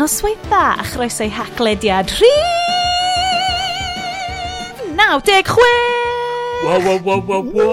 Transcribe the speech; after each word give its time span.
noswaith 0.00 0.40
dda 0.48 0.80
a 0.80 0.84
chroeso 0.88 1.26
i 1.26 1.28
haclediad 1.28 2.08
rhif 2.16 2.48
96! 4.96 5.60
Wow, 6.64 6.80
wow, 6.86 6.96
wow, 7.04 7.20
wow, 7.28 7.44
what? 7.52 7.68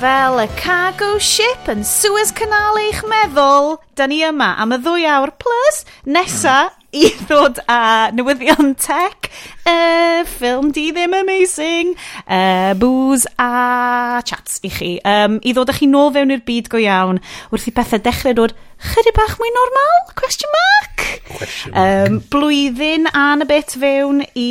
Fel 0.00 0.34
y 0.42 0.48
cargo 0.60 1.10
ship 1.18 1.68
yn 1.72 1.80
Suez 1.80 2.30
Canal 2.36 2.76
eich 2.82 3.00
meddwl, 3.08 3.80
da 3.96 4.04
ni 4.10 4.20
yma 4.28 4.50
am 4.60 4.72
y 4.76 4.78
ddwy 4.84 5.04
awr 5.08 5.32
plus 5.40 5.76
nesa 6.04 6.68
i 6.96 7.08
ddod 7.26 7.58
â 7.68 8.08
newyddion 8.16 8.72
tech, 8.80 9.28
uh, 9.68 10.22
ffilm 10.24 10.70
di 10.72 10.86
ddim 10.96 11.12
amazing, 11.18 11.92
uh, 12.24 12.72
booze 12.80 13.28
a 13.36 14.22
chats 14.24 14.56
i 14.64 14.70
chi. 14.72 14.90
Um, 15.04 15.36
I 15.44 15.52
ddod 15.52 15.68
â 15.68 15.76
chi 15.76 15.88
nôl 15.90 16.14
fewn 16.14 16.32
i'r 16.32 16.44
byd 16.46 16.70
go 16.72 16.80
iawn 16.80 17.20
wrth 17.52 17.68
i 17.68 17.74
bethau 17.76 18.00
dechrau 18.00 18.38
dod 18.38 18.56
chydig 18.94 19.16
bach 19.18 19.36
mwy 19.36 19.52
normal? 19.52 20.00
Question 20.16 20.54
mark? 20.56 21.04
Question 21.34 21.76
mark. 21.76 22.08
Um, 22.08 22.18
blwyddyn 22.32 23.12
a'n 23.12 23.44
y 23.44 23.50
bit 23.52 23.76
fewn 23.76 24.24
i 24.32 24.50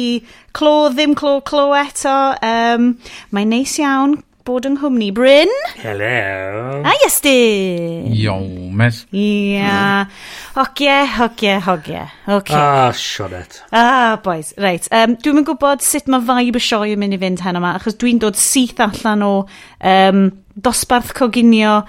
clo 0.54 0.92
ddim 0.94 1.18
clo 1.18 1.40
clo 1.42 1.72
eto. 1.78 2.18
Um, 2.46 2.94
Mae'n 3.34 3.54
neis 3.56 3.80
iawn 3.82 4.20
bod 4.48 4.66
yng 4.68 4.78
Nghymru. 4.80 5.12
Bryn? 5.18 5.52
Hello. 5.76 6.82
A 6.88 6.94
Iestyn? 7.04 8.14
Yo, 8.16 8.38
mes. 8.72 9.04
Ia. 9.12 10.08
Hogie, 10.56 10.98
hogie, 11.18 11.58
hogie. 11.66 12.06
Okay. 12.28 12.56
Ah, 12.56 12.92
Sionet. 12.96 13.62
Ah, 13.72 14.20
boys. 14.24 14.54
Reit. 14.58 14.88
Um, 14.92 15.18
dwi'n 15.20 15.40
mynd 15.40 15.50
gwybod 15.50 15.84
sut 15.84 16.08
mae 16.12 16.24
vibe 16.24 16.62
y 16.62 16.64
sioe 16.64 16.94
yn 16.96 17.02
mynd 17.02 17.18
i 17.18 17.22
fynd 17.22 17.44
heno 17.44 17.60
yma, 17.62 17.76
achos 17.80 18.00
dwi'n 18.00 18.22
dod 18.24 18.40
syth 18.40 18.80
allan 18.88 19.26
o 19.28 19.34
um, 19.44 20.24
dosbarth 20.56 21.12
coginio 21.18 21.82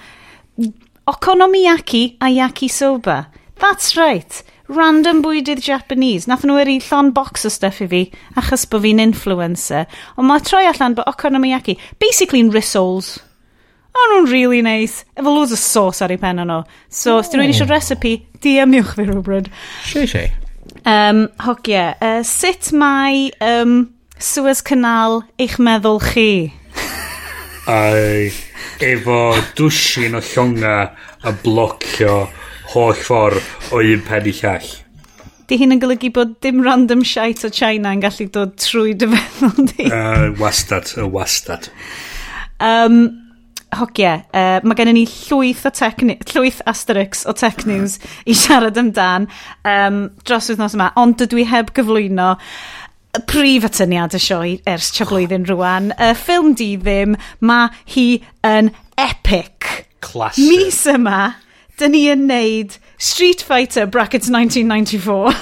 okonomiyaki 1.09 2.03
a 2.19 2.33
yaki 2.33 2.69
soba. 2.69 3.27
That's 3.59 3.95
right 3.97 4.43
random 4.69 5.23
bwydydd 5.25 5.63
Japanese. 5.65 6.29
Nath 6.29 6.45
nhw 6.47 6.59
eri 6.61 6.77
llon 6.83 7.11
box 7.15 7.47
o 7.47 7.51
stuff 7.53 7.81
i 7.83 7.87
fi, 7.89 8.03
achos 8.39 8.67
bod 8.69 8.85
fi'n 8.85 9.01
influencer. 9.03 9.89
Ond 10.17 10.29
mae 10.29 10.43
troi 10.45 10.67
allan 10.69 10.97
bod 10.97 11.09
okonomiyaki, 11.09 11.77
basically'n 12.01 12.53
rissoles. 12.53 13.17
O 13.89 14.07
nhw'n 14.11 14.29
really 14.31 14.61
nice. 14.65 15.05
Efo 15.17 15.33
loads 15.33 15.55
o 15.55 15.59
sauce 15.59 16.05
ar 16.05 16.13
ei 16.13 16.21
pen 16.21 16.41
nhw. 16.43 16.61
So, 16.87 17.17
os 17.19 17.31
dyn 17.31 17.41
nhw'n 17.41 17.53
eisiau 17.55 17.67
oh. 17.67 17.73
recipe, 17.73 18.13
DMiwch 18.43 18.93
fi 18.95 19.07
rhywbryd. 19.09 19.49
Si, 19.89 20.05
si. 20.07 20.27
Um, 20.87 21.25
hogia, 21.43 21.95
uh, 21.99 22.21
sut 22.23 22.69
mae 22.77 23.29
um, 23.43 23.89
Suez 24.19 24.61
Canal 24.65 25.23
eich 25.41 25.57
meddwl 25.59 25.99
chi? 26.03 26.29
Ai, 27.69 28.29
efo 28.81 29.19
dwsin 29.57 30.17
o 30.17 30.21
llonga 30.23 30.75
a 31.25 31.33
blocio 31.43 32.21
holl 32.73 32.97
ffordd 32.97 33.41
o 33.73 33.81
un 33.81 34.03
pen 34.05 34.29
i 34.29 34.33
llall. 34.41 34.69
Di 35.49 35.57
hyn 35.57 35.73
yn 35.73 35.81
golygu 35.81 36.11
bod 36.13 36.35
dim 36.45 36.61
random 36.65 37.01
shite 37.07 37.47
o 37.47 37.49
China 37.53 37.95
yn 37.95 38.03
gallu 38.03 38.27
dod 38.33 38.53
trwy 38.61 38.93
dy 38.99 39.09
feddwl 39.15 39.71
di. 39.71 39.87
Uh, 39.87 40.27
wastad, 40.37 40.91
y 40.93 41.01
uh, 41.01 41.09
wastad. 41.09 41.71
Um, 42.61 42.99
hogia, 43.73 44.19
uh, 44.29 44.59
mae 44.61 44.77
gennym 44.77 44.99
ni 44.99 45.07
llwyth 45.09 45.65
o 45.65 45.71
tech, 45.73 46.03
llwyth 46.33 46.61
asterix 46.69 47.25
o 47.29 47.33
tech 47.37 47.65
news 47.69 47.97
i 48.29 48.37
siarad 48.37 48.77
amdan 48.77 49.25
um, 49.65 50.03
dros 50.25 50.51
wythnos 50.51 50.77
yma, 50.77 50.91
ond 51.01 51.17
dydw 51.21 51.41
i 51.41 51.49
heb 51.49 51.73
gyflwyno 51.77 52.35
prif 53.29 53.65
atyniad 53.65 54.13
y 54.13 54.21
sioe 54.21 54.55
ers 54.69 54.91
tra 54.93 55.09
blwyddyn 55.09 55.49
rwan. 55.49 55.89
Y 55.97 56.11
uh, 56.11 56.17
ffilm 56.17 56.53
di 56.57 56.75
ddim, 56.77 57.17
mae 57.41 57.73
hi 57.95 58.07
yn 58.45 58.69
epic. 59.01 59.87
Classic. 60.05 60.45
Mis 60.45 60.83
yma, 60.93 61.31
dyn 61.79 61.95
ni 61.95 62.03
yn 62.11 62.27
neud 62.29 62.75
Street 62.99 63.41
Fighter 63.41 63.87
brackets 63.87 64.29
1994. 64.29 65.35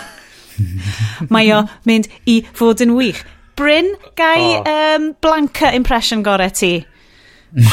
Mae 1.33 1.51
o 1.53 1.63
mynd 1.89 2.07
i 2.29 2.41
fod 2.57 2.81
yn 2.85 2.95
wych. 2.97 3.23
Bryn, 3.57 3.89
gai 4.17 4.59
oh. 4.59 4.69
um, 4.69 5.15
Blanca 5.21 5.73
impression 5.73 6.23
gore 6.23 6.49
ti? 6.49 6.85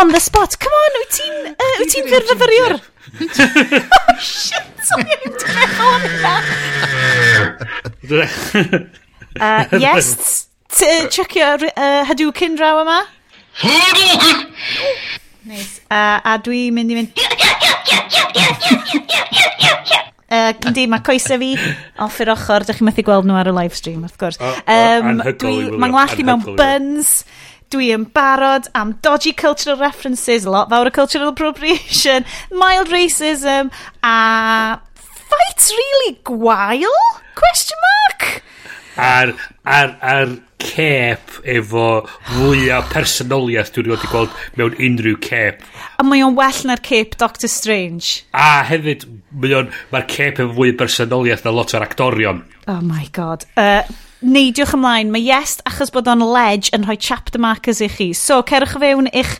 On 0.00 0.08
the 0.08 0.20
spot, 0.20 0.56
come 0.58 0.72
on, 0.72 0.92
wyt 1.02 1.10
ti'n 1.18 1.34
uh, 1.50 1.74
wyt 1.82 1.90
ti'n 1.92 2.06
gyrfyfyriwr? 2.08 2.74
oh 2.80 4.14
shit, 4.22 4.92
o'n 4.96 5.08
i'n 5.16 5.34
trefo 5.42 5.88
hwnna. 6.06 6.34
uh, 9.40 9.64
yes, 9.82 10.46
chucio 11.12 11.48
uh, 11.74 12.04
Hadouken 12.08 12.56
draw 12.56 12.80
yma. 12.84 13.00
Hadouken! 13.64 14.46
Nice. 15.48 15.80
Uh, 15.88 16.18
a 16.20 16.36
dwi'n 16.44 16.74
mynd 16.76 16.92
i 16.92 17.00
fynd... 17.00 17.10
Uh, 20.30 20.52
yndi, 20.68 20.84
mae 20.86 21.02
coesau 21.02 21.40
fi 21.42 21.54
off 21.98 22.20
i'r 22.22 22.30
ochr. 22.36 22.62
Dych 22.66 22.78
chi'n 22.78 22.86
methu 22.86 23.02
gweld 23.06 23.26
nhw 23.26 23.38
ar 23.40 23.50
y 23.50 23.54
live 23.56 23.74
stream, 23.74 24.04
of 24.06 24.14
course. 24.20 24.38
Um, 24.70 25.18
Mae'n 25.18 25.90
ngwallt 25.90 26.20
i 26.22 26.26
mewn 26.28 26.44
buns. 26.58 27.24
Dwi 27.70 27.92
yn 27.94 28.04
barod 28.14 28.66
am 28.74 28.96
dodgy 29.02 29.32
cultural 29.38 29.78
references, 29.78 30.46
lot 30.46 30.70
fawr 30.72 30.90
o 30.90 30.92
cultural 30.94 31.30
appropriation, 31.30 32.26
mild 32.50 32.90
racism, 32.90 33.70
a 34.02 34.78
fights 34.98 35.70
really 35.70 36.16
gwael? 36.26 36.96
Question 37.38 37.78
mark? 37.86 38.26
Ar, 38.98 39.34
ar, 39.62 39.94
ar 40.02 40.32
cep 40.62 41.38
efo 41.44 41.86
fwyaf 42.30 42.90
personoliaeth 42.92 43.72
dwi'n 43.74 43.90
wedi 43.94 44.10
gweld 44.12 44.36
mewn 44.58 44.76
unrhyw 44.76 45.18
cep. 45.24 45.64
A 45.98 46.06
mae 46.06 46.24
o'n 46.24 46.36
well 46.38 46.60
na'r 46.68 46.82
cep 46.86 47.16
Doctor 47.20 47.50
Strange. 47.50 48.22
A 48.36 48.62
hefyd, 48.68 49.06
mae'r 49.32 49.72
mae 49.92 50.06
cep 50.10 50.42
efo 50.42 50.54
fwy 50.58 50.74
personoliaeth 50.78 51.46
na 51.46 51.54
lot 51.56 51.74
o'r 51.76 51.86
actorion. 51.86 52.44
Oh 52.70 52.80
my 52.84 53.08
god. 53.16 53.46
Uh, 53.58 53.82
neidiwch 54.20 54.74
ymlaen, 54.76 55.12
mae 55.12 55.24
yes 55.24 55.58
achos 55.68 55.92
bod 55.94 56.10
o'n 56.10 56.24
ledge 56.24 56.72
yn 56.76 56.84
rhoi 56.86 56.98
chapter 57.00 57.40
markers 57.40 57.80
i 57.84 57.88
chi. 57.90 58.10
So, 58.16 58.42
cerwch 58.46 58.76
fewn 58.80 59.08
i'ch 59.12 59.38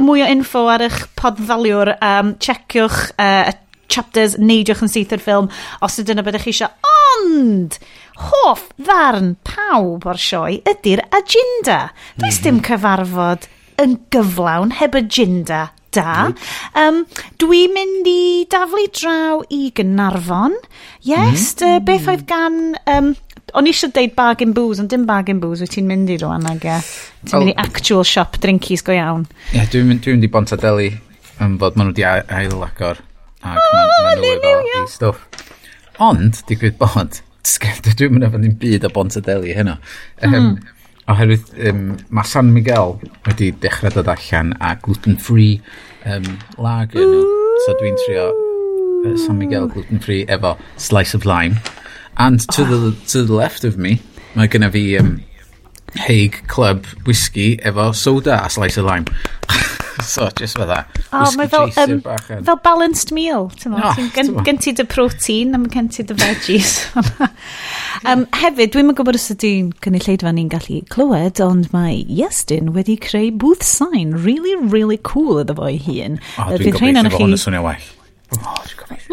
mwy 0.00 0.24
o 0.24 0.30
info 0.30 0.64
ar 0.72 0.82
eich 0.88 1.04
podfaliwr, 1.18 1.94
um, 2.02 2.34
checiwch 2.42 3.12
uh, 3.20 3.52
chapters, 3.90 4.38
neidiwch 4.40 4.82
yn 4.84 4.90
syth 4.90 5.14
o'r 5.14 5.22
ffilm 5.22 5.50
os 5.84 6.00
ydyn 6.02 6.18
nhw 6.18 6.26
byddwch 6.26 6.48
chi 6.48 6.54
eisiau. 6.54 6.72
Ond, 7.14 7.78
hoff 8.14 8.68
ddarn 8.78 9.34
pawb 9.46 10.06
o'r 10.06 10.20
sioe 10.20 10.60
ydy'r 10.62 11.04
agenda. 11.10 11.92
Does 12.16 12.38
mm 12.38 12.40
-hmm. 12.40 12.42
dim 12.44 12.54
mhm. 12.54 12.66
cyfarfod 12.68 13.48
yn 13.84 13.96
gyflawn 14.14 14.76
heb 14.78 14.94
agenda 14.94 15.70
da. 15.94 16.32
Um, 16.78 17.04
Dwi'n 17.40 17.74
mynd 17.74 18.08
i 18.10 18.46
daflu 18.50 18.86
draw 18.94 19.44
i 19.54 19.70
Gynarfon. 19.74 20.56
Yes, 21.06 21.54
mm. 21.60 21.68
uh, 21.68 21.78
beth 21.84 22.10
oedd 22.10 22.26
gan... 22.30 22.58
Um, 22.90 23.14
o'n 23.54 23.68
eisiau 23.70 23.92
deud 23.94 24.14
bag 24.16 24.40
in 24.42 24.54
booze, 24.56 24.82
ond 24.82 24.90
dim 24.90 25.04
bag 25.06 25.28
in 25.30 25.38
booze 25.42 25.62
wyt 25.62 25.74
ti'n 25.76 25.86
mynd 25.86 26.10
i 26.10 26.16
rwan 26.18 26.46
ag 26.50 26.64
e. 26.66 26.78
Ti'n 27.28 27.44
mynd 27.44 27.52
i 27.52 27.56
actual 27.62 28.02
shop 28.08 28.40
drinkies 28.42 28.82
go 28.82 28.94
iawn. 28.96 29.28
Ie, 29.52 29.60
yeah, 29.60 29.68
dwi'n 29.70 29.86
mynd, 29.90 30.02
dwi 30.02 30.16
mynd 30.16 30.26
i 30.26 30.30
Bontadeli 30.32 30.88
yn 31.44 31.58
fod 31.60 31.78
maen 31.78 31.92
nhw 31.92 31.94
wedi 31.94 32.06
ail 32.08 32.64
agor. 32.66 33.02
Ac 33.44 33.60
oh, 33.60 33.76
maen 33.76 34.24
nhw 34.24 34.24
wedi 34.24 34.82
stwff. 34.90 35.22
Ond, 36.02 36.40
digwydd 36.48 36.80
bod, 36.80 37.20
Dwi'n 37.44 38.14
mynd 38.14 38.26
efo 38.26 38.40
ddim 38.40 38.56
byd 38.60 38.86
o 38.88 38.92
Bontadeli 38.94 39.56
heno. 39.56 39.76
Um. 40.24 40.56
Oherwydd 41.04 41.50
ehm, 41.60 41.80
um, 41.92 41.96
mae 42.16 42.24
San 42.24 42.48
Miguel 42.54 42.94
wedi 43.26 43.50
dechrau 43.60 43.92
dod 43.92 44.08
allan 44.08 44.54
a 44.64 44.70
gluten-free 44.80 45.58
ehm, 46.08 46.24
um, 46.24 46.38
lager 46.64 47.04
nhw. 47.04 47.26
So 47.66 47.74
dwi'n 47.76 47.98
trio 48.06 48.30
uh, 48.30 49.12
San 49.20 49.36
Miguel 49.36 49.68
gluten-free 49.74 50.24
efo 50.32 50.54
slice 50.80 51.12
of 51.12 51.28
lime. 51.28 51.60
And 52.16 52.40
to, 52.56 52.62
oh. 52.62 52.64
the, 52.64 52.96
to 53.08 53.22
the 53.24 53.34
left 53.34 53.64
of 53.68 53.76
me, 53.76 53.98
mae 54.32 54.48
gyda 54.48 54.72
fi 54.72 54.86
um, 55.02 55.18
Hague 56.06 56.46
Club 56.48 56.88
Whisky 57.04 57.58
efo 57.58 57.92
soda 57.94 58.40
a 58.40 58.48
slice 58.48 58.80
of 58.80 58.88
lime. 58.88 59.04
so, 60.12 60.28
just 60.36 60.58
fydda. 60.58 60.80
O, 61.12 61.22
O, 61.24 61.30
mae 61.38 61.48
fel, 61.50 61.70
um, 61.82 62.00
fel 62.46 62.60
balanced 62.64 63.12
meal, 63.14 63.48
ti'n 63.60 63.74
no, 63.74 63.92
gen, 64.16 64.32
gen 64.46 64.60
ti 64.62 64.74
dy 64.76 64.86
protein 64.90 65.54
a 65.54 65.60
mae 65.62 65.72
gen 65.72 65.90
ti 65.92 66.04
dy 66.06 66.16
veggies. 66.18 66.76
um, 68.10 68.26
hefyd, 68.40 68.74
dwi'n 68.74 68.88
mynd 68.90 68.98
gwybod 69.00 69.18
os 69.18 69.30
ydy'n 69.34 69.72
cynulleidfa 69.84 70.34
ni'n 70.34 70.52
gallu 70.52 70.80
clywed, 70.94 71.42
ond 71.44 71.70
mae 71.74 72.02
Iestyn 72.04 72.72
wedi 72.76 72.98
creu 73.00 73.30
booth 73.30 73.66
sign 73.66 74.16
really, 74.26 74.56
really 74.74 74.98
cool 75.06 75.42
iddo 75.42 75.58
fo'i 75.60 75.78
hun. 75.86 76.18
O, 76.38 76.48
oh, 76.48 76.56
dwi'n 76.56 76.74
gobeithio 76.78 77.10
bod 77.10 77.20
hwn 77.20 77.38
yn 77.38 77.44
swnio 77.46 77.66
well. 77.68 77.92
Oh, 78.40 78.62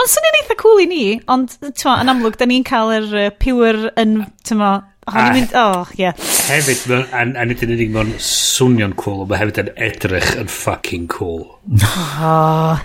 Mae'n 0.01 0.09
swnio'n 0.09 0.37
eitha 0.39 0.55
cool 0.59 0.79
i 0.81 0.87
ni, 0.89 1.03
ond 1.31 1.53
yn 1.61 2.11
amlwg, 2.11 2.37
da 2.39 2.47
ni'n 2.49 2.65
cael 2.67 2.91
yr 2.95 3.09
uh, 3.11 3.27
pure 3.41 3.91
yn, 3.99 4.15
tyma, 4.47 4.71
O'n 5.11 5.25
ni'n 5.25 5.35
mynd, 5.35 5.53
oh, 5.59 5.89
ie. 5.99 6.11
Hefyd, 6.47 6.81
a 7.11 7.45
nid 7.47 7.63
yn 7.65 7.73
unig 7.75 7.91
mewn 7.93 8.11
swnio'n 8.23 8.95
cool, 8.99 9.23
ond 9.25 9.31
mae 9.31 9.41
hefyd 9.41 9.59
yn 9.63 9.71
edrych 9.89 10.31
yn 10.39 10.49
fucking 10.51 11.07
cool. 11.11 11.43
Oh. 12.21 12.79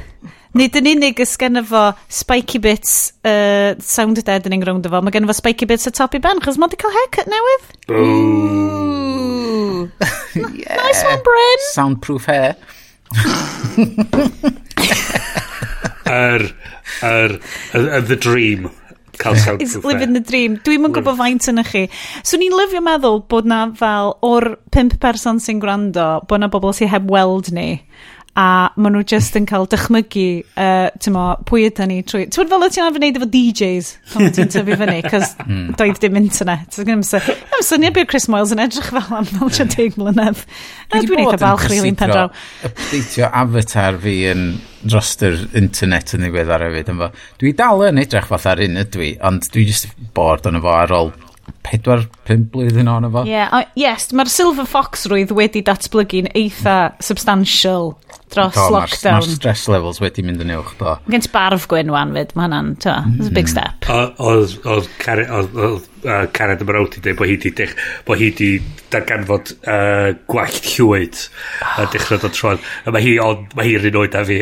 Nid 0.57 0.77
yn 0.81 0.89
unig 0.95 1.21
ys 1.21 1.35
gen 1.41 1.61
fo 1.69 1.83
spiky 2.09 2.59
bits 2.65 2.93
uh, 3.29 3.75
sound 3.85 4.19
deadening 4.25 4.65
rownd 4.65 4.87
efo. 4.89 5.03
Mae 5.05 5.13
gen 5.15 5.29
fo 5.29 5.35
spiky 5.37 5.69
bits 5.69 5.87
y 5.91 5.93
top 5.95 6.17
i 6.17 6.21
ben, 6.25 6.41
chos 6.45 6.59
mod 6.61 6.73
i 6.73 6.79
cael 6.81 6.95
haircut 6.97 7.29
newydd. 7.33 7.65
Ooh. 7.93 9.85
yeah. 10.37 10.77
Nice 10.83 11.03
one, 11.05 11.23
Bryn. 11.27 11.61
Soundproof 11.75 12.25
hair. 12.31 12.57
Yr, 16.07 16.43
Yr, 17.03 17.33
yr, 17.75 18.01
the 18.07 18.17
dream. 18.17 18.71
Cael 19.21 19.61
It's 19.61 19.77
living 19.85 20.13
the 20.17 20.21
dream. 20.21 20.59
Dwi'm 20.67 20.89
yn 20.89 20.95
gwybod 20.97 21.19
faint 21.21 21.49
yn 21.53 21.63
chi. 21.67 21.87
So 22.23 22.41
ni'n 22.41 22.55
lyfio 22.57 22.83
meddwl 22.85 23.23
bod 23.31 23.49
na 23.49 23.63
fel 23.79 24.15
o'r 24.27 24.53
pimp 24.75 24.99
person 25.03 25.41
sy'n 25.43 25.63
gwrando, 25.63 26.09
bod 26.29 26.43
na 26.43 26.51
bobl 26.53 26.75
sy'n 26.77 26.93
heb 26.93 27.11
weld 27.13 27.53
ni 27.57 27.81
a 28.37 28.47
maen 28.77 28.93
nhw 28.93 29.03
just 29.09 29.37
yn 29.39 29.47
cael 29.49 29.65
dychmygu, 29.73 30.27
uh, 30.61 30.91
ti'n 31.01 31.15
mo, 31.15 31.25
pwy 31.49 31.67
ydy 31.71 31.87
ni 31.89 31.99
trwy... 32.05 32.27
Ti'n 32.33 32.51
fel 32.51 32.67
y 32.67 32.69
ti'n 32.75 32.85
arfer 32.85 33.01
wneud 33.01 33.19
efo 33.21 33.29
DJs 33.33 33.91
pan 34.13 34.29
ti'n 34.37 34.53
tyfu 34.53 34.77
fyny, 34.83 34.97
cos 35.07 35.33
hmm. 35.47 35.71
doedd 35.81 36.01
dim 36.03 36.19
internet. 36.21 36.77
Dwi'n 36.77 36.99
am 36.99 37.05
syniad 37.07 37.97
bydd 37.97 38.11
Chris 38.13 38.29
Moyles 38.33 38.53
yn 38.53 38.61
edrych 38.67 38.93
fel 38.93 39.17
am 39.17 39.29
fel 39.31 39.53
ti'n 39.57 39.73
deg 39.73 39.97
mlynedd. 39.97 40.43
Na, 40.93 41.01
dwi'n 41.01 41.25
eitha 41.25 41.41
balch 41.41 41.65
rili'n 41.71 41.95
yn 41.95 42.01
pendraw. 42.03 42.33
Updateio 42.69 43.31
avatar 43.43 44.01
fi 44.05 44.19
yn 44.35 44.49
dros 44.85 45.17
yr 45.25 45.39
internet 45.57 46.13
yn 46.19 46.27
ddiweddar 46.27 46.67
hefyd. 46.69 46.93
Dwi 47.41 47.55
dal 47.57 47.87
yn 47.89 48.05
edrych 48.05 48.29
fath 48.29 48.51
ar 48.53 48.61
un 48.67 48.83
ydw 48.85 49.07
i, 49.09 49.15
ond 49.25 49.49
dwi 49.55 49.65
just 49.71 49.89
bored 50.17 50.45
yn 50.53 50.61
efo 50.61 50.77
ar 50.77 50.93
ôl 51.01 51.17
pedwar, 51.67 52.05
pum 52.27 52.45
blwyddyn 52.51 52.91
o'n 52.91 53.07
efo. 53.09 53.23
Yeah, 53.27 53.51
uh, 53.55 53.65
yes, 53.79 54.11
mae'r 54.17 54.31
Silver 54.31 54.67
Fox 54.69 55.07
rwydd 55.11 55.35
wedi 55.37 55.63
datblygu'n 55.67 56.31
eitha 56.39 56.77
substantial 57.03 57.95
dros 58.33 58.55
do, 58.55 58.67
lockdown. 58.75 59.21
Mae'r 59.21 59.29
ma 59.31 59.37
stress 59.37 59.67
levels 59.71 60.01
wedi 60.03 60.25
mynd 60.27 60.43
yn 60.45 60.55
uwch, 60.57 60.73
do. 60.81 60.95
Mae 61.07 61.17
gen 61.17 61.25
ti 61.27 61.31
barf 61.35 61.67
gwyn 61.71 61.93
wan 61.95 62.15
fyd, 62.17 62.35
mae 62.37 62.49
hwnna'n, 62.49 62.73
to, 62.85 62.95
it's 63.17 63.31
a 63.31 63.35
big 63.37 63.47
mm. 63.47 63.55
step. 63.55 63.91
Oedd 64.23 65.87
Cared 66.37 66.63
yma 66.63 66.77
rawt 66.77 66.99
i 66.99 67.03
dweud 67.03 67.19
bod 67.19 67.31
hi 67.31 67.37
di, 67.43 67.51
dech, 67.57 67.73
bod 68.07 68.21
hi 68.21 68.29
di 68.39 68.51
darganfod 68.93 69.55
uh, 69.67 70.13
gwallt 70.31 70.69
llwyd 70.77 71.19
a 71.67 71.87
dechrau 71.91 72.21
dod 72.23 72.37
troed. 72.37 72.69
A 72.87 72.95
mae 72.95 73.03
hi, 73.03 73.17
on, 73.23 73.47
mae 73.59 73.73
hi 73.73 73.81
rin 73.83 73.99
oed 73.99 74.15
a 74.15 74.23
fi. 74.29 74.39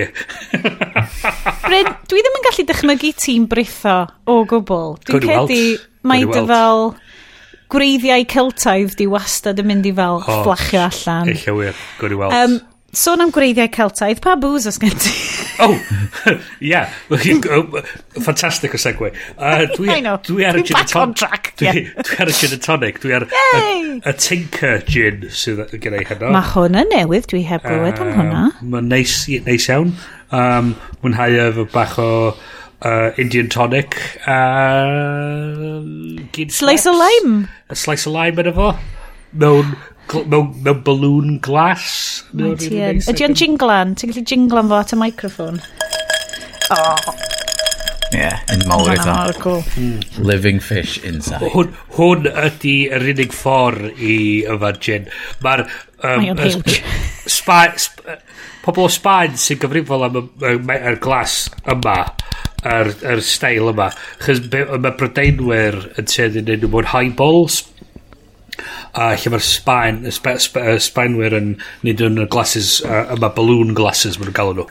Bryn, 1.65 1.89
dwi 2.11 2.21
ddim 2.21 2.39
yn 2.41 2.47
gallu 2.49 2.67
dychmygu 2.69 3.15
ti'n 3.23 3.49
britho 3.51 3.97
o 4.29 4.43
gwbl. 4.51 4.99
Dwi'n 5.09 5.25
credu 5.25 5.63
mae 6.05 6.29
dy 6.29 6.45
fel 6.51 6.93
gwreiddiau 7.73 8.29
Celtaidd 8.31 8.95
di 8.99 9.09
wastad 9.11 9.61
yn 9.63 9.71
mynd 9.71 9.89
i 9.89 9.95
fel 9.97 10.21
oh, 10.21 10.45
fflachio 10.45 10.85
allan. 10.85 11.33
Eich 11.33 11.49
wir, 11.49 11.85
gwrdd 12.01 12.17
i 12.17 12.21
weld. 12.21 12.37
Um, 12.39 12.61
sôn 12.99 13.23
am 13.25 13.33
gwreiddiau 13.35 13.71
Celtaidd, 13.75 14.21
pa 14.25 14.35
bŵs 14.41 14.69
os 14.71 14.79
gen 14.83 14.95
ti? 15.01 15.13
oh, 15.65 15.75
ia. 16.61 16.85
Oh, 17.11 17.83
fantastic 18.21 18.75
o 18.75 18.81
segwe. 18.81 19.13
Uh, 19.39 19.67
dwi, 19.77 19.91
I 19.97 20.01
know. 20.01 20.17
Dwi 20.27 20.47
ar 20.49 20.59
y 20.59 20.65
gin 20.67 20.89
tonic. 20.91 21.17
Track, 21.21 21.53
dwi, 21.61 21.71
yeah. 21.71 22.03
dwi 22.03 22.19
ar 22.25 22.33
y 22.33 22.37
gin 22.39 22.59
tonic. 22.65 23.01
Dwi 23.03 23.15
ar 23.19 23.29
y, 23.29 23.45
y 24.01 24.17
Tinker 24.19 24.83
gin 24.89 25.29
sydd 25.35 25.63
gen 25.83 25.99
i 25.99 26.03
hynno. 26.09 26.33
Mae 26.35 26.51
hwn 26.55 26.81
yn 26.83 26.93
newydd, 26.95 27.29
dwi 27.33 27.45
heb 27.49 27.65
glywed 27.67 28.03
am 28.03 28.13
hwnna. 28.19 28.45
Mae'n 28.63 28.91
neis, 28.93 29.17
neis 29.47 29.71
iawn. 29.71 29.95
Um, 30.35 30.75
mwynhau 31.03 31.39
efo 31.49 31.69
bach 31.71 31.99
o 32.03 32.11
uh, 32.33 33.11
Indian 33.21 33.49
tonic 33.53 33.99
a... 34.27 34.39
Uh, 36.35 36.47
slice 36.49 36.87
o 36.91 36.95
lime. 36.99 37.49
A 37.71 37.79
slice 37.79 38.09
o 38.11 38.15
lime 38.15 38.45
yn 38.45 38.55
efo. 38.55 38.75
Mewn... 39.35 39.75
No, 39.75 39.94
mewn, 40.13 40.51
mewn 40.65 40.83
balloon 40.87 41.39
glass. 41.45 42.25
Ydy 42.35 43.29
o'n 43.29 43.39
jinglan? 43.39 43.95
Ti'n 43.99 44.13
gallu 44.13 44.25
jinglan 44.33 44.71
fo 44.73 44.81
at 44.81 44.95
y 44.95 45.01
microphone? 45.01 45.63
Oh. 46.75 47.15
Yeah, 48.15 48.39
yn 48.55 48.63
mawr 48.71 48.93
eitha. 48.93 49.17
Cool. 49.43 49.65
Hmm. 49.75 49.99
Living 50.23 50.61
fish 50.63 51.01
inside. 51.03 51.43
Hwn, 51.55 51.73
hwn 51.97 52.29
ydy 52.31 52.77
yr 52.95 53.09
unig 53.15 53.35
ffordd 53.35 53.91
i 53.99 54.15
yfad 54.55 54.79
gin. 54.85 55.11
Mae'r... 55.45 55.67
Um, 56.05 56.23
Mae 56.23 56.53
huge. 56.53 56.79
Spa, 57.33 57.65
sp, 57.81 58.05
pobl 58.65 58.87
o 58.87 58.91
Sbaen 58.93 59.39
sy'n 59.41 59.61
gyfrifol 59.61 60.07
am 60.07 60.21
y 60.21 60.95
glas 61.03 61.49
yma 61.69 61.97
yr, 62.65 62.91
yr 63.13 63.23
stael 63.25 63.71
yma 63.73 63.91
chys 64.25 64.41
mae 64.53 64.95
Brydeinwyr 65.01 65.81
yn 66.01 66.09
teud 66.09 66.39
yn 66.41 66.53
enw 66.55 66.71
mewn 66.73 66.91
highballs 66.95 67.61
a 68.95 69.13
lle 69.19 69.35
mae'r 69.35 69.47
Sbaen, 69.47 70.03
y 70.07 70.15
Sba, 70.15 70.37
Sba, 70.43 70.79
Sbaenwyr 70.83 71.37
yn 71.41 71.55
neud 71.87 72.03
yn 72.09 72.25
y 72.25 72.29
glasses, 72.31 72.77
a, 72.87 73.05
a 73.15 73.31
balloon 73.31 73.75
glasses 73.77 74.19
maen 74.19 74.31
nhw'n 74.31 74.41
galw 74.41 74.59
nhw. 74.59 74.69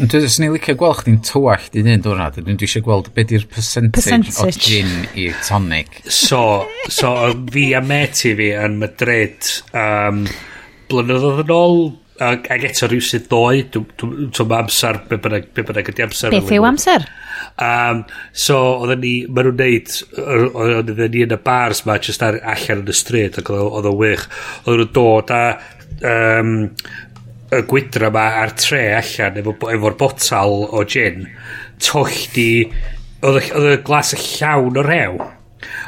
Ond 0.00 0.08
dwi'n 0.08 0.30
sy'n 0.32 0.46
ei 0.46 0.52
licio 0.54 0.72
gweld 0.80 1.02
chdi'n 1.02 1.18
tywall 1.28 1.66
di 1.72 1.82
hyn 1.84 2.04
dwi'n 2.04 2.16
rhaid, 2.16 2.38
dwi'n 2.40 2.62
eisiau 2.64 2.84
gweld 2.86 3.10
beth 3.16 3.34
yw'r 3.36 3.44
percentage, 3.52 3.98
percentage, 3.98 4.38
o 4.40 4.64
gin 4.64 4.92
i 5.20 5.26
tonic. 5.44 5.98
So, 6.08 6.40
so 6.88 7.10
fi 7.52 7.66
a 7.76 7.82
meti 7.84 8.32
fi 8.38 8.48
yn 8.56 8.78
Madrid 8.80 9.50
um, 9.76 10.22
blynyddoedd 10.88 11.44
yn 11.44 11.52
ôl, 11.58 11.84
Ag, 12.22 12.46
ag 12.54 12.64
eto 12.68 12.86
rhywsyd 12.86 13.26
ddoe, 13.26 13.64
dwi'n 13.72 14.48
ma 14.50 14.60
amser, 14.62 15.00
be 15.08 15.18
bynnag 15.18 15.90
ydi 15.90 16.04
amser. 16.04 16.34
Beth 16.34 16.52
yw 16.54 16.66
amser? 16.68 17.06
Um, 17.58 18.04
so, 18.32 18.58
oedden 18.82 19.02
ni, 19.02 19.12
maen 19.26 19.48
nhw'n 19.48 19.58
neud, 19.58 19.94
oedden 20.22 21.02
ni 21.12 21.24
yn 21.26 21.34
y 21.34 21.38
bars 21.42 21.82
ma, 21.88 21.98
just 22.02 22.22
ar, 22.24 22.38
allan 22.54 22.84
yn 22.84 22.92
y 22.92 22.96
stryd, 22.96 23.40
ac 23.42 23.50
oedd 23.54 23.88
o'n 23.90 23.98
wych. 23.98 24.28
Oedden 24.64 24.84
nhw'n 24.84 24.94
dod 24.96 25.32
a 25.34 25.42
um, 26.12 26.54
y 27.52 27.60
gwydra 27.68 28.12
ma 28.14 28.28
ar 28.44 28.54
tre 28.56 28.84
allan, 28.96 29.42
efo, 29.42 29.56
efo'r 29.74 29.98
botal 30.00 30.56
o 30.70 30.84
gin, 30.88 31.26
tolldi, 31.82 32.50
oedd 33.26 33.50
y 33.74 33.76
glas 33.84 34.14
y 34.16 34.22
llawn 34.22 34.78
o 34.80 34.86
rew. 34.86 35.18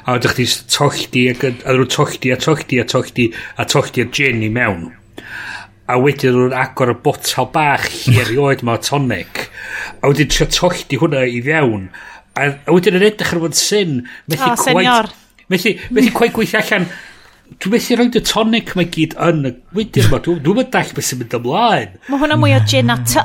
A 0.05 0.17
oedd 0.17 0.29
chdi 0.35 0.47
tolldi, 0.71 1.25
a 1.31 1.39
oedd 1.39 1.65
nhw'n 1.71 1.95
tolldi, 1.95 2.35
a 2.35 2.39
tolldi, 2.41 2.83
a 2.83 2.91
tolldi, 2.91 3.31
a 3.57 3.67
tolldi'r 3.71 4.13
gin 4.15 4.45
i 4.45 4.53
mewn 4.53 4.93
a 5.91 5.99
wedyn 6.01 6.33
nhw'n 6.33 6.57
agor 6.57 6.95
y 6.95 6.97
botel 7.05 7.49
bach 7.53 7.87
hir 7.93 8.31
i 8.33 8.57
ma 8.65 8.79
o 8.79 8.81
tonic 8.81 9.47
a 10.01 10.09
wedyn 10.09 10.31
trio 10.33 10.49
tolldi 10.49 11.01
hwnna 11.01 11.25
i 11.29 11.43
fewn 11.45 11.89
a, 12.35 12.47
a 12.49 12.71
wedyn 12.73 12.97
yn 13.01 13.07
edrych 13.11 13.35
ar 13.35 13.43
fod 13.43 13.59
syn 13.59 13.99
methu 14.31 14.49
oh, 14.49 14.57
senior. 14.61 15.11
methu, 15.53 15.75
methu 15.91 16.15
gwaith 16.17 16.35
gweithio 16.39 16.63
allan 16.63 16.89
dwi'n 17.61 17.77
methu 17.77 17.99
rhoi 17.99 18.09
y 18.09 18.25
tonic 18.33 18.75
mae 18.79 18.89
gyd 18.97 19.17
yn 19.29 19.51
y 19.51 19.55
wydyr 19.77 20.09
yma. 20.09 20.23
dwi'n 20.25 20.43
dwi 20.47 20.67
dall 20.73 20.97
beth 20.97 21.11
sy'n 21.11 21.21
mynd 21.21 21.39
ymlaen 21.41 21.97
mae 22.09 22.23
hwnna 22.25 22.41
mwy 22.41 22.57
o 22.57 22.63
gin 22.71 22.95
a 22.95 23.01
ty 23.05 23.25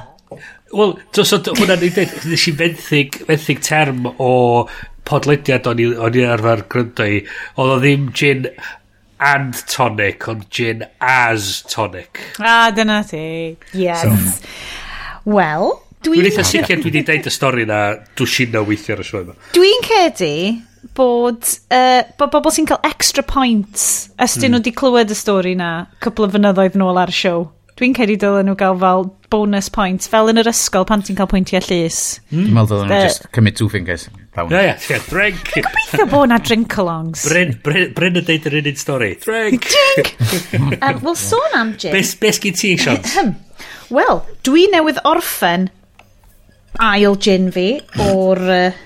Wel, 0.69 0.91
dros 1.15 1.31
oedd 1.33 1.47
hwnna'n 1.57 1.81
ei 1.81 1.89
dweud, 1.95 2.11
nes 2.29 2.43
i 2.45 2.51
fenthyg, 2.53 3.15
fenthyg 3.25 3.61
term 3.65 4.03
o 4.21 4.33
podlediad 5.09 5.65
o'n 5.71 5.81
i, 5.81 5.87
on 5.97 6.17
i 6.19 6.25
arfer 6.29 6.61
gryndo 6.69 7.07
i, 7.09 7.23
oedd 7.55 7.71
o 7.73 7.77
ddim 7.81 8.03
gin 8.13 8.45
and 9.19 9.53
tonic, 9.67 10.27
ond 10.27 10.47
gin 10.49 10.85
as 11.01 11.61
tonic. 11.69 12.21
Ah, 12.39 12.71
dyna 12.71 13.03
ti. 13.03 13.57
Yes. 13.73 14.01
So. 14.01 14.15
Wel, 15.29 15.75
dwi'n... 16.03 16.15
Dwi'n 16.15 16.31
eitha 16.31 16.47
sicr 16.47 16.79
dwi 16.79 16.89
wedi 16.89 17.03
deud 17.07 17.27
y 17.27 17.33
stori 17.33 17.67
na 17.69 17.83
dwsino 18.19 18.63
weithio 18.67 18.95
ar 18.95 19.03
y 19.03 19.07
sioe 19.07 19.23
yma. 19.25 19.37
Dwi'n 19.55 19.85
credu 19.85 20.33
bod 20.95 21.43
uh, 21.75 22.01
bod 22.19 22.31
bobl 22.31 22.53
sy'n 22.55 22.67
cael 22.69 22.79
extra 22.87 23.23
points 23.27 24.07
os 24.15 24.37
dyn 24.39 24.53
mm. 24.53 24.55
nhw 24.55 24.59
hmm. 24.59 24.59
wedi 24.61 24.75
clywed 24.79 25.11
y 25.11 25.17
stori 25.17 25.55
na 25.59 25.71
cwpl 26.03 26.29
o 26.29 26.33
fynyddoedd 26.35 26.77
nôl 26.79 26.99
ar 27.01 27.11
y 27.11 27.17
siow. 27.19 27.49
Dwi'n 27.79 27.95
credu 27.95 28.15
dylen 28.19 28.49
nhw 28.49 28.57
gael 28.59 28.79
fel 28.79 29.05
bonus 29.31 29.69
points, 29.71 30.09
fel 30.11 30.31
yn 30.31 30.41
yr 30.41 30.49
ysgol 30.51 30.87
pan 30.87 31.03
ti'n 31.05 31.19
cael 31.19 31.29
pwyntiau 31.31 31.63
llys. 31.67 31.99
Mm. 32.31 32.47
Dwi'n 32.47 32.57
meddwl 32.57 32.83
nhw'n 32.85 33.05
just 33.05 33.27
cymryd 33.35 33.59
two 33.59 33.69
fingers 33.71 34.07
pound. 34.39 34.55
Ie, 34.55 34.73
ie, 34.95 34.99
drink. 35.09 35.51
Gobeithio 35.55 36.07
bod 36.11 36.31
na 36.31 36.39
drink-alongs. 36.43 37.25
Bryn, 37.29 37.55
Bryn, 37.65 37.93
Bryn 37.97 38.19
yn 38.21 38.27
deud 38.27 38.49
yr 38.49 38.59
unig 38.61 38.81
stori. 38.81 39.13
Drink. 39.23 39.67
Drink. 39.75 40.13
um, 40.57 41.01
Wel, 41.03 41.17
sôn 41.19 41.57
am 41.59 41.73
gin. 41.79 41.93
Bes, 41.95 42.15
bes 42.19 42.41
gyd 42.43 42.59
ti, 42.59 42.75
Sean? 42.81 43.35
Wel, 43.93 44.21
dwi 44.47 44.67
newydd 44.73 45.01
orffen 45.09 45.69
ail 46.79 47.17
gin 47.21 47.51
fi 47.55 47.71
o'r... 48.09 48.45
Uh, 48.59 48.85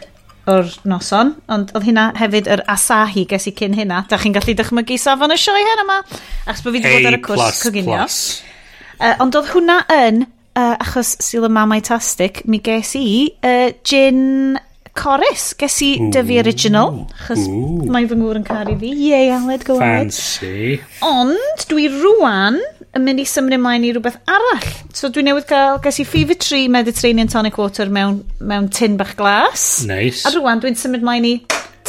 o'r 0.51 0.67
noson, 0.91 1.29
ond 1.51 1.69
oedd 1.71 1.85
hynna 1.87 2.09
hefyd 2.19 2.49
yr 2.51 2.63
Asahi 2.67 3.21
ges 3.31 3.45
i 3.47 3.53
cyn 3.55 3.77
hynna. 3.77 4.01
Da 4.11 4.17
chi'n 4.19 4.33
gallu 4.35 4.55
dychmygu 4.59 4.97
safon 4.99 5.31
y 5.31 5.37
sioe 5.39 5.61
hyn 5.63 5.83
yma, 5.85 6.01
achos 6.43 6.65
bod 6.65 6.75
fi 6.75 6.81
wedi 6.83 6.97
bod 6.97 7.07
ar 7.07 7.15
y 7.15 7.21
cwrs 7.23 7.61
coginio. 7.63 8.01
Uh, 8.03 9.13
ond 9.23 9.37
oedd 9.39 9.47
hwnna 9.53 9.77
yn, 9.95 10.25
uh, 10.59 10.75
achos 10.83 11.13
sy'n 11.23 11.47
y 11.47 11.51
mamau 11.55 11.83
tastic, 11.87 12.43
mi 12.43 12.59
ges 12.63 12.91
i 12.99 13.05
uh, 13.39 13.69
gin 13.87 14.57
Corus, 14.93 15.55
ges 15.57 15.75
i 15.81 15.89
dyfu 16.13 16.35
original, 16.37 16.91
chys 17.25 17.47
mae 17.89 18.05
fy 18.09 18.17
ngŵr 18.19 18.39
yn 18.39 18.45
caru 18.45 18.75
fi. 18.77 18.91
Ie, 18.93 19.21
Aled, 19.33 19.63
go 19.65 19.79
ahead. 19.79 20.11
Fancy. 20.13 20.75
Ond 21.07 21.65
dwi 21.71 21.87
rwan 21.89 22.59
yn 22.93 23.01
mynd 23.01 23.23
i 23.23 23.25
symud 23.25 23.55
ymlaen 23.57 23.87
i 23.87 23.89
rhywbeth 23.95 24.19
arall. 24.29 24.67
So 24.93 25.09
dwi 25.09 25.25
newydd 25.25 25.47
cael, 25.49 25.79
ges 25.81 25.97
i 26.03 26.05
Fever 26.05 26.37
Tree 26.37 26.69
Mediterranean 26.69 27.31
Tonic 27.31 27.57
Water 27.57 27.89
mewn, 27.89 28.21
mewn 28.37 28.69
tin 28.69 28.99
bach 29.01 29.15
glas. 29.17 29.81
Nice. 29.89 30.27
A 30.29 30.35
rwan 30.37 30.61
dwi'n 30.61 30.77
symud 30.77 31.01
ymlaen 31.01 31.25
i 31.25 31.33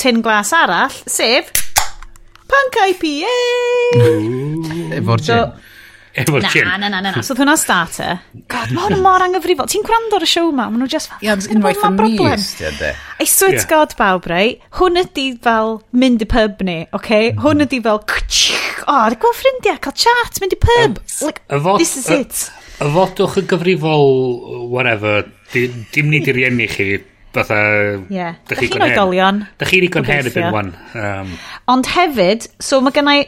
tin 0.00 0.24
glas 0.24 0.54
arall, 0.56 0.96
sef 1.04 1.52
Punk 2.48 2.76
IPA! 2.88 3.36
Efo'r 4.96 5.20
gin. 5.20 5.28
So, 5.28 5.38
efo'r 6.14 6.46
chin. 6.52 6.66
Na, 6.68 6.76
na, 6.78 6.88
na, 6.88 7.00
na, 7.00 7.12
na. 7.16 7.22
So, 7.26 7.34
hwnna 7.38 7.56
starter. 7.58 8.20
God, 8.50 8.72
mae 8.74 8.86
hwnna 8.86 9.00
mor 9.02 9.24
anghyfrifol. 9.24 9.68
Ti'n 9.70 9.84
gwrando 9.86 10.18
ar 10.18 10.26
y 10.26 10.30
show 10.30 10.50
ma, 10.54 10.68
maen 10.70 10.84
nhw 10.84 10.90
just... 10.90 11.12
Ie, 11.20 11.30
ond 11.34 11.46
unwaith 11.50 11.82
y 11.82 11.90
mis, 11.94 12.50
I 13.22 13.26
swear 13.30 13.54
yeah. 13.54 13.62
to 13.62 13.70
God, 13.70 13.94
bawb, 13.98 14.28
rei. 14.30 14.58
Hwn 14.78 15.00
ydi 15.02 15.26
fel 15.44 15.78
mynd 15.94 16.24
i 16.24 16.28
pub 16.30 16.62
ni, 16.66 16.78
oce? 16.86 16.98
Okay? 17.00 17.32
Mm. 17.32 17.42
Hwn 17.44 17.66
ydi 17.66 17.80
fel... 17.84 18.02
O, 18.84 18.94
oh, 18.94 19.16
gweld 19.20 19.40
ffrindiau, 19.40 19.80
cael 19.86 19.96
chat, 20.04 20.42
mynd 20.42 20.56
i 20.56 20.60
pub. 20.66 21.00
Like, 21.24 21.42
this 21.80 21.96
is 22.00 22.10
it. 22.12 22.44
Y 22.82 22.90
fodwch 22.94 23.38
yn 23.40 23.50
gyfrifol, 23.50 24.10
whatever, 24.70 25.26
dim, 25.54 25.84
dim 25.94 26.10
ni 26.12 26.22
di 26.24 26.34
rieni 26.36 26.66
chi, 26.70 26.88
fatha... 27.34 27.60
Yeah. 28.12 28.38
Da 28.50 28.58
chi'n 28.58 28.82
oedolion. 28.86 29.44
Da 29.58 29.70
chi'n 29.70 29.86
igon 29.88 30.06
hen 30.10 30.30
y 30.30 30.34
byn 30.34 30.74
Ond 31.70 31.90
hefyd, 31.94 32.50
so 32.62 32.82
mae 32.84 32.94
gennau 32.94 33.24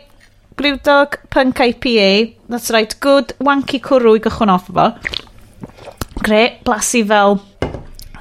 Brewdog 0.56 1.18
Punk 1.30 1.56
IPA. 1.56 2.34
That's 2.48 2.70
right. 2.70 2.94
Good 3.00 3.34
wanky 3.40 3.80
cwrw 3.84 4.16
i 4.16 4.22
gychwyn 4.24 4.52
off 4.52 4.70
fo. 4.72 4.86
Gre, 6.24 6.40
blasu 6.64 7.02
fel 7.06 7.36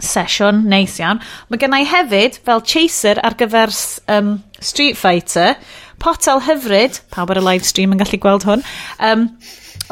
sesiwn, 0.03 0.65
neis 0.67 0.97
iawn. 0.99 1.21
Mae 1.49 1.61
gennau 1.61 1.85
hefyd 1.87 2.39
fel 2.45 2.63
chaser 2.67 3.21
ar 3.23 3.37
gyfer 3.39 3.71
um, 4.11 4.35
Street 4.59 4.99
Fighter, 4.99 5.55
potel 6.03 6.43
hyfryd, 6.43 6.99
pawb 7.15 7.31
ar 7.31 7.39
y 7.39 7.45
live 7.45 7.67
stream 7.67 7.95
yn 7.95 8.01
gallu 8.01 8.19
gweld 8.21 8.47
hwn, 8.47 8.65
um, 8.99 9.29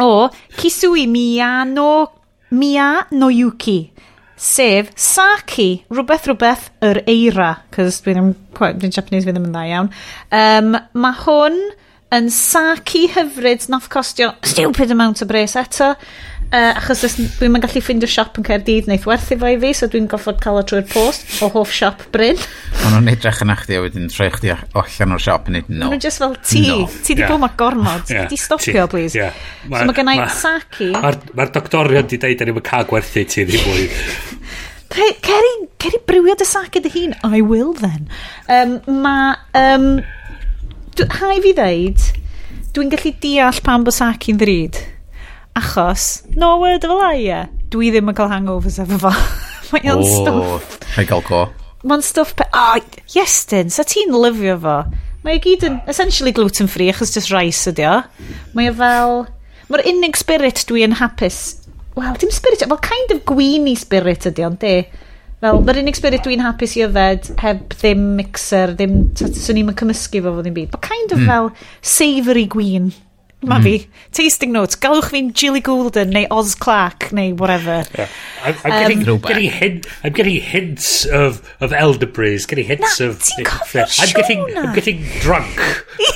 o 0.04 0.28
Kisui 0.58 1.06
Miyano, 1.10 2.10
Miya 2.54 3.08
Noyuki, 3.16 3.94
sef 4.36 4.92
Saki, 5.00 5.86
rhywbeth 5.94 6.28
rhywbeth 6.28 6.68
yr 6.84 7.00
eira, 7.08 7.54
cos 7.74 8.02
dwi 8.04 8.18
ddim, 8.18 8.34
dwi'n 8.60 8.94
Japanese 8.94 9.30
fi 9.30 9.34
ddim 9.34 9.48
yn 9.48 9.56
dda 9.56 9.64
iawn. 9.72 9.90
Um, 10.36 10.76
mae 11.00 11.22
hwn 11.24 11.58
yn 12.14 12.30
sac 12.34 12.94
i 13.00 13.08
hyfryd 13.14 13.66
nath 13.74 13.90
costio 13.94 14.34
stupid 14.46 14.94
amount 14.94 15.24
o 15.24 15.30
bres 15.30 15.58
eto. 15.60 15.94
Uh, 16.54 16.70
achos 16.78 17.16
dwi'n 17.40 17.56
gallu 17.58 17.82
ffindio 17.82 18.06
siop 18.06 18.36
yn 18.38 18.46
Caerdydd 18.46 18.86
neith 18.86 19.08
werthu 19.10 19.40
fo 19.42 19.50
i 19.50 19.56
fi, 19.58 19.72
so 19.74 19.88
dwi'n 19.90 20.06
goffod 20.12 20.38
cael 20.44 20.60
o 20.60 20.62
trwy'r 20.70 20.86
post 20.92 21.40
o 21.42 21.50
hoff 21.56 21.72
siop 21.74 22.04
Bryn. 22.14 22.38
Ond 22.84 22.94
nhw'n 22.94 23.10
edrych 23.16 23.42
yn 23.42 23.54
achdi 23.56 23.80
a 23.80 23.82
wedyn 23.82 24.06
troi 24.14 24.30
chdi 24.36 24.52
allan 24.54 25.16
o'r 25.18 25.24
siop 25.26 25.50
yn 25.50 25.58
edrych, 25.64 25.74
no. 25.80 25.90
Nhw'n 25.90 26.04
just 26.04 26.22
fel, 26.22 26.38
ti, 26.46 26.62
no. 26.68 26.86
ti 26.94 27.18
di 27.18 27.26
yeah. 27.26 27.34
bod 27.34 27.42
ma 27.42 27.50
gormod, 27.58 28.06
yeah. 28.14 28.30
di 28.30 28.38
stopio, 28.38 28.86
please. 28.92 29.18
Yeah. 29.18 29.34
Ma, 29.66 29.82
so 29.82 29.90
mae 29.90 29.98
gennau 29.98 30.22
ma, 30.22 30.30
saci. 30.44 30.92
Mae'r 30.94 31.20
ma, 31.24 31.40
ma 31.42 31.50
doctorion 31.58 32.14
di 32.14 32.22
deud, 32.22 32.38
da 32.38 32.52
ni'n 32.52 32.66
cael 32.70 32.90
gwerthu 32.92 33.26
ti 33.34 33.50
ddim 33.50 33.70
mwy. 33.72 33.90
Ceri, 34.94 35.54
ceri 35.82 35.98
brywio 36.06 36.36
dy 36.38 36.46
sac 36.46 36.76
ydy 36.78 36.92
hun, 36.94 37.18
I 37.26 37.42
will 37.42 37.74
then. 37.74 38.12
Um, 38.46 38.78
mae... 39.02 39.40
Um, 39.58 40.04
hai 41.02 41.40
fi 41.42 41.54
ddeud, 41.58 42.04
dwi'n 42.76 42.92
gallu 42.92 43.12
deall 43.24 43.62
pan 43.66 43.86
bod 43.86 43.96
sac 43.96 44.28
i'n 44.30 44.38
ddrud. 44.42 44.78
Achos, 45.58 46.24
no 46.38 46.58
word 46.62 46.86
of 46.86 46.94
a 46.94 46.98
lie, 46.98 47.40
dwi 47.74 47.90
ddim 47.94 48.12
yn 48.12 48.18
cael 48.18 48.32
hangovers 48.32 48.80
efo 48.82 49.00
fo. 49.02 49.12
Mae 49.74 49.90
o'n 49.90 50.04
stwff. 50.06 50.78
Mae'n 50.96 51.10
cael 51.10 51.24
go. 51.28 51.42
Mae'n 51.90 52.06
stwff... 52.06 52.36
Oh, 52.54 52.78
Iestyn, 53.18 53.74
sa 53.74 53.86
ti'n 53.88 54.14
lyfio 54.14 54.58
fo? 54.62 54.78
Mae 55.26 55.40
o 55.40 55.44
gyd 55.44 55.66
yn 55.68 55.80
essentially 55.90 56.34
gluten 56.36 56.70
free 56.70 56.92
achos 56.92 57.14
just 57.16 57.34
rice 57.34 57.70
ydi 57.72 57.88
o. 57.90 58.00
Mae 58.58 58.70
o 58.70 58.76
fel... 58.78 59.24
Mae'r 59.72 59.88
unig 59.94 60.20
spirit 60.20 60.66
dwi 60.70 60.86
yn 60.86 60.98
hapus... 61.00 61.42
Wel, 61.94 62.18
dim 62.18 62.34
spirit, 62.34 62.66
fel 62.66 62.82
kind 62.86 63.14
of 63.14 63.22
gweeny 63.30 63.76
spirit 63.78 64.26
ydi 64.30 64.46
o'n 64.46 64.58
di. 64.62 64.78
Fel, 65.44 65.58
yr 65.68 65.80
unig 65.82 65.98
spirit 66.00 66.24
dwi'n 66.24 66.40
hapus 66.40 66.78
i 66.78 66.86
yfed 66.86 67.34
heb 67.42 67.74
ddim 67.76 68.04
mixer, 68.16 68.72
ddim, 68.80 69.10
swn 69.20 69.58
i'n 69.60 69.74
cymysgu 69.76 70.22
fo 70.24 70.38
fod 70.38 70.46
ddim 70.48 70.54
byd. 70.56 70.70
But 70.72 70.86
kind 70.86 71.12
of 71.12 71.20
mm. 71.20 71.28
fel 71.28 71.50
savoury 71.84 72.46
gwyn. 72.54 72.94
Ma 73.44 73.58
mm. 73.58 73.66
fi. 73.66 73.74
Tasting 74.16 74.54
notes. 74.56 74.80
Galwch 74.80 75.10
fi'n 75.12 75.34
Jilly 75.36 75.60
Goulden 75.60 76.14
neu 76.16 76.30
Oz 76.32 76.54
Clark 76.56 77.10
neu 77.12 77.34
whatever. 77.36 77.82
Yeah. 77.98 78.08
I'm, 78.46 78.56
I'm, 78.64 78.72
um, 78.72 78.80
getting, 78.80 79.20
getting 79.20 79.52
hint, 79.52 79.88
I'm 80.06 80.14
getting 80.14 80.40
hints 80.40 81.06
of, 81.06 81.44
of 81.60 81.74
elderberries. 81.74 82.46
Getting 82.46 82.72
hints 82.72 83.02
na, 83.02 83.08
of... 83.08 83.20
Uh, 83.76 83.86
I'm 84.00 84.14
getting, 84.16 84.46
I'm 84.56 84.74
getting 84.74 85.04
drunk. 85.20 85.60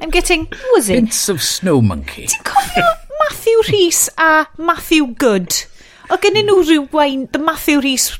I'm 0.00 0.10
getting... 0.10 0.46
Who 0.46 0.72
was 0.74 0.90
it? 0.90 0.94
Hints 0.94 1.28
of 1.28 1.42
snow 1.42 1.80
monkey. 1.80 2.26
Ti'n 2.26 2.42
cofio 2.42 2.90
Matthew 3.22 3.62
Rhys 3.70 4.10
a 4.18 4.48
Matthew 4.58 5.14
Good? 5.14 5.66
O 6.10 6.18
gennyn 6.22 6.46
nhw 6.48 6.62
rhyw 6.62 6.86
wine, 6.94 7.26
The 7.32 7.42
Matthew 7.42 7.82
Rhys 7.82 8.10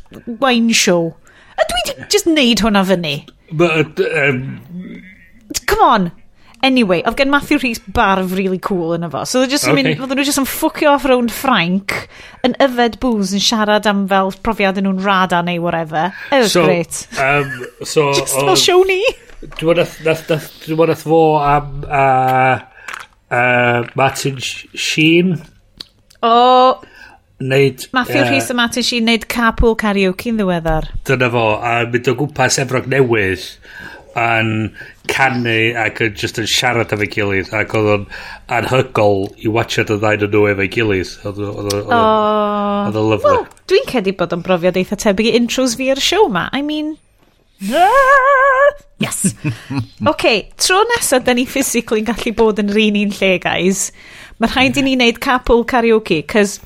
Wine 0.40 0.74
Show. 0.74 1.14
A 1.56 1.66
dwi 1.70 1.96
just 2.12 2.28
neud 2.28 2.62
hwnna 2.64 2.84
fyny. 2.88 3.16
But, 3.52 4.00
um... 4.22 4.62
Come 5.66 5.84
on. 5.86 6.08
Anyway, 6.66 7.02
oedd 7.06 7.18
gen 7.20 7.30
Matthew 7.30 7.60
Rhys 7.62 7.78
barf 7.94 8.32
really 8.34 8.58
cool 8.58 8.94
yna 8.96 9.10
fo. 9.12 9.22
So 9.28 9.44
just, 9.46 9.68
okay. 9.68 9.76
mynd, 9.76 10.00
nhw 10.00 10.24
just 10.26 10.40
yn 10.40 10.48
ffwcio 10.48 10.94
off 10.96 11.04
round 11.06 11.30
Frank 11.34 11.94
yn 12.46 12.56
yfed 12.64 12.96
booze 13.02 13.36
yn 13.36 13.44
siarad 13.44 13.86
am 13.86 14.06
fel 14.10 14.32
profiad 14.42 14.80
nhw'n 14.82 15.02
rada 15.04 15.42
neu 15.46 15.60
whatever. 15.62 16.08
It 16.32 16.46
was 16.46 16.56
so, 16.56 16.64
great. 16.64 17.04
Um, 17.20 17.52
so, 17.84 18.08
just 18.18 18.34
fel 18.34 18.54
um, 18.54 18.58
show 18.58 18.80
ni. 18.88 18.98
Dwi'n 19.60 19.84
mwyn 20.80 20.96
fo 20.98 21.20
am 21.44 21.84
uh, 21.84 22.56
uh, 23.30 23.86
Martin 23.94 24.40
Sheen. 24.40 25.36
Oh, 26.24 26.80
Neud, 27.38 27.88
Matthew 27.92 28.22
uh, 28.22 28.30
Rhys 28.30 28.48
a 28.48 28.54
Martin 28.54 28.82
Sheen 28.82 29.04
neud 29.04 29.26
carpool 29.28 29.76
karaoke 29.76 30.30
yn 30.32 30.38
ddiweddar. 30.40 30.88
Dyna 31.04 31.28
fo, 31.34 31.44
a 31.60 31.74
mynd 31.92 32.08
o 32.08 32.14
gwmpas 32.16 32.56
Efrog 32.62 32.88
Newydd 32.88 33.44
yn 34.16 34.52
canu 35.12 35.56
ac 35.76 36.00
yn 36.06 36.14
just 36.16 36.38
yn 36.40 36.46
siarad 36.48 36.94
efo'i 36.96 37.08
gilydd 37.12 37.50
ac 37.54 37.74
oedd 37.76 37.90
o'n 37.92 38.06
anhygol 38.56 39.26
i 39.44 39.52
watchad 39.52 39.92
y 39.92 39.98
ddain 40.00 40.24
yn 40.24 40.32
nhw 40.32 40.46
efo'i 40.54 40.70
gilydd. 40.72 41.10
Oedd 41.28 41.42
o'n 41.44 43.10
lyflu 43.12 43.26
well, 43.26 43.44
dwi'n 43.68 43.90
cedi 43.90 44.14
bod 44.16 44.32
o'n 44.32 44.44
brofiad 44.46 44.78
eitha 44.80 44.96
tebyg 45.02 45.28
i 45.28 45.34
intros 45.36 45.76
fi 45.76 45.90
ar 45.92 46.00
y 46.00 46.04
siow 46.06 46.30
ma 46.32 46.46
I 46.56 46.62
mean 46.64 46.94
yes. 49.00 49.34
Ok 50.12 50.24
tro 50.56 50.80
nesaf 50.94 51.28
da 51.28 51.34
ni 51.36 51.44
physically'n 51.48 52.08
gallu 52.08 52.32
bod 52.40 52.64
yn 52.64 52.72
rin 52.72 52.96
un 53.02 53.12
lle 53.20 53.34
guys 53.44 53.90
mae 54.40 54.52
rhaid 54.54 54.80
i 54.80 54.86
ni 54.88 54.96
wneud 54.96 55.20
capwl 55.24 55.64
karaoke 55.68 56.22
cos 56.32 56.56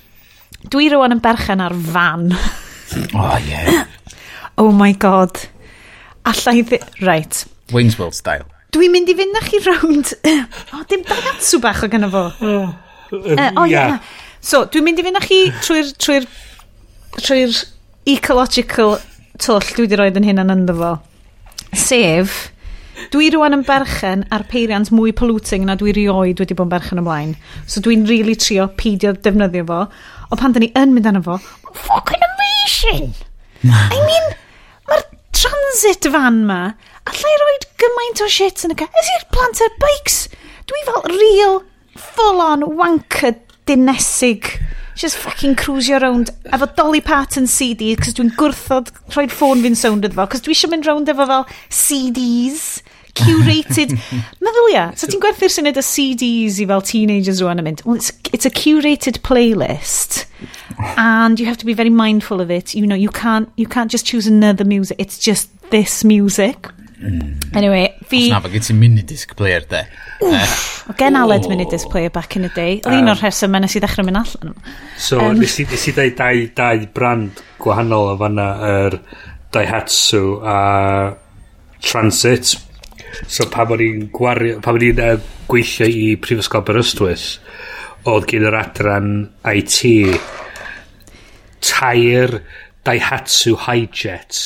Dwi 0.71 0.91
rwan 0.93 1.17
yn 1.17 1.23
berchen 1.25 1.63
ar 1.65 1.75
fan. 1.93 2.31
oh, 3.15 3.37
yeah. 3.47 3.87
oh 4.59 4.71
my 4.77 4.93
god. 4.93 5.47
Alla 6.29 6.55
i 6.57 6.65
ddi... 6.67 6.81
Right. 7.01 7.45
Wayne's 7.73 7.99
World 7.99 8.19
style. 8.19 8.47
Dwi'n 8.75 8.93
mynd 8.95 9.11
i 9.11 9.17
fynd 9.19 9.35
na 9.35 9.43
chi 9.47 9.63
rownd... 9.65 10.15
o, 10.21 10.37
oh, 10.79 10.85
dim 10.91 11.03
dagatsu 11.09 11.59
bach 11.63 11.83
o 11.87 11.91
gyda 11.91 12.11
fo. 12.13 12.27
O, 12.31 12.55
oh, 12.55 12.71
um, 13.17 13.35
uh, 13.35 13.51
oh, 13.57 13.67
yeah. 13.67 13.97
yeah. 13.97 13.99
So, 14.41 14.65
dwi'n 14.71 14.87
mynd 14.87 15.03
i 15.03 15.07
fynd 15.07 15.19
na 15.19 15.25
chi 15.25 15.45
trwy'r... 15.65 15.95
trwy'r... 15.99 16.29
trwy'r 17.21 17.63
ecological 18.09 18.99
twll 19.41 19.65
dwi 19.75 19.87
wedi 19.87 19.99
roed 19.99 20.19
yn 20.21 20.27
hyn 20.29 20.43
yn 20.43 20.55
ynddo 20.55 20.77
fo. 20.79 20.93
Sef, 21.77 22.39
dwi 23.13 23.31
rwan 23.35 23.57
yn 23.57 23.65
berchen 23.67 24.25
ar 24.35 24.45
peiriant 24.51 24.91
mwy 24.95 25.15
polluting 25.17 25.67
na 25.67 25.77
dwi 25.81 25.95
rioed 25.97 26.43
wedi 26.43 26.57
bod 26.57 26.69
yn 26.69 26.75
berchen 26.75 27.03
ymlaen. 27.03 27.35
So 27.67 27.83
dwi'n 27.85 28.07
really 28.09 28.37
trio 28.39 28.69
peidio 28.81 29.15
defnyddio 29.17 29.67
fo. 29.69 29.83
Ond 30.31 30.39
pan 30.39 30.55
da 30.55 30.63
ni 30.63 30.71
yn 30.79 30.93
mynd 30.95 31.09
arno 31.11 31.23
fo, 31.27 31.37
fucking 31.75 32.23
amazing! 32.27 33.11
I 33.67 33.99
mean, 34.07 34.29
mae'r 34.87 35.03
transit 35.35 36.07
fan 36.15 36.45
ma, 36.47 36.61
allai 37.11 37.33
roed 37.43 37.67
gymaint 37.83 38.23
o 38.23 38.29
shit 38.31 38.63
yn 38.67 38.77
y 38.77 38.79
car. 38.79 38.93
Ys 39.03 39.11
i'r 39.17 39.27
plant 39.35 39.63
ar 39.67 39.73
bikes? 39.83 40.21
Dwi 40.71 40.85
fel 40.87 41.09
real, 41.11 41.59
full-on 41.99 42.63
wanker 42.79 43.35
dinesig. 43.67 44.53
Just 45.01 45.19
fucking 45.19 45.57
cruisio 45.59 45.99
around 45.99 46.31
efo 46.55 46.69
Dolly 46.79 47.03
Parton 47.03 47.51
CD, 47.51 47.91
cos 47.99 48.15
dwi'n 48.15 48.31
gwrthod 48.39 48.95
rhoi'r 49.11 49.35
ffôn 49.35 49.67
fi'n 49.67 49.79
sound 49.83 50.07
iddo 50.07 50.21
fo, 50.21 50.29
cos 50.31 50.47
dwi 50.47 50.55
eisiau 50.55 50.71
mynd 50.71 50.87
round 50.87 51.11
efo 51.11 51.27
fel 51.27 51.47
CDs 51.75 52.65
curated... 53.19 53.97
Meddwl 54.45 54.73
ia, 54.75 54.89
so 54.99 55.11
ti'n 55.11 55.23
gwerthu'r 55.23 55.53
syniad 55.53 55.81
o 55.81 55.85
CDs 55.85 56.61
i 56.63 56.69
fel 56.71 56.85
teenagers 56.87 57.43
rwan 57.45 57.63
yn 57.63 57.69
mynd, 57.71 57.85
well, 57.87 57.99
it's, 58.01 58.13
it's 58.33 58.49
a 58.49 58.55
curated 58.55 59.23
playlist 59.27 60.25
and 60.97 61.39
you 61.41 61.47
have 61.47 61.59
to 61.59 61.67
be 61.67 61.75
very 61.75 61.91
mindful 61.91 62.41
of 62.41 62.51
it. 62.51 62.75
You 62.75 62.87
know, 62.87 62.95
you 62.95 63.09
can't, 63.11 63.51
you 63.57 63.67
can't 63.67 63.91
just 63.91 64.07
choose 64.07 64.27
another 64.27 64.65
music. 64.65 64.97
It's 64.99 65.19
just 65.19 65.51
this 65.71 66.05
music. 66.05 66.69
Mm. 67.01 67.57
Anyway, 67.57 67.97
fi... 68.05 68.27
Os 68.29 68.35
na, 68.35 68.41
fe 68.45 68.51
gyd 68.53 68.67
ti'n 68.67 68.77
minidisc 68.77 69.33
player, 69.39 69.65
de. 69.69 69.81
Wff, 70.21 70.91
uh, 70.91 70.97
gen 71.01 71.17
Aled 71.17 71.49
minidisc 71.49 71.89
player 71.91 72.13
back 72.13 72.37
in 72.37 72.45
the 72.45 72.53
day. 72.53 72.77
Oedd 72.85 72.93
um, 72.93 73.01
un 73.01 73.13
o'r 73.15 73.23
rheswm 73.23 73.57
yna 73.57 73.71
sydd 73.73 73.87
ddechrau 73.87 74.05
mynd 74.07 74.21
allan. 74.21 74.53
So, 75.01 75.21
um, 75.25 75.41
nes 75.41 75.57
i 75.57 75.65
ddau, 75.65 76.13
dau, 76.19 76.45
dau 76.61 76.85
brand 76.95 77.41
gwahanol 77.63 78.13
o 78.13 78.19
fanna, 78.21 78.51
yr 78.69 78.99
er 78.99 78.99
Daihatsu 79.51 80.23
a 80.47 80.59
Transit, 81.81 82.53
So 83.31 83.47
pan 83.51 83.75
o'n 83.75 83.83
i'n 83.85 84.07
gwario, 84.15 84.61
pan 84.65 84.79
o'n 84.79 84.87
i'n 84.91 85.03
uh, 85.05 85.19
gweithio 85.51 85.89
i 85.89 86.15
Prifysgol 86.23 86.65
Berystwyth, 86.67 87.29
oedd 88.11 88.29
gen 88.31 88.47
yr 88.49 88.57
adran 88.61 89.11
IT 89.51 89.83
tair 91.67 92.41
Daihatsu 92.87 93.57
Hijets. 93.67 94.45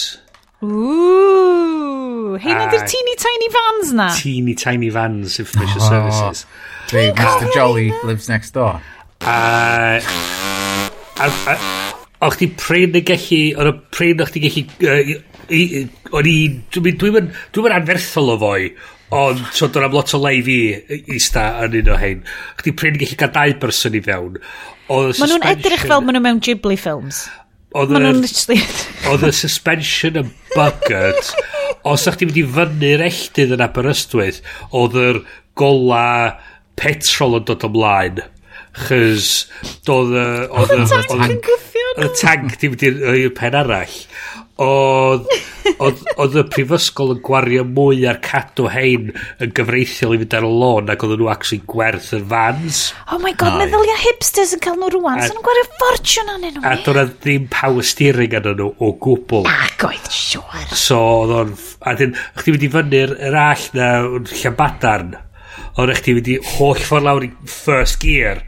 Ooh, 0.64 2.35
hyn 2.40 2.62
ydy'r 2.64 2.87
teeny 2.88 3.16
tiny 3.21 3.50
vans 3.52 3.92
na. 3.97 4.09
Teeny 4.16 4.56
tiny 4.59 4.90
vans, 4.94 5.38
information 5.42 5.83
oh, 5.83 5.90
services. 5.90 6.47
Dwi, 6.90 7.11
Mr 7.12 7.52
Jolly 7.54 7.92
lives 8.04 8.28
next 8.28 8.56
door. 8.56 8.80
A... 9.21 10.00
a, 11.21 11.28
a 11.28 11.56
O'ch 12.25 12.38
di 12.40 12.49
prin 12.49 12.94
yn 12.97 13.04
gallu... 13.04 13.40
O'ch 13.61 13.68
di 13.68 13.73
prin 13.92 14.23
o'ch 14.25 14.33
di 14.33 14.40
gallu... 14.47 14.62
Uh, 14.80 15.21
O'n 15.48 16.28
i... 16.30 16.36
Dwi'n 16.74 16.98
dwi 17.00 17.12
dwi 17.54 17.72
anferthol 17.74 18.34
o 18.34 18.36
foi, 18.40 18.68
ond 19.14 19.40
so 19.54 19.68
do'n 19.70 19.88
am 19.88 19.96
lot 19.96 20.14
o 20.16 20.20
lai 20.22 20.38
i 20.40 21.20
sta 21.22 21.46
yn 21.66 21.78
un 21.82 21.92
o 21.94 21.98
hein. 22.00 22.24
Chdi 22.60 22.74
prin 22.78 22.98
gallu 23.00 23.18
cael 23.20 23.34
dau 23.34 23.56
person 23.62 23.98
i 23.98 24.02
fewn. 24.04 24.38
Maen 24.88 25.30
nhw'n 25.30 25.48
edrych 25.52 25.86
fel 25.88 26.04
maen 26.04 26.18
nhw 26.18 26.24
mewn 26.24 26.42
Ghibli 26.44 26.78
films. 26.80 27.24
Maen 27.74 27.94
nhw'n 27.94 28.22
literally... 28.22 28.60
Oedd 29.10 29.28
y 29.28 29.32
suspension 29.36 30.20
yn 30.22 30.32
bugged. 30.54 31.32
Os 31.84 32.06
ydych 32.06 32.20
chi'n 32.20 32.30
mynd 32.30 32.40
i 32.40 32.44
fyny'r 32.58 33.06
elldydd 33.08 33.56
yn 33.56 33.64
Aberystwyth, 33.64 34.38
oedd 34.72 34.94
yr 35.00 35.18
gola 35.58 36.06
petrol 36.80 37.38
yn 37.40 37.48
dod 37.50 37.66
ymlaen. 37.68 38.22
Chys 38.84 39.32
doedd 39.86 40.14
y... 40.18 40.28
Oedd 40.50 40.72
y 40.74 40.86
tank 40.90 41.26
yn 41.28 41.42
gyffio 41.44 41.90
nhw. 41.90 41.98
Oedd 41.98 42.08
y 42.08 42.22
tank 42.22 42.56
di 42.60 42.70
mynd 42.72 42.86
i'r 42.88 43.34
pen 43.36 43.58
arall 43.60 43.98
oedd, 44.62 45.25
oedd, 45.82 46.02
oedd 46.14 46.37
y 46.38 46.42
prifysgol 46.46 47.14
yn 47.16 47.23
gwario 47.26 47.64
mwy 47.66 48.04
ar 48.06 48.20
cadw 48.23 48.68
hein 48.70 49.08
yn 49.42 49.54
gyfreithiol 49.56 50.14
i 50.14 50.20
fynd 50.20 50.37
ar 50.38 50.46
y 50.46 50.50
lôn 50.62 50.92
ac 50.94 51.02
oedd 51.02 51.16
nhw 51.18 51.30
actually 51.32 51.64
gwerth 51.70 52.12
yr 52.14 52.23
fans. 52.30 52.84
Oh 53.11 53.18
my 53.23 53.32
god, 53.40 53.56
Ai. 53.56 53.64
meddylia 53.64 53.96
hipsters 54.04 54.54
yn 54.54 54.62
cael 54.62 54.78
nhw 54.78 54.92
rwan, 54.94 55.23
sy'n 55.25 55.34
so 55.34 55.44
gwario 55.49 55.66
ffortiwn 55.73 56.32
anyn 56.37 56.54
nhw. 56.58 56.66
A 56.70 56.76
dyna 56.87 57.06
ddim 57.11 57.49
power 57.50 57.88
steering 57.90 58.37
anyn 58.38 58.61
nhw 58.61 58.70
o 58.78 58.92
gwbl. 59.06 59.49
Ac 59.50 59.88
oedd 59.90 60.11
siwr. 60.14 60.68
So, 60.70 61.00
oedd 61.25 61.34
o'n... 61.40 61.56
A 61.84 61.96
dyn, 61.99 62.14
chdi 62.38 62.54
wedi 62.54 62.70
fyny'r 62.73 63.16
yr 63.28 63.34
all 63.37 63.66
na 63.75 63.88
yn 64.20 64.30
Llambadarn, 64.30 65.16
oedd 65.82 65.96
chdi 65.99 66.14
wedi 66.20 66.38
holl 66.54 66.78
ffordd 66.78 67.08
lawr 67.08 67.26
i 67.26 67.32
first 67.50 67.99
gear, 68.04 68.44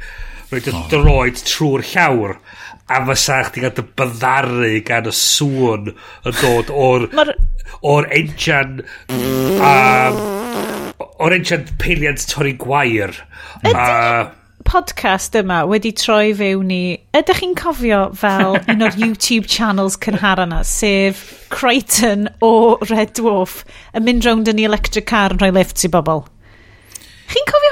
rhoi 0.50 0.62
dy 0.62 0.72
droed 0.92 1.42
trwy'r 1.42 1.84
llawr 1.92 2.36
a 2.86 3.00
fysa 3.08 3.40
chdi 3.48 3.64
gael 3.64 3.74
dy 3.74 3.84
byddaru 3.98 4.72
gan 4.86 5.10
y 5.10 5.14
sŵn 5.18 5.90
yn 5.90 6.40
dod 6.40 6.70
o'r 6.70 7.08
o'r 7.82 8.08
enjan 8.14 8.80
a 9.58 9.74
o'r 11.18 11.34
enjan 11.34 11.66
peiriant 11.82 12.26
torri 12.30 12.54
gwair. 12.62 13.14
A 13.66 14.30
podcast 14.66 15.34
yma 15.38 15.60
wedi 15.70 15.92
troi 15.94 16.30
fewn 16.38 16.70
i 16.74 16.80
ydych 17.14 17.42
chi'n 17.42 17.58
cofio 17.58 18.00
fel 18.18 18.56
un 18.72 18.86
o'r 18.86 18.96
YouTube 18.98 19.50
channels 19.50 19.98
cynhara 20.02 20.46
na 20.50 20.62
sef 20.66 21.26
Crichton 21.54 22.26
o 22.42 22.78
Red 22.90 23.14
Dwarf 23.18 23.60
yn 23.94 24.06
mynd 24.06 24.26
rownd 24.26 24.50
yn 24.50 24.62
ei 24.62 24.70
electric 24.70 25.06
car 25.10 25.34
yn 25.34 25.42
rhoi 25.42 25.52
lifts 25.54 25.86
i 25.86 25.92
bobl 25.92 26.24
chi'n 27.30 27.46
cofio 27.50 27.65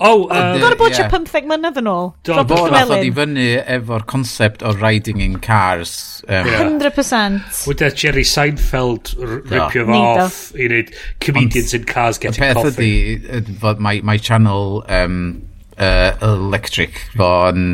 Oh, 0.00 0.24
uh, 0.32 0.56
Gorau 0.56 0.78
bod 0.80 0.94
yeah. 0.96 1.10
15 1.12 1.48
mynydd 1.50 1.76
yn 1.82 1.88
ôl. 1.90 2.06
Don 2.24 2.40
Bo 2.48 2.62
nath 2.72 2.92
oedd 2.94 3.04
i 3.04 3.10
fyny 3.12 3.48
efo'r 3.76 4.06
concept 4.08 4.64
o 4.64 4.72
riding 4.80 5.20
in 5.20 5.36
cars. 5.44 5.92
Um, 6.24 6.48
yeah. 6.48 6.62
100%. 6.64 7.58
Wydde 7.68 7.90
Jerry 8.00 8.24
Seinfeld 8.24 9.12
ripio 9.20 9.84
fo 9.90 10.00
off 10.24 10.38
i 10.56 10.70
wneud 10.70 10.94
comedians 11.20 11.76
in 11.76 11.84
cars 11.84 12.20
getting 12.22 12.40
coffee. 12.56 12.88
Y 12.88 13.20
peth 13.26 13.44
ydi, 13.44 13.58
fod 13.60 13.84
mae, 13.84 14.00
mae 14.00 14.22
channel 14.24 14.80
um, 14.88 15.20
uh, 15.76 16.16
electric 16.24 17.04
fo'n, 17.20 17.68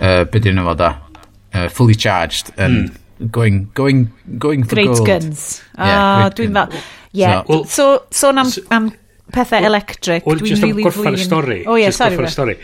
uh, 0.00 0.24
beth 0.32 0.48
yw'n 0.48 0.64
fo 0.64 0.76
da, 0.80 0.94
uh, 1.52 1.68
fully 1.68 1.98
charged 2.08 2.54
and 2.56 2.88
mm 2.88 2.96
going 3.28 3.70
going 3.74 4.10
going 4.38 4.64
for 4.64 4.76
Great 4.76 4.86
gold. 4.86 5.06
guns. 5.06 5.62
Ah, 5.76 5.84
yeah, 5.84 6.24
uh, 6.24 6.30
dwi'n 6.30 6.54
fel... 6.56 6.80
Yeah. 7.12 7.42
So, 7.42 7.48
well, 7.48 7.64
so, 7.64 7.84
sôn 8.10 8.50
so 8.50 8.62
am, 8.70 8.84
am 8.86 8.92
pethau 9.34 9.68
electric. 9.70 10.26
Dwi'n 10.26 10.64
really 10.64 10.86
gorffan 10.86 11.18
y 11.18 11.22
stori. 11.22 11.60
O 11.66 11.74
oh, 11.74 11.78
ie, 11.78 11.86
yeah, 11.86 11.94
sorry. 11.94 12.18
Gorffan 12.18 12.30
y 12.30 12.34
stori. 12.34 12.58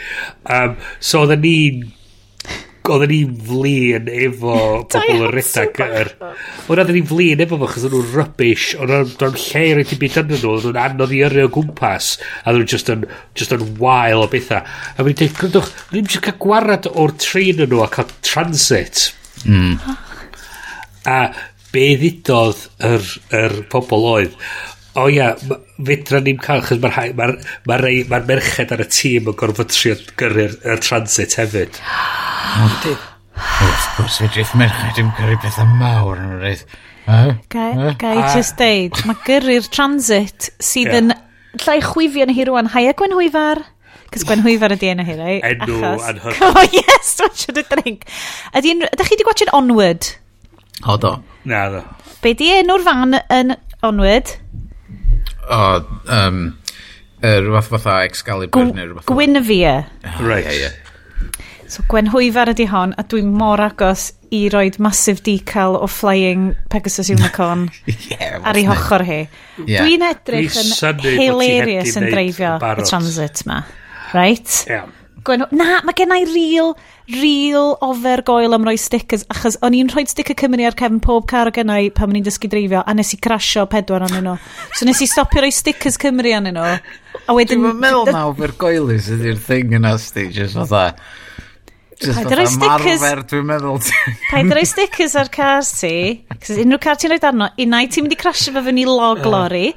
Um, 0.57 0.77
so 1.01 1.25
oedden 1.25 1.45
ni'n 1.45 1.87
oedden 2.87 3.11
ni'n 3.11 3.33
flin 3.47 4.11
efo 4.13 4.57
pobl 4.93 5.25
yn 5.27 5.33
redag 5.35 5.81
yr... 5.87 6.11
Oedden 6.71 6.93
ni'n 6.97 7.09
flin 7.11 7.43
efo 7.45 7.59
fo, 7.61 7.71
chos 7.71 7.87
oedden 7.87 8.03
nhw'n 8.03 8.13
rubbish, 8.15 8.69
oedden 8.79 9.11
nhw'n 9.11 9.41
lle 9.43 9.65
i 9.65 9.73
roed 9.79 9.95
i 9.95 9.99
byd 10.03 10.21
yn 10.23 10.31
nhw, 10.31 10.53
oedden 10.53 10.71
nhw'n 10.71 10.81
anodd 10.85 11.17
i 11.17 11.23
yrru 11.27 11.47
o 11.47 11.51
gwmpas, 11.57 12.13
a 12.43 12.53
oedden 12.53 12.63
nhw'n 12.63 12.73
just 12.75 12.93
yn, 12.95 13.09
just 13.39 13.57
yn 13.57 13.67
wael 13.81 14.23
o 14.25 14.31
bethau. 14.33 14.63
A 14.63 15.09
fi'n 15.09 15.19
dweud, 15.23 15.37
gwrndwch, 15.41 15.75
ni'n 15.95 16.09
just 16.13 16.25
cael 16.27 16.39
gwarad 16.47 16.91
o'r 16.93 17.17
trin 17.23 17.67
yn 17.67 17.73
nhw 17.73 17.83
a 17.85 17.91
cael 17.97 18.15
transit. 18.27 19.09
Mm. 19.45 19.77
A 21.11 21.19
be 21.75 21.91
ddidodd 22.01 22.63
yr, 22.87 23.13
yr 23.37 23.61
pobl 23.73 24.09
oedd, 24.15 24.39
O 24.97 25.07
ia, 25.13 25.33
fedra 25.85 26.23
ni'n 26.25 26.39
cael, 26.41 26.63
chos 26.65 26.81
mae'r 26.81 27.13
ma 27.19 27.27
ma, 27.29 27.35
ma, 27.69 27.77
rei, 27.83 28.01
ma 28.09 28.21
merched 28.25 28.73
ar 28.73 28.81
y 28.81 28.89
tîm 28.89 29.29
yn 29.29 29.37
gorfod 29.37 29.69
trio 29.75 29.97
gyrru'r 30.21 30.55
y 30.73 30.77
transit 30.81 31.37
hefyd. 31.37 31.77
Wrth 32.57 33.87
gwrs, 33.99 34.17
fedrith 34.23 34.55
merched 34.57 35.01
yn 35.03 35.11
gyrru 35.19 35.37
pethau 35.43 35.69
mawr 35.81 36.21
yn 36.23 36.33
rhaid. 36.41 36.65
eith. 37.07 37.47
Gai 37.53 38.17
just 38.35 38.57
deud, 38.61 38.97
mae 39.07 39.21
gyrru'r 39.27 39.69
transit 39.73 40.49
sydd 40.65 40.95
yn 40.97 41.13
llai 41.65 41.79
chwifio 41.85 42.25
yn 42.27 42.33
hi 42.37 42.47
rwan, 42.49 42.73
haia 42.73 42.95
Gwen 42.97 43.15
Hwyfar. 43.17 43.61
Cys 44.15 44.25
Gwen 44.27 44.43
Hwyfar 44.47 44.73
ydi 44.77 44.91
enw 44.95 45.05
hi, 45.07 45.19
rei? 45.19 45.37
Enw 45.45 45.77
anhygoel. 46.09 46.41
Oh 46.49 46.65
yes, 46.73 47.17
watch 47.21 47.47
the 47.53 47.65
drink. 47.69 48.09
Ydy, 48.57 48.75
ydych 48.89 49.11
chi 49.11 49.17
wedi 49.19 49.29
gwachod 49.29 49.53
Onward? 49.57 50.09
O, 50.87 50.97
do. 51.01 51.17
Na, 51.45 51.67
do. 51.73 51.85
Be 52.25 52.33
di 52.39 52.49
enw'r 52.57 52.85
fan 52.87 53.19
yn 53.21 53.57
Onward? 53.87 54.37
o, 55.51 55.61
um, 56.13 56.43
uh, 57.23 57.39
rhywbeth 57.43 57.71
fatha 57.75 58.01
Excalibur 58.07 58.73
neu 58.73 58.91
rhywbeth. 58.91 59.07
Gwynefia. 59.11 59.79
Oh, 60.05 60.27
right. 60.27 60.45
Yeah, 60.45 60.69
yeah. 60.69 60.83
So 61.67 61.83
Gwenhwyfar 61.91 62.53
ydi 62.53 62.69
hon, 62.71 62.93
a 62.95 63.03
dwi'n 63.11 63.33
mor 63.35 63.59
agos 63.65 64.13
i 64.35 64.47
roed 64.53 64.79
massive 64.83 65.23
decal 65.27 65.75
o 65.79 65.89
Flying 65.91 66.53
Pegasus 66.71 67.11
Unicorn 67.11 67.67
yeah, 68.11 68.39
ar 68.47 68.59
ei 68.59 68.67
hochor 68.69 69.03
hi. 69.07 69.19
Yeah. 69.65 69.83
Dwi'n 69.83 70.05
edrych 70.07 70.55
yn 70.63 71.03
hilarious 71.19 71.99
yn 71.99 72.07
dreifio 72.13 72.55
y 72.59 72.87
transit 72.87 73.43
ma. 73.51 73.65
Right? 74.15 74.63
Yeah. 74.71 74.87
Gwen, 75.27 75.43
na, 75.59 75.81
mae 75.83 75.97
gen 75.99 76.13
i 76.15 76.23
real, 76.29 76.69
real 77.11 77.73
ofer 77.83 78.23
goel 78.27 78.55
am 78.55 78.67
roi 78.67 78.77
stickers, 78.79 79.25
achos 79.33 79.57
o'n 79.67 79.75
i'n 79.75 79.89
rhoi 79.91 80.05
sticker 80.07 80.37
Cymru 80.39 80.67
ar 80.69 80.77
cefn 80.79 81.01
pob 81.03 81.25
car 81.31 81.51
o 81.51 81.53
gen 81.55 81.73
i 81.75 81.89
pan 81.95 82.13
o'n 82.13 82.21
i'n 82.21 82.27
dysgu 82.27 82.47
dreifio, 82.53 82.85
a 82.87 82.95
nes 82.95 83.11
i 83.17 83.19
crasio 83.23 83.65
pedwar 83.71 84.05
anyn 84.07 84.23
nhw. 84.23 84.37
So 84.79 84.87
nes 84.87 85.01
i 85.03 85.09
stopio 85.11 85.43
roi 85.43 85.51
stickers 85.55 85.99
Cymru 85.99 86.31
anyn 86.37 86.55
nhw. 86.55 86.75
A 87.27 87.35
wedyn... 87.35 87.65
Dwi'n 87.65 87.81
meddwl 87.83 88.13
na 88.15 88.27
ofer 88.31 88.55
goelus 88.61 89.09
ydy'r 89.17 89.41
thing 89.43 89.75
yna, 89.81 89.97
sti, 89.99 90.29
just 90.37 90.59
fatha. 90.61 90.93
Just 91.97 92.21
Paid 92.21 92.37
roi 92.39 92.45
stickers... 92.53 93.03
Marfer, 93.03 93.23
dwi'n 93.33 93.49
meddwl. 93.49 93.81
Paid 94.29 94.53
roi 94.55 94.63
stickers 94.69 95.17
ar 95.19 95.33
car 95.35 95.65
ti, 95.67 95.97
cos 96.37 96.53
unrhyw 96.55 96.83
car 96.87 97.01
ti'n 97.01 97.15
rhoi 97.15 97.23
darno, 97.25 97.49
unai 97.67 97.89
ti'n 97.91 98.07
mynd 98.07 98.15
i 98.15 98.21
crasio 98.21 98.55
fe 98.55 98.63
fyny 98.69 98.85
log 98.87 99.27
lori, 99.27 99.73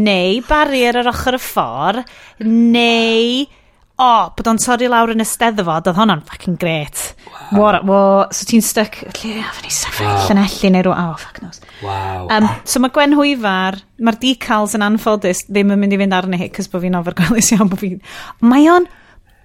neu 0.00 0.40
barrier 0.48 1.02
ar 1.02 1.12
ochr 1.12 1.36
y 1.36 1.42
ffordd, 1.42 2.16
neu 2.48 3.44
o, 3.94 4.04
oh, 4.04 4.30
bod 4.34 4.48
o'n 4.50 4.58
torri 4.58 4.88
lawr 4.90 5.12
yn 5.12 5.22
y 5.22 5.26
steddfod, 5.28 5.86
oedd 5.86 5.98
hwnna'n 6.00 6.24
fucking 6.26 6.56
great. 6.58 7.12
Wow. 7.28 7.60
What, 7.60 7.84
what, 7.86 8.34
so 8.34 8.48
ti'n 8.48 8.64
stuck, 8.66 8.98
lle, 9.20 9.36
a 9.38 9.52
fyny 9.54 9.70
sefyll 9.70 10.08
wow. 10.08 10.24
llanelli 10.26 10.70
neu 10.74 10.82
rhywun, 10.88 11.12
oh, 11.12 11.20
fuck 11.22 11.38
knows. 11.38 11.60
Wow. 11.84 12.26
Um, 12.34 12.48
so 12.66 12.82
mae 12.82 12.90
Gwen 12.96 13.14
Hwyfar, 13.14 13.78
mae'r 14.02 14.18
decals 14.24 14.74
yn 14.74 14.82
anffodus, 14.82 15.44
ddim 15.46 15.70
yn 15.76 15.82
mynd 15.84 15.94
i 15.94 16.00
fynd 16.02 16.18
arni 16.18 16.42
hi, 16.42 16.50
cys 16.56 16.72
bod 16.72 16.82
fi'n 16.82 16.98
ofergolus 16.98 17.52
iawn, 17.54 17.70
bod 17.70 17.84
fi'n... 17.84 18.02
Mae 18.42 18.66
o'n 18.72 18.90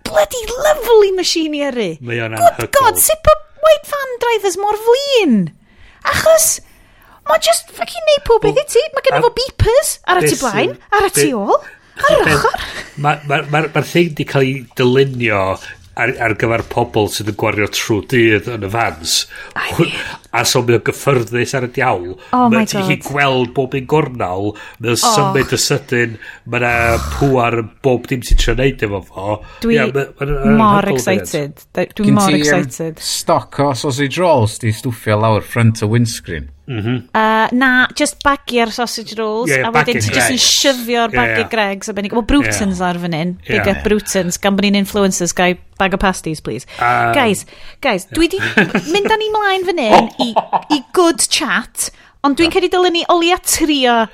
bloody 0.09 0.43
lovely 0.65 1.13
machine 1.19 1.53
i 1.53 1.63
yrru. 1.69 1.91
Mae 2.01 2.25
o'n 2.25 2.33
anhygol. 2.33 2.65
Good 2.65 2.77
God, 2.79 3.01
sut 3.05 3.21
bod 3.29 3.45
white 3.67 3.93
van 3.93 4.19
drivers 4.25 4.57
mor 4.57 4.81
flin? 4.87 5.41
Achos, 6.09 6.55
mae 7.29 7.41
just 7.45 7.69
fucking 7.77 8.13
neud 8.13 8.25
pob 8.25 8.41
beth 8.47 8.63
i 8.65 8.65
ti. 8.73 8.87
Mae 8.95 9.05
gen 9.05 9.21
fo 9.21 9.29
beepers 9.37 9.99
ar 10.09 10.23
y 10.23 10.31
tu 10.31 10.39
blaen, 10.41 10.79
ar 10.89 11.05
y 11.05 11.13
tu 11.13 11.29
ôl. 11.37 11.59
Ar 11.99 12.21
ochr? 12.23 12.63
Mae'r 12.99 13.27
ma, 13.29 13.41
ma, 13.51 13.65
ma, 13.73 13.83
thing 13.85 14.15
di 14.17 14.25
cael 14.27 14.47
ei 14.47 14.55
dylunio 14.75 15.43
ar, 15.99 16.13
ar 16.23 16.35
gyfer 16.39 16.63
pobl 16.71 17.09
sydd 17.11 17.31
yn 17.33 17.37
gwario 17.39 17.67
trwy 17.73 17.99
dydd 18.11 18.49
yn 18.53 18.65
y 18.65 18.71
fans. 18.73 19.15
A 20.29 20.43
so 20.47 20.61
mae'n 20.65 20.83
gyffyrddus 20.85 21.55
ar 21.57 21.67
y 21.67 21.71
diawl. 21.75 22.13
Oh 22.35 22.45
my 22.51 22.65
god. 22.69 22.91
Gweld 23.07 23.53
bob 23.55 23.75
un 23.77 23.87
gornal, 23.89 24.51
mae'n 24.79 24.95
oh. 24.95 25.01
symud 25.01 25.55
y 25.55 25.61
sydyn, 25.63 26.17
mae'n 26.53 27.07
pŵar 27.17 27.61
bob 27.85 28.07
dim 28.11 28.23
sy'n 28.25 28.41
trio 28.41 28.55
neud 28.59 28.85
efo 28.89 29.01
fo. 29.09 29.39
Dwi 29.65 29.79
yeah, 29.79 29.91
ma, 29.95 30.05
ma, 30.19 30.29
ma, 30.45 30.55
mor 30.63 30.91
excited. 30.93 31.65
Dwi 31.97 32.15
mor 32.15 32.37
excited. 32.37 33.01
Stoc 33.03 33.61
o 33.63 33.73
sausage 33.77 34.21
rolls 34.21 34.59
di 34.63 34.73
stwffio 34.75 35.19
lawr 35.19 35.45
front 35.45 35.83
o 35.85 35.91
windscreen. 35.91 36.49
-hmm. 36.69 36.97
uh, 37.13 37.47
na, 37.51 37.87
just 37.95 38.21
bagio'r 38.23 38.71
sausage 38.71 39.17
rolls, 39.17 39.49
yeah, 39.49 39.67
a 39.67 39.71
wedyn 39.73 39.97
ti 39.97 40.13
just 40.13 40.29
yn 40.29 40.37
syfio'r 40.37 41.09
bagio 41.09 41.43
yeah, 41.43 41.49
Greg's. 41.49 41.89
Well, 41.89 42.21
Brutons 42.21 42.79
yeah. 42.79 42.87
ar 42.89 42.99
fan 43.01 43.13
hyn. 43.17 43.33
Big 43.47 43.65
yeah. 43.65 43.71
up 43.73 43.83
Brutons, 43.83 44.37
gan 44.37 44.55
bod 44.55 44.67
ni'n 44.67 44.77
influencers, 44.77 45.33
gai 45.33 45.57
bag 45.81 45.97
o 45.97 45.97
pasties, 45.97 46.41
please. 46.41 46.69
Um, 46.77 47.13
guys, 47.17 47.45
guys, 47.81 48.05
dwi 48.13 48.29
di 48.29 48.39
mynd 48.93 49.09
â 49.09 49.17
ni 49.17 49.29
mlaen 49.33 49.65
fan 49.65 49.81
hyn 49.81 50.09
i, 50.21 50.31
i 50.77 50.81
good 50.93 51.25
chat, 51.25 51.89
ond 52.23 52.37
dwi'n 52.37 52.51
yeah. 52.51 52.59
cedi 52.59 52.71
dylen 52.73 52.99
ni 52.99 53.05
olia 53.09 53.41
trio 53.41 54.05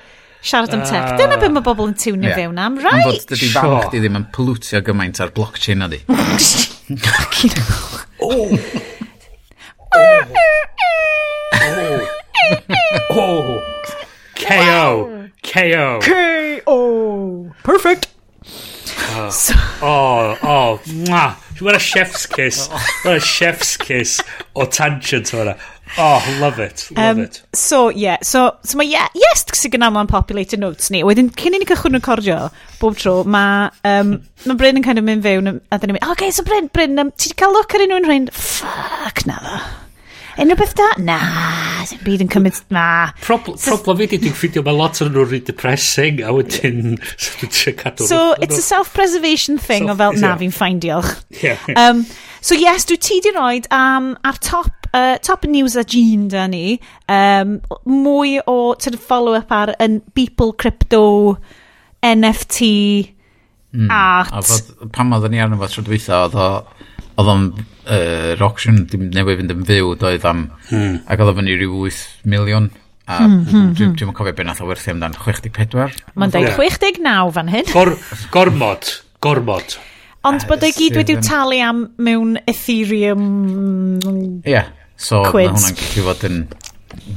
siarad 0.45 0.73
am 0.73 0.83
tech. 0.85 1.11
Uh, 1.11 1.17
Dyna 1.19 1.39
beth 1.41 1.53
mae 1.57 1.65
bobl 1.65 1.89
yn 1.89 1.95
tiwnio 1.99 2.31
yeah. 2.31 2.39
fewn 2.39 2.59
am, 2.61 2.79
right? 2.79 3.07
Ond 3.09 3.31
dydy 3.33 3.49
sure. 3.51 3.63
banc 3.65 3.91
di 3.91 4.03
ddim 4.03 4.19
yn 4.21 4.27
polwtio 4.35 4.83
gymaint 4.85 5.19
ar 5.23 5.33
blockchain 5.35 5.83
ydi. 5.89 6.03
Fucking 7.07 7.57
hell. 7.59 8.03
Oh! 8.21 8.59
oh. 9.95 10.21
oh 11.59 12.14
oh! 13.11 13.63
KO! 14.35 15.29
KO! 15.43 15.99
KO! 16.01 17.51
Perfect! 17.63 18.07
Oh, 19.17 19.29
so, 19.29 19.53
oh, 19.81 20.37
oh, 20.43 20.81
mwah. 20.85 21.35
What 21.61 21.75
a 21.75 21.79
chef's 21.79 22.25
kiss. 22.25 22.67
What 23.03 23.15
a 23.15 23.19
chef's 23.19 23.77
kiss 23.77 24.21
o 24.55 24.65
tangent 24.65 25.33
o'na. 25.33 25.57
Oh, 25.97 26.37
love 26.41 26.59
it, 26.59 26.89
love 26.91 27.17
um, 27.17 27.23
it. 27.23 27.41
So, 27.53 27.89
yeah, 27.89 28.17
so, 28.21 28.57
so 28.63 28.77
mae 28.77 28.89
yeah, 28.89 29.07
yes 29.15 29.45
sy'n 29.55 29.71
gynnal 29.75 29.95
yn 30.01 30.09
populated 30.11 30.59
notes 30.59 30.91
ni. 30.91 31.03
Wedyn, 31.07 31.29
cyn 31.39 31.55
i 31.55 31.61
ni 31.61 31.69
cychwyn 31.69 31.95
recordio 31.95 32.49
bob 32.81 32.99
tro, 32.99 33.21
mae 33.23 33.69
um, 33.87 34.17
ma 34.49 34.57
Bryn 34.59 34.81
yn 34.81 34.85
kind 34.85 34.99
of 34.99 35.07
mynd 35.07 35.23
fewn 35.23 35.47
a 35.47 35.79
dyn 35.79 35.93
ni'n 35.93 35.99
mynd, 35.99 36.11
okay, 36.11 36.33
so 36.35 36.43
Bryn, 36.43 36.67
Bryn, 36.75 36.99
um, 36.99 37.13
ti 37.15 37.29
wedi 37.29 37.39
cael 37.39 37.55
look 37.55 37.77
ar 37.77 37.85
unrhyw 37.85 38.09
rhain? 38.09 38.29
Fuck, 38.35 39.23
na 39.29 39.39
dda. 39.39 39.84
Unrhyw 40.35 40.57
beth 40.59 40.73
da? 40.75 40.87
Na, 40.99 41.17
sy'n 41.87 42.01
byd 42.03 42.25
yn 42.25 42.29
cymryd... 42.33 42.57
Na. 42.75 42.85
Problem, 43.23 43.55
problem 43.61 44.01
fi 44.01 44.07
di, 44.11 44.19
dwi'n 44.25 44.35
ffidio 44.35 44.63
mae 44.65 44.75
lot 44.75 44.99
o'n 44.99 45.13
nhw'n 45.13 45.29
really 45.29 45.39
depressing, 45.47 46.19
a 46.19 46.33
wedyn... 46.35 46.97
So, 48.05 48.35
it's 48.41 48.57
a 48.57 48.61
self-preservation 48.61 49.57
thing, 49.57 49.89
o 49.89 49.95
fel, 49.95 50.17
na, 50.19 50.33
fi'n 50.39 50.51
ffain, 50.53 50.81
diolch. 50.83 51.13
Um, 51.75 52.03
so, 52.43 52.57
yes, 52.59 52.87
dwi 52.89 52.99
ti 52.99 53.21
di 53.23 53.31
roed 53.35 53.69
am, 53.73 54.11
ar 54.27 54.39
top 54.43 54.89
uh, 54.95 55.17
top 55.23 55.45
news 55.45 55.75
a 55.75 55.83
Jean 55.83 56.27
da 56.27 56.47
ni, 56.51 56.79
um, 57.07 57.59
mwy 57.87 58.39
o 58.47 58.75
sort 58.79 58.95
of 58.95 59.03
follow-up 59.03 59.51
ar 59.55 59.75
yn 59.83 60.01
Beeple 60.17 60.51
Crypto, 60.59 61.37
NFT, 62.03 62.69
mm. 63.75 63.87
art. 63.91 64.35
A 64.35 64.43
fod, 64.43 64.75
pan 64.95 65.15
oedden 65.15 65.35
ni 65.35 65.43
arno 65.43 65.59
fo 65.61 65.71
tro 65.71 65.85
dwytho, 65.87 66.25
oedd 66.25 66.39
o 66.39 66.49
oedd 67.15 67.31
o'n 67.31 67.45
uh, 67.55 68.33
auction 68.43 68.83
newydd 68.91 69.41
fynd 69.41 69.55
yn 69.55 69.67
fyw 69.69 69.93
doedd 70.01 70.27
am 70.27 70.49
hmm. 70.71 70.99
ac 71.07 71.23
oedd 71.23 71.39
o'n 71.43 71.51
i 71.51 71.55
rhyw 71.59 71.85
8 71.87 72.27
miliwn 72.31 72.69
a 73.05 73.19
hmm, 73.21 73.41
hmm, 73.45 73.73
dwi'n 73.77 73.91
hmm. 73.91 73.97
dwi 74.01 74.13
cofio 74.17 74.33
beth 74.33 74.47
nath 74.49 74.61
o 74.65 74.69
werthu 74.69 74.93
amdan 74.95 75.15
64 75.17 75.99
mae'n 76.17 76.33
dweud 76.33 76.53
69 76.57 77.35
fan 77.35 77.51
hyn. 77.53 77.67
Gor, 77.69 77.93
gormod 78.33 78.93
gormod. 79.25 79.77
Ond 80.25 80.45
bod 80.49 80.63
o'i 80.65 80.73
gyd 80.73 80.97
wedi'w 80.97 81.21
talu 81.25 81.59
am 81.61 81.83
mewn 82.01 82.39
ethereum 82.49 83.25
ie 84.41 84.55
yeah. 84.55 84.71
so 84.97 85.21
mae 85.29 85.45
hwnna'n 85.51 85.77
gallu 85.81 86.05
fod 86.07 86.25
yn 86.29 86.39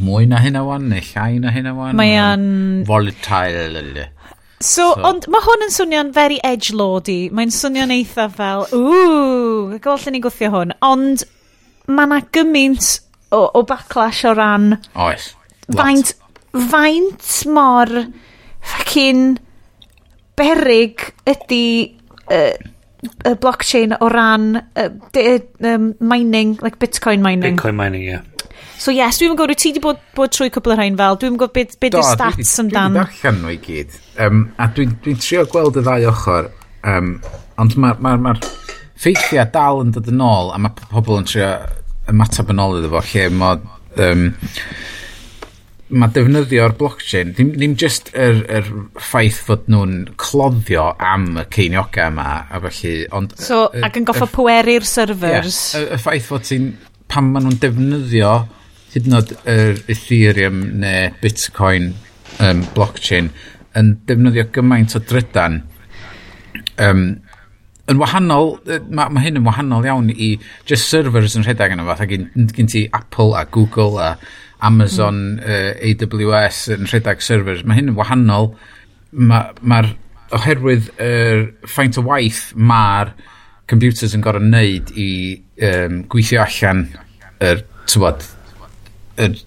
mwy 0.05 0.29
na 0.29 0.43
hynna 0.45 0.65
wan 0.67 0.91
neu 0.93 1.05
llai 1.13 1.39
na 1.41 1.53
hynna 1.55 1.73
wan 1.77 1.97
Mae 1.97 2.15
mae'n 2.19 2.45
volatile 2.89 4.09
So, 4.59 4.93
so, 4.93 5.03
ond 5.07 5.29
mae 5.31 5.45
hwn 5.45 5.67
yn 5.69 5.75
swnio'n 5.75 6.09
very 6.15 6.39
edge 6.47 6.73
lordy. 6.75 7.29
Mae'n 7.35 7.53
swnio'n 7.55 7.93
eitha 7.95 8.27
fel, 8.35 8.65
ww, 8.75 9.79
gollen 9.85 10.17
ni 10.17 10.23
gwthio 10.25 10.51
hwn. 10.55 10.75
Ond 10.83 11.23
mae 11.87 12.09
yna 12.09 12.23
gymaint 12.35 12.89
o, 13.31 13.45
o 13.47 13.63
backlash 13.69 14.25
o 14.29 14.35
ran... 14.39 14.73
Oes. 14.99 15.33
Faint, 15.69 16.15
faint 16.71 17.29
mor 17.53 17.93
ffacin 18.65 19.37
berig 20.39 21.05
ydy 21.29 21.65
uh, 22.33 22.57
y 23.29 23.35
blockchain 23.39 23.95
o 24.01 24.09
ran 24.11 24.57
uh, 24.59 24.89
de, 25.15 25.27
um, 25.69 25.93
mining, 26.01 26.57
like 26.65 26.81
bitcoin 26.83 27.23
mining. 27.23 27.55
Bitcoin 27.55 27.79
mining, 27.79 28.03
ie. 28.03 28.17
Yeah. 28.17 28.38
So 28.79 28.93
yes, 28.95 29.19
dwi'n 29.19 29.35
gwybod, 29.35 29.59
ti 29.59 29.73
wedi 29.73 29.83
bod, 29.83 29.99
bod 30.15 30.31
trwy 30.35 30.53
cwbl 30.55 30.77
o'r 30.77 30.79
rhain 30.79 30.99
fel, 30.99 31.17
dwi'n 31.19 31.39
gwybod 31.39 31.55
beth 31.57 31.79
be 31.83 31.91
dy 31.91 32.03
stats 32.07 32.53
amdan. 32.63 32.95
Dwi'n 32.95 32.99
darllen 33.01 33.41
nhw 33.43 33.55
i 33.55 33.57
gyd, 33.65 33.97
um, 34.23 34.45
a 34.55 34.69
dwi'n 34.75 34.93
dwi 35.03 35.15
trio 35.19 35.43
gweld 35.51 35.81
y 35.81 35.83
ddau 35.83 36.07
ochr, 36.13 36.51
um, 36.87 37.17
ond 37.59 37.75
mae'r 37.75 37.99
ma, 38.05 38.13
ma, 38.23 38.37
ma 38.37 38.37
ffeithiau 38.99 39.49
dal 39.55 39.83
yn 39.83 39.91
dod 39.97 40.11
yn 40.13 40.23
ôl, 40.23 40.53
a 40.55 40.61
mae 40.63 40.87
pobl 40.93 41.19
yn 41.19 41.27
trio 41.27 41.49
ymateb 42.13 42.53
yn 42.55 42.63
ôl 42.63 42.79
iddo 42.79 42.93
fo, 42.95 43.03
lle 43.11 43.27
mae... 43.35 43.67
Um, 43.99 44.31
mae 45.89 46.13
defnyddio'r 46.13 46.75
blockchain, 46.77 47.31
ddim, 47.33 47.55
ddim 47.55 47.75
just 47.81 48.11
yr, 48.13 48.43
yr 48.59 48.67
ffaith 49.01 49.39
fod 49.47 49.71
nhw'n 49.73 49.95
cloddio 50.21 50.91
am 51.01 51.31
y 51.41 51.45
ceiniogau 51.55 52.13
yma, 52.13 52.27
a 52.53 52.61
felly, 52.67 52.93
ond... 53.17 53.33
So, 53.41 53.63
y, 53.73 53.81
ac 53.89 53.97
yn 53.97 54.05
goffa 54.07 54.29
pweru'r 54.29 54.85
servers. 54.85 55.63
Ie, 55.73 55.81
yeah, 55.81 55.89
y, 55.89 55.97
y 55.97 56.01
ffaith 56.05 56.29
fod 56.29 56.45
ti'n, 56.45 56.69
pan 57.09 57.33
maen 57.33 57.49
nhw'n 57.49 57.61
defnyddio 57.65 58.35
hyd 58.95 59.09
yn 59.09 59.19
oed 59.19 59.33
yr 59.49 59.81
Ethereum 59.93 60.61
neu 60.83 61.13
Bitcoin 61.23 61.93
um, 62.45 62.65
blockchain 62.75 63.31
yn 63.79 63.95
defnyddio 64.09 64.49
gymaint 64.55 64.97
o 64.97 65.03
drydan. 65.05 65.63
Um, 66.83 67.05
yn 67.89 68.01
wahanol, 68.01 68.57
mae 68.67 69.13
ma 69.13 69.23
hyn 69.25 69.41
yn 69.41 69.47
wahanol 69.47 69.87
iawn 69.87 70.11
i 70.13 70.35
just 70.69 70.91
servers 70.93 71.37
yn 71.39 71.47
rhedeg 71.47 71.73
yna 71.73 71.87
fath, 71.89 72.05
a 72.05 72.09
gen 72.11 72.69
ti 72.69 72.85
Apple 72.97 73.37
a 73.39 73.47
Google 73.49 74.01
a 74.03 74.11
Amazon, 74.65 75.39
mm. 75.39 75.47
uh, 75.47 75.73
AWS 75.87 76.67
yn 76.75 76.89
rhedeg 76.91 77.23
servers, 77.25 77.65
mae 77.65 77.79
hyn 77.79 77.93
yn 77.93 77.99
wahanol, 77.99 78.53
mae'r, 79.13 79.55
ma, 79.63 79.83
ma 79.85 80.37
oherwydd 80.37 80.91
yr 81.01 81.07
er, 81.07 81.45
ffaint 81.69 81.97
o 82.01 82.05
waith 82.05 82.51
mae'r 82.57 83.15
computers 83.69 84.15
yn 84.17 84.25
gorau 84.25 84.43
wneud 84.45 84.93
i 84.97 85.11
um, 85.69 86.03
gweithio 86.11 86.43
allan 86.45 86.85
yr, 86.93 87.63
er, 87.63 87.63
tywod, 87.89 88.25
yr 89.19 89.39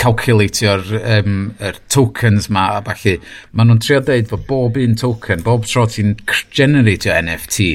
calculatio'r 0.00 0.94
um, 0.98 1.34
er 1.60 1.76
tokens 1.92 2.48
ma 2.54 2.64
a 2.78 2.80
falle, 2.86 3.18
maen 3.52 3.68
nhw'n 3.68 3.82
trio 3.84 4.00
dweud 4.04 4.30
bod 4.30 4.46
bob 4.48 4.78
un 4.80 4.96
token, 4.98 5.44
bob 5.44 5.66
tro 5.68 5.84
ti'n 5.90 6.14
generatio 6.56 7.12
NFT, 7.18 7.68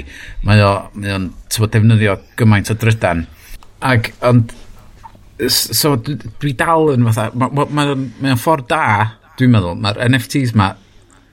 mae 0.47 0.63
o'n 0.65 0.89
mae 1.03 1.17
o 1.62 1.69
defnyddio 1.69 2.17
gymaint 2.39 2.73
o 2.73 2.77
drydan. 2.82 3.25
Ac, 3.86 4.10
ond, 4.25 4.56
so 5.53 5.93
dwi 6.01 6.56
dal 6.58 6.95
yn 6.95 7.06
fatha, 7.12 7.29
mae 7.38 7.51
o'n 7.51 7.75
ma, 7.77 7.86
ma, 7.93 7.99
ma 8.25 8.39
ffordd 8.41 8.71
da, 8.73 8.88
dwi'n 9.38 9.53
meddwl, 9.53 9.77
mae'r 9.84 10.01
NFTs 10.10 10.56
ma 10.58 10.71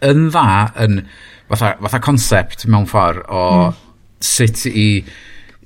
yn 0.05 0.29
dda 0.29 0.46
yn 0.85 1.01
fatha, 1.51 1.75
fatha 1.87 2.05
concept 2.05 2.68
mewn 2.68 2.88
ffordd 2.90 3.25
o 3.29 3.46
mm. 3.49 3.83
sut 4.25 4.66
i 4.70 4.88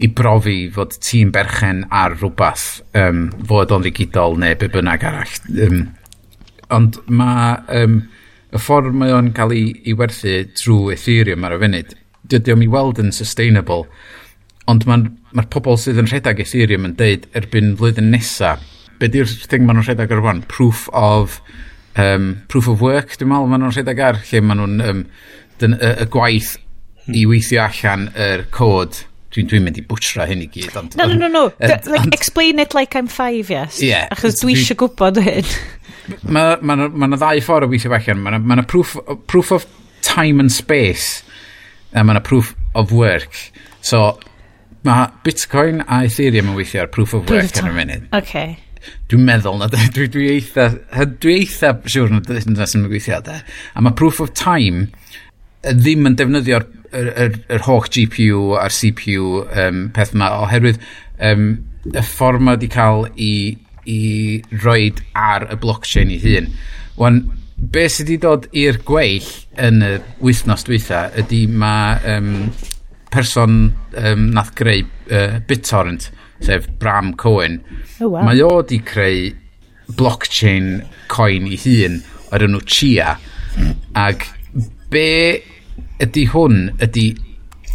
i 0.02 0.08
brofi 0.10 0.70
fod 0.74 0.96
ti'n 1.04 1.30
berchen 1.34 1.84
ar 1.94 2.16
rhywbeth 2.16 2.82
um, 2.98 3.28
fod 3.46 3.74
o'n 3.74 3.84
ddigidol 3.84 4.38
neu 4.42 4.56
be 4.58 4.68
bynnag 4.72 5.04
arall. 5.06 5.36
Um, 5.66 5.84
ond 6.74 6.98
mae 7.06 7.60
um, 7.82 8.00
y 8.54 8.62
ffordd 8.62 8.96
mae 8.98 9.14
o'n 9.14 9.30
cael 9.36 9.54
ei, 9.54 9.68
ei 9.86 9.94
werthu 9.98 10.40
trwy 10.58 10.96
Ethereum 10.96 11.46
ar 11.46 11.54
y 11.56 11.60
funud, 11.62 11.94
dydy 12.30 12.54
o'n 12.54 12.64
i 12.66 12.70
weld 12.70 13.00
yn 13.02 13.14
sustainable, 13.14 13.86
ond 14.70 14.86
mae'r 14.88 15.08
ma 15.34 15.46
pobl 15.50 15.78
sydd 15.78 16.02
yn 16.02 16.10
rhedeg 16.10 16.42
Ethereum 16.42 16.88
yn 16.88 16.98
deud 16.98 17.28
erbyn 17.38 17.74
flwyddyn 17.78 18.10
nesa, 18.14 18.56
be 18.98 19.10
di'r 19.10 19.30
thing 19.30 19.66
maen 19.66 19.78
nhw'n 19.78 19.88
rhedeg 19.92 20.14
ar 20.14 20.22
rwan? 20.22 20.44
Proof 20.50 20.88
of, 20.90 21.40
um, 22.00 22.30
proof 22.50 22.70
of 22.70 22.82
work, 22.82 23.14
dwi'n 23.14 23.30
meddwl, 23.30 23.50
maen 23.50 23.66
nhw'n 23.66 23.78
rhedeg 23.78 24.04
ar, 24.10 24.22
lle 24.26 24.42
maen 24.42 24.62
nhw'n 24.62 24.86
um, 24.90 25.08
dyn, 25.62 25.78
y, 25.78 25.96
y 26.02 26.10
gwaith 26.10 26.54
i 27.14 27.26
weithio 27.30 27.66
allan 27.68 28.08
yr 28.14 28.46
er 28.46 28.48
cod 28.54 29.04
Dwi'n 29.34 29.48
dwi 29.50 29.58
mynd 29.64 29.78
i 29.80 29.82
bwtra 29.82 30.28
hyn 30.30 30.44
i 30.44 30.46
gyd. 30.50 30.76
Ond, 30.78 30.92
no, 30.98 31.08
no, 31.10 31.16
no, 31.18 31.28
no. 31.28 31.44
And, 31.58 31.86
like, 31.90 32.04
and, 32.04 32.14
explain 32.14 32.60
it 32.62 32.74
like 32.74 32.94
I'm 32.94 33.08
five, 33.10 33.50
yes. 33.50 33.80
Yeah. 33.82 34.06
Achos 34.14 34.38
dwi 34.38 34.54
eisiau 34.54 34.78
gwybod 34.84 35.18
hyn. 35.24 35.48
Mae 36.22 36.58
ma, 36.62 36.76
ma, 36.76 36.86
ma 36.86 37.08
ddau 37.16 37.42
ffordd 37.42 37.66
o 37.66 37.70
weithio 37.72 37.90
allan. 37.96 38.22
Mae 38.22 38.38
yna 38.38 38.60
ma 38.62 38.66
proof, 38.70 38.94
proof 39.26 39.50
of 39.56 39.66
time 40.06 40.38
and 40.38 40.54
space. 40.54 41.24
A 41.90 42.04
mae 42.04 42.14
yna 42.14 42.22
proof 42.22 42.54
of 42.78 42.94
work. 42.94 43.40
So, 43.82 44.04
mae 44.86 45.08
Bitcoin 45.26 45.82
a 45.82 46.04
Ethereum 46.06 46.52
yn 46.52 46.60
weithio 46.60 46.84
ar 46.84 46.92
proof 46.94 47.16
of 47.18 47.26
work 47.26 47.58
yn 47.58 47.72
y 47.72 47.74
munud. 47.74 48.06
Okay. 48.14 48.54
Dwi'n 49.10 49.26
meddwl 49.26 49.58
na, 49.60 49.68
dwi, 49.96 50.08
dwi 50.12 50.28
eitha, 50.36 50.68
dwi 51.18 51.40
eitha 51.40 51.74
siwr 51.90 52.12
na 52.12 52.22
dyna 52.24 52.68
sy'n 52.68 52.86
gweithio 52.90 53.18
da. 53.24 53.40
A 53.74 53.82
mae 53.84 53.96
proof 53.98 54.20
of 54.22 54.34
time 54.38 54.86
e, 55.64 55.74
ddim 55.74 56.06
yn 56.10 56.18
defnyddio'r 56.20 56.68
yr, 56.94 57.10
yr, 57.26 57.38
yr 57.56 57.64
holl 57.66 57.86
GPU 57.90 58.54
a'r 58.60 58.74
CPU 58.74 59.44
um, 59.44 59.86
peth 59.94 60.14
yma, 60.16 60.30
oherwydd 60.44 60.80
um, 61.30 61.48
y 61.90 62.02
ffordd 62.02 62.44
mae 62.44 62.56
wedi 62.56 62.70
cael 62.72 63.06
i, 63.20 63.32
i 63.90 64.00
roed 64.64 65.02
ar 65.18 65.48
y 65.52 65.58
blockchain 65.60 66.12
ei 66.14 66.20
hun. 66.22 66.50
Wan, 67.00 67.22
be 67.56 67.86
sydd 67.90 68.10
wedi 68.10 68.20
dod 68.22 68.48
i'r 68.56 68.80
gweill 68.86 69.30
yn 69.60 69.82
y 69.84 69.92
wythnos 70.24 70.66
dwytha 70.66 71.06
ydy 71.20 71.44
mae 71.50 72.16
um, 72.16 72.32
person 73.14 73.72
um, 74.00 74.28
nath 74.34 74.54
greu 74.58 74.84
uh, 75.10 75.40
BitTorrent, 75.46 76.10
sef 76.44 76.66
Bram 76.80 77.14
Cohen, 77.20 77.60
oh, 78.00 78.08
wow. 78.08 78.24
mae 78.26 78.42
o 78.42 78.50
wedi 78.58 78.80
creu 78.84 79.32
blockchain 79.98 80.82
coin 81.12 81.46
ei 81.50 81.58
hun 81.60 82.00
o'r 82.34 82.46
enw 82.48 82.62
Chia. 82.66 83.14
Ac 83.94 84.26
be 84.90 85.06
ydy 86.02 86.26
hwn 86.32 86.72
ydy 86.82 87.10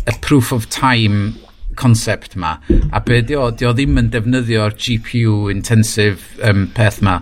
y 0.09 0.15
proof 0.25 0.51
of 0.55 0.67
time 0.73 1.35
concept 1.79 2.35
ma? 2.35 2.57
A 2.91 2.99
be 2.99 3.21
di 3.21 3.37
o, 3.37 3.49
di 3.51 3.67
o 3.67 3.73
ddim 3.75 3.99
yn 4.01 4.09
defnyddio'r 4.13 4.75
GPU 4.75 5.47
intensive 5.53 6.39
um, 6.43 6.67
peth 6.75 7.01
ma? 7.05 7.19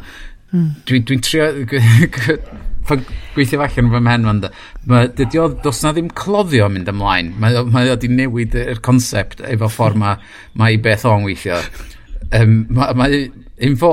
Mm. 0.48 0.70
dwi'n 0.88 1.04
dwi 1.04 1.18
trio 1.20 1.48
pan 2.88 3.02
gweithio 3.36 3.60
allan 3.60 3.90
fy 3.92 4.00
mhen 4.00 4.28
fan 4.30 4.38
ma 4.88 5.02
dydy 5.12 5.42
o 5.44 5.50
dos 5.66 5.82
na 5.84 5.92
ddim 5.92 6.08
cloddio 6.16 6.70
mynd 6.72 6.88
ymlaen. 6.88 7.34
Mae 7.42 7.66
ma 7.68 7.84
o 7.92 7.98
di 8.00 8.10
newid 8.12 8.56
yr 8.58 8.80
concept 8.86 9.44
efo 9.44 9.68
ffordd 9.72 10.00
ma 10.00 10.16
mae 10.60 10.80
beth 10.80 11.04
o'n 11.10 11.28
weithio. 11.28 11.60
Um, 12.32 12.62
mae 12.72 12.96
ma, 12.96 13.10
un 13.68 13.78
fo 13.82 13.92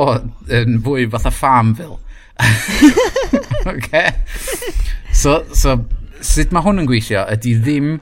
yn 0.53 0.79
fwy 0.85 1.09
fatha 1.11 1.31
farmville 1.35 1.99
okay. 3.67 4.11
so, 5.13 5.45
so 5.55 5.79
sut 6.21 6.55
mae 6.55 6.65
hwn 6.65 6.85
yn 6.85 6.89
gweithio 6.91 7.25
ydy 7.35 7.57
ddim 7.63 7.93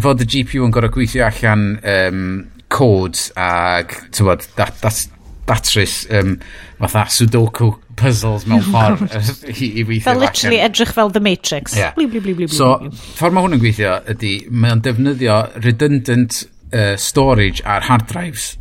fod 0.00 0.22
y 0.22 0.28
GPU 0.30 0.66
yn 0.66 0.74
gorau 0.74 0.92
gweithio 0.94 1.26
allan 1.26 1.72
um, 1.82 2.26
codes 2.70 3.30
ag 3.38 3.96
tywod, 4.14 4.46
dat, 4.56 4.76
dat, 4.84 5.08
datrys 5.50 6.06
um, 6.10 6.38
fatha 6.78 7.04
sudoku 7.10 7.72
puzzles 7.96 8.46
mewn 8.50 8.62
ffordd 8.70 9.16
i, 9.50 9.68
i 9.80 9.84
weithio 9.88 10.06
fel 10.06 10.22
literally 10.22 10.60
allan. 10.60 10.70
edrych 10.70 10.94
fel 10.96 11.12
The 11.16 11.22
Matrix 11.24 11.76
yeah. 11.76 11.94
bli, 11.96 12.06
bli, 12.06 12.22
bli, 12.24 12.36
bli, 12.38 12.48
so 12.54 12.76
ffordd 13.18 13.36
mae 13.36 13.46
hwn 13.46 13.58
yn 13.58 13.62
gweithio 13.64 13.96
ydy 14.14 14.34
mae 14.50 14.76
o'n 14.76 14.84
defnyddio 14.86 15.40
redundant 15.64 16.42
uh, 16.70 16.94
storage 17.00 17.64
ar 17.66 17.86
hard 17.88 18.06
drives 18.12 18.52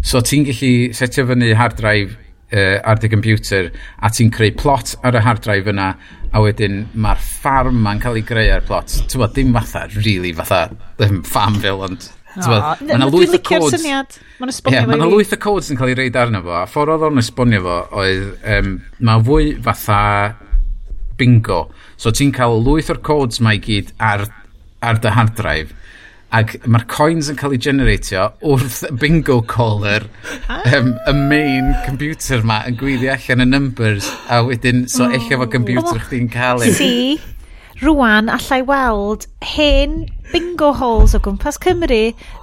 so 0.00 0.22
ti'n 0.24 0.48
gallu 0.48 0.72
setio 0.96 1.26
fyny 1.28 1.52
hard 1.58 1.76
drive 1.80 2.16
uh, 2.52 2.78
ar 2.84 3.00
dy 3.02 3.10
computer 3.12 3.70
a 4.00 4.10
ti'n 4.12 4.32
creu 4.34 4.54
plot 4.58 4.94
ar 5.06 5.18
y 5.18 5.24
hard 5.24 5.42
drive 5.44 5.70
yna 5.72 5.90
a 6.30 6.42
wedyn 6.44 6.84
mae'r 6.94 7.20
ffarm 7.24 7.80
ma'n 7.84 8.00
cael 8.02 8.20
ei 8.20 8.26
greu 8.26 8.54
ar 8.54 8.64
plot. 8.66 9.00
Ti'n 9.10 9.22
bod 9.22 9.36
dim 9.36 9.52
fatha 9.56 9.86
really 9.98 10.32
fatha 10.36 10.68
ffam 11.00 11.60
fel 11.62 11.86
ond 11.88 12.10
Mae'n 12.30 13.08
lwyth 13.10 13.34
o 13.34 13.40
codes. 13.42 13.82
Mae'n 13.82 14.52
esbonio 14.52 14.84
fo 14.84 14.90
Mae'n 14.92 15.10
lwyth 15.10 15.34
o 15.34 15.38
codes 15.42 15.72
yn 15.72 15.80
cael 15.80 15.90
ei 15.90 15.96
reid 15.98 16.18
arno 16.18 16.42
fo 16.44 16.54
A 16.60 16.62
ffordd 16.70 16.94
oedd 16.94 17.06
o'n 17.08 17.22
esbonio 17.22 17.62
fo 17.64 17.78
oedd 17.98 18.46
um, 18.54 18.76
Mae 19.02 19.24
fwy 19.26 19.50
fatha 19.64 20.00
bingo. 21.18 21.64
So 22.00 22.14
ti'n 22.14 22.30
cael 22.36 22.60
lwyth 22.62 22.92
o'r 22.94 23.02
codes 23.04 23.42
mae 23.44 23.58
i 23.58 23.64
gyd 23.64 23.90
ar, 23.98 24.28
ar 24.86 25.02
dy 25.02 25.12
hard 25.16 25.34
drive 25.40 25.74
ac 26.36 26.54
mae'r 26.62 26.86
coins 26.90 27.30
yn 27.32 27.38
cael 27.40 27.56
ei 27.56 27.62
generatio 27.64 28.28
wrth 28.46 28.84
bingo 29.02 29.40
caller 29.50 30.06
um, 30.48 30.92
y 31.10 31.14
main 31.16 31.72
computer 31.86 32.44
ma 32.46 32.60
yn 32.70 32.78
gwyddi 32.78 33.10
allan 33.10 33.44
y 33.44 33.48
numbers 33.48 34.10
a 34.30 34.40
wedyn 34.46 34.86
so 34.92 35.08
oh. 35.08 35.16
eich 35.16 35.30
efo 35.34 35.48
computer 35.50 35.96
oh. 35.96 36.06
chdi'n 36.06 36.30
cael 36.30 36.62
ei 36.66 36.76
si 36.78 36.94
rwan 37.80 38.30
allai 38.30 38.60
weld 38.68 39.26
hen 39.56 40.04
bingo 40.30 40.70
halls 40.78 41.16
o 41.16 41.20
gwmpas 41.24 41.58
Cymru 41.64 42.02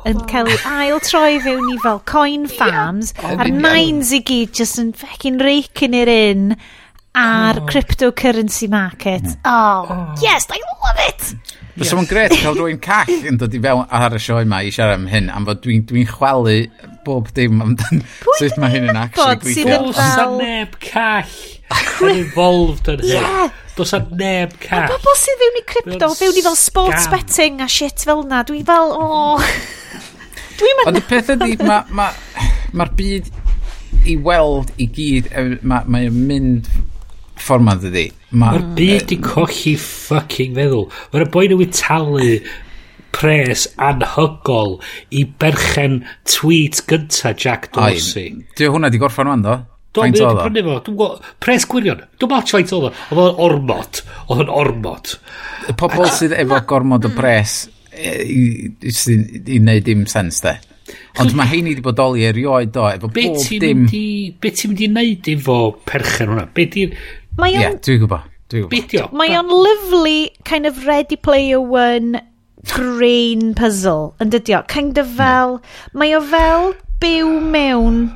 yn 0.10 0.20
oh. 0.20 0.26
cael 0.32 0.52
ei 0.52 0.60
ail 0.74 1.00
troi 1.06 1.38
fewn 1.46 1.72
i 1.72 1.78
fel 1.86 2.02
coin 2.10 2.50
farms 2.52 3.14
yeah. 3.16 3.38
a'r 3.38 3.54
nines 3.54 4.12
i 4.18 4.20
gyd 4.28 4.52
just 4.58 4.82
yn 4.84 4.92
fecin 4.98 5.40
reikin 5.40 5.96
i'r 5.96 6.12
un 6.18 6.50
ar 7.18 7.62
oh. 7.62 7.66
cryptocurrency 7.66 8.68
market. 8.70 9.26
Oh, 9.46 9.88
oh, 9.90 10.16
yes, 10.22 10.46
I 10.52 10.60
love 10.62 11.00
it! 11.08 11.57
Fes 11.78 11.92
yes. 11.92 11.94
o'n 11.94 12.08
gret 12.10 12.34
cael 12.34 12.56
rwy'n 12.58 12.80
call 12.82 13.28
yn 13.30 13.36
dod 13.38 13.54
i 13.54 13.60
fewn 13.62 13.84
ar 13.94 14.16
y 14.18 14.22
sioe 14.22 14.42
yma 14.42 14.64
i 14.66 14.72
siarad 14.74 14.98
am 14.98 15.04
hyn, 15.12 15.28
am 15.30 15.46
fod 15.46 15.60
dwi'n 15.62 15.84
dwi, 15.86 16.08
chwalu 16.10 16.56
bob 17.06 17.30
dim 17.38 17.62
amdan 17.62 18.02
sut 18.40 18.58
mae 18.58 18.74
hyn 18.74 18.88
yn 18.90 18.98
actually 18.98 19.38
gweithio. 19.44 19.78
Pwy 19.86 19.94
sy'n 20.00 20.34
neb 20.42 20.74
call 20.82 21.36
yn 22.08 22.24
involved 22.24 22.90
yn 22.96 23.04
hyn? 23.06 23.14
Yeah. 23.14 23.54
Does 23.78 23.94
a 23.94 24.02
neb 24.10 24.56
cash. 24.58 24.90
Mae 24.90 24.96
bobl 24.96 25.20
sydd 25.22 25.44
fewn 25.44 25.60
i 25.60 25.64
crypto, 25.74 26.10
fewn 26.18 26.42
i 26.42 26.46
fel 26.48 26.58
sports 26.58 27.06
scam. 27.06 27.14
betting 27.14 27.62
a 27.62 27.70
shit 27.70 28.08
fel 28.10 28.26
na. 28.26 28.42
Dwi 28.48 28.64
fel, 28.66 28.96
o... 28.98 29.38
Dwi'n 30.58 30.58
Dwi 30.58 30.74
mynd... 30.80 30.90
Ond 30.90 30.98
y 30.98 31.06
peth 31.12 31.30
ydy, 31.36 31.54
mae'r 31.62 31.94
ma, 31.94 32.10
ma, 32.74 32.90
byd 32.98 33.30
i 34.10 34.18
weld 34.26 34.74
i 34.82 34.90
gyd, 34.98 35.30
mae'r 35.30 35.62
ma, 35.62 35.84
ma 35.86 36.02
mynd 36.10 36.74
platfform 37.48 37.70
yna 37.72 37.80
dydi. 37.82 38.06
Mae'r 38.36 38.64
ma 38.64 38.76
byd 38.76 39.14
i 39.16 39.18
colli 39.24 39.76
fucking 39.80 40.58
feddwl. 40.58 40.88
Mae'r 41.14 41.30
boi 41.32 41.48
nhw 41.48 41.64
i 41.64 41.70
talu 41.72 42.28
pres 43.16 43.66
anhygol 43.82 44.78
i 45.16 45.24
berchen 45.40 46.02
tweet 46.28 46.84
gynta 46.90 47.34
Jack 47.34 47.72
Dorsey. 47.74 48.36
Dio 48.58 48.76
hwnna 48.76 48.92
di 48.92 49.02
gorffan 49.02 49.30
rwan 49.30 49.46
do? 49.46 49.58
Do, 49.96 50.04
mi 50.04 50.14
wedi 50.14 50.44
prynu 50.44 50.66
fo. 50.68 50.78
Dwi'n 50.86 51.00
gwybod, 51.00 51.28
pres 51.42 51.66
gwirion. 51.72 52.04
Dwi'n 52.20 52.34
match 52.34 52.54
faint 52.54 52.74
oedd 52.76 52.90
o. 52.92 52.94
Oedd 53.16 53.24
o'n 53.24 53.44
ormod. 53.48 54.02
Oedd 54.28 54.44
o'n 54.44 54.54
ormod. 54.54 55.16
Y 55.72 55.76
pobol 55.80 56.12
sydd 56.14 56.36
efo 56.38 56.60
gormod 56.70 57.08
o 57.08 57.14
pres 57.16 57.64
i, 57.98 58.10
i, 58.70 58.92
i 58.92 59.62
wneud 59.62 59.88
dim 59.88 60.06
sens 60.12 60.44
de. 60.46 60.60
Ond 61.20 61.34
mae 61.36 61.50
heini 61.50 61.74
wedi 61.74 61.84
bodoli 61.84 62.28
erioed 62.28 62.70
do, 62.76 62.86
efo 62.92 63.10
bob 63.10 63.40
dim... 63.64 63.88
Be 64.38 64.52
ti'n 64.54 64.76
mynd 64.76 64.84
i 64.86 64.92
wneud 64.92 65.32
efo 65.34 65.58
perchen 65.88 66.36
hwnna? 66.36 66.46
Be 66.54 66.68
ti'n... 66.76 66.94
Mae 67.38 67.54
Ie, 67.54 67.68
o'n... 67.68 67.78
dwi'n 67.86 68.02
gwybod. 68.02 68.34
Dwi'n 68.52 68.68
gwybod. 68.72 69.14
Mae 69.18 69.36
o'n 69.38 69.52
lovely 69.54 70.32
kind 70.48 70.66
of 70.66 70.86
ready 70.88 71.16
player 71.16 71.62
one 71.62 72.22
brain 72.74 73.54
puzzle 73.54 74.16
yn 74.24 74.34
dydio. 74.34 74.64
Kind 74.68 74.98
of 74.98 75.12
fel... 75.20 75.60
Mae 75.94 76.16
o 76.18 76.22
fel 76.32 76.74
byw 77.04 77.38
mewn 77.54 78.08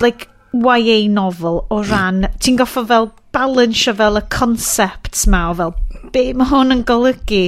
like 0.00 0.28
YA 0.56 1.00
novel 1.12 1.66
o 1.70 1.82
ran... 1.84 2.24
Ti'n 2.40 2.58
goffo 2.60 2.86
fel 2.88 3.12
balance 3.36 3.92
fel 4.00 4.16
y 4.16 4.24
concepts 4.32 5.26
ma 5.28 5.50
o 5.50 5.54
fel 5.58 5.76
be 6.14 6.32
mae 6.32 6.48
hwn 6.48 6.72
yn 6.78 6.84
golygu. 6.88 7.44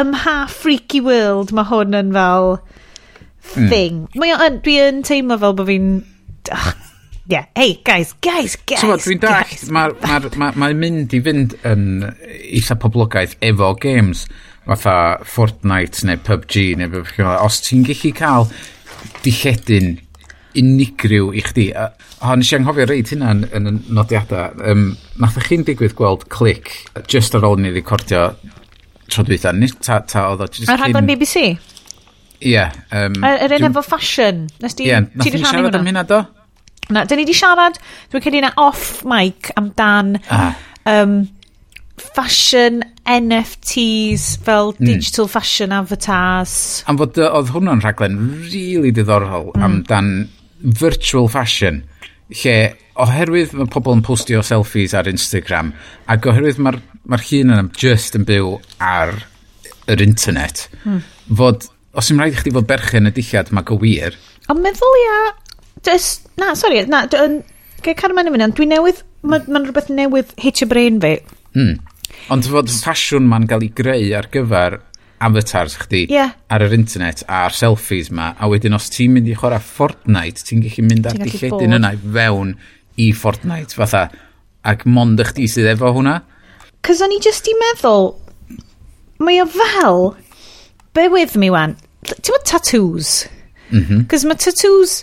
Ym 0.00 0.12
ha 0.26 0.36
freaky 0.52 1.00
world 1.04 1.54
mae 1.56 1.68
hwn 1.70 1.96
yn 1.96 2.12
fel 2.16 2.58
hmm. 2.58 3.68
thing. 3.72 4.02
Mm. 4.12 4.20
Mae 4.20 4.36
o'n... 4.36 4.60
Dwi 4.66 4.80
yn 4.84 5.04
teimlo 5.08 5.40
fel 5.40 5.56
bod 5.56 5.70
fi'n 5.72 5.94
yeah. 7.26 7.46
hey, 7.54 7.80
guys, 7.84 8.14
guys, 8.20 8.56
guys. 8.66 8.80
So, 8.80 8.96
dwi'n 8.96 9.20
dach, 9.22 9.52
mae'n 9.70 9.98
ma, 10.02 10.18
ma, 10.36 10.52
ma 10.56 10.70
mynd 10.76 11.14
i 11.14 11.20
fynd 11.24 11.56
yn 11.68 11.84
eitha 12.28 12.76
poblogaeth 12.82 13.36
efo 13.44 13.72
games, 13.80 14.26
fatha 14.66 14.96
Fortnite 15.26 16.06
neu 16.08 16.20
PUBG 16.22 16.76
neu 16.78 16.90
beth 16.92 17.12
bynnag. 17.16 17.38
E. 17.38 17.44
Os 17.46 17.60
ti'n 17.66 17.84
gallu 17.88 18.14
cael 18.18 18.48
dilledyn 19.24 19.94
unigryw 20.58 21.30
i 21.36 21.42
chdi, 21.46 21.68
a, 21.72 21.88
a 22.22 22.34
nes 22.36 22.50
i 22.52 22.58
anghofio 22.58 22.86
reid 22.90 23.12
hynna 23.14 23.32
yn 23.32 23.44
yn, 23.56 23.68
y 23.70 23.96
nodiadau, 23.96 24.52
um, 24.68 24.90
nath 25.22 25.38
chi'n 25.46 25.64
digwydd 25.68 25.96
gweld 25.98 26.26
clic 26.32 26.74
just 27.10 27.36
ar 27.38 27.46
ôl 27.48 27.60
ni 27.60 27.72
recordio 27.72 28.32
tro 29.12 29.24
dwytha, 29.26 29.52
nid 29.56 29.78
ta, 29.84 30.00
ta 30.08 30.28
oedd 30.32 30.44
o... 30.44 30.50
Yn 30.66 30.76
rhaglen 30.76 31.08
BBC? 31.08 31.52
Ie. 32.42 32.52
Yeah, 32.52 32.74
um, 32.90 33.16
Yr 33.22 33.54
un 33.58 33.68
efo 33.70 33.84
fashion. 33.86 34.46
Nes 34.62 34.74
ti... 34.76 34.88
Ie, 34.88 34.94
yeah, 34.94 35.04
nath 35.14 35.32
ni 35.32 35.42
siarad 35.44 35.76
am 35.78 35.88
hynna 35.88 36.04
do? 36.08 36.22
Na, 36.90 37.04
dyn 37.06 37.20
ni 37.20 37.26
wedi 37.26 37.36
siarad, 37.36 37.78
dwi'n 38.10 38.24
credu 38.24 38.42
na 38.42 38.50
off 38.60 39.04
mic 39.08 39.52
amdan 39.56 40.16
ah. 40.34 40.56
um, 40.88 41.22
fashion 42.16 42.82
NFTs 43.06 44.38
fel 44.42 44.74
mm. 44.74 44.86
digital 44.86 45.28
fashion 45.30 45.72
avatars. 45.72 46.82
Am 46.90 46.98
fod 47.00 47.18
oedd 47.22 47.52
hwnna'n 47.54 47.82
rhaglen 47.84 48.18
really 48.50 48.92
diddorol 48.94 49.52
mm. 49.54 49.66
amdan 49.66 50.12
virtual 50.62 51.28
fashion 51.30 51.82
lle 52.32 52.56
oherwydd 53.02 53.54
mae 53.56 53.70
pobl 53.72 53.96
yn 53.96 54.04
postio 54.04 54.42
selfies 54.46 54.94
ar 54.96 55.08
Instagram 55.10 55.72
ac 56.12 56.28
oherwydd 56.28 56.60
mae'r 56.62 56.78
ma 57.08 57.18
hun 57.18 57.54
yn 57.56 57.70
just 57.78 58.16
yn 58.18 58.26
byw 58.28 58.56
ar 58.84 59.14
yr 59.90 60.04
internet 60.04 60.66
mm. 60.84 61.00
fod 61.40 61.66
os 61.98 62.10
yw'n 62.12 62.22
rhaid 62.22 62.36
i 62.36 62.42
chdi 62.42 62.54
fod 62.54 62.68
berchen 62.68 63.10
y 63.10 63.14
dillad 63.16 63.52
mae 63.52 63.66
go 63.68 63.78
wir 63.82 64.16
Ond 64.50 64.62
meddwl 64.62 64.98
ia 64.98 65.18
Dys, 65.86 66.12
na, 66.40 66.52
sori, 66.58 66.84
na, 66.90 67.06
dwi'n... 67.10 67.40
Gael 67.82 67.98
cadw 67.98 68.14
mewn 68.14 68.30
i 68.30 68.34
fyny, 68.34 68.46
ond 68.46 68.58
dwi'n 68.58 68.72
newydd... 68.76 69.02
Mae'n 69.22 69.50
ma 69.54 69.60
rhywbeth 69.62 69.90
newydd 69.94 70.32
hitio 70.42 70.66
brain 70.70 70.96
fi. 71.02 71.16
Mm. 71.54 71.76
Ond 72.34 72.48
fod 72.50 72.70
ffasiwn 72.70 73.28
ma'n 73.30 73.46
gael 73.50 73.66
ei 73.66 73.70
greu 73.74 74.08
ar 74.18 74.26
gyfer 74.34 74.80
avatars 75.22 75.76
chdi 75.78 76.06
yeah. 76.10 76.34
ar 76.50 76.64
yr 76.66 76.74
internet 76.76 77.22
a'r 77.30 77.54
selfies 77.54 78.10
ma 78.14 78.32
a 78.34 78.48
wedyn 78.50 78.74
os 78.76 78.88
ti'n 78.92 79.14
mynd 79.14 79.30
i 79.30 79.36
chwarae 79.38 79.62
Fortnite 79.62 80.42
ti'n 80.48 80.64
gallu 80.64 80.86
mynd 80.88 81.08
ar 81.08 81.18
dilledyn 81.20 81.76
yna 81.78 81.92
i 81.94 82.00
fewn 82.16 82.56
i 83.02 83.08
Fortnite 83.16 83.78
fatha 83.78 84.08
ac 84.72 84.84
mond 84.96 85.22
ych 85.22 85.34
di 85.38 85.48
sydd 85.50 85.70
efo 85.74 85.92
hwnna 85.94 86.18
Cos 86.82 87.02
o'n 87.04 87.14
i 87.14 87.20
just 87.22 87.46
i 87.50 87.54
meddwl 87.60 88.10
mae 89.22 89.38
o 89.42 89.46
fel 89.54 90.02
be 90.96 91.06
with 91.12 91.38
me 91.38 91.52
wan 91.54 91.76
ti'n 92.10 92.34
mynd 92.34 92.48
tattoos 92.50 93.14
mm 93.70 93.82
-hmm. 93.82 94.06
cos 94.10 94.26
mae 94.26 94.42
tattoos 94.42 95.02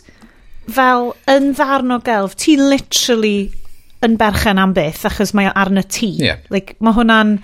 fel 0.73 1.13
yn 1.31 1.51
ddarn 1.57 1.95
o 1.95 1.99
gelf, 2.05 2.35
ti 2.39 2.55
literally 2.59 3.49
yn 4.05 4.15
berchen 4.19 4.61
am 4.61 4.73
beth, 4.75 5.03
achos 5.09 5.33
mae 5.35 5.51
arna 5.51 5.83
ti. 5.83 6.13
Yeah. 6.21 6.39
Like, 6.53 6.77
mae 6.83 6.95
hwnna'n... 6.97 7.37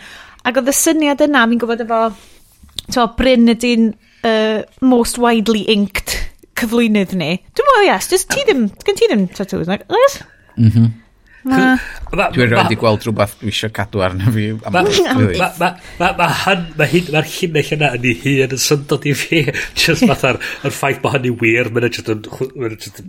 Ac 0.46 0.60
oedd 0.62 0.70
y 0.70 0.76
syniad 0.78 1.24
yna, 1.26 1.42
fi'n 1.50 1.62
gwybod 1.62 1.82
efo, 1.82 2.02
to, 2.94 3.08
Bryn 3.18 3.50
ydy'n 3.50 3.90
uh, 4.28 4.62
most 4.86 5.18
widely 5.22 5.64
inked 5.74 6.14
cyflwynydd 6.60 7.16
ni. 7.18 7.32
Dwi'n 7.58 7.70
meddwl, 7.72 7.88
yes, 7.90 8.12
just 8.12 8.30
ti 8.32 8.46
ddim, 8.46 8.68
gen 8.86 9.00
ti 9.00 9.10
ddim 9.10 9.26
tattoos, 9.34 9.68
like, 9.72 9.90
mm 9.90 10.70
-hmm. 10.70 10.94
Dwi'n 11.46 12.50
rhaid 12.50 12.74
i 12.74 12.78
gweld 12.80 13.04
rhywbeth 13.06 13.36
dwi 13.42 13.52
eisiau 13.52 13.74
cadw 13.76 14.02
arno 14.06 14.32
fi. 14.34 14.48
Mae 14.74 14.94
hyn, 14.96 16.70
mae'r 16.80 17.30
llinell 17.30 17.74
yna 17.76 17.92
yn 17.98 18.08
ei 18.10 18.16
hun 18.24 18.56
yn 18.56 18.62
syndod 18.62 19.06
i 19.06 19.14
fi. 19.18 19.44
Just 19.82 20.08
fatha'r 20.10 20.40
ffaith 20.66 21.02
bod 21.04 21.18
hynny'n 21.20 21.38
wir, 21.42 21.70
mae'n 21.76 21.92
just 21.94 22.10
yn 22.14 22.24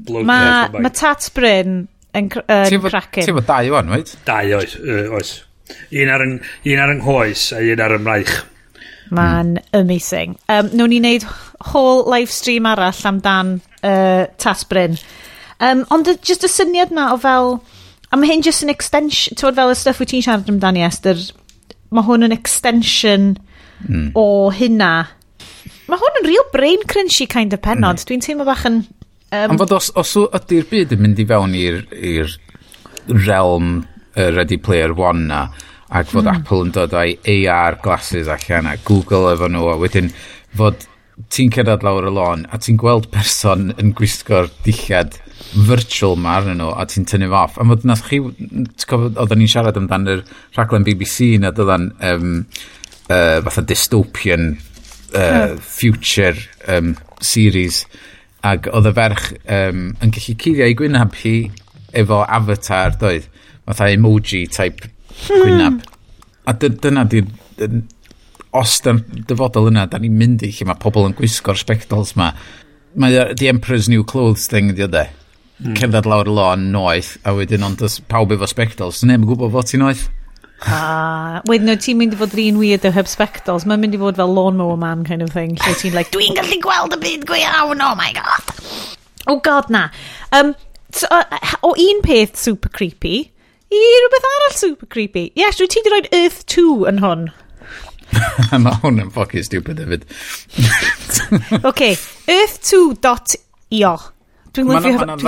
blown. 0.09 0.29
Mae 0.29 0.93
Tat 0.97 1.31
Bryn 1.37 1.87
yn 2.17 2.29
cracin. 2.33 3.23
Ti'n 3.23 3.39
fod 3.39 3.49
dau 3.49 3.79
o'n, 3.79 3.95
oed? 3.97 4.13
Dau 4.29 4.59
oes, 4.59 4.77
oes. 5.17 5.33
Un 5.97 6.13
ar 6.13 6.27
yng 6.27 7.01
nghoes 7.01 7.49
a 7.57 7.63
un 7.65 7.83
ar 7.83 7.97
ymraich. 7.97 8.35
Mae'n 9.17 9.57
amazing. 9.77 10.35
Um, 10.51 10.69
Nw'n 10.75 10.91
ni 10.91 10.99
wneud 11.01 11.25
whole 11.71 12.05
live 12.11 12.33
stream 12.35 12.67
arall 12.67 13.05
amdan 13.07 13.61
uh, 13.81 14.27
Tat 14.43 14.67
Bryn. 14.71 14.99
Um, 15.63 15.87
ond 15.95 16.11
y, 16.11 16.17
just 16.21 16.45
y 16.45 16.51
syniad 16.53 16.93
na 16.93 17.13
o 17.15 17.21
fel 17.23 17.57
A 18.13 18.19
mae 18.19 18.31
hyn 18.31 18.45
just 18.45 18.63
an 18.63 18.71
extension, 18.73 19.37
ti'n 19.39 19.57
fel 19.57 19.73
y 19.73 19.77
stuff 19.79 20.01
wyt 20.03 20.13
ti'n 20.13 20.25
siarad 20.25 20.51
amdani 20.51 20.85
Esther, 20.87 21.19
mae 21.95 22.07
hwn 22.07 22.29
yn 22.29 22.35
extension 22.35 23.33
mm. 23.87 24.11
o 24.19 24.51
hynna. 24.55 24.93
Mae 25.91 26.01
hwn 26.03 26.21
yn 26.23 26.29
real 26.29 26.47
brain 26.55 26.85
crunchy 26.91 27.27
kind 27.31 27.55
of 27.57 27.63
penod. 27.65 28.01
Mm. 28.01 28.09
Dwi'n 28.11 28.25
teimlo 28.25 28.47
bach 28.49 28.67
yn... 28.69 28.85
Um, 29.35 29.53
Ond 29.53 29.63
fod 29.65 29.75
os, 29.75 29.91
os 29.99 30.15
ydy'r 30.23 30.69
byd 30.71 30.95
yn 30.95 31.03
mynd 31.03 31.23
i 31.23 31.27
fewn 31.27 31.55
i'r 31.59 32.37
realm 33.27 33.81
uh, 34.17 34.31
Ready 34.35 34.59
Player 34.59 34.95
One 34.95 35.27
na, 35.31 35.47
ac 35.91 36.11
fod 36.13 36.27
mm. 36.27 36.41
Apple 36.41 36.67
yn 36.67 36.75
dod 36.75 36.95
o'i 36.99 37.17
AR 37.47 37.79
glasses 37.83 38.31
allan 38.31 38.71
a 38.71 38.77
Google 38.87 39.33
efo 39.35 39.51
nhw, 39.51 39.67
a 39.75 39.81
wedyn 39.83 40.13
fod 40.57 40.87
ti'n 41.33 41.53
cerdded 41.55 41.85
lawr 41.85 42.09
y 42.11 42.13
lôn 42.13 42.45
a 42.53 42.59
ti'n 42.61 42.79
gweld 42.81 43.09
person 43.15 43.71
yn 43.81 43.95
gwisgo'r 43.97 44.51
dillad 44.67 45.17
virtual 45.69 46.17
ma 46.21 46.37
arnyn 46.41 46.61
nhw 46.61 46.73
a 46.77 46.85
ti'n 46.89 47.07
tynnu 47.09 47.31
off. 47.33 47.57
A 47.61 47.65
mod 47.65 47.85
nath 47.89 48.05
chi, 48.09 48.21
oedden 48.21 49.41
ni'n 49.41 49.51
siarad 49.51 49.79
amdan 49.81 50.09
yr 50.13 50.25
rhaglen 50.57 50.85
BBC 50.87 51.37
na 51.41 51.53
dylan 51.57 51.91
um, 52.05 52.43
uh, 53.09 53.41
fatha 53.47 53.65
dystopian 53.65 54.57
uh, 55.15 55.57
future 55.57 56.37
um, 56.69 56.95
series 57.21 57.85
ac 58.47 58.69
oedd 58.73 58.91
y 58.91 58.95
ferch 58.97 59.33
um, 59.49 59.89
yn 60.03 60.13
gallu 60.15 60.37
cuddio 60.43 60.69
i 60.69 60.77
gwynab 60.79 61.17
hi 61.23 61.37
efo 61.97 62.23
avatar 62.23 62.97
doedd 63.01 63.29
fatha 63.67 63.89
emoji 63.95 64.45
type 64.53 64.85
hmm. 64.85 65.41
gwynab 65.43 65.79
mm. 65.81 65.95
a 66.47 66.53
dyna 66.61 67.07
di 67.11 67.25
os 68.57 68.79
dy'n 68.85 69.03
dyfodol 69.29 69.71
yna, 69.71 69.87
da 69.91 70.01
ni'n 70.01 70.17
mynd 70.17 70.45
i 70.47 70.53
lle 70.55 70.69
mae 70.69 70.81
pobl 70.83 71.09
yn 71.09 71.17
gwisgo'r 71.19 71.59
spectols 71.61 72.15
ma. 72.19 72.33
Mae 72.97 73.33
The 73.37 73.51
Emperor's 73.53 73.91
New 73.93 74.05
Clothes 74.09 74.49
thing 74.51 74.75
di 74.75 74.85
o 74.87 74.91
de. 74.91 75.07
Mm. 75.57 75.77
Cerdded 75.79 76.09
lawr 76.09 76.29
y 76.29 76.37
lôn 76.37 76.71
noeth, 76.73 77.17
a 77.25 77.33
wedyn 77.37 77.65
ond 77.65 77.83
pawb 78.11 78.35
efo 78.37 78.49
spectols. 78.49 79.03
Neu, 79.05 79.17
mae'n 79.17 79.29
gwybod 79.29 79.55
fod 79.55 79.71
ti'n 79.71 79.85
noeth? 79.85 80.07
Ah, 80.65 81.43
wedyn 81.49 81.69
no, 81.69 81.77
ti'n 81.81 81.99
mynd 82.01 82.17
i 82.17 82.19
fod 82.21 82.35
yr 82.37 82.43
un 82.47 82.61
weird 82.61 82.85
o 82.89 82.93
heb 82.93 83.09
spectols. 83.09 83.67
Mae'n 83.69 83.83
mynd 83.83 83.97
i 83.97 84.01
fod 84.01 84.21
fel 84.21 84.33
lawnmower 84.33 84.81
man 84.81 85.05
kind 85.09 85.25
of 85.25 85.33
thing. 85.33 85.57
Lle 85.61 85.77
ti'n 85.81 85.97
like, 85.97 86.13
dwi'n 86.17 86.37
gallu 86.37 86.61
gweld 86.65 86.97
y 86.97 87.01
byd 87.03 87.27
go 87.29 87.37
iawn, 87.37 87.85
oh 87.85 87.95
my 87.99 88.13
god. 88.17 88.53
Oh 89.27 89.41
god 89.45 89.73
na. 89.73 89.89
Um, 90.33 90.55
so, 90.93 91.09
uh, 91.11 91.41
o 91.65 91.73
un 91.73 92.05
peth 92.05 92.37
super 92.41 92.73
creepy, 92.73 93.19
i 93.73 93.81
rhywbeth 93.81 94.29
arall 94.33 94.55
super 94.57 94.87
creepy. 94.87 95.31
Yes, 95.37 95.61
dwi 95.61 95.69
ti 95.73 95.83
wedi 95.83 95.93
rhoi 95.93 96.23
Earth 96.23 96.45
2 96.53 96.87
yn 96.93 97.03
hwn. 97.05 97.29
Mae 98.65 98.81
hwn 98.83 99.03
yn 99.05 99.13
ffocin 99.15 99.47
stupid 99.47 99.83
hefyd. 99.83 100.07
OK, 101.71 101.93
earth2.io. 102.37 103.95
Dwi'n 104.57 104.73
lyfio 104.73 104.97
hwnnw. 105.03 105.21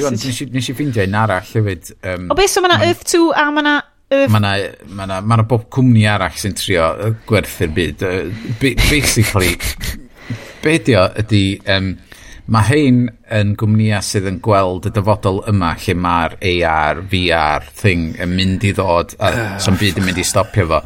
io. 0.00 0.10
Nes 0.54 0.72
i 0.72 0.74
ffeindio 0.74 1.04
un 1.04 1.20
arall 1.20 1.52
hefyd. 1.52 1.92
Um, 2.02 2.28
o 2.32 2.38
beth, 2.38 2.52
so 2.54 2.64
mae 2.64 2.72
yna 2.72 2.88
earth2 2.88 3.22
a 3.36 3.46
mae 3.52 3.64
yna 3.66 3.76
Mae 4.08 4.40
yna 4.40 4.50
ma 4.96 5.04
na, 5.04 5.18
ma 5.20 5.36
na 5.36 5.44
bob 5.44 5.66
cwmni 5.74 6.06
arall 6.08 6.36
sy'n 6.40 6.54
trio 6.56 6.86
gwerthu'r 7.28 7.72
byd. 7.76 8.04
Basically, 8.62 9.50
be 10.64 10.78
di 10.80 10.94
o 10.96 11.02
ydy, 11.20 11.42
um, 11.74 11.90
mae 12.48 12.64
hein 12.70 13.02
yn 13.36 13.52
gwmnïa 13.60 13.98
sydd 14.04 14.30
yn 14.30 14.38
gweld 14.44 14.88
y 14.88 14.94
dyfodol 14.96 15.42
yma 15.52 15.74
lle 15.82 15.96
mae'r 16.00 16.38
AR, 16.40 17.02
VR 17.12 17.68
thing 17.82 18.14
yn 18.16 18.32
mynd 18.32 18.64
i 18.64 18.72
ddod 18.78 19.12
a 19.20 19.28
uh, 19.28 19.52
so'n 19.66 19.76
byd 19.76 20.00
yn 20.00 20.08
mynd 20.08 20.22
i 20.22 20.24
stopio 20.24 20.64
fo. 20.72 20.80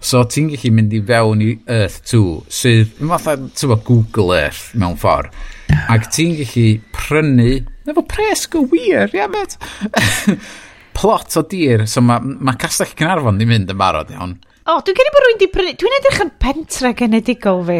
So 0.00 0.22
ti'n 0.24 0.48
gallu 0.48 0.72
mynd 0.72 0.94
i 0.96 1.00
fewn 1.04 1.42
i 1.44 1.50
Earth 1.68 2.00
2, 2.08 2.20
sydd, 2.48 2.94
yn 3.04 3.10
fatha, 3.12 3.34
tyfo 3.56 3.76
Google 3.84 4.32
Earth 4.38 4.70
mewn 4.80 4.96
ffordd. 5.00 5.34
Ah. 5.68 5.94
Ac 5.96 6.08
ti'n 6.16 6.38
gallu 6.38 6.66
prynu, 6.96 7.50
efo 7.90 8.04
pres 8.08 8.46
go 8.50 8.64
wir, 8.72 9.12
ia 9.16 9.28
met, 9.28 9.58
plot 10.96 11.36
o 11.36 11.44
dir. 11.50 11.84
So 11.90 12.00
mae 12.04 12.24
ma 12.24 12.56
Castell 12.60 12.94
Cynarfon 12.96 13.40
di 13.40 13.48
mynd 13.48 13.72
yn 13.72 13.80
barod 13.80 14.12
iawn. 14.14 14.38
O, 14.64 14.78
oh, 14.78 14.80
dwi'n 14.86 14.96
credu 14.96 15.12
bod 15.12 15.26
rwy'n 15.26 15.42
di 15.42 15.50
prynu, 15.52 15.76
dwi'n 15.80 15.98
edrych 15.98 16.24
yn 16.24 16.32
pentre 16.40 16.94
genedigol 16.96 17.62
fi. 17.68 17.78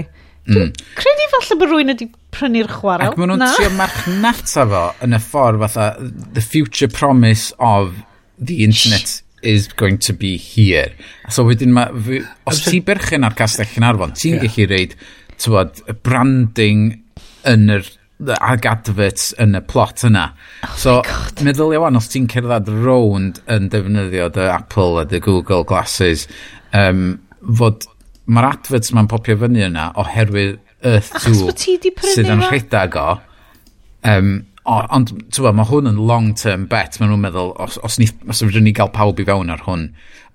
Mm. 0.50 0.70
Credu 0.98 1.26
falle 1.32 1.58
bod 1.60 1.72
rwy'n 1.72 1.94
wedi 1.94 2.10
prynu'r 2.36 2.70
chwarae. 2.76 3.08
Ac 3.08 3.16
maen 3.16 3.32
nhw'n 3.32 3.46
trio 3.56 3.72
marchnata 3.78 4.68
fo 4.68 4.84
yn 5.06 5.16
y 5.16 5.24
ffordd 5.24 5.64
fatha 5.64 5.88
the 6.36 6.44
future 6.44 6.90
promise 6.92 7.54
of 7.56 7.96
the 8.36 8.60
internet 8.64 9.20
is 9.42 9.68
going 9.68 9.98
to 9.98 10.12
be 10.12 10.36
here. 10.36 10.90
So 11.30 11.44
wedyn 11.48 11.72
ma, 11.76 11.86
fi, 11.92 12.20
os 12.48 12.64
ti 12.66 12.82
berchen 12.84 13.26
ar 13.26 13.36
castell 13.38 13.78
yn 13.78 13.86
arfon, 13.88 14.14
ti'n 14.16 14.38
yeah. 14.38 14.46
gallu 14.46 14.68
reid 14.70 14.96
tywod, 15.40 15.80
branding 16.04 16.90
yn 17.48 17.72
yr 17.72 17.88
ag 18.36 18.66
adverts 18.68 19.30
yn 19.40 19.56
y 19.56 19.62
plot 19.64 20.04
yna. 20.08 20.26
Oh 20.66 20.74
so, 20.78 20.96
meddwl 21.46 21.72
iawn, 21.76 21.96
os 21.96 22.10
ti'n 22.12 22.28
cerdded 22.30 22.68
rownd 22.84 23.40
yn 23.50 23.70
defnyddio 23.72 24.28
dy 24.34 24.48
Apple 24.52 25.00
a 25.00 25.06
dy 25.08 25.22
Google 25.24 25.64
Glasses, 25.68 26.26
um, 26.76 27.14
fod 27.56 27.88
mae'r 28.30 28.52
adverts 28.52 28.92
ma'n 28.94 29.08
popio 29.10 29.38
fyny 29.40 29.64
yna 29.70 29.90
oherwydd 30.00 30.60
Earth 30.86 31.10
2 31.24 31.52
sydd 32.14 32.30
yn 32.30 32.44
rhedag 32.46 32.96
o. 32.96 33.08
Um, 34.08 34.30
O, 34.68 34.76
ond, 34.92 35.12
ti'n 35.32 35.56
mae 35.56 35.68
hwn 35.70 35.88
yn 35.88 36.00
long-term 36.08 36.66
bet. 36.70 36.98
maen 37.00 37.14
nhw'n 37.14 37.22
meddwl, 37.24 37.54
os, 37.64 37.78
os, 37.86 37.96
ni, 38.00 38.10
os 38.28 38.42
rydyn 38.44 38.66
ni 38.68 38.74
gael 38.76 38.92
pawb 38.92 39.20
i 39.22 39.24
fewn 39.28 39.52
ar 39.52 39.64
hwn. 39.64 39.86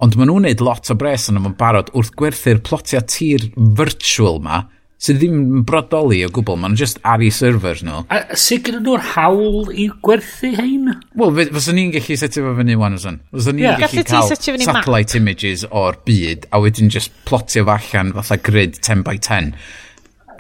Ond 0.01 0.15
maen 0.17 0.31
nhw'n 0.31 0.47
neud 0.47 0.63
lot 0.65 0.89
o 0.89 0.95
bres 0.97 1.29
yn 1.29 1.37
ymwneud 1.37 1.59
barod 1.59 1.91
wrth 1.93 2.15
gwerthu'r 2.17 2.63
plotia 2.65 3.03
tir 3.05 3.51
virtual 3.77 4.41
ma, 4.41 4.63
sydd 5.05 5.19
ddim 5.21 5.35
yn 5.37 5.65
brodoli 5.67 6.23
o 6.25 6.31
gwbl, 6.33 6.57
maen 6.57 6.73
nhw'n 6.73 6.81
just 6.81 6.97
ar 7.05 7.21
i 7.21 7.29
servers 7.33 7.83
nhw. 7.85 8.01
A 8.09 8.37
sut 8.39 8.65
gyda 8.65 8.81
nhw'r 8.81 9.03
hawl 9.11 9.69
i 9.69 9.87
gwerthu 10.07 10.55
hein? 10.57 10.89
Wel, 11.21 11.43
fyswn 11.53 11.77
ni'n 11.77 11.93
gallu 11.93 12.17
setio 12.19 12.47
fo 12.47 12.55
fyny, 12.57 12.77
wan 12.81 12.97
ysyn. 12.97 13.19
Fyswn 13.35 13.59
ni'n 13.59 13.67
yeah. 13.67 13.81
gallu 13.83 14.05
cael 14.09 14.31
satellite 14.31 14.73
map. 14.73 15.19
images 15.19 15.67
o'r 15.69 15.99
byd, 16.07 16.49
a 16.49 16.63
wedyn 16.63 16.89
just 16.89 17.13
plotio 17.29 17.67
fo 17.67 17.77
allan 17.77 18.15
fatha 18.17 18.39
grid 18.49 18.81
10 18.81 19.05
by 19.05 19.19
10. 19.19 19.53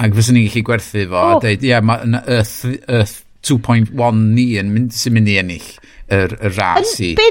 Ac 0.01 0.17
fyswn 0.17 0.39
ni'n 0.39 0.49
gallu 0.49 0.65
gwerthu 0.71 1.05
fo, 1.11 1.21
oh. 1.21 1.35
a 1.35 1.43
dweud, 1.43 1.61
ie, 1.61 1.71
yeah, 1.75 1.85
mae 1.85 2.23
Earth, 2.23 2.57
Earth 2.89 3.21
2.1 3.45 4.23
ni 4.35 4.47
yn 4.61 4.71
mynd, 4.73 4.95
sy'n 4.95 5.15
mynd 5.15 5.31
i 5.31 5.37
ennill 5.41 5.69
yr, 6.13 6.35
yr 6.39 6.57
ras 6.57 6.95
i. 7.03 7.13
Be, 7.19 7.29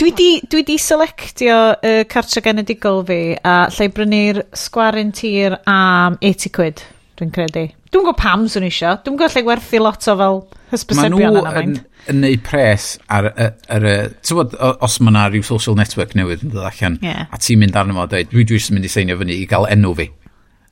dwi 0.00 0.14
di, 0.16 0.30
dwi 0.50 0.64
di 0.68 0.78
selectio 0.80 1.58
y 1.74 1.96
uh, 2.00 2.06
cartre 2.10 2.42
genedigol 2.44 3.04
fi 3.08 3.20
a 3.42 3.58
lle 3.74 3.90
brynu'r 3.96 4.44
sgwarin 4.56 5.12
tir 5.16 5.58
am 5.70 6.18
80 6.22 6.56
quid, 6.56 6.82
dwi'n 7.18 7.34
credu. 7.34 7.68
Dwi'n 7.90 8.06
gwybod 8.06 8.20
pam 8.20 8.46
swn 8.46 8.68
i 8.68 8.70
isio. 8.70 8.94
Dwi'n 9.02 9.18
gwybod 9.18 9.36
lle 9.36 9.46
gwerthu 9.48 9.82
lot 9.82 10.06
o 10.06 10.18
fel 10.22 10.42
hysbysebion 10.70 11.40
yna 11.40 11.40
mynd. 11.42 11.50
Maen 11.54 11.72
nhw 11.74 11.86
yn 12.08 12.22
neud 12.22 12.42
pres 12.46 12.94
ar, 13.12 13.28
ar, 13.34 13.56
ar, 13.68 13.86
ar 13.90 14.14
tywod, 14.24 14.54
os 14.56 14.98
mae 15.02 15.12
yna 15.12 15.26
rhyw 15.28 15.44
social 15.46 15.76
network 15.78 16.14
newydd 16.18 16.46
yn 16.46 16.54
dod 16.54 16.68
allan, 16.70 16.98
yeah. 17.04 17.26
a 17.28 17.40
ti'n 17.40 17.60
mynd 17.60 17.76
arno 17.76 17.96
fo 17.98 18.06
a 18.06 18.10
dweud, 18.12 18.30
dwi 18.32 18.46
dwi'n 18.48 18.76
mynd 18.76 18.88
i 18.88 18.92
seinio 18.92 19.18
fyny 19.20 19.36
i 19.36 19.46
gael 19.50 19.68
enw 19.70 19.92
fi. 19.98 20.08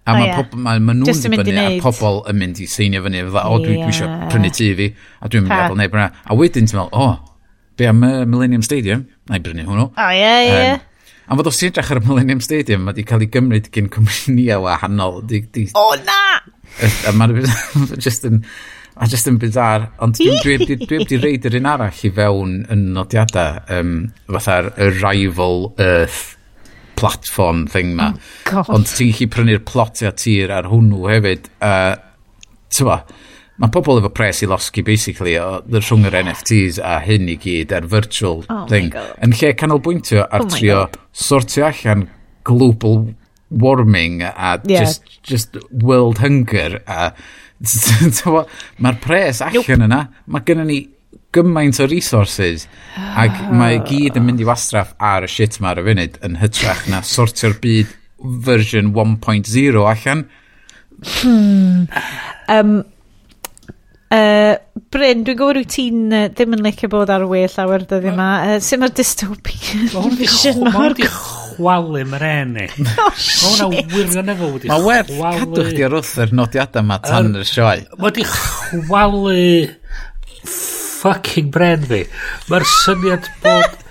A 0.08 0.12
oh, 0.14 0.16
mae 0.16 0.28
yeah. 0.30 0.38
pobl, 0.40 0.60
mae 0.64 0.78
ma 0.80 0.94
nhw'n 0.96 1.18
mynd 1.28 1.42
i 1.42 1.52
fyny, 1.52 1.58
a 1.60 1.80
pobl 1.84 2.22
yn 2.30 2.38
mynd 2.40 2.60
i 2.64 2.66
seinio 2.70 3.02
fyny, 3.04 3.20
fydda, 3.26 3.42
o, 3.44 3.58
dwi, 3.60 3.74
dwi 3.76 3.90
eisiau 3.90 4.28
prynu 4.32 4.50
tŷ 4.56 4.68
fi, 4.78 4.86
a 5.20 5.28
dwi'n 5.28 5.44
mynd 5.44 5.52
i 5.52 5.58
adal 5.58 5.76
neb 5.76 5.96
yna. 5.98 6.06
A 6.24 6.36
wedyn 6.38 6.68
ti'n 6.70 6.78
meddwl, 6.78 6.94
o, 6.96 7.34
be 7.76 7.90
am 7.90 8.00
uh, 8.06 8.22
Millennium 8.24 8.64
Stadium? 8.64 9.02
Na 9.28 9.36
i 9.36 9.42
brynu 9.44 9.66
hwnnw. 9.66 9.90
O, 9.90 10.06
ie, 10.16 10.30
ie. 10.48 10.70
A 11.28 11.36
fod 11.36 11.50
os 11.50 11.60
ti'n 11.60 11.74
edrych 11.74 11.92
ar 11.92 12.00
y 12.00 12.04
Millennium 12.06 12.40
Stadium, 12.46 12.86
mae 12.86 12.96
wedi 12.96 13.04
cael 13.10 13.26
ei 13.26 13.28
gymryd 13.36 13.68
gyn 13.74 13.92
cwmnïau 13.98 14.64
wahanol. 14.64 15.20
Di, 15.28 15.42
di... 15.52 15.66
O, 15.76 15.84
na! 16.08 16.40
A 17.04 17.12
mae'n 17.12 17.36
just 18.06 18.24
yn... 18.30 18.40
A 18.98 19.06
just 19.06 19.28
yn 19.30 19.36
bizar, 19.38 19.84
ond 20.02 20.16
dwi'n 20.18 20.40
dwi, 20.42 20.56
dwi, 20.64 20.74
dwi, 20.80 21.04
dwi 21.06 21.18
reid 21.22 21.44
yr 21.46 21.60
un 21.60 21.68
arall 21.70 22.00
i 22.02 22.08
fewn 22.16 22.56
yn 22.72 22.88
nodiadau, 22.96 23.60
um, 23.76 23.92
fatha'r 24.26 24.72
rival 24.96 25.68
Earth 25.78 26.37
platform 26.98 27.66
thing 27.70 27.94
ma. 27.98 28.10
Oh, 28.52 28.74
Ond 28.74 28.90
ti'n 28.90 29.14
chi 29.14 29.30
prynu'r 29.30 29.62
plotiau 29.68 30.14
tir 30.18 30.52
ar 30.54 30.68
hwnnw 30.72 31.06
hefyd. 31.12 31.50
Uh, 31.62 31.94
Tewa, 32.74 32.98
mae 33.58 33.72
pobl 33.74 33.98
efo 33.98 34.10
pres 34.14 34.42
i 34.44 34.48
losgi 34.48 34.84
basically 34.86 35.34
o 35.40 35.46
rhwng 35.72 36.06
yr 36.08 36.16
NFTs 36.20 36.78
a 36.84 36.98
hyn 37.02 37.30
i 37.32 37.38
gyd 37.42 37.74
a'r 37.74 37.88
virtual 37.90 38.44
oh 38.54 38.66
thing 38.70 38.94
yn 39.24 39.34
lle 39.34 39.54
canolbwyntio 39.58 40.26
ar 40.26 40.44
oh 40.44 40.52
trio 40.52 40.84
sortio 41.26 41.66
allan 41.66 42.06
global 42.46 43.08
warming 43.50 44.22
a 44.22 44.60
yeah. 44.64 44.84
just, 44.84 45.02
just 45.26 45.58
world 45.72 46.22
hunger 46.22 46.78
a 46.86 47.10
mae'r 48.84 49.00
pres 49.02 49.42
allan 49.42 49.64
nope. 49.64 49.88
yna 49.88 50.02
mae 50.30 50.46
gennym 50.46 50.70
ni 50.70 50.78
gymaint 51.38 51.80
o 51.82 51.86
resources 51.88 52.66
ac 52.98 53.32
ah. 53.32 53.48
mae 53.54 53.80
gyd 53.88 54.18
yn 54.18 54.26
mynd 54.26 54.42
i 54.42 54.48
wastraff 54.48 54.94
ar 54.98 55.26
y 55.26 55.30
shit 55.32 55.60
ma 55.62 55.72
ar 55.72 55.82
y 55.82 55.86
funud 55.88 56.20
yn 56.26 56.38
hytrach 56.42 56.84
na 56.92 57.02
sortio'r 57.06 57.56
byd 57.62 57.96
version 58.18 58.92
1.0 58.92 59.84
allan. 59.86 60.24
Hmm. 61.22 61.86
Um, 62.48 62.78
uh, 64.10 64.54
Bryn, 64.88 65.22
dwi'n 65.26 65.36
gwybod 65.36 65.60
wyt 65.60 65.74
ti'n 65.74 66.06
uh, 66.10 66.24
ddim 66.32 66.56
yn 66.56 66.64
licio 66.64 66.90
bod 66.90 67.10
ar 67.12 67.26
y 67.26 67.28
we 67.30 67.42
llawer 67.52 67.84
dyddi 67.86 68.10
yma. 68.12 68.28
Uh, 68.46 68.56
Sut 68.64 68.82
mae'r 68.82 68.94
dystopian 68.96 70.16
vision 70.18 70.70
o'r 70.72 70.96
chwalu 70.98 72.04
mae'r 72.08 72.26
enni. 72.32 72.68
Oh, 72.98 73.12
Mae 73.58 73.68
hwnna 73.68 73.94
wirioneddol 73.94 74.52
wedi 74.54 74.70
Mae 74.70 74.84
werth 74.84 75.10
cadw 75.14 75.64
chdi 75.68 75.84
ar 75.86 75.94
wrth 75.98 76.14
yr 76.24 76.32
nodiadau 76.36 76.84
yma 76.84 76.98
tan 77.04 77.34
y 77.38 77.44
sioe. 77.46 77.84
Mae 77.94 78.08
wedi 78.08 78.26
chwalu 78.28 79.36
fucking 81.00 81.52
bren 81.54 81.84
fi. 81.88 82.04
Mae'r 82.50 82.68
syniad 82.82 83.28
bod... 83.44 83.84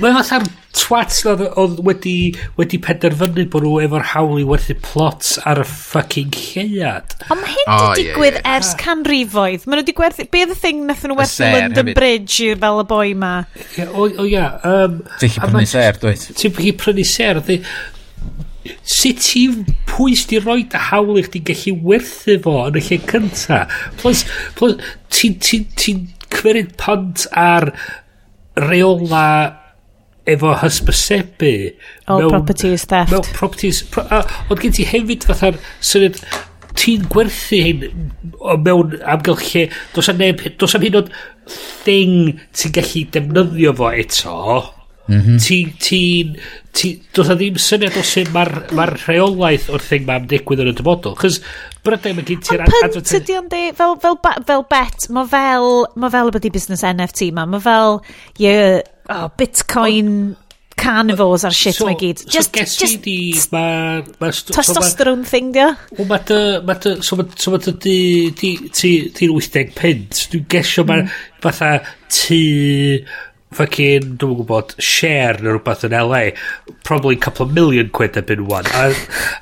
Mae'n 0.00 0.16
fatha'r 0.16 0.46
twat 0.72 1.18
na 1.26 1.34
oedd 1.60 1.80
wedi, 1.84 2.14
wedi 2.56 2.78
penderfynu 2.82 3.44
bod 3.52 3.64
nhw 3.66 3.74
efo'r 3.84 4.06
hawl 4.14 4.40
i 4.40 4.44
werthu 4.48 4.74
plots 4.82 5.34
ar 5.48 5.60
y 5.60 5.66
fucking 5.68 6.32
lleiad. 6.32 7.12
Ond 7.28 7.42
mae 7.42 7.52
hyn 7.52 7.68
oh, 7.68 7.82
wedi 7.90 8.06
digwydd 8.06 8.38
yeah, 8.38 8.40
yeah. 8.40 8.56
ers 8.56 8.72
ah. 8.72 8.78
canrifoedd. 8.80 9.66
Mae 9.66 9.76
nhw 9.76 9.82
wedi 9.82 9.96
gwerthu... 9.98 10.26
Be 10.32 10.44
oedd 10.46 10.54
y 10.54 10.58
thing 10.62 10.86
nath 10.88 11.04
nhw 11.04 11.18
werthu 11.20 11.44
London 11.44 11.92
hefyd. 11.92 11.98
Bridge 11.98 12.38
i'r 12.48 12.62
fel 12.64 12.80
y 12.82 12.86
boi 12.94 13.12
ma? 13.20 13.32
Yeah, 13.76 13.92
o, 13.92 14.08
o 14.08 14.26
ia. 14.28 14.48
Um, 14.68 14.98
Ti'n 15.20 15.34
chi 15.36 15.44
prynu 15.44 15.68
ser, 15.74 16.00
dweud? 16.02 16.26
Ti'n 16.40 16.56
chi 16.56 16.74
prynu 16.80 17.06
ser 17.12 17.42
sut 18.86 19.28
i 19.40 19.46
pwys 19.90 20.26
di 20.30 20.38
roi 20.42 20.62
dy 20.70 20.80
hawl 20.90 21.18
i 21.20 21.26
chdi 21.26 21.42
gallu 21.50 21.76
werthu 21.90 22.38
fo 22.44 22.58
yn 22.68 22.78
y 22.78 22.84
lle 22.88 23.00
cynta? 23.10 23.64
Plus, 24.00 24.24
plus 24.58 24.78
ti'n 25.12 25.38
ti, 25.42 25.64
ti, 25.64 25.96
ti 25.96 25.96
cymryd 26.32 26.76
pont 26.80 27.26
ar 27.38 27.70
reola 28.58 29.26
efo 30.28 30.54
hysbysebu 30.60 31.52
o 32.06 32.18
mewn, 32.20 32.30
properties 32.30 32.86
theft. 32.86 33.10
mewn 33.10 33.28
properties 33.34 33.82
pro, 33.90 34.04
a, 34.10 34.22
ond 34.50 34.62
gen 34.62 34.74
ti 34.76 34.86
hefyd 34.86 35.26
fatha'r 35.26 35.58
syniad 35.82 36.20
ti'n 36.78 37.08
gwerthu 37.12 37.58
hyn 37.66 37.88
o 38.38 38.56
mewn 38.62 38.94
amgylch 39.14 39.48
lle 39.50 39.64
dos 39.96 40.10
am, 40.12 40.22
neb, 40.22 40.44
dos 40.60 40.76
am 40.78 40.86
hyn 40.86 41.00
o'n 41.02 41.10
thing 41.82 42.38
ti'n 42.54 42.76
gallu 42.78 43.04
defnyddio 43.16 43.74
fo 43.80 43.90
eto? 44.04 44.38
Mm 45.08 45.20
-hmm. 45.20 45.38
Ti'n... 45.42 45.72
Ti, 45.78 46.02
ti, 46.72 47.02
does 47.14 47.28
na 47.28 47.34
ddim 47.36 47.58
syniad 47.60 47.96
o 47.98 48.02
sut 48.06 48.30
mae'r 48.32 48.52
ma 48.76 48.86
rheolaeth 48.88 49.68
o'r 49.72 49.82
thing 49.84 50.06
mae'n 50.08 50.28
digwydd 50.30 50.62
yn 50.64 50.72
y 50.72 50.76
dyfodol. 50.78 51.16
Chos 51.20 51.40
brydau 51.84 52.14
mae 52.16 52.26
gen 52.28 52.40
ti'r... 52.44 52.62
Ond 52.62 52.94
pynt 52.96 53.16
ydi 53.18 53.36
ond 53.38 53.56
fel, 53.76 53.96
fel, 54.02 54.20
fel 54.46 54.64
bet, 54.70 55.08
mae 55.12 55.28
fel, 55.28 55.68
ma 55.96 56.12
fel 56.12 56.30
y 56.30 56.36
byddu 56.36 56.52
busnes 56.54 56.86
NFT 56.86 57.32
ma, 57.36 57.44
mae 57.46 57.60
fel 57.60 58.00
yeah, 58.40 58.80
oh, 59.10 59.28
bitcoin 59.36 60.14
o, 60.32 60.42
carnivores 60.82 61.44
ar 61.44 61.54
shit 61.54 61.76
so, 61.76 61.86
mae 61.86 61.98
gyd. 62.00 62.24
Just, 62.26 62.54
so 62.56 62.84
just, 62.84 63.02
di, 63.04 63.34
ma, 63.52 63.64
ma, 64.20 64.30
testosterone 64.30 65.22
so 65.22 65.26
ma, 65.26 65.32
thing 65.34 65.52
dio. 65.54 65.68
Wel, 65.98 66.08
mae 66.10 66.24
dy, 66.28 66.38
ma 66.66 66.78
dy, 66.82 66.94
so 67.06 67.18
mae 67.20 67.36
so 67.36 67.54
ma 67.54 67.60
dy, 67.62 67.74
di, 67.84 67.96
di, 68.38 68.52
ti, 68.70 68.92
ti'n 69.18 69.34
80 69.36 69.76
pint. 69.78 70.24
Dwi'n 70.32 70.48
gesio 70.56 70.86
mm. 70.86 70.90
mae 70.92 71.44
fatha 71.44 71.74
ti 72.12 72.42
fucking, 73.56 74.16
dwi'n 74.20 74.36
gwybod, 74.40 74.74
share 74.82 75.38
neu 75.40 75.56
rhywbeth 75.56 75.86
yn 75.88 75.96
LA, 75.96 76.22
probably 76.86 77.16
couple 77.16 77.46
of 77.46 77.54
million 77.56 77.90
quid 77.94 78.18
erbyn 78.20 78.46
one. 78.48 78.68
A, 78.76 78.90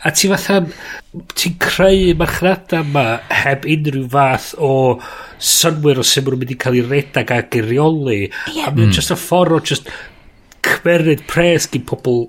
a 0.04 0.12
ti 0.14 0.30
fatha, 0.30 0.60
ti'n 1.34 1.58
creu 1.62 2.14
marchnada 2.18 2.82
yma 2.84 3.04
heb 3.42 3.66
unrhyw 3.68 4.08
fath 4.12 4.52
o 4.58 4.72
synwyr 5.40 6.02
o 6.02 6.06
sy'n 6.06 6.28
mynd 6.30 6.54
i 6.54 6.58
cael 6.60 6.80
ei 6.80 6.86
redag 6.86 7.32
ag 7.34 7.56
i 7.58 7.64
reoli. 7.66 8.22
Yeah. 8.52 8.68
A 8.68 8.74
mae'n 8.74 8.90
mm. 8.90 8.96
just 8.96 9.14
a 9.14 9.18
ffordd 9.18 9.56
o 9.56 9.62
just 9.72 9.90
cymryd 10.66 11.24
pres 11.30 11.68
gyn 11.70 11.86
pobl... 11.88 12.26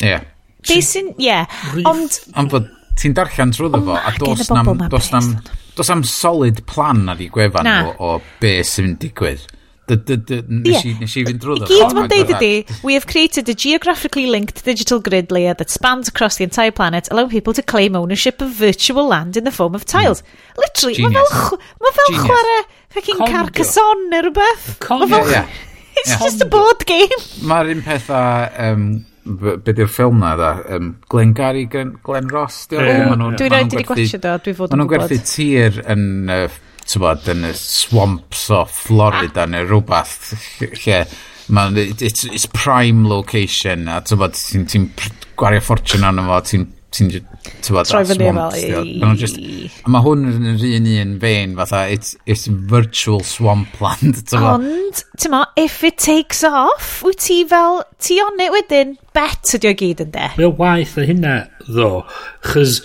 Ie. 0.00 0.14
Yeah. 0.14 0.24
Be 0.64 0.80
sy'n... 0.84 1.12
Ie. 1.20 1.42
Ond... 1.84 2.22
Ond 2.40 2.52
bod 2.52 2.70
ti'n 3.00 3.14
darllen 3.16 3.52
trwy 3.54 3.70
fo, 3.74 3.98
a 3.98 4.14
dos 4.20 4.48
nam... 4.52 4.72
Dos 4.90 5.12
nam... 5.14 5.36
Dos 5.74 5.90
am 5.90 6.04
solid 6.06 6.60
plan 6.70 7.08
ar 7.10 7.18
ei 7.18 7.26
gwefan 7.34 7.66
o, 7.66 7.94
o 7.98 8.10
be 8.38 8.60
sy'n 8.66 8.94
digwydd. 9.02 9.42
Nes 9.88 11.16
i 11.16 11.24
fynd 11.26 11.42
drwy 11.42 11.58
ddod. 11.60 11.68
Gyd 11.68 11.82
oh 11.84 11.96
mae'n 11.98 12.08
deud 12.12 12.32
ydy, 12.38 12.52
we 12.86 12.96
have 12.96 13.06
created 13.10 13.48
a 13.52 13.54
geographically 13.54 14.26
linked 14.26 14.64
digital 14.64 15.00
grid 15.04 15.30
layer 15.34 15.54
that 15.54 15.70
spans 15.70 16.08
across 16.08 16.38
the 16.40 16.44
entire 16.44 16.72
planet, 16.72 17.10
allowing 17.10 17.30
people 17.30 17.52
to 17.52 17.62
claim 17.62 17.96
ownership 17.96 18.40
of 18.40 18.50
virtual 18.50 19.06
land 19.06 19.36
in 19.36 19.44
the 19.44 19.52
form 19.52 19.74
of 19.74 19.84
tiles. 19.84 20.22
Mm. 20.22 20.64
Literally, 20.64 20.98
mae 21.04 21.24
fel, 21.30 21.58
ma 21.84 21.94
fel 22.00 22.20
chwarae 22.24 22.60
fucking 22.96 23.24
Carcassonne 23.28 24.10
neu 24.10 24.28
rhywbeth. 24.28 24.68
Condio, 24.80 25.24
It's 25.96 26.10
yeah. 26.10 26.18
just 26.18 26.42
a 26.42 26.46
board 26.46 26.86
game. 26.86 27.20
Mae'r 27.46 27.70
un 27.76 27.82
peth 27.86 28.08
a... 28.10 28.22
Um, 28.68 29.04
be 29.24 29.72
di'r 29.72 29.88
ffilm 29.88 30.18
na 30.20 30.34
dda 30.36 30.50
um, 30.76 30.88
Glenn 31.08 31.32
Gary, 31.32 31.64
Glen 31.64 32.28
Ross 32.28 32.66
yeah, 32.70 32.82
yeah, 32.84 32.98
yeah. 33.08 33.36
Dwi'n 33.38 33.54
rhaid 33.54 33.72
i 33.72 33.78
wedi 33.78 33.86
gwachio 33.88 34.20
do, 34.20 34.34
dwi 34.44 34.52
fod 34.58 34.74
yn 34.74 34.82
gwybod 34.82 34.82
Maen 34.82 34.82
nhw'n 34.82 34.90
gwerthu 34.92 35.18
tir 35.30 35.78
yn 35.94 36.04
uh, 36.34 36.58
tybod, 36.90 37.28
yn 37.34 37.48
y 37.48 37.52
swamps 37.58 38.48
o 38.54 38.64
Florida 38.70 39.44
ah. 39.44 39.50
neu 39.50 39.68
rhywbeth 39.68 40.34
lle 40.84 41.04
man, 41.48 41.76
it's, 41.76 42.24
it's 42.24 42.46
prime 42.46 43.04
location 43.08 43.88
a 43.88 44.00
tybod, 44.00 44.36
ti'n 44.38 44.68
ti 44.70 44.86
gwario 45.38 45.62
ffortiwn 45.64 46.06
arno 46.08 46.24
fo, 46.28 46.40
ti'n 46.48 46.66
ti'n 46.94 47.10
tybod, 47.64 47.88
troi 47.90 48.04
fyny 48.06 48.28
fel 48.30 49.16
just, 49.18 49.38
a 49.84 49.90
mae 49.90 50.04
hwn 50.04 50.24
yn 50.30 50.48
yr 50.52 50.66
un 50.78 50.88
un 50.92 51.14
fein 51.22 51.56
fatha 51.58 51.84
it's, 51.90 52.14
it's 52.24 52.46
virtual 52.46 53.22
swampland 53.26 54.22
ond 54.38 55.02
ti'n 55.18 55.34
ma 55.34 55.42
if 55.60 55.82
it 55.86 55.98
takes 55.98 56.44
off 56.46 57.00
wyt 57.06 57.24
ti 57.26 57.40
fel 57.50 57.82
ti 57.98 58.20
on 58.22 58.40
it 58.44 58.54
wedyn? 58.54 58.94
Bet 59.14 59.56
ydi 59.58 59.72
o 59.72 59.74
gyd 59.82 60.04
yn 60.06 60.14
de 60.14 60.28
mae 60.36 60.48
o 60.48 60.52
waith 60.60 60.94
o 61.00 61.06
hynna 61.08 61.36
ddo 61.66 61.90
chys 62.52 62.80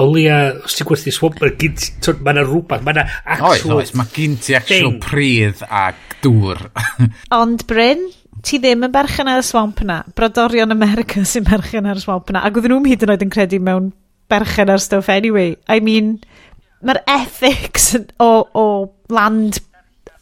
o 0.00 0.06
leia, 0.08 0.38
os 0.64 0.76
ti'n 0.76 0.88
gwerthu 0.88 1.12
swamp, 1.12 1.38
mae 1.42 1.52
yna 1.52 2.46
rhywbeth, 2.46 2.84
mae 2.84 2.96
yna 2.96 3.06
actual... 3.22 3.76
Oes, 3.76 3.90
oes, 3.90 3.94
mae 3.98 4.10
gen 4.14 4.38
ti 4.40 4.56
actual 4.56 4.94
thing. 4.94 5.00
pridd 5.04 5.64
a 5.68 5.90
dŵr. 6.24 6.62
Ond 7.40 7.66
Bryn, 7.68 8.06
ti 8.42 8.58
ddim 8.62 8.86
yn 8.88 8.94
berchen 8.94 9.30
ar 9.30 9.42
y 9.42 9.46
swamp 9.46 9.82
yna. 9.84 10.02
Brodorion 10.16 10.74
America 10.74 11.24
sy'n 11.28 11.46
berchen 11.48 11.88
ar 11.88 12.00
y 12.00 12.04
swamp 12.04 12.32
yna. 12.32 12.44
Ac 12.46 12.58
oedden 12.58 12.76
nhw'n 12.76 12.88
hyd 12.90 13.04
yn 13.06 13.14
oed 13.14 13.26
yn 13.26 13.34
credu 13.34 13.60
mewn 13.62 13.90
berchen 14.32 14.72
ar 14.72 14.82
stuff 14.82 15.10
anyway. 15.12 15.56
I 15.68 15.80
mean, 15.84 16.16
mae'r 16.82 17.02
ethics 17.10 17.92
o, 18.28 18.32
o 18.56 18.66
land 19.12 19.60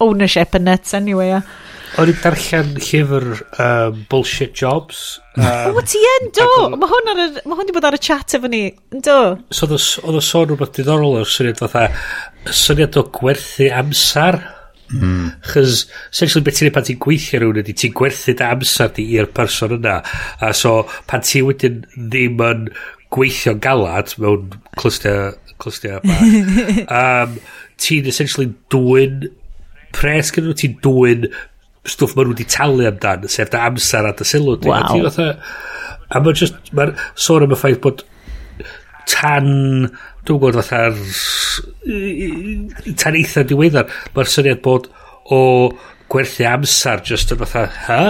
ownership 0.00 0.56
yn 0.58 0.66
nuts 0.66 0.96
anyway. 0.96 1.30
Yeah. 1.36 1.46
O'n 1.98 2.10
i'n 2.12 2.20
darllen 2.22 2.76
llyfr 2.78 3.26
um, 3.64 4.04
Bullshit 4.10 4.54
Jobs. 4.54 5.18
Um, 5.34 5.74
o, 5.74 5.82
ti 5.82 5.98
yn, 6.12 6.28
do! 6.36 6.46
Mae 6.76 6.90
hwn, 6.90 7.10
ar 7.10 7.20
ma 7.48 7.58
hwn 7.58 7.68
di 7.68 7.74
bod 7.74 7.88
ar 7.88 7.96
y 7.96 8.00
chat 8.02 8.36
efo 8.38 8.50
ni, 8.50 8.62
do. 8.94 9.18
So, 9.50 9.66
oedd 9.66 10.20
o 10.20 10.22
sôn 10.22 10.52
rhywbeth 10.52 10.76
diddorol 10.78 11.18
o'r 11.20 11.28
syniad 11.28 11.58
fatha, 11.62 11.88
syniad 12.54 12.98
o 13.00 13.04
gwerthu 13.16 13.70
amser. 13.74 14.38
Mm. 14.90 15.32
Chos, 15.46 15.84
essentially, 16.10 16.44
beth 16.46 16.60
ti'n 16.60 16.70
ei 16.70 16.76
pan 16.76 16.86
ti'n 16.86 17.02
gweithio 17.02 17.42
rhywun 17.42 17.60
ydy, 17.64 17.74
ti'n 17.82 17.94
gwerthu 17.98 18.36
dy 18.38 18.46
amser 18.46 18.94
di 18.94 19.08
i'r 19.16 19.30
person 19.34 19.76
yna. 19.80 19.98
A 20.46 20.54
so, 20.56 20.80
pan 21.10 21.26
ti 21.26 21.42
wedyn 21.46 21.82
ddim 21.96 22.42
yn 22.46 22.64
gweithio 23.10 23.56
galad 23.58 24.14
mewn 24.22 24.54
clystiau, 24.78 25.34
clystiau 25.62 25.98
yma, 26.06 26.86
um, 26.86 27.38
ti'n 27.82 28.10
essentially 28.10 28.52
dwy'n 28.72 29.30
pres 29.94 30.30
gyda 30.34 30.50
nhw, 30.50 30.58
ti'n 30.58 30.76
dwy'n 30.84 31.30
stwff 31.88 32.16
maen 32.16 32.28
nhw 32.28 32.34
wedi 32.34 32.46
talu 32.50 32.86
amdan, 32.88 33.26
sef 33.32 33.50
da 33.52 33.64
amser 33.68 34.08
a 34.08 34.14
da 34.16 34.26
sylw. 34.26 34.56
Wow. 34.66 34.76
A, 34.76 34.80
ti, 34.90 35.02
fatha, 35.06 35.28
a 36.10 36.22
mae'n 36.22 36.40
just, 36.42 36.58
mae'n 36.76 36.96
sôn 37.14 37.46
am 37.46 37.54
y 37.54 37.60
ffaith 37.60 37.80
bod 37.84 38.04
tan, 39.10 39.48
dwi'n 40.26 40.42
gwybod 40.42 40.58
fatha'r, 40.60 40.98
tan 43.00 43.16
eitha 43.18 43.46
diweddar, 43.48 43.88
mae'r 44.16 44.32
syniad 44.34 44.60
bod 44.64 44.90
o 45.32 45.40
gwerthu 46.10 46.46
amser 46.50 47.02
just 47.06 47.32
yn 47.34 47.40
fatha, 47.44 47.66
ha? 47.86 48.02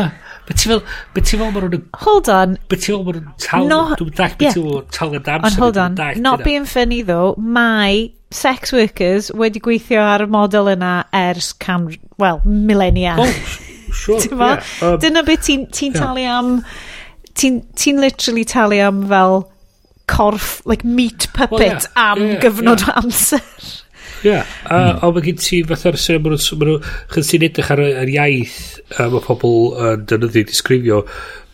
Bet 0.51 0.59
ti'n 0.59 0.73
fel, 0.73 0.81
bet 1.15 1.29
ti'n 1.29 1.39
fel 1.39 1.53
maen 1.55 1.67
nhw'n... 1.71 1.83
Hold 2.03 2.29
on. 2.35 2.55
Bet 2.73 2.81
ti'n 2.83 2.97
fel 2.97 3.05
maen 3.07 3.21
nhw'n 3.21 3.35
tal... 3.39 3.67
Not, 3.71 3.93
dwi'n 4.01 4.17
dach, 4.19 4.33
bet 4.41 4.57
ti'n 4.57 4.65
fel 4.67 4.81
tal 4.91 5.13
yn 5.15 5.21
amser. 5.23 5.47
Ond 5.47 5.61
hold 5.63 5.79
on, 5.79 5.99
dach, 6.01 6.19
not 6.19 6.43
being 6.43 6.67
funny 6.67 7.05
though, 7.07 7.37
mae 7.39 8.09
sex 8.35 8.75
workers 8.75 9.31
wedi 9.39 9.63
gweithio 9.63 10.03
ar 10.03 10.25
y 10.27 10.31
model 10.31 10.73
yna 10.73 10.95
ers 11.15 11.53
cam... 11.63 11.87
Well, 12.19 12.43
millennia. 12.45 13.15
Oh, 13.23 13.31
sure, 13.95 14.19
yeah. 14.27 14.65
Um, 14.83 14.99
Dyna 14.99 15.23
beth 15.29 15.47
ti'n 15.47 15.69
ti 15.71 15.93
yeah. 15.93 16.01
talu 16.01 16.27
am... 16.27 16.51
Ti'n 17.39 17.63
ti 17.79 17.95
literally 17.95 18.43
talu 18.43 18.83
am 18.83 19.05
fel 19.13 19.45
corff, 20.11 20.59
like 20.67 20.83
meat 20.83 21.29
puppet 21.33 21.61
well, 21.61 21.79
yeah, 21.79 22.11
am 22.11 22.27
yeah, 22.27 22.41
gyfnod 22.43 22.83
yeah. 22.89 22.99
amser. 22.99 23.80
Ie, 24.21 24.29
yeah. 24.29 24.45
mm. 24.45 24.71
a 24.71 24.81
hmm. 25.01 25.15
mae 25.17 25.25
gen 25.25 25.41
ti 25.41 25.63
fatha'r 25.69 25.97
sy'n 26.01 26.21
maen 26.25 26.37
nhw, 26.37 26.79
chyn 27.15 27.29
ti'n 27.31 27.47
edrych 27.49 27.71
ar 27.73 27.81
yr 27.87 28.11
iaith 28.13 28.59
a 28.99 29.07
mae 29.13 29.23
pobl 29.25 29.77
yn 29.79 30.07
dynyddu 30.11 30.43
disgrifio, 30.49 31.05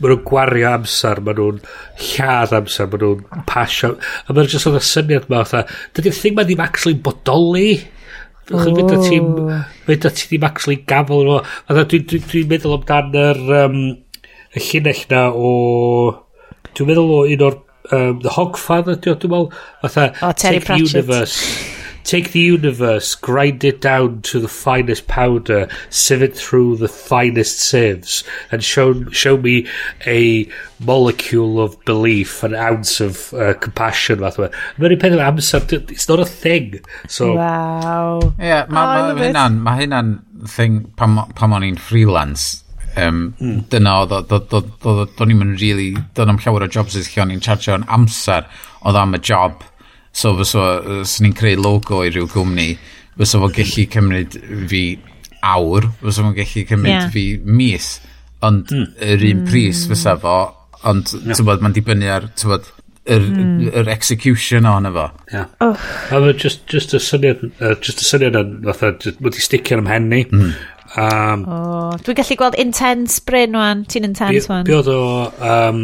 maen 0.01 0.15
nhw'n 0.15 0.25
gwario 0.27 0.71
amser, 0.73 1.21
maen 1.25 1.41
nhw'n 1.41 1.61
lladd 2.13 2.55
amser, 2.61 2.89
maen 2.93 3.05
nhw'n 3.05 3.45
pasio, 3.49 3.93
a 3.97 4.33
maen 4.33 4.47
nhw'n 4.47 4.55
just 4.55 4.71
oedd 4.71 4.81
y 4.81 4.87
syniad 4.89 5.29
ma, 5.33 5.45
fatha, 5.45 5.79
dydy'r 5.99 6.17
thing 6.17 6.39
ma 6.39 6.47
ddim 6.47 6.65
actually 6.65 6.99
bodoli, 7.07 7.69
Chyn 8.47 8.77
mynd 8.77 8.93
o 8.95 8.99
ti'n, 9.03 9.31
mynd 9.89 10.05
o 10.07 10.11
ti 10.15 10.29
ddim 10.31 10.45
actually 10.47 10.77
gafel 10.87 11.25
nhw. 11.27 11.41
A 11.67 11.75
dwi'n 11.81 12.05
dwi, 12.07 12.21
dwi 12.23 12.45
meddwl 12.47 12.77
amdan 12.77 13.17
yr, 13.19 13.41
um, 13.65 13.81
y 14.55 14.63
llinell 14.69 15.03
na 15.11 15.25
o... 15.35 15.51
Dwi'n 16.71 16.93
meddwl 16.93 17.15
o 17.17 17.23
un 17.27 17.43
o'r 17.49 17.57
um, 17.91 18.21
The 18.23 18.37
Hogfather, 18.37 19.01
dwi'n 19.03 19.19
meddwl. 19.25 19.51
Fatha, 19.83 20.13
Terry 20.39 20.63
Pratchett. 20.63 20.95
Universe. 20.95 21.76
Take 22.07 22.31
the 22.31 22.39
universe, 22.39 23.17
grind 23.17 23.65
it 23.65 23.81
down 23.81 24.23
to 24.23 24.39
the 24.39 24.47
finest 24.47 25.09
powder, 25.09 25.67
sieve 25.91 26.23
it 26.23 26.37
through 26.37 26.77
the 26.77 26.87
finest 26.87 27.59
sieves, 27.59 28.23
and 28.53 28.63
show, 28.63 29.11
show 29.11 29.37
me 29.37 29.67
a 30.07 30.49
molecule 30.79 31.61
of 31.61 31.85
belief, 31.85 32.45
an 32.45 32.55
ounce 32.55 33.01
of 33.01 33.35
uh, 33.35 33.55
compassion, 33.55 34.21
fath 34.21 34.39
o. 34.39 34.47
Mae'n 34.79 34.95
un 34.95 35.03
peth 35.03 35.19
amser, 35.27 35.91
it's 35.91 36.09
not 36.09 36.23
a 36.23 36.25
thing. 36.25 36.79
So, 37.09 37.35
wow. 37.35 38.21
Ie, 38.39 38.53
yeah, 38.53 38.71
mae 38.71 39.11
oh, 39.11 39.19
hynna'n, 39.19 39.59
ma 39.67 39.75
hynna'n 39.81 40.15
thing 40.47 40.85
pam, 40.95 41.19
pam 41.35 41.59
o'n 41.59 41.67
i'n 41.67 41.81
freelance, 41.91 42.63
um, 42.97 43.23
mm. 43.35 43.63
dyna 43.75 43.99
oedd 44.05 44.31
do'n 44.31 45.33
i'n 45.35 45.43
yn 45.51 45.57
really 45.59 45.91
do'n 46.15 46.33
am 46.33 46.39
llawer 46.43 46.71
o 46.71 46.75
jobs 46.79 46.95
ydych 46.95 47.17
chi 47.17 47.27
o'n 47.27 47.35
i'n 47.35 47.43
charge 47.45 47.75
o'n 47.75 47.91
amser 47.99 48.47
oedd 48.87 49.03
am 49.03 49.19
y 49.19 49.27
job 49.27 49.67
So, 50.17 50.33
fyso, 50.39 50.63
sy'n 51.05 51.27
ni'n 51.27 51.37
creu 51.37 51.59
logo 51.61 52.01
i 52.07 52.13
ryw 52.13 52.29
gwmni, 52.33 52.71
fyso 53.21 53.43
fo 53.43 53.51
gallu 53.53 53.87
cymryd 53.93 54.39
fi 54.71 54.83
awr, 55.45 55.91
fyso 56.01 56.25
fo'n 56.25 56.37
gallu 56.39 56.65
cymryd 56.71 56.95
yeah. 56.95 57.11
fi 57.13 57.27
mis, 57.45 57.91
ond 58.47 58.73
hmm. 58.73 58.95
yr 59.05 59.27
un 59.29 59.45
pris 59.49 59.85
hmm. 59.85 59.93
fysa 59.93 60.17
fo, 60.23 60.39
ond 60.89 61.13
no. 61.21 61.37
tywod, 61.37 61.61
mae'n 61.65 61.77
dibynnu 61.77 62.09
ar, 62.13 62.31
tywod, 62.39 62.71
yr, 63.07 63.23
mm. 63.23 63.67
yr 63.81 63.91
execution 63.93 64.67
o'n 64.69 64.89
efo. 64.89 65.07
Yeah. 65.33 65.51
Oh. 65.63 65.77
A 66.11 66.21
mae 66.23 66.35
just, 66.39 66.65
just 66.71 66.95
y 66.97 67.01
syniad, 67.03 67.45
uh, 67.61 67.75
just 67.83 68.03
y 68.03 68.09
syniad 68.09 68.39
yn, 68.41 68.57
fatha, 68.67 68.93
mae 69.21 69.35
di 69.35 69.45
sticio 69.45 69.79
am 69.81 69.91
hen 69.91 70.09
ni. 70.11 70.25
Mm. 70.27 70.57
Um, 70.97 71.45
oh, 71.53 71.93
dwi'n 72.01 72.17
gallu 72.19 72.39
gweld 72.41 72.59
intense 72.63 73.21
Bryn 73.27 73.57
wan, 73.59 73.85
ti'n 73.91 74.09
intense 74.09 74.49
wan. 74.51 74.67
Bi 74.67 74.77
oedd 74.79 74.91
o, 74.91 75.01
um, 75.45 75.81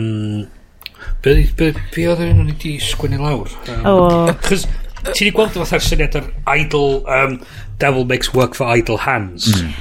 Be, 1.22 1.46
be, 1.56 1.70
be 1.94 2.08
oedd 2.10 2.22
yn 2.24 2.42
o'n 2.42 2.50
i 2.50 2.56
di 2.58 2.74
sgwini 2.82 3.20
lawr? 3.20 3.50
Um, 3.70 3.86
oh. 3.86 4.32
Chos 4.42 4.66
ti 5.12 5.28
di 5.28 5.30
gweld 5.34 5.54
fatha'r 5.54 5.84
syniad 5.86 6.18
yr 6.18 6.28
idle, 6.50 7.02
um, 7.06 7.38
devil 7.82 8.04
makes 8.04 8.32
work 8.34 8.58
for 8.58 8.66
idle 8.66 8.98
hands. 9.04 9.46
Mm. 9.54 9.72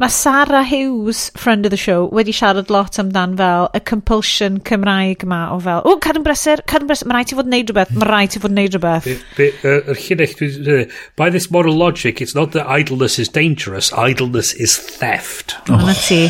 Mae 0.00 0.08
Sarah 0.08 0.62
Hughes, 0.64 1.30
friend 1.36 1.66
of 1.66 1.70
the 1.70 1.76
show, 1.76 2.08
wedi 2.08 2.32
siarad 2.32 2.70
lot 2.72 2.96
amdan 3.02 3.34
fel 3.36 3.66
y 3.76 3.80
compulsion 3.84 4.56
Cymraeg 4.64 5.26
yma 5.26 5.40
o 5.52 5.58
fel, 5.60 5.82
o, 5.84 5.98
cadw'n 6.00 6.24
brysur, 6.24 6.62
cadw'n 6.72 6.88
brysur, 6.88 7.08
mae 7.10 7.18
rhaid 7.18 7.32
ti 7.32 7.36
fod 7.36 7.50
yn 7.50 7.56
neud 7.56 7.72
rhywbeth, 7.72 7.92
mae 7.96 8.08
rhaid 8.08 8.32
ti 8.32 8.40
fod 8.40 8.54
yn 8.54 8.60
neud 8.62 8.78
rhywbeth. 8.78 9.10
Yr 9.40 10.00
llinell, 10.00 10.96
by 11.20 11.28
this 11.28 11.50
moral 11.52 11.76
logic, 11.76 12.24
it's 12.24 12.36
not 12.36 12.56
that 12.56 12.68
idleness 12.68 13.18
is 13.20 13.28
dangerous, 13.28 13.92
idleness 13.92 14.54
is 14.56 14.78
theft. 15.00 15.58
Oh. 15.68 15.76
Yna 15.76 15.96
ti. 16.00 16.24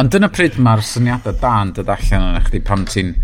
Ond 0.00 0.12
dyna 0.12 0.30
pryd 0.32 0.58
mae'r 0.62 0.82
syniadau 0.86 1.36
da 1.40 1.54
yn 1.64 1.74
dod 1.76 1.92
allan 1.94 2.38
yn 2.38 2.48
chdi 2.48 2.62
pam 2.64 2.86
ti'n 2.88 3.14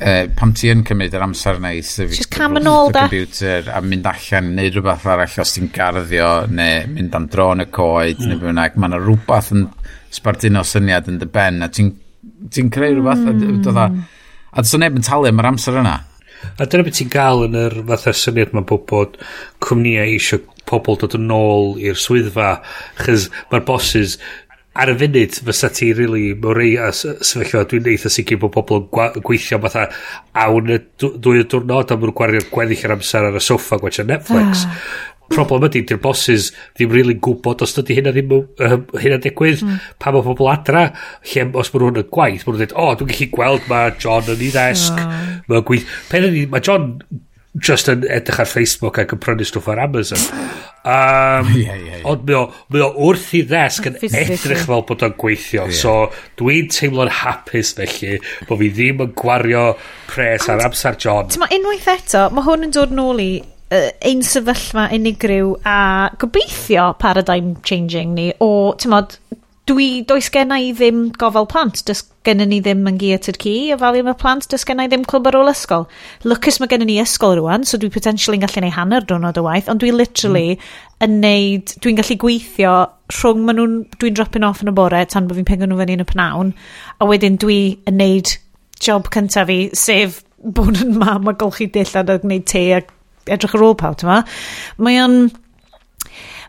uh, 0.00 0.24
pam 0.36 0.52
ti 0.56 0.70
yn 0.72 0.84
cymryd 0.86 1.14
yr 1.16 1.24
amser 1.26 1.60
neis 1.62 1.92
just 2.00 2.30
cam 2.34 2.58
yn 2.60 2.70
ôl 2.70 2.92
da 2.94 3.06
computer 3.06 3.68
a 3.74 3.82
mynd 3.84 4.08
allan 4.10 4.52
neu 4.56 4.70
rhywbeth 4.70 5.06
arall 5.10 5.42
os 5.44 5.54
ti'n 5.56 5.70
garddio 5.74 6.30
neu 6.50 6.88
mynd 6.94 7.18
am 7.18 7.28
dro 7.32 7.50
yn 7.54 7.66
y 7.66 7.68
coed 7.74 8.22
mm. 8.22 8.30
neu 8.30 8.42
bynnag 8.42 8.78
mae 8.78 8.92
yna 8.92 9.02
rhywbeth 9.02 9.52
yn 9.54 9.68
sbarduno 10.14 10.64
syniad 10.68 11.10
yn 11.12 11.20
dy 11.22 11.30
ben 11.36 11.62
a 11.66 11.70
ti'n 11.70 11.92
ti 12.50 12.66
creu 12.72 12.98
rhywbeth 12.98 13.28
mm. 13.28 13.62
a, 13.74 13.86
a, 13.86 13.86
a, 14.52 14.66
dyna 14.66 14.86
neb 14.86 14.98
yn 15.00 15.06
talu 15.06 15.30
am 15.30 15.44
yr 15.44 15.52
amser 15.52 15.80
yna 15.84 16.00
A 16.60 16.66
dyna 16.68 16.84
beth 16.84 16.98
ti'n 16.98 17.08
gael 17.12 17.46
yn 17.46 17.54
yr 17.56 17.78
fatha 17.88 18.12
syniad 18.12 18.52
mae 18.52 18.66
bod 18.68 18.82
bod 18.90 19.14
cwmnïau 19.64 20.10
eisiau 20.12 20.42
pobl 20.68 20.98
dod 21.00 21.16
yn 21.16 21.32
ôl 21.32 21.74
i'r 21.80 21.96
swyddfa 22.00 22.50
chys 23.00 23.28
mae'r 23.50 23.64
bosses 23.68 24.18
ar 24.74 24.90
y 24.90 24.94
funud 24.98 25.38
fysa 25.46 25.70
ti 25.74 25.92
really, 25.94 26.32
mewn 26.34 26.56
rei 26.58 26.74
a 26.80 26.90
sefyllfa 26.94 27.64
dwi'n 27.70 27.90
eitha 27.92 28.10
sicr 28.10 28.40
bod 28.42 28.54
pobl 28.56 28.82
yn 28.82 29.24
gweithio 29.24 29.60
fatha 29.62 29.86
awn 30.44 30.72
y 30.74 30.78
dwy 31.00 31.42
o 31.44 31.48
diwrnod 31.50 31.94
a 31.94 31.98
mwyn 32.00 32.14
gwario 32.16 32.42
gweddill 32.50 32.86
yr 32.88 32.96
amser 32.96 33.28
ar 33.28 33.38
y 33.38 33.42
soffa 33.44 33.78
gwaethaf 33.82 34.08
Netflix 34.08 34.64
ah. 34.66 34.80
problem 35.34 35.68
ydy 35.68 35.84
di'r 35.86 36.00
bosses 36.02 36.50
ddim 36.74 36.90
really 36.92 37.14
gwybod 37.22 37.62
os 37.64 37.76
ydy 37.80 38.00
hynna 38.00 38.14
ddim 38.16 38.34
uh, 38.34 38.74
hynna 38.98 39.20
digwydd 39.22 39.62
mm. 39.62 39.78
pa 40.02 40.12
mae 40.14 40.26
pobl 40.26 40.50
adra 40.50 40.88
lle 41.30 41.46
os 41.54 41.70
maen 41.70 41.86
nhw'n 41.86 42.02
yn 42.02 42.10
gwaith 42.16 42.42
maen 42.42 42.58
nhw'n 42.58 42.64
dweud 42.64 42.74
o 42.74 42.88
oh, 42.88 42.96
dwi'n 42.98 43.12
gallu 43.12 43.30
gweld 43.38 43.70
mae 43.70 43.94
John 44.02 44.34
yn 44.34 44.42
ei 44.42 44.50
ddesg 44.56 44.98
oh. 45.04 45.62
gweith 45.70 45.94
pen 46.10 46.28
ydy 46.32 46.44
mae 46.50 46.66
John 46.66 46.90
just 47.54 47.88
yn 47.90 48.02
edrych 48.10 48.40
ar 48.42 48.48
Facebook 48.50 48.98
ac 48.98 49.14
yn 49.14 49.20
prynu 49.22 49.46
stwff 49.46 49.68
ar 49.70 49.82
Amazon. 49.84 50.22
Um, 50.84 51.52
yeah, 51.54 51.70
yeah, 51.70 51.76
yeah. 51.86 52.02
Ond 52.10 52.26
mae 52.26 52.36
o, 52.36 52.42
mae 52.74 52.82
o 52.84 52.90
wrth 53.06 53.30
i 53.38 53.44
ddesg 53.46 53.86
yn 53.88 53.98
edrych 54.00 54.66
fel 54.66 54.84
bod 54.88 55.04
o'n 55.06 55.14
gweithio. 55.20 55.68
Yeah. 55.70 55.78
So 55.78 55.94
dwi'n 56.40 56.68
teimlo'n 56.74 57.12
hapus 57.22 57.72
felly 57.78 58.18
bod 58.48 58.60
fi 58.60 58.70
ddim 58.74 59.04
yn 59.06 59.14
gwario 59.18 59.64
pres 60.10 60.50
ar 60.52 60.64
amser 60.66 60.98
John. 61.00 61.30
Ti'n 61.30 61.44
ma 61.44 61.50
unwaith 61.54 61.90
eto, 61.94 62.26
mae 62.34 62.46
hwn 62.48 62.68
yn 62.68 62.74
dod 62.74 62.94
nôl 62.96 63.22
i 63.22 63.30
uh, 63.38 63.88
ein 64.02 64.26
sefyllfa 64.26 64.90
unigryw 64.98 65.54
a 65.62 65.78
gobeithio 66.20 66.90
paradigm 66.98 67.54
changing 67.62 68.18
ni 68.18 68.32
o, 68.42 68.50
ti'n 68.74 68.98
dwi, 69.68 70.04
does 70.04 70.28
genna 70.32 70.58
i 70.60 70.72
ddim 70.76 71.06
gofal 71.16 71.46
plant, 71.48 71.80
does 71.88 72.02
genna 72.26 72.44
ni 72.48 72.58
ddim 72.60 72.82
yn 72.88 72.98
geared 73.00 73.38
ci 73.40 73.54
falu 73.80 74.02
am 74.02 74.10
y 74.12 74.14
plant, 74.20 74.46
does 74.52 74.64
genna 74.68 74.84
i 74.84 74.90
ddim 74.92 75.06
clwb 75.08 75.30
ar 75.30 75.38
ôl 75.38 75.50
ysgol. 75.52 75.86
Lwcus 76.24 76.60
mae 76.60 76.68
genna 76.72 76.88
ni 76.88 76.98
ysgol 77.00 77.38
rwan, 77.38 77.64
so 77.64 77.80
dwi 77.80 77.88
potentially 77.94 78.36
yn 78.36 78.44
gallu 78.44 78.64
neud 78.64 78.76
hanner 78.76 79.06
diwrnod 79.08 79.40
o 79.40 79.44
waith, 79.46 79.70
ond 79.72 79.80
dwi 79.80 79.92
literally 79.94 80.56
mm. 80.56 80.66
yn 81.06 81.16
neud, 81.22 81.72
dwi'n 81.80 82.00
gallu 82.00 82.18
gweithio 82.24 82.74
rhwng 83.14 83.46
maen 83.46 83.60
nhw'n, 83.60 83.78
dwi'n 84.00 84.18
dropping 84.18 84.44
off 84.48 84.60
yn 84.64 84.72
y 84.72 84.76
bore 84.76 85.00
tan 85.08 85.30
bod 85.30 85.40
fi'n 85.40 85.48
pengo 85.48 85.70
nhw 85.70 85.80
fyny 85.80 85.96
yn 85.96 86.04
y 86.04 86.08
pnawn, 86.12 86.52
a 87.00 87.08
wedyn 87.08 87.40
dwi 87.40 87.58
yn 87.88 87.98
neud 88.02 88.34
job 88.84 89.08
cyntaf 89.14 89.48
fi, 89.48 89.58
sef 89.72 90.20
bod 90.44 90.82
yn 90.84 90.92
mam 91.00 91.32
a 91.32 91.36
golchi 91.40 91.70
dillad 91.72 92.12
a 92.12 92.18
gwneud 92.20 92.44
te 92.52 92.66
a 92.76 92.82
edrych 93.32 93.56
ar 93.56 93.64
ôl 93.64 93.78
pawb, 93.80 93.96
ti'n 93.96 94.12
ma? 94.12 94.20
Mae 94.84 95.00
o'n... 95.00 95.18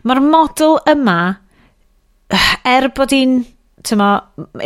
Mae'r 0.06 0.20
model 0.22 0.76
yma 0.86 1.18
er 2.76 2.88
bod 2.96 3.14
hi'n 3.14 3.40
tyma, 3.86 4.10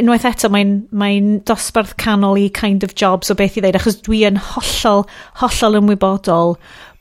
unwaith 0.00 0.26
eto 0.28 0.48
mae'n 0.52 0.76
mae 0.96 1.20
dosbarth 1.48 1.96
canol 2.00 2.38
i 2.40 2.48
kind 2.56 2.84
of 2.86 2.94
jobs 2.96 3.32
o 3.32 3.36
beth 3.36 3.58
i 3.58 3.64
ddeud, 3.64 3.76
achos 3.80 4.00
dwi 4.06 4.24
yn 4.28 4.40
hollol, 4.52 5.04
hollol 5.42 5.80
ymwybodol 5.82 6.56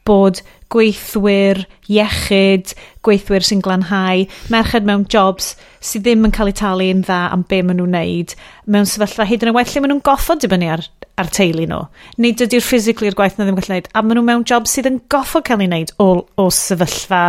bod 0.10 0.42
gweithwyr 0.74 1.64
iechyd, 1.90 2.74
gweithwyr 3.06 3.46
sy'n 3.46 3.62
glanhau, 3.66 4.26
merched 4.54 4.86
mewn 4.86 5.06
jobs 5.10 5.56
sydd 5.82 6.06
ddim 6.06 6.28
yn 6.28 6.34
cael 6.36 6.52
eu 6.52 6.58
talu 6.60 6.90
yn 6.94 7.02
dda 7.06 7.22
am 7.34 7.46
be 7.50 7.62
maen 7.66 7.80
nhw'n 7.80 7.96
neud, 7.96 8.36
mewn 8.70 8.90
sefyllfa 8.90 9.26
hyd 9.30 9.46
yn 9.46 9.54
oed 9.54 9.72
lle 9.72 9.82
maen 9.82 9.94
nhw'n 9.96 10.06
goffod 10.06 10.44
dibynnu 10.44 10.70
ar, 10.76 10.86
ar 11.20 11.32
teulu 11.34 11.66
nhw. 11.70 11.82
Neu 12.22 12.36
dydy'r 12.38 12.66
physically 12.66 13.14
gwaith 13.18 13.40
na 13.40 13.48
ddim 13.48 13.58
yn 13.58 13.62
gallu 13.64 13.78
neud, 13.78 13.90
a 13.94 14.04
maen 14.04 14.20
nhw 14.20 14.26
mewn 14.28 14.46
jobs 14.50 14.76
sydd 14.76 14.92
yn 14.92 15.02
goffod 15.14 15.48
cael 15.50 15.64
ei 15.66 15.72
wneud 15.72 15.96
o, 16.04 16.10
o 16.38 16.50
sefyllfa 16.54 17.24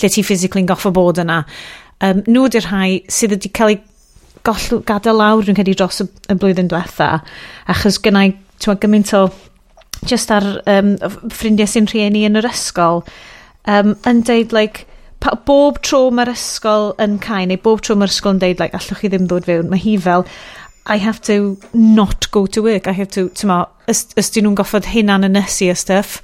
lle 0.00 0.12
ti 0.12 0.26
physically'n 0.26 0.68
goffod 0.72 0.96
bod 0.98 1.22
yna 1.22 1.42
um, 2.02 2.22
nhw 2.26 2.46
ydy'r 2.48 2.68
rhai 2.68 3.00
sydd 3.10 3.36
wedi 3.36 3.52
cael 3.54 3.76
eu 3.76 3.80
goll 4.46 4.82
gadael 4.86 5.18
lawr 5.20 5.44
dwi'n 5.46 5.58
credu 5.58 5.74
dros 5.78 6.02
y, 6.02 6.08
y 6.32 6.36
blwyddyn 6.38 6.70
diwetha, 6.70 7.10
achos 7.70 8.00
gynnau 8.02 8.34
twa, 8.62 8.76
gymaint 8.82 9.12
o 9.14 9.26
just 10.08 10.32
ar 10.34 10.46
um, 10.70 10.96
ffrindiau 11.30 11.70
sy'n 11.70 11.86
rhieni 11.90 12.24
yn 12.26 12.40
yr 12.40 12.48
ysgol, 12.50 13.04
um, 13.70 13.94
yn 14.08 14.24
deud, 14.26 14.54
like, 14.54 14.86
pa, 15.22 15.36
bob 15.46 15.78
tro 15.86 16.08
mae'r 16.14 16.32
ysgol 16.34 16.90
yn 17.02 17.20
cael, 17.22 17.46
neu 17.50 17.62
bob 17.62 17.84
tro 17.86 17.96
mae'r 17.98 18.10
ysgol 18.10 18.36
yn 18.36 18.42
deud, 18.42 18.62
like, 18.62 18.74
allwch 18.78 19.04
chi 19.04 19.12
ddim 19.12 19.28
ddod 19.30 19.46
fewn, 19.46 19.70
mae 19.70 19.82
hi 19.82 19.96
fel, 20.02 20.26
I 20.90 20.98
have 20.98 21.22
to 21.28 21.56
not 21.72 22.30
go 22.34 22.46
to 22.46 22.62
work, 22.62 22.88
I 22.90 22.96
have 22.98 23.12
to, 23.14 23.28
ti'n 23.30 23.52
ma, 23.52 23.62
ys, 23.90 24.08
ys 24.18 24.32
nhw'n 24.34 24.58
goffod 24.58 24.90
hynna'n 24.90 25.28
yn 25.28 25.38
ysu 25.44 25.70
y 25.70 25.78
stuff, 25.78 26.18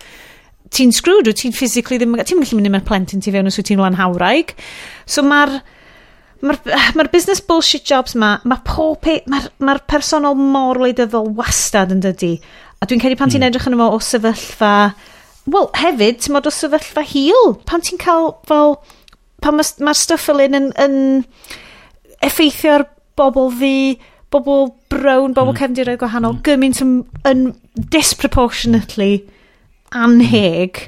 ti'n 0.75 0.93
screwed, 0.95 1.29
wyt 1.29 1.41
ti'n 1.43 1.57
physically 1.57 1.99
ddim... 2.01 2.17
Ti'n 2.19 2.43
gallu 2.43 2.59
mynd 2.59 2.71
i'r 2.71 2.87
plentyn 2.87 3.23
ti 3.25 3.33
fewn 3.35 3.51
os 3.51 3.59
wyt 3.61 3.69
ti'n 3.71 3.83
lan 3.83 3.99
hawraig 3.99 4.55
So 5.09 5.25
mae'r... 5.27 5.59
Mae'r 6.45 6.59
ma, 6.99 7.07
business 7.13 7.43
bullshit 7.45 7.87
jobs 7.89 8.17
ma, 8.19 8.37
mae 8.49 8.63
pob... 8.67 9.07
Mae'r 9.07 9.49
ma, 9.59 9.73
ma 9.73 9.79
personol 9.91 10.39
mor 10.39 10.81
wleidyddol 10.83 11.33
wastad 11.39 11.95
yn 11.95 12.03
dydy. 12.05 12.37
A 12.79 12.89
dwi'n 12.89 13.03
credu 13.03 13.19
pan 13.19 13.33
ti'n 13.33 13.43
hmm. 13.43 13.53
edrych 13.53 13.71
yn 13.71 13.79
yma 13.79 13.91
o 13.95 14.03
sefyllfa... 14.03 14.75
Wel, 15.49 15.71
hefyd, 15.81 16.21
ti'n 16.21 16.37
modd 16.37 16.51
o 16.51 16.53
sefyllfa 16.53 17.07
hil. 17.15 17.57
Pan 17.69 17.85
ti'n 17.85 18.01
cael 18.03 18.35
fel... 18.49 18.79
Pan 19.45 19.55
mae'r 19.55 19.85
ma 19.87 19.95
stuff 19.95 20.25
fel 20.27 20.43
yn, 20.43 20.57
yn, 20.59 20.71
yn 20.83 20.95
effeithio'r 22.27 22.89
bobl 23.19 23.53
fi, 23.55 23.75
bobl 24.35 24.73
brown, 24.91 25.31
bobl 25.31 25.53
mm. 25.53 25.59
cefndiroedd 25.61 26.01
gwahanol, 26.01 26.35
mm. 26.35 26.41
gymaint 26.47 26.81
yn, 26.83 26.95
yn 27.29 27.45
disproportionately 27.95 29.21
anheg, 29.97 30.85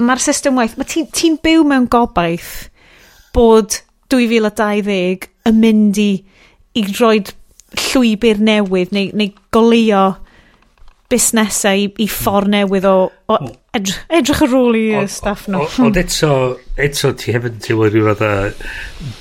mae'r 0.00 0.22
system 0.22 0.58
waith, 0.60 0.76
mae 0.80 0.88
ti'n 0.88 1.10
ti 1.14 1.32
byw 1.44 1.66
mewn 1.68 1.88
gobaith 1.92 2.70
bod 3.36 3.80
2020 4.12 5.28
yn 5.50 5.60
mynd 5.60 6.00
i, 6.00 6.10
i 6.76 6.84
roi 6.98 7.20
llwybr 7.90 8.40
newydd 8.42 8.92
neu, 8.94 9.12
neu 9.14 9.30
goleo 9.54 10.04
busnesau 11.10 11.86
i, 11.86 11.88
i 12.02 12.06
ffordd 12.10 12.50
newydd 12.52 12.86
o, 12.86 12.96
o 13.10 13.38
hmm. 13.38 13.56
edrych, 13.78 14.02
edrych 14.20 14.44
ar 14.46 14.58
ôl 14.58 14.78
i 14.78 14.84
staff 15.10 15.48
nhw. 15.50 15.66
Ond 15.86 15.98
eto, 16.00 16.34
eto 16.78 17.14
ti 17.18 17.34
hefyd 17.34 17.56
yn 17.58 17.64
teimlo 17.64 17.90
rhyw 17.90 18.14
fath 18.14 19.18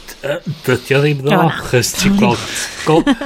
dydy 0.65 0.95
o 0.97 1.01
ddim 1.03 1.23
ddo, 1.23 1.39
chys 1.69 1.93
ti'n 1.97 2.17
gweld... 2.19 2.43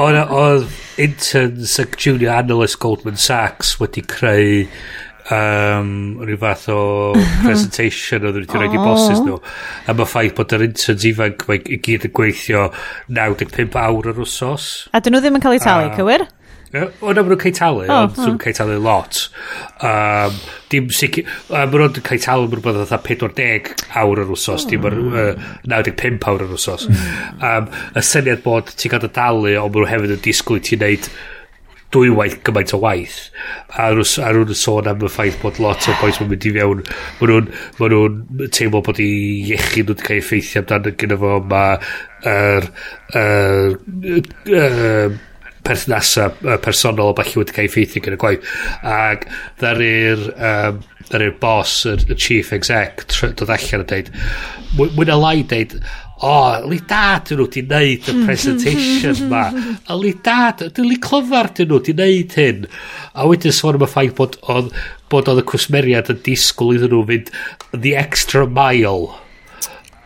Oedd 0.00 0.68
interns 1.00 1.74
ac 1.82 1.96
junior 2.00 2.38
analyst 2.38 2.78
Goldman 2.82 3.18
Sachs 3.20 3.74
wedi 3.80 4.02
creu 4.06 4.66
um, 5.36 5.92
rhyw 6.24 6.40
fath 6.40 6.66
o 6.74 6.80
presentation 7.44 8.26
oedd 8.28 8.40
wedi 8.40 8.58
rhaid 8.58 8.76
i 8.76 8.82
bosses 8.82 9.22
nhw 9.26 9.38
a 9.40 9.96
mae 9.96 10.08
ffaith 10.08 10.36
bod 10.38 10.56
yr 10.56 10.66
interns 10.70 11.06
ifanc 11.12 11.46
mae 11.50 11.62
i 11.66 11.80
gyd 11.86 12.08
yn 12.10 12.16
gweithio 12.16 12.66
95 13.20 13.80
awr 13.84 14.12
yr 14.14 14.20
wsos 14.24 14.68
a 14.92 15.02
dyn 15.02 15.16
nhw 15.16 15.24
ddim 15.24 15.40
yn 15.40 15.46
cael 15.46 15.58
eu 15.58 15.64
talu, 15.64 15.90
cywir? 15.98 16.28
O, 16.70 16.78
na, 16.78 16.86
maen 17.02 17.32
nhw'n 17.32 17.38
cael 17.42 17.54
talu, 17.56 17.86
oh, 17.90 18.04
ond 18.04 18.18
nhw'n 18.20 18.36
cael 18.38 18.54
talu 18.54 18.76
lot. 18.78 19.24
Um, 19.82 20.36
dim 20.70 20.86
sicr... 20.94 21.24
Uh, 21.48 21.64
maen 21.64 21.82
nhw'n 21.82 22.04
cael 22.06 22.22
talu 22.22 22.46
maen 22.46 22.62
nhw'n 22.62 22.86
fatha 22.86 23.00
40 23.08 23.72
awr 23.98 24.22
yr 24.22 24.30
wsos, 24.30 24.68
dim 24.70 24.86
ar, 24.86 24.94
uh, 24.94 25.48
95 25.66 26.28
awr 26.30 26.44
yr 26.46 26.54
wsos. 26.54 26.86
Um, 26.86 27.66
y 27.98 28.04
syniad 28.06 28.44
bod 28.46 28.70
ti'n 28.70 28.94
cael 28.94 29.02
dy 29.02 29.10
dalu, 29.18 29.56
ond 29.58 29.74
maen 29.74 29.82
nhw 29.82 29.90
hefyd 29.90 30.14
yn 30.14 30.22
disgwyl 30.28 30.62
i 30.62 30.64
ti'n 30.68 30.84
neud 30.84 31.10
dwywaith 31.94 32.38
gymaint 32.46 32.74
o 32.76 32.80
waith. 32.82 33.18
A 33.74 33.90
rwy'n 33.94 34.54
sôn 34.58 34.90
am 34.90 35.02
y 35.06 35.10
ffaith 35.10 35.40
bod 35.42 35.58
lot 35.62 35.88
o 35.90 35.96
boes 36.00 36.20
mae'n 36.20 36.30
mynd 36.32 36.46
i 36.46 36.52
fewn. 36.56 36.84
Maen 37.20 37.32
nhw'n 37.32 37.48
ma 37.80 37.90
nhw 37.90 38.50
teimlo 38.56 38.82
bod 38.86 39.00
i 39.02 39.08
iechyd 39.54 39.88
nhw 39.88 39.96
wedi 39.96 40.06
cael 40.06 40.22
effeithio 40.22 40.62
amdano 40.62 40.94
gyda 41.02 41.18
fo 41.20 41.40
mae 41.50 41.80
er, 42.30 42.70
er, 43.18 43.74
er, 44.60 45.18
perthnasau 45.66 46.56
personol 46.64 47.10
o 47.12 47.16
falle 47.18 47.42
wedi 47.42 47.56
cael 47.58 47.70
effeithio 47.70 48.04
gyda 48.06 48.20
gwaith. 48.22 48.54
Ac 48.86 49.26
ddaru'r 49.62 50.26
um, 50.36 50.84
ddaru'r 51.10 51.36
boss 51.42 51.84
y, 51.90 51.96
y 52.06 52.16
chief 52.16 52.52
exec 52.54 53.02
dod 53.34 53.50
allan 53.50 53.82
a 53.82 53.88
dweud 53.90 54.12
mwy 54.78 55.06
na 55.08 55.18
lai 55.18 55.40
dweud 55.50 55.74
o, 56.20 56.30
oh, 56.30 56.68
li 56.68 56.76
dad 56.84 57.24
dyn 57.30 57.40
nhw 57.40 57.48
di 57.54 57.62
neud 57.64 58.08
y 58.12 58.14
presentation 58.26 59.22
ma. 59.30 59.46
A 59.88 59.96
li 59.96 60.12
dad, 60.24 60.66
dyn 60.76 60.90
li 60.90 60.98
clyfar 61.00 61.48
dyn 61.56 61.70
nhw 61.72 61.80
di 61.86 61.96
neud 61.96 62.36
hyn. 62.36 62.66
A 63.16 63.24
wedyn 63.28 63.56
sôn 63.56 63.78
am 63.78 63.86
y 63.86 63.90
ffaith 63.90 64.16
bod 64.18 64.36
oedd 64.52 64.68
bod 65.10 65.30
oedd 65.32 65.40
y 65.42 65.46
cwsmeriad 65.48 66.12
yn 66.12 66.20
disgwyl 66.26 66.76
iddyn 66.76 66.92
nhw 66.94 67.02
fynd 67.08 67.32
the 67.72 67.96
extra 67.98 68.44
mile. 68.46 69.16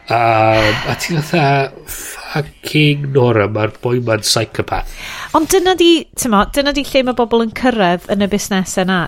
Um, 0.05 0.75
a 0.93 0.95
ti'n 1.01 1.23
fatha, 1.25 1.73
fucking 1.89 3.07
Nora, 3.15 3.47
mae'r 3.49 3.73
boi 3.83 3.99
ma'n 4.05 4.25
psychopath. 4.25 4.91
Ond 5.35 5.49
dyna 5.51 5.73
di, 5.81 6.05
tyma, 6.21 6.45
dyna 6.53 6.75
di 6.77 6.85
lle 6.85 7.07
mae 7.09 7.17
bobl 7.17 7.47
yn 7.47 7.55
cyrraedd 7.57 8.11
yn 8.13 8.23
y 8.23 8.29
busnes 8.31 8.77
yna. 8.85 9.07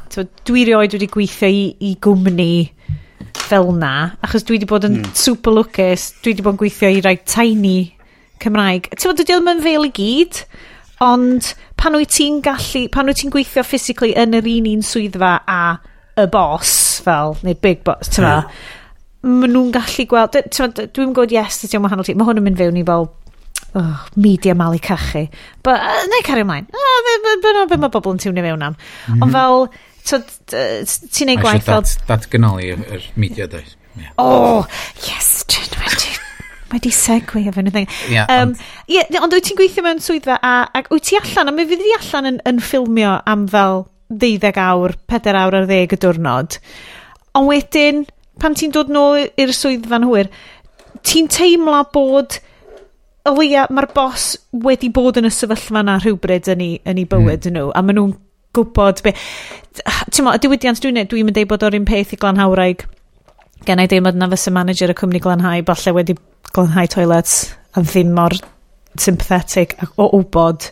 Dwi 0.48 0.64
rioed 0.66 0.96
wedi 0.96 1.10
gweithio 1.12 1.50
i, 1.52 1.66
i 1.84 1.92
gwmni 2.02 2.50
fel 3.46 3.72
na, 3.76 3.92
achos 4.24 4.46
dwi 4.46 4.58
wedi 4.58 4.68
bod 4.70 4.86
yn 4.88 5.00
mm. 5.00 5.12
super 5.18 5.54
lwcus, 5.56 6.08
dwi 6.22 6.34
wedi 6.34 6.44
bod 6.44 6.56
yn 6.56 6.62
gweithio 6.62 6.90
i 6.92 7.02
rai 7.04 7.16
tiny 7.24 7.76
Cymraeg. 8.42 8.90
Ti'n 8.92 9.10
bod, 9.10 9.20
dydy 9.20 9.36
o'n 9.36 9.46
mynd 9.46 9.64
fel 9.64 9.88
i 9.88 9.92
gyd, 9.96 10.40
ond 11.04 11.52
pan 11.80 11.96
wyt 11.98 12.14
ti'n 12.16 12.40
gallu, 12.44 12.86
pan 12.92 13.10
wyt 13.10 13.22
ti'n 13.22 13.34
gweithio 13.34 13.64
physically 13.66 14.14
yn 14.18 14.36
yr 14.36 14.48
un 14.56 14.70
un 14.74 14.82
swyddfa 14.86 15.36
a 15.48 15.60
y 16.16 16.26
boss, 16.32 16.72
fel, 17.04 17.36
neu 17.46 17.56
big 17.60 17.84
boss, 17.86 18.12
ti'n 18.12 18.26
mm. 18.26 18.58
maen 19.26 19.54
nhw'n 19.56 19.72
gallu 19.74 20.08
gweld, 20.10 20.40
dwi'n 20.56 21.14
gwybod 21.16 21.34
yes, 21.34 21.62
ti'n 21.64 21.84
wahanol 21.84 22.06
ti, 22.06 22.16
mae 22.16 22.28
hwn 22.28 22.42
yn 22.42 22.46
mynd 22.48 22.60
fewn 22.60 22.80
i 22.80 22.84
fel 22.86 23.08
oh, 23.76 24.06
media 24.16 24.54
malu 24.54 24.78
cachu. 24.78 25.26
But, 25.62 25.80
uh, 25.80 26.06
neu 26.12 26.24
cario 26.24 26.44
ymlaen. 26.46 26.68
uh, 26.72 26.86
ah, 26.92 27.02
be, 27.06 27.18
be, 27.24 27.36
be, 27.42 27.66
be 27.72 27.80
mae 27.82 27.92
bobl 27.92 28.14
yn 28.14 28.22
tiwnio 28.22 28.44
mewn 28.44 28.64
am. 28.64 28.76
Mm 28.76 29.14
-hmm. 29.14 29.22
Ond 29.22 29.30
mhm. 29.30 29.36
fel, 29.36 29.68
ti'n 30.10 31.32
ei 31.32 31.40
gwaith 31.40 31.66
fel... 31.66 31.84
Datganoli 32.08 32.72
yr 32.76 33.10
media 33.16 33.48
dweud. 33.50 33.74
Yeah. 33.96 34.12
Oh, 34.20 34.66
yes, 35.06 35.44
Jen, 35.48 35.72
Mae 36.66 36.82
di 36.82 36.90
segwe 36.90 37.44
efo 37.46 37.62
nhw 37.62 37.70
ddeng. 37.70 37.92
Ie, 38.90 39.02
ond 39.22 39.34
wyt 39.36 39.44
ti'n 39.46 39.58
gweithio 39.58 39.84
mewn 39.86 40.00
swyddfa 40.02 40.40
a, 40.42 40.54
a 40.66 40.82
wyt 40.90 41.04
ti 41.06 41.18
allan, 41.18 41.52
a 41.52 41.54
mi 41.54 41.66
fydd 41.70 41.84
i 41.86 41.92
allan 41.94 42.30
yn, 42.32 42.40
yn 42.50 42.58
ffilmio 42.62 43.12
am 43.30 43.44
fel 43.52 43.84
12 44.10 44.58
awr, 44.64 44.96
4 45.12 45.38
awr 45.42 45.58
ar 45.60 45.68
10 45.70 45.94
y 45.94 46.00
diwrnod. 46.02 46.58
Ond 47.38 47.50
wedyn, 47.52 48.02
pan 48.42 48.58
ti'n 48.58 48.74
dod 48.74 48.90
nôl 48.90 49.28
i'r 49.28 49.54
swyddfa'n 49.54 50.08
hwyr, 50.10 50.32
ti'n 51.06 51.30
teimlo 51.30 51.84
bod 51.94 52.40
o 53.26 53.34
leia 53.38 53.68
mae'r 53.70 53.90
bos 53.94 54.32
wedi 54.66 54.90
bod 54.94 55.18
yn 55.20 55.30
y 55.30 55.32
sefyllfa 55.34 55.82
na 55.86 56.00
rhywbryd 56.00 56.50
yn 56.50 56.62
ei, 56.62 56.76
yn 56.86 57.00
ei 57.02 57.06
bywyd 57.10 57.46
mm. 57.46 57.54
nhw 57.54 57.70
a 57.70 57.82
maen 57.82 57.98
nhw'n 58.00 58.14
gwybod 58.56 59.04
be... 59.04 59.14
Ti'n 59.76 60.24
mo, 60.24 60.32
y 60.32 60.40
diwydiant 60.40 60.80
dwi'n 60.82 60.96
neud, 60.96 61.10
dwi'n 61.12 61.28
mynd 61.28 61.40
ei 61.40 61.48
bod 61.48 61.64
o'r 61.66 61.76
un 61.76 61.88
peth 61.88 62.14
i 62.16 62.20
glanhawraig. 62.20 62.86
Gen 63.68 63.82
i 63.82 63.88
deimlad 63.90 64.18
na 64.18 64.28
fysa 64.32 64.52
manager 64.54 64.92
y 64.92 64.96
cwmni 64.96 65.20
glanhau 65.24 65.64
falle 65.68 65.96
wedi 65.96 66.16
glanhau 66.52 66.88
toilets 66.92 67.40
a 67.76 67.82
ddim 67.84 68.14
mor 68.16 68.36
sympathetic 69.00 69.76
o 70.00 70.08
wybod 70.14 70.70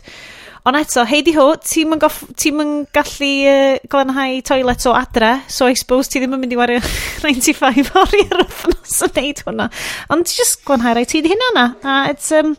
Ond 0.65 0.79
eto, 0.79 1.03
heidi 1.05 1.35
ho, 1.35 1.43
ti'm 1.61 1.93
yn, 1.93 1.99
goff, 2.01 2.23
ti'm 2.41 2.61
yn 2.63 2.69
gallu 2.95 3.27
uh, 3.51 3.75
glanhau 3.91 4.39
toilet 4.47 4.87
o 4.89 4.95
adre, 4.97 5.29
so 5.45 5.67
I 5.69 5.75
suppose 5.77 6.09
ti 6.09 6.17
ddim 6.23 6.33
yn 6.33 6.41
mynd 6.41 6.55
i 6.55 6.57
wario 6.57 6.79
95 7.21 7.91
ori 8.01 8.23
ar 8.25 8.41
wythnos 8.41 8.95
yn 9.05 9.13
neud 9.19 9.43
hwnna. 9.45 9.67
Ond 10.15 10.25
ti 10.25 10.39
just 10.39 10.63
glanhau 10.65 10.95
rai 10.97 11.05
ti 11.05 11.21
di 11.21 11.29
hynna 11.35 11.51
na. 11.53 11.67
A 11.85 11.99
it's, 12.15 12.31
um, 12.33 12.55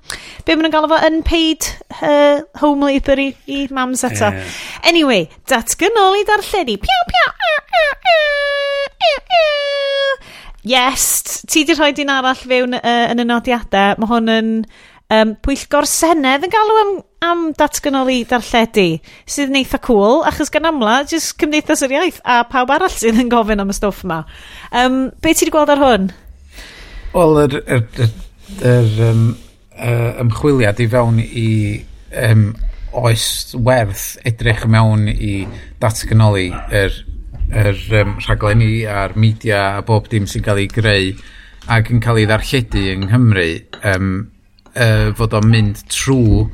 be 0.46 0.54
maen 0.54 0.68
nhw'n 0.68 0.76
galw 0.76 0.92
fo, 0.92 1.00
unpaid 1.08 1.66
uh, 1.98 2.46
home 2.62 2.86
labour 2.92 3.24
i, 3.24 3.32
i 3.50 3.66
mams 3.74 4.06
eto. 4.06 4.30
Yeah. 4.30 4.62
Anyway, 4.86 5.26
datgan 5.50 5.98
ôl 5.98 6.20
i. 6.22 6.24
Piaw, 6.30 7.04
piaw. 7.10 7.36
Yes, 10.66 11.44
ti 11.46 11.62
di 11.62 11.74
rhoi 11.78 11.92
dyn 11.94 12.10
arall 12.10 12.38
fewn 12.38 12.74
uh, 12.74 13.04
yn 13.12 13.22
y 13.22 13.26
nodiadau. 13.26 13.98
Mae 14.02 14.08
hwn 14.10 14.30
yn 14.34 14.48
um, 15.12 15.34
pwyllgor 15.44 15.86
Senedd 15.88 16.46
yn 16.46 16.52
galw 16.52 16.80
am, 16.82 16.92
am 17.26 17.44
datganoli 17.58 18.22
darlledu, 18.28 18.86
sydd 19.28 19.52
yn 19.52 19.60
eitha 19.62 19.80
cool, 19.84 20.22
achos 20.28 20.52
gan 20.52 20.68
amla, 20.70 20.98
jyst 21.08 21.36
cymdeithas 21.40 21.84
yr 21.86 21.96
iaith 21.98 22.20
a 22.24 22.42
pawb 22.50 22.72
arall 22.74 22.92
sydd 22.92 23.20
yn 23.22 23.32
gofyn 23.32 23.62
am 23.62 23.72
y 23.72 23.76
stwff 23.76 24.04
yma. 24.06 24.22
Um, 24.72 25.00
be 25.22 25.34
ti 25.34 25.46
wedi 25.46 25.54
gweld 25.54 25.74
ar 25.74 25.82
hwn? 25.82 26.12
Wel, 27.14 27.42
yr, 27.46 27.58
er, 27.62 27.82
yr, 27.86 28.14
er, 28.60 28.70
yr, 28.74 28.94
um, 29.10 29.26
uh, 29.76 30.12
ymchwiliad 30.24 30.82
i 30.82 30.88
fewn 30.92 31.20
i 31.24 31.48
um, 32.26 32.48
oes 32.96 33.54
werth 33.64 34.16
edrych 34.26 34.64
mewn 34.72 35.08
i 35.12 35.46
datganoli 35.82 36.48
yr, 36.74 37.02
yr 37.46 37.82
um, 38.02 38.14
rhaglenni 38.24 38.86
a'r 38.90 39.16
media 39.18 39.66
a 39.76 39.82
bob 39.86 40.08
dim 40.12 40.28
sy'n 40.30 40.44
cael 40.44 40.64
ei 40.64 40.70
greu 40.72 41.12
ac 41.72 41.90
yn 41.92 42.00
cael 42.02 42.22
ei 42.22 42.28
ddarlledu 42.30 42.82
yng 42.92 43.06
Nghymru 43.08 43.50
um, 43.92 44.10
uh, 44.76 45.10
fod 45.16 45.34
o'n 45.36 45.50
mynd 45.50 45.82
trwy 45.92 46.46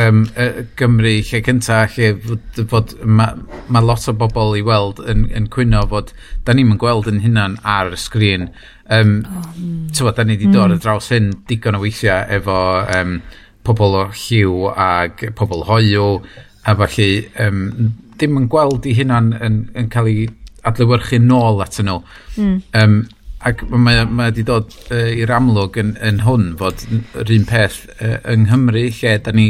um, 0.00 0.24
uh, 0.36 0.62
Gymru 0.78 1.14
lle 1.20 1.40
cynta 1.46 1.84
lle 1.94 2.12
fod, 2.24 2.60
fod 2.70 2.94
mae 3.04 3.38
ma 3.72 3.82
lot 3.84 4.08
o 4.10 4.14
bobl 4.18 4.56
i 4.58 4.62
weld 4.66 5.02
yn, 5.10 5.26
yn 5.34 5.48
cwyno 5.54 5.84
fod 5.90 6.12
da 6.46 6.54
ni'n 6.54 6.76
gweld 6.80 7.08
yn 7.10 7.22
hunan 7.24 7.58
ar 7.62 7.94
y 7.94 8.00
sgrin 8.00 8.48
um, 8.90 9.16
oh, 9.24 9.48
mm. 9.56 10.14
da 10.16 10.26
ni 10.26 10.36
wedi 10.36 10.50
dod 10.52 10.74
mm. 10.74 10.82
draws 10.84 11.10
hyn 11.14 11.32
digon 11.48 11.78
o 11.78 11.82
weithiau 11.84 12.26
efo 12.38 12.60
um, 12.98 13.18
pobl 13.64 13.98
o 14.00 14.06
lliw 14.12 14.70
ac 14.74 15.28
pobl 15.38 15.66
hoiw 15.68 16.18
a 16.64 16.76
falle 16.80 17.10
um, 17.46 17.92
dim 18.20 18.40
yn 18.40 18.48
gweld 18.50 18.86
i 18.88 18.96
hunan 18.98 19.32
yn, 19.40 19.60
yn 19.78 19.90
cael 19.92 20.10
ei 20.10 20.26
adlywyrchu 20.64 21.20
nôl 21.20 21.62
at 21.64 21.78
nhw 21.84 22.00
mm. 22.40 22.56
um, 22.80 23.02
ac 23.44 23.64
mae, 23.68 24.04
mae 24.08 24.30
wedi 24.30 24.44
dod 24.48 24.72
uh, 24.88 25.08
i'r 25.12 25.32
amlwg 25.36 25.78
yn, 25.80 25.94
yn 26.04 26.22
hwn 26.24 26.52
fod 26.60 26.84
yr 27.20 27.32
un 27.34 27.48
peth 27.48 27.82
uh, 27.98 28.18
yng 28.32 28.46
Nghymru 28.48 28.86
lle 29.00 29.16
da 29.24 29.34
ni 29.36 29.48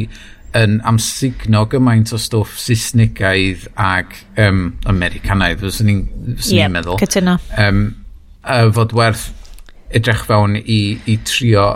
yn 0.55 0.79
amsugno 0.87 1.65
gymaint 1.71 2.13
o 2.15 2.19
stwff 2.21 2.59
Saesnigaidd 2.63 3.67
ac 3.81 4.15
um, 4.39 4.67
Americanaidd, 4.91 5.63
fyswn 5.63 5.91
ni'n 5.91 6.03
yep, 6.55 6.71
meddwl. 6.75 6.99
Cytuno. 7.03 7.39
Um, 7.59 7.87
uh, 8.43 8.69
fod 8.75 8.95
werth 8.95 9.29
edrych 9.95 10.25
fewn 10.29 10.59
i, 10.59 10.81
i 11.11 11.19
trio 11.27 11.69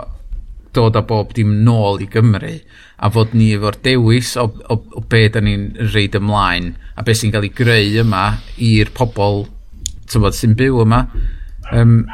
dod 0.75 0.95
a 0.99 1.03
bob 1.05 1.33
dim 1.35 1.59
nôl 1.65 1.99
i 2.03 2.07
Gymru 2.11 2.53
a 2.99 3.09
fod 3.13 3.33
ni 3.37 3.53
efo'r 3.55 3.79
dewis 3.83 4.35
o, 4.37 4.45
o, 4.47 4.77
o 4.99 5.03
be 5.11 5.25
da 5.31 5.41
ni'n 5.43 5.71
reid 5.93 6.17
ymlaen 6.19 6.73
a 6.99 7.05
be 7.05 7.15
sy'n 7.15 7.33
cael 7.33 7.47
ei 7.47 7.55
greu 7.55 7.99
yma 8.03 8.25
i'r 8.63 8.91
pobl 8.95 9.45
sy'n 10.09 10.55
byw 10.59 10.83
yma 10.83 11.03
Um, 11.75 12.07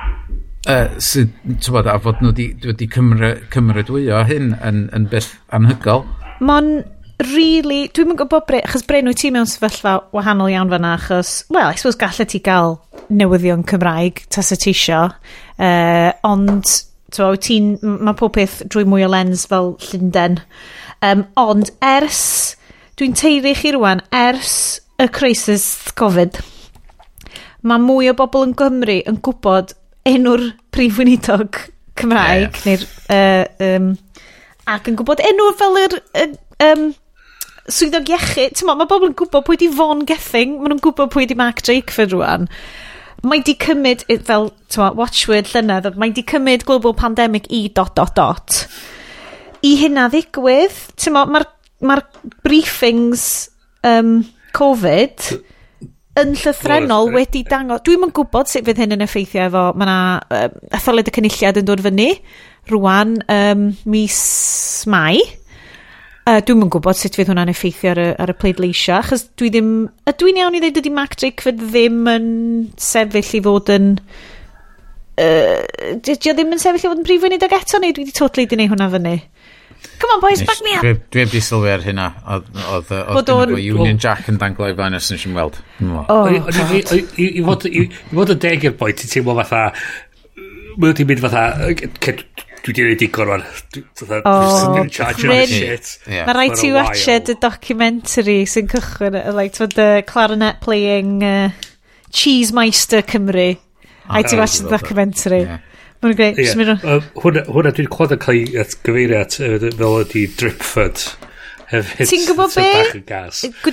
uh, 0.67 0.87
sydd, 0.99 1.31
bod, 1.71 1.87
a 1.87 1.95
fod 2.01 2.21
nhw 2.23 2.33
wedi 2.65 2.89
cymry, 2.91 3.31
cymrydwyo 3.53 4.23
hyn 4.27 4.53
yn, 4.59 4.85
yn 4.95 5.07
beth 5.11 5.33
anhygol. 5.55 6.05
Mon, 6.43 6.71
really, 7.31 7.85
dwi'n 7.95 8.09
mynd 8.11 8.19
gwybod, 8.19 8.47
bre, 8.49 8.61
achos 8.65 8.83
Bren, 8.87 9.07
wyt 9.09 9.21
ti 9.23 9.31
mewn 9.31 9.47
sefyllfa 9.49 9.97
wahanol 10.15 10.51
iawn 10.51 10.71
fanna, 10.73 10.95
achos, 10.99 11.37
well, 11.49 11.69
I 11.69 11.79
suppose 11.79 11.99
gallu 12.01 12.27
ti 12.27 12.41
gael 12.43 12.79
newyddion 13.13 13.63
Cymraeg, 13.69 14.25
tas 14.33 14.51
y 14.51 14.59
ti 14.59 14.73
isio, 14.75 15.05
uh, 15.55 16.09
ond, 16.27 16.73
ti'n, 17.15 17.75
mae 17.85 18.17
pob 18.19 18.35
peth 18.35 18.63
drwy 18.67 18.83
mwy 18.89 19.05
o 19.05 19.11
lens 19.11 19.45
fel 19.47 19.75
Llundain. 19.87 20.41
Um, 21.05 21.23
ond 21.39 21.71
ers, 21.85 22.57
dwi'n 22.99 23.15
teiri 23.15 23.53
chi 23.55 23.71
rwan, 23.75 24.03
ers 24.15 24.81
y 24.99 25.07
crisis 25.13 25.93
Covid, 25.99 26.41
mae 27.66 27.82
mwy 27.82 28.11
o 28.11 28.16
bobl 28.18 28.45
yn 28.45 28.53
Gymru 28.57 28.99
yn 29.09 29.18
gwybod 29.26 29.74
enw'r 30.05 30.51
prif 30.76 30.99
weinidog 30.99 31.57
Cymraeg, 31.97 32.59
yeah. 32.59 32.66
neu'r, 32.68 32.86
uh, 33.16 33.66
um, 33.66 33.91
ac 34.70 34.89
yn 34.91 34.97
gwybod 34.99 35.24
enw 35.24 35.47
fel 35.57 35.80
yr, 35.80 35.95
uh, 36.20 36.26
um, 36.68 36.89
swyddog 37.72 38.11
iechyd, 38.11 38.57
ti'n 38.57 38.70
mae 38.70 38.89
bobl 38.89 39.09
yn 39.09 39.16
gwybod 39.18 39.45
pwy 39.47 39.57
di 39.61 39.70
Fon 39.74 40.03
Gething, 40.07 40.59
maen 40.59 40.76
nhw'n 40.76 40.84
gwybod 40.84 41.13
pwy 41.13 41.26
di 41.30 41.38
Mark 41.39 41.63
Drakeford 41.66 42.13
rwan. 42.13 42.49
Mae 43.26 43.41
di 43.41 43.55
cymryd, 43.57 44.03
fel, 44.28 44.51
ti'n 44.70 44.99
watchword 44.99 45.49
llynedd, 45.53 45.89
mae 45.97 46.13
di 46.13 46.26
cymryd 46.28 46.68
global 46.68 46.93
pandemic 46.99 47.47
i 47.49 47.66
dot 47.74 47.95
dot 47.97 48.13
dot. 48.20 48.59
I 49.66 49.74
hynna 49.80 50.09
ddigwydd, 50.13 50.78
ti'n 50.99 51.16
mae'r 51.16 51.32
ma, 51.34 51.41
r, 51.41 51.49
ma 51.82 51.97
briefings 52.45 53.47
um, 53.88 54.20
Covid 54.53 55.32
yn 56.20 56.36
llythrenol 56.39 57.09
wedi 57.13 57.43
dangos... 57.47 57.84
Dwi'm 57.86 58.07
yn 58.07 58.13
gwybod 58.16 58.49
sut 58.49 58.66
fydd 58.68 58.80
hyn 58.80 58.95
yn 58.95 59.03
effeithio 59.03 59.47
efo... 59.49 59.63
Mae 59.76 59.88
yna 59.88 59.97
um, 60.38 60.59
etholid 60.78 61.09
y 61.11 61.13
cynulliad 61.16 61.59
yn 61.59 61.68
dod 61.68 61.84
fyny 61.84 62.11
rwan 62.72 63.18
um, 63.32 63.66
mis 63.91 64.20
Mai. 64.91 65.20
Uh, 66.26 66.39
dwi'm 66.41 66.63
yn 66.66 66.72
gwybod 66.74 66.97
sut 66.97 67.18
fydd 67.20 67.30
hwnna'n 67.30 67.51
effeithio 67.51 67.91
ar 67.91 68.01
y, 68.01 68.07
ar 68.24 68.32
y 68.32 68.38
pleidleisio, 68.39 68.95
achos 68.97 69.28
dwi 69.38 69.51
ddim... 69.53 69.74
Dwi'n 70.07 70.39
iawn 70.41 70.55
i 70.57 70.63
ddweud 70.63 70.80
ydy 70.82 70.93
Mac 70.95 71.20
Drakeford 71.20 71.59
ddim 71.61 72.07
yn 72.09 72.32
sefyll 72.82 73.36
i 73.38 73.43
fod 73.45 73.76
yn... 73.76 73.91
Uh, 75.22 75.61
dwi 75.99 76.18
ddim 76.24 76.55
yn 76.55 76.63
sefyll 76.63 76.88
i 76.88 76.88
fod 76.88 77.03
yn 77.03 77.07
prif 77.07 77.28
weinid 77.28 77.43
ag 77.45 77.59
eto, 77.59 77.84
neu 77.84 77.93
dwi 77.93 78.07
wedi 78.07 78.16
totally 78.16 78.47
di 78.47 78.57
wneud 78.57 78.72
hwnna 78.74 78.89
fyny? 78.95 79.18
Come 79.99 80.11
on 80.15 80.21
boys, 80.21 80.41
back 80.43 80.61
me 80.65 80.73
up. 80.76 80.84
Dwi 81.11 81.21
heb 81.23 81.32
di 81.32 81.41
sylwi 81.43 81.69
ar 81.71 81.84
hynna. 81.86 82.07
Oedd 82.76 83.30
Union 83.55 83.99
Jack 84.01 84.28
yn 84.32 84.38
danglo 84.41 84.67
i 84.71 84.76
fan 84.78 84.97
os 84.97 85.11
nes 85.13 85.23
i'n 85.28 85.36
weld. 85.38 85.55
I 85.80 87.41
fod 87.45 88.34
yn 88.36 88.41
deg 88.43 88.65
i'r 88.67 88.76
boi, 88.80 88.91
ti'n 88.95 89.11
teimlo 89.13 89.38
fatha... 89.41 89.61
Mae 90.76 90.89
wedi 90.91 91.05
mynd 91.07 91.21
fatha... 91.23 91.43
Dwi 92.65 92.73
wedi 92.73 92.73
gwneud 92.73 92.97
digon 92.97 93.30
o'n... 93.36 93.43
Oh, 94.26 94.88
shit. 94.89 95.86
Mae 96.09 96.34
rai 96.34 96.49
ti 96.57 96.71
watched 96.73 97.30
y 97.30 97.36
documentary 97.38 98.39
sy'n 98.49 98.67
cychwyn, 98.71 99.15
like, 99.38 99.53
the 99.78 100.01
clarinet 100.09 100.57
playing 100.65 101.21
uh, 101.23 101.53
Cheesemeister 102.09 103.05
Cymru. 103.05 103.51
Ah, 104.09 104.17
rhaid 104.17 104.28
ti 104.34 104.36
watched 104.41 104.65
the 104.65 104.69
documentary. 104.73 105.43
Yeah. 105.45 105.59
Mae'n 106.05 106.17
greu. 106.19 106.33
Yeah. 106.37 106.75
Um, 106.85 107.05
hwna, 107.23 107.45
hwna 107.49 107.71
dwi'n 107.75 107.89
clod 107.93 108.13
yn 108.13 108.21
cael 108.21 108.43
ei 108.43 108.59
atgyfeirio 108.61 109.21
at 109.25 109.39
fel 109.39 110.01
ydi 110.03 110.27
Dripford. 110.37 111.07
Ti'n 111.71 112.27
gwybod 112.27 112.53
be? 112.53 112.67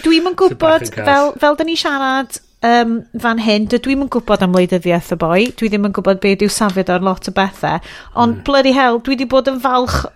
Dwi'm 0.00 0.30
yn 0.30 0.38
gwybod, 0.40 0.88
fel, 0.96 1.34
fel 1.40 1.58
da 1.58 1.66
ni 1.68 1.76
siarad 1.76 2.38
um, 2.64 2.94
fan 3.20 3.42
hyn, 3.42 3.66
dwi'm 3.70 4.06
yn 4.06 4.10
gwybod 4.12 4.44
am 4.44 4.56
wleidyddiaeth 4.56 5.12
y 5.14 5.18
boi, 5.20 5.40
dwi 5.58 5.68
ddim 5.70 5.88
yn 5.88 5.94
gwybod 5.96 6.22
be 6.22 6.32
ydy'w 6.36 6.52
safiad 6.52 6.92
ar 6.94 7.04
lot 7.04 7.28
o 7.28 7.34
bethau, 7.36 7.82
ond 8.14 8.38
mm. 8.38 8.46
bloody 8.48 8.72
hell, 8.76 9.02
dwi 9.02 9.16
wedi 9.16 9.28
bod 9.28 9.50
yn 9.52 9.60
falch 9.62 10.06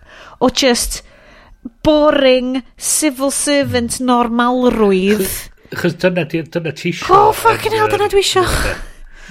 o 0.41 0.51
just 0.51 1.03
boring 1.85 2.63
civil 2.79 3.33
servant 3.35 3.99
hmm. 3.99 4.07
normalrwydd. 4.07 5.27
Chos 5.75 5.97
dyna 5.99 6.27
ti 6.31 6.45
eisiau. 6.47 7.11
Oh, 7.11 7.33
fucking 7.35 7.75
hell, 7.75 7.91
e? 7.91 7.97
dyna 7.97 8.09
dwi 8.13 8.23
eisiau. 8.23 8.47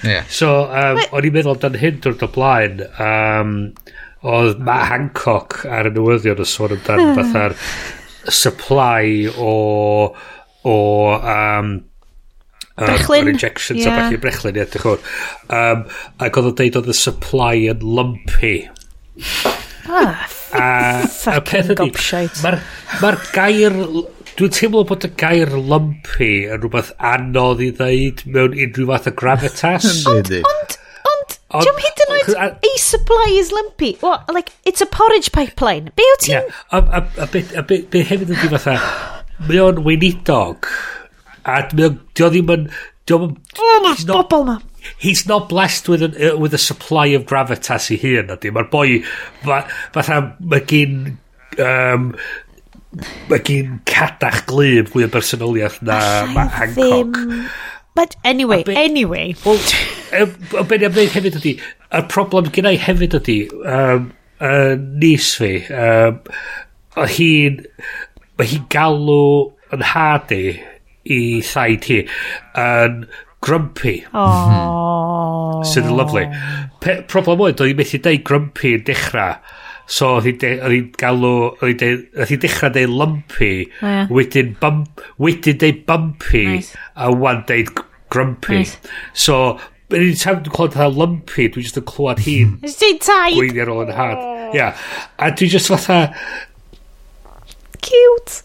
Yeah. 0.06 0.28
So, 0.30 0.52
um, 0.70 1.02
o'n 1.12 1.28
i'n 1.28 1.36
meddwl 1.36 1.60
dan 1.62 1.78
hyn 1.82 2.00
dwrnod 2.04 2.28
o 2.28 2.32
blaen, 2.36 2.86
um, 3.02 3.56
oedd 4.26 4.62
ma 4.66 4.80
Hancock 4.90 5.64
ar 5.70 5.90
y 5.90 5.94
newyddion 5.96 6.42
yn 6.42 6.50
sôn 6.50 6.76
amdan 6.78 7.14
fatha'r 7.18 7.58
supply 8.34 9.28
o 9.38 9.52
o 10.66 10.78
um, 11.18 11.76
Brechlyn. 12.76 13.22
Um, 13.22 13.28
injections 13.30 13.86
yeah. 13.86 13.94
a 13.94 14.02
falle 14.02 14.18
brechlyn, 14.20 14.58
ie, 14.58 14.66
yeah, 14.66 14.72
Um, 15.48 15.86
ac 16.20 16.40
oedd 16.40 16.50
o'n 16.50 16.58
deud 16.60 16.80
oedd 16.82 16.92
y 16.92 16.98
supply 16.98 17.54
yn 17.72 17.86
lumpy. 17.86 18.56
Ah, 19.86 20.26
a, 20.58 20.66
a 21.32 21.40
peth 21.46 21.72
ydi, 21.76 21.88
mae'r 22.42 22.58
ma 23.04 23.14
gair 23.36 23.78
Dwi'n 24.36 24.52
teimlo 24.52 24.82
bod 24.84 25.06
y 25.08 25.10
gair 25.16 25.54
lumpy 25.56 26.44
yn 26.52 26.60
rhywbeth 26.60 26.90
anodd 27.08 27.62
i 27.64 27.70
ddeud 27.78 28.24
mewn 28.28 28.58
unrhyw 28.66 28.90
fath 28.90 29.08
o 29.08 29.14
gravitas. 29.22 29.86
ond, 30.12 30.34
ond, 30.36 30.76
ond, 31.08 31.38
ti'n 31.64 31.80
hyd 31.86 32.04
yn 32.04 32.12
oed 32.18 32.34
a 32.68 32.74
supply 32.84 33.30
is 33.40 33.54
lumpy. 33.56 33.94
What, 34.02 34.28
like, 34.36 34.52
it's 34.68 34.84
a 34.84 34.90
porridge 34.92 35.32
pipeline. 35.32 35.88
Be 35.96 36.10
o 36.12 36.20
ti'n... 36.26 36.36
Yeah. 36.36 36.60
A, 36.76 36.84
a, 37.00 37.02
a, 37.24 37.30
be, 37.32 37.46
a 37.56 37.64
be, 37.64 37.80
be 37.88 38.04
hefyd 38.04 38.36
ydi 38.36 38.52
fatha, 38.58 38.76
mae 39.48 39.64
o'n 39.64 39.80
weinidog, 39.88 40.68
a 41.48 41.62
mae 41.72 41.88
o'n, 41.94 42.00
dio 42.20 42.32
ddim 42.36 42.56
yn... 42.58 42.70
Dio 43.08 43.24
ddim 43.24 43.40
yn... 43.40 43.42
Oh, 43.56 43.96
bobl 44.12 44.50
ma. 44.52 44.60
He's 45.00 45.24
not 45.32 45.48
blessed 45.48 45.88
with, 45.88 46.04
an, 46.04 46.20
uh, 46.20 46.36
with 46.36 46.54
a 46.54 46.60
supply 46.60 47.08
of 47.16 47.24
gravitas 47.24 47.88
i 47.96 48.04
hun, 48.04 48.36
ydy. 48.36 48.52
Mae'r 48.52 48.68
boi, 48.68 48.90
fatha, 49.96 50.26
mae 50.44 50.68
gen 50.68 51.22
um, 51.60 52.12
mae 53.30 53.42
gyn 53.48 53.80
cadach 53.90 54.44
glyb 54.50 54.92
fwy 54.94 55.08
o 55.08 55.12
bersonoliaeth 55.14 55.82
na 55.86 56.00
ma 56.32 56.48
Hancock. 56.52 57.22
But 57.96 58.16
anyway, 58.28 58.64
be, 58.64 58.76
anyway. 58.76 59.36
Wel, 59.46 59.60
o 60.60 60.64
be 60.68 60.82
am 60.84 60.96
gwneud 60.96 61.14
hefyd 61.16 61.40
ydy, 61.40 61.56
y 61.96 62.02
problem 62.12 62.50
gyda 62.56 62.74
i 62.76 62.80
hefyd 62.82 63.16
ydy, 63.22 63.38
um, 63.64 64.10
uh, 64.44 64.74
nis 65.00 65.30
fi, 65.40 65.54
um, 65.72 66.20
o 67.00 67.08
hi'n, 67.08 67.62
mae 68.36 68.50
hi'n 68.52 68.66
galw 68.74 69.22
yn 69.76 69.86
hadu 69.94 70.42
i 70.52 70.56
i 71.06 71.20
thaid 71.46 71.86
hi 71.90 72.02
yn 72.60 73.04
grumpy. 73.46 74.00
Oh. 74.18 75.62
Sydd 75.70 75.88
yn 75.92 76.00
lovely. 76.00 76.26
Pe, 76.82 77.00
Problem 77.12 77.44
oedd, 77.46 77.60
doedd 77.60 77.76
i 77.76 77.78
methu 77.78 78.02
deud 78.02 78.26
grumpy 78.28 78.76
yn 78.80 78.86
dechrau 78.88 79.38
So 79.86 80.16
oedd 80.18 80.42
hi'n 80.42 80.88
galw, 80.98 81.34
oedd 81.64 81.84
hi'n 81.84 82.42
dechrau 82.42 82.72
deud 82.74 82.94
lumpy, 82.94 83.52
oh, 83.68 83.86
yeah. 83.86 84.08
wedyn, 84.10 84.56
bump, 84.62 85.04
wedyn 85.22 85.60
deud 85.62 85.84
bumpy, 85.90 86.46
nice. 86.56 86.72
a 86.98 87.12
wan 87.14 87.44
deud 87.50 87.70
grumpy. 88.14 88.64
Nice. 88.64 88.80
So, 89.14 89.60
yn 89.94 90.08
un 90.08 90.18
tam 90.18 90.42
dwi'n 90.42 90.56
clywed 90.56 90.78
fatha 90.78 90.90
lumpy, 90.90 91.50
dwi'n 91.54 91.68
just 91.68 91.78
yn 91.82 91.86
clywed 91.92 92.24
hi'n... 92.26 92.58
Dwi'n 92.66 93.04
taid! 93.06 93.38
Gweini 93.38 93.62
ar 93.66 93.74
ôl 93.76 93.86
yn 93.86 93.94
had. 94.00 94.26
Ia. 94.58 94.72
A 95.22 95.30
dwi'n 95.36 95.54
just 95.54 95.70
fatha... 95.70 96.02
Cute! 97.86 98.45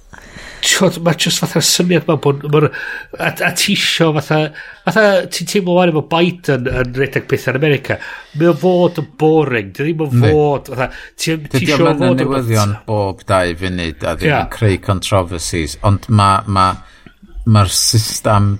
Tiod, 0.64 0.98
mae 1.04 1.16
just 1.18 1.40
fatha 1.42 1.62
syniad 1.64 2.06
ma 2.08 2.16
bod... 2.20 2.44
Ma 2.52 2.62
a, 2.66 3.30
a 3.30 3.50
ti 3.56 3.74
isio 3.76 4.10
fatha... 4.16 4.40
Fatha 4.84 5.04
ti'n 5.32 5.50
teimlo 5.50 5.76
wan 5.78 5.92
efo 5.92 6.04
Biden 6.10 6.68
yn 6.70 6.94
redeg 6.96 7.26
pethau 7.30 7.54
yn 7.54 7.60
America. 7.60 7.98
Mae 8.36 8.50
o 8.50 8.54
fod 8.60 9.00
yn 9.02 9.10
boring. 9.20 9.72
Dwi 9.76 9.94
ddim 9.94 10.06
yn 10.06 10.24
fod... 10.26 10.72
Fatha, 10.74 10.90
ti'n 11.16 11.48
tisio 11.48 11.80
fod... 11.80 12.04
Dydy 12.04 12.26
newyddion 12.26 12.76
bob 12.88 13.24
dau 13.28 13.56
funud 13.60 14.06
a 14.06 14.16
ddim 14.16 14.32
yeah. 14.32 14.46
yn 14.46 14.54
creu 14.54 14.80
controversies. 14.84 15.78
Ond 15.86 16.08
mae'r 16.10 16.48
ma, 16.48 16.70
ma, 16.76 17.60
ma 17.60 17.66
system 17.70 18.58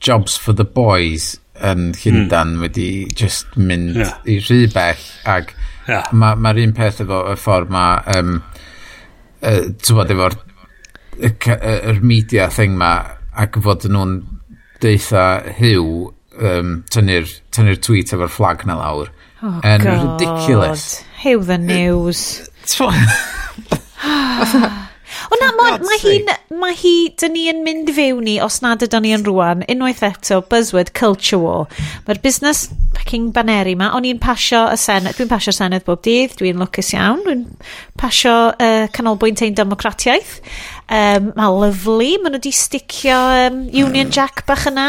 jobs 0.00 0.36
for 0.36 0.56
the 0.56 0.64
boys 0.64 1.34
yn 1.60 1.90
Llundan 1.92 2.54
mm. 2.56 2.62
wedi 2.64 2.88
just 3.16 3.56
mynd 3.56 3.98
yeah. 4.00 4.14
i 4.24 4.38
rhy 4.40 4.62
bell 4.72 5.02
ag 5.28 5.52
yeah. 5.88 6.08
mae'r 6.12 6.40
ma, 6.40 6.54
un 6.64 6.76
peth 6.76 7.02
efo 7.04 7.20
y 7.32 7.36
ffordd 7.40 7.72
mae 7.74 8.16
um, 8.16 8.38
uh, 9.44 9.66
efo'r 9.68 10.38
y, 11.20 11.32
y, 11.32 12.00
media 12.00 12.48
thing 12.50 12.76
ma 12.78 12.92
ac 13.36 13.58
fod 13.62 13.84
nhw'n 13.90 14.16
deitha 14.80 15.24
hyw 15.58 15.84
um, 16.40 16.82
tynnu'r 16.92 17.28
tynnu 17.54 17.76
tweet 17.84 18.12
efo'r 18.16 18.32
flag 18.32 18.64
na 18.66 18.78
lawr. 18.80 19.10
Oh, 19.42 19.60
And 19.64 19.82
God. 19.82 20.20
ridiculous. 20.20 21.02
Hyw 21.22 21.44
the 21.46 21.58
news. 21.58 22.48
O 25.30 25.38
na, 25.38 25.50
mae 25.54 25.78
ma 25.86 25.96
hi'n... 26.02 26.30
Mae 26.60 26.74
hi... 26.74 26.94
Dyn 27.20 27.34
ni 27.36 27.46
yn 27.52 27.60
mynd 27.66 27.90
fewn 27.94 28.24
ni, 28.26 28.36
os 28.42 28.60
nad 28.64 28.82
ydyn 28.82 29.04
ni 29.06 29.12
yn 29.14 29.24
rwan, 29.26 29.62
unwaith 29.70 30.02
eto, 30.06 30.40
buzzword, 30.50 30.90
culture 30.96 31.38
war. 31.38 31.68
Mae'r 32.08 32.20
busnes 32.24 32.64
fucking 32.96 33.30
baneri 33.34 33.76
ma, 33.78 33.92
o'n 33.96 34.08
i'n 34.08 34.18
pasio 34.22 34.64
y 34.72 34.78
senedd, 34.80 35.16
dwi'n 35.18 35.30
pasio'r 35.30 35.56
senedd 35.56 35.86
bob 35.86 36.02
dydd, 36.04 36.34
dwi'n 36.40 36.58
lwcus 36.60 36.92
iawn, 36.96 37.22
dwi'n 37.26 37.44
pasio 38.00 38.34
uh, 38.50 38.88
canolbwynt 38.94 39.44
ein 39.46 39.56
democratiaeth. 39.58 40.40
Um, 40.90 41.30
mae 41.38 41.54
lyflu, 41.64 42.10
maen 42.18 42.34
nhw 42.34 42.40
wedi 42.40 42.54
sticio 42.56 43.18
um, 43.46 43.62
Union 43.70 44.10
Jack 44.14 44.44
bach 44.48 44.66
yna 44.70 44.88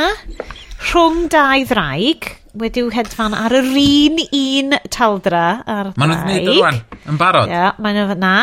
rhwng 0.90 1.28
dau 1.30 1.66
ddraig 1.70 2.32
wedi'w 2.58 2.90
hedfan 2.92 3.36
ar 3.38 3.54
yr 3.56 3.70
un 3.70 4.18
un 4.26 4.76
taldra 4.92 5.46
ar 5.62 5.94
ddraig. 5.94 6.02
Maen 6.02 6.12
nhw'n 6.12 6.26
gwneud 6.26 6.52
rwan, 6.58 6.82
yn 7.06 7.22
barod. 7.22 7.52
Ia, 7.52 7.60
yeah, 7.60 7.82
maen 7.82 8.00
nhw 8.02 8.18
na. 8.20 8.36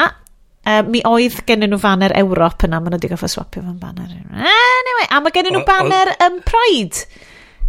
Um, 0.68 0.90
mi 0.92 1.00
oedd 1.08 1.38
gen 1.48 1.64
nhw 1.64 1.78
banner 1.80 2.12
Ewrop 2.18 2.66
yna, 2.66 2.80
maen 2.82 2.92
nhw 2.92 2.98
wedi 3.00 3.08
goffa 3.08 3.30
swapio 3.32 3.62
fan 3.64 3.78
banner. 3.80 4.10
Anyway, 4.28 5.06
a 5.08 5.20
mae 5.24 5.32
gen 5.32 5.48
nhw 5.54 5.64
banner 5.68 6.12
um, 6.26 6.42
Pride. 6.44 7.06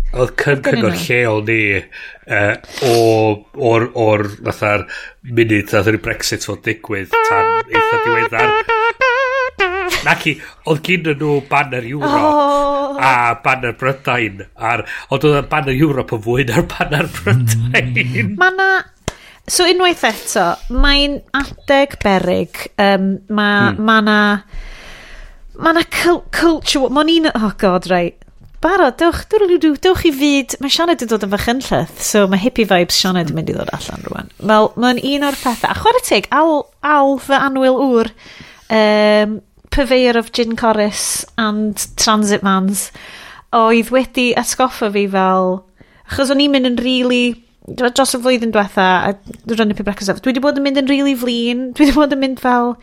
Oedd 0.10 0.34
cyngor 0.42 0.98
lleol 0.98 1.44
ni 1.46 1.60
uh, 1.78 2.56
o'r, 2.90 3.86
or, 3.94 4.26
fatha'r 4.50 4.88
munud 5.30 5.72
a 5.78 5.84
ddyn 5.86 6.00
Brexit 6.04 6.48
fod 6.50 6.64
digwydd 6.66 7.14
tan 7.14 7.52
eitha 7.70 8.02
diweddar. 8.04 8.54
Naci, 10.04 10.36
oedd 10.68 10.84
gyn 10.88 11.08
nhw 11.14 11.40
banner 11.48 11.88
Euro 11.88 12.12
oh. 12.20 13.00
a 13.00 13.38
banner 13.46 13.76
Brydain. 13.80 14.44
Ar, 14.60 14.84
ond 15.14 15.30
oedd 15.30 15.48
banner 15.52 15.78
Europe 15.78 16.20
yn 16.20 16.26
fwy 16.28 16.50
na'r 16.52 16.68
banner 16.76 17.08
hmm. 17.08 17.70
Brydain. 17.72 18.36
Mae 18.40 18.58
na 18.60 18.72
so 19.50 19.66
unwaith 19.68 20.06
eto, 20.08 20.46
mae'n 20.74 21.20
adeg 21.38 21.98
berig. 22.04 22.66
Um, 22.80 23.12
mae 23.34 23.74
hmm. 23.74 23.86
ma 23.86 24.00
na... 24.06 24.18
Mae 25.60 25.76
na 25.76 25.84
culture... 25.92 26.88
Mae'n 26.94 27.12
un... 27.18 27.32
Oh 27.36 27.52
god, 27.60 27.90
right. 27.92 28.16
Barod, 28.64 28.98
dewch, 29.00 29.26
dwrlwydw, 29.32 29.74
dewch 29.84 30.06
i 30.08 30.14
fyd... 30.16 30.56
Mae 30.64 30.72
Sianed 30.72 31.04
yn 31.04 31.12
dod 31.12 31.26
yn 31.28 31.34
fachynlleth, 31.34 32.00
so 32.04 32.26
mae 32.32 32.42
hippie 32.44 32.68
vibes 32.70 33.00
Sianed 33.00 33.32
yn 33.32 33.40
mynd 33.40 33.52
i 33.52 33.56
ddod 33.58 33.72
allan 33.76 34.06
rwan. 34.08 34.32
Wel, 34.40 34.72
mae'n 34.80 35.02
un 35.12 35.28
o'r 35.30 35.40
pethau. 35.40 35.74
A 35.74 35.80
chwarae 35.80 36.06
teg, 36.08 36.30
al, 36.36 36.64
al 36.86 37.18
fy 37.24 37.40
anwyl 37.40 37.80
ŵr, 37.84 38.12
um, 38.78 39.36
purveyor 39.74 40.20
of 40.20 40.32
gin 40.36 40.56
chorus 40.60 41.26
and 41.40 41.88
transit 42.00 42.46
mans, 42.46 42.90
oedd 43.56 43.92
wedi 43.96 44.32
atgoffa 44.40 44.92
fi 44.96 45.08
fel... 45.12 45.60
Achos 46.10 46.32
o'n 46.34 46.42
i'n 46.46 46.56
mynd 46.56 46.74
yn 46.74 46.82
rili... 46.84 47.06
Really 47.10 47.49
dros 47.78 48.16
y 48.16 48.22
flwyddyn 48.22 48.54
diwetha, 48.56 48.88
a 49.10 49.54
rynnu 49.54 49.78
pe 49.78 49.86
brecas 49.86 50.10
dwi 50.10 50.32
wedi 50.32 50.44
bod 50.44 50.60
yn 50.60 50.66
mynd 50.66 50.82
yn 50.82 50.90
really 50.90 51.16
flin, 51.18 51.70
dwi 51.74 51.88
wedi 51.88 51.98
bod 51.98 52.16
yn 52.16 52.24
mynd 52.24 52.42
fel, 52.44 52.74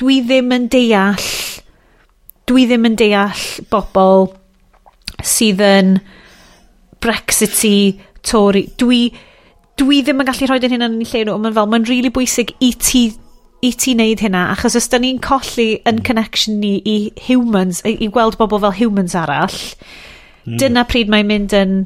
dwi 0.00 0.20
ddim 0.24 0.54
yn 0.56 0.68
deall, 0.72 1.28
dwi 2.50 2.66
ddim 2.70 2.88
yn 2.90 2.98
deall 3.00 3.44
bobl 3.72 4.30
sydd 5.24 5.62
yn 5.64 5.98
Brexity 7.04 8.00
Tory. 8.24 8.66
Dwi, 8.80 9.02
dwi 9.80 10.00
ddim 10.04 10.22
yn 10.22 10.30
gallu 10.30 10.48
rhoi 10.48 10.62
hyn 10.62 10.86
yn 10.86 10.98
ei 11.02 11.10
lle 11.10 11.26
nhw, 11.28 11.36
mae'n 11.42 11.58
fel, 11.58 11.70
mae'n 11.70 11.90
really 11.90 12.12
bwysig 12.14 12.54
i 12.64 12.72
ti 12.80 13.06
i 13.64 13.70
ti 13.80 13.94
wneud 13.96 14.20
hynna, 14.20 14.50
achos 14.52 14.74
os 14.76 14.90
da 14.92 14.98
ni'n 15.00 15.20
colli 15.24 15.78
yn 15.88 15.96
mm. 15.96 16.04
connection 16.04 16.58
ni 16.60 16.74
i 16.84 16.96
humans, 17.28 17.80
i, 17.88 17.94
i 18.04 18.10
gweld 18.12 18.36
bobl 18.36 18.60
fel 18.60 18.74
humans 18.76 19.14
arall, 19.16 19.56
mm. 20.44 20.58
dyna 20.60 20.84
pryd 20.88 21.08
mae'n 21.12 21.30
mynd 21.30 21.54
yn 21.56 21.78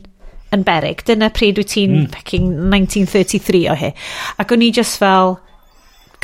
yn 0.54 0.64
berig. 0.66 1.02
Dyna 1.06 1.30
pryd 1.34 1.60
wyt 1.60 1.74
ti'n 1.74 1.94
mm. 2.06 2.70
1933 2.72 3.66
o 3.72 3.76
hi. 3.78 3.92
Ac 4.40 4.54
o'n 4.54 4.64
i 4.64 4.70
just 4.74 4.98
fel, 5.00 5.36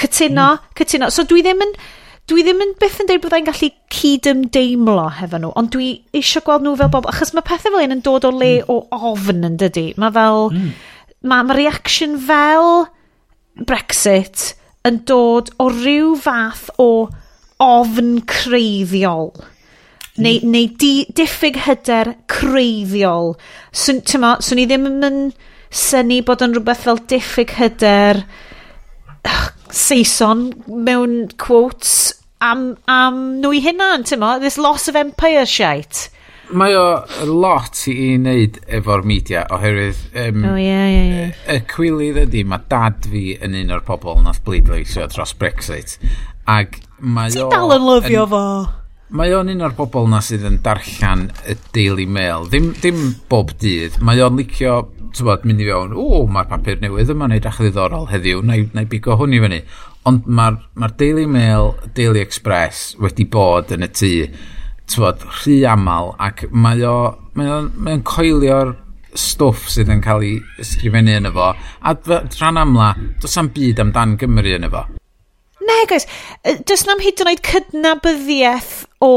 cytuno, 0.01 0.49
mm. 0.57 0.72
cytuno. 0.79 1.11
So 1.14 1.27
dwi 1.29 1.45
ddim 1.45 1.62
yn, 1.66 1.75
dwi 2.31 2.45
ddim 2.47 2.64
yn 2.64 2.75
byth 2.81 3.01
yn 3.03 3.11
dweud 3.11 3.25
byddai'n 3.27 3.49
gallu 3.51 3.70
cyd-ymdeimlo 3.95 5.07
hefo 5.20 5.41
nhw, 5.43 5.53
ond 5.61 5.72
dwi 5.75 5.91
eisiau 6.16 6.45
gweld 6.47 6.66
nhw 6.66 6.77
fel 6.81 6.93
bob, 6.95 7.09
achos 7.11 7.35
mae 7.37 7.47
pethau 7.47 7.75
fel 7.75 7.85
un 7.85 7.97
yn 7.99 8.05
dod 8.05 8.29
o 8.29 8.33
le 8.35 8.53
mm. 8.62 8.72
o 8.72 9.11
ofn 9.12 9.49
yn 9.51 9.59
dydy. 9.61 9.91
Mae 10.01 10.14
fel, 10.16 10.51
mm. 10.55 10.75
mae 11.31 11.49
ma 11.49 11.59
reaction 11.59 12.18
fel 12.29 12.87
Brexit 13.68 14.53
yn 14.85 15.05
dod 15.09 15.53
o 15.62 15.68
ryw 15.72 16.14
fath 16.20 16.68
o 16.83 17.09
ofn 17.62 18.16
creiddiol 18.29 19.31
neu, 20.23 20.39
neu 20.47 20.69
di, 20.79 20.93
diffyg 21.17 21.59
hyder 21.65 22.15
creiddiol. 22.31 23.35
Swn, 23.75 24.03
tyma, 24.07 24.37
swn 24.45 24.62
i 24.62 24.69
ddim 24.71 24.89
yn 24.93 25.21
syni 25.75 26.21
bod 26.27 26.45
yn 26.45 26.55
rhywbeth 26.55 26.85
fel 26.87 27.01
diffyg 27.11 27.57
hyder 27.59 28.23
uh, 29.27 29.49
Saeson 29.75 30.51
mewn 30.67 31.33
quotes 31.41 32.12
am, 32.45 32.75
am 32.87 33.41
nhw 33.43 33.55
i 33.57 33.62
hunan, 33.65 34.07
tyma, 34.07 34.37
this 34.41 34.59
loss 34.59 34.89
of 34.89 34.99
empire 34.99 35.47
shite. 35.47 36.11
Mae 36.55 36.77
o 36.77 36.85
lot 37.25 37.81
i 37.89 37.95
wneud 38.19 38.59
efo'r 38.79 39.03
media 39.09 39.47
oherwydd 39.55 40.03
um, 40.21 40.43
oh, 40.45 40.59
yeah, 40.61 40.85
yeah, 40.93 41.07
yeah. 41.09 41.39
y 41.49 41.62
cwilydd 41.73 42.21
ydy 42.27 42.45
mae 42.47 42.69
dad 42.69 43.09
fi 43.09 43.39
yn 43.43 43.57
un 43.62 43.73
o'r 43.73 43.83
pobol 43.87 44.21
nath 44.23 44.43
bleidleisio 44.45 45.09
dros 45.09 45.33
Brexit 45.41 45.97
ac 46.45 46.83
mae 47.01 47.33
o... 47.33 47.49
Ti 47.49 47.49
dal 47.49 47.73
yn 47.79 47.87
lyfio 47.89 48.27
fo? 48.29 48.45
Mae 49.13 49.35
o'n 49.37 49.51
un 49.53 49.61
o'r 49.61 49.75
bobl 49.77 50.07
na 50.09 50.23
sydd 50.25 50.47
yn 50.49 50.63
darllen 50.65 51.27
y 51.45 51.55
Daily 51.77 52.07
Mail. 52.09 52.47
Ddim, 52.49 52.71
ddim 52.79 53.01
bob 53.29 53.51
dydd. 53.61 53.99
Mae 54.01 54.23
o'n 54.25 54.39
licio 54.41 54.79
tywod, 55.15 55.45
mynd 55.45 55.61
i 55.61 55.67
fewn, 55.69 55.93
o, 55.93 56.23
mae'r 56.25 56.49
papur 56.49 56.81
newydd 56.81 57.13
yma'n 57.13 57.35
neud 57.35 57.49
ach 57.51 57.61
ddiddorol 57.61 58.09
heddiw, 58.11 58.41
na 58.43 58.57
i, 58.59 58.65
na 58.73 58.87
bigo 58.89 59.19
hwn 59.21 59.37
i 59.37 59.43
fyny. 59.45 59.61
Ond 60.09 60.25
mae'r 60.25 60.57
ma 60.81 60.89
Daily 60.89 61.27
Mail, 61.29 61.75
Daily 61.95 62.25
Express 62.25 62.95
wedi 63.01 63.29
bod 63.29 63.77
yn 63.77 63.85
y 63.85 63.91
tŷ, 63.93 64.11
tywod, 64.91 65.29
rhy 65.43 65.61
aml, 65.69 66.15
ac 66.17 66.47
mae 66.51 66.83
o'n 66.89 67.21
mae 67.37 67.53
o, 67.53 67.61
mae 67.77 68.01
o 68.01 68.03
coelio'r 68.09 68.75
stwff 69.15 69.69
sydd 69.71 69.93
yn 69.93 70.03
cael 70.05 70.25
ei 70.25 70.41
ysgrifennu 70.65 71.21
yn 71.21 71.31
efo, 71.31 71.53
a 71.53 71.97
rhan 72.01 72.65
amla, 72.65 72.95
does 73.21 73.37
am 73.39 73.53
byd 73.55 73.85
amdan 73.85 74.19
Gymru 74.19 74.57
yn 74.59 74.71
efo. 74.73 74.87
Ne, 75.65 75.77
guys, 75.89 76.07
does 76.69 76.85
na'm 76.89 77.01
hyd 77.01 77.23
yn 77.25 77.31
oed 77.33 77.45
cydnabyddiaeth 77.47 78.73
o 79.05 79.12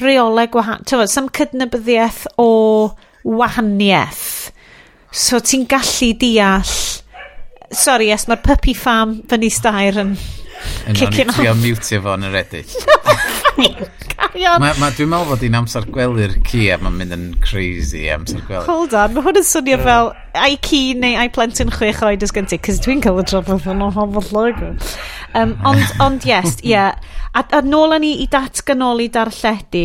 reolau 0.00 0.46
gwahanol. 0.50 0.86
Tyfod, 0.88 1.12
sam 1.12 1.28
cydnabyddiaeth 1.34 2.24
o 2.40 2.50
wahaniaeth. 3.24 4.52
So 5.14 5.40
ti'n 5.40 5.68
gallu 5.70 6.12
deall... 6.20 6.78
Sorry, 7.74 8.06
yes, 8.12 8.28
mae'r 8.30 8.42
puppy 8.44 8.74
farm 8.78 9.18
fyny 9.30 9.48
stair 9.50 9.96
yn 9.98 10.12
Kicking 10.94 11.30
off. 11.32 11.40
Yn 11.42 11.60
mutio 11.62 12.00
fo 12.04 12.16
yn 12.18 12.28
yr 12.30 12.40
edit. 12.44 12.74
Mae 14.34 14.74
ma, 14.80 14.88
dwi'n 14.90 15.10
meddwl 15.12 15.28
fod 15.28 15.42
hi'n 15.46 15.54
amser 15.54 15.84
gwely'r 15.94 16.32
ci 16.48 16.64
a 16.74 16.78
mae'n 16.82 16.96
mynd 16.98 17.14
yn 17.14 17.26
crazy 17.44 18.08
amser 18.10 18.40
gwely. 18.48 18.64
Hold 18.66 18.96
on, 18.98 19.12
mae 19.14 19.22
hwn 19.22 19.38
yn 19.38 19.46
swnio 19.46 19.76
fel 19.84 20.10
ai 20.34 20.56
ci 20.64 20.80
neu 20.98 21.14
ai 21.22 21.28
plentyn 21.34 21.70
chwech 21.70 22.02
oed 22.02 22.24
ys 22.26 22.34
gynti, 22.34 22.58
cys 22.66 22.80
dwi'n 22.82 23.02
cael 23.04 23.20
y 23.22 23.24
drafod 23.30 23.68
yn 23.70 23.84
o'n 23.86 23.94
hofod 23.94 24.32
logo. 24.34 24.72
Um, 25.38 25.54
ond, 25.70 25.84
ond 26.04 26.26
yes, 26.26 26.58
ie. 26.64 26.72
Yeah. 26.72 26.98
A, 27.34 27.44
a 27.54 27.62
nôl 27.66 27.94
ni 28.02 28.16
i 28.24 28.26
datganoli 28.30 29.06
darlledu, 29.14 29.84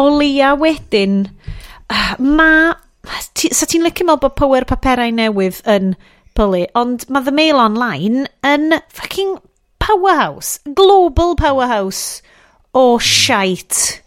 o 0.00 0.06
leia 0.16 0.54
wedyn, 0.60 1.26
mae... 2.38 2.72
Sa 3.00 3.64
ti'n 3.64 3.84
licio 3.84 4.04
meddwl 4.04 4.20
bod 4.20 4.34
power 4.36 4.66
paperau 4.68 5.12
newydd 5.12 5.62
yn 5.72 5.94
pylu, 6.36 6.66
ond 6.76 7.06
mae 7.08 7.24
The 7.24 7.32
Mail 7.32 7.60
Online 7.60 8.26
yn 8.46 8.76
fucking 8.92 9.38
powerhouse, 9.80 10.60
global 10.76 11.34
powerhouse 11.34 12.22
o 12.76 12.98
shite. 13.02 14.00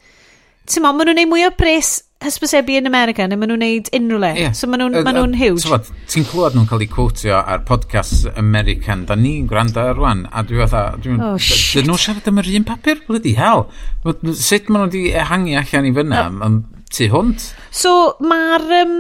Ti'n 0.70 0.86
ma, 0.86 0.94
maen 0.96 1.10
nhw'n 1.10 1.20
neud 1.20 1.32
mwy 1.34 1.48
o 1.50 1.52
pres 1.58 1.98
hysbysebu 2.24 2.78
yn 2.80 2.88
America 2.88 3.26
neu 3.28 3.40
maen 3.40 3.52
nhw'n 3.52 3.64
neud 3.66 3.90
unrhyw 3.98 4.20
le. 4.24 4.30
Yeah. 4.40 4.54
So 4.56 4.70
maen 4.72 4.80
nhw'n 4.86 4.96
uh, 5.02 5.12
nhw 5.12 5.24
uh, 5.26 5.40
huge. 5.42 5.66
So, 5.66 5.80
ti'n 6.14 6.28
clywed 6.30 6.56
nhw'n 6.56 6.70
cael 6.70 6.86
eu 6.86 6.92
quotio 6.94 7.42
ar 7.42 7.66
podcast 7.68 8.30
American, 8.40 9.04
da 9.10 9.18
ni'n 9.20 9.50
gwrando 9.50 9.84
ar 9.84 9.98
rwan, 10.00 10.24
a 10.32 10.46
dwi 10.48 10.62
fatha, 10.62 10.84
dwi'n... 11.04 11.20
Oh, 11.20 11.36
shit. 11.36 11.82
Dyn 11.82 11.92
nhw'n 11.92 12.00
siarad 12.06 12.30
am 12.32 12.40
yr 12.40 12.54
un 12.62 12.70
papur? 12.70 13.04
Bloody 13.10 13.36
hell. 13.40 13.66
Sut 14.06 14.72
maen 14.72 14.88
nhw 14.88 14.94
wedi 14.94 15.04
ehangu 15.26 15.58
allan 15.60 15.90
i 15.90 15.94
fyna? 16.00 16.24
Uh, 16.32 16.56
tu 16.94 17.10
hwnt? 17.12 17.50
So, 17.76 17.98
mae'r... 18.24 18.70
Um, 18.80 18.96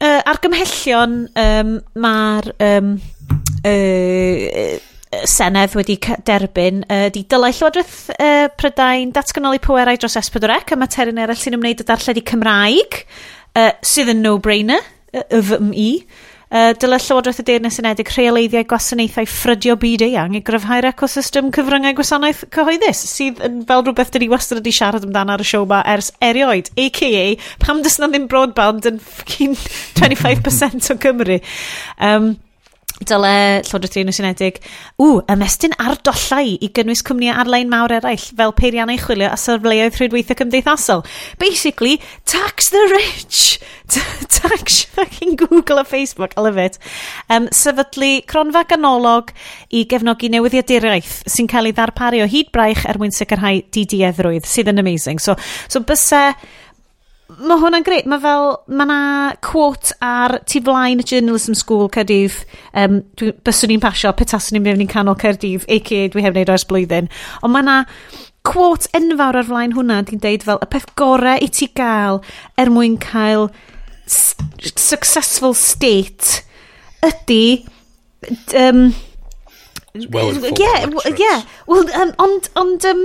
uh, 0.00 0.22
argymhellion, 0.32 1.20
um, 1.44 1.76
mae'r... 2.00 2.50
Um, 2.70 2.96
uh, 3.60 4.80
Senedd 5.28 5.76
wedi 5.78 5.96
derbyn 6.26 6.82
ydy 6.88 7.22
uh, 7.24 7.28
dylai 7.30 7.52
Llywodraeth 7.54 7.96
uh, 8.16 8.48
Prydain 8.58 9.14
datganoli 9.14 9.60
pwerau 9.62 9.98
dros 10.00 10.18
S4C 10.20 10.74
a 10.74 10.78
materion 10.80 11.20
eraill 11.22 11.40
sy'n 11.40 11.56
ymwneud 11.58 11.82
â 11.84 11.88
darlledu 11.88 12.24
Cymraeg 12.28 13.00
uh, 13.58 13.72
sydd 13.84 14.12
yn 14.14 14.22
no-brainer, 14.24 14.82
YFMI. 15.14 15.90
Uh, 16.54 16.70
dylai 16.78 17.00
Llywodraeth 17.02 17.40
y 17.42 17.44
Deyrnas 17.48 17.80
Unedig 17.82 18.10
rheoleiddiau 18.14 18.66
gwasanaethau 18.70 19.26
ffrydio 19.26 19.74
byd 19.80 20.04
eang 20.06 20.36
i 20.38 20.42
gryfhau'r 20.44 20.86
ecosystem 20.92 21.48
cyfryngau 21.54 21.96
gwasanaeth 21.98 22.44
cyhoeddus 22.54 23.00
sydd 23.10 23.42
yn 23.42 23.62
fel 23.66 23.82
rhywbeth 23.82 24.12
dyn 24.14 24.22
ni 24.26 24.30
wastad 24.30 24.60
wedi 24.60 24.74
siarad 24.76 25.06
amdano 25.08 25.34
ar 25.34 25.42
y 25.42 25.48
siow 25.48 25.66
ma 25.66 25.80
ers 25.94 26.12
erioed, 26.22 26.70
a.k.a. 26.78 27.26
pam 27.64 27.82
dys 27.82 27.98
na 27.98 28.10
ddim 28.12 28.28
broadband 28.30 28.86
yn 28.92 29.00
25% 29.02 30.90
o 30.94 30.98
Cymru. 31.02 31.40
Um, 31.98 32.36
dyle 33.02 33.62
Llywodraeth 33.66 33.98
Unol 33.98 34.20
Unedig, 34.22 34.60
ww, 35.02 35.18
ymestyn 35.34 35.74
ar 35.82 35.98
dollau 36.06 36.54
i 36.54 36.70
gynnwys 36.76 37.02
cwmnïau 37.06 37.34
ar-lein 37.42 37.70
mawr 37.72 37.96
eraill 37.96 38.22
fel 38.38 38.54
peiriannau 38.54 39.00
chwilio 39.02 39.32
a 39.32 39.38
sefleoedd 39.40 39.98
rhwydweithio 39.98 40.38
cymdeithasol. 40.38 41.02
Basically, 41.42 41.98
tax 42.30 42.70
the 42.70 42.84
rich! 42.94 43.58
tax 44.28 44.84
fucking 44.84 45.36
Google 45.36 45.78
a 45.78 45.84
Facebook, 45.84 46.32
I 46.36 46.40
love 46.40 46.58
it. 46.58 46.78
Um, 47.28 47.48
sefydlu 47.52 48.24
cronfa 48.30 48.64
ganolog 48.70 49.34
i 49.74 49.84
gefnogi 49.90 50.30
newyddiaduraeth 50.32 51.24
sy'n 51.30 51.50
cael 51.50 51.68
ei 51.68 51.76
ddarparu 51.76 52.22
o 52.24 52.28
hyd 52.30 52.52
braich 52.54 52.86
er 52.88 53.00
mwyn 53.02 53.14
sicrhau 53.14 53.60
didiedrwydd, 53.74 54.46
sydd 54.48 54.70
yn 54.72 54.82
amazing. 54.82 55.20
So, 55.22 55.36
so 55.68 55.82
bysau 55.84 56.32
mae 57.38 57.60
hwnna'n 57.60 57.84
greit. 57.86 58.06
Mae 58.10 58.22
fel, 58.22 58.50
mae 58.68 58.88
na 58.88 59.00
quote 59.44 59.94
ar 60.04 60.38
tu 60.48 60.62
flaen 60.64 61.02
y 61.02 61.06
Journalism 61.08 61.56
School 61.58 61.88
Cerdydd. 61.94 62.36
Um, 62.76 63.00
dwi, 63.18 63.32
byswn 63.46 63.72
ni'n 63.72 63.82
pasio, 63.82 64.12
petaswn 64.16 64.58
ni'n 64.58 64.66
mewn 64.66 64.84
i'n 64.84 64.90
canol 64.90 65.18
Cerdydd, 65.20 65.66
a.k.a. 65.68 66.08
dwi 66.12 66.24
heb 66.24 66.36
wneud 66.36 66.52
oes 66.54 66.66
blwyddyn. 66.70 67.10
Ond 67.42 67.54
mae 67.54 67.66
na 67.66 67.76
quote 68.44 68.90
enfawr 68.96 69.40
ar 69.40 69.48
flaen 69.48 69.76
hwnna, 69.76 70.02
di'n 70.08 70.22
deud 70.22 70.44
fel, 70.46 70.60
y 70.60 70.70
peth 70.72 70.90
gorau 71.00 71.40
i 71.40 71.48
ti 71.48 71.70
gael 71.76 72.20
er 72.60 72.72
mwyn 72.72 72.98
cael 73.02 73.48
successful 74.06 75.56
state 75.56 76.42
ydy... 77.04 77.64
Um, 78.56 78.94
well 80.10 80.30
informed 80.30 80.58
yeah, 80.58 80.86
yeah. 81.16 81.42
Well, 81.66 81.88
um, 81.94 82.12
ond, 82.18 82.48
ond 82.56 82.84
um, 82.88 83.02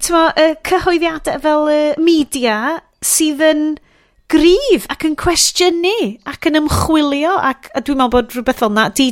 tyma, 0.00 0.28
uh, 0.38 0.54
cyhoeddiadau 0.64 1.40
fel 1.42 1.66
uh, 1.68 1.94
media 2.00 2.56
sydd 3.04 3.42
yn 3.44 3.66
gryf 4.32 4.88
ac 4.92 5.04
yn 5.06 5.18
cwestiynu 5.20 5.96
ac 6.30 6.48
yn 6.48 6.58
ymchwilio 6.62 7.36
ac 7.50 7.68
a 7.76 7.84
dwi'n 7.84 8.00
meddwl 8.00 8.14
bod 8.16 8.32
rhywbeth 8.32 8.62
fel 8.62 8.72
na 8.72 8.88
di 8.88 9.10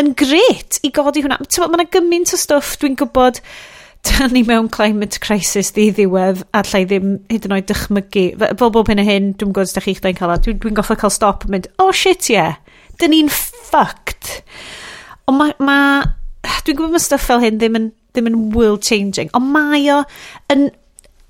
yn 0.00 0.14
gret 0.16 0.80
i 0.82 0.90
godi 0.94 1.22
hwnna. 1.22 1.38
Mae 1.42 1.76
yna 1.76 1.86
gymaint 1.92 2.32
o 2.32 2.40
stwff 2.40 2.78
dwi'n 2.80 2.96
gwybod 3.00 3.40
dan 4.08 4.32
ni 4.34 4.42
mewn 4.46 4.70
climate 4.72 5.20
crisis 5.22 5.70
ddi 5.76 5.90
ddiwedd 5.94 6.42
a 6.56 6.64
llai 6.66 6.82
ddim 6.88 7.12
hyd 7.30 7.46
yn 7.46 7.56
oed 7.58 7.68
dychmygu. 7.70 8.24
Fel 8.40 8.72
bob 8.74 8.90
hyn 8.90 9.02
a 9.02 9.06
hyn, 9.06 9.30
dwi'n 9.36 9.52
gwybod 9.52 9.68
os 9.68 9.76
da 9.76 9.84
chi'ch 9.84 10.02
da'n 10.02 10.16
cael 10.18 10.32
o. 10.34 10.38
Dwi'n 10.42 10.58
dwi, 10.62 10.72
goffa 10.78 10.96
cael 10.98 11.12
stop 11.14 11.46
yn 11.46 11.54
mynd, 11.54 11.68
oh 11.82 11.92
shit 11.94 12.30
yeah, 12.32 12.56
dyn 12.98 13.14
ni'n 13.14 13.30
fucked. 13.32 14.40
Ond 15.30 15.38
mae, 15.38 15.54
ma, 15.60 15.78
ma 16.02 16.58
dwi'n 16.66 16.80
gwybod 16.80 16.96
mae 16.96 17.04
stuff 17.04 17.28
fel 17.28 17.42
hyn 17.44 17.60
ddim 17.60 17.78
yn, 17.78 17.90
ddim 18.16 18.32
yn 18.32 18.40
world 18.56 18.82
changing, 18.86 19.30
ond 19.38 19.52
mae 19.54 19.84
o 19.92 20.02
yn 20.52 20.70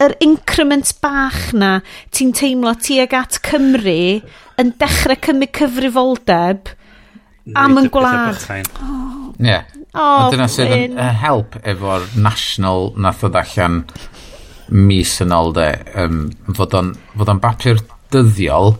yr 0.02 0.16
increment 0.24 0.94
bach 1.04 1.52
na 1.56 1.80
ti'n 2.14 2.32
teimlo 2.36 2.74
tuag 2.78 3.14
at 3.16 3.38
Cymru 3.46 4.22
yn 4.60 4.72
dechrau 4.80 5.18
cymryd 5.24 5.54
cyfrifoldeb 5.56 6.72
am 7.58 7.78
yn 7.80 7.88
gwlad. 7.92 8.38
Oh. 8.82 9.32
Yeah. 9.42 9.64
Oh, 9.92 10.30
dyna 10.32 10.46
sydd 10.48 10.72
yn 10.72 10.94
uh, 10.96 11.10
help 11.20 11.58
efo'r 11.68 12.06
national 12.16 12.92
nath 12.96 13.24
o 13.26 13.28
allan 13.28 13.82
mis 14.72 15.18
yn 15.20 15.34
ôl 15.36 15.52
de 15.56 15.66
um, 16.00 16.22
fod 16.56 16.76
o'n, 16.78 16.94
fod 17.18 17.28
o'n 17.28 17.42
bapur 17.42 17.82
dyddiol 18.14 18.72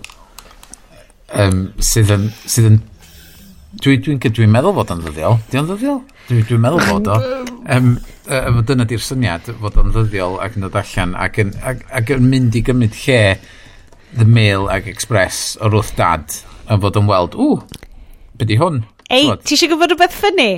um, 1.37 1.67
sydd 1.85 2.15
yn, 2.17 2.31
sydd 2.47 2.71
yn 2.71 2.81
dwi'n 3.83 4.01
dwi, 4.05 4.17
dwi, 4.17 4.33
dwi 4.39 4.49
meddwl 4.49 4.77
fod 4.79 4.95
o'n 4.95 5.05
ddyddiol. 5.05 5.39
Di 5.51 5.61
o'n 5.61 5.69
ddyddiol? 5.69 6.01
Dwi'n 6.29 6.47
dwi 6.49 6.59
meddwl 6.63 6.87
bod 6.89 7.11
o. 7.11 7.19
Um, 7.73 7.93
um, 8.27 8.61
dyna 8.67 8.87
di'r 8.89 9.03
syniad 9.03 9.51
fod 9.63 9.79
o'n 9.81 9.93
ddyddiol 9.95 10.39
ac 10.43 10.57
yn 10.59 10.67
dod 10.67 10.79
allan 10.79 11.15
ac 11.19 11.39
yn, 11.43 11.53
ac, 11.63 11.85
ac 11.95 12.11
yn 12.17 12.29
mynd 12.31 12.57
i 12.59 12.65
gymryd 12.67 12.97
lle 13.05 13.21
The 14.19 14.27
Mail 14.29 14.69
ac 14.73 14.89
Express 14.91 15.57
o'r 15.63 15.79
wrth 15.79 15.95
dad 15.99 16.37
yn 16.71 16.83
fod 16.83 16.99
yn 17.01 17.09
weld, 17.11 17.39
ww, 17.39 17.63
beth 18.39 18.51
di 18.51 18.59
hwn? 18.61 18.83
Ei, 19.13 19.31
ti 19.45 19.57
eisiau 19.57 19.73
gwybod 19.73 19.95
rhywbeth 19.95 20.19
ffynnu? 20.19 20.51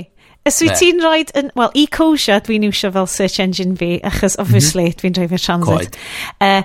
Ys 0.45 0.59
wyt 0.61 0.77
ti'n 0.77 0.99
rhoi, 1.01 1.23
wel, 1.57 1.71
e-Cosia 1.81 2.37
dwi'n 2.45 2.67
iwsio 2.67 2.91
fel 2.93 3.07
search 3.09 3.39
engine 3.41 3.73
fi, 3.79 3.95
achos 4.05 4.35
mhm. 4.35 4.43
obviously 4.43 4.83
mm 4.85 4.91
-hmm. 4.91 4.99
dwi'n 5.01 5.15
dreifio 5.17 5.41
transit. 5.41 5.97
Uh, 6.37 6.61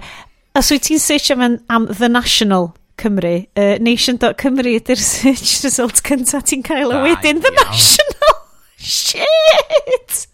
os 0.59 0.69
wyt 0.71 0.85
ti'n 0.89 1.01
search 1.01 1.31
am, 1.33 1.59
am 1.69 1.89
The 1.89 2.09
National 2.13 2.75
Cymru, 3.01 3.47
uh, 3.57 3.79
nation.cymru 3.81 4.77
ydy'r 4.77 5.01
search 5.15 5.65
result 5.65 6.03
cyntaf 6.05 6.45
ti'n 6.51 6.67
cael 6.67 6.93
o 6.93 7.01
wedyn 7.07 7.41
The 7.41 7.55
National 7.57 8.40
shit! 8.81 10.27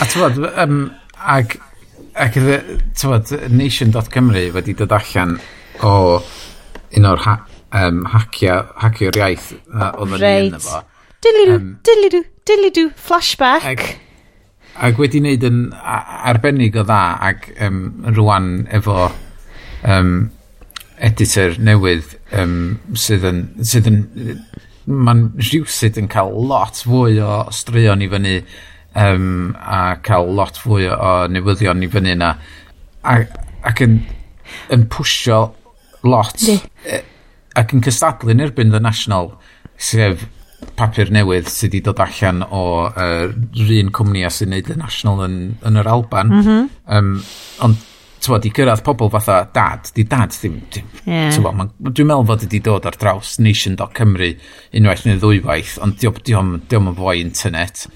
A 0.00 0.06
ti'n 0.06 0.46
um, 0.62 0.78
ag, 1.18 1.56
ag 2.14 2.38
ti'n 2.38 3.50
nation.cymru 3.54 4.46
wedi 4.54 4.76
dod 4.78 4.94
allan 4.94 5.36
o 5.82 5.94
un 6.94 7.10
o'r 7.10 7.22
ha, 7.26 7.34
um, 7.74 8.04
hacio, 8.14 8.60
hacio'r 8.82 9.18
iaith 9.18 9.50
oedd 9.54 9.98
oh, 9.98 10.16
yn 10.20 10.26
un 10.30 10.58
efo. 10.60 10.82
Dilidw, 11.24 11.56
um, 11.56 11.68
dilidw, 11.86 12.22
dilidw, 12.46 12.88
flashback. 13.00 13.66
Ag, 13.66 13.84
ag 14.86 14.98
wedi 15.00 15.22
wneud 15.22 15.46
yn 15.48 15.60
arbennig 15.74 16.76
o 16.78 16.84
dda 16.86 17.02
ac 17.30 17.48
um, 17.64 17.84
rwan 18.14 18.50
efo 18.74 19.08
um, 19.88 20.14
editor 21.02 21.56
newydd 21.58 22.14
um, 22.38 22.58
sydd 22.98 23.26
yn, 23.30 23.40
sydd 23.66 23.90
yn 23.90 24.02
mae'n 24.86 25.24
rhywsyd 25.40 25.98
yn 26.00 26.10
cael 26.12 26.34
lot 26.50 26.82
fwy 26.84 27.18
o 27.24 27.44
straeon 27.54 28.04
i 28.04 28.10
fyny 28.12 28.36
um, 29.00 29.54
a 29.58 29.96
cael 30.04 30.30
lot 30.36 30.60
fwy 30.60 30.88
o 30.92 31.14
newyddion 31.32 31.84
i 31.84 31.90
fyny 31.90 32.14
na 32.20 32.34
a, 33.04 33.18
ac 33.64 33.82
yn, 33.84 33.98
yn 34.74 34.86
pwysio 34.92 35.40
lot 36.04 36.36
Di. 36.40 36.58
E, 36.84 37.00
ac 37.58 37.74
yn 37.74 37.84
cystadlu 37.84 38.34
yn 38.34 38.44
erbyn 38.44 38.72
The 38.74 38.82
National 38.82 39.34
sef 39.80 40.26
papur 40.78 41.10
newydd 41.12 41.48
sydd 41.52 41.74
wedi 41.74 41.82
dod 41.84 42.00
allan 42.00 42.44
o 42.44 42.62
uh, 42.88 43.26
un 43.30 43.90
cwmni 43.94 44.24
a 44.24 44.30
sy'n 44.32 44.54
neud 44.54 44.68
The 44.68 44.78
National 44.80 45.24
yn, 45.26 45.36
yn 45.66 45.80
yr 45.80 45.90
Alban 45.90 46.32
mm 46.32 46.44
-hmm. 46.44 46.70
um, 46.98 47.10
ond 47.66 47.90
tywod, 48.24 48.46
i 48.48 48.52
gyrraedd 48.54 48.82
pobl 48.86 49.10
fatha 49.12 49.42
dad, 49.54 49.90
di 49.96 50.06
dad 50.08 50.32
ddim, 50.34 50.56
ddim 50.72 50.86
yeah. 51.04 51.36
ma, 51.54 51.66
dwi'n 51.84 52.08
meddwl 52.08 52.28
fod 52.30 52.46
wedi 52.46 52.60
dod 52.64 52.88
ar 52.88 52.96
draws 53.00 53.36
nation.cymru 53.42 54.30
unwaith 54.80 55.04
neu 55.08 55.20
ddwywaith, 55.22 55.76
ond 55.84 55.98
diolch 56.00 56.22
diom, 56.26 56.56
diom 56.70 56.90
yn 56.92 56.98
fwy 56.98 57.20
internet. 57.24 57.86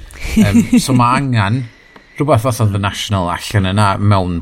Um, 0.44 0.60
so 0.84 0.96
mae 0.96 1.22
angen 1.22 1.64
rhywbeth 2.18 2.44
fath 2.44 2.62
oedd 2.64 2.74
the 2.74 2.82
national 2.82 3.30
allan 3.32 3.72
yna 3.72 3.88
mewn 3.98 4.40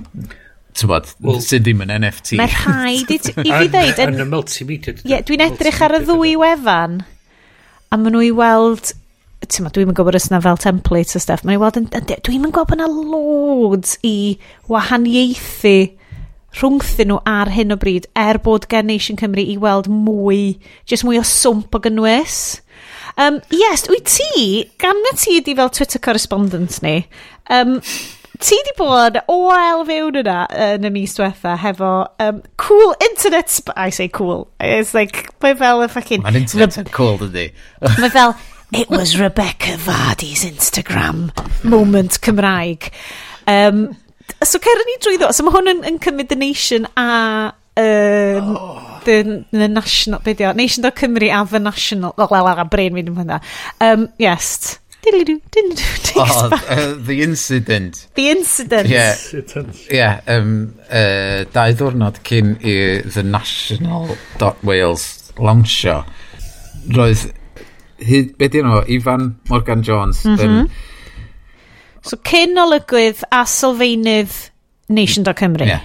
tywod, 0.76 1.08
well, 1.24 1.40
sydd 1.44 1.64
ddim 1.64 1.82
yn 1.86 1.94
NFT. 2.00 2.36
Mae 2.40 2.52
rhaid 2.52 3.12
i, 3.14 3.18
i 3.20 3.48
fi 3.48 3.70
ddeud... 3.72 4.00
Yn 4.06 4.22
y 4.26 4.28
multimedia. 4.28 4.96
Ie, 5.06 5.20
dwi'n 5.28 5.44
edrych 5.46 5.82
ar 5.84 5.96
y 5.96 6.02
ddwy 6.04 6.36
wefan, 6.40 7.00
a 7.88 7.98
maen 8.00 8.16
nhw 8.16 8.24
i 8.26 8.32
weld 8.36 8.92
ti'n 9.50 9.68
dwi'n 9.72 9.92
yn 9.92 9.96
gwybod 9.98 10.18
os 10.18 10.28
yna 10.30 10.42
fel 10.44 10.58
templates 10.60 11.18
a 11.18 11.22
stuff, 11.22 11.44
mae'n 11.46 11.60
weld 11.62 11.78
yn, 11.80 11.86
dwi'n 11.90 12.48
yn 12.48 12.52
gwybod 12.54 12.72
bod 12.72 12.78
yna 12.78 12.88
loads 12.90 13.96
i 14.06 14.16
wahaniaethu 14.72 15.76
rhwngthyn 16.56 17.10
nhw 17.10 17.20
ar 17.28 17.50
hyn 17.52 17.74
o 17.74 17.78
bryd, 17.80 18.08
er 18.16 18.40
bod 18.42 18.68
gen 18.72 18.88
Nation 18.88 19.18
Cymru 19.20 19.44
i 19.44 19.56
weld 19.60 19.90
mwy, 19.92 20.56
jyst 20.88 21.04
mwy 21.04 21.20
o 21.20 21.24
swmp 21.26 21.76
o 21.76 21.80
gynnwys. 21.84 22.38
Um, 23.20 23.40
yes, 23.52 23.86
wyt 23.92 24.08
ti, 24.12 24.64
gan 24.80 24.96
na 25.04 25.14
ti 25.16 25.38
ydi 25.40 25.56
fel 25.56 25.72
Twitter 25.72 26.00
correspondent 26.02 26.80
ni, 26.84 26.98
um, 27.52 27.78
ti 28.40 28.56
di 28.66 28.74
bod 28.76 29.16
oel 29.32 29.84
fewn 29.88 30.18
yna 30.20 30.40
yn 30.66 30.88
y 30.88 30.90
mis 30.92 31.16
diwetha 31.16 31.56
hefo 31.60 31.92
um, 32.22 32.42
cool 32.60 32.92
internet... 33.04 33.52
I 33.76 33.90
say 33.90 34.08
cool. 34.08 34.48
It's 34.60 34.92
like, 34.96 35.30
mae 35.44 35.56
fel 35.56 35.84
y 35.84 35.88
fucking... 35.92 36.24
Mae'n 36.24 36.42
internet 36.42 36.76
yn 36.82 36.92
cool, 36.96 37.16
dydy. 37.22 37.50
mae 38.00 38.12
fel 38.12 38.36
It 38.76 38.90
was 38.90 39.18
Rebecca 39.18 39.78
Vardy's 39.78 40.44
Instagram 40.44 41.30
moment 41.64 42.20
Cymraeg. 42.20 42.90
Um, 43.46 43.96
so 44.44 44.58
cer 44.58 44.82
ni 44.84 44.96
drwyddo. 45.00 45.30
So 45.32 45.46
mae 45.46 45.54
hwn 45.54 45.70
yn, 45.70 45.78
yn 45.88 46.00
cymryd 46.04 46.28
The 46.28 46.36
Nation 46.36 46.84
a... 46.92 47.54
Um, 47.76 48.50
oh. 48.52 49.00
the, 49.06 49.46
the 49.50 49.68
National... 49.68 50.20
Be 50.20 50.34
dio? 50.34 50.52
Nation 50.52 50.84
Cymru 50.84 51.30
a 51.32 51.44
The 51.48 51.60
National. 51.60 52.12
o, 52.18 52.26
wel, 52.30 52.50
a 52.52 52.66
brain 52.68 52.98
fi'n 52.98 53.08
hwnna. 53.16 53.40
Um, 53.80 54.10
yes. 54.20 54.76
Diddly-doo, 55.06 55.40
diddly-doo, 55.56 56.20
oh, 56.26 56.50
uh, 56.68 56.94
the 56.98 57.22
incident. 57.22 58.08
The 58.14 58.28
incident. 58.28 58.88
Yeah. 58.92 59.12
Incident. 59.12 59.86
Yeah. 59.88 60.20
Um, 60.28 60.74
uh, 60.90 61.46
dau 61.56 61.72
ddwrnod 61.80 62.20
cyn 62.28 62.58
i 62.60 62.76
The 63.08 63.24
National 63.24 64.12
Wales 64.66 65.32
launchio, 65.40 66.02
roedd 66.92 67.28
hyd, 68.02 68.36
be 68.38 68.48
di 68.52 68.62
nhw, 68.64 68.82
Ifan 68.98 69.34
Morgan 69.50 69.82
Jones. 69.82 70.24
Mm 70.24 70.36
-hmm. 70.36 70.68
So 72.06 72.16
cyn 72.22 72.58
olygwydd 72.58 73.24
a 73.30 73.44
sylfaenydd 73.44 74.34
Nation.Cymru. 74.88 75.66
Yeah. 75.66 75.82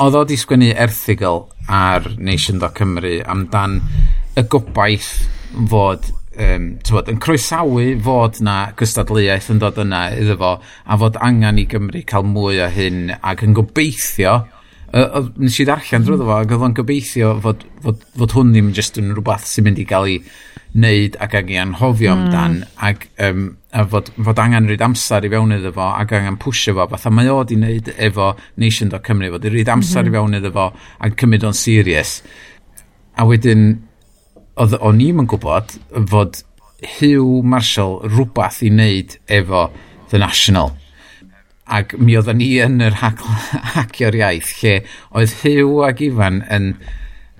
Oedd 0.00 0.16
o 0.16 0.24
di 0.24 0.38
sgwennu 0.40 0.72
erthigol 0.72 1.46
ar 1.68 2.06
Nation.Cymru 2.16 3.18
amdan 3.28 3.80
y 4.36 4.44
gobaith 4.48 5.10
fod 5.68 6.08
um, 6.38 6.68
tywod, 6.84 7.10
yn 7.12 7.20
croesawu 7.20 7.84
fod 8.04 8.40
na 8.44 8.56
gystadleuaeth 8.78 9.50
yn 9.52 9.60
dod 9.60 9.80
yna 9.82 10.06
iddo 10.16 10.38
fo 10.40 10.54
a 10.62 10.98
fod 11.02 11.20
angen 11.20 11.60
i 11.60 11.66
Gymru 11.68 12.04
cael 12.08 12.24
mwy 12.28 12.62
o 12.64 12.70
hyn 12.72 13.12
ac 13.20 13.44
yn 13.44 13.56
gobeithio 13.58 14.38
Uh, 14.92 15.30
nes 15.40 15.54
i 15.56 15.64
ddarllen 15.64 16.02
drwy 16.04 16.18
fo, 16.20 16.34
ac 16.36 16.50
oedd 16.52 16.62
o'n 16.66 16.74
gobeithio 16.76 17.30
fod, 17.40 17.62
fod, 17.80 18.02
fod 18.20 18.34
hwn 18.36 18.50
ddim 18.52 18.66
jyst 18.76 18.98
yn 19.00 19.14
rhywbeth 19.14 19.46
sy'n 19.48 19.64
mynd 19.64 19.78
i 19.80 19.86
gael 19.88 20.08
ei 20.10 20.18
wneud 20.74 21.16
ac 21.24 21.36
ag 21.38 21.52
i 21.52 21.56
anhofio 21.62 22.12
mm. 22.12 22.26
amdan, 22.26 22.58
ac 22.76 23.06
um, 23.24 23.46
a 23.72 23.86
fod, 23.88 24.10
fod 24.28 24.42
angen 24.44 24.68
rhaid 24.68 24.84
amser 24.84 25.24
i 25.24 25.30
fewn 25.32 25.56
iddo 25.56 25.72
fo, 25.72 25.86
ac 25.96 26.12
angen 26.18 26.36
pwysio 26.42 26.74
fo, 26.76 26.86
fatha 26.92 27.12
mae 27.12 27.32
o 27.32 27.38
di 27.48 27.56
wneud 27.56 27.88
efo 27.94 28.34
Nation.Cymru, 28.60 29.32
fod 29.32 29.48
i 29.48 29.54
rhaid 29.54 29.72
amser 29.72 30.02
mm 30.02 30.10
-hmm. 30.10 30.12
i 30.12 30.18
fewn 30.18 30.38
iddo 30.42 30.52
fo, 30.58 30.68
ac 31.08 31.16
cymryd 31.24 31.48
o'n 31.48 31.56
serious. 31.56 32.12
A 33.16 33.24
wedyn, 33.28 33.64
oedd 34.60 34.76
o'n 34.76 35.00
i'm 35.00 35.24
yn 35.24 35.32
gwybod 35.32 35.72
fod 36.12 36.44
Hugh 36.98 37.40
Marshall 37.40 38.02
rhywbeth 38.04 38.60
i 38.60 38.68
wneud 38.68 39.16
efo 39.40 39.70
The 40.12 40.20
National 40.20 40.74
Ac 41.70 41.94
mi 41.98 42.16
oedden 42.18 42.40
ni 42.40 42.48
yn 42.64 42.80
yr 42.82 42.96
hacio'r 42.98 44.16
iaith 44.18 44.50
lle 44.60 44.74
oedd 45.14 45.34
Hugh 45.42 45.84
ac 45.86 46.02
Ifan 46.02 46.40
yn, 46.50 46.72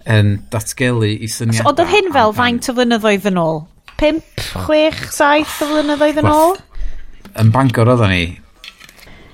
yn 0.06 0.36
datgelu 0.52 1.10
i 1.10 1.30
syniadau. 1.30 1.64
So, 1.64 1.72
oedd 1.72 1.90
hyn 1.90 2.12
fel 2.14 2.34
faint 2.36 2.70
o 2.70 2.76
flynyddoedd 2.76 3.26
yn 3.32 3.40
ôl? 3.42 3.64
5, 4.02 4.22
6, 4.68 5.02
7 5.18 5.66
o 5.66 5.70
flynyddoedd 5.72 6.22
yn 6.22 6.30
ôl? 6.30 6.56
Yn 7.42 7.52
Bangor 7.54 7.90
oedden 7.96 8.14
ni. 8.14 8.24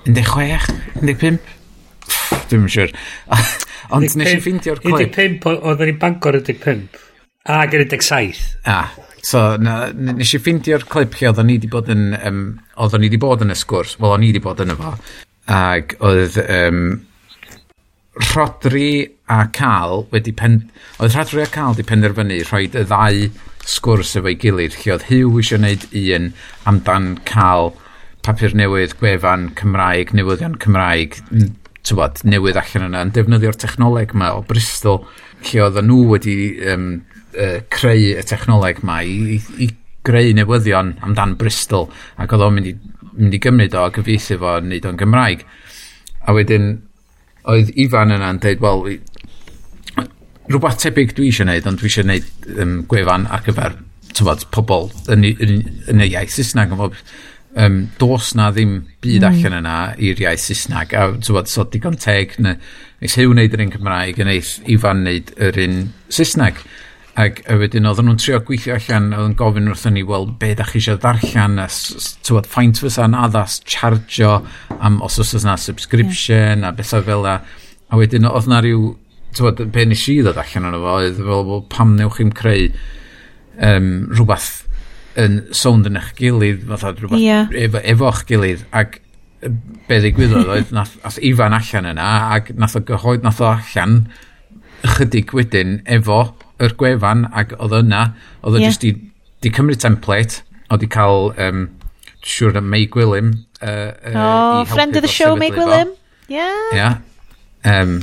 16, 0.08 0.72
15? 1.04 1.38
Dwi'n 2.48 2.64
yn 2.64 2.72
siŵr. 2.72 2.94
Ond 3.92 4.16
nes 4.20 4.32
i 4.32 4.40
ffeindio'r 4.40 4.80
gwaith. 4.84 5.12
15 5.16 5.60
oedden 5.68 5.92
ni'n 5.92 6.00
Bangor 6.00 6.40
15. 6.40 6.88
Ag 7.48 7.76
yn 7.76 7.84
17. 7.88 8.40
Ah. 8.68 8.90
So, 9.28 9.42
na, 9.60 9.90
nes 9.92 10.30
i 10.32 10.40
ffeindio'r 10.40 10.86
clip 10.88 11.18
lle 11.18 11.28
oedden 11.28 11.50
ni 11.50 11.58
wedi 11.58 11.68
bod 11.72 11.90
yn... 11.92 12.14
Um, 12.24 12.42
oedden 12.80 13.02
ni 13.04 13.10
wedi 13.10 13.20
bod 13.20 13.44
yn 13.44 13.52
y 13.52 13.58
sgwrs. 13.58 13.98
Wel, 14.00 14.14
o'n 14.14 14.24
i 14.24 14.30
wedi 14.32 14.42
bod 14.44 14.62
yn 14.64 14.72
efo. 14.76 14.94
Ac 15.52 15.98
oedd... 16.08 16.40
Um, 16.46 16.82
Rodri 18.32 19.04
a 19.30 19.44
Cal 19.54 20.06
wedi 20.14 20.32
pen... 20.34 20.62
Oedd 20.98 21.14
Rodri 21.18 21.44
a 21.44 21.50
Cal 21.52 21.74
wedi 21.74 21.86
penderfynu 21.86 22.40
rhoi 22.48 22.64
y 22.70 22.86
ddau 22.88 23.28
sgwrs 23.68 24.14
efo'i 24.18 24.34
gilydd 24.40 24.78
lle 24.80 24.94
oedd 24.94 25.06
Hugh 25.10 25.36
eisiau 25.42 25.60
gwneud 25.60 25.84
un 26.00 26.32
amdan 26.70 27.12
Cal 27.28 27.74
papur 28.26 28.56
newydd, 28.56 28.96
gwefan 28.98 29.50
Cymraeg, 29.58 30.14
newyddion 30.16 30.56
Cymraeg, 30.62 31.20
tywod, 31.86 32.24
newydd 32.26 32.58
allan 32.60 32.88
yna 32.88 33.04
yn 33.06 33.12
defnyddio'r 33.16 33.60
technoleg 33.60 34.16
yma 34.16 34.32
o 34.38 34.42
Bristol 34.48 35.04
lle 35.46 35.62
oedd 35.68 35.78
nhw 35.84 36.00
wedi 36.14 36.38
um, 36.72 36.90
uh, 37.38 37.58
creu 37.72 38.10
y 38.18 38.24
technoleg 38.26 38.82
yma 38.82 39.00
i, 39.06 39.38
i, 39.38 39.40
i 39.64 39.70
greu 40.08 40.34
newyddion 40.36 40.96
amdan 41.04 41.36
Bristol 41.40 41.88
ac 42.18 42.34
oedd 42.34 42.44
o'n 42.46 42.58
mynd 42.58 42.70
i, 42.70 42.74
mynd 43.18 43.36
i 43.36 43.42
gymryd 43.42 43.76
o 43.78 43.86
a 43.86 43.94
gyfeithi 43.94 44.38
fo 44.40 44.58
yn 44.60 44.70
neud 44.72 44.88
o'n 44.88 45.00
Gymraeg. 45.00 45.44
A 46.28 46.34
wedyn 46.36 46.70
oedd 47.48 47.72
Ifan 47.80 48.14
yna'n 48.14 48.40
dweud 48.42 48.64
wel 48.64 48.84
rhywbeth 50.48 50.80
tebyg 50.80 51.14
dwi 51.16 51.28
eisiau 51.28 51.48
neud 51.48 51.66
ond 51.68 51.80
dwi 51.80 51.90
eisiau 51.90 52.08
neud 52.08 52.28
um, 52.56 52.76
gwefan 52.88 53.26
ar 53.32 53.44
gyfer 53.44 53.76
tyfod, 54.16 54.46
pobl 54.54 54.88
yn, 55.12 55.26
yn, 55.28 55.58
yn 55.90 56.04
y 56.04 56.08
iaith 56.14 56.32
Saesneg 56.34 56.72
ond 56.74 56.86
um, 56.88 57.78
dos 58.00 58.32
na 58.38 58.48
ddim 58.54 58.78
byd 59.04 59.22
mm. 59.22 59.28
allan 59.28 59.58
yna 59.60 59.76
i'r 60.08 60.22
iaith 60.24 60.46
Saesneg 60.46 60.94
a 60.96 61.08
tyfod, 61.20 61.50
so 61.52 61.66
digon 61.68 61.98
teg 62.00 62.36
na 62.42 62.56
eich 63.02 63.18
hew 63.20 63.32
wneud 63.34 63.54
yr 63.54 63.64
un 63.66 63.74
Cymraeg 63.76 64.20
yn 64.24 64.32
eich 64.32 64.56
Ifan 64.70 65.04
wneud 65.04 65.34
yr 65.36 65.60
un 65.66 65.80
Saesneg 66.08 66.64
Ac 67.18 67.40
a 67.50 67.56
wedyn 67.58 67.88
oedden 67.90 68.06
nhw'n 68.06 68.20
trio 68.22 68.38
gweithio 68.46 68.76
allan, 68.76 69.08
oedden 69.16 69.34
gofyn 69.38 69.70
wrthyn 69.72 69.96
ni, 69.96 70.04
wel, 70.06 70.28
be 70.38 70.52
da 70.58 70.66
chi 70.68 70.78
eisiau 70.78 71.00
ddarllen, 71.02 71.58
a 71.58 71.66
tywod, 72.26 72.46
ffaint 72.46 72.78
fysa'n 72.78 73.16
addas, 73.18 73.58
chargio 73.66 74.36
am 74.78 75.00
os 75.02 75.18
oes 75.18 75.34
yna 75.40 75.56
subscription 75.58 76.62
yeah. 76.62 76.70
a 76.70 76.76
bethau 76.78 77.02
fel 77.08 77.26
a. 77.26 77.40
A 77.88 77.98
wedyn 77.98 78.28
oedd 78.28 78.46
na 78.46 78.60
rhyw, 78.62 78.92
tywod, 79.34 79.64
be 79.74 79.88
nes 79.88 80.06
i 80.12 80.20
ddod 80.22 80.38
allan 80.38 80.70
o'n 80.70 80.78
efo, 80.78 80.94
oedd 81.00 81.18
fel, 81.18 81.44
well, 81.50 81.66
pam 81.74 81.96
newch 81.98 82.20
chi'n 82.20 82.32
creu 82.38 82.70
um, 83.58 83.90
rhywbeth 84.14 84.52
yn 85.18 85.40
sownd 85.56 85.90
yn 85.90 85.98
eich 85.98 86.14
gilydd, 86.20 86.62
fatha 86.70 86.94
rhywbeth 86.94 87.24
yeah. 87.24 87.50
efo, 87.66 87.82
efo'ch 87.82 88.22
gilydd, 88.30 88.62
ac 88.70 89.00
be 89.40 89.98
ddigwyddodd 90.02 90.50
oedd 90.50 90.72
nath, 90.74 90.96
nath 91.02 91.18
Ifan 91.22 91.54
allan 91.54 91.86
yna 91.92 92.08
ac 92.34 92.50
nath 92.58 92.78
o 92.78 92.82
gyhoedd 92.86 93.26
nath 93.26 93.42
o 93.42 93.50
allan 93.52 94.00
ychydig 94.86 95.34
wedyn 95.34 95.78
efo 95.86 96.22
yr 96.62 96.74
gwefan 96.78 97.26
ac 97.36 97.54
oedd 97.58 97.76
yna, 97.82 98.04
oedd 98.42 98.58
yeah. 98.58 98.70
jyst 98.70 98.86
i, 98.88 98.94
di 99.44 99.52
cymryd 99.54 99.82
template, 99.82 100.42
oedd 100.68 100.82
di 100.82 100.90
cael, 100.90 101.32
um, 101.40 101.66
siwr 102.26 102.58
yn 102.58 102.68
May 102.68 102.88
Gwilym. 102.90 103.32
Uh, 103.62 103.92
uh, 104.10 104.14
oh, 104.14 104.64
friend 104.70 104.96
of 104.96 105.02
the 105.02 105.10
show 105.10 105.34
May 105.36 105.50
Gwilym. 105.54 105.94
Yeah. 106.28 106.74
Yeah. 106.74 106.98
Um, 107.64 108.00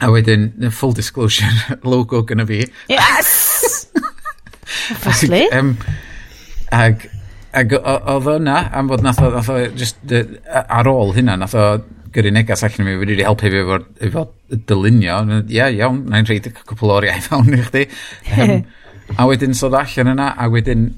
a 0.00 0.10
wedyn, 0.12 0.70
full 0.70 0.92
disclosure, 0.92 1.50
logo 1.82 2.22
gyda 2.22 2.46
fi. 2.46 2.64
Yes! 2.88 3.88
Obviously. 4.90 5.48
um, 5.52 5.76
ag, 6.72 7.08
ag 7.56 7.72
oedd 7.80 8.28
yna, 8.38 8.60
am 8.76 8.90
fod 8.92 9.04
nath 9.04 9.22
o, 9.24 9.32
nath 9.34 9.50
o 9.52 9.62
just, 9.76 10.00
uh, 10.12 10.62
ar 10.68 10.90
ôl 10.90 11.16
hynna, 11.16 11.38
nath 11.40 11.56
o 11.58 11.68
gyrru 12.14 12.32
negas 12.34 12.64
allan 12.66 12.86
i 12.86 12.88
mi 12.90 12.96
wedi 13.00 13.18
helpu 13.20 13.50
fi 13.52 13.60
efo, 13.62 13.78
efo 14.08 14.24
dylunio. 14.70 15.20
Ie, 15.28 15.42
yeah, 15.58 15.72
iawn, 15.74 16.04
na'n 16.10 16.28
rhaid 16.28 16.50
y 16.50 16.54
cwpl 16.58 16.94
o'r 16.96 17.08
iaith 17.08 17.30
awn 17.36 17.54
i 17.54 17.62
chdi. 17.66 17.84
Um, 18.36 18.56
a 19.16 19.28
wedyn 19.28 19.56
sodd 19.56 19.76
allan 19.78 20.12
yna, 20.14 20.32
a 20.36 20.48
wedyn 20.52 20.90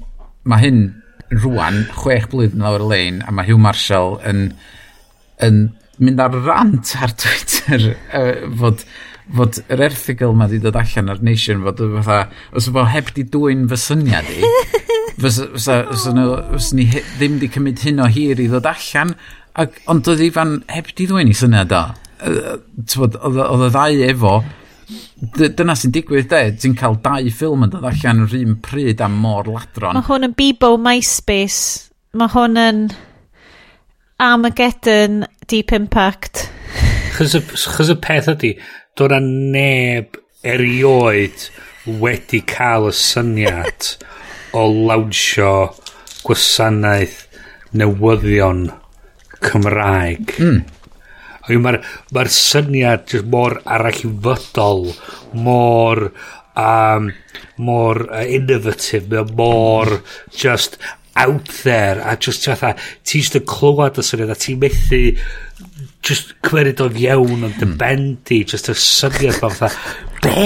mae 0.47 0.65
hyn 0.65 0.81
rwan, 1.41 1.85
chwech 1.95 2.27
blwyddyn 2.31 2.63
lawr 2.65 2.83
y 2.83 2.89
lein, 2.89 3.21
a 3.23 3.31
mae 3.35 3.47
Hugh 3.47 3.61
Marshall 3.61 4.17
yn, 4.27 4.49
yn 5.43 5.61
mynd 6.01 6.21
ar 6.23 6.35
rant 6.43 6.95
ar 6.99 7.15
Twitter 7.19 7.93
uh, 8.17 8.33
fod 8.59 8.85
fod 9.31 9.61
yr 9.71 9.85
erthigol 9.85 10.33
ma 10.35 10.47
wedi 10.49 10.59
dod 10.63 10.75
allan 10.75 11.11
ar 11.13 11.21
Nation 11.23 11.61
fod 11.63 11.79
fatha, 12.01 12.25
os 12.57 12.67
yma 12.67 12.87
heb 12.91 13.13
di 13.15 13.23
dwy'n 13.31 13.67
fy 13.71 13.77
syniad 13.79 14.27
i, 14.33 14.41
fysa, 15.17 15.49
fysa, 15.55 15.77
fysa, 15.91 16.13
nhw, 16.15 16.37
fysa 16.53 16.77
ni 16.77 16.87
ddim 16.91 17.37
wedi 17.37 17.51
cymryd 17.55 17.83
hyn 17.85 18.01
o 18.03 18.07
hir 18.11 18.41
i 18.41 18.47
ddod 18.51 18.69
allan, 18.71 19.13
ac, 19.59 19.81
ond 19.91 20.07
oedd 20.11 20.23
ifan 20.25 20.57
heb 20.71 20.91
di 20.95 21.07
ddweud 21.09 21.31
i 21.31 21.37
syniad 21.37 21.75
o. 21.75 21.83
Oedd 22.21 23.67
y 23.67 23.69
ddau 23.73 24.01
efo, 24.07 24.33
dyna 25.37 25.75
sy'n 25.77 25.93
digwydd 25.95 26.29
de, 26.31 26.41
ti'n 26.61 26.75
cael 26.79 26.97
dau 27.03 27.29
ffilm 27.33 27.67
yn 27.67 27.73
dod 27.73 27.87
allan 27.87 28.25
yr 28.25 28.37
un 28.41 28.57
pryd 28.63 29.03
am 29.03 29.17
mor 29.23 29.49
ladron. 29.49 29.97
Mae 29.97 30.07
hwn 30.07 30.29
yn 30.29 30.35
Bebo 30.37 30.73
MySpace, 30.81 31.91
mae 32.17 32.31
hwn 32.33 32.59
yn 32.61 32.83
Armageddon 34.21 35.25
Deep 35.49 35.73
Impact. 35.75 36.47
Chos 37.17 37.89
y 37.91 37.97
peth 38.01 38.29
ydy, 38.31 38.55
doedd 38.97 39.15
na 39.15 39.21
neb 39.55 40.17
erioed 40.47 41.49
wedi 42.01 42.41
cael 42.49 42.89
y 42.89 42.95
syniad 42.97 43.93
o 44.57 44.67
lawnsio 44.67 45.53
gwasanaeth 46.25 47.17
newyddion 47.77 48.67
Cymraeg. 49.41 50.35
Mm. 50.37 50.61
Mae'r 51.61 51.79
ma 52.15 52.23
syniad 52.31 53.07
jyst 53.09 53.27
mor 53.31 53.57
arallfydol, 53.65 54.85
mor 55.43 56.05
um, 56.55 57.09
mor 57.57 58.03
uh, 58.07 58.23
innovative, 58.23 59.09
mae 59.09 59.25
mor 59.35 60.01
just 60.35 60.77
out 61.15 61.49
there 61.63 61.99
a 62.07 62.15
just 62.15 62.45
fatha 62.45 62.75
ti 63.03 63.19
just 63.19 63.35
yn 63.35 63.47
clywed 63.49 63.99
y 63.99 64.05
syniad 64.05 64.31
a 64.31 64.37
ti 64.39 64.55
methu 64.59 65.01
just 66.07 66.31
cymryd 66.45 66.79
o'n 66.85 66.99
iawn 67.01 67.49
ond 67.49 67.59
mm. 67.59 67.73
bendi 67.81 68.43
just 68.47 68.71
y 68.71 68.77
syniad 68.79 69.41
ma 69.43 69.51
fatha 69.51 69.73
be? 70.23 70.45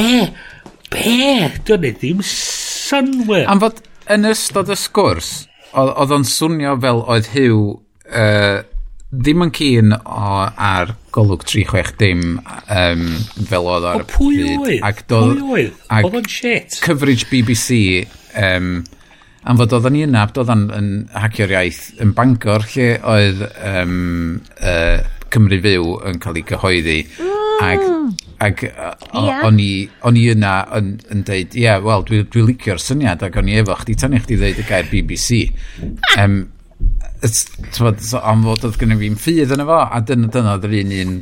be? 0.90 1.52
Dwi'n 1.68 1.86
ei 1.90 1.94
ddim 2.00 2.24
synwyr. 2.26 3.46
Am 3.52 3.62
fod 3.62 3.84
yn 4.12 4.28
ystod 4.30 4.70
y 4.72 4.78
sgwrs, 4.78 5.32
oedd 5.76 6.14
o'n 6.16 6.26
swnio 6.28 6.76
fel 6.82 7.02
oedd 7.12 7.30
Hugh 7.34 7.78
uh, 8.10 8.64
ddim 9.16 9.46
yn 9.46 9.54
cyn 9.56 9.96
o, 9.96 10.02
ar 10.52 10.96
golwg 11.16 11.46
360 11.48 12.36
um, 12.76 13.06
fel 13.50 13.70
oedd 13.72 13.88
ar 13.92 14.04
o, 14.04 14.04
y 14.04 14.10
pryd. 14.12 14.84
Ac 14.86 15.06
doedd? 15.10 15.40
Pwy 15.40 15.64
oedd? 15.66 15.80
Oedd 16.02 16.20
o'n 16.22 16.30
shit. 16.32 16.80
Coverage 16.86 17.30
BBC 17.32 18.06
um, 18.42 18.84
am 19.46 19.62
fod 19.62 19.78
oedden 19.78 19.96
ni 19.96 20.04
yna, 20.08 20.26
doedd 20.36 20.54
o'n 20.54 20.68
yn 20.76 20.92
hacio'r 21.16 21.56
iaith 21.58 21.84
yn 22.04 22.16
Bangor 22.18 22.66
lle 22.74 22.92
oedd 23.16 23.46
um, 23.62 24.42
uh, 24.60 25.00
Cymru 25.34 25.62
Fyw 25.64 25.96
yn 26.10 26.22
cael 26.24 26.42
ei 26.42 26.50
gyhoeddi. 26.52 27.00
Mm 27.16 27.35
Ac, 27.64 27.84
ac 28.44 28.64
yeah. 28.66 29.46
o'n 29.46 29.60
i 30.20 30.26
yna 30.34 30.56
yn, 30.78 30.92
yn 31.14 31.24
deud, 31.28 31.56
ie, 31.56 31.64
yeah, 31.66 31.80
wel, 31.84 32.04
dwi'n 32.08 32.28
dwi 32.34 32.44
licio'r 32.50 32.82
syniad 32.82 33.24
ac 33.26 33.40
o'n 33.40 33.52
i 33.52 33.60
efo 33.62 33.78
chdi 33.82 33.96
tan 34.02 34.16
i 34.18 34.22
chdi 34.24 34.40
ddeud 34.42 34.62
y 34.62 34.68
gair 34.68 34.90
BBC. 34.92 35.46
um, 36.20 36.44
Tmod, 37.26 38.02
so, 38.04 38.20
am 38.22 38.44
fod 38.46 38.68
oedd 38.68 38.80
gynnu 38.82 38.98
fi'n 39.00 39.16
ffydd 39.18 39.54
yna 39.56 39.66
fo, 39.68 39.80
a 39.88 40.02
dyna 40.06 40.30
dyna 40.34 40.58
oedd 40.58 40.68
yr 40.68 40.76
un 40.82 40.92
un 41.00 41.14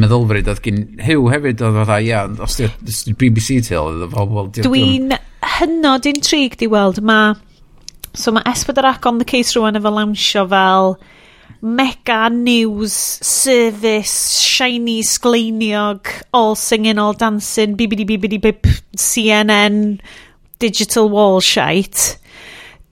meddylfryd 0.00 0.48
oedd 0.48 0.62
gen 0.64 0.84
Hugh 1.04 1.26
hefyd 1.32 1.64
oedd 1.66 1.80
fatha, 1.82 1.98
ia, 2.00 2.22
os 2.46 2.56
di'r 2.60 3.18
BBC 3.20 3.58
til, 3.66 3.90
oedd 3.90 4.14
o, 4.14 4.28
wel... 4.30 4.52
Dwi'n 4.64 5.12
hynod 5.58 6.08
intrigued 6.08 6.64
i 6.64 6.70
weld, 6.70 7.02
ma... 7.04 7.34
So 8.14 8.30
mae 8.30 8.46
Esbyd 8.46 8.78
yr 8.78 8.92
Acon 8.92 9.18
The 9.18 9.26
Case 9.26 9.56
rwan 9.56 9.74
efo 9.74 9.90
lawnsio 9.90 10.44
fel 10.50 10.94
mega 11.64 12.28
news, 12.28 12.92
service, 12.92 14.38
shiny 14.38 15.02
sgleiniog, 15.02 16.06
all 16.32 16.54
singing, 16.54 16.98
all 16.98 17.14
dancing, 17.14 17.74
bibidi 17.74 18.04
bibidi 18.04 18.40
bib, 18.40 18.62
CNN, 18.96 19.98
digital 20.58 21.08
wall 21.08 21.40
shite. 21.40 22.18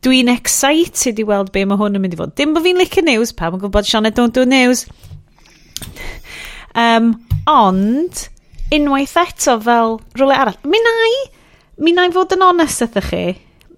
Dwi'n 0.02 0.32
excited 0.32 1.20
i 1.20 1.28
weld 1.28 1.52
be 1.52 1.66
mae 1.68 1.78
hwn 1.78 2.00
yn 2.00 2.02
mynd 2.02 2.16
i 2.16 2.20
fod. 2.22 2.32
Dim 2.34 2.56
bod 2.56 2.64
fi'n 2.64 2.80
licio 2.80 3.04
news, 3.04 3.34
pa 3.36 3.52
mae'n 3.52 3.60
gwybod 3.62 3.86
Sianed 3.86 4.16
don't 4.16 4.34
do 4.34 4.46
news. 4.48 4.86
Um, 6.72 7.12
ond, 7.46 8.24
unwaith 8.72 9.18
eto 9.20 9.60
fel 9.62 9.98
rhywle 10.16 10.40
arall, 10.40 10.58
mi 10.64 10.80
na 10.80 10.98
i, 11.12 11.16
mi 11.84 11.92
na 11.92 12.08
i 12.08 12.14
fod 12.16 12.32
yn 12.38 12.48
onest 12.48 12.88
ydych 12.88 13.12
chi 13.12 13.26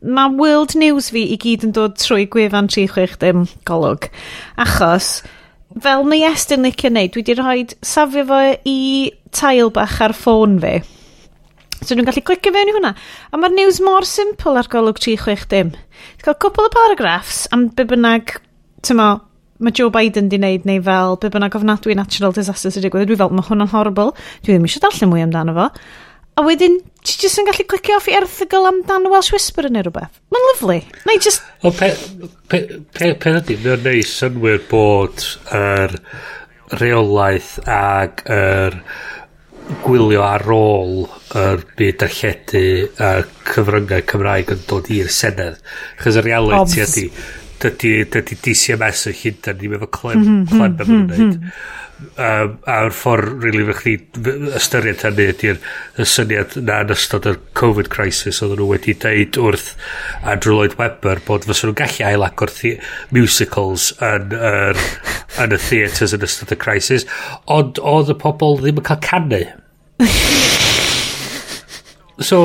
mae 0.05 0.35
world 0.37 0.75
news 0.77 1.09
fi 1.15 1.25
i 1.33 1.39
gyd 1.41 1.65
yn 1.69 1.73
dod 1.77 1.97
trwy 2.01 2.27
gwefan 2.31 2.69
360 2.69 3.57
golwg. 3.69 4.11
Achos, 4.61 5.23
fel 5.81 6.05
mae 6.09 6.27
Estyn 6.29 6.65
licio 6.67 6.91
neud, 6.93 7.15
dwi 7.15 7.23
wedi 7.25 7.39
rhoi 7.39 7.65
safio 7.85 8.27
fo 8.29 8.41
i 8.69 8.79
tail 9.35 9.73
bach 9.75 10.01
ar 10.05 10.15
ffôn 10.17 10.59
fi. 10.63 10.79
So 11.85 11.97
dwi'n 11.97 12.09
gallu 12.09 12.25
clicio 12.25 12.53
fewn 12.55 12.71
i 12.71 12.75
hwnna. 12.77 12.95
A 13.33 13.41
mae'r 13.41 13.57
news 13.57 13.81
mor 13.85 14.07
simple 14.09 14.57
ar 14.61 14.69
golwg 14.73 15.01
360. 15.01 15.75
Ti'n 15.75 16.25
cael 16.25 16.41
cwpl 16.41 16.69
o 16.69 16.73
paragraffs 16.73 17.45
am 17.53 17.69
be 17.77 17.87
bynnag, 17.89 18.37
ti'n 18.85 19.01
mo, 19.01 19.09
mae 19.65 19.75
Joe 19.77 19.93
Biden 19.93 20.31
di 20.33 20.41
wneud 20.41 20.65
neu 20.69 20.81
fel 20.85 21.19
be 21.21 21.31
bynnag 21.33 21.57
ofnadwy 21.59 21.97
natural 21.97 22.33
disaster 22.37 22.73
sydd 22.73 22.87
wedi 22.89 22.95
gwybod. 22.95 23.13
Dwi 23.13 23.21
fel, 23.21 23.37
mae 23.37 23.49
hwnna'n 23.49 23.73
horrible. 23.73 24.13
Dwi 24.45 24.55
ddim 24.55 24.69
eisiau 24.69 24.85
darllen 24.85 25.13
mwy 25.13 25.25
amdano 25.27 25.57
fo. 25.59 25.69
A 26.35 26.43
wedyn, 26.43 26.81
ti 27.07 27.15
jyst 27.23 27.39
yn 27.39 27.47
gallu 27.47 27.67
clicio 27.71 27.99
off 28.01 28.09
i 28.11 28.17
erthigol 28.19 28.67
amdan 28.67 29.07
Welsh 29.13 29.31
Whisper 29.35 29.69
neu 29.71 29.85
rhywbeth. 29.87 30.19
Mae'n 30.35 30.47
lyflu. 30.51 30.79
Na 31.07 31.15
i 31.15 31.21
just... 31.23 31.45
O, 31.63 31.71
pe, 31.71 31.93
pe, 32.51 32.65
pe, 32.97 33.13
pe 33.23 33.35
ydy, 33.39 33.59
mae'n 33.63 33.85
neis 33.87 34.15
synwyr 34.19 34.63
bod 34.71 35.23
yr 35.55 35.95
er 35.95 35.99
reolaeth 36.81 37.59
ag 37.71 38.25
yr 38.25 38.81
er 38.81 38.81
gwylio 39.85 40.25
ar 40.25 40.45
ôl 40.53 41.07
yr 41.07 41.45
er 41.45 41.63
byd 41.79 42.01
darlledu 42.03 42.65
a 43.01 43.13
cyfryngau 43.49 44.05
Cymraeg 44.11 44.53
yn 44.55 44.67
dod 44.69 44.91
i'r 44.93 45.11
Senedd. 45.13 45.61
Chos 46.03 46.19
y 46.21 46.25
reality 46.27 46.83
ydy, 46.85 47.07
dydy, 47.65 47.95
dydy 48.13 48.37
DCMS 48.45 49.09
y 49.11 49.15
hyn, 49.23 49.41
da 49.45 49.51
ni'n 49.57 49.79
efo 49.79 49.89
clem, 49.95 50.21
mhm, 50.21 50.45
mhm, 50.45 50.53
clem 50.53 50.77
am 50.85 50.95
yn 50.95 51.09
wneud. 51.09 51.35
Um, 52.19 52.57
a'r 52.69 52.91
ffordd 52.93 53.41
rili 53.41 53.63
really, 53.63 53.71
fe 53.71 53.75
chdi 53.79 53.93
ystyried 54.59 55.05
hynny 55.07 55.25
ydy'r 55.31 55.59
y 56.03 56.05
syniad 56.11 56.57
na 56.67 56.81
yn 56.83 56.91
ystod 56.93 57.29
y 57.31 57.33
Covid 57.57 57.89
crisis 57.93 58.43
oedden 58.43 58.59
nhw 58.61 58.67
wedi 58.73 58.95
deud 59.05 59.39
wrth 59.41 59.69
Andrew 60.27 60.55
Lloyd 60.59 60.75
Webber 60.81 61.19
bod 61.25 61.47
fysa 61.47 61.69
nhw'n 61.69 61.79
gallu 61.79 62.03
ail 62.09 62.27
agor 62.27 62.53
musicals 63.15 63.85
yn, 64.05 64.25
er, 64.35 64.75
yn 65.47 65.55
y 65.55 65.59
theatres 65.69 66.17
yn 66.19 66.27
ystod 66.27 66.53
y 66.53 66.57
crisis 66.67 67.07
ond 67.55 67.79
oedd 67.79 68.11
y 68.11 68.17
pobl 68.27 68.59
ddim 68.61 68.83
yn 68.83 68.89
cael 68.91 69.03
canu 69.07 69.43
so 72.31 72.39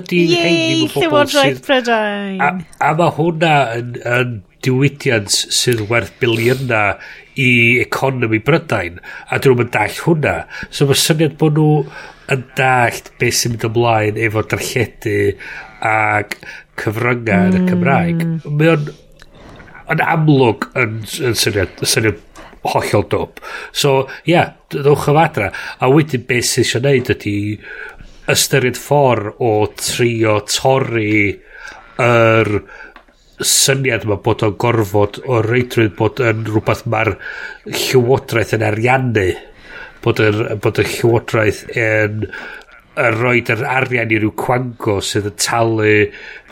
dydy 0.00 0.38
hein 0.40 0.56
ddim 0.58 0.82
yn 0.84 0.96
Llywodraeth 0.96 1.58
sydd... 1.58 1.62
Prydain! 1.66 2.40
A, 2.42 2.50
a 2.82 2.90
mae 2.98 3.14
hwnna 3.18 3.54
yn, 3.78 3.94
yn 4.16 4.34
diwydiant 4.64 5.30
sydd 5.32 5.84
werth 5.90 6.14
biliyna 6.20 6.82
i 7.40 7.50
economi 7.82 8.40
Brydain, 8.44 9.00
a 9.28 9.38
dyn 9.42 9.56
nhw'n 9.58 9.72
dall 9.74 10.02
hwnna. 10.06 10.34
So 10.70 10.88
mae 10.88 10.98
syniad 10.98 11.38
bod 11.40 11.58
nhw 11.58 11.70
yn 12.34 12.44
dallt 12.58 13.10
beth 13.20 13.40
sy'n 13.40 13.54
mynd 13.54 13.66
ymlaen 13.68 14.20
efo 14.26 14.44
darlledu 14.48 15.16
ac 15.84 16.38
cyfryngau 16.80 17.50
mm. 17.50 17.50
yn 17.50 17.56
y 17.56 17.62
hmm. 17.62 17.72
Cymraeg. 17.72 18.22
Mae 18.46 18.70
o'n 18.74 18.92
yn 19.94 20.04
amlwg 20.06 20.68
yn, 20.80 21.02
yn 21.28 21.36
syniad, 21.38 21.82
syniad 21.84 22.22
hollol 22.64 23.04
dwb. 23.12 23.42
So, 23.76 24.06
ia, 24.24 24.30
yeah, 24.32 24.52
ddwch 24.72 25.10
am 25.12 25.20
adra. 25.20 25.50
A 25.84 25.90
wedyn 25.92 26.24
beth 26.28 26.48
sy'n 26.48 26.64
eisiau 26.64 26.84
gwneud 26.84 27.12
ydy 27.12 27.36
ystyried 28.30 28.78
ffordd 28.80 29.42
o 29.44 29.52
trio 29.76 30.38
torri 30.48 31.34
yr 32.04 32.50
syniad 33.44 34.06
yma 34.06 34.16
bod 34.24 34.44
o'n 34.46 34.56
gorfod 34.62 35.20
o 35.26 35.40
reidrwydd 35.44 35.96
bod 35.98 36.22
yn 36.24 36.44
rhywbeth 36.48 36.84
mae'r 36.90 37.14
llywodraeth 37.66 38.54
yn 38.56 38.64
ariannu 38.68 39.26
bod 40.04 40.20
y, 40.22 40.30
bod 40.62 40.80
y 40.80 40.86
llywodraeth 40.88 41.64
yn 41.74 42.28
yn 42.94 43.16
rhoi 43.18 43.40
yr 43.50 43.62
arian 43.66 44.12
i 44.14 44.18
ryw 44.22 44.32
cwango 44.38 45.00
sydd 45.02 45.26
yn 45.32 45.38
talu 45.42 45.94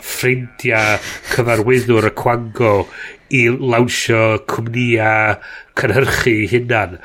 ffrindiau 0.03 0.97
cyfarwyddwr 1.31 2.09
y 2.09 2.13
cwango 2.19 2.73
i 3.33 3.45
lawnsio 3.49 4.23
cwmnïa 4.51 5.13
cynhyrchu 5.79 6.35
hunan. 6.51 6.97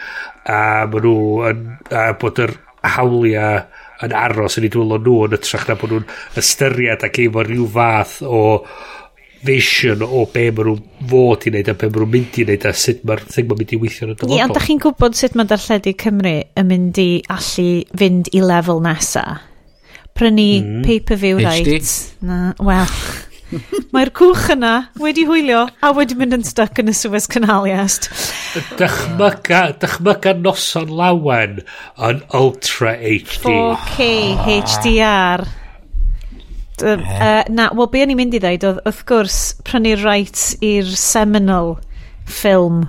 A 0.44 0.88
maen 0.90 1.06
nhw 1.06 1.20
yn 1.52 1.62
a 1.94 2.08
bod 2.18 2.42
yr 2.42 2.56
hawliau 2.96 3.62
yn 4.06 4.14
aros 4.14 4.58
yn 4.58 4.68
ei 4.68 4.72
dwylo 4.74 5.00
nhw 5.02 5.16
yn 5.26 5.36
ytrach 5.38 5.66
na 5.68 5.76
bod 5.78 5.94
nhw'n 5.94 6.40
ystyried 6.42 7.04
ac 7.08 7.20
efo 7.24 7.44
rhyw 7.46 7.66
fath 7.74 8.20
o 8.22 8.42
vision 9.46 10.02
o 10.02 10.24
be 10.32 10.48
maen 10.54 10.72
nhw'n 10.72 11.10
fod 11.10 11.46
i 11.46 11.52
wneud 11.52 11.70
a 11.70 11.76
be 11.78 11.90
maen 11.90 12.00
nhw'n 12.02 12.12
mynd 12.14 12.40
i 12.40 12.46
wneud 12.46 12.66
a 12.68 12.74
sut 12.84 13.04
mae'r 13.06 13.24
thing 13.26 13.50
ma'n 13.50 13.60
mynd 13.62 13.74
i 13.74 13.80
weithio 13.82 14.08
yn 14.08 14.14
y 14.14 14.16
dyfodol. 14.16 14.36
Ie, 14.36 14.42
ond 14.46 14.56
da 14.56 14.64
chi'n 14.64 14.82
gwybod 14.82 15.18
sut 15.18 15.38
mae 15.38 15.50
darlledu 15.50 15.94
Cymru 16.02 16.34
yn 16.62 16.70
mynd 16.72 17.00
i 17.02 17.08
allu 17.36 17.68
fynd 18.02 18.32
i 18.34 18.44
lefel 18.44 18.82
nesa? 18.86 19.24
Prynu 20.18 20.50
mm. 20.58 20.84
pay-per-view 20.86 21.42
rights. 21.44 21.96
Na, 22.26 22.52
wel... 22.58 22.98
Mae'r 23.94 24.10
cwch 24.16 24.50
yna 24.54 24.72
wedi 25.00 25.24
hwylio 25.28 25.64
a 25.80 25.92
wedi 25.96 26.16
mynd 26.18 26.36
yn 26.36 26.44
stuck 26.46 26.80
yn 26.82 26.90
y 26.92 26.94
Suez 26.96 27.28
Canal 27.30 27.68
Iest. 27.68 28.10
Dychmyga, 28.80 29.62
dychmyga 29.80 30.34
noson 30.36 30.92
lawen 30.92 31.62
yn 32.08 32.20
Ultra 32.36 32.94
HD. 33.00 33.40
4K 33.46 34.10
HDR. 34.44 35.46
Uh, 36.78 36.94
uh, 36.94 37.42
na, 37.50 37.70
wel, 37.74 37.88
be 37.90 38.04
o'n 38.04 38.12
i'n 38.14 38.20
mynd 38.20 38.36
i 38.38 38.42
ddweud, 38.42 38.68
oedd, 38.68 38.84
wrth 38.86 39.02
gwrs, 39.08 39.40
prynu 39.66 39.96
rights 40.04 40.52
i'r 40.62 40.92
seminal 40.94 41.74
ffilm 42.28 42.84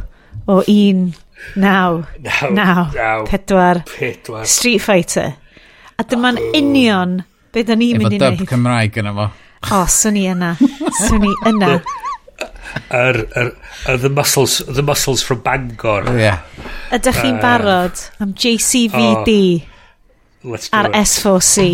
o 0.49 0.59
un 0.61 1.09
naw, 1.55 2.03
naw, 2.21 2.51
naw, 2.53 2.83
naw 2.93 3.25
pedwar, 3.29 3.81
pedwar, 3.95 4.45
Street 4.45 4.83
Fighter. 4.83 5.33
A 5.99 6.05
dyma'n 6.05 6.37
union 6.53 7.21
be 7.55 7.63
da 7.65 7.77
ni'n 7.79 7.97
mynd 7.97 8.19
i 8.19 8.19
wneud. 8.21 8.49
Cymraeg 8.51 8.99
yna 9.01 9.15
fo. 9.15 9.31
O, 9.67 9.83
swn 9.91 10.17
i 10.17 10.23
yna. 10.31 10.53
Swn 11.03 11.25
i 11.27 11.33
yna. 11.49 11.73
Yr, 12.95 13.19
yr, 13.35 13.51
the 13.99 14.09
muscles, 14.09 14.59
the 14.67 14.83
muscles 14.83 15.21
from 15.21 15.41
Bangor. 15.43 16.07
Oh, 16.07 16.15
yeah. 16.15 16.45
Ydych 16.95 17.19
chi'n 17.19 17.37
uh, 17.37 17.43
barod 17.43 18.03
am 18.23 18.31
JCVD 18.33 19.35
oh, 20.47 20.55
ar 20.77 20.89
S4C? 21.01 21.65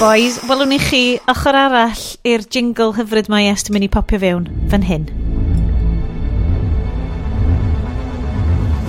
Boys, 0.00 0.38
welwn 0.48 0.76
i 0.76 0.78
chi 0.80 1.02
ochr 1.28 1.56
arall 1.56 2.04
i'r 2.28 2.44
jingle 2.48 2.94
hyfryd 2.96 3.28
mae 3.32 3.50
est 3.50 3.68
yn 3.68 3.76
mynd 3.76 3.88
i 3.88 3.90
popio 3.92 4.20
fewn 4.22 4.46
fan 4.72 4.86
hyn. 4.88 5.08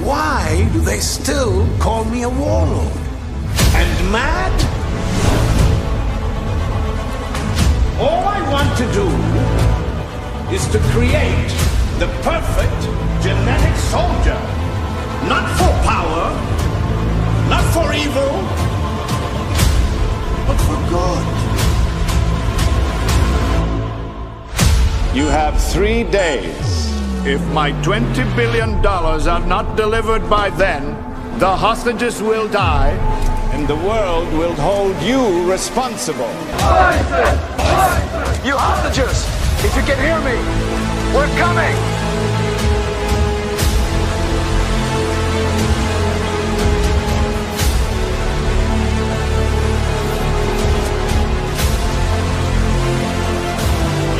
Why 0.06 0.68
do 0.76 0.84
they 0.84 0.99
still 0.99 1.65
call 1.80 2.06
me 2.06 2.23
a 2.23 2.30
warlord? 2.30 2.99
And 3.76 4.11
mad? 4.11 4.80
All 8.02 8.23
I 8.26 8.41
want 8.49 8.72
to 8.82 8.86
do 8.98 9.06
is 10.56 10.65
to 10.73 10.80
create 10.90 11.53
the 11.99 12.07
perfect 12.23 12.82
genetic 13.22 13.76
soldier. 13.94 14.41
Not 15.30 15.45
for 15.60 15.72
power, 15.86 16.26
not 17.48 17.64
for 17.76 17.94
evil, 17.94 18.34
but 20.48 20.57
for 20.65 20.80
good. 20.90 21.26
You 25.15 25.28
have 25.28 25.61
three 25.61 26.03
days. 26.03 26.90
If 27.23 27.41
my 27.53 27.72
$20 27.84 28.36
billion 28.36 28.84
are 28.84 29.45
not 29.45 29.76
delivered 29.78 30.28
by 30.28 30.49
then, 30.49 31.10
the 31.39 31.55
hostages 31.55 32.21
will 32.21 32.47
die, 32.47 32.91
and 33.53 33.67
the 33.67 33.75
world 33.75 34.31
will 34.33 34.53
hold 34.53 34.95
you 35.01 35.49
responsible. 35.49 36.29
You 38.45 38.57
hostages! 38.57 39.25
If 39.63 39.75
you 39.75 39.83
can 39.83 39.97
hear 39.99 40.19
me, 40.21 40.37
we're 41.13 41.29
coming! 41.37 41.75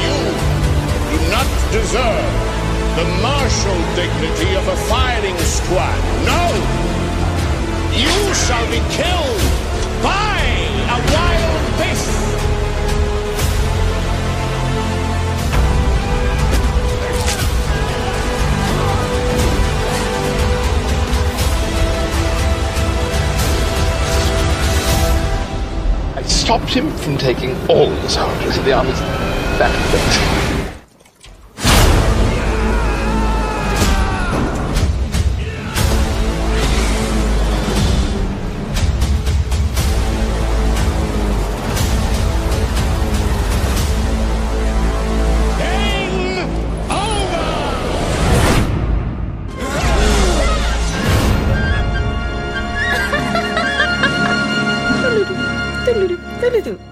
You 0.02 0.18
do 1.12 1.18
not 1.32 1.48
deserve 1.72 2.52
the 2.96 3.06
martial 3.22 3.80
dignity 3.96 4.56
of 4.56 4.68
a 4.68 4.76
firing 4.88 5.38
squad. 5.40 5.98
No! 6.26 7.01
You 7.94 8.34
shall 8.34 8.66
be 8.72 8.80
killed 8.90 9.42
by 10.02 10.40
a 10.88 10.98
wild 11.12 11.64
beast! 11.78 12.10
I 26.16 26.22
stopped 26.24 26.70
him 26.70 26.90
from 26.98 27.18
taking 27.18 27.52
all 27.68 27.90
the 27.90 28.08
soldiers 28.08 28.58
of 28.58 28.64
the 28.64 28.72
army's 28.72 29.00
battlefield. 29.60 30.02
Game 30.16 30.61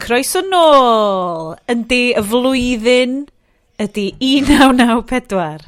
Croeso 0.10 0.42
nôl! 0.42 1.52
Yndi, 1.70 2.16
y 2.18 2.22
flwyddyn 2.26 3.12
ydy 3.78 4.08
1994. 4.18 5.68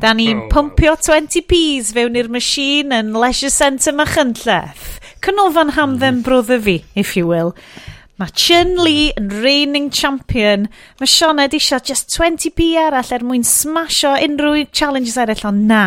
Da 0.00 0.14
ni'n 0.16 0.38
oh. 0.38 0.46
pumpio 0.48 0.94
20p's 0.96 1.90
fewn 1.92 2.16
i'r 2.16 2.30
machine 2.32 3.02
yn 3.02 3.10
Leisure 3.12 3.52
Centre 3.52 3.92
Machynlleth. 3.92 4.96
Canolfan 5.20 5.74
Hamdden 5.76 6.22
Brother 6.24 6.56
fi, 6.64 6.78
if 6.96 7.12
you 7.18 7.28
will. 7.28 7.52
Mae 8.20 8.28
Chun 8.36 8.74
Li 8.76 9.08
yn 9.16 9.30
reigning 9.40 9.88
champion. 9.90 10.66
Mae 11.00 11.08
Sioned 11.08 11.54
eisiau 11.56 11.80
just 11.80 12.12
20p 12.12 12.66
arall 12.76 13.12
er 13.16 13.24
mwyn 13.24 13.44
smasho 13.48 14.12
unrhyw 14.20 14.66
challenges 14.68 15.16
eraill, 15.16 15.46
ond 15.48 15.64
na. 15.70 15.82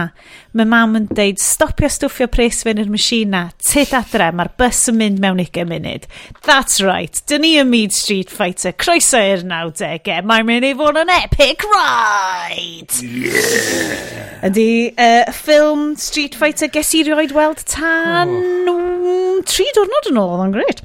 Mae 0.58 0.66
mam 0.72 0.98
yn 0.98 1.06
deud, 1.14 1.38
stopio 1.42 1.90
stwffio 1.92 2.26
pres 2.34 2.64
fe'n 2.66 2.82
yr 2.82 2.90
machine 2.90 3.30
na. 3.36 3.44
Tid 3.62 3.94
adre, 4.00 4.32
mae'r 4.34 4.52
bus 4.58 4.82
yn 4.90 4.98
mynd 5.04 5.22
mewn 5.22 5.44
20 5.44 5.70
munud. 5.70 6.10
That's 6.50 6.82
right, 6.82 7.22
dyn 7.30 7.46
ni 7.46 7.54
yn 7.62 7.70
Mead 7.70 7.94
Street 7.94 8.34
Fighter. 8.34 8.74
Croeso 8.74 9.22
i'r 9.22 9.46
90au. 9.46 10.24
Mae'n 10.26 10.50
mynd 10.50 10.72
i 10.72 10.74
fod 10.82 11.04
yn 11.06 11.14
epic 11.22 11.70
ride! 11.76 13.06
Yeah! 13.06 14.35
Ydy, 14.46 14.94
uh, 14.94 15.32
ffilm 15.34 15.96
Street 15.98 16.36
Fighter 16.38 16.70
ges 16.70 16.92
i 16.94 17.02
rioed 17.08 17.34
weld 17.34 17.64
tan 17.66 18.34
oh. 18.70 19.40
Tri 19.50 19.66
diwrnod 19.74 20.10
yn 20.12 20.20
ôl, 20.22 20.34
oedd 20.36 20.44
o'n 20.44 20.54
gret. 20.54 20.82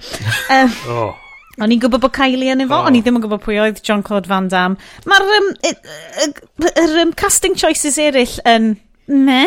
Um, 0.53 0.77
oh. 0.95 1.11
O'n 1.61 1.75
i'n 1.75 1.81
gwybod 1.83 2.01
bod 2.01 2.15
Kylie 2.17 2.55
yn 2.55 2.65
efo, 2.65 2.79
oh. 2.79 2.87
o'n 2.89 2.97
i 2.97 3.03
oh. 3.03 3.05
ddim 3.05 3.19
yn 3.19 3.25
gwybod 3.25 3.43
pwy 3.45 3.59
oedd 3.61 3.83
John 3.85 4.05
Claude 4.07 4.31
Van 4.31 4.49
Damme. 4.49 4.81
Mae'r 5.11 5.27
um, 5.37 5.51
er, 6.71 6.95
um, 7.03 7.13
casting 7.13 7.59
choices 7.59 7.99
eraill 8.01 8.39
yn 8.49 8.73
me. 9.11 9.43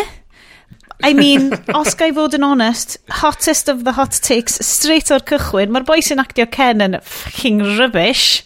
I 1.03 1.14
mean, 1.18 1.49
os 1.80 1.98
gai 1.98 2.11
fod 2.15 2.38
yn 2.38 2.45
honest, 2.45 2.99
hottest 3.23 3.72
of 3.72 3.81
the 3.88 3.95
hot 3.98 4.19
takes, 4.23 4.60
straight 4.64 5.10
o'r 5.11 5.26
cychwyn, 5.26 5.73
mae'r 5.73 5.88
boi 5.90 6.03
sy'n 6.06 6.22
actio 6.22 6.45
Ken 6.53 6.85
yn 6.85 6.99
fucking 7.02 7.64
rubbish. 7.80 8.44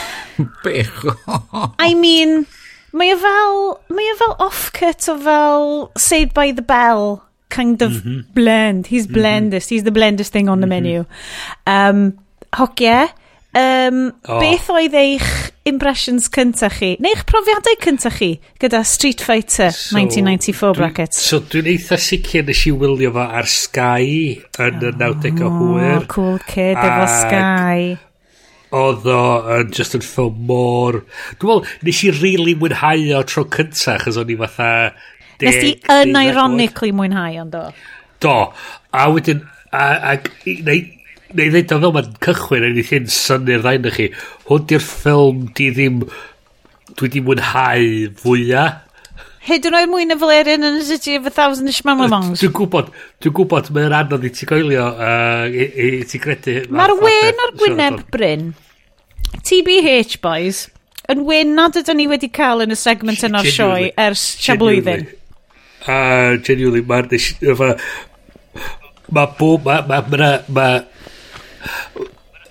Bech. 0.64 1.04
I 1.78 1.92
mean, 1.94 2.46
Mae 2.92 3.14
o 3.14 3.18
fel, 3.22 3.60
mae 3.94 4.12
o 4.12 4.16
fel 4.18 4.36
offcut 4.46 5.08
o 5.12 5.16
fel 5.22 5.68
Saved 5.98 6.34
by 6.34 6.50
the 6.52 6.64
Bell 6.66 7.20
kind 7.50 7.82
of 7.82 7.92
mm 7.92 8.02
-hmm. 8.02 8.24
blend. 8.34 8.86
He's 8.86 9.06
mm 9.06 9.10
-hmm. 9.10 9.20
blendest. 9.20 9.70
He's 9.70 9.82
the 9.82 9.90
blendest 9.90 10.32
thing 10.32 10.48
on 10.48 10.60
the 10.60 10.66
mm 10.66 10.72
-hmm. 10.72 10.82
menu. 10.82 11.04
Um, 11.66 12.18
hogiau. 12.56 13.08
Um, 13.52 14.12
oh. 14.28 14.38
Beth 14.38 14.68
oedd 14.70 14.94
eich 14.94 15.50
impressions 15.66 16.28
cyntaf 16.30 16.76
chi? 16.78 16.92
Neu'ch 17.02 17.24
profiadau 17.26 17.74
cyntaf 17.82 18.20
chi 18.20 18.28
gyda 18.62 18.84
Street 18.86 19.20
Fighter 19.26 19.72
so, 19.74 19.96
1994 19.96 20.76
bracket? 20.78 21.14
So 21.14 21.40
dwi'n 21.42 21.66
eitha 21.72 21.98
sicr 21.98 22.46
nes 22.46 22.60
i 22.70 22.70
wylio 22.70 23.10
fo 23.16 23.24
ar 23.40 23.50
Sky 23.50 24.38
yn 24.62 24.78
y 24.86 24.92
90 25.02 25.42
o 25.42 25.50
hwyr. 25.56 26.06
Cool 26.14 26.38
kid 26.46 26.78
efo 26.78 27.10
Sky 27.16 27.98
oedd 28.76 29.06
o 29.10 29.22
yn 29.56 29.72
just 29.74 29.96
yn 29.98 30.04
ffilm 30.04 30.42
mor... 30.48 31.00
Dwi'n 31.40 31.50
meddwl, 31.50 31.72
nes 31.86 32.02
i 32.06 32.12
really 32.20 32.54
mwynhau 32.58 33.06
o 33.18 33.22
tro 33.26 33.46
cynta, 33.56 33.98
chos 34.02 34.20
o'n 34.20 34.30
i 34.30 34.38
fatha... 34.40 34.70
Nes 35.40 35.62
i 35.64 35.72
yn 35.90 36.18
ironically 36.20 36.92
mwynhau 36.94 37.40
ond 37.42 37.54
do. 37.56 37.64
Do. 38.22 38.36
A 38.92 39.06
wedyn, 39.14 39.40
ac 39.72 40.28
neu 40.46 40.82
ddweud 41.30 41.72
o 41.72 41.80
fel 41.84 41.94
mae'n 41.96 42.12
cychwyn 42.26 42.66
yn 42.68 42.78
eithin 42.82 43.08
syni'r 43.14 43.64
ddain 43.64 43.88
chi 43.94 44.10
hwn 44.50 44.66
di'r 44.70 44.84
ffilm 44.84 45.44
di 45.56 45.70
ddim 45.74 46.00
dwi 46.98 47.10
di 47.14 47.22
mwynhau 47.24 47.90
fwyaf 48.20 48.86
Hyd 49.40 49.64
yn 49.70 49.76
oed 49.78 49.88
mwy 49.88 50.04
na 50.04 50.16
Valerian 50.20 50.66
yn 50.68 50.80
y 50.82 50.82
City 50.84 51.14
of 51.16 51.24
a 51.28 51.30
Thousand 51.32 51.70
Ish 51.70 51.80
Mamlamongs. 51.86 52.42
Dwi'n 52.42 52.52
gwybod, 52.58 52.90
dwi'n 53.24 53.34
gwybod, 53.38 53.70
mae'n 53.72 53.94
anodd 53.96 54.26
i 54.28 54.30
ti 54.36 54.48
goelio, 54.48 54.84
uh, 55.00 55.46
i, 55.48 55.68
i 55.86 56.02
ti 56.08 56.20
gredu. 56.20 56.58
Mae'r 56.76 56.92
wen 57.00 57.40
o'r 57.46 57.54
Gwyneb 57.62 58.02
Bryn, 58.12 58.50
TBH 59.38 60.18
boys, 60.20 60.66
yn 61.08 61.24
wen 61.28 61.56
nad 61.56 61.78
ydyn 61.80 61.96
ni 62.02 62.06
wedi 62.10 62.28
cael 62.36 62.66
yn 62.66 62.76
y 62.76 62.78
segment 62.78 63.24
yno'r 63.30 63.48
sioe 63.48 63.88
ers 64.04 64.26
sia 64.42 64.58
blwyddyn. 64.60 65.08
A, 65.88 65.96
genuinely, 66.44 66.84
mae'r... 66.84 67.08
Mae 69.08 69.34
bob... 69.40 69.64
Mae... 69.64 69.88
Mae... 69.88 70.36
Mae... 70.52 70.78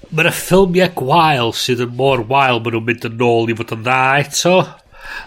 Mae 0.10 0.26
yna 0.26 0.34
ffilmiau 0.34 0.90
gwael 0.98 1.52
sydd 1.54 1.84
yn 1.86 1.92
mor 1.94 2.24
wael 2.32 2.58
maen 2.64 2.74
nhw'n 2.74 2.86
mynd 2.88 3.04
yn 3.12 3.20
ôl 3.22 3.52
i 3.54 3.56
fod 3.60 3.76
yn 3.76 3.84
dda 3.86 3.98
eto 4.24 4.54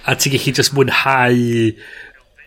a 0.07 0.17
ti'n 0.17 0.37
gallu 0.37 0.57
just 0.57 0.75
mwynhau 0.77 1.73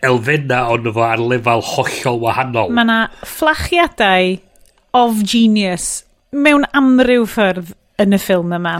elfenna 0.06 0.60
ond 0.74 0.90
fo 0.94 1.04
ar 1.06 1.22
lefel 1.22 1.64
hollol 1.64 2.20
wahanol. 2.24 2.72
Mae 2.74 2.86
yna 2.86 3.00
fflachiadau 3.24 4.36
of 4.96 5.22
genius 5.24 6.04
mewn 6.36 6.66
amryw 6.76 7.26
ffyrdd 7.30 7.74
yn 8.02 8.16
y 8.16 8.20
ffilm 8.20 8.54
yma. 8.56 8.78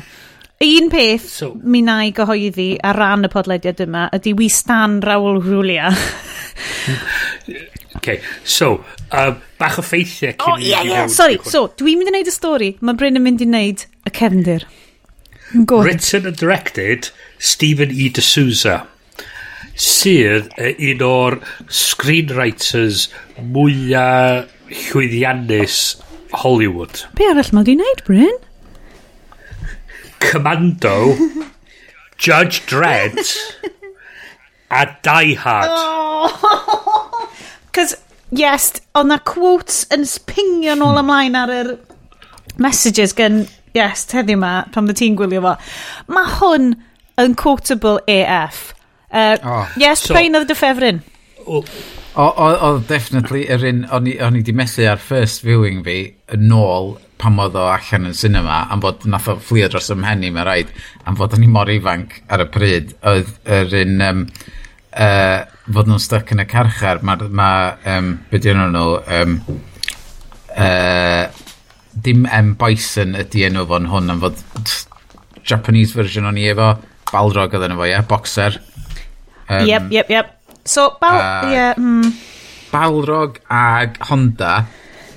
Un 0.64 0.88
peth 0.88 1.26
so, 1.28 1.50
mi 1.68 1.82
na 1.84 1.98
i 2.06 2.12
gyhoeddi 2.16 2.70
ar 2.86 2.96
ran 2.96 3.28
y 3.28 3.30
podlediad 3.32 3.82
yma 3.84 4.06
ydy 4.16 4.32
we 4.38 4.48
stan 4.52 5.02
Raul 5.04 5.42
Rwlia. 5.44 5.90
okay, 7.98 8.22
so, 8.44 8.78
um, 9.10 9.36
bach 9.60 9.76
o 9.80 9.84
ffeithiau 9.84 10.32
cyn 10.32 10.54
oh, 10.54 10.56
yeah, 10.56 10.86
yeah. 10.88 11.12
Sorry, 11.12 11.36
so, 11.44 11.66
dwi'n 11.76 12.00
mynd 12.00 12.08
i 12.08 12.14
wneud 12.14 12.32
y 12.32 12.34
stori, 12.34 12.72
mae 12.80 12.96
Bryn 12.96 13.20
yn 13.20 13.26
mynd 13.26 13.44
i 13.44 13.50
wneud 13.50 13.84
y 14.08 14.14
cefndir. 14.16 14.64
Go 15.68 15.82
Written 15.84 16.26
and 16.26 16.40
directed 16.40 17.10
Stephen 17.38 17.92
E. 17.92 18.10
D'Souza 18.10 18.82
sydd 19.76 20.48
un 20.56 21.02
o'r 21.04 21.38
screenwriters 21.68 23.06
mwyaf 23.36 24.52
llwyddiannus 24.72 25.80
Hollywood. 26.32 27.04
Be 27.18 27.28
arall 27.30 27.52
mae 27.52 27.62
wedi'i 27.62 27.76
wneud, 27.78 28.02
Bryn? 28.06 28.38
Commando, 30.24 31.14
Judge 32.18 32.64
Dredd, 32.66 33.20
a 34.72 34.86
Die 35.06 35.36
Hard. 35.38 35.70
Oh. 35.70 37.28
Cos, 37.76 37.94
yes, 38.32 38.72
ond 38.96 39.12
na 39.12 39.20
quotes 39.22 39.84
yn 39.94 40.08
spingio 40.08 40.74
nôl 40.80 40.98
ymlaen 41.02 41.36
ar 41.38 41.52
yr 41.52 41.72
messages 42.62 43.14
gen, 43.16 43.44
yes, 43.76 44.08
heddiw 44.16 44.40
ma, 44.40 44.58
pan 44.72 44.88
dy 44.88 44.96
ti'n 44.96 45.18
gwylio 45.20 45.44
fo. 45.44 45.54
Mae 46.10 46.36
hwn 46.40 46.72
unquotable 47.18 48.00
AF. 48.08 48.74
Uh, 49.10 49.38
oh. 49.42 49.72
Yes, 49.76 50.00
so, 50.00 50.14
Plain 50.14 50.34
of 50.34 50.48
the 50.48 50.54
Fefryn. 50.54 51.02
Oedd 52.16 52.86
definitely 52.88 53.44
yr 53.52 53.64
un, 53.68 53.82
o'n 53.92 54.06
i 54.08 54.16
wedi 54.38 54.54
methu 54.56 54.86
ar 54.88 55.00
first 55.02 55.42
viewing 55.44 55.82
fi 55.84 55.98
yn 56.32 56.52
ôl 56.56 56.94
pan 57.20 57.36
oedd 57.40 57.56
o 57.56 57.66
allan 57.68 58.08
yn 58.10 58.16
cinema 58.16 58.62
am 58.72 58.80
fod 58.84 59.04
nath 59.08 59.28
o 59.28 59.36
fflio 59.36 59.68
dros 59.72 59.90
ymhen 59.92 60.24
i 60.24 60.30
mae 60.32 60.46
rhaid 60.48 60.72
am 61.08 61.16
fod 61.20 61.36
o'n 61.36 61.44
i 61.44 61.50
mor 61.52 61.70
ifanc 61.72 62.16
ar 62.32 62.44
y 62.44 62.48
pryd 62.52 62.96
oedd 63.12 63.30
yr 63.58 63.76
un 63.82 64.04
um, 64.08 64.24
uh, 64.96 65.44
fod 65.68 65.92
nhw'n 65.92 66.02
stuck 66.02 66.32
yn 66.32 66.44
y 66.44 66.48
carchar 66.50 67.04
mae 67.04 67.28
ma, 67.28 67.50
um, 67.94 68.12
beth 68.32 68.48
yw'n 68.48 68.64
nhw 68.74 68.88
um, 69.20 69.38
uh, 70.56 71.24
dim 72.08 72.26
M. 72.28 72.52
Bison 72.60 73.16
ydi 73.20 73.46
enw 73.48 73.64
fo'n 73.68 73.88
hwn 73.92 74.12
am 74.16 74.24
fod 74.24 74.42
Japanese 75.46 75.96
version 75.96 76.28
o'n 76.28 76.40
i 76.40 76.48
efo 76.50 76.74
balrog 77.12 77.56
oedd 77.56 77.66
yna 77.68 77.78
fo, 77.78 77.88
ie? 77.88 77.98
Boxer. 78.10 78.60
Um, 79.46 79.66
yep, 79.68 79.90
yep, 79.94 80.10
yep. 80.10 80.32
So, 80.66 80.90
bal... 81.00 81.18
Uh, 81.18 81.50
yeah, 81.52 81.74
mm. 81.78 82.14
Balrog 82.72 83.38
ag 83.52 84.00
Honda 84.08 84.54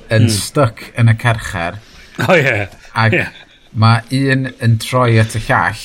yn 0.09 0.27
mm. 0.27 0.33
stuck 0.33 0.83
yn 0.99 1.09
y 1.11 1.15
carchar. 1.19 1.79
Oh, 2.25 2.35
ie. 2.35 2.43
Yeah. 2.45 2.75
Ag 2.99 3.15
yeah. 3.15 3.31
mae 3.79 4.21
un 4.29 4.49
yn 4.65 4.77
troi 4.81 5.19
at 5.21 5.35
y 5.37 5.41
llall 5.45 5.81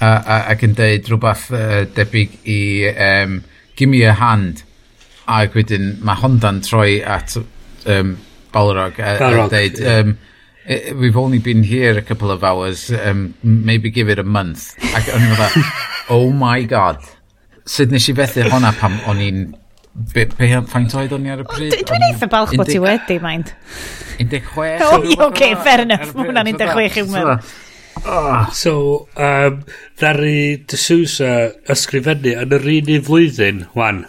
a, 0.00 0.08
a, 0.08 0.36
ac 0.52 0.64
yn 0.66 0.76
deud 0.78 1.10
rhywbeth 1.10 1.48
uh, 1.52 1.82
debyg 1.96 2.38
i 2.48 2.60
um, 2.92 3.42
give 3.76 3.90
me 3.90 4.02
a 4.06 4.14
hand 4.16 4.62
ac 5.28 5.56
wedyn 5.58 5.96
mae 6.06 6.20
Honda'n 6.22 6.62
troi 6.64 7.02
at 7.04 7.36
um, 7.38 8.16
Balrog 8.54 9.00
a, 9.02 9.16
Balrog, 9.20 9.52
a 9.52 9.56
deud 9.56 9.80
yeah. 9.82 10.00
um, 10.04 10.16
uh, 10.68 10.94
we've 10.96 11.16
only 11.16 11.38
been 11.38 11.62
here 11.62 11.96
a 11.96 12.02
couple 12.02 12.30
of 12.30 12.44
hours, 12.44 12.90
um, 12.92 13.34
maybe 13.42 13.90
give 13.90 14.08
it 14.08 14.18
a 14.18 14.24
month. 14.24 14.74
Ac 14.94 15.08
o'n 15.14 15.24
i'n 15.24 15.32
meddwl, 15.32 15.70
oh 16.16 16.28
my 16.32 16.62
god, 16.68 17.00
sut 17.68 17.94
nes 17.94 18.08
i 18.10 18.16
fethu 18.18 18.44
hwnna 18.48 18.74
pam 18.80 18.98
o'n 19.08 19.22
i'n... 19.24 19.46
Be, 20.14 20.28
be, 20.30 20.50
faint 20.70 20.92
oedd 20.94 21.14
o'n 21.16 21.24
i 21.26 21.32
ar 21.34 21.40
y 21.42 21.46
pryd? 21.48 21.78
Dwi'n 21.88 22.04
eitha 22.12 22.28
balch 22.30 22.52
bod 22.58 22.68
ti 22.70 22.78
wedi, 22.82 23.16
mind. 23.22 23.54
16? 24.20 24.84
O, 24.86 25.00
oce, 25.26 25.48
fair 25.64 25.82
enough. 25.82 26.12
Mae 26.14 26.28
hwnna'n 26.28 26.52
16 26.52 26.84
i'w 26.84 26.92
human. 26.94 27.32
Ah. 28.06 28.46
So, 28.54 29.08
um, 29.18 29.64
ddari 29.98 30.60
D'Souza 30.70 31.32
ysgrifennu 31.74 32.36
yn 32.44 32.54
yr 32.54 32.68
un 32.76 32.92
i 32.94 33.00
flwyddyn, 33.08 33.64
wan, 33.78 34.04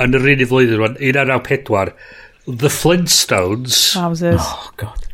yn 0.00 0.16
yr 0.16 0.30
un 0.32 0.46
i 0.46 0.48
flwyddyn, 0.48 0.80
wan, 0.80 0.96
1994, 1.02 1.92
The 2.48 2.72
Flintstones. 2.72 3.82
Wowzers. 3.98 4.40
Oh, 4.40 4.72
god. 4.80 5.07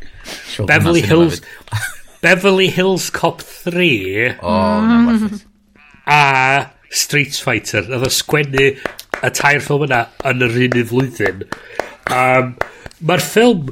Beverly 0.65 1.01
Hills... 1.01 1.41
Beverly 2.25 2.67
Hills 2.67 3.11
Cop 3.11 3.41
3. 3.41 4.37
oh, 4.41 4.81
na, 4.81 4.95
werth 5.05 5.25
mm. 5.29 5.41
A 6.07 6.71
Street 6.89 7.35
Fighter. 7.35 7.83
Nath 7.89 8.07
o 8.07 8.09
sgwennu 8.09 8.71
y 8.75 9.31
tair 9.37 9.61
ffilm 9.61 9.85
yna 9.85 10.05
yn 10.25 10.41
yr 10.45 10.57
un 10.65 10.79
flwyddyn. 10.89 11.43
Um, 12.09 12.55
Mae'r 13.05 13.21
ffilm 13.21 13.69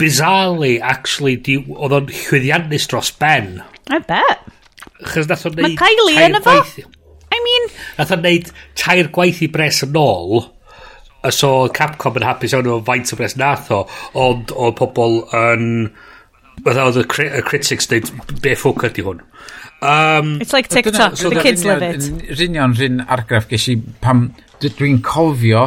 bizarrely, 0.00 0.76
actually, 0.80 1.36
oedd 1.66 1.96
o'n 1.96 2.10
llwyddiannus 2.12 2.88
dros 2.90 3.12
ben. 3.20 3.58
I 3.92 4.00
bet. 4.08 4.44
Chos 5.04 5.28
nath 5.28 5.46
o'n 5.48 5.56
neud... 5.56 5.72
Mae 5.74 5.80
Kylie 5.80 6.28
yn 6.28 6.38
y 6.38 6.40
efo. 6.40 6.86
I 7.34 7.40
mean... 7.44 7.70
Nath 7.98 8.12
o'n 8.16 8.24
neud 8.24 8.52
tair 8.78 9.10
gwaith 9.12 9.42
i 9.44 9.50
bres 9.52 9.82
yn 9.86 9.96
ôl 10.00 10.46
a 11.26 11.32
so 11.34 11.68
Capcom 11.74 12.18
yn 12.20 12.26
hapus 12.26 12.54
iawn 12.54 12.70
o 12.70 12.80
faint 12.86 13.12
o 13.12 13.18
bres 13.18 13.36
nath 13.40 13.72
o, 13.74 13.84
ond 14.26 14.54
o 14.54 14.72
pobl 14.76 15.22
yn... 15.36 15.88
Fydda 16.56 16.86
oedd 16.88 17.02
y 17.02 17.42
critics 17.44 17.90
dweud, 17.90 18.08
be 18.40 18.54
ffwc 18.56 18.86
ydi 18.88 19.02
hwn. 19.04 19.18
Um, 19.84 20.38
It's 20.40 20.54
like 20.54 20.70
TikTok, 20.72 21.18
so 21.20 21.28
the 21.28 21.42
kids 21.42 21.66
love 21.68 21.82
it. 21.84 22.06
Rinion 22.38 22.72
rhin 22.78 23.02
argraff 23.04 23.50
ges 23.50 23.66
i 23.68 23.76
pam 24.00 24.30
dwi'n 24.62 25.02
cofio 25.04 25.66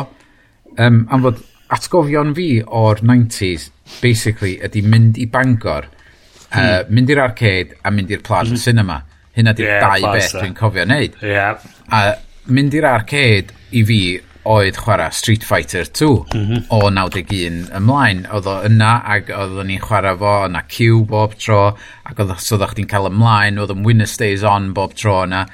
um, 0.80 1.04
am 1.12 1.28
fod 1.28 1.44
atgofion 1.76 2.34
fi 2.38 2.48
o'r 2.66 3.04
90s 3.06 3.70
basically 4.00 4.56
ydi 4.66 4.82
mynd 4.86 5.20
i 5.22 5.28
Bangor 5.30 5.86
mm. 5.86 6.58
uh, 6.58 6.82
mynd 6.90 7.14
i'r 7.14 7.22
arcade 7.28 7.78
a 7.84 7.94
mynd 7.94 8.14
i'r 8.14 8.24
plaza 8.26 8.56
mm. 8.56 8.64
cinema 8.64 9.00
hynna 9.38 9.54
di'r 9.58 9.70
yeah, 9.70 9.86
dau 9.86 10.16
beth 10.16 10.34
dwi'n 10.40 10.58
cofio 10.58 10.88
wneud 10.88 11.20
yeah. 11.22 11.62
a 11.94 12.02
mynd 12.50 12.78
i'r 12.80 12.90
arcade 12.90 13.54
i 13.78 13.86
fi 13.86 14.00
oedd 14.48 14.78
chwarae 14.80 15.12
Street 15.14 15.44
Fighter 15.44 15.86
2 15.86 16.26
mm 16.34 16.46
-hmm. 16.46 16.62
o 16.70 16.90
91 16.90 17.70
ymlaen. 17.76 18.26
Oedd 18.32 18.48
o 18.48 18.56
yna 18.68 18.92
ac 19.16 19.32
oeddwn 19.36 19.68
ni'n 19.72 19.84
chwarae 19.84 20.16
fo, 20.20 20.36
yna 20.48 20.64
Q 20.72 21.04
bob 21.10 21.36
tro, 21.40 21.64
ac 22.08 22.22
oedd 22.24 22.36
so 22.44 22.60
chdi'n 22.60 22.90
cael 22.90 23.10
ymlaen, 23.12 23.60
oedd 23.60 23.76
yn 23.76 23.84
Winner 23.86 24.08
Stays 24.08 24.46
On 24.48 24.72
bob 24.74 24.96
tro 24.96 25.24
yna. 25.26 25.46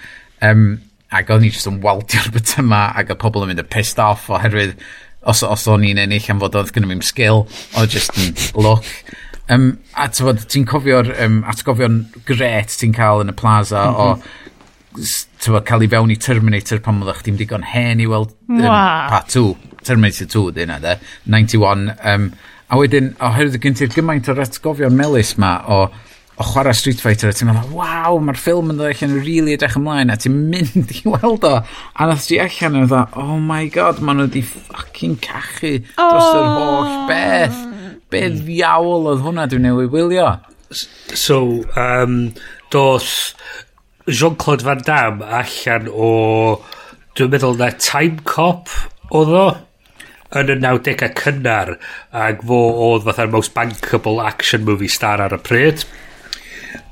Um, 0.45 0.67
ac 1.09 1.29
oedd 1.31 1.45
ni 1.45 1.51
jyst 1.53 1.69
yn 1.69 1.81
waldio'r 1.83 2.31
bytyma 2.35 2.85
ac 2.99 3.13
oedd 3.13 3.21
pobl 3.21 3.45
yn 3.45 3.53
mynd 3.53 3.65
yn 3.65 3.73
pissed 3.73 4.01
off 4.01 4.29
oherwydd 4.29 4.77
os, 5.25 5.41
os 5.43 5.67
o'n 5.71 5.85
i'n 5.87 6.01
ennill 6.01 6.31
am 6.31 6.41
fod 6.43 6.57
oedd 6.59 6.73
gynnu 6.75 6.91
fi'n 6.93 7.05
skill 7.05 7.45
oedd 7.79 7.93
just 7.95 8.13
yn 8.21 8.33
look. 8.53 8.85
Um, 9.49 9.75
a 9.93 10.07
ti'n 10.09 10.65
cofio'r 10.65 11.11
um, 11.21 11.43
atgofio'n 11.49 11.99
gret 12.25 12.73
ti'n 12.79 12.95
cael 12.97 13.21
yn 13.21 13.33
y 13.33 13.37
plaza 13.37 13.83
mm 13.85 13.93
-hmm. 13.93 14.01
o 14.01 14.15
mhm 14.15 14.44
tywa, 15.43 15.61
cael 15.67 15.85
ei 15.85 15.91
fewn 15.91 16.13
i 16.13 16.17
Terminator 16.21 16.81
pan 16.83 17.01
oeddech 17.03 17.21
chdi'n 17.23 17.39
digon 17.39 17.65
hen 17.67 18.01
i 18.03 18.09
weld 18.09 18.33
um, 18.49 18.63
wow. 18.63 19.07
part 19.11 19.31
2, 19.33 19.45
Terminator 19.85 20.29
2 20.31 20.43
dyn 20.55 20.71
na 20.73 20.79
de, 20.83 20.97
91. 21.29 21.87
Um, 22.01 22.31
a 22.65 22.79
wedyn, 22.79 23.13
oherwydd 23.23 23.59
y 23.59 23.61
gynti'r 23.61 23.93
gymaint 23.93 24.29
o'r 24.31 24.41
atgofion 24.45 24.95
melus 24.97 25.35
ma 25.41 25.51
o, 25.69 25.79
o 26.35 26.47
chwarae 26.49 26.73
Street 26.77 27.03
Fighter, 27.03 27.29
a 27.29 27.37
ti'n 27.37 27.51
meddwl, 27.51 27.75
waw, 27.77 28.17
mae'r 28.25 28.39
ffilm 28.41 28.73
yn 28.73 28.81
dod 28.81 29.03
yn 29.05 29.13
rili 29.13 29.27
really 29.27 29.57
edrych 29.57 29.77
ymlaen, 29.79 30.13
a 30.13 30.17
ti'n 30.19 30.39
mynd 30.49 30.95
i 30.95 31.03
weld 31.11 31.45
o. 31.45 31.53
A 31.61 32.09
nath 32.09 32.25
ti 32.29 32.39
allan 32.41 32.81
yn 32.81 32.89
dda, 32.89 33.05
oh 33.21 33.37
my 33.37 33.69
god, 33.73 34.01
maen 34.01 34.21
nhw 34.21 34.27
wedi 34.29 34.43
ffucking 34.49 35.19
cachu 35.23 35.77
dros 35.93 36.31
yr 36.31 36.41
oh. 36.41 36.57
holl 36.57 36.97
beth. 37.11 37.61
Beth 38.13 38.41
ddiawl 38.41 39.09
oedd 39.11 39.23
hwnna 39.25 39.47
dwi'n 39.51 39.67
newid 39.69 39.93
wylio. 39.93 40.33
So, 41.15 41.63
um, 41.77 42.33
dos, 42.73 43.35
Jean-Claude 44.07 44.65
Van 44.65 44.81
Damme 44.85 45.25
allan 45.25 45.87
o 45.89 46.09
dwi'n 47.17 47.31
meddwl 47.33 47.57
na 47.57 47.71
Time 47.81 48.21
Cop 48.27 48.69
oedd 49.09 49.31
o 49.33 49.45
yn 50.35 50.51
y 50.51 50.57
90au 50.59 51.11
cynnar 51.17 51.75
ac 52.25 52.43
fo 52.45 52.59
oedd 52.89 53.05
fatha'r 53.07 53.31
most 53.33 53.53
bankable 53.55 54.19
action 54.21 54.65
movie 54.67 54.91
star 54.91 55.23
ar 55.23 55.35
y 55.37 55.39
pryd. 55.41 55.85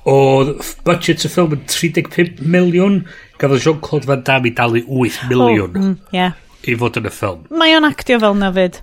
Oedd 0.09 0.55
budget 0.87 1.25
y 1.27 1.31
ffilm 1.31 1.57
yn 1.57 1.67
35 1.69 2.41
miliwn 2.55 3.03
gafodd 3.41 3.65
Jean-Claude 3.65 4.09
Van 4.09 4.23
Damme 4.25 4.49
i 4.49 4.55
dalu 4.57 4.81
8 4.87 5.27
miliwn 5.29 5.69
oh, 5.69 5.83
mm, 5.83 5.93
yeah. 6.15 6.33
i 6.65 6.77
fod 6.79 6.97
yn 7.01 7.11
y 7.11 7.13
ffilm. 7.13 7.45
Mae 7.53 7.77
o'n 7.77 7.87
actio 7.87 8.19
fel 8.23 8.39
na 8.39 8.51
fyd 8.55 8.81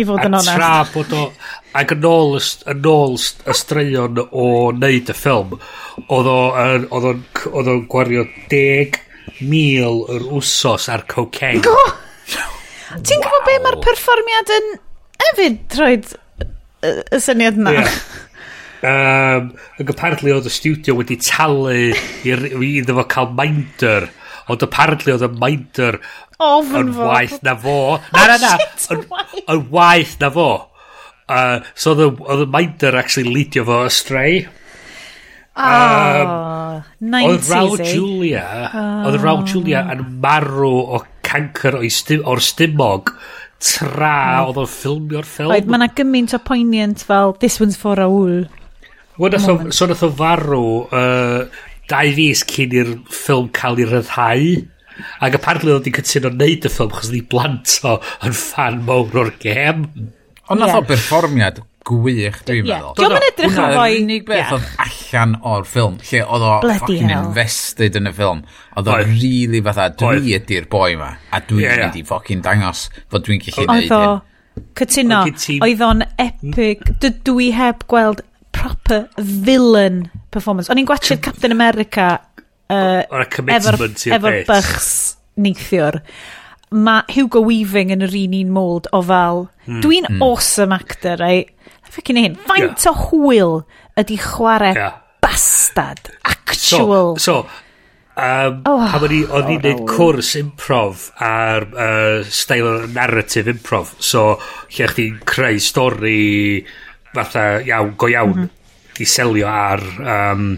i 0.00 0.06
fod 0.08 0.24
yn 0.24 0.36
onest. 0.38 0.50
A 0.52 0.58
tra 0.58 0.72
bod 0.94 1.14
o... 1.16 1.24
Ac 1.80 1.94
yn 1.94 2.06
ôl, 2.08 2.36
yn 2.72 2.86
ôl 2.90 3.16
y 3.20 3.54
straeon 3.54 4.20
o 4.26 4.46
wneud 4.72 5.12
y 5.12 5.16
ffilm, 5.16 5.54
oedd 6.08 6.30
o'n 6.32 6.86
oedd 6.90 7.70
o'n 7.70 7.84
gwario 7.90 8.24
10,000 8.50 10.16
yr 10.16 10.26
wsos 10.40 10.88
ar 10.90 11.06
cocaine. 11.10 11.62
Go! 11.66 11.76
Ti'n 13.06 13.22
gwybod 13.22 13.46
be 13.46 13.58
mae'r 13.62 13.78
perfformiad 13.84 14.50
yn 14.56 14.72
hefyd 15.26 15.78
roed 15.78 16.10
y 16.82 17.20
syniad 17.22 17.60
yna? 17.60 17.76
Yeah. 17.76 18.00
Um, 18.80 19.50
ac 19.76 19.90
apparently 19.92 20.32
oedd 20.32 20.48
y 20.48 20.52
studio 20.54 20.94
wedi 20.96 21.18
talu 21.20 21.92
i 21.92 22.70
iddo 22.80 22.96
fo 22.96 23.04
cael 23.12 23.28
minder 23.36 24.08
Ond 24.50 24.64
apparently 24.66 25.12
oedd 25.14 25.26
y 25.26 25.30
minder 25.38 26.00
Ofyn 26.42 26.80
yn 26.88 26.94
fo. 26.96 27.06
waith 27.12 27.38
na 27.46 27.54
fo. 27.60 27.76
Na, 28.16 28.24
na, 28.26 28.36
oh, 28.36 28.42
na. 28.42 28.54
Yn 28.96 29.04
yn 29.56 29.66
waith 29.74 30.16
na 30.22 30.30
fo. 30.34 30.48
Uh, 31.30 31.60
so 31.78 31.92
oedd 31.94 32.06
y- 32.08 32.24
oedd 32.26 32.46
y 32.46 32.48
minder 32.56 32.96
actually 32.98 33.30
leadio 33.30 33.62
fo 33.68 33.84
astray. 33.86 34.40
Oh, 35.60 36.80
Oedd 37.02 37.42
90s. 37.44 37.80
eh? 37.82 37.92
Julia, 37.94 38.44
ah. 38.70 39.06
oedd 39.08 39.18
Raul 39.20 39.42
Julia 39.50 39.82
yn 39.92 40.04
marw 40.22 40.70
o 40.96 41.00
cancer 41.26 41.76
o'i 41.80 41.90
stim, 41.92 42.22
o'r 42.28 42.40
stumog 42.44 43.10
tra 43.60 44.12
mm. 44.40 44.46
oedd 44.48 44.60
o'n 44.62 44.70
ffilmio'r 44.72 45.26
Oedd, 45.26 45.32
ffilm. 45.34 45.68
mae 45.68 45.80
yna 45.82 45.88
gymaint 45.98 46.32
o 46.38 46.40
poignant 46.46 47.02
fel, 47.04 47.34
this 47.42 47.58
one's 47.60 47.76
for 47.80 47.98
Raoul. 48.00 48.46
Wel, 49.20 49.34
nath 49.34 49.50
o- 49.52 49.74
so 49.74 49.90
nath 49.90 50.06
o 50.06 50.10
farw, 50.16 50.62
uh, 50.96 51.42
dau 51.90 52.12
fus 52.18 52.44
cyn 52.52 52.76
i'r 52.80 52.92
ffilm 53.10 53.50
cael 53.56 53.80
ei 53.80 53.88
ryddhau. 53.90 54.52
Ac 55.24 55.36
apparently 55.38 55.72
oedd 55.72 55.86
wedi 55.86 55.96
cytuno 55.96 56.32
wneud 56.34 56.68
y 56.68 56.72
ffilm 56.72 56.94
chos 56.94 57.10
ni 57.12 57.22
blant 57.32 57.76
o 57.88 57.96
yn 58.26 58.36
fan 58.36 58.80
mawr 58.86 59.24
o'r 59.24 59.34
gem. 59.42 59.86
Ond 60.50 60.60
nath 60.60 60.74
yeah. 60.74 60.80
o 60.80 60.86
berfformiad 60.88 61.60
gwych, 61.90 62.40
dwi'n 62.46 62.66
yeah. 62.68 62.80
meddwl. 62.80 62.94
Dwi'n 62.98 63.14
meddwl 63.14 63.28
edrych 63.30 63.58
ar 63.62 63.76
roi... 63.76 63.90
unig 64.00 64.26
beth 64.28 64.40
yeah. 64.40 64.54
oedd 64.56 64.70
allan 64.84 65.36
o'r 65.52 65.68
ffilm, 65.68 65.98
lle 66.10 66.22
oedd 66.26 66.46
o 66.46 66.54
fucking 66.66 67.12
invested 67.16 67.98
yn 68.00 68.10
y 68.10 68.14
ffilm. 68.16 68.42
Oedd 68.76 68.90
o 68.90 68.98
really 69.02 69.62
fatha, 69.66 69.88
dwi 70.02 70.34
ydy'r 70.38 70.68
boi 70.72 70.96
ma, 71.00 71.12
a 71.30 71.42
dwi'n 71.46 71.64
yeah, 71.64 71.84
yeah. 71.86 72.08
fucking 72.10 72.44
dangos 72.46 72.88
fod 73.12 73.26
dwi'n 73.26 73.42
gallu 73.46 73.68
neud 73.70 73.94
hyn. 73.94 74.26
Cytuno, 74.76 75.22
oedd 75.64 75.84
o'n 75.86 76.04
epic. 76.20 76.82
dydw 77.00 77.38
i 77.46 77.52
heb 77.56 77.86
gweld 77.90 78.24
proper 78.52 79.06
villain 79.16 80.08
performance. 80.30 80.70
O'n 80.72 80.80
i'n 80.80 80.88
gwachod 80.88 81.22
Captain 81.24 81.54
America 81.54 82.12
uh, 82.70 83.02
efo'r 83.04 83.80
efo 84.16 84.34
bychs 84.48 84.90
neithiwr. 85.40 86.00
Mae 86.70 87.02
Hugo 87.16 87.42
Weaving 87.42 87.90
yn 87.96 88.04
yr 88.06 88.14
un 88.14 88.36
un 88.38 88.52
mold 88.54 88.86
o 88.94 89.00
fel, 89.02 89.48
mm. 89.66 89.80
dwi'n 89.82 90.06
mm. 90.06 90.20
awesome 90.22 90.76
actor, 90.76 91.24
eh? 91.26 91.40
ei. 91.40 91.72
Ffecin 91.90 92.20
hyn, 92.20 92.36
faint 92.46 92.84
yeah. 92.84 92.92
o 92.92 93.08
hwyl 93.08 93.56
ydi 93.98 94.20
chwarae 94.22 94.76
yeah. 94.76 95.00
bastad, 95.22 96.12
actual... 96.22 97.16
So, 97.18 97.40
so 97.42 97.48
um, 98.14 98.60
oh, 98.70 98.84
pan 98.92 99.08
o'n 99.08 99.16
i'n 99.16 99.26
oh, 99.26 99.48
gwneud 99.48 99.82
cwrs 99.90 100.36
improv 100.38 101.08
ar 101.26 101.66
uh, 101.72 102.22
style 102.30 102.86
narrative 102.94 103.50
improv, 103.50 103.96
so 103.98 104.36
lle 104.76 104.88
chdi'n 104.92 105.18
creu 105.26 105.58
stori 105.58 106.22
fatha 107.10 107.48
iawn, 107.66 107.96
go 107.98 108.12
iawn, 108.14 108.36
mm 108.36 108.44
-hmm 108.44 108.59
i 108.98 109.06
selio 109.08 109.48
ar 109.50 109.84
um, 110.00 110.52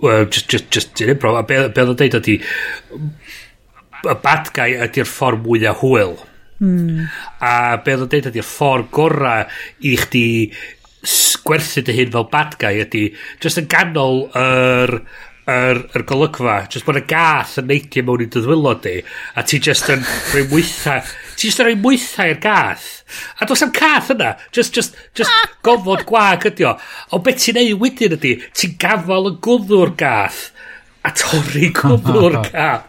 well, 0.00 0.24
just, 0.26 0.48
just, 0.48 0.70
just 0.70 1.00
in 1.00 1.14
improv 1.14 1.38
a 1.38 1.44
be, 1.44 1.60
be 1.68 1.84
oedd 1.84 1.94
o'n 1.94 2.00
deud 2.00 2.18
ydi 2.20 2.38
y 4.00 4.16
bad 4.24 4.52
guy 4.56 4.76
ydy'r 4.86 5.08
ffordd 5.08 5.44
mwyaf 5.44 5.82
hwyl 5.84 6.16
mm. 6.62 7.08
a 7.44 7.54
be 7.84 7.96
oedd 7.96 8.06
o'n 8.06 8.12
deud 8.14 8.30
ydy'r 8.32 8.48
ffordd 8.48 8.92
gorau 8.94 9.48
i 9.84 9.96
chdi 10.04 10.26
gwerthu 11.46 11.82
dy 11.84 11.96
hyn 11.96 12.14
fel 12.14 12.28
bad 12.32 12.56
guy 12.60 12.82
ydy 12.84 13.06
just 13.42 13.60
yn 13.60 13.68
ganol 13.72 14.26
yr 14.36 14.96
er, 14.96 14.96
yr, 15.50 15.80
yr 15.96 16.04
golygfa, 16.08 16.56
jyst 16.70 16.86
bod 16.86 16.98
y 17.00 17.02
gath 17.10 17.56
yn 17.60 17.68
neidio 17.70 18.04
mewn 18.06 18.24
i 18.24 18.28
dyddwylo 18.30 18.74
di, 18.84 18.96
a 19.38 19.44
ti 19.46 19.60
jyst 19.62 19.90
yn 19.92 20.04
rhoi 20.04 20.44
mwytha, 20.50 20.98
ti 21.34 21.48
jyst 21.48 21.62
yn 21.62 21.68
rhoi 21.70 21.78
mwytha 21.80 22.28
i'r 22.30 22.40
gath. 22.42 22.88
A 23.40 23.48
dos 23.48 23.64
am 23.66 23.72
cath 23.76 24.12
yna, 24.14 24.34
just, 24.54 24.76
just, 24.76 24.98
just 25.18 25.56
gofod 25.66 26.06
gwag 26.08 26.46
ydi 26.52 26.68
o. 26.68 26.76
O 27.16 27.22
beth 27.24 27.42
ti'n 27.44 27.60
ei 27.62 27.74
wedyn 27.78 28.16
ydi, 28.18 28.36
ti'n 28.56 28.76
gafal 28.80 29.32
y 29.32 29.34
gwddw'r 29.46 29.94
gath, 30.00 30.46
a 31.06 31.14
torri 31.16 31.72
gwddw'r 31.80 32.40
gath. 32.52 32.86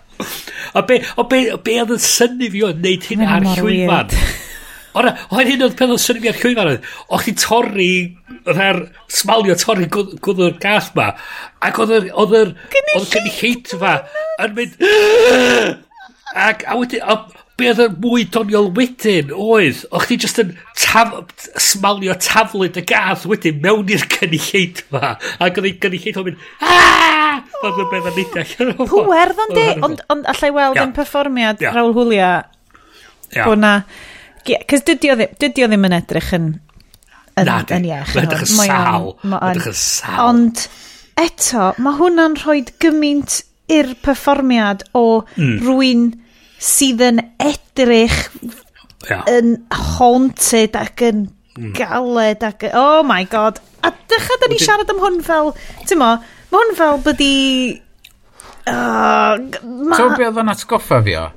O 0.78 0.86
be, 0.86 1.02
o 1.18 1.26
be, 1.26 1.46
o 1.56 1.58
be 1.58 1.80
oedd 1.82 1.96
yn 1.98 2.06
syni 2.06 2.52
fi 2.54 2.68
o'n 2.68 2.82
neud 2.84 3.10
hyn 3.10 3.26
ar 3.26 3.52
llwyfan? 3.56 4.16
Ora, 4.98 5.14
oedd 5.32 5.48
hyn 5.48 5.62
oedd 5.64 5.78
peth 5.80 5.94
o'n 5.94 6.02
syniad 6.02 6.24
fi 6.24 6.32
ar 6.32 6.40
llwyfan 6.42 6.72
oedd, 6.74 6.88
o'ch 7.16 7.28
chi 7.28 7.34
torri, 7.40 7.92
oedd 8.44 8.60
ar 8.60 8.82
smalio 9.12 9.56
torri 9.60 9.88
gwddw'r 9.92 10.58
gath 10.64 10.92
ma, 10.98 11.14
ac 11.64 11.80
oedd 11.80 11.94
yr, 11.96 12.10
oedd 12.12 12.36
yr, 12.42 12.52
oedd 12.98 12.98
yr 12.98 13.08
cynulleidfa 13.14 13.94
yn 14.44 14.58
mynd, 14.58 14.76
ac, 16.50 16.68
a 16.68 16.78
wedyn, 16.82 17.08
a 17.08 17.18
be 17.60 17.72
oedd 17.72 17.84
yn 17.86 17.98
mwy 18.04 18.28
doniol 18.36 18.72
wedyn 18.76 19.32
oedd, 19.32 19.86
o'ch 19.96 20.10
chi 20.10 20.20
jyst 20.26 20.44
yn 20.44 20.54
taf, 20.76 21.16
smalio 21.62 22.18
taflid 22.20 22.80
y 22.82 22.86
gath 22.92 23.28
wedyn 23.32 23.64
mewn 23.64 23.96
i'r 23.96 24.08
cynulleid 24.18 24.84
ma, 24.92 25.16
ac 25.40 25.56
oedd 25.56 25.72
ei 25.72 25.76
cynulleid 25.86 26.20
o'n 26.20 26.32
mynd, 26.32 26.48
aaaah! 26.60 27.20
Oedd 27.62 27.78
y 27.80 27.84
beth 27.88 28.08
yn 28.10 28.18
eidio. 28.20 28.86
Pwerdd 28.90 29.40
ond 29.40 29.54
di, 29.56 29.68
ond 30.12 30.26
allai 30.34 30.50
weld 30.52 30.80
yn 30.82 30.92
perfformiad 30.98 31.62
Raul 31.72 31.96
Hwlia, 31.96 32.34
bod 33.46 33.64
na... 33.64 33.78
Yeah 33.86 34.10
Cys 34.46 34.86
dydy 34.88 35.12
o 35.14 35.18
ddim 35.70 35.88
yn 35.90 35.98
edrych 35.98 36.32
yn... 36.38 36.48
yn 37.38 37.48
Na, 37.48 37.60
yn 37.78 37.88
iach. 37.90 38.16
Mae'n 38.16 38.28
edrych 38.28 38.46
yn 38.48 38.56
sal. 38.58 39.12
Mae'n 39.24 39.48
edrych 39.52 39.70
yn 39.72 39.78
sal. 39.82 40.18
Ond 40.30 40.66
eto, 41.22 41.72
mae 41.82 42.00
hwnna'n 42.00 42.38
rhoi 42.42 42.62
gymaint 42.82 43.42
i'r 43.72 43.94
perfformiad 44.04 44.84
o 44.98 45.06
mm. 45.38 45.60
rwy'n 45.64 46.08
sydd 46.62 47.04
yn 47.06 47.22
edrych 47.42 48.18
yeah. 49.08 49.24
yn 49.30 49.56
haunted 49.98 50.76
ac 50.78 51.06
yn 51.08 51.28
mm. 51.58 51.74
galed 51.78 52.46
ac... 52.46 52.68
Oh 52.74 53.02
my 53.08 53.24
god. 53.30 53.62
A 53.86 53.94
dechrau 53.94 54.42
da 54.42 54.50
ni 54.52 54.60
siarad 54.62 54.92
am 54.94 55.02
hwn 55.02 55.22
fel... 55.26 55.54
Ti'n 55.90 56.02
mo, 56.02 56.16
mae 56.52 56.64
hwn 56.64 56.76
fel 56.80 57.02
byddi... 57.06 57.36
Uh, 58.62 59.38
ma... 59.66 59.98
So 59.98 60.12
beth 60.14 60.28
oedd 60.28 60.42
yn 60.44 60.52
atgoffa 60.54 61.02
fi 61.06 61.18
o? 61.18 61.28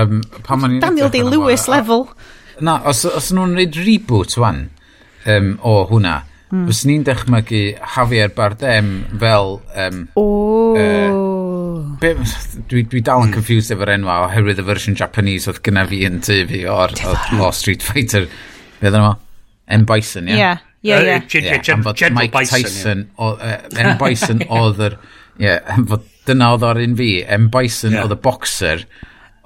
Um, 0.00 0.20
pan 0.46 0.78
Daniel 0.80 1.10
Day-Lewis 1.12 1.66
level 1.68 2.06
na, 2.64 2.80
os, 2.90 3.04
os 3.08 3.30
nhw'n 3.34 3.56
reid 3.58 3.78
reboot 3.80 4.36
wan 4.40 4.68
um, 5.28 5.54
o 5.66 5.74
hwnna, 5.90 6.20
mm. 6.50 6.66
fes 6.68 6.84
ni'n 6.88 7.04
dechmygu 7.06 7.62
Javier 7.94 8.32
Bardem 8.36 8.92
fel... 9.20 9.58
Um, 9.74 10.02
oh. 10.20 10.78
uh, 10.78 11.96
be, 12.00 12.14
dwi, 12.70 12.84
dwi 12.90 13.02
dal 13.06 13.26
yn 13.26 13.34
confused 13.34 13.74
efo'r 13.74 13.94
enwa 13.96 14.20
oherwydd 14.26 14.62
y 14.62 14.66
fersiwn 14.68 14.98
Japanese 15.00 15.50
oedd 15.50 15.62
gyna 15.66 15.86
fi 15.90 16.02
yn 16.08 16.20
tu 16.24 16.40
fi 16.50 16.64
o'r, 16.70 16.96
o 17.40 17.52
Street 17.56 17.84
Fighter. 17.86 18.28
Be 18.80 18.88
ddyn 18.88 19.06
nhw? 19.06 19.14
M. 19.70 19.86
Bison, 19.86 20.30
ie? 20.30 20.38
Yeah. 20.38 20.64
ie, 20.82 20.90
yeah. 20.90 21.04
yeah. 21.06 21.26
yeah. 21.34 21.92
yeah. 21.92 22.14
Mike 22.16 22.34
Bison, 22.34 22.64
Tyson, 22.64 23.04
o, 23.16 23.34
uh, 23.36 23.60
M. 23.76 23.94
Bison 24.00 24.44
oedd 24.60 24.82
yr... 24.88 24.98
Ie, 25.40 25.46
yeah, 25.46 26.00
dyna 26.28 26.50
oedd 26.54 26.66
o'r 26.68 26.82
un 26.82 26.96
fi. 26.98 27.12
M. 27.24 27.48
Bison 27.52 27.94
yeah. 27.94 28.04
oedd 28.04 28.16
y 28.16 28.20
boxer 28.20 28.84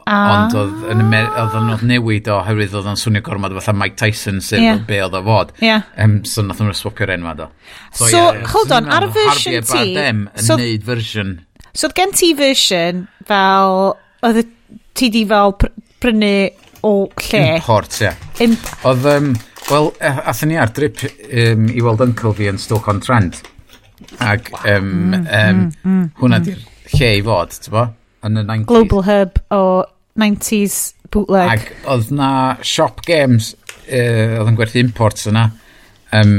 Ah. 0.04 0.44
Ond 0.44 0.56
oedd 0.60 0.82
yn 0.92 1.14
oedd 1.14 1.54
yn 1.56 1.70
oedd 1.72 1.84
newid 1.88 2.26
oherwydd 2.28 2.74
oedd 2.76 2.90
yn 2.90 2.98
swnio 3.00 3.22
gormod 3.24 3.54
fatha 3.56 3.72
Mike 3.76 3.96
Tyson 4.00 4.42
sydd 4.44 4.60
yeah. 4.60 4.82
be 4.88 4.98
oedd 5.00 5.16
o 5.16 5.22
fod. 5.24 5.54
Yeah. 5.64 5.86
Um, 5.96 6.18
so 6.28 6.44
nath 6.44 6.60
nhw'n 6.60 6.76
swapio'r 6.76 7.14
enw 7.16 7.32
do. 7.38 7.48
So, 7.94 8.10
so 8.10 8.20
yeah, 8.20 8.42
hold 8.52 8.74
on, 8.76 8.90
ar 8.92 9.08
y 9.08 9.14
version 9.14 9.56
ti... 9.62 9.70
Bardem 9.72 10.26
yn 10.28 10.50
so, 10.50 10.58
neud 10.60 10.84
version. 10.84 11.32
So 11.72 11.88
oedd 11.88 11.96
gen 12.02 12.12
ti 12.16 12.34
version 12.36 13.06
fel... 13.30 13.94
Oedd 14.24 14.44
ti 14.94 15.08
di 15.12 15.24
fel 15.28 15.56
pr 15.60 15.72
prynu 16.04 16.36
o 16.84 16.94
lle? 17.08 17.42
Import, 17.56 17.98
ie. 18.02 18.10
Yeah. 18.10 18.30
Imp 18.44 18.70
oedd... 18.84 19.10
Um, 19.16 19.34
Wel, 19.64 19.86
e, 19.96 20.08
athyn 20.28 20.50
ni 20.52 20.56
ar 20.60 20.68
drip 20.76 21.00
um, 21.06 21.68
i 21.72 21.80
weld 21.80 22.02
uncle 22.04 22.34
fi 22.36 22.50
yn 22.50 22.60
Stoke-on-Trent. 22.60 23.38
Ac 24.20 24.50
um, 24.60 24.66
um, 24.68 25.14
mm, 25.16 25.22
mm, 25.24 25.68
mm, 25.88 26.08
hwnna 26.20 26.40
mm. 26.42 26.48
di'r 26.50 26.98
lle 26.98 27.12
i 27.16 27.22
fod, 27.24 27.54
ti'n 27.64 27.72
bo? 27.72 27.84
yn 28.24 28.40
y 28.40 28.44
90s. 28.44 28.68
Global 28.70 29.04
Hub 29.08 29.40
o 29.54 29.62
90s 30.20 30.78
bootleg. 31.12 31.52
Ac 31.54 31.90
oedd 31.90 32.10
na 32.14 32.30
shop 32.64 33.04
games, 33.06 33.52
uh, 33.86 34.40
oedd 34.40 34.50
yn 34.52 34.58
gwerthu 34.58 34.82
imports 34.82 35.28
yna, 35.30 35.48
um, 36.16 36.36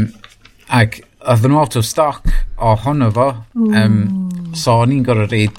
ac 0.74 1.00
oedd 1.26 1.48
nhw 1.48 1.62
out 1.62 1.78
of 1.80 1.88
stock 1.88 2.28
o 2.62 2.76
honno 2.86 3.10
fo, 3.14 3.32
um, 3.56 3.98
so 4.56 4.82
o'n 4.84 4.94
i'n 4.94 5.06
gorau 5.06 5.30
reid 5.32 5.58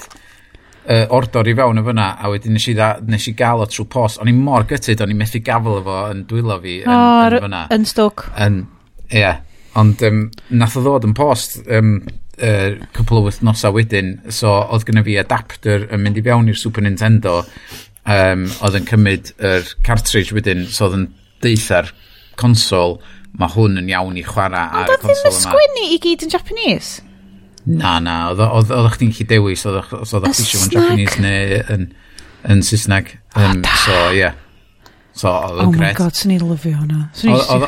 uh, 0.86 1.04
ordor 1.14 1.48
i 1.48 1.54
fewn 1.58 1.82
o 1.82 1.84
fyna, 1.86 2.12
a 2.20 2.30
wedyn 2.32 2.56
nes 2.56 2.68
i, 2.70 2.76
dda, 2.76 2.92
nes 3.10 3.26
i 3.30 3.34
gael 3.38 3.64
o 3.64 3.68
trwy 3.70 3.88
post. 3.92 4.20
O'n 4.22 4.30
i'n 4.30 4.42
mor 4.42 4.66
gytid, 4.68 5.02
o'n 5.02 5.12
i'n 5.12 5.20
methu 5.20 5.42
gafel 5.44 5.80
efo 5.80 5.98
yn 6.12 6.22
dwylo 6.30 6.60
fi 6.62 6.80
yn, 6.84 6.92
oh, 6.92 7.26
yn 7.26 7.46
fyna. 7.48 7.64
Yn 7.76 7.88
stoc. 7.88 8.28
Yn, 8.46 8.62
ie. 9.10 9.20
Yeah. 9.20 9.42
Ond 9.76 10.00
um, 10.08 10.22
nath 10.56 10.78
o 10.78 10.80
ddod 10.80 11.04
yn 11.04 11.12
post 11.16 11.58
um, 11.68 11.98
uh, 12.42 12.76
cwpl 12.96 13.20
o 13.20 13.24
wythnosau 13.26 13.76
wedyn, 13.76 14.16
so 14.32 14.52
oedd 14.62 14.86
gynnu 14.88 15.04
fi 15.06 15.18
adapter 15.22 15.86
yn 15.92 16.02
mynd 16.04 16.20
i 16.20 16.24
fewn 16.26 16.50
i'r 16.52 16.58
Super 16.60 16.84
Nintendo, 16.86 17.40
um, 18.04 18.46
oedd 18.66 18.80
yn 18.80 18.88
cymryd 18.88 19.32
yr 19.38 19.68
cartridge 19.86 20.36
wedyn, 20.36 20.66
so 20.70 20.88
oedd 20.88 20.98
yn 21.00 21.06
deitha'r 21.44 21.92
consol, 22.40 22.98
mae 23.36 23.52
hwn 23.52 23.82
yn 23.82 23.90
iawn 23.92 24.16
i 24.20 24.24
chwarae 24.26 24.64
ar 24.82 24.94
y 24.94 25.00
consol 25.02 25.12
yma. 25.12 25.28
Ond 25.28 25.34
oedd 25.34 25.42
sgwennu 25.42 25.84
i 25.92 26.00
gyd 26.06 26.24
yn 26.26 26.32
Japanese? 26.32 27.04
Na, 27.66 27.96
na, 27.98 28.16
oedd 28.32 28.72
chdi'n 28.94 29.14
chi 29.16 29.26
dewis, 29.28 29.66
oedd 29.66 29.82
chdi 29.90 30.22
eisiau 30.30 30.66
yn 30.68 30.74
Japanese 30.76 31.22
neu 31.24 31.62
yn, 31.74 31.86
yn 32.46 32.64
Saesneg. 32.64 33.16
Um, 33.34 33.64
so, 33.84 33.96
ie. 34.12 34.22
Yeah. 34.22 34.42
So, 35.16 35.30
oedd 35.32 35.62
oh 35.62 35.70
gret. 35.72 35.80
my 35.80 35.92
god, 35.96 36.16
sy'n 36.18 36.34
ei 36.34 36.40
lyfio 36.42 36.76
hwnna. 36.76 37.06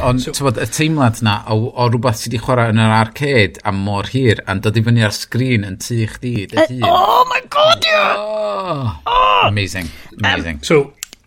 Ond, 0.04 0.26
ti'n 0.26 0.44
bod, 0.44 0.58
y 0.60 0.66
teimlad 0.68 1.22
na 1.24 1.38
o, 1.48 1.56
o 1.72 1.86
rhywbeth 1.88 2.20
sydd 2.20 2.34
wedi 2.34 2.42
chwarae 2.44 2.74
yn 2.74 2.82
yr 2.84 2.92
arcade 2.92 3.62
am 3.68 3.78
mor 3.86 4.10
hir, 4.12 4.42
a'n 4.44 4.60
dod 4.64 4.76
i 4.76 4.82
fyny 4.84 5.00
ar 5.06 5.14
sgrin 5.16 5.64
yn 5.64 5.78
tu 5.80 6.02
chdi, 6.12 6.34
dy 6.50 6.60
eh, 6.60 6.74
hun. 6.74 6.84
Oh 6.90 7.24
my 7.30 7.40
god, 7.48 7.88
yeah! 7.88 8.18
Oh. 8.20 8.90
oh. 9.08 9.46
Amazing, 9.48 9.88
amazing. 10.18 10.60
Um, 10.60 10.68
so, 10.68 10.80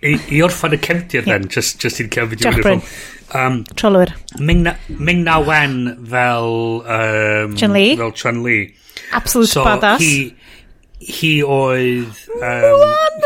i, 0.06 0.14
i 0.30 0.43
orffan 0.45 0.77
y 0.77 0.81
cefndir 0.85 1.26
then, 1.26 1.49
just, 1.49 1.81
just 1.81 2.03
i'n 2.03 2.14
cael 2.14 2.30
Jack 2.38 2.61
Bryn. 2.61 2.85
Um, 3.34 3.64
Trolwyr. 3.73 4.14
Ming 4.38 4.61
Na, 4.68 4.76
Ming 4.89 5.23
Na 5.26 5.39
Wen 5.41 6.06
fel... 6.06 6.84
Um, 6.85 7.57
Chun 7.57 7.73
Li. 7.73 7.95
Fel 7.98 8.14
Chun 8.14 8.43
Li. 8.43 8.60
Absolute 9.11 9.49
so 9.49 9.65
badass. 9.65 9.99
He, 9.99 10.35
hi 11.02 11.32
oedd 11.41 12.19
um, 12.41 12.84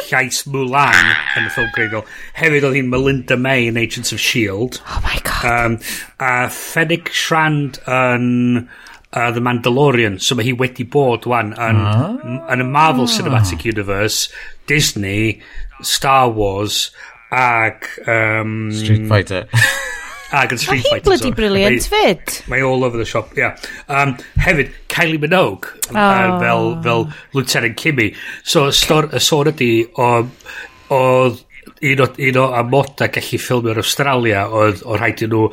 llais 0.08 0.42
Mulan 0.48 0.96
yn 1.36 1.48
y 1.48 1.52
ffilm 1.52 1.72
greigol. 1.76 2.06
Hefyd 2.38 2.68
oedd 2.68 2.78
hi'n 2.80 2.92
Melinda 2.92 3.38
May 3.40 3.68
yn 3.70 3.80
Agents 3.80 4.16
of 4.16 4.22
S.H.I.E.L.D. 4.22 4.80
Oh 4.88 5.02
my 5.04 5.20
god. 5.28 5.46
Um, 5.52 5.78
a 6.24 6.48
Fennec 6.54 7.12
Shand 7.12 7.82
yn 7.84 8.30
uh, 9.16 9.32
The 9.32 9.44
Mandalorian. 9.44 10.20
So 10.22 10.38
mae 10.38 10.48
hi 10.48 10.56
wedi 10.60 10.88
bod 10.88 11.28
wan 11.30 11.54
yn, 11.58 11.84
oh. 11.84 12.40
yn 12.54 12.64
y 12.64 12.70
Marvel 12.70 13.12
Cinematic 13.12 13.68
Universe, 13.68 14.30
Disney, 14.72 15.42
Star 15.82 16.32
Wars, 16.32 16.90
ac... 17.36 17.90
Um, 18.08 18.72
Street 18.72 19.08
Fighter. 19.12 19.46
Ac 20.36 20.52
yn 20.52 20.60
Street 20.60 20.84
Fighter. 20.84 20.98
Mae'n 20.98 21.06
bloody 21.08 21.32
brilliant 21.36 21.86
fyd. 21.92 22.34
Mae 22.52 22.64
all 22.66 22.84
over 22.84 23.00
the 23.00 23.06
shop. 23.08 23.32
Yeah. 23.40 23.56
Um, 23.88 24.16
hefyd, 24.42 24.74
Kylie 24.92 25.22
Minogue, 25.22 25.70
um, 25.90 25.96
uh, 25.96 26.00
oh. 26.00 26.34
uh, 26.36 26.40
fel, 26.42 26.68
fel 26.84 27.08
Lieutenant 27.34 27.78
Kimmy. 27.80 28.10
So, 28.44 28.68
stor, 28.76 29.08
y 29.16 29.22
sôn 29.24 29.52
ydi, 29.54 29.70
oedd 29.96 30.34
un 30.92 32.04
o, 32.04 32.10
un 32.28 32.42
o 32.42 32.50
amoda 32.60 33.08
gallu 33.14 33.40
ffilmio'r 33.42 33.80
Australia, 33.84 34.46
oedd 34.52 34.84
o 34.84 34.98
rhaid 35.00 35.24
i 35.24 35.32
nhw 35.32 35.48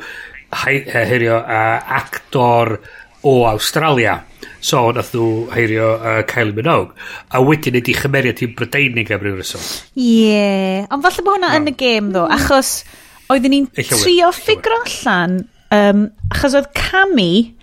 heirio 0.63 1.39
uh, 1.39 1.79
actor 2.01 2.77
o 3.23 3.37
Australia. 3.49 4.17
So, 4.63 4.89
nath 4.95 5.13
nhw 5.15 5.29
heirio 5.53 5.93
uh, 5.95 6.17
Kylie 6.27 6.57
Minogue. 6.59 6.91
A 7.31 7.39
wedyn 7.43 7.79
ydi 7.79 7.95
chymeriad 7.95 8.43
i'n 8.43 8.51
Brydeinig 8.59 9.15
am 9.15 9.23
ryw 9.23 9.39
reswm. 9.39 9.63
Ie. 9.95 10.19
Yeah. 10.27 10.91
Ond 10.91 11.07
falle 11.07 11.23
bod 11.23 11.39
hwnna 11.39 11.53
yn 11.61 11.71
y 11.71 11.77
gêm, 11.79 12.11
ddo, 12.11 12.27
achos... 12.27 12.81
Mm 12.83 12.99
Oedden 13.31 13.53
ni'n 13.53 13.67
trio 13.77 14.31
ffigro 14.35 14.79
allan, 14.83 15.43
um, 15.73 16.07
achos 16.33 16.57
oedd 16.57 16.71
Cami 16.75 17.53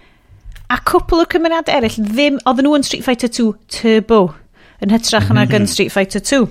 a 0.70 0.78
cwpl 0.87 1.24
o 1.24 1.27
cymeriad 1.31 1.70
eraill 1.73 1.99
ddim, 2.07 2.39
oedden 2.47 2.69
nhw 2.69 2.78
yn 2.78 2.87
Street 2.87 3.05
Fighter 3.07 3.31
2 3.35 3.53
Turbo 3.74 4.23
yn 4.81 4.95
hytrach 4.95 5.28
yna 5.28 5.45
mm 5.45 5.57
yn 5.61 5.70
Street 5.70 5.93
Fighter 5.93 6.23
2. 6.23 6.49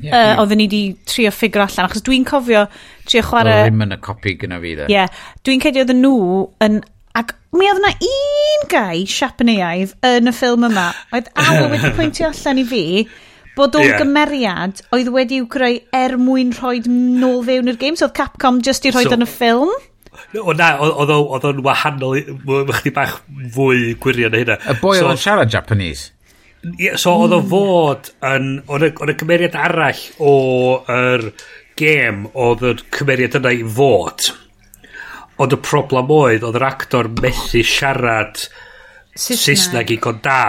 Yeah, 0.00 0.14
uh. 0.14 0.42
Oedden 0.42 0.60
ni 0.62 0.68
wedi 0.68 0.82
trio 1.10 1.30
ffigur 1.34 1.64
allan, 1.64 1.88
achos 1.88 2.04
dwi'n 2.06 2.26
cofio 2.26 2.66
trio 3.08 3.24
chwarae... 3.26 3.64
Oedd 3.64 3.72
ddim 3.72 3.84
yn 3.86 3.96
y 3.96 4.00
copi 4.02 4.34
gyda 4.38 4.60
fi, 4.62 4.74
dde. 4.78 4.86
Ie, 4.86 4.94
yeah, 4.94 5.26
dwi'n 5.46 5.64
cedi 5.64 5.82
oedden 5.82 6.02
nhw 6.04 6.46
yn... 6.66 6.80
Ac 7.18 7.32
mi 7.56 7.66
oedd 7.66 7.80
yna 7.80 7.90
un 8.06 8.68
gai, 8.70 9.02
siap 9.10 9.40
yn 9.42 9.50
yn 9.50 10.30
y 10.30 10.34
ffilm 10.36 10.68
yma, 10.68 10.90
oedd 11.16 11.30
awr 11.42 11.72
wedi 11.72 11.90
pwyntio 11.96 12.28
allan 12.30 12.62
i 12.62 12.66
fi 12.68 12.84
bod 13.58 13.76
o'n 13.78 13.86
yeah. 13.86 14.00
gymeriad 14.00 14.82
oedd 14.94 15.12
wedi 15.14 15.42
i'w 15.42 15.48
greu 15.50 15.78
er 15.94 16.16
mwyn 16.20 16.54
rhoi 16.56 16.80
nôl 16.86 17.42
fewn 17.46 17.70
i'r 17.72 17.80
games, 17.80 18.02
oedd 18.04 18.16
Capcom 18.16 18.62
just 18.64 18.86
i 18.86 18.92
rhoi 18.94 19.06
so, 19.06 19.14
yn 19.16 19.26
y 19.26 19.30
ffilm? 19.30 19.72
O 20.42 20.54
na, 20.56 20.72
oedd 20.82 21.46
o'n 21.48 21.64
wahanol, 21.66 22.20
mae 22.46 22.78
chdi 22.80 22.92
bach 22.94 23.18
fwy 23.54 23.94
gwirion 24.02 24.34
na 24.34 24.42
hynna. 24.42 24.58
Y 24.70 24.78
boi 24.82 24.96
oedd 25.00 25.18
so, 25.18 25.24
siarad 25.28 25.52
Japanese? 25.52 26.12
Yeah, 26.78 26.98
so 26.98 27.14
oedd 27.22 27.36
o 27.36 27.42
hmm. 27.42 27.50
fod 27.52 28.10
yn, 28.26 28.48
o'n 28.66 29.12
y 29.12 29.16
cymeriad 29.18 29.56
arall 29.58 30.00
o'r 30.18 31.28
gêm 31.78 32.24
oedd 32.34 32.64
y 32.66 32.74
cymeriad 32.96 33.38
yna 33.38 33.54
i 33.54 33.62
fod. 33.62 34.30
Oedd 35.38 35.54
y 35.54 35.60
problem 35.62 36.10
oedd, 36.10 36.46
oedd 36.46 36.58
yr 36.58 36.66
actor 36.66 37.10
methu 37.22 37.62
siarad 37.62 38.48
Saesneg 39.18 39.90
i 39.90 39.98
god 40.02 40.20
da. 40.22 40.42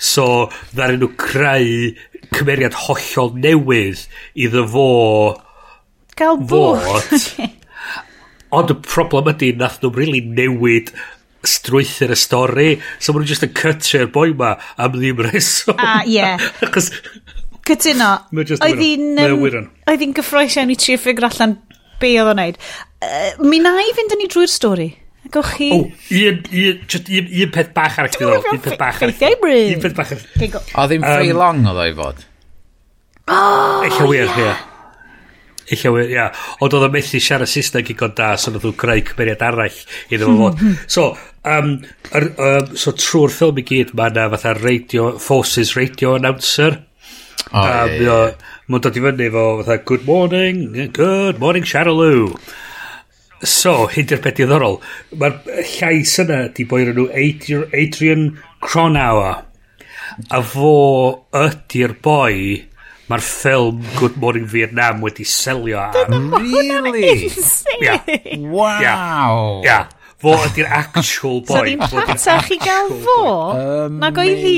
So, 0.00 0.48
ddaru 0.72 1.00
nhw 1.00 1.10
creu 1.20 1.90
cymeriad 2.34 2.76
hollol 2.86 3.32
newydd 3.38 4.04
iddo 4.38 4.66
fo 4.70 4.90
gael 6.20 6.38
bwyd. 6.50 7.30
Ond 8.56 8.72
y 8.72 8.76
problem 8.82 9.30
ydy, 9.34 9.52
nath 9.58 9.78
nhw'n 9.82 9.94
really 9.94 10.20
newid 10.26 10.90
strwythyr 11.46 12.12
y 12.12 12.18
stori. 12.18 12.70
So 12.98 13.14
maen 13.14 13.24
nhw 13.24 13.30
just 13.30 13.46
yn 13.46 13.54
cytio'r 13.56 14.10
boi 14.12 14.32
ma 14.36 14.56
am 14.80 14.96
ddim 14.96 15.22
reswm. 15.30 15.78
A, 15.78 16.00
ie. 16.04 16.24
Achos... 16.66 16.90
Cytuno. 17.70 18.10
Oedd 18.34 18.80
hi'n 18.82 19.20
oedd 19.20 20.06
gyffroes 20.16 20.56
iawn 20.58 20.72
i 20.74 20.78
trio 20.80 20.98
ffigur 20.98 21.28
allan 21.28 21.54
be 22.00 22.14
oedd 22.18 22.32
o'n 22.32 22.40
neud. 22.40 22.58
Uh, 23.00 23.30
mi 23.46 23.60
na 23.62 23.76
i 23.80 23.94
fynd 23.96 24.16
yn 24.16 24.22
ni 24.24 24.28
drwy'r 24.32 24.50
stori. 24.50 24.88
Gawch 25.34 25.52
chi... 25.56 25.68
O, 25.74 25.84
un, 25.84 26.40
un, 26.50 26.80
just 26.90 27.08
un, 27.08 27.28
un 27.42 27.52
peth 27.54 27.70
bach 27.76 27.98
ar 28.00 28.08
y 28.08 28.14
cyfrol. 28.14 28.42
Un 28.50 28.64
peth 28.64 28.78
bach 28.80 28.98
ar 29.02 29.12
y 29.12 29.16
cyfrol. 29.16 29.54
Un 29.76 29.84
peth 29.84 29.96
bach 29.98 30.10
ar 30.14 30.18
y 30.18 30.26
cyfrol. 30.26 30.66
O, 30.74 30.88
ddim 30.90 31.06
free 31.06 31.36
long 31.36 31.62
oedd 31.70 31.80
o'i 31.84 31.94
fod. 31.98 32.26
O, 33.30 33.38
Ella 33.86 34.10
wir, 34.10 34.34
ie. 34.42 34.52
Eich 35.70 35.84
wir, 35.86 36.10
ie. 36.10 36.26
Ond 36.64 36.76
oedd 36.76 36.86
o 36.88 36.90
methu 36.92 37.20
siarad 37.22 37.50
Saesneg 37.50 37.92
i 37.92 37.96
god 37.98 38.16
da, 38.18 38.32
so 38.34 38.50
oedd 38.50 38.64
nhw'n 38.64 38.78
creu 38.80 39.04
cymeriad 39.06 39.44
arall 39.46 39.82
iddo 40.10 40.30
fo 40.30 40.38
fod. 40.44 40.64
So, 40.96 41.08
um, 41.46 41.76
er, 42.10 42.30
um, 42.34 42.72
so 42.74 42.94
trwy'r 42.98 43.34
ffilm 43.36 43.60
i 43.62 43.66
gyd, 43.68 43.94
mae 43.98 44.10
yna 44.14 44.30
fatha 44.34 44.56
radio, 44.58 45.12
forces 45.22 45.76
radio 45.78 46.16
announcer. 46.18 46.80
O, 47.50 47.62
ie, 47.62 48.00
ie. 48.02 48.18
Mae'n 48.70 48.82
dod 48.86 48.98
i 48.98 49.04
fyny 49.06 49.30
fo 49.34 49.46
fatha, 49.62 49.78
good 49.86 50.08
morning, 50.10 50.66
good 50.96 51.38
morning, 51.42 51.66
Charaloo. 51.66 52.34
So, 53.40 53.86
hyn 53.88 54.08
di'r 54.08 54.20
beth 54.20 54.36
diddorol. 54.36 54.80
Mae'r 55.16 55.38
llais 55.74 56.16
yna 56.20 56.40
di 56.56 56.66
boi 56.68 56.82
nhw 56.88 57.06
Adrian 57.14 58.26
Cronauer. 58.60 59.46
A 60.28 60.40
fo 60.44 60.72
ydy'r 61.38 61.94
boi 62.04 62.66
mae'r 63.10 63.24
ffilm 63.24 63.80
Good 63.96 64.18
Morning 64.22 64.44
Vietnam 64.50 65.00
wedi 65.02 65.24
selio 65.24 65.80
ar. 65.80 65.96
Really? 66.36 67.30
Yeah. 67.80 68.04
Wow. 68.36 68.80
Yeah. 68.84 69.64
yeah. 69.64 69.99
Fo 70.20 70.34
ydy'r 70.44 70.68
actual 70.76 71.38
boi. 71.48 71.54
So 71.54 71.60
ddim 71.64 71.80
patach 71.80 72.50
i 72.52 72.58
gael 72.60 72.90
fo, 73.06 73.20
nag 74.02 74.18
oedd 74.20 74.42
hi 74.44 74.56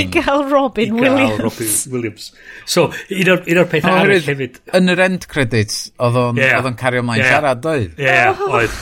i 0.00 0.04
gael 0.10 0.42
Robin 0.50 0.90
I 0.90 1.04
Williams. 1.04 1.42
Robin 1.44 1.74
Williams. 1.94 2.28
So, 2.66 2.88
un 2.90 3.30
o'r, 3.36 3.44
un 3.46 3.60
o'r 3.62 3.68
peth 3.70 3.86
oh, 3.86 3.98
arall 4.00 4.26
hefyd. 4.26 4.58
Yn 4.74 4.90
yr 4.96 5.04
end 5.06 5.28
credits, 5.30 5.84
oedd 6.02 6.18
o'n 6.18 6.42
yeah. 6.42 6.66
cario 6.80 7.04
mlaen 7.06 7.22
yeah. 7.22 7.30
siarad, 7.36 7.68
oedd? 7.74 7.94
Ie, 7.94 8.08
yeah, 8.08 8.42
oedd. 8.48 8.80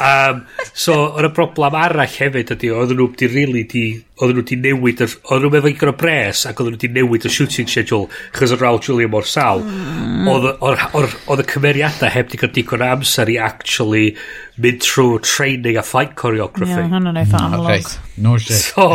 Um, 0.00 0.42
so, 0.72 0.94
o'n 1.14 1.28
y 1.28 1.30
broblem 1.34 1.76
arall 1.78 2.10
hefyd 2.10 2.52
ydy, 2.56 2.70
oedd 2.74 2.94
nhw 2.94 3.06
wedi 3.12 3.28
really 3.30 3.62
di, 3.70 3.84
oedd 4.18 4.32
nhw 4.34 4.42
wedi 4.42 4.58
newid, 4.60 5.02
oedd 5.04 5.44
nhw 5.44 5.58
efo 5.60 5.70
i 5.70 5.76
gyda 5.78 5.94
bres 5.98 6.44
ac 6.50 6.62
oedd 6.62 6.72
nhw 6.72 6.78
wedi 6.78 6.90
newid 6.96 7.26
y 7.28 7.32
shooting 7.32 7.70
schedule 7.70 8.08
chos 8.34 8.54
o'r 8.54 8.62
Raul 8.64 8.80
Julia 8.84 9.10
mor 9.10 9.28
sal. 9.28 9.62
Hmm. 9.64 10.30
Oedd 10.30 11.44
y 11.44 11.46
cymeriadau 11.52 12.10
heb 12.14 12.32
di 12.32 12.40
cael 12.40 12.54
digon 12.56 12.86
amser 12.86 13.30
i 13.30 13.38
actually 13.42 14.16
mynd 14.58 14.82
trwy 14.86 15.20
training 15.26 15.78
a 15.78 15.84
fight 15.86 16.16
choreography. 16.18 16.70
Ie, 16.70 16.80
yeah, 16.80 16.90
hwnna'n 16.90 17.22
eitha 17.22 17.44
amlwg. 17.48 17.94
No 18.24 18.36
shit. 18.38 18.58
So, 18.64 18.88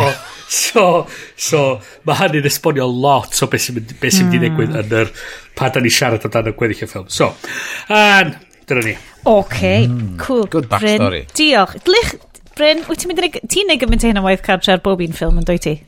so, 0.48 0.84
so, 1.36 1.64
mae 2.08 2.20
hynny'n 2.20 2.50
esbonio 2.50 2.88
lot 2.90 3.40
o 3.44 3.50
beth 3.50 3.68
sy'n 3.68 3.80
mynd 3.80 3.96
i 3.96 4.12
hmm. 4.12 4.36
ddigwydd 4.36 4.78
yn 4.84 4.94
yr 5.04 5.16
pa 5.56 5.72
da 5.72 5.82
ni 5.84 5.92
siarad 5.92 6.24
o 6.24 6.32
dan 6.32 6.48
y 6.48 6.56
gweddill 6.56 6.86
y 6.86 6.88
ffilm. 6.88 7.10
So, 7.12 7.34
and, 7.88 8.38
Dyna 8.70 8.86
ni. 8.86 8.96
OK, 9.28 9.60
mm. 9.86 10.18
cool. 10.22 10.46
Good 10.46 10.70
backstory. 10.70 11.24
Bryn, 11.26 11.36
diolch. 11.36 11.76
Dlich, 11.86 12.16
Bryn, 12.56 12.84
wyt 12.88 13.02
ti'n 13.02 13.10
mynd 13.10 13.24
i... 13.26 13.30
Ti'n 13.50 13.70
neud 13.70 13.80
gymaint 13.82 14.04
o 14.04 14.10
hyn 14.10 14.20
o 14.20 14.26
waith 14.26 14.44
cartre 14.46 14.76
ar 14.76 14.84
bob 14.84 15.02
un 15.04 15.16
ffilm 15.16 15.40
yn 15.40 15.48
dwi 15.48 15.58
ti? 15.62 15.78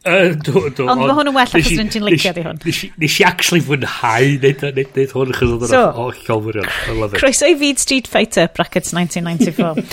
Uh, 0.00 0.32
do, 0.32 0.70
do, 0.72 0.86
Ond 0.88 1.02
mae 1.02 1.12
hwn 1.12 1.28
yn 1.28 1.34
well 1.36 1.44
achos 1.44 1.66
rydyn 1.68 1.90
ti'n 1.92 2.06
licio 2.06 2.30
di 2.32 2.40
hwn. 2.40 2.56
Nes 2.64 3.16
i 3.20 3.24
actually 3.28 3.60
fwynhau 3.60 4.30
neud 4.40 4.62
hwn 4.64 5.34
achos 5.34 5.52
oedd 5.52 5.74
yn 5.76 5.82
hollol 5.98 6.40
fwrion. 6.46 6.70
Croeso 7.18 7.50
i 7.52 7.56
fyd 7.60 7.82
Street 7.82 8.08
Fighter 8.08 8.48
brackets 8.56 8.94
1994. 8.96 9.84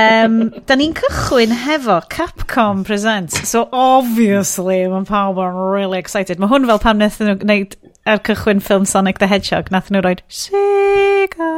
um, 0.00 0.36
da 0.66 0.78
ni'n 0.80 0.96
cychwyn 0.98 1.54
hefo 1.62 2.00
Capcom 2.10 2.82
Presents. 2.88 3.38
So 3.46 3.68
obviously 3.70 4.80
mae 4.90 5.06
pawb 5.06 5.38
yn 5.46 5.62
really 5.76 6.02
excited. 6.02 6.42
Mae 6.42 6.50
hwn 6.50 6.66
fel 6.66 6.82
pam 6.82 6.98
wnaethon 6.98 7.30
nhw 7.30 7.38
gwneud 7.44 7.78
ar 8.06 8.20
cychwyn 8.26 8.62
ffilm 8.62 8.86
Sonic 8.88 9.18
the 9.22 9.28
Hedgehog, 9.30 9.70
nath 9.70 9.90
nhw 9.92 10.02
roed 10.04 10.22
Sega. 10.28 11.50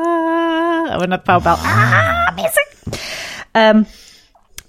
A 0.93 0.99
wedyn 1.01 1.17
oedd 1.17 1.25
pawb 1.27 1.47
fel, 1.47 1.61
ah, 1.61 2.27
amazing. 2.33 2.99
Um, 3.55 3.87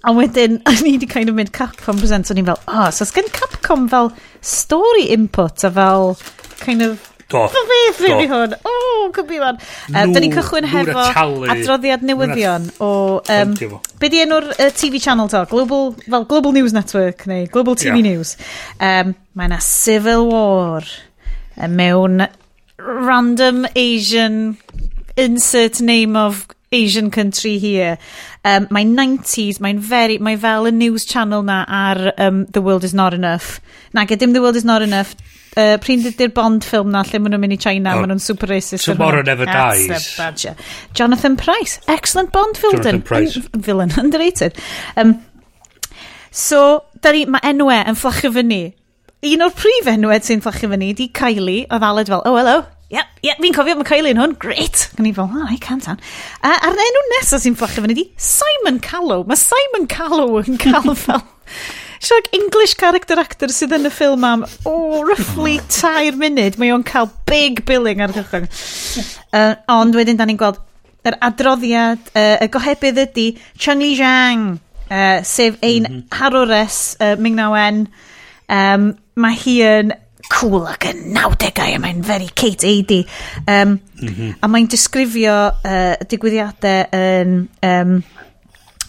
a 0.06 0.14
wedyn, 0.16 0.60
a 0.68 0.76
i 0.76 0.94
wedi 0.94 1.08
kind 1.10 1.32
of 1.32 1.36
mynd 1.36 1.52
Capcom 1.56 2.00
present, 2.00 2.30
o'n 2.32 2.40
i'n 2.40 2.48
fel, 2.48 2.62
oh, 2.72 2.88
so 2.94 3.08
sgan 3.08 3.28
Capcom 3.34 3.90
fel 3.92 4.14
story 4.40 5.10
input 5.16 5.66
a 5.66 5.72
fel 5.80 6.16
kind 6.62 6.86
of 6.86 7.12
Do. 7.26 7.40
Fy 7.50 7.60
fydd 7.66 7.96
rili 8.04 8.26
hwn. 8.30 8.52
O, 8.54 8.70
oh, 8.70 9.06
cwmpi 9.14 9.40
fan. 9.42 9.56
Uh, 9.90 10.04
Dyn 10.14 10.22
ni'n 10.22 10.34
cychwyn 10.36 10.68
hefo 10.70 11.06
adroddiad 11.50 12.04
newyddion 12.06 12.68
o... 12.78 12.90
Um, 13.34 13.56
be 13.98 14.10
di 14.12 14.20
enw'r 14.22 14.46
uh, 14.52 14.68
TV 14.70 15.00
channel 15.02 15.26
to? 15.32 15.40
Global, 15.50 15.90
fel 16.04 16.28
Global 16.30 16.54
News 16.54 16.76
Network 16.76 17.26
neu 17.26 17.48
Global 17.50 17.74
TV 17.74 17.98
yeah. 17.98 18.06
News. 18.06 18.36
Um, 18.78 19.16
mae 19.34 19.50
yna 19.50 19.58
Civil 19.58 20.28
War 20.30 20.86
mewn 21.56 22.26
random 22.78 23.66
Asian 23.74 24.58
insert 25.16 25.80
name 25.80 26.16
of 26.16 26.46
Asian 26.72 27.10
country 27.10 27.58
here. 27.58 27.98
Um, 28.44 28.66
mae'n 28.70 28.92
90s, 28.96 29.60
mae'n 29.62 29.78
very, 29.78 30.18
mae 30.18 30.36
fel 30.38 30.68
y 30.68 30.72
news 30.74 31.06
channel 31.06 31.42
na 31.46 31.64
ar 31.68 32.12
um, 32.18 32.44
The 32.46 32.62
World 32.62 32.84
Is 32.84 32.94
Not 32.94 33.14
Enough. 33.14 33.60
Nag 33.94 34.12
e 34.12 34.16
dim 34.16 34.34
The 34.34 34.42
World 34.42 34.56
Is 34.56 34.66
Not 34.66 34.82
Enough, 34.82 35.14
uh, 35.56 35.78
pryn 35.82 36.02
dydy'r 36.04 36.34
Bond 36.34 36.66
ffilm 36.66 36.90
na 36.92 37.04
lle 37.06 37.20
maen 37.22 37.34
nhw'n 37.34 37.44
mynd 37.46 37.56
i 37.56 37.60
China, 37.62 37.94
oh, 37.94 38.02
maen 38.02 38.12
nhw'n 38.12 38.22
super 38.22 38.50
racist. 38.50 38.86
Tomorrow 38.90 39.22
Never 39.26 39.46
Dies. 39.46 40.10
Jonathan 40.92 41.38
Price, 41.40 41.78
excellent 41.88 42.34
Bond 42.34 42.58
villain. 42.60 42.82
Jonathan 42.82 43.02
Price. 43.02 43.38
Villain, 43.54 43.94
underrated. 44.02 44.58
Um, 44.96 45.20
so, 46.30 46.84
da 47.00 47.14
ni, 47.14 47.24
mae 47.30 47.46
enwau 47.54 47.78
yn 47.86 47.98
fflachio 47.98 48.34
fyny 48.36 48.66
un 49.24 49.44
o'r 49.46 49.54
prif 49.56 49.88
enwed 49.90 50.26
sy'n 50.26 50.42
fflachio 50.44 50.70
fyny 50.72 50.92
di 50.96 51.08
Kylie, 51.14 51.66
oedd 51.70 51.86
Aled 51.86 52.12
fel, 52.12 52.24
oh 52.24 52.36
hello, 52.36 52.64
Yep, 52.86 53.06
yep, 53.26 53.38
fi'n 53.42 53.54
cofio 53.54 53.74
mae 53.74 53.86
Kylie 53.86 54.12
yn 54.14 54.20
hwn, 54.20 54.36
great. 54.38 54.84
Gwni 54.94 55.10
fel, 55.16 55.26
oh, 55.26 55.46
I 55.50 55.56
can't 55.58 55.82
tan. 55.82 55.98
Uh, 56.38 56.54
a'r 56.54 56.78
enw 56.84 57.00
nesaf 57.16 57.42
sy'n 57.42 57.56
fflachio 57.58 57.82
fyny 57.82 57.96
di 57.98 58.04
Simon 58.14 58.78
Callow. 58.78 59.24
Mae 59.26 59.38
Simon 59.40 59.88
Callow 59.90 60.38
yn 60.44 60.60
cael 60.62 60.94
fel... 60.94 61.24
Siog 62.06 62.28
English 62.36 62.76
character 62.78 63.18
actor 63.18 63.50
sydd 63.50 63.72
yn 63.74 63.88
y 63.88 63.90
ffilm 63.90 64.22
am, 64.28 64.44
o, 64.68 64.70
oh, 64.70 65.00
roughly 65.08 65.56
tair 65.72 66.14
munud, 66.20 66.58
mae 66.60 66.70
o'n 66.74 66.84
cael 66.86 67.08
big 67.26 67.64
billing 67.66 68.04
ar 68.04 68.14
gychwyn. 68.14 68.46
Uh, 69.32 69.56
ond 69.72 69.96
wedyn, 69.98 70.20
da 70.20 70.28
ni'n 70.28 70.38
gweld 70.38 70.60
yr 71.08 71.16
adroddiad, 71.26 72.12
uh, 72.12 72.36
y 72.44 72.50
gohebydd 72.52 73.00
ydy 73.02 73.26
Chung 73.56 73.82
Li 73.82 73.96
Zhang, 73.98 74.60
uh, 74.86 75.24
sef 75.26 75.58
ein 75.58 75.88
mm 75.88 75.90
-hmm. 75.90 76.06
harwres 76.20 76.78
uh, 77.00 77.16
Ming 77.18 77.34
Na 77.34 77.48
Wen, 77.50 77.88
um, 78.46 78.92
mae 79.16 79.36
hi 79.40 79.54
yn 79.64 79.94
cool 80.28 80.66
ac 80.68 80.88
yn 80.90 81.14
90au 81.14 81.76
a 81.76 81.80
mae'n 81.80 82.02
very 82.04 82.28
Kate 82.36 82.66
80 82.68 83.06
um, 83.48 83.76
mm 83.78 84.08
-hmm. 84.08 84.32
a 84.42 84.50
mae'n 84.52 84.68
disgrifio 84.68 85.36
uh, 85.48 85.94
digwyddiadau 86.10 86.84
yn 86.98 87.36
um, 87.64 87.94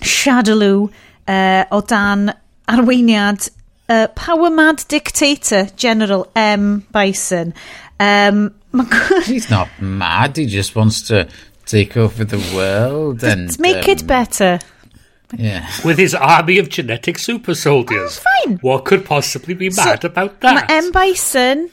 Shadaloo 0.01 0.89
uh, 0.89 1.63
o 1.71 1.79
dan 1.81 2.33
arweiniad 2.67 3.47
uh, 3.87 4.07
Power 4.19 4.51
Mad 4.51 4.83
Dictator 4.89 5.69
General 5.77 6.27
M. 6.35 6.83
Bison 6.91 7.53
um, 7.99 8.49
He's 9.25 9.49
not 9.49 9.69
mad, 9.79 10.37
he 10.37 10.45
just 10.45 10.75
wants 10.75 11.01
to 11.07 11.27
take 11.65 11.97
over 11.97 12.25
the 12.25 12.41
world 12.53 13.23
and... 13.23 13.57
Make 13.59 13.85
um, 13.85 13.91
it 13.91 14.07
better. 14.07 14.59
Yeah. 15.35 15.69
With 15.83 15.97
his 15.97 16.15
army 16.15 16.57
of 16.59 16.69
genetic 16.69 17.19
super 17.19 17.55
soldiers. 17.55 18.19
Oh, 18.19 18.45
fine. 18.45 18.57
What 18.59 18.85
could 18.85 19.05
possibly 19.05 19.53
be 19.53 19.69
so, 19.69 19.83
mad 19.83 20.05
about 20.05 20.39
that? 20.41 20.69
Mae 20.69 20.75
M. 20.77 20.91
Bison, 20.91 21.69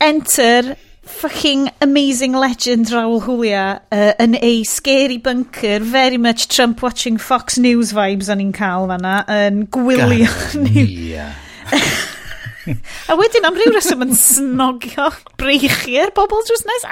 enter 0.00 0.76
fucking 1.04 1.70
amazing 1.80 2.32
legend 2.32 2.86
Raul 2.86 3.24
Julia 3.24 3.82
uh, 3.92 4.12
yn 4.18 4.36
a 4.40 4.64
scary 4.64 5.18
bunker, 5.18 5.78
very 5.80 6.16
much 6.16 6.48
Trump 6.48 6.82
watching 6.82 7.18
Fox 7.18 7.58
News 7.58 7.92
vibes 7.92 8.30
o'n 8.32 8.40
i'n 8.40 8.54
cael 8.56 8.88
fanna, 8.88 9.18
yn 9.28 9.66
gwylio 9.74 10.30
yeah. 10.72 11.34
a 13.12 13.16
wedyn 13.20 13.44
am 13.44 13.58
ryw 13.58 13.74
reswm 13.74 14.06
yn 14.06 14.16
snogio 14.16 15.10
breichiau'r 15.40 16.14
bobl 16.16 16.44
drws 16.48 16.64
nes, 16.70 16.88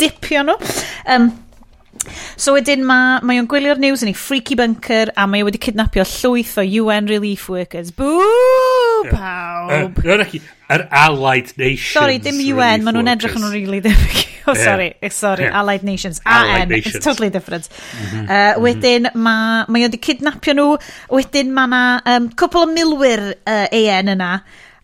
dipio 0.00 0.46
nhw. 0.48 0.56
Um, 1.04 1.30
So 2.40 2.54
wedyn 2.56 2.84
mae, 2.86 3.18
mae 3.26 3.40
o'n 3.40 3.48
gwylio'r 3.50 3.80
news 3.80 4.04
yn 4.04 4.10
ei 4.12 4.16
freaky 4.16 4.56
bunker 4.58 5.12
a 5.18 5.26
mae 5.28 5.44
o 5.44 5.48
wedi 5.48 5.60
cydnapio 5.62 6.06
llwyth 6.08 6.56
o 6.60 6.64
UN 6.82 7.10
relief 7.10 7.48
workers. 7.52 7.92
Bww, 7.96 9.10
pawb! 9.10 10.00
Yr 10.06 10.24
uh, 10.24 10.38
er 10.70 10.86
Allied 11.02 11.52
Nations. 11.58 11.92
Sorry, 11.92 12.18
dim 12.22 12.40
UN, 12.54 12.86
maen 12.86 12.96
nhw'n 12.96 13.12
edrych 13.14 13.36
yn 13.38 13.48
really 13.52 13.82
debyg. 13.84 14.26
Oh, 14.48 14.54
sorry, 14.54 14.94
yeah. 15.02 15.10
sorry, 15.12 15.44
yeah. 15.44 15.60
Allied 15.60 15.84
Nations. 15.84 16.18
AN, 16.26 16.70
Nations. 16.70 16.96
it's 16.96 17.04
totally 17.04 17.28
different. 17.30 17.68
Mm 17.68 18.06
-hmm. 18.06 18.24
uh, 18.24 18.62
wedyn 18.64 19.10
mae, 19.14 19.66
mae 19.68 19.84
wedi 19.84 20.00
cydnapio 20.00 20.54
nhw, 20.56 20.70
wedyn 21.12 21.52
mae 21.54 21.68
yna 21.68 21.82
um, 22.14 22.30
cwpl 22.34 22.64
o 22.64 22.70
milwyr 22.72 23.22
uh, 23.36 23.68
AN 23.68 24.10
yna 24.16 24.30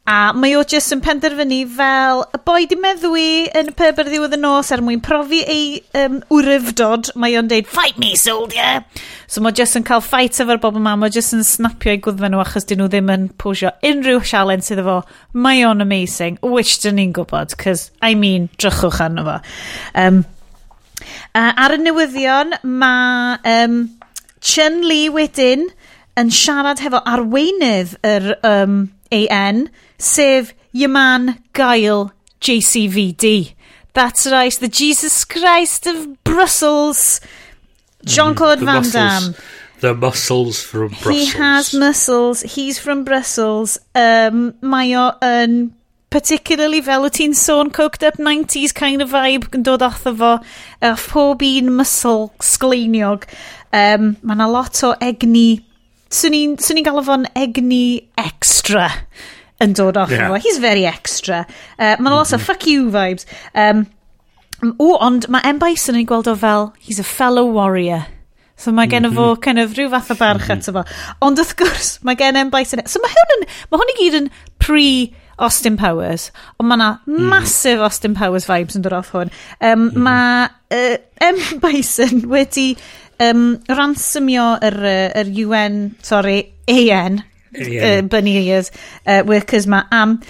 A 0.07 0.31
mae 0.39 0.53
o 0.55 0.61
jyst 0.63 0.93
yn 0.95 1.01
penderfynu 1.03 1.65
fel 1.75 2.21
y 2.31 2.39
boi 2.47 2.69
di 2.71 2.77
meddwi 2.79 3.49
yn 3.59 3.73
y 3.73 3.75
pub 3.75 3.97
ar 3.99 4.07
ddiwedd 4.07 4.37
y 4.37 4.39
nos 4.39 4.69
er 4.71 4.79
mwyn 4.87 5.01
profi 5.03 5.41
ei 5.43 5.65
um, 5.99 6.21
wryfdod. 6.31 7.09
Mae 7.19 7.35
o'n 7.41 7.49
deud, 7.51 7.67
fight 7.67 7.99
me 7.99 8.13
soldier! 8.21 8.85
So 9.27 9.43
mae 9.43 9.57
jyst 9.59 9.81
yn 9.81 9.87
cael 9.89 10.05
fight 10.07 10.39
efo'r 10.39 10.61
bobl 10.63 10.79
yma. 10.79 10.93
Mae 11.01 11.11
jyst 11.11 11.35
yn 11.35 11.43
snapio 11.43 11.91
ei 11.91 11.99
gwyddfen 12.05 12.37
nhw 12.37 12.45
achos 12.45 12.69
dyn 12.71 12.79
nhw 12.85 12.87
ddim 12.93 13.11
yn 13.17 13.25
pwysio 13.43 13.73
unrhyw 13.91 14.23
sialen 14.31 14.63
sydd 14.63 14.85
efo. 14.85 15.01
Mae 15.35 15.65
o'n 15.67 15.83
amazing, 15.83 16.39
which 16.55 16.77
dyn 16.85 17.01
ni'n 17.01 17.15
gwybod, 17.17 17.57
cos 17.59 17.89
I 17.99 18.15
mean, 18.15 18.47
drychwch 18.63 19.01
arno 19.03 19.25
fo. 19.27 19.41
Um, 19.99 20.21
uh, 21.35 21.51
ar 21.51 21.75
y 21.75 21.81
newyddion, 21.83 22.55
mae 22.63 23.41
um, 23.57 23.81
Chun 24.39 24.85
Li 24.87 25.09
wedyn 25.11 25.67
yn 26.17 26.31
siarad 26.31 26.79
hefo 26.85 27.03
arweinydd 27.03 27.99
yr 28.07 28.37
um, 28.47 28.85
AN, 29.11 29.67
sef 29.99 30.55
your 30.73 30.91
man 30.91 31.43
Gael 31.53 32.13
JCVD. 32.41 33.55
That's 33.93 34.27
right, 34.31 34.53
the 34.53 34.69
Jesus 34.69 35.25
Christ 35.25 35.87
of 35.87 36.23
Brussels. 36.23 37.21
Jean-Claude 38.05 38.61
mm, 38.61 38.65
Van 38.65 38.91
Damme. 38.91 39.35
The 39.81 39.95
muscles 39.95 40.63
from 40.63 40.89
Brussels. 40.89 41.17
He 41.17 41.27
has 41.39 41.75
muscles. 41.75 42.43
He's 42.43 42.79
from 42.79 43.05
Brussels. 43.05 43.79
Um, 43.95 44.55
mae 44.61 44.95
o 44.97 45.11
yn 45.25 45.75
particularly 46.13 46.81
fel 46.85 47.05
y 47.09 47.11
ti'n 47.13 47.35
sôn 47.37 47.73
coked 47.75 48.05
up 48.07 48.17
90s 48.17 48.73
kind 48.77 49.03
of 49.05 49.11
vibe 49.13 49.51
yn 49.57 49.65
dod 49.67 49.85
off 49.85 50.05
fo 50.07 50.37
a 50.81 50.93
phob 51.01 51.43
un 51.45 51.73
muscle 51.77 52.31
sgleiniog 52.41 53.27
um, 53.73 54.15
mae 54.23 54.37
yna 54.37 54.47
lot 54.49 54.81
o 54.87 54.95
egni 55.03 55.65
swn 56.09 56.39
i'n 56.39 56.87
galw 56.87 57.03
fo'n 57.05 57.27
egni 57.37 58.07
extra 58.23 58.87
yn 59.63 59.77
dod 59.77 59.97
off 59.97 60.11
yeah. 60.13 60.29
fo. 60.29 60.41
He's 60.43 60.59
very 60.63 60.87
extra. 60.87 61.45
Uh, 61.79 61.95
Mae'n 61.97 62.13
lot 62.15 62.33
o 62.33 62.37
mhm. 62.37 62.45
fuck 62.45 62.67
you 62.67 62.91
vibes. 62.93 63.27
Um, 63.55 63.87
o, 64.79 64.97
ond 65.05 65.29
mae 65.33 65.45
M. 65.49 65.61
Bison 65.63 65.99
yn 65.99 66.09
gweld 66.09 66.29
o 66.31 66.37
fel, 66.39 66.73
he's 66.81 67.01
a 67.01 67.07
fellow 67.07 67.47
warrior. 67.47 68.07
So 68.57 68.73
mae 68.73 68.89
gen 68.89 69.05
mm 69.05 69.13
-hmm. 69.13 69.17
fo 69.17 69.35
mhm. 69.35 69.43
kind 69.45 69.61
of 69.61 69.77
rhyw 69.77 69.91
fath 69.93 70.11
o 70.11 70.17
barch 70.17 70.49
mhm. 70.49 70.59
ato 70.59 70.73
fo. 70.73 70.85
Ond 71.25 71.41
wrth 71.41 71.57
gwrs, 71.61 71.93
mae 72.03 72.17
gen 72.17 72.41
M. 72.41 72.51
Bison... 72.51 72.81
E-, 72.81 72.89
so 72.89 73.01
mae 73.05 73.13
hwn 73.13 73.39
yn... 73.39 73.49
Mae 73.71 73.83
hwn 73.83 73.95
i 73.95 74.01
gyd 74.03 74.21
yn 74.23 74.35
pre... 74.59 74.91
Austin 75.37 75.77
Powers, 75.77 76.31
ond 76.57 76.71
mae 76.71 76.79
yna 76.79 76.87
mm. 77.05 77.27
massive 77.29 77.83
Austin 77.85 78.15
Powers 78.17 78.47
vibes 78.49 78.79
yn 78.79 78.85
dod 78.87 78.95
off 78.97 79.11
hwn. 79.13 79.29
Um, 79.61 79.91
mm. 79.91 80.07
Mae 80.07 80.47
uh, 80.73 80.97
M. 81.21 81.41
Bison 81.61 82.23
wedi 82.33 82.71
um, 83.21 83.59
ransomio 83.69 84.55
yr, 84.65 84.79
yr 85.23 85.33
UN, 85.45 85.81
sorry, 86.05 86.39
AN, 86.73 87.21
yeah. 87.59 87.99
uh, 87.99 88.03
bunny 88.03 88.37
ears, 88.47 88.71
uh, 89.07 89.23
workers 89.27 89.67
ma 89.67 89.85
am 89.91 90.21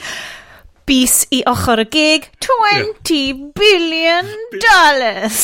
bus 0.86 1.24
i 1.35 1.40
ochr 1.51 1.81
y 1.82 1.86
gig 1.90 2.27
20 2.47 3.16
yeah. 3.16 3.39
billion 3.59 4.28
dollars. 4.62 5.40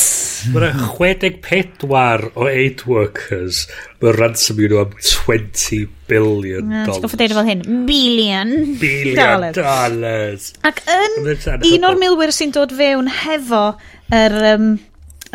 Mae'n 0.53 0.79
64 0.95 2.29
o 2.39 2.47
8 2.47 2.85
workers 2.87 3.65
Mae'n 3.99 4.15
ransom 4.19 4.61
i 4.63 4.69
nhw 4.71 4.79
am 4.85 4.93
20 4.95 5.81
billion 6.07 6.71
no, 6.71 6.85
dollars. 6.87 7.03
Goffa 7.03 7.19
deud 7.19 7.35
fel 7.35 7.49
hyn, 7.49 7.65
billion, 7.89 8.55
billion 8.79 9.19
dollars. 9.19 9.59
dollars. 9.59 10.47
Ac 10.69 10.79
yn 10.95 11.19
un 11.73 11.89
o'r 11.89 11.99
milwyr 11.99 12.31
sy'n 12.35 12.55
dod 12.55 12.75
fewn 12.79 13.11
hefo 13.11 13.65
yr, 14.15 14.39
um, 14.53 14.73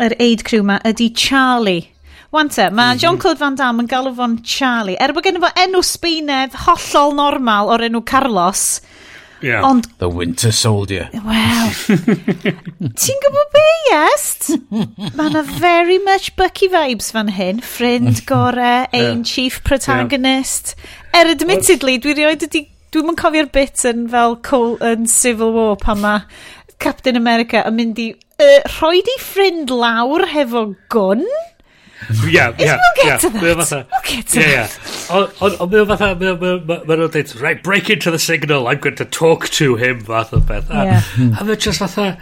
yr 0.01 0.17
aid 0.25 0.45
crew 0.47 0.65
ma 0.65 0.81
ydy 0.89 1.11
Charlie 1.13 1.85
Wan 2.29 2.51
te, 2.53 2.69
mae 2.69 2.97
Jean-Claude 3.01 3.41
Van 3.41 3.55
Damme 3.57 3.83
yn 3.83 3.89
galw 3.89 4.13
fo'n 4.13 4.37
Charlie. 4.45 4.97
Er 5.01 5.15
bod 5.15 5.25
gen 5.25 5.41
fo 5.41 5.49
enw 5.63 5.81
Sbeinedd 5.85 6.57
hollol 6.67 7.15
normal 7.17 7.73
o'r 7.73 7.87
enw 7.89 8.03
Carlos, 8.05 8.79
Yeah. 9.41 9.63
Ond... 9.63 9.87
The 9.97 10.09
Winter 10.09 10.51
Soldier. 10.51 11.09
Wel. 11.13 11.69
Ti'n 12.99 13.21
gwybod 13.23 13.53
be, 13.53 13.65
Iest? 13.93 14.49
Mae 14.69 15.29
yna 15.29 15.43
very 15.47 15.99
much 16.03 16.33
Bucky 16.39 16.67
vibes 16.71 17.13
fan 17.15 17.31
hyn. 17.31 17.61
Ffrind 17.63 18.25
gore, 18.27 18.87
ein 18.91 19.21
yeah. 19.21 19.23
chief 19.23 19.61
protagonist. 19.63 20.75
Yeah. 20.75 21.21
Er 21.21 21.31
admittedly, 21.35 21.99
dwi 22.03 22.17
rioed 22.19 22.45
ydi... 22.49 22.65
Dwi'n 22.89 23.05
mynd 23.05 23.19
cofio'r 23.21 23.51
bit 23.53 23.83
yn 23.85 24.07
fel 24.09 24.33
Cole 24.41 24.79
yn 24.81 25.05
Civil 25.09 25.51
War 25.53 25.75
pan 25.77 25.99
mae 26.01 26.23
Captain 26.81 27.19
America 27.19 27.61
yn 27.69 27.77
mynd 27.77 28.01
i... 28.01 28.09
Uh, 28.39 28.59
rhoi 28.79 29.03
di 29.05 29.15
ffrind 29.21 29.69
lawr 29.69 30.25
hefo 30.31 30.71
gwn? 30.91 31.21
yeah, 32.27 32.53
yeah, 32.57 32.57
yeah. 32.59 32.77
We'll 32.81 33.03
get 33.03 33.19
to 33.21 33.29
that. 33.29 33.41
We'll 33.41 34.01
get 34.03 34.27
to 34.27 34.39
yeah, 34.39 34.67
that. 34.67 35.41
Ond 35.41 35.71
mae 35.71 35.79
o 35.79 35.85
fatha, 35.85 36.15
mae 36.15 36.27
o'n 36.33 36.39
dweud, 36.65 37.41
right, 37.41 37.61
break 37.63 37.89
into 37.89 38.11
the 38.11 38.19
signal, 38.19 38.67
I'm 38.67 38.79
going 38.79 38.95
to 38.97 39.05
talk 39.05 39.49
to 39.59 39.75
him, 39.75 40.01
fath 40.01 40.33
o 40.33 40.39
beth. 40.39 40.69
A 40.69 41.03
mae 41.43 41.55
just 41.55 41.79
fatha, 41.79 42.17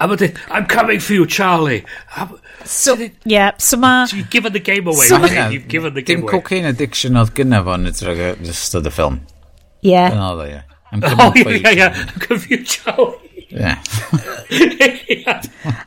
a 0.00 0.08
dweud, 0.08 0.36
I'm 0.50 0.66
coming 0.66 1.00
for 1.00 1.12
you, 1.14 1.26
Charlie. 1.26 1.84
So, 2.64 2.96
yeah, 3.24 3.52
so 3.58 3.76
ma... 3.76 4.06
So 4.06 4.16
you've 4.16 4.30
given 4.30 4.52
the 4.52 4.60
game 4.60 4.86
away. 4.86 5.06
So 5.06 5.24
you've 5.24 5.68
given 5.68 5.94
the 5.94 6.02
game 6.02 6.22
away. 6.22 6.32
Dim 6.32 6.40
cocaine 6.40 6.64
addiction 6.66 7.16
oedd 7.20 7.34
gynnaf 7.36 7.68
o'n 7.70 7.86
ystod 7.92 8.88
y 8.88 8.90
ffilm. 8.90 9.20
Yeah. 9.82 10.10
Dyna 10.10 10.32
oedd 10.32 10.42
o, 10.42 10.48
yeah. 10.50 10.62
I'm 10.92 11.00
coming 11.00 11.20
oh, 11.20 11.30
for 11.30 11.50
yeah, 11.50 11.56
you, 11.56 11.60
yeah, 11.60 11.70
yeah. 11.70 12.06
I'm 12.08 12.20
coming 12.20 12.42
for 12.42 12.48
you, 12.54 12.64
Charlie. 12.64 13.25
Yeah. 14.48 15.42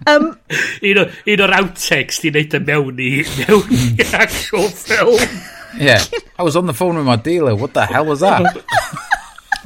um, 0.07 0.37
un, 0.81 0.97
o, 0.99 1.05
un 1.27 1.41
o'r 1.43 1.53
outtakes 1.57 2.21
di 2.23 2.31
wneud 2.31 2.55
y 2.55 2.59
e 2.59 2.61
mewn 2.63 3.01
i, 3.03 3.09
mewn 3.37 3.73
i 3.75 4.05
actual 4.23 4.69
film. 4.71 5.39
Yeah, 5.77 6.03
I 6.37 6.43
was 6.43 6.55
on 6.55 6.65
the 6.67 6.73
phone 6.73 6.97
with 6.97 7.05
my 7.05 7.15
dealer, 7.15 7.55
what 7.55 7.73
the 7.73 7.85
hell 7.85 8.05
was 8.05 8.21
that? 8.21 8.41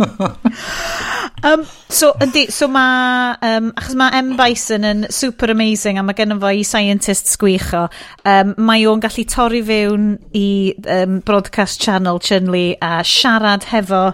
um, 1.44 1.66
so, 1.90 2.14
yndi, 2.22 2.52
so 2.52 2.68
mae, 2.68 3.38
um, 3.42 3.72
achos 3.78 3.96
mae 4.00 4.18
M. 4.20 4.34
Bison 4.38 4.88
yn 4.90 5.06
super 5.14 5.52
amazing 5.54 6.00
a 6.00 6.04
mae 6.06 6.18
gennym 6.18 6.42
fo 6.42 6.50
i 6.50 6.64
scientist 6.68 7.30
sgwicho, 7.32 7.86
um, 8.26 8.56
mae 8.58 8.88
o'n 8.90 9.04
gallu 9.04 9.26
torri 9.30 9.62
fewn 9.66 10.16
i 10.38 10.74
um, 10.98 11.20
broadcast 11.26 11.82
channel 11.82 12.22
Chunli 12.24 12.74
a 12.82 13.04
siarad 13.08 13.70
hefo 13.70 14.06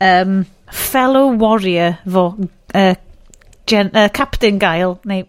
um, 0.00 0.44
fellow 0.70 1.32
warrior 1.32 1.98
fo, 2.06 2.28
uh, 2.74 2.94
gen, 3.70 3.90
uh, 3.94 4.08
Captain 4.14 4.58
Gael, 4.58 4.98
neu 5.08 5.24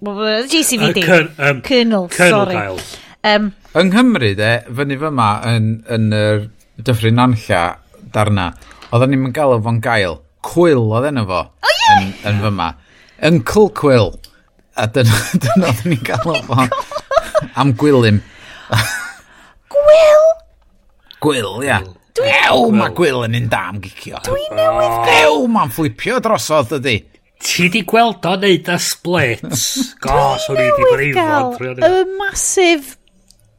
GCVD. 0.52 1.04
Uh, 1.04 1.08
cyn, 1.08 1.32
um, 1.38 1.62
Colonel, 1.66 2.08
Colonel 2.10 2.38
sorry. 2.40 2.56
Gael. 2.60 2.80
Um, 3.26 3.50
yng 3.74 3.92
Nghymru, 3.92 4.36
de, 4.38 4.52
fyny 4.78 5.00
fyma 5.02 5.30
yn, 5.50 5.72
yn 5.92 6.12
yr 6.14 6.46
dyffryn 6.86 7.22
anlla 7.24 7.64
darna, 8.14 8.52
oedden 8.92 9.16
ni'n 9.16 9.34
gael 9.36 9.56
o 9.56 9.62
fo'n 9.66 9.82
gael. 9.84 10.20
Cwyl 10.46 10.92
oedd 10.94 11.10
enw 11.10 11.26
fo 11.26 11.42
oh, 11.42 11.74
yeah! 11.74 11.96
yn, 11.96 12.14
yn 12.30 12.44
fyma. 12.44 12.70
Uncle 13.26 13.72
Quill. 13.76 14.14
A 14.76 14.86
dyna 14.92 15.18
oedden 15.72 15.92
ni'n 15.94 16.06
gael 16.06 16.32
o 16.36 16.40
fo 16.46 16.68
am 17.56 17.74
gwylym. 17.80 18.22
Gwyl? 19.72 20.26
Gwyl, 21.24 21.52
ia. 21.66 21.82
Ew, 22.16 22.70
mae 22.72 22.94
gwyl 22.96 23.26
yn 23.26 23.36
un 23.42 23.50
dam 23.52 23.82
gicio. 23.84 24.22
Dwi 24.24 24.46
newydd... 24.56 25.10
Ew, 25.26 25.42
mae'n 25.52 25.74
flipio 25.74 26.22
drosodd 26.24 26.78
ydy. 26.78 27.00
Ti 27.44 27.70
di 27.74 27.82
gweld 27.88 28.26
o 28.26 28.36
neud 28.42 28.70
y 28.72 28.78
splits? 28.82 29.66
Gos, 30.04 30.48
o'n 30.52 30.62
i 30.62 30.70
di 30.70 30.92
brifod. 30.92 31.82
Y 31.84 32.06
masif 32.20 32.96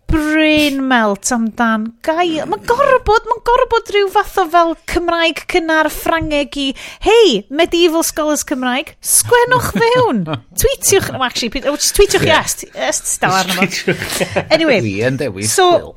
brain 0.07 0.79
melt 0.87 1.29
amdan 1.35 1.87
gael. 2.07 2.47
Mae'n 2.49 2.65
gorfod, 2.69 3.27
mae'n 3.29 3.43
gorfod 3.47 3.93
rhyw 3.95 4.11
fath 4.15 4.39
o 4.43 4.47
fel 4.53 4.75
Cymraeg 4.91 5.43
cynnar 5.51 5.91
Ffrangeg 5.93 6.59
i, 6.63 6.67
hei, 7.07 7.43
medieval 7.51 8.07
scholars 8.07 8.47
Cymraeg, 8.47 8.95
sgwennwch 9.03 9.73
fewn. 9.77 10.25
Tweetiwch, 10.63 11.13
no, 11.15 11.23
actually, 11.27 11.65
oh, 11.67 11.77
tweetiwch 11.77 12.27
i 12.27 12.35
est, 12.39 12.67
est 12.73 13.15
staw 13.17 13.35
arno 13.43 13.67
fo. 13.67 13.97
Anyway, 14.55 14.81
so, 15.51 15.97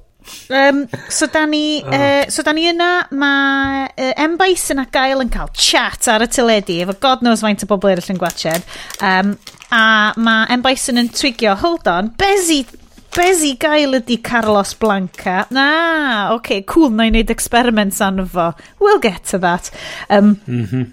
Um, 0.49 0.84
so 1.10 1.27
da 1.31 1.45
ni, 1.45 1.84
uh, 1.84 2.26
so 2.30 2.43
da 2.45 2.53
ni 2.56 2.68
yna, 2.72 2.89
mae 3.11 3.85
uh, 3.89 4.11
M. 4.26 4.38
Bison 4.39 4.84
a 4.84 4.88
Gael 4.91 5.23
yn 5.26 5.31
cael 5.34 5.51
chat 5.53 6.10
ar 6.11 6.26
y 6.26 6.30
teledu 6.31 6.80
efo 6.84 6.97
God 7.01 7.26
knows 7.26 7.45
faint 7.45 7.64
o 7.65 7.69
bobl 7.69 7.93
eraill 7.93 8.14
yn 8.14 8.22
gwachod. 8.22 8.68
Um, 9.01 9.38
a 9.72 10.11
mae 10.18 10.49
M. 10.57 10.65
Bison 10.65 11.01
yn 11.01 11.11
twigio, 11.14 11.56
hold 11.60 11.89
on, 11.91 12.14
bezi 12.19 12.64
Bezi 13.10 13.56
gael 13.57 13.97
ydi 13.97 14.19
Carlos 14.22 14.76
Blanca. 14.77 15.47
Na, 15.49 15.65
ah, 15.65 16.34
oce, 16.35 16.38
okay, 16.38 16.61
cool, 16.69 16.91
na 16.93 17.07
i 17.07 17.11
wneud 17.11 17.31
experiments 17.34 17.97
arno 18.06 18.26
fo. 18.30 18.51
We'll 18.80 19.01
get 19.01 19.26
to 19.31 19.39
that. 19.41 19.72
Um, 20.10 20.38
mm 20.45 20.65
-hmm. 20.65 20.85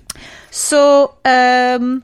So, 0.50 0.80
um, 1.28 2.02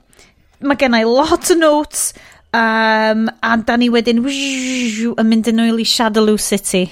mae 0.60 0.76
gen 0.76 0.94
i 0.94 1.04
lot 1.04 1.50
o 1.50 1.54
notes, 1.56 2.12
um, 2.52 3.28
a 3.40 3.56
da 3.56 3.76
ni 3.76 3.88
wedyn 3.88 4.20
wziw, 4.24 5.14
yn 5.16 5.30
mynd 5.30 5.48
yn 5.48 5.64
ôl 5.64 5.80
i 5.80 5.88
Shadaloo 5.88 6.36
City. 6.38 6.90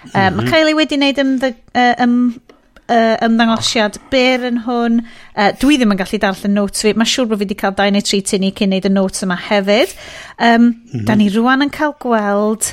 Um, 0.00 0.10
mm 0.10 0.20
-hmm. 0.20 0.36
Mae 0.36 0.50
Kylie 0.50 0.76
wedi 0.78 0.96
wneud 0.96 1.18
ymddy, 1.24 1.52
uh, 1.74 1.94
ym, 2.04 2.14
uh, 2.90 3.16
ymddangosiad 3.26 3.98
byr 4.12 4.46
yn 4.50 4.62
hwn. 4.66 5.00
Uh, 5.34 5.50
dwi 5.60 5.78
ddim 5.78 5.94
yn 5.94 6.00
gallu 6.00 6.20
darllen 6.22 6.56
notes 6.56 6.84
fi. 6.84 6.94
Mae 6.96 7.08
siŵr 7.08 7.28
bod 7.30 7.40
fi 7.40 7.46
wedi 7.46 7.58
cael 7.58 7.76
2 7.78 7.94
neu 7.94 8.06
3 8.06 8.22
tynnu 8.30 8.52
cyn 8.56 8.72
neud 8.74 8.88
y 8.88 8.92
notes 8.92 9.26
yma 9.26 9.38
hefyd. 9.48 9.94
Um, 10.38 10.62
mm 10.62 10.72
-hmm. 10.72 11.04
Da 11.06 11.14
ni 11.14 11.28
rwan 11.34 11.66
yn 11.66 11.74
cael 11.74 11.94
gweld 12.02 12.72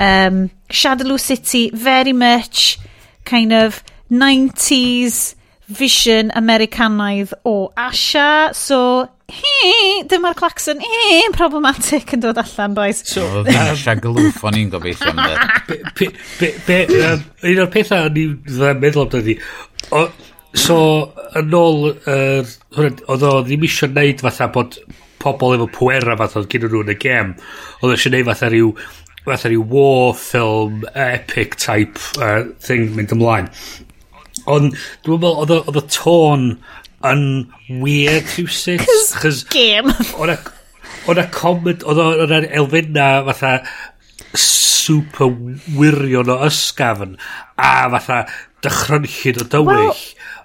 um, 0.00 0.50
Shadaloo 0.70 1.18
City 1.20 1.70
very 1.72 2.12
much 2.12 2.78
kind 3.24 3.52
of 3.52 3.82
90s 4.10 5.34
vision 5.68 6.30
Americanaidd 6.34 7.32
o 7.44 7.72
Asha. 7.76 8.54
So, 8.54 9.08
dyma'r 10.10 10.36
claxon, 10.36 10.80
eee, 10.84 11.30
problematic 11.34 12.12
yn 12.16 12.22
dod 12.24 12.38
allan, 12.40 12.74
boys. 12.76 13.00
So, 13.08 13.24
Natasha 13.46 13.96
Glwff, 14.00 14.42
o'n 14.44 14.58
i'n 14.60 14.72
gobeithio 14.72 15.12
am 15.12 15.22
dweud. 15.22 15.70
be, 15.98 16.10
be, 16.40 16.50
be 16.66 17.00
um, 17.08 17.24
un 17.50 17.62
o'r 17.64 17.70
pethau 17.72 18.08
o'n 18.10 18.20
i'n 18.20 18.34
dda'n 18.50 18.82
meddwl 18.82 19.06
amdani, 19.06 19.38
so, 20.66 20.76
yn 21.40 21.56
ôl, 21.56 21.88
er, 22.10 22.52
oedd 22.76 23.24
o 23.30 23.32
ddim 23.46 23.64
eisiau 23.68 23.94
neud 23.94 24.26
fatha 24.26 24.50
bod 24.52 24.76
pobl 25.24 25.56
efo 25.56 25.70
pwera 25.72 26.18
fath 26.20 26.36
oedd 26.42 26.50
gyda 26.52 26.68
nhw 26.68 26.84
yn 26.84 26.92
y 26.92 26.98
gem, 27.00 27.32
oedd 27.80 27.96
eisiau 27.96 28.14
neud 28.14 28.28
fatha 28.28 28.52
rhyw, 28.52 28.70
fatha 29.24 29.50
rhyw 29.50 29.66
war 29.72 30.12
film, 30.20 30.84
epic 30.92 31.56
type 31.64 31.96
uh, 32.20 32.44
thing 32.62 32.92
mynd 32.98 33.16
ymlaen. 33.16 33.48
Ond, 34.52 34.74
dwi'n 35.06 35.22
meddwl, 35.24 35.62
oedd 35.64 35.80
y 35.80 35.86
tôn 35.96 36.50
yn 37.10 37.24
weird 37.82 38.28
rhywsit. 38.34 38.84
Cys 39.22 39.44
game. 39.52 39.94
Oedd 40.14 41.20
y 41.20 41.26
comment, 41.34 41.84
oedd 41.84 42.24
yna 42.26 42.44
elfenna 42.60 43.08
fatha 43.28 43.56
super 44.38 45.30
wirion 45.78 46.32
o 46.32 46.38
ysgafn 46.46 47.18
a 47.56 47.74
fatha 47.96 48.22
dychrynllun 48.64 49.42
o 49.42 49.48
dywyll. 49.52 49.92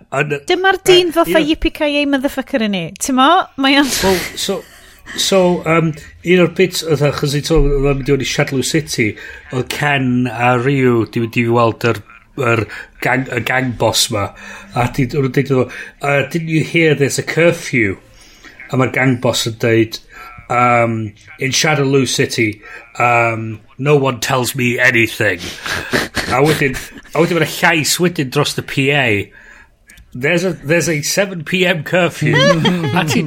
Well, 0.09 0.35
dyma'r 0.49 0.81
dyn 0.87 1.13
fatha 1.15 1.41
yippee-ki-yay 1.43 2.09
motherfucker 2.09 2.65
yn 2.65 2.75
ni. 2.75 2.83
Ti'n 2.99 3.17
mo? 3.19 3.29
Mae 3.61 3.79
o'n... 3.81 3.95
Well, 4.03 4.19
so, 4.35 4.61
So, 5.17 5.63
um, 5.65 5.87
un 6.21 6.41
o'r 6.43 6.51
bits, 6.53 6.83
oedd 6.85 7.01
achos 7.07 7.33
i 7.33 7.39
to, 7.41 7.55
oedd 7.65 7.87
yn 7.89 8.03
mynd 8.03 8.21
i 8.21 8.27
siadlw 8.29 8.61
City, 8.61 9.07
oedd 9.49 9.65
Ken 9.73 10.27
a 10.29 10.51
Ryu, 10.59 11.07
di 11.09 11.23
wedi 11.23 11.47
weld 11.49 11.87
yr 11.89 11.97
yr 12.45 12.65
gang, 13.03 13.27
y 13.31 13.39
gang 13.45 13.73
boss 13.79 14.09
ma 14.13 14.29
a 14.75 14.87
dyn 14.95 15.11
nhw'n 15.13 15.33
dweud 15.35 15.51
uh, 15.59 16.21
didn't 16.29 16.53
you 16.53 16.63
hear 16.63 16.95
there's 16.95 17.19
a 17.19 17.25
curfew? 17.25 17.97
A 18.69 18.77
mae'r 18.77 18.93
gang 18.93 19.17
boss 19.23 19.47
yn 19.49 19.57
dweud 19.61 19.99
um, 20.49 21.13
in 21.39 21.51
Shadowloo 21.51 22.07
City 22.07 22.61
um, 22.97 23.59
no 23.77 23.95
one 23.95 24.19
tells 24.19 24.55
me 24.55 24.77
anything. 24.79 25.39
A 26.29 26.41
wedyn 26.45 26.77
a 27.13 27.21
wedyn 27.21 27.39
mae'n 27.39 27.53
llais 27.59 27.95
wedyn 28.01 28.33
dros 28.33 28.57
y 28.59 28.65
PA 28.69 29.05
There's 30.11 30.43
a, 30.43 30.53
there's 30.53 30.87
a 30.87 30.99
7pm 30.99 31.85
curfew. 31.85 32.33
a 32.97 33.05
ti... 33.05 33.25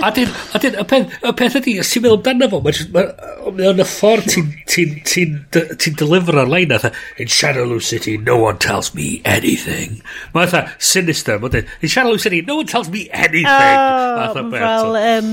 A 0.00 0.10
dyn, 0.16 0.30
a 0.54 0.58
dyn, 0.58 0.76
y 0.80 0.84
peth, 0.88 1.16
y 1.20 1.32
peth 1.36 1.56
ydi, 1.58 1.74
os 1.82 1.90
ti'n 1.92 2.06
meddwl 2.06 2.22
amdano 2.22 2.46
fo, 2.48 2.60
mae 2.64 3.66
o'n 3.68 3.82
y 3.82 3.84
ffordd 3.84 4.30
ti'n 4.32 4.46
ti, 4.64 4.86
ti, 5.04 5.26
ti, 5.52 5.62
ti 5.76 5.92
deliver 6.00 6.38
ar-lein 6.40 6.72
atha, 6.72 6.88
in 7.20 7.28
Shadowloo 7.28 7.82
City, 7.84 8.16
no 8.16 8.38
one 8.40 8.56
tells 8.56 8.94
me 8.94 9.20
anything. 9.28 9.98
Mae'n 10.32 10.48
atha, 10.48 10.62
sinister, 10.80 11.36
mae 11.42 11.52
dyn, 11.52 11.68
in 11.84 11.92
Shadowloo 11.92 12.22
City, 12.22 12.40
no 12.48 12.56
one 12.62 12.70
tells 12.70 12.88
me 12.88 13.10
anything. 13.12 13.44
Oh, 13.44 14.32
well, 14.32 14.50
fel, 14.56 14.96
um, 14.96 15.30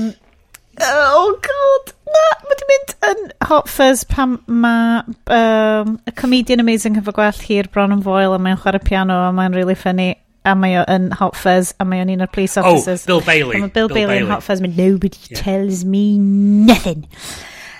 oh 0.84 1.40
god, 1.48 1.96
na, 2.12 2.28
mae 2.44 2.60
di 2.60 2.70
mynd 2.74 2.94
yn 3.08 3.26
hot 3.48 3.72
fuzz 3.72 4.04
pan 4.12 4.36
mae 4.52 5.00
um, 5.32 5.96
y 6.04 6.18
comedian 6.20 6.60
amazing 6.60 7.00
hefo 7.00 7.16
gwell 7.16 7.44
hir 7.48 7.72
bron 7.72 7.96
yn 7.96 8.04
foel 8.04 8.36
a 8.36 8.38
mae'n 8.42 8.60
chwarae 8.60 8.84
piano 8.84 9.22
a 9.24 9.32
mae'n 9.32 9.56
really 9.56 9.76
funny 9.78 10.12
a 10.48 10.54
mae 10.58 10.78
o 10.80 10.84
yn 10.90 11.10
Hot 11.20 11.36
Fuzz, 11.38 11.74
a 11.78 11.86
mae 11.88 12.02
o'n 12.04 12.12
un 12.14 12.24
o'r 12.24 12.32
police 12.32 12.58
oh, 12.60 12.64
officers. 12.64 13.04
Oh, 13.06 13.12
Bill 13.12 13.24
Bailey. 13.26 13.62
Mae 13.62 13.68
Bill, 13.68 13.88
Bill 13.88 13.94
Bailey, 13.94 14.14
Bailey 14.14 14.26
yn 14.26 14.32
Hot 14.32 14.46
Fuzz, 14.46 14.62
mae 14.64 14.72
nobody 14.74 15.20
yeah. 15.28 15.40
tells 15.40 15.84
me 15.84 16.04
nothing. 16.18 17.06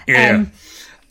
Yeah. 0.06 0.36
Um, 0.36 0.50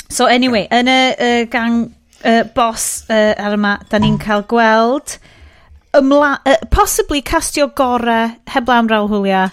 so 0.09 0.25
anyway, 0.25 0.67
yeah. 0.67 0.81
yn 0.81 0.91
y 0.91 0.99
uh, 1.13 1.47
gang 1.53 1.79
uh, 2.23 2.43
boss 2.55 3.03
uh, 3.09 3.33
ar 3.37 3.57
yma, 3.57 3.77
da 3.91 4.01
ni'n 4.01 4.19
cael 4.21 4.45
gweld 4.49 5.17
ymla, 5.97 6.37
uh, 6.45 6.57
possibly 6.71 7.21
castio 7.21 7.67
gore, 7.75 8.37
heblaw 8.53 8.83
am 8.83 8.91
rawl 8.91 9.09
hwlia, 9.11 9.47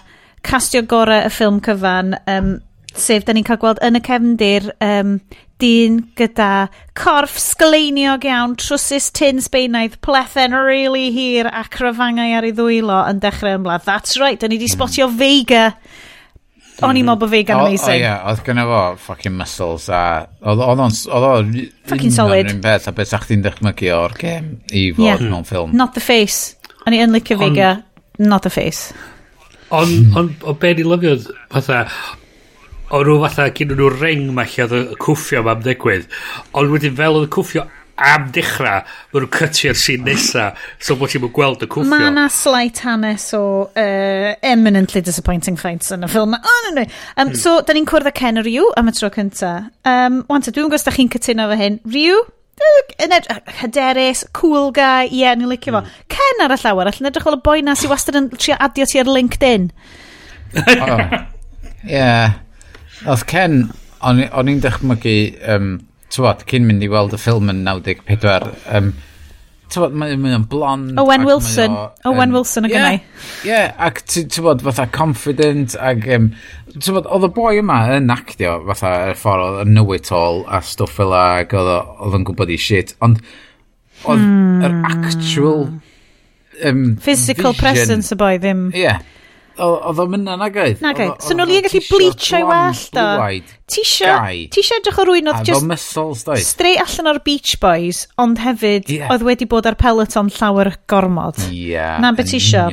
castio 0.45 0.83
gore 0.85 1.23
y 1.25 1.31
ffilm 1.33 1.61
cyfan, 1.65 2.15
um, 2.29 2.55
sef 2.95 3.25
da 3.25 3.35
ni'n 3.35 3.45
cael 3.47 3.59
gweld 3.61 3.81
yn 3.85 3.99
y 3.99 4.03
cefndir 4.05 4.69
um, 4.83 5.17
dyn 5.61 6.01
gyda 6.19 6.67
corff 6.97 7.37
sgleiniog 7.39 8.25
iawn, 8.27 8.55
trwsus 8.59 9.11
tin 9.15 9.39
sbeinaidd, 9.43 9.99
plethen 10.03 10.55
really 10.55 11.11
hir 11.15 11.47
ac 11.47 11.79
rhyfangau 11.79 12.35
ar 12.37 12.47
ei 12.47 12.55
ddwylo 12.55 13.03
yn 13.09 13.21
dechrau 13.23 13.59
ymladd. 13.59 13.85
That's 13.87 14.19
right, 14.21 14.39
da 14.39 14.49
ni 14.51 14.59
di 14.59 14.67
hmm. 14.67 14.75
spotio 14.75 15.07
mm. 15.07 15.17
Vega. 15.21 15.63
O'n 16.83 16.97
i'n 16.99 17.07
meddwl 17.07 17.21
bod 17.21 17.31
Vega'n 17.31 17.61
amazing. 17.63 17.87
O, 17.87 17.95
o 17.95 18.03
ie, 18.03 18.11
oedd 18.31 18.41
gynna 18.43 18.65
fo 18.67 18.79
fucking 19.05 19.35
muscles 19.39 19.87
a... 19.87 20.01
Oedd 20.43 20.81
o'n... 20.83 21.53
Fucking 21.87 22.11
solid. 22.11 22.51
...un 22.51 22.59
beth 22.63 22.89
a 22.91 22.93
beth 22.95 23.13
sa'ch 23.13 23.29
ti'n 23.29 23.45
dychmygu 23.45 23.93
o'r 23.95 24.15
gem 24.19 24.49
i 24.75 24.89
fod 24.97 25.05
yeah. 25.05 25.23
mewn 25.23 25.47
ffilm. 25.47 25.75
Not 25.77 25.95
the 25.95 26.03
face. 26.03 26.57
O'n 26.83 26.97
i'n 26.97 27.15
licio 27.15 27.39
Vega, 27.39 27.77
not 28.19 28.43
the 28.43 28.51
face. 28.51 28.91
Ond 29.71 30.19
on, 30.19 30.33
on, 30.43 30.59
be 30.59 30.73
ni'n 30.75 30.91
lyfio, 30.91 31.15
fatha, 31.55 31.85
o 32.93 33.01
nhw 33.05 33.17
fatha 33.23 33.49
gyn 33.55 33.73
nhw 33.73 33.89
reng 33.95 34.29
ma 34.35 34.45
lle 34.49 34.67
oedd 34.67 34.93
y 34.93 34.99
cwffio 35.01 35.41
ma'n 35.45 35.63
digwydd 35.65 36.05
ond 36.53 36.71
wedyn 36.73 36.95
fel 36.99 37.19
oedd 37.19 37.27
y 37.27 37.31
cwffio 37.33 37.65
am 38.05 38.27
dechrau 38.35 38.83
mae 38.83 39.21
nhw'n 39.23 39.31
cytio'r 39.31 39.77
sy'n 39.79 40.03
nesa 40.05 40.49
so 40.77 40.97
bod 40.99 41.13
ti'n 41.13 41.23
mwyn 41.23 41.33
gweld 41.35 41.63
y 41.65 41.69
cwffio 41.71 41.89
mae 41.93 42.09
yna 42.11 42.27
slight 42.33 42.83
hanes 42.85 43.29
o 43.37 43.43
uh, 43.71 44.31
eminently 44.45 45.01
disappointing 45.01 45.57
fights 45.59 45.93
yn 45.95 46.05
y 46.05 46.11
ffilm 46.11 46.35
oh, 46.37 46.61
no, 46.67 46.73
no. 46.77 46.85
Um, 47.15 47.31
mm. 47.31 47.35
so 47.39 47.57
da 47.65 47.75
ni'n 47.75 47.87
cwrdd 47.89 48.11
â 48.11 48.15
Ken 48.19 48.41
Ryu 48.43 48.67
am 48.77 48.91
y 48.91 48.95
tro 48.97 49.09
cynta 49.15 49.53
um, 49.87 50.21
wanta 50.29 50.53
dwi'n 50.53 50.67
gwybod 50.67 50.85
da 50.85 50.95
chi'n 50.95 51.11
cytuno 51.15 51.47
fo 51.51 51.59
hyn 51.61 51.79
Ryu 51.89 52.21
yn 53.03 53.11
edrych 53.11 53.49
hyderus, 53.59 54.21
cool 54.37 54.69
guy, 54.71 55.09
ie, 55.09 55.25
yeah, 55.25 55.33
ni'n 55.35 55.49
licio 55.51 55.73
fo. 55.75 55.81
Mm. 55.83 56.05
Ken 56.13 56.43
ar 56.45 56.53
y 56.55 56.57
llawer, 56.61 56.87
allan 56.87 57.09
edrych 57.09 57.25
fel 57.27 57.35
y 57.35 57.41
boi 57.43 57.57
na 57.65 57.75
sy'n 57.75 57.91
wastad 57.91 58.15
yn 58.15 58.29
trio 58.31 58.55
adio 58.63 58.87
ti 58.87 59.01
ar 59.01 59.11
LinkedIn. 59.11 59.67
Ie. 60.55 60.77
oh. 60.85 61.17
Yeah. 61.85 62.44
Oedd 63.03 63.25
Ken, 63.29 63.65
o'n 64.05 64.51
i'n 64.51 64.61
dychmygu, 64.63 65.17
um, 65.51 65.75
tywod, 66.13 66.45
cyn 66.49 66.67
mynd 66.67 66.85
i 66.85 66.89
weld 66.91 67.15
y 67.15 67.19
ffilm 67.19 67.51
yn 67.51 67.63
94, 67.67 68.47
um, 68.77 68.91
tywod, 69.73 69.95
mae 69.99 70.15
o'n 70.15 70.45
blond. 70.49 70.93
Owen 71.01 71.25
Wilson, 71.27 71.73
o, 71.75 71.87
um, 71.89 72.11
Owen 72.13 72.35
Wilson 72.35 72.67
o 72.67 72.71
gynnau. 72.71 72.99
Ie, 73.01 73.49
yeah, 73.49 73.73
ac 73.87 74.03
tywod, 74.07 74.63
fatha 74.65 74.87
confident, 74.95 75.75
ac 75.81 76.07
um, 76.15 76.29
tywod, 76.77 77.09
oedd 77.09 77.27
y 77.27 77.31
boi 77.35 77.57
yma 77.63 77.81
yn 77.97 78.13
actio, 78.13 78.59
fatha, 78.69 78.93
y 79.11 79.17
ffordd, 79.19 79.63
y 79.65 79.67
know-it-all, 79.73 80.45
a 80.47 80.61
stwff 80.63 81.01
fel 81.01 81.17
ac 81.17 81.57
oedd 81.57 82.15
yn 82.19 82.29
gwybod 82.29 82.53
i 82.53 82.59
shit, 82.61 82.95
ond 83.05 83.19
oedd 84.05 84.23
hmm. 84.23 84.63
yr 84.69 84.79
actual... 84.93 85.67
Um, 86.63 86.85
Physical 87.03 87.51
vision, 87.51 87.59
presence 87.59 88.15
y 88.15 88.19
boi 88.21 88.37
ddim. 88.39 88.69
Ie. 88.71 88.87
Yeah 88.87 89.03
Oedd 89.55 89.99
o'n 90.03 90.11
mynd 90.11 90.27
nag 90.27 90.57
oedd? 90.59 90.81
Nag 90.83 90.99
oedd. 90.99 91.23
So 91.23 91.35
nhw'n 91.37 91.51
gallu 91.63 91.81
bleachio 91.87 92.41
i 92.41 92.47
wallt 92.49 92.99
o. 92.99 93.05
Tisio, 93.71 94.11
tisio 94.51 94.79
edrych 94.81 94.99
o 94.99 95.05
rwy'n 95.07 95.31
oedd 95.31 95.47
just... 95.47 95.65
Muscles, 95.69 96.25
doedd. 96.27 96.43
Straight 96.43 96.83
allan 96.83 97.13
o'r 97.13 97.21
Beach 97.25 97.55
Boys, 97.63 98.03
ond 98.21 98.41
hefyd 98.43 98.91
yeah. 98.91 99.13
oedd 99.13 99.23
wedi 99.25 99.47
bod 99.49 99.69
ar 99.69 99.77
peloton 99.79 100.29
llawer 100.35 100.73
gormod. 100.91 101.39
Ie, 101.47 101.71
yeah, 101.71 101.95
Na 102.03 102.11
beth 102.17 102.33
tisio. 102.33 102.67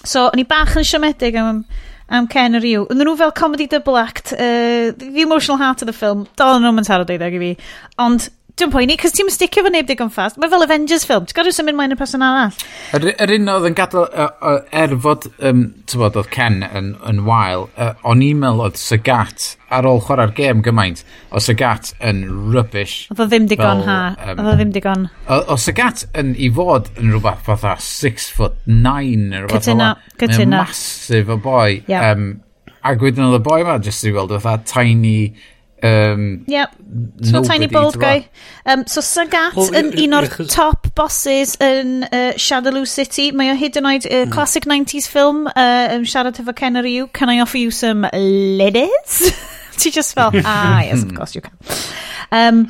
So, 0.00 0.30
o'n 0.30 0.40
i 0.40 0.46
bach 0.48 0.72
yn 0.80 0.88
siomedig 0.88 1.36
am, 1.36 1.62
am 2.08 2.28
Ken 2.32 2.56
a 2.56 2.64
Ryu. 2.64 2.86
Oedden 2.88 3.04
nhw 3.04 3.16
fel 3.20 3.36
comedy 3.36 3.68
double 3.68 4.00
act, 4.00 4.32
uh, 4.32 4.90
the 4.96 5.12
emotional 5.20 5.60
heart 5.60 5.84
of 5.84 5.90
the 5.90 5.96
film. 5.96 6.24
dal 6.40 6.56
yn 6.56 6.64
nhw'n 6.64 6.80
mynd 6.80 6.88
taro 6.88 7.04
deuddag 7.08 7.36
i 7.36 7.42
fi. 7.44 7.54
Ond 8.00 8.30
Dwi'n 8.60 8.72
poeni, 8.74 8.92
cos 9.00 9.14
ti'n 9.16 9.30
sticio 9.32 9.62
fo 9.64 9.70
neb 9.72 9.86
digon 9.88 10.10
fast. 10.12 10.36
Mae 10.36 10.50
fel 10.52 10.60
Avengers 10.66 11.06
film, 11.08 11.24
ti'n 11.24 11.36
gadw 11.38 11.52
symud 11.56 11.78
mlaen 11.78 11.94
y 11.94 11.96
person 11.96 12.20
arall. 12.20 12.52
Yr, 12.98 13.06
yr 13.24 13.30
un 13.38 13.48
oedd 13.48 13.68
yn 13.70 13.76
gadael, 13.78 14.04
uh, 14.12 14.58
er 14.76 14.92
fod, 15.00 15.24
um, 15.48 15.62
ti'n 15.88 16.02
bod, 16.02 16.18
oedd 16.20 16.28
Ken 16.34 16.58
yn, 16.66 16.90
yn 17.08 17.22
wael, 17.24 17.64
uh, 17.80 17.94
o'n 18.10 18.20
e-mail 18.26 18.60
oedd 18.60 18.76
Sagat, 18.76 19.46
ar 19.72 19.88
ôl 19.88 20.02
chwarae'r 20.04 20.34
gêm 20.36 20.60
gymaint, 20.66 21.00
o 21.32 21.40
Sagat 21.40 21.94
yn 22.04 22.20
rubbish. 22.52 23.06
Oedd 23.14 23.24
o 23.24 23.28
ddim 23.30 23.48
digon 23.48 23.80
fel, 23.80 23.88
ha, 23.88 24.28
um, 24.34 24.44
oedd 24.44 24.52
o 24.52 24.54
ddim 24.58 24.74
digon. 24.76 25.08
O, 25.24 25.40
o 25.54 25.56
Sagat 25.64 26.04
yn 26.20 26.34
i 26.36 26.52
fod 26.60 26.92
yn 27.00 27.14
rhywbeth 27.14 27.40
fatha 27.48 27.78
6 27.86 28.28
foot 28.36 28.60
9 28.68 29.24
neu 29.30 29.46
rhywbeth 29.46 29.70
Cytuno, 29.70 29.88
cytuno. 30.18 30.36
Mae'n 30.44 30.54
masif 30.58 31.32
o 31.32 31.40
boi. 31.48 31.80
Yeah. 31.88 32.12
Um, 32.12 32.28
ac 32.84 33.00
wedyn 33.08 33.30
oedd 33.30 33.40
y 33.40 33.42
boi 33.48 33.62
yma, 33.64 33.80
jyst 33.88 34.04
i 34.04 34.12
weld 34.12 34.36
fatha 34.36 34.60
tiny 34.68 35.32
Um, 35.82 36.44
yep. 36.46 36.74
So 37.22 37.42
tiny 37.42 37.66
bald 37.66 37.98
guy. 37.98 38.28
Um, 38.66 38.86
so 38.86 39.00
Sagat 39.00 39.56
well, 39.56 39.72
yn 39.74 39.92
un 40.04 40.16
o'r 40.18 40.28
top 40.50 40.90
bosses 40.94 41.56
yn 41.62 42.04
uh, 42.04 42.32
Shadaloo 42.36 42.86
City. 42.86 43.30
Mae 43.32 43.52
o 43.52 43.56
hyd 43.58 43.78
yn 43.80 43.88
oed 43.88 44.08
uh, 44.10 44.26
classic 44.32 44.68
90s 44.68 45.08
film 45.08 45.46
uh, 45.48 45.88
um, 45.94 46.04
siarad 46.04 46.40
efo 46.42 46.54
Ken 46.56 46.76
ar 46.76 46.88
you. 46.88 47.08
Can 47.08 47.32
I 47.32 47.40
offer 47.40 47.58
you 47.58 47.70
some 47.70 48.06
ladies? 48.12 49.32
Ti 49.80 49.90
just 49.90 50.14
fel, 50.14 50.32
ah 50.44 50.82
yes, 50.82 51.02
of 51.02 51.14
course 51.14 51.34
you 51.34 51.40
can. 51.40 51.56
Um, 52.30 52.68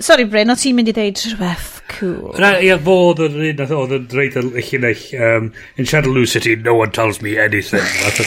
Sorry 0.00 0.24
Bryn, 0.24 0.48
o 0.52 0.56
ti'n 0.56 0.76
mynd 0.78 0.88
i 0.88 0.94
ddeud 0.96 1.20
rhywbeth 1.26 1.80
cool? 1.92 2.30
Na, 2.40 2.54
ia, 2.62 2.78
fod 2.80 3.20
yn 3.26 3.36
un 3.50 3.60
oedd 3.76 3.96
yn 3.98 4.06
dreid 4.10 4.38
y 4.40 4.64
llinell 4.64 5.02
um, 5.26 5.50
In 5.76 5.88
Chandalucity, 5.88 6.54
no 6.56 6.76
one 6.78 6.94
tells 6.96 7.20
me 7.20 7.36
anything 7.38 7.84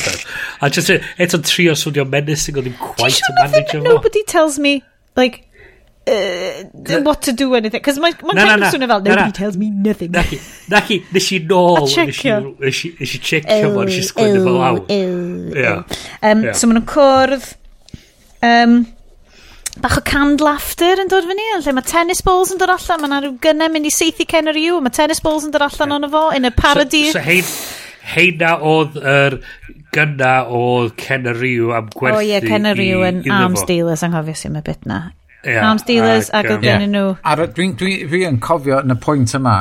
A 0.61 0.69
just 0.69 0.91
e, 0.93 0.99
eto 1.17 1.41
trio 1.41 1.73
swnio 1.79 2.05
menacing 2.09 2.59
oedd 2.59 2.69
ddim 2.69 2.77
quite 2.81 3.25
a 3.25 3.33
manager 3.39 3.81
fo 3.81 3.95
Nobody 3.95 4.23
tells 4.29 4.59
me, 4.59 4.81
like 5.17 5.47
Uh, 6.05 6.65
what 6.99 7.21
to 7.21 7.31
do 7.31 7.55
anything? 7.55 7.79
Cos 7.79 7.95
mae'n 7.95 8.17
ma 8.27 8.33
kind 8.35 8.63
of 8.65 8.73
swnio 8.73 8.89
fel 8.91 9.03
nobody 9.05 9.31
tells 9.31 9.55
me 9.55 9.69
nothing. 9.71 10.11
Na 10.11 10.23
chi 10.27 10.35
na 10.67 10.81
chi 10.83 10.97
nes 11.15 11.29
i 11.31 11.39
nôl 11.47 11.85
nes 11.87 12.81
i 12.83 13.19
checio 13.23 13.69
fo 13.71 13.85
nes 13.87 14.01
i 14.01 14.03
sgwennu 14.09 14.41
fo 14.43 14.57
lawr 14.57 14.81
so 16.59 16.67
maen 16.67 16.81
nhw'n 16.81 16.89
cwrdd 16.91 17.47
um, 18.49 18.75
bach 19.81 19.97
o 19.97 20.01
canned 20.05 20.41
laughter 20.43 21.01
yn 21.01 21.09
dod 21.09 21.25
fyny, 21.29 21.45
lle 21.57 21.73
mae 21.73 21.87
tennis 21.87 22.21
balls 22.25 22.51
yn 22.53 22.59
dod 22.61 22.73
allan, 22.73 23.01
mae 23.01 23.09
yna 23.09 23.21
rhyw 23.23 23.37
gynnau 23.41 23.71
mynd 23.73 23.89
i 23.89 23.93
seithi 23.93 24.27
Ken 24.29 24.51
yr 24.51 24.59
yw, 24.59 24.81
mae 24.83 24.93
tennis 24.93 25.23
balls 25.23 25.47
yn 25.47 25.53
dod 25.55 25.65
allan 25.65 25.89
yeah. 25.89 25.97
o'n 25.97 26.13
fo, 26.13 26.23
yn 26.37 26.49
y 26.49 26.53
parody. 26.57 27.07
So, 27.09 27.17
so 27.17 27.25
hein, 27.25 27.49
heina 28.13 28.53
oedd 28.69 28.99
yr 28.99 29.39
gynna 29.95 30.35
oedd 30.53 30.93
Ken 30.99 31.27
yr 31.31 31.43
Iw 31.49 31.73
am 31.79 31.89
gwerthu. 31.89 32.19
O 32.19 32.21
oh, 32.21 32.23
ie, 32.23 32.35
yeah, 32.35 32.45
Ken 32.45 32.69
yr 32.69 32.81
Iw 32.85 33.03
yn 33.09 33.21
arms 33.33 33.65
dealers, 33.69 34.05
anghofio 34.05 34.37
sy'n 34.37 34.61
y 34.61 34.63
bit 34.65 34.87
na. 34.89 35.01
Yeah, 35.43 35.65
arms 35.67 35.83
dealers 35.83 36.29
ac 36.31 36.47
oedd 36.53 36.63
gen 36.63 36.85
nhw. 36.93 37.17
Dwi'n 37.57 37.73
dwi, 37.79 37.97
dwi 38.07 38.23
yn 38.29 38.39
cofio 38.43 38.79
yn 38.79 38.93
y 38.93 38.99
pwynt 39.03 39.33
yma 39.35 39.57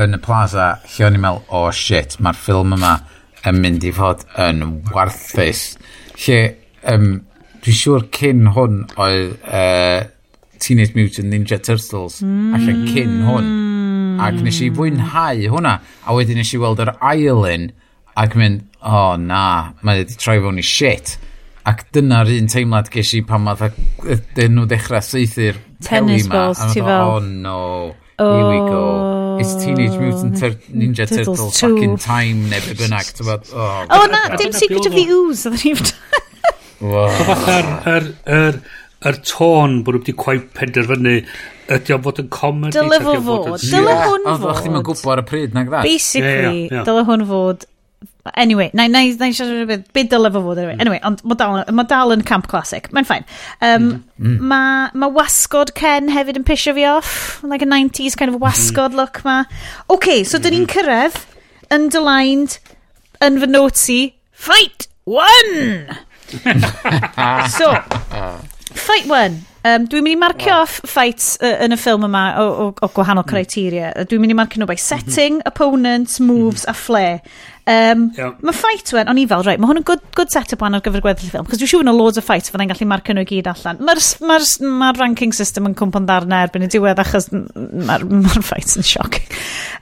yn 0.00 0.16
y 0.16 0.20
plaza 0.24 0.76
lle 0.94 1.10
o'n 1.10 1.18
i'n 1.18 1.24
meddwl, 1.26 1.42
oh 1.58 1.68
shit, 1.76 2.16
mae'r 2.24 2.38
ffilm 2.40 2.72
yma 2.78 2.94
yn 3.46 3.60
mynd 3.60 3.84
i 3.84 3.92
fod 3.94 4.24
yn 4.40 4.62
warthus. 4.94 5.66
Lle, 6.24 6.40
um, 6.88 7.10
Dwi'n 7.66 7.74
siŵr 7.74 8.04
cyn 8.14 8.44
hwn 8.54 8.74
oedd 9.02 9.32
uh, 9.42 10.04
Teenage 10.62 10.94
Mutant 10.94 11.26
Ninja 11.32 11.56
Turtles, 11.58 12.20
mm. 12.22 12.52
allan 12.54 12.84
cyn 12.92 13.16
hwn. 13.26 13.48
Ac 14.22 14.38
nes 14.38 14.60
i 14.62 14.68
fwynhau 14.70 15.40
hwnna, 15.50 15.72
a 16.06 16.14
wedyn 16.14 16.38
nes 16.38 16.52
i 16.54 16.60
weld 16.62 16.84
yr 16.84 16.92
ail 17.10 17.42
un, 17.42 17.64
ac 18.22 18.36
mynd, 18.38 18.62
o 18.78 18.92
oh, 18.92 19.16
na, 19.18 19.42
mae 19.82 20.04
wedi 20.04 20.14
troi 20.22 20.38
fewn 20.44 20.62
i 20.62 20.66
shit. 20.68 21.16
Ac 21.66 21.82
dyna'r 21.96 22.30
un 22.36 22.46
teimlad 22.54 22.92
ges 22.94 23.10
i 23.18 23.24
pan 23.26 23.42
mae 23.48 23.72
dyn 24.38 24.54
nhw 24.54 24.68
dechrau 24.70 25.02
seithi'r 25.02 25.58
Tennis 25.82 26.30
balls, 26.30 26.62
ti 26.70 26.78
fel. 26.78 27.16
Oh 27.16 27.18
no, 27.18 27.58
oh. 28.22 28.30
here 28.30 28.46
we 28.46 28.62
go. 28.70 28.84
Oh, 28.86 29.38
It's 29.42 29.58
Teenage 29.58 29.98
Mutant 29.98 30.38
Tur 30.38 30.54
Ninja 30.70 31.10
Turtles, 31.10 31.58
Turtles 31.58 31.60
back 31.60 31.82
in 31.82 31.98
time, 31.98 32.46
neu 32.46 32.62
be 32.62 32.78
bynnag. 32.78 33.10
Oh, 33.26 33.86
oh 33.90 34.06
na, 34.06 34.36
dim 34.36 34.54
Secret 34.54 34.86
of 34.86 34.94
the 34.94 35.08
Ooze, 35.10 35.50
oedden 35.50 35.74
ni'n 35.74 35.82
Wow. 36.80 37.08
Fatha'r 37.08 37.70
yr, 37.92 38.08
yr, 38.36 38.58
yr 39.08 39.20
tôn 39.24 39.78
bod 39.84 39.96
nhw 39.96 40.02
wedi 40.02 40.16
cwaith 40.18 40.50
penderfynu 40.56 41.14
ydy 41.76 41.94
o'n 41.96 42.02
fod 42.04 42.20
yn 42.22 42.28
comedy 42.32 42.76
dyle 42.76 42.98
fo 43.02 43.14
fod 43.26 43.62
dyle 43.62 43.94
hwn 44.02 44.26
fod 44.26 44.50
o'ch 44.50 44.60
ddim 44.62 44.76
yn 44.78 44.84
gwybod 44.86 45.14
ar 45.14 45.22
y 45.22 45.24
pryd 45.30 45.56
nag 45.56 45.72
that 45.72 45.86
basically 45.86 46.68
dyle 46.70 47.02
hwn 47.08 47.24
fod. 47.30 47.66
Anyway 48.34 48.70
na 48.74 48.86
i 48.86 49.12
siarad 49.14 49.52
rhywbeth. 49.52 49.86
Be 49.96 50.04
dyle 50.10 50.30
fo 50.34 50.42
fod 50.44 50.60
anyway? 50.60 50.76
Mm. 50.76 50.84
Anyway 50.84 51.00
ond 51.06 51.22
mae 51.26 51.88
dal 51.90 52.14
yn 52.14 52.24
camp 52.28 52.48
classic. 52.52 52.90
Mae'n 52.94 53.08
ffain 53.08 53.26
um, 53.26 53.88
mm-hmm. 53.88 54.26
mm. 54.26 54.40
mae 54.52 54.90
ma 54.94 55.10
wasgod 55.18 55.74
Ken 55.78 56.10
hefyd 56.14 56.40
yn 56.42 56.46
pisio 56.46 56.76
fi 56.76 56.86
off. 56.90 57.14
Like 57.44 57.66
a 57.66 57.70
90s 57.70 58.18
kind 58.18 58.34
of 58.34 58.40
wasgod 58.42 58.94
mm. 58.94 59.00
look 59.02 59.22
ma. 59.26 59.42
Ok 59.92 60.22
so 60.24 60.38
dyn 60.38 60.58
ni'n 60.58 60.66
mm-hmm. 60.66 60.76
cyrraedd 60.76 61.22
underlined 61.74 62.60
yn 63.24 63.40
fy 63.42 63.50
notes 63.50 63.88
i 63.90 64.00
fight 64.30 64.90
one! 65.06 65.96
so, 67.58 67.72
fight 68.74 69.06
one. 69.08 69.44
Um, 69.66 69.86
dwi'n 69.90 70.04
mynd 70.06 70.14
i 70.14 70.18
marcio 70.20 70.60
off 70.60 70.76
fights 70.86 71.32
uh, 71.42 71.56
yn 71.64 71.74
y 71.74 71.78
ffilm 71.80 72.04
yma 72.06 72.22
o, 72.38 72.44
o, 72.46 72.66
o 72.70 72.88
gwahanol 72.94 73.24
mm. 73.24 73.30
criteria. 73.32 73.90
Dwi'n 74.06 74.22
mynd 74.22 74.34
i 74.34 74.38
marcio 74.38 74.60
nhw 74.60 74.68
by 74.70 74.76
mhm. 74.76 74.84
setting, 74.84 75.40
mm 75.40 75.42
-hmm. 75.42 75.50
opponents, 75.50 76.20
moves 76.20 76.62
mm 76.62 76.70
-hmm. 76.70 76.70
a 76.70 76.84
flair. 76.86 77.20
Um, 77.66 78.12
yeah. 78.14 78.30
Mae 78.46 78.54
fight 78.54 78.92
wen, 78.94 79.08
o'n 79.10 79.18
i 79.18 79.24
fel, 79.26 79.42
right, 79.42 79.58
mae 79.58 79.66
hwn 79.66 79.80
yn 79.80 79.86
good, 79.88 80.02
good 80.14 80.30
set-up 80.30 80.60
ar 80.62 80.76
gyfer 80.78 81.02
gweddill 81.02 81.32
ffilm, 81.32 81.48
cos 81.50 81.58
dwi'n 81.58 81.70
siŵr 81.72 81.82
yna 81.82 81.94
loads 81.96 82.20
o 82.20 82.22
fights 82.22 82.52
fyddai'n 82.54 82.70
gallu 82.70 82.86
marcio 82.86 83.16
nhw 83.16 83.24
i 83.24 83.28
gyd 83.32 83.48
allan. 83.50 83.80
Mae'r 83.88 84.02
ma 84.28 84.36
ma 84.82 84.92
ranking 84.94 85.34
system 85.34 85.66
yn 85.66 85.74
cwmpa'n 85.80 86.06
ddarna 86.06 86.44
erbyn 86.46 86.68
y 86.68 86.70
diwedd 86.70 87.02
achos 87.02 87.26
mae'r 87.34 88.06
ma 88.06 88.36
fights 88.52 88.78
yn 88.78 88.86
sioc. 88.86 89.18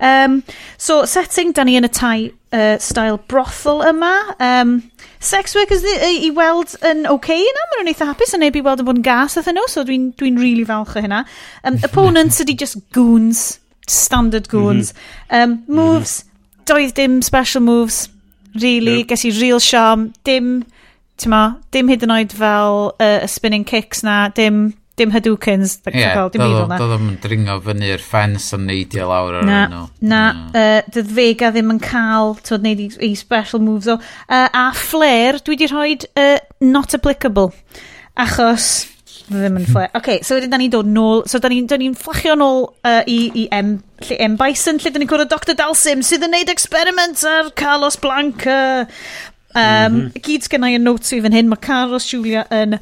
Um, 0.00 0.40
so, 0.80 1.02
setting, 1.04 1.52
da 1.52 1.68
ni 1.68 1.76
yn 1.76 1.90
y 1.90 1.92
tai 1.92 2.16
uh, 2.56 2.78
style 2.80 3.20
brothel 3.28 3.84
yma. 3.90 4.14
Um, 4.40 4.78
sex 5.24 5.54
workers 5.56 5.84
i 5.84 6.30
weld 6.36 6.74
yn 6.84 7.04
oce 7.08 7.14
okay 7.16 7.40
yna, 7.40 7.66
maen 7.70 7.80
nhw'n 7.80 7.92
eitha 7.94 8.08
hapus 8.10 8.34
a 8.36 8.40
neb 8.40 8.56
i 8.58 8.62
weld 8.64 8.82
yn 8.82 8.88
bod 8.88 9.00
yn 9.00 9.06
gas 9.06 9.38
athyn 9.40 9.56
nhw, 9.58 9.66
so 9.70 9.84
dwi'n 9.86 10.10
dwi 10.20 10.34
really 10.36 10.66
falch 10.68 10.94
o 10.96 11.02
hynna. 11.04 11.24
Um, 11.64 11.78
opponents 11.86 12.42
ydy 12.44 12.56
just 12.60 12.78
goons, 12.96 13.58
standard 13.88 14.50
goons. 14.52 14.92
Um, 15.30 15.62
moves, 15.66 16.22
mm 16.22 16.28
-hmm. 16.28 16.64
doedd 16.70 16.94
dim 16.98 17.18
special 17.22 17.64
moves, 17.64 18.08
really, 18.60 19.00
yep. 19.00 19.08
ges 19.14 19.24
i 19.24 19.34
real 19.40 19.60
charm, 19.60 20.12
dim, 20.24 20.64
ti'n 21.16 21.32
ma, 21.32 21.42
dim 21.72 21.88
hyd 21.88 22.04
yn 22.06 22.14
oed 22.14 22.36
fel 22.36 22.94
uh, 22.94 23.20
y 23.24 23.28
spinning 23.30 23.66
kicks 23.66 24.04
na, 24.06 24.28
dim 24.28 24.74
dim 24.98 25.10
Hadoukens. 25.14 25.78
Ie, 25.90 26.06
dim 26.32 26.44
evil 26.44 26.68
na. 26.70 26.78
Doedd 26.78 26.94
o'n 26.96 27.18
dringo 27.22 27.58
fyny'r 27.64 28.02
ffens 28.02 28.46
yn 28.56 28.66
neidio 28.68 29.08
lawr 29.10 29.40
ar 29.40 29.48
na, 29.48 29.60
nhw. 29.70 29.84
Na, 30.06 30.22
uh, 30.54 30.80
dydd 30.94 31.12
Vega 31.16 31.50
ddim 31.54 31.74
yn 31.74 31.80
cael, 31.82 32.36
twyd, 32.46 32.64
neud 32.66 32.82
i, 32.84 32.88
i 33.08 33.12
special 33.18 33.62
moves 33.64 33.90
o. 33.90 33.98
Uh, 34.28 34.46
a 34.46 34.68
Flair, 34.78 35.40
dwi 35.42 35.56
wedi 35.56 35.70
rhoi 35.70 35.96
uh, 35.98 36.36
not 36.62 36.94
applicable. 36.94 37.50
Achos, 38.22 38.68
ddim 39.26 39.58
yn 39.58 39.66
Flair. 39.66 39.90
OK, 39.98 40.20
so 40.22 40.38
wedyn 40.38 40.54
da 40.54 40.60
ni'n 40.62 40.74
dod 40.74 40.90
nôl, 40.90 41.24
so 41.30 41.42
da 41.42 41.50
ni'n 41.50 41.66
ni 41.82 41.90
fflachio 41.98 42.38
nôl 42.38 42.68
uh, 42.70 43.00
i, 43.10 43.18
i 43.34 43.48
M, 43.54 43.76
lle 44.06 44.20
M 44.28 44.38
Bison, 44.38 44.78
lle 44.78 44.94
da 44.94 45.02
ni'n 45.02 45.10
cwrdd 45.10 45.32
Dr 45.32 45.58
Dalsim, 45.58 46.06
sydd 46.06 46.28
yn 46.28 46.36
neud 46.36 46.52
experiment 46.54 47.26
ar 47.26 47.50
Carlos 47.58 47.98
Blanca. 47.98 48.60
Um, 49.54 49.62
mm 49.64 49.98
-hmm. 49.98 50.22
Gyd 50.22 50.46
sgennau 50.46 50.78
yn 50.78 50.86
notes 50.86 51.12
i 51.14 51.20
fan 51.22 51.34
hyn, 51.34 51.50
mae 51.50 51.62
Carlos 51.62 52.06
Julia 52.10 52.46
yn 52.54 52.78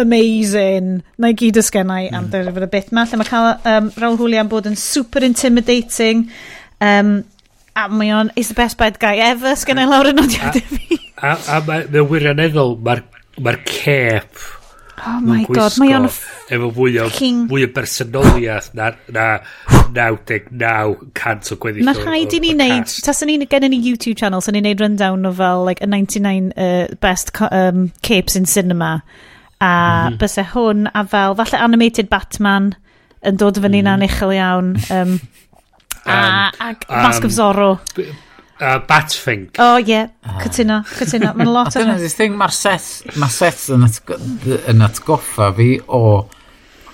amazing. 0.00 1.02
Na 1.20 1.32
i 1.32 1.36
gyd 1.38 1.60
ysgennau 1.60 2.08
mm. 2.08 2.16
am 2.18 2.30
dyrfod 2.32 2.66
y 2.66 2.70
bit 2.72 2.90
ma. 2.94 3.04
Lle 3.08 3.20
mae 3.20 3.28
cael 3.28 3.50
um, 3.74 3.92
Raul 4.02 4.18
Hwli 4.20 4.40
am 4.40 4.50
bod 4.52 4.70
yn 4.70 4.78
super 4.80 5.24
intimidating. 5.26 6.26
Um, 6.82 7.20
a 7.76 7.86
mae 7.88 8.12
o'n 8.14 8.32
is 8.36 8.50
the 8.52 8.58
best 8.58 8.78
bad 8.80 8.98
guy 9.02 9.16
ever 9.22 9.54
sgennau 9.58 9.90
lawr 9.90 10.12
yn 10.12 10.24
odiadau 10.24 10.64
fi. 10.72 10.98
A, 11.22 11.36
a, 11.36 11.60
a 11.60 11.62
mae 11.66 12.08
wirioneddol, 12.08 12.76
mae'r 12.82 13.06
ma 13.40 13.56
cep... 13.68 14.42
Oh 15.04 15.18
my 15.18 15.42
god, 15.50 15.74
mae 15.82 15.96
o'n... 15.96 16.04
Efo 16.52 16.68
fwy 16.76 16.98
o, 17.02 17.08
king... 17.10 17.46
fwy 17.50 17.64
o 17.66 17.70
bersonoliaeth 17.74 18.68
na, 18.78 18.92
na 19.10 19.24
99% 19.96 21.50
o 21.54 21.58
gweddill. 21.58 21.86
Mae 21.88 21.98
rhaid 21.98 22.36
i 22.36 22.40
ni 22.44 22.52
wneud, 22.54 22.92
tas 23.02 23.24
ni'n 23.26 23.42
gen 23.50 23.66
ni 23.72 23.80
YouTube 23.82 24.14
channel, 24.20 24.44
sa'n 24.44 24.54
ni'n 24.58 24.68
neud 24.68 24.84
rundown 24.84 25.26
o 25.26 25.32
fel 25.34 25.66
like, 25.66 25.82
a 25.82 25.90
99 25.90 26.52
uh, 26.54 26.86
best 27.02 27.34
um, 27.48 27.88
capes 28.06 28.38
in 28.38 28.46
cinema 28.46 29.00
a 29.62 29.70
mm 29.70 30.08
-hmm. 30.08 30.18
bysau 30.18 30.48
hwn 30.54 30.90
a 30.92 31.04
fel 31.06 31.38
falle 31.38 31.62
animated 31.68 32.10
Batman 32.10 32.72
yn 33.22 33.38
dod 33.38 33.60
fyny 33.62 33.80
mm. 33.80 33.86
na'n 33.86 34.02
mhm. 34.02 34.10
uchel 34.10 34.34
iawn 34.34 34.74
um, 34.90 35.16
a, 36.06 36.18
um, 36.18 36.76
a 36.88 37.02
Mask 37.06 37.22
um, 37.22 37.30
of 37.30 37.32
Zorro 37.32 37.72
uh, 38.62 38.78
Batfink. 38.86 39.58
O, 39.58 39.74
oh, 39.74 39.78
ie. 39.78 39.90
Yeah. 39.90 40.08
Cytuno, 40.42 40.80
cytuno. 40.98 41.32
Mae'n 41.38 41.52
lot 41.52 41.76
o'n... 41.76 41.88
Dyna'r 41.90 42.16
thing, 42.16 42.36
mae'r 42.38 42.54
set 42.54 43.16
ma 43.20 43.28
set 43.32 43.66
yn, 43.74 43.86
atgo, 43.88 44.18
yn 44.70 44.84
atgoffa 44.86 45.50
fi 45.56 45.70
o 45.88 46.02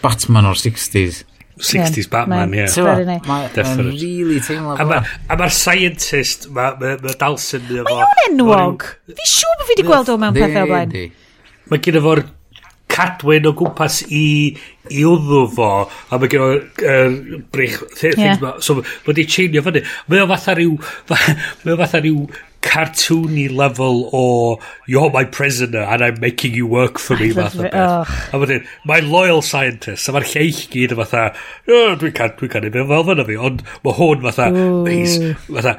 Batman 0.02 0.48
o'r 0.48 0.58
60s. 0.58 1.24
60s 1.58 2.04
yeah, 2.04 2.10
Batman, 2.12 2.54
ie. 2.54 2.64
Yeah. 2.64 3.22
Mae'n 3.26 3.84
really 3.90 4.38
teimlo 4.44 4.76
fel. 4.78 4.94
A 4.94 5.02
mae'r 5.34 5.40
ma 5.42 5.50
scientist, 5.52 6.48
mae 6.54 6.76
ma, 6.80 6.96
ma 7.02 7.16
Dalsyn... 7.20 7.66
Mae 7.74 8.02
o'n 8.06 8.24
enwog. 8.28 8.88
Fi 9.10 9.30
siŵr 9.34 9.56
bod 9.58 9.66
fi 9.66 9.74
wedi 9.74 9.88
gweld 9.88 10.12
o 10.14 10.18
mewn 10.22 10.38
pethau 10.38 10.68
o 10.68 10.72
blaen. 10.72 11.16
Mae 11.68 11.82
gen 11.84 12.00
fo'r 12.04 12.24
cadwyn 12.98 13.46
o 13.46 13.54
gwmpas 13.58 14.02
i 14.10 14.26
i 14.88 15.04
wddw 15.06 15.46
fo 15.54 15.70
a 15.86 16.18
mae 16.18 16.32
gen 16.32 16.44
o'r 16.44 16.60
er, 16.82 17.16
brich 17.54 17.78
things 17.94 18.18
yeah. 18.18 18.38
ma 18.42 18.56
so 18.64 18.80
mae 18.80 19.16
di 19.16 19.26
cheinio 19.28 19.62
fyny 19.66 19.84
mae 20.10 20.22
o 20.24 20.28
fatha 20.32 20.56
rhyw 20.58 20.76
mae 21.64 21.74
o 21.74 21.80
fatha 21.80 22.02
rhyw 22.02 22.26
cartoony 22.60 23.46
level 23.54 24.10
o 24.12 24.58
you're 24.86 25.10
my 25.10 25.24
prisoner 25.24 25.80
and 25.80 26.02
I'm 26.04 26.20
making 26.20 26.54
you 26.54 26.66
work 26.66 26.98
for 26.98 27.16
me 27.16 27.30
fath 27.38 27.56
o 27.58 27.62
beth. 27.62 27.74
Oh. 27.74 28.36
A 28.36 28.40
wedyn, 28.42 28.66
my 28.84 28.98
loyal 29.00 29.42
scientist, 29.42 30.08
a 30.08 30.14
mae'r 30.16 30.26
lleill 30.32 30.62
gyd 30.72 30.94
yn 30.96 31.00
fatha, 31.04 31.24
oh, 31.70 31.94
dwi'n 32.00 32.14
can, 32.18 32.34
dwi'n 32.40 32.52
can 32.54 32.66
i 32.66 32.72
fel 32.74 33.06
fyna 33.10 33.26
fi, 33.28 33.38
ond 33.50 33.62
mae 33.86 33.98
hwn 34.00 34.24
fatha, 34.26 34.48
he's, 34.90 35.18
fatha, 35.46 35.76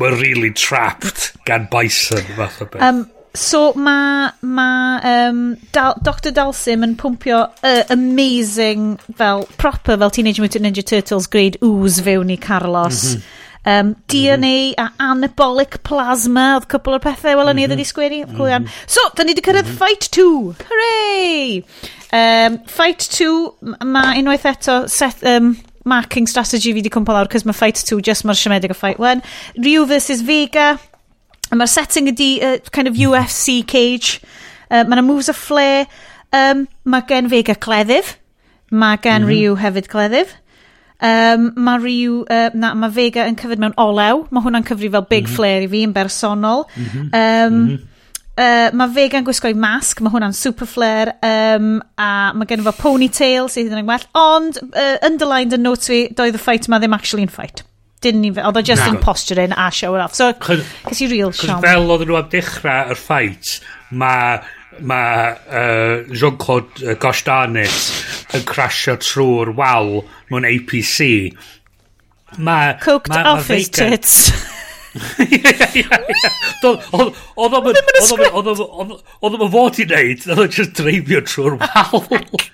mae'n 0.00 0.20
really 0.22 0.52
trapped 0.56 1.32
gan 1.48 1.68
bison 1.72 2.24
fath 2.38 2.62
o 2.64 2.70
beth. 2.72 2.86
Um, 2.88 3.04
So 3.34 3.72
ma, 3.74 4.30
ma 4.42 5.00
um, 5.02 5.56
Dal, 5.72 5.96
Dr 6.04 6.32
Dalsim 6.36 6.84
yn 6.84 6.96
pwmpio 7.00 7.38
uh, 7.48 7.84
amazing, 7.92 8.98
fel 9.16 9.46
proper, 9.56 9.96
fel 9.96 10.12
Teenage 10.12 10.42
Mutant 10.42 10.66
Ninja 10.66 10.84
Turtles 10.84 11.30
grade 11.32 11.56
ooze 11.64 12.02
fewn 12.04 12.30
i 12.30 12.36
Carlos. 12.36 13.14
Mm 13.14 13.20
-hmm. 13.20 13.40
Um, 13.64 13.94
DNA 14.06 14.36
mm 14.36 14.74
-hmm. 14.74 14.84
a 14.84 14.92
anabolic 14.98 15.82
plasma 15.82 16.56
oedd 16.56 16.66
cwpl 16.66 16.96
o'r 16.96 17.02
pethau 17.04 17.36
wel 17.38 17.54
ni 17.54 17.62
i 17.62 17.66
mhm. 17.66 17.70
wedi 17.70 17.84
sgwennu 17.86 18.24
mhm. 18.24 18.36
cool 18.36 18.48
iawn 18.50 18.66
so 18.86 19.00
da 19.14 19.22
ni 19.22 19.30
wedi 19.30 19.44
cyrraedd 19.46 19.68
mm 19.68 19.76
-hmm. 19.76 19.86
fight 19.86 20.08
2 20.10 20.54
hooray 20.66 21.62
um, 22.12 22.58
fight 22.66 23.06
2 23.20 23.86
mae 23.86 24.18
unwaith 24.18 24.48
eto 24.50 24.88
set, 24.88 25.22
um, 25.22 25.54
marking 25.84 26.26
strategy 26.28 26.72
fi 26.72 26.74
wedi 26.80 26.90
cwmpa 26.90 27.12
lawr 27.14 27.30
cos 27.30 27.46
mae 27.46 27.54
fight 27.54 27.78
2 27.92 28.00
just 28.02 28.24
mae'r 28.24 28.40
siomedig 28.40 28.74
o 28.74 28.74
fight 28.74 28.98
1 28.98 29.22
Ryu 29.54 29.86
vs 29.86 30.26
Vega 30.26 30.78
Mae'r 31.52 31.68
setting 31.68 32.08
ydi 32.08 32.30
uh, 32.40 32.56
kind 32.72 32.88
of 32.88 32.96
UFC 32.96 33.60
cage. 33.66 34.22
Uh, 34.70 34.86
mae 34.86 34.96
yna 34.96 35.04
moves 35.04 35.28
a 35.28 35.36
flair 35.36 35.86
Um, 36.32 36.66
mae 36.88 37.04
gen 37.08 37.28
Vega 37.28 37.54
cleddyf. 37.54 38.16
Mae 38.70 38.96
gen 39.02 39.22
mm 39.22 39.28
-hmm. 39.28 39.30
Ryu 39.30 39.56
hefyd 39.60 39.88
cleddyf. 39.88 40.34
Um, 41.02 41.52
mae 41.56 41.78
Ryu, 41.78 42.22
uh, 42.22 42.48
na, 42.54 42.74
mae 42.74 42.90
Vega 42.90 43.26
yn 43.28 43.36
cyfyd 43.36 43.60
mewn 43.60 43.76
olew. 43.76 44.26
Mae 44.30 44.44
hwnna'n 44.44 44.64
cyfri 44.64 44.90
fel 44.90 45.06
big 45.08 45.26
mm 45.26 45.30
-hmm. 45.30 45.36
flare 45.36 45.64
i 45.66 45.68
fi 45.68 45.82
yn 45.84 45.92
bersonol. 45.92 46.64
Mm 46.76 46.84
-hmm. 46.84 47.08
Um, 47.12 47.54
mm 47.54 47.66
-hmm. 47.68 47.88
Uh, 48.32 48.70
mae 48.72 48.88
Vega'n 48.88 49.24
gwisgo'i 49.24 49.52
masg, 49.54 50.00
mae 50.00 50.10
hwnna'n 50.10 50.32
super 50.32 50.66
flair, 50.66 51.10
um, 51.20 51.82
a 52.00 52.32
mae 52.32 52.46
gen 52.48 52.62
fo 52.64 52.72
ponytail 52.72 53.50
sydd 53.52 53.74
yn 53.76 53.84
well, 53.84 54.06
ond 54.16 54.56
uh, 54.56 54.96
underlined 55.04 55.52
yn 55.52 55.60
notes 55.60 55.86
fi, 55.86 56.08
doedd 56.16 56.34
y 56.34 56.40
fight 56.40 56.68
ma 56.68 56.78
ddim 56.80 56.96
actually 56.96 57.26
yn 57.28 57.28
fight 57.28 57.60
didn't 58.02 58.26
even, 58.28 58.44
oedd 58.46 58.58
o 58.60 58.64
just 58.66 58.84
yn 58.86 58.98
posturing 59.02 59.54
a 59.56 59.70
show 59.74 59.94
off. 59.96 60.16
So, 60.18 60.32
cys 60.38 61.04
i 61.06 61.12
real 61.12 61.32
siom. 61.36 61.62
fel 61.64 61.90
oedd 61.94 62.06
nhw 62.08 62.18
am 62.20 62.28
dechrau 62.32 62.92
yr 62.92 63.00
ffait, 63.00 63.56
mae 63.90 64.40
ma, 64.80 65.02
uh, 65.30 66.02
Jean-Claude 66.12 66.82
uh, 66.86 66.94
Gostanet 67.00 68.36
yn 68.36 68.46
crasio 68.48 68.96
trwy'r 69.00 69.52
wal 69.58 70.00
mewn 70.32 70.48
APC. 70.48 71.32
Ma, 72.38 72.74
Cooked 72.80 73.12
ma, 73.12 73.22
ma 73.22 73.34
off 73.36 73.48
his 73.52 73.68
tits. 73.68 74.32
Oedd 76.62 76.82
o'n 76.92 77.12
Oedd 77.40 77.54
o'n 79.38 79.52
fod 79.52 79.78
i 79.80 79.86
wneud 79.86 80.26
Oedd 80.26 80.42
o'n 80.42 80.50
just 80.52 80.74
dreifio 80.76 81.22
trwy'r 81.24 81.56
wal 81.62 82.02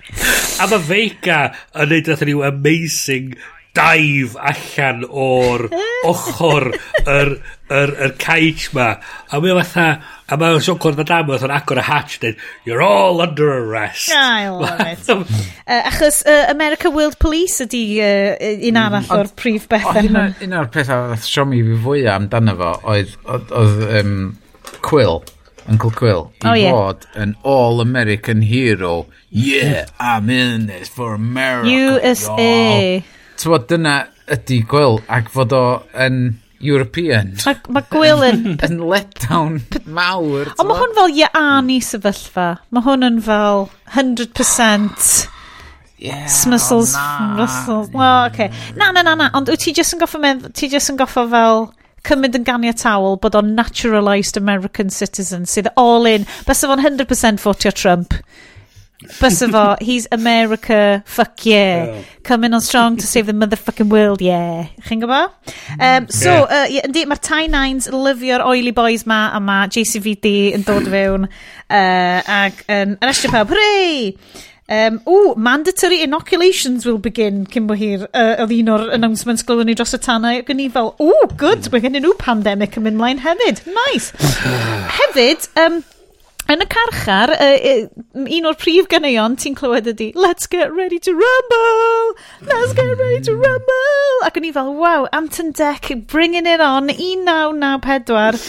A 0.63 0.67
mae 0.71 0.79
Feica 0.87 1.39
yn 1.75 1.91
neud 1.91 2.07
Oedd 2.13 2.23
niw 2.29 2.45
amazing 2.47 3.33
daif 3.77 4.35
allan 4.35 5.03
o'r 5.05 5.65
ochr 6.09 6.69
yr, 7.05 7.31
yr, 7.69 7.93
yr 8.05 8.13
cage 8.21 8.69
ma. 8.75 8.89
A 9.29 9.39
mae 9.43 9.55
fatha, 9.61 9.87
a 10.27 10.37
mae 10.39 10.59
Sean 10.63 10.79
Connery 10.81 11.05
dam 11.09 11.31
oedd 11.33 11.45
yn 11.47 11.53
agor 11.53 11.81
y 11.81 11.85
hatch 11.85 12.19
dweud, 12.23 12.43
you're 12.65 12.83
all 12.85 13.21
under 13.21 13.49
arrest. 13.53 14.11
I 14.13 14.49
love 14.49 14.81
it. 14.81 15.09
uh, 15.09 15.81
achos 15.91 16.21
uh, 16.25 16.45
America 16.49 16.89
World 16.89 17.19
Police 17.19 17.65
ydy 17.67 17.83
uh, 18.03 18.35
un 18.69 18.79
arall 18.81 19.05
hmm. 19.05 19.17
o'r 19.19 19.33
prif 19.39 19.67
beth 19.71 19.91
yna. 20.03 20.29
Un 20.45 20.55
o'r 20.59 20.71
pethau 20.73 21.13
oedd 21.13 21.27
siomi 21.27 21.61
fi 21.67 21.81
fwyaf 21.85 22.19
amdano 22.19 22.55
fo 22.59 22.71
oedd, 22.95 23.19
oedd 23.29 23.83
um, 24.01 24.15
Quill. 24.85 25.21
Uncle 25.69 25.91
Quill 25.93 26.31
i 26.41 26.47
oh, 26.49 26.53
yeah. 26.57 26.73
fod 26.73 27.03
an 27.13 27.35
all-American 27.43 28.41
hero. 28.41 29.05
Yeah, 29.29 29.85
I'm 29.99 30.29
in 30.33 30.65
this 30.65 30.89
for 30.89 31.13
America, 31.13 31.69
USA 31.69 33.03
tywod, 33.39 33.65
dyna 33.71 33.95
ydy 34.35 34.61
Gwyl, 34.69 35.01
ac 35.07 35.33
fod 35.33 35.55
o 35.57 35.65
yn... 36.05 36.21
European. 36.59 37.37
Mae 37.45 37.71
ma 37.71 37.81
Gwyl 37.87 38.23
yn... 38.27 38.41
yn 38.67 38.79
letdown 38.83 39.61
mawr. 39.87 40.49
Ond 40.59 40.67
mae 40.67 40.79
hwn 40.81 40.95
fel 40.97 41.13
Iani 41.21 41.77
sefyllfa. 41.79 42.49
Mae 42.75 42.83
hwn 42.83 43.07
yn 43.07 43.21
fel 43.23 43.69
100% 43.95 45.29
Yeah, 45.99 46.27
Smysls, 46.27 46.93
Smysls. 46.95 47.89
Oh, 47.93 48.27
okay. 48.31 48.49
Na, 48.77 48.91
na, 48.91 49.01
na, 49.01 49.15
na. 49.15 49.29
Ond 49.35 49.49
wyt 49.51 49.65
ti 49.65 49.73
jyst 49.75 49.97
yn 49.97 49.99
goffo, 49.99 50.21
ti 50.55 50.69
jyst 50.71 50.93
yn 50.93 50.99
goffo 50.99 51.25
fel 51.27 51.65
cymryd 52.07 52.37
yn 52.39 52.45
ganiatawol 52.47 53.17
bod 53.19 53.35
o'n 53.35 53.51
naturalised 53.57 54.39
American 54.39 54.93
citizen 54.95 55.43
sydd 55.43 55.67
all 55.75 56.07
in. 56.07 56.27
Bys 56.47 56.63
o'n 56.63 56.79
100% 56.79 57.43
fotio 57.43 57.73
Trump. 57.75 58.15
Bus 59.19 59.41
of 59.41 59.55
all, 59.55 59.75
he's 59.81 60.07
America, 60.11 61.03
fuck 61.05 61.45
yeah. 61.45 62.03
Coming 62.23 62.53
on 62.53 62.61
strong 62.61 62.97
to 62.97 63.07
save 63.07 63.25
the 63.25 63.33
motherfucking 63.33 63.89
world, 63.89 64.21
yeah. 64.21 64.67
Chi'n 64.85 65.01
gwybod? 65.01 65.33
Um, 65.79 66.05
mm. 66.05 66.11
so, 66.11 66.29
yeah. 66.29 66.83
uh, 66.83 66.85
yndi, 66.87 67.05
mae'r 67.09 67.21
Ty 67.25 67.47
Nines 67.47 67.89
lyfio'r 67.89 68.45
oily 68.45 68.71
boys 68.75 69.07
ma, 69.09 69.29
a 69.33 69.41
ma 69.41 69.63
JCVD 69.67 70.53
yn 70.53 70.67
dod 70.67 70.87
fewn, 70.93 71.25
uh, 71.25 72.21
ac 72.39 72.63
yn 72.69 72.93
um, 72.93 73.01
arrestio 73.01 73.33
pawb, 73.33 73.51
hooray! 73.55 74.13
Um, 74.69 75.01
o, 75.07 75.33
mandatory 75.33 76.03
inoculations 76.03 76.85
will 76.85 76.99
begin 76.99 77.47
cyn 77.49 77.65
bo 77.65 77.73
hir. 77.73 78.05
Uh, 78.13 78.35
oedd 78.43 78.53
un 78.53 78.67
o'r 78.75 78.91
announcements 78.93 79.41
glywon 79.41 79.65
ni 79.65 79.73
dros 79.73 79.95
y 79.97 79.99
tanau 80.05 80.43
ac 80.43 80.51
yn 80.53 80.61
i 80.61 80.67
fel, 80.75 80.93
o, 81.01 81.13
good, 81.41 81.71
mae 81.73 81.81
gen 81.81 81.97
i 81.97 82.03
nhw 82.03 82.13
pandemic 82.21 82.77
yn 82.77 82.85
mynd 82.85 83.01
mlaen 83.01 83.23
hefyd. 83.25 83.63
Nice. 83.73 84.13
hefyd, 84.99 85.49
um, 85.63 85.81
Yn 86.49 86.63
y 86.63 86.65
carchar, 86.65 87.29
uh, 87.29 87.89
un 88.17 88.47
o'r 88.49 88.55
prif 88.57 88.87
ganeuon 88.89 89.35
ti'n 89.37 89.53
clywed 89.53 89.85
ydi, 89.91 90.07
let's 90.17 90.47
get 90.49 90.71
ready 90.73 90.97
to 90.97 91.11
rumble, 91.13 92.15
let's 92.41 92.73
get 92.73 92.89
ready 92.97 93.19
to 93.27 93.35
rumble. 93.37 94.23
Ac 94.25 94.39
o'n 94.39 94.47
i 94.47 94.49
fel, 94.55 94.71
wow, 94.73 95.05
Anton 95.13 95.51
Deck, 95.53 95.91
bringing 96.09 96.47
it 96.49 96.59
on, 96.59 96.87
1994. 96.89 98.39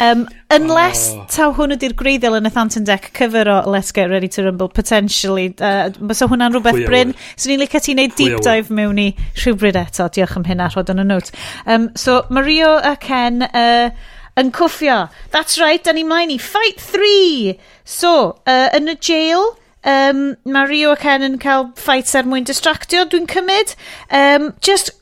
Um, 0.00 0.22
unless 0.48 1.10
oh. 1.12 1.26
taw 1.28 1.50
hwn 1.58 1.74
ydy'r 1.76 1.92
greiddiol 2.00 2.38
yn 2.38 2.48
y 2.48 2.52
Anton 2.62 2.86
Deck 2.88 3.10
cyfer 3.18 3.50
o 3.52 3.58
Let's 3.68 3.92
Get 3.92 4.08
Ready 4.08 4.30
to 4.38 4.46
Rumble, 4.46 4.70
potentially. 4.72 5.50
Uh, 5.60 5.90
so 6.16 6.30
hwnna'n 6.30 6.56
rhywbeth 6.56 6.78
Pwy 6.78 6.86
bryn. 6.88 7.12
So 7.34 7.50
ni'n 7.50 7.60
licio 7.60 7.82
ti 7.84 7.92
wneud 7.92 8.16
deep 8.16 8.40
dive 8.46 8.72
mewn 8.72 9.02
i 9.04 9.10
rhywbryd 9.42 9.76
eto. 9.82 10.08
Diolch 10.08 10.32
am 10.40 10.48
hynna, 10.48 10.70
a 10.70 10.78
rhod 10.78 10.94
yn 10.96 11.04
y 11.04 11.06
note. 11.10 11.36
Um, 11.66 11.90
so 11.92 12.22
Mario 12.32 12.72
a 12.80 12.96
Ken... 12.96 13.44
Uh, 13.50 13.90
yn 14.38 14.52
cwffio. 14.54 15.08
That's 15.30 15.58
right, 15.60 15.82
da 15.84 15.92
ni 15.92 16.04
mlaen 16.04 16.34
i 16.34 16.38
Fight 16.38 16.80
3! 16.80 17.58
So, 17.84 18.40
uh, 18.46 18.68
yn 18.76 18.90
y 18.92 18.96
jail, 19.02 19.54
um, 19.84 20.20
mae 20.44 20.68
Rio 20.68 20.92
ac 20.94 21.02
Ken 21.04 21.24
yn 21.26 21.38
cael 21.40 21.70
fights 21.80 22.14
er 22.14 22.28
mwyn 22.28 22.46
distractio, 22.48 23.06
dwi'n 23.10 23.28
cymryd. 23.30 23.74
Um, 24.14 24.52
just, 24.60 24.92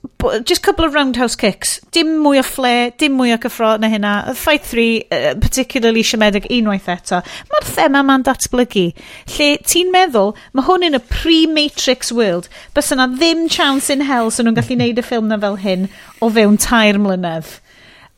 just 0.48 0.62
couple 0.62 0.86
of 0.86 0.94
roundhouse 0.94 1.36
kicks. 1.36 1.78
Dim 1.94 2.16
mwy 2.24 2.40
o 2.40 2.44
flair, 2.46 2.92
dim 2.98 3.18
mwy 3.18 3.34
o 3.34 3.38
cyffro 3.42 3.74
na 3.80 3.90
hynna. 3.92 4.14
Fight 4.38 4.66
3, 4.66 4.88
uh, 5.04 5.34
particularly 5.42 6.04
siomedig 6.06 6.48
unwaith 6.54 6.88
eto. 6.94 7.20
Mae'r 7.52 7.70
thema 7.74 8.02
ma'n 8.06 8.26
datblygu. 8.26 8.88
Lle 9.36 9.52
ti'n 9.66 9.94
meddwl, 9.94 10.34
mae 10.54 10.68
hwn 10.70 10.88
yn 10.90 10.98
y 10.98 11.04
pre-Matrix 11.12 12.14
world. 12.14 12.50
Bys 12.76 12.92
yna 12.96 13.10
ddim 13.14 13.46
chance 13.52 13.92
in 13.92 14.06
hell 14.08 14.32
sy'n 14.32 14.48
nhw'n 14.48 14.60
gallu 14.62 14.80
neud 14.80 15.02
y 15.02 15.06
ffilm 15.06 15.30
na 15.30 15.40
fel 15.42 15.60
hyn 15.64 15.88
o 16.22 16.30
fewn 16.32 16.60
tair 16.62 17.00
mlynedd. 17.02 17.58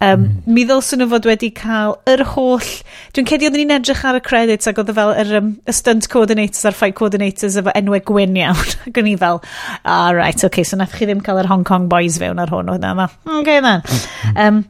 Um, 0.01 0.23
mm. 0.25 0.49
Mi 0.49 0.65
ddylsyn 0.65 1.03
nhw 1.03 1.11
fod 1.11 1.27
wedi 1.29 1.51
cael 1.53 1.99
yr 2.09 2.25
holl... 2.33 2.65
Dwi'n 3.13 3.29
cedi 3.29 3.49
oedden 3.49 3.61
ni'n 3.61 3.75
edrych 3.77 4.01
ar 4.09 4.17
y 4.17 4.23
credits 4.25 4.71
ac 4.71 4.81
oedd 4.81 4.95
fel 4.97 5.13
yr, 5.13 5.33
um, 5.43 5.53
y 5.69 5.75
stunt 5.77 6.09
coordinators 6.13 6.65
a'r 6.71 6.79
fight 6.79 6.97
coordinators 6.97 7.59
efo 7.61 7.75
enwau 7.77 8.01
gwyn 8.09 8.39
iawn. 8.41 8.75
ac 8.89 9.01
o'n 9.03 9.11
i 9.13 9.17
fel, 9.21 9.43
all 9.85 10.17
right, 10.17 10.45
okay, 10.49 10.65
so 10.65 10.81
nath 10.81 10.97
chi 10.97 11.09
ddim 11.09 11.21
cael 11.27 11.43
yr 11.43 11.51
Hong 11.53 11.67
Kong 11.69 11.91
boys 11.93 12.17
fewn 12.23 12.41
ar 12.41 12.53
hwn. 12.53 12.73
Oedd 12.73 12.87
yma, 12.89 13.11
okay 13.43 13.61
then. 13.61 13.85
Um, 14.37 14.63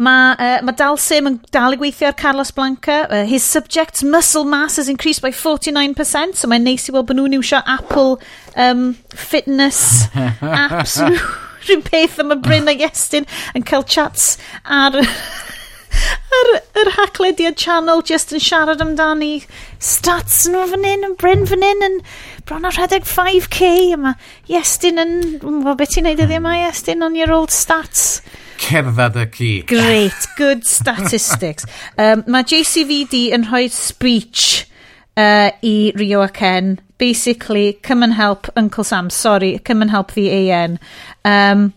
Mae 0.00 0.32
uh, 0.34 0.62
ma 0.64 0.72
dal 0.74 0.96
Sim 1.00 1.28
yn 1.28 1.36
dal 1.54 1.76
i 1.76 1.78
gweithio 1.78 2.08
ar 2.08 2.16
Carlos 2.18 2.50
Blanca. 2.56 3.02
Uh, 3.06 3.26
his 3.28 3.44
subject's 3.44 4.02
muscle 4.02 4.48
mass 4.48 4.80
has 4.80 4.88
increased 4.88 5.22
by 5.22 5.30
49%, 5.30 6.40
so 6.40 6.50
mae'n 6.50 6.64
neis 6.66 6.88
i 6.88 6.96
weld 6.96 7.10
bod 7.10 7.20
nhw'n 7.20 7.36
iwsio 7.38 7.60
Apple 7.68 8.16
um, 8.56 8.90
fitness 9.12 10.08
apps 10.40 10.98
nhw. 11.04 11.20
rhywun 11.66 11.86
peth 11.86 12.18
am 12.22 12.34
y 12.34 12.40
Bryn 12.42 12.70
a 12.70 12.76
Iestyn 12.76 13.28
yn 13.54 13.66
cael 13.68 13.86
chats 13.86 14.34
ar... 14.64 15.00
ar 16.40 16.50
yr 16.80 16.90
haclediad 16.96 17.56
channel 17.58 18.02
just 18.06 18.32
yn 18.34 18.42
siarad 18.42 18.82
amdani. 18.84 19.42
Stats 19.82 20.44
nhw 20.50 20.66
fan 20.70 20.86
hyn 20.86 21.08
yn 21.08 21.16
Bryn 21.20 21.46
fan 21.50 21.64
hyn 21.66 21.86
yn 21.86 21.98
bron 22.48 22.68
ar 22.68 22.76
rhedeg 22.76 23.06
5k 23.08 23.70
yma 23.96 24.14
Iestyn 24.50 25.02
yn 25.02 25.16
mw, 25.40 25.74
beth 25.78 25.96
ti'n 25.96 26.08
neud 26.08 26.22
ydi 26.26 26.38
yma 26.38 26.56
Iestyn 26.66 27.04
on 27.06 27.18
your 27.18 27.34
old 27.34 27.54
stats? 27.54 28.22
Cerdded 28.60 29.16
y 29.16 29.26
ci 29.34 29.50
great 29.68 30.26
good 30.38 30.66
statistics. 30.68 31.66
Um, 32.00 32.22
mae 32.32 32.46
JCVD 32.48 33.28
yn 33.36 33.48
rhoi 33.50 33.66
speech 33.72 34.66
uh, 35.16 35.50
i 35.62 35.92
Rio 35.96 36.22
a 36.22 36.28
Ken. 36.28 36.78
Basically 36.98 37.74
come 37.82 38.02
and 38.02 38.14
help 38.14 38.48
Uncle 38.56 38.84
Sam. 38.84 39.10
Sorry 39.10 39.58
come 39.58 39.82
and 39.82 39.90
help 39.90 40.12
the 40.12 40.30
AN 40.30 40.78
Um, 41.24 41.74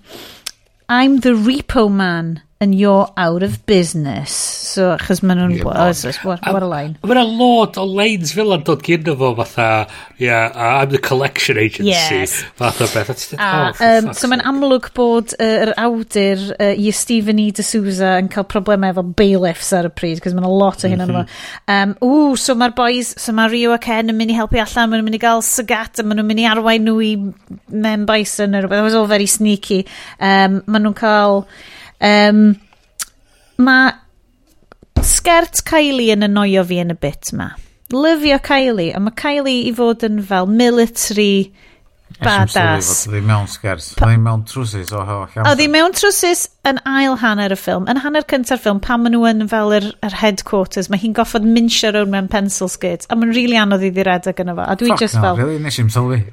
I'm 0.88 1.20
the 1.20 1.32
repo 1.32 1.92
man 1.92 2.42
and 2.64 2.74
you're 2.74 3.12
out 3.18 3.44
of 3.44 3.66
business. 3.66 4.32
So, 4.32 4.94
achos 4.96 5.20
maen 5.20 5.42
nhw'n... 5.42 5.58
Yeah, 5.58 5.66
what, 5.68 6.20
what, 6.24 6.46
what 6.56 6.64
a 6.64 6.70
line. 6.70 6.96
Mae'n 7.04 7.20
a 7.20 7.26
lot 7.28 7.78
o 7.78 7.84
lines 7.84 8.32
fel 8.34 8.56
yn 8.56 8.64
dod 8.66 8.86
gyda 8.86 9.16
fo 9.20 9.34
fatha, 9.42 9.68
yeah, 10.18 10.54
I'm 10.56 10.94
the 10.94 11.02
collection 11.04 11.60
agency. 11.60 11.92
Yes. 11.92 12.38
Fatha 12.56 12.88
beth. 12.94 13.34
A, 13.36 13.50
oh, 13.50 13.88
um, 13.90 14.08
so 14.16 14.30
mae'n 14.32 14.46
amlwg 14.48 14.88
bod 14.96 15.36
yr 15.44 15.74
uh, 15.74 15.84
awdur 15.84 16.46
uh, 16.56 16.72
i 16.72 16.94
Stephen 16.96 17.42
E. 17.44 17.50
D'Souza 17.54 18.16
yn 18.22 18.32
cael 18.32 18.48
problemau 18.50 18.96
efo 18.96 19.04
bailiffs 19.20 19.74
ar 19.76 19.92
y 19.92 19.94
pryd, 19.94 20.24
cos 20.24 20.38
mae'n 20.38 20.48
lot 20.48 20.88
o 20.88 20.94
hyn 20.94 21.04
mm 21.04 21.12
-hmm. 21.12 21.36
Um, 21.74 21.98
ww, 22.00 22.40
so 22.40 22.56
mae'r 22.56 22.76
boys, 22.80 23.12
so 23.20 23.36
mae 23.36 23.52
Rio 23.52 23.76
a 23.76 23.82
Ken 23.84 24.10
yn 24.14 24.18
mynd 24.18 24.32
i 24.32 24.40
helpu 24.40 24.64
allan, 24.64 24.88
maen 24.88 25.02
nhw'n 25.02 25.12
mynd 25.12 25.20
i 25.20 25.24
gael 25.26 25.44
sygat, 25.44 26.00
a 26.00 26.08
maen 26.08 26.22
nhw'n 26.22 26.32
mynd 26.32 26.46
i 26.46 26.50
arwain 26.50 26.88
nhw 26.88 26.98
i 27.04 27.14
men 27.68 28.08
bison 28.08 28.56
neu 28.56 28.64
rhywbeth. 28.64 28.80
That 28.80 28.88
was 28.88 28.96
all 28.96 29.12
very 29.12 29.28
sneaky. 29.28 29.84
Um, 30.20 30.62
maen 30.66 30.88
nhw'n 30.88 31.00
cael... 31.04 31.44
Um, 32.02 32.46
mae 33.62 33.92
sgert 35.04 35.64
Kylie 35.68 36.14
yn 36.16 36.26
annoio 36.30 36.64
fi 36.68 36.80
yn 36.84 36.96
y 36.96 36.98
bit 37.00 37.34
ma. 37.38 37.52
Lyfio 37.94 38.40
Kylie, 38.42 38.94
a 38.96 39.02
mae 39.04 39.14
Kylie 39.20 39.68
i 39.68 39.76
fod 39.76 40.04
yn 40.08 40.22
fel 40.26 40.50
military 40.50 41.52
badass. 42.24 43.08
Oedd 43.08 43.18
hi 43.18 43.22
mewn 43.26 43.50
sgert, 43.52 43.86
oedd 43.98 44.14
hi 44.14 44.20
mewn 44.22 44.44
trwsus 44.50 44.94
o 44.96 45.04
holl. 45.08 45.28
Oedd 45.44 45.62
hi 45.62 45.68
mewn 45.72 45.96
trwsus 45.98 46.46
yn 46.70 46.80
ail 46.90 47.18
hanner 47.22 47.54
y 47.54 47.58
ffilm. 47.60 47.88
Yn 47.92 48.02
hanner 48.04 48.26
cynta'r 48.30 48.62
ffilm, 48.62 48.82
pan 48.84 49.04
maen 49.04 49.16
nhw 49.16 49.28
yn 49.30 49.50
fel 49.52 49.76
yr, 49.78 49.90
yr 50.06 50.18
headquarters, 50.22 50.90
mae 50.94 51.02
hi'n 51.02 51.16
goffod 51.18 51.46
minsio 51.48 51.94
rownd 51.94 52.14
mewn 52.14 52.30
pencil 52.32 52.72
skirt, 52.72 53.08
a 53.10 53.18
mae'n 53.18 53.34
rili 53.34 53.44
really 53.44 53.62
anodd 53.62 53.86
i 53.86 53.92
ddiredeg 53.94 54.42
yn 54.44 54.54
efo. 54.56 54.66
A 54.66 54.78
dwi 54.80 54.94
Fuck 54.94 55.06
just 55.06 55.20
no, 55.20 55.28
fel... 55.28 55.44
really, 55.44 55.60
nes 55.64 55.80
i'n 55.84 55.94
sylwi. 55.94 56.24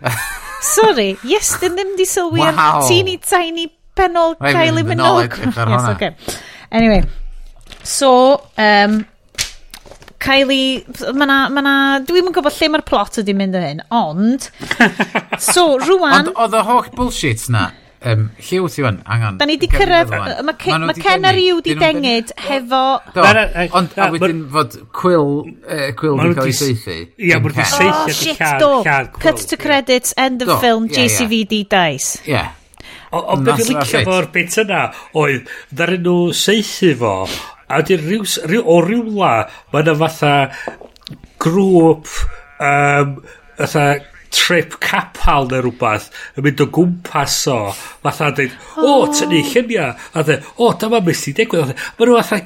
Sorry, 0.70 1.10
yes, 1.24 1.54
dyn 1.60 1.76
ddim 1.78 1.94
di 1.98 2.08
sylwi 2.08 2.44
wow. 2.44 2.52
am 2.52 2.88
teeny 2.88 3.16
tiny 3.24 3.68
benol 3.96 4.36
Kylie 4.40 4.84
Minogue. 4.86 5.38
Yes, 5.46 5.88
okay. 5.94 6.14
Anyway, 6.70 7.02
so, 7.82 8.42
um, 8.58 9.04
Kylie, 10.20 10.84
mae 11.16 11.26
na, 11.26 11.36
ma 11.48 11.62
na, 11.64 11.74
dwi'n 12.04 12.28
yn 12.28 12.34
gwybod 12.36 12.52
lle 12.52 12.70
mae'r 12.74 12.86
plot 12.86 13.22
ydi 13.22 13.34
mynd 13.36 13.56
o 13.56 13.62
hyn, 13.62 13.78
ond, 13.88 14.50
so, 15.52 15.78
rwan... 15.80 16.26
Ond 16.26 16.34
oedd 16.34 16.56
y 16.58 16.64
holl 16.68 16.90
bullshit 16.92 17.46
na, 17.50 17.70
um, 18.04 18.26
lle 18.36 18.60
wyt 18.66 18.76
ti 18.76 18.84
fan, 18.84 19.00
angen... 19.16 19.40
Da 19.40 19.48
ni 19.48 19.56
di 19.62 19.70
cyrraedd, 19.72 20.12
mae 20.12 20.44
ma 20.52 20.54
Ken 21.00 21.24
a 21.24 21.32
Rhyw 21.32 21.64
di 21.64 21.78
dengyd 21.80 22.34
hefo... 22.36 22.84
Do, 23.16 23.24
ond 23.80 23.96
a 23.96 24.10
wedyn 24.12 24.44
fod 24.52 24.78
Quill, 25.00 25.34
uh, 25.64 25.88
Quill 25.96 26.20
di 26.20 26.36
cael 26.36 26.52
ei 26.52 26.56
seithi. 26.60 27.00
Ia, 27.16 27.40
mwyd 27.40 27.56
di 27.56 27.68
seithi. 27.72 27.90
Oh, 27.96 28.16
shit, 28.20 28.46
do, 28.60 28.72
cut 29.24 29.40
to 29.48 29.58
credits, 29.58 30.12
end 30.20 30.44
of 30.44 30.52
film, 30.60 30.92
JCVD 30.92 31.64
dies. 31.72 32.18
Ie. 32.28 32.44
O, 33.10 33.22
Ond 33.34 33.46
beth 33.46 33.64
fi'n 33.64 33.80
licio 33.80 34.04
fo'r 34.06 34.28
bit 34.34 34.58
yna 34.62 34.84
oedd, 35.18 35.48
ddaren 35.72 36.04
nhw 36.06 36.30
seithi 36.36 36.92
fo, 37.00 37.14
a 37.66 37.80
wedi 37.80 37.98
ryw 37.98 38.22
rhyw, 38.44 38.62
o 38.62 38.78
rywla, 38.86 39.32
mae 39.72 39.82
yna 39.82 39.96
fatha 40.04 40.34
grŵp, 41.42 42.14
um, 42.62 43.16
fatha 43.58 43.86
trip 44.30 44.76
capal 44.82 45.48
neu 45.50 45.64
rhywbeth 45.64 46.10
yn 46.38 46.44
mynd 46.46 46.60
o 46.62 46.66
gwmpas 46.76 47.38
o 47.50 47.56
fatha 47.74 48.30
dweud 48.36 48.52
o 48.78 48.92
oh, 48.92 49.08
tynnu 49.10 49.40
lluniau 49.48 49.88
a 49.90 50.22
dweud 50.26 50.44
o 50.52 50.68
oh, 50.68 50.76
dyma 50.78 51.00
beth 51.06 51.24
sy'n 51.24 51.36
digwydd 51.40 51.74
mae 51.74 52.06
nhw 52.06 52.20
fatha 52.20 52.44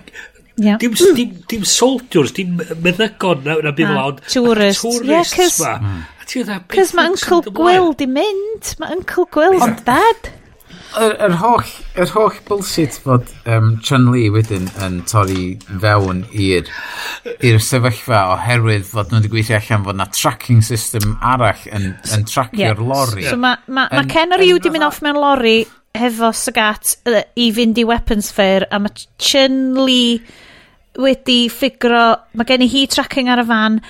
Yeah. 0.57 0.79
Dim, 0.79 0.93
dim, 0.95 1.31
dim 1.51 1.65
soldiers, 1.67 2.31
dim 2.31 2.61
meddygon 2.79 3.41
na, 3.43 3.57
na 3.59 3.73
byd 3.75 3.89
lawn. 3.91 4.21
Tourists. 4.31 4.85
Tourists 4.85 5.09
yeah, 5.11 5.49
cys, 5.49 5.57
ma. 5.59 5.73
Mm. 5.83 6.05
Cys 6.71 6.93
mae 6.95 7.11
Uncle 7.11 7.41
Gwyl 7.59 7.91
di 7.99 8.07
mynd. 8.07 8.71
Mae 8.79 8.95
Uncle 8.95 9.27
Gwyl's 9.35 9.83
dad 9.83 10.31
yr, 11.01 11.15
yr 11.27 11.37
holl, 11.41 11.71
yr 12.01 12.11
holl 12.15 12.37
bullshit 12.49 12.97
fod 13.05 13.29
um, 13.51 13.75
Chun 13.85 14.11
Li 14.13 14.27
wedyn 14.33 14.67
yn 14.85 15.01
torri 15.11 15.55
fewn 15.69 16.25
i'r 16.31 16.71
i'r 17.45 17.61
sefyllfa 17.63 18.25
oherwydd 18.35 18.87
fod 18.89 19.11
nhw 19.13 19.21
wedi 19.21 19.33
gweithio 19.33 19.59
allan 19.59 19.87
fod 19.89 20.01
na 20.01 20.09
tracking 20.15 20.63
system 20.65 21.17
arall 21.23 21.67
yn, 21.75 21.93
yn 22.15 22.27
tracio'r 22.31 22.79
yeah. 22.79 22.85
lori. 22.93 23.27
So 23.29 23.39
mae 23.41 23.61
ma, 23.67 23.89
ma 23.91 24.05
Ken 24.11 24.35
o 24.35 24.41
Ryu 24.41 24.61
di 24.63 24.73
mynd 24.75 24.89
off 24.89 25.03
mewn 25.05 25.21
lori 25.21 25.61
hefo 25.95 26.33
Sagat 26.35 26.97
uh, 27.11 27.23
i 27.39 27.51
fynd 27.55 27.79
i 27.79 27.87
weapons 27.89 28.33
fair 28.35 28.67
a 28.71 28.83
mae 28.83 29.07
Chun 29.19 29.61
Li 29.85 30.19
wedi 31.01 31.49
ffigro, 31.51 32.07
mae 32.39 32.47
gen 32.47 32.63
i 32.63 32.71
hi 32.71 32.85
tracking 32.91 33.31
ar 33.33 33.43
y 33.43 33.47
fan 33.49 33.81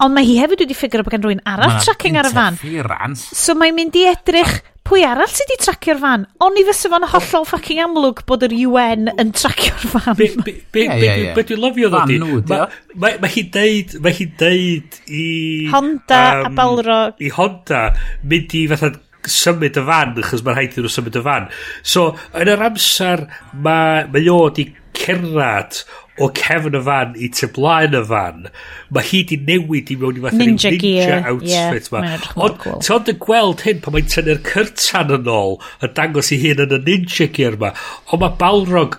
Ond 0.00 0.16
mae 0.16 0.26
hi 0.26 0.38
hefyd 0.40 0.64
wedi 0.64 0.76
ffigur 0.76 1.04
bod 1.04 1.14
gen 1.14 1.24
rhywun 1.24 1.42
arall 1.48 1.76
Ma 1.76 1.84
tracking 1.84 2.18
ar 2.20 2.28
y 2.30 2.34
fan. 2.34 2.58
Interference. 2.60 3.30
So 3.36 3.56
mae'n 3.58 3.76
mynd 3.76 3.98
i 4.00 4.06
edrych 4.10 4.60
pwy 4.90 5.04
arall 5.06 5.30
sydd 5.30 5.50
wedi 5.52 5.60
tracio'r 5.62 6.00
fan. 6.02 6.24
Ond 6.42 6.58
i 6.58 6.64
fysa 6.66 6.90
fo'n 6.90 7.06
hollol 7.12 7.46
fucking 7.48 7.82
amlwg 7.84 8.24
bod 8.28 8.46
yr 8.48 8.54
UN 8.64 9.12
yn 9.12 9.34
tracio'r 9.36 9.84
fan. 9.92 10.16
Be, 10.18 10.30
be, 10.40 10.56
be, 10.72 10.86
yeah, 10.86 10.96
yeah, 10.96 11.20
yeah. 11.26 11.36
be 11.36 11.44
dwi'n 11.46 11.62
lyfio 11.62 11.92
ddod 11.92 12.14
i? 12.14 12.18
Mae 13.04 13.34
hi 13.36 13.44
deud, 13.54 13.94
mae 14.02 14.16
hi 14.16 14.26
deud 14.40 14.98
i... 15.06 15.28
Honda 15.74 16.24
um, 16.40 16.48
a 16.48 16.52
Balrog. 16.56 17.22
I 17.22 17.30
Honda 17.36 17.84
mynd 18.24 18.58
i 18.58 18.66
fatha 18.72 18.94
symud 19.30 19.76
y 19.76 19.86
fan, 19.86 20.14
achos 20.24 20.44
mae'n 20.44 20.56
rhaid 20.56 20.76
i 20.76 20.82
nhw 20.82 20.92
symud 20.92 21.20
y 21.20 21.24
fan. 21.24 21.48
So, 21.84 22.10
yn 22.40 22.50
yr 22.50 22.68
amser 22.70 23.26
mae 23.52 24.06
mae 24.10 24.30
o 24.32 24.38
wedi 24.46 24.70
cerdded 24.96 25.84
o 26.20 26.28
cefn 26.36 26.76
y 26.76 26.80
fan 26.84 27.14
i 27.16 27.28
tu 27.32 27.48
blaen 27.56 27.96
y 27.96 28.02
fan, 28.08 28.48
mae 28.92 29.06
hi 29.08 29.22
di 29.28 29.38
newid 29.48 29.92
i 29.92 29.96
mewn 30.00 30.18
i 30.20 30.24
fath 30.24 30.36
ninja, 30.40 30.72
ninja 30.74 31.20
outfit 31.30 31.48
yeah, 31.48 31.94
ma. 31.94 32.02
Ond 32.36 32.58
cool. 32.62 32.80
ti'n 32.82 32.96
ond 32.98 33.12
yn 33.12 33.20
gweld 33.24 33.64
hyn 33.66 33.80
pan 33.84 33.96
mae'n 33.96 34.10
tynnu'r 34.12 34.42
cyrtan 34.50 35.14
yn 35.16 35.30
ôl 35.32 35.56
a 35.80 35.90
dangos 35.96 36.32
i 36.36 36.40
hun 36.42 36.64
yn 36.66 36.76
y 36.76 36.80
ninja 36.88 37.30
gear 37.36 37.56
ma. 37.60 37.72
Ond 38.10 38.24
mae 38.24 38.36
Balrog 38.40 38.98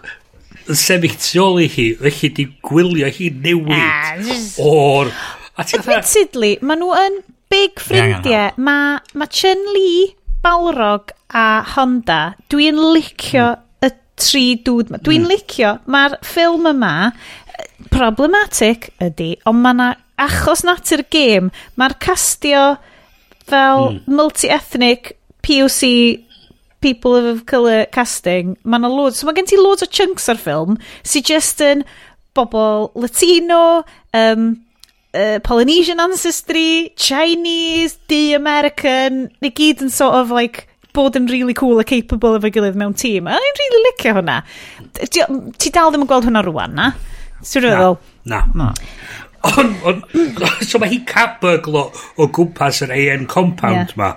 yn 0.65 0.79
sefyll 0.79 1.17
tu 1.21 1.43
ôl 1.43 1.61
i 1.61 1.69
hi, 1.71 1.87
felly 2.01 2.33
di 2.39 2.47
gwylio 2.65 3.11
hi 3.13 3.29
newid 3.37 3.77
ah, 3.77 4.15
just... 4.25 4.57
o'r... 4.65 5.13
Admittedly, 5.61 6.55
mae 6.65 6.79
nhw 6.79 6.93
yn 6.97 7.17
big 7.51 7.81
ffrindiau. 7.83 8.55
Mae 8.57 9.01
ma 9.19 9.27
Chun 9.29 9.67
Li, 9.75 10.15
Balrog 10.41 11.11
a 11.37 11.49
Honda, 11.75 12.21
dwi'n 12.49 12.79
licio 12.95 13.51
mm 13.51 13.67
tri 14.21 14.45
dŵd. 14.65 14.95
Dwi'n 15.05 15.25
mm. 15.25 15.31
licio, 15.31 15.75
mae'r 15.91 16.17
ffilm 16.25 16.69
yma 16.71 16.93
problematic 17.91 18.91
ydy, 19.01 19.33
ond 19.49 19.63
mae 19.63 19.77
na 19.77 19.91
achos 20.21 20.65
natur 20.67 21.03
gêm, 21.13 21.49
mae'r 21.79 21.97
castio 22.03 22.65
fel 23.49 23.87
mm. 23.89 24.03
multi-ethnic 24.11 25.15
POC 25.41 25.89
people 26.81 27.15
of 27.15 27.45
colour 27.45 27.85
casting, 27.93 28.55
mae 28.63 28.81
yna 28.81 28.89
loads, 28.89 29.21
so 29.21 29.27
mae 29.27 29.37
gen 29.37 29.49
ti 29.49 29.59
loads 29.59 29.85
o 29.85 29.89
chunks 29.89 30.27
ar 30.31 30.39
ffilm 30.41 30.79
sy'n 31.05 31.25
just 31.29 31.61
yn 31.65 31.85
bobl 32.37 32.89
Latino, 32.95 33.83
um, 34.17 34.51
uh, 35.13 35.39
Polynesian 35.43 35.99
ancestry, 35.99 36.93
Chinese, 36.95 37.99
di 38.07 38.33
American, 38.33 39.27
neu 39.43 39.53
gyd 39.53 39.83
yn 39.85 39.93
sort 39.93 40.17
of 40.17 40.33
like 40.33 40.67
bod 40.95 41.17
yn 41.19 41.29
really 41.31 41.55
cool 41.57 41.79
a 41.81 41.85
capable 41.87 42.37
efo'i 42.37 42.53
gilydd 42.53 42.77
mewn 42.79 42.95
tîm. 42.97 43.29
A 43.29 43.39
i'n 43.39 43.57
really 43.61 43.81
licio 43.87 44.15
hwnna. 44.17 44.41
Ti, 45.01 45.25
ti 45.57 45.73
dal 45.73 45.91
ddim 45.91 46.05
yn 46.05 46.11
gweld 46.11 46.27
hwnna 46.29 46.43
rwan, 46.47 46.77
na? 46.77 46.91
Ti'n 47.41 47.65
rhywbeth? 47.65 48.13
Na. 48.29 48.43
na. 48.55 48.71
On, 49.57 49.73
on, 49.89 50.03
so 50.69 50.79
mae 50.81 50.91
hi 50.91 51.01
capbyglo 51.09 51.87
o 52.17 52.29
gwmpas 52.29 52.83
yr 52.85 52.93
AN 52.95 53.27
compound 53.31 53.95
yeah. 53.95 53.97
ma. 53.97 54.11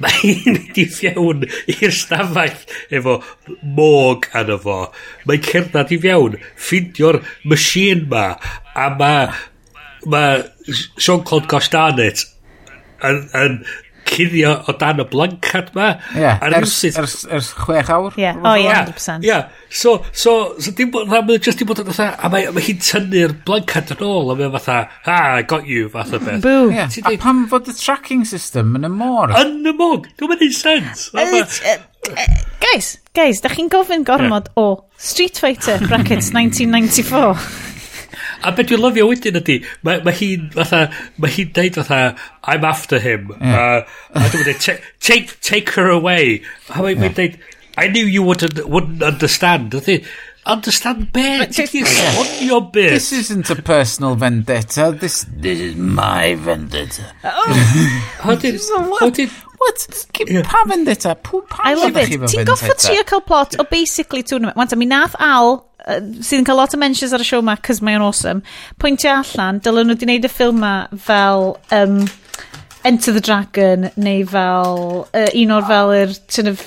Mae 0.00 0.16
hi'n 0.22 0.48
mynd 0.56 0.80
i 0.80 0.86
fiewn 0.90 1.44
i'r 1.70 1.94
stafell 1.94 2.64
efo 2.96 3.20
môg 3.76 4.26
arno 4.36 4.58
fo. 4.64 4.80
Mae'n 5.28 5.46
cerdded 5.46 5.94
i 5.94 6.00
fiewn, 6.02 6.40
ffindio'r 6.56 7.20
machine 7.52 8.08
ma, 8.10 8.32
a 8.74 8.88
mae 8.96 9.30
ma 10.10 10.24
Sean 10.96 11.22
Claude 11.28 11.48
Gostanet 11.50 12.24
yn, 13.04 13.26
yn 13.36 13.58
cuddio 14.10 14.52
o 14.66 14.74
dan 14.80 15.02
y 15.02 15.06
blancad 15.10 15.70
ma. 15.76 15.92
Yeah. 16.16 16.42
Ers, 16.58 16.74
ers, 16.88 16.98
ers, 16.98 17.16
ers 17.30 17.50
chwech 17.58 17.90
awr. 17.94 18.16
Yeah. 18.18 18.40
O, 18.40 18.52
oh, 18.52 18.54
yeah, 18.58 18.84
100%. 18.86 19.24
Yeah. 19.26 19.48
So, 19.70 20.04
so, 20.12 20.56
so 20.58 20.74
dim 20.76 20.90
bod, 20.94 21.08
rhan 21.10 21.28
mae'n 21.28 21.42
just 21.46 21.62
dim 21.62 21.70
bod 21.70 21.82
yn 21.84 21.90
fatha, 21.92 22.10
a 22.18 22.32
mae, 22.32 22.50
mae 22.54 22.66
hi'n 22.66 22.82
tynnu'r 22.84 23.36
blancad 23.46 23.94
yn 23.94 24.04
ôl, 24.06 24.32
a 24.32 24.38
mae'n 24.38 24.54
fatha, 24.58 24.80
ha, 25.06 25.20
I 25.38 25.46
got 25.54 25.70
you, 25.70 25.88
fatha 25.92 26.18
beth. 26.18 26.42
Boo. 26.44 26.68
Yeah. 26.74 26.90
A 27.06 27.16
pam 27.22 27.46
fod 27.50 27.70
y 27.70 27.76
tracking 27.78 28.26
system 28.28 28.74
yn 28.80 28.88
y 28.88 28.92
môr? 28.92 29.34
Yn 29.40 29.60
y 29.70 29.74
môr, 29.76 30.02
dwi'n 30.18 30.34
mynd 30.34 30.46
i'n 30.48 30.56
sens. 30.58 31.08
Guys, 32.60 32.94
guys, 33.16 33.40
da 33.44 33.50
chi'n 33.52 33.70
gofyn 33.72 34.04
gormod 34.08 34.50
yeah. 34.50 34.62
o 34.62 34.84
Street 35.00 35.38
Fighter 35.40 35.78
brackets 35.86 36.32
1994. 36.34 37.69
A 38.42 38.52
beth 38.56 38.70
dwi'n 38.70 38.80
lyfio 38.80 39.06
wedyn 39.10 39.38
ydy, 39.40 39.58
mae 39.86 40.00
ma 40.06 40.14
hi'n 40.16 40.48
fatha, 40.54 40.86
mae 41.20 41.34
hi'n 41.34 41.52
deud 41.56 41.78
fatha, 41.80 42.00
I'm 42.44 42.64
after 42.64 43.00
him. 43.02 43.30
Uh, 43.36 43.82
a 43.84 44.26
dwi'n 44.32 44.46
dweud, 44.46 44.60
"Ta- 44.64 44.80
take, 45.00 45.36
take 45.40 45.70
her 45.76 45.88
away. 45.90 46.40
A 46.70 46.80
mae'n 46.80 47.02
yeah. 47.02 47.16
deud, 47.20 47.38
I 47.76 47.88
knew 47.88 48.04
you 48.04 48.22
wouldn't, 48.22 48.66
wouldn't 48.68 49.02
understand. 49.02 49.72
Ydy, 49.72 50.04
understand 50.46 51.12
beth? 51.12 51.54
Ti'n 51.56 51.84
esbonio 51.84 52.60
beth? 52.72 52.96
This 52.96 53.12
isn't 53.12 53.50
a 53.50 53.56
personal 53.56 54.16
vendetta. 54.16 54.90
This, 54.98 55.24
this 55.28 55.60
is 55.60 55.76
my 55.76 56.34
vendetta. 56.34 57.12
Hodyn, 58.24 58.58
what? 58.90 59.18
What? 59.60 60.06
Yeah. 60.26 60.46
Pa 60.48 60.64
vendetta? 60.68 61.14
Pw, 61.20 61.42
pa 61.48 61.68
I 61.68 61.74
love 61.74 61.96
it. 62.00 62.08
Ti'n 62.32 62.48
goffa 62.48 62.76
trio 62.80 63.04
cael 63.04 63.20
plot 63.20 63.58
o 63.60 63.66
basically 63.68 64.22
tournament. 64.22 64.56
Wanta, 64.56 64.76
mi 64.76 64.88
nath 64.88 65.16
Al, 65.20 65.58
uh, 65.84 66.00
sydd 66.24 66.40
yn 66.40 66.48
cael 66.48 66.56
lot 66.62 66.76
o 66.76 66.80
mentions 66.80 67.12
ar 67.12 67.20
y 67.20 67.28
siow 67.28 67.44
ma, 67.44 67.58
cos 67.60 67.82
mae'n 67.84 68.04
awesome, 68.04 68.40
pwyntio 68.80 69.12
allan, 69.18 69.60
dylen 69.60 69.90
nhw 69.90 69.98
wedi 69.98 70.08
gwneud 70.08 70.28
y 70.30 70.32
ffilm 70.32 70.64
ma 70.64 70.74
fel... 71.08 71.54
Um, 71.76 72.02
Enter 72.82 73.12
the 73.12 73.20
Dragon 73.20 73.90
neu 74.00 74.22
fel 74.24 74.78
uh, 75.12 75.26
un 75.36 75.50
o'r 75.52 75.66
fel 75.68 75.90
yr 75.92 76.14
sort 76.16 76.48
of 76.48 76.62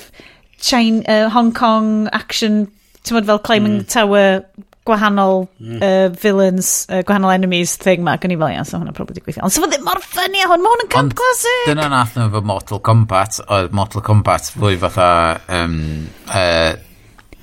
China, 0.62 1.02
uh, 1.10 1.28
Hong 1.34 1.50
Kong 1.50 2.06
action 2.14 2.68
ti'n 3.02 3.26
fel 3.26 3.40
Climbing 3.42 3.80
mm. 3.80 3.88
Tower 3.90 4.44
gwahanol 4.84 5.46
uh, 5.48 6.08
villains, 6.20 6.86
uh, 6.90 7.00
gwahanol 7.06 7.32
enemies 7.34 7.76
thing 7.80 8.04
ma, 8.04 8.16
gan 8.20 8.34
i 8.34 8.38
fel 8.40 8.52
iawn, 8.52 8.68
so 8.68 8.78
hwnna 8.78 8.94
probably 8.96 9.18
di 9.18 9.24
gweithio. 9.24 9.44
Ond 9.46 9.54
so 9.54 9.64
fyddi 9.64 9.80
e 9.80 9.86
mor 9.86 10.00
ffynnu 10.04 10.42
a 10.44 10.48
hwn, 10.50 10.64
mae 10.64 10.74
hwn 10.74 10.84
yn 10.84 10.92
camp 10.92 11.16
classic! 11.18 11.66
Dyna 11.70 11.88
nath 11.92 12.18
nhw 12.18 12.28
fo 12.34 12.44
Mortal 12.52 12.82
Kombat, 12.84 13.40
oedd 13.48 13.76
Mortal 13.76 14.04
Kombat 14.04 14.52
fwy 14.54 14.76
fatha 14.82 15.10
um, 15.60 15.78
uh, 16.28 16.74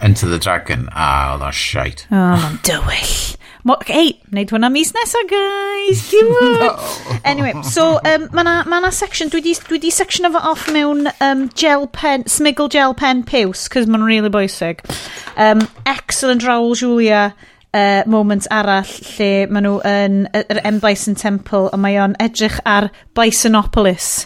Enter 0.02 0.30
the 0.30 0.42
Dragon, 0.42 0.88
a 0.94 1.12
oedd 1.34 1.46
o'n 1.50 1.58
shite. 1.58 2.08
O, 2.10 2.18
oh, 2.18 2.38
mae'n 2.46 2.62
dywyll. 2.68 3.16
Hei, 3.62 4.16
wneud 4.32 4.50
hwnna 4.50 4.72
mis 4.74 4.90
nesa, 4.96 5.22
guys. 5.30 6.02
no. 6.32 6.72
Anyway, 7.24 7.54
so, 7.62 8.00
um, 8.10 8.28
mae 8.34 8.44
na, 8.48 8.56
ma 8.66 8.80
na 8.82 8.90
section, 8.90 9.30
dwi 9.30 9.44
di, 9.46 9.54
dwi 9.68 9.78
di 9.84 9.92
section 9.94 10.26
efo 10.26 10.42
off 10.42 10.66
mewn 10.74 11.06
um, 11.22 11.48
gel 11.54 11.86
pen, 11.88 12.26
smiggle 12.26 12.72
gel 12.74 12.96
pen 12.98 13.22
piws, 13.24 13.68
cos 13.70 13.86
mae'n 13.86 14.06
really 14.08 14.34
bwysig. 14.34 14.82
Um, 15.38 15.62
excellent 15.86 16.44
Raoul 16.44 16.74
Julia 16.74 17.36
uh, 17.74 18.04
moment 18.08 18.48
arall 18.52 18.90
lle 19.14 19.30
maen 19.48 19.68
nhw 19.68 19.76
yn 19.88 20.18
yr 20.36 20.62
M. 20.66 20.80
Bison 20.84 21.16
Temple 21.16 21.70
a 21.72 21.80
mae 21.80 22.00
o'n 22.02 22.18
edrych 22.24 22.60
ar 22.66 22.90
Bisonopolis 23.18 24.26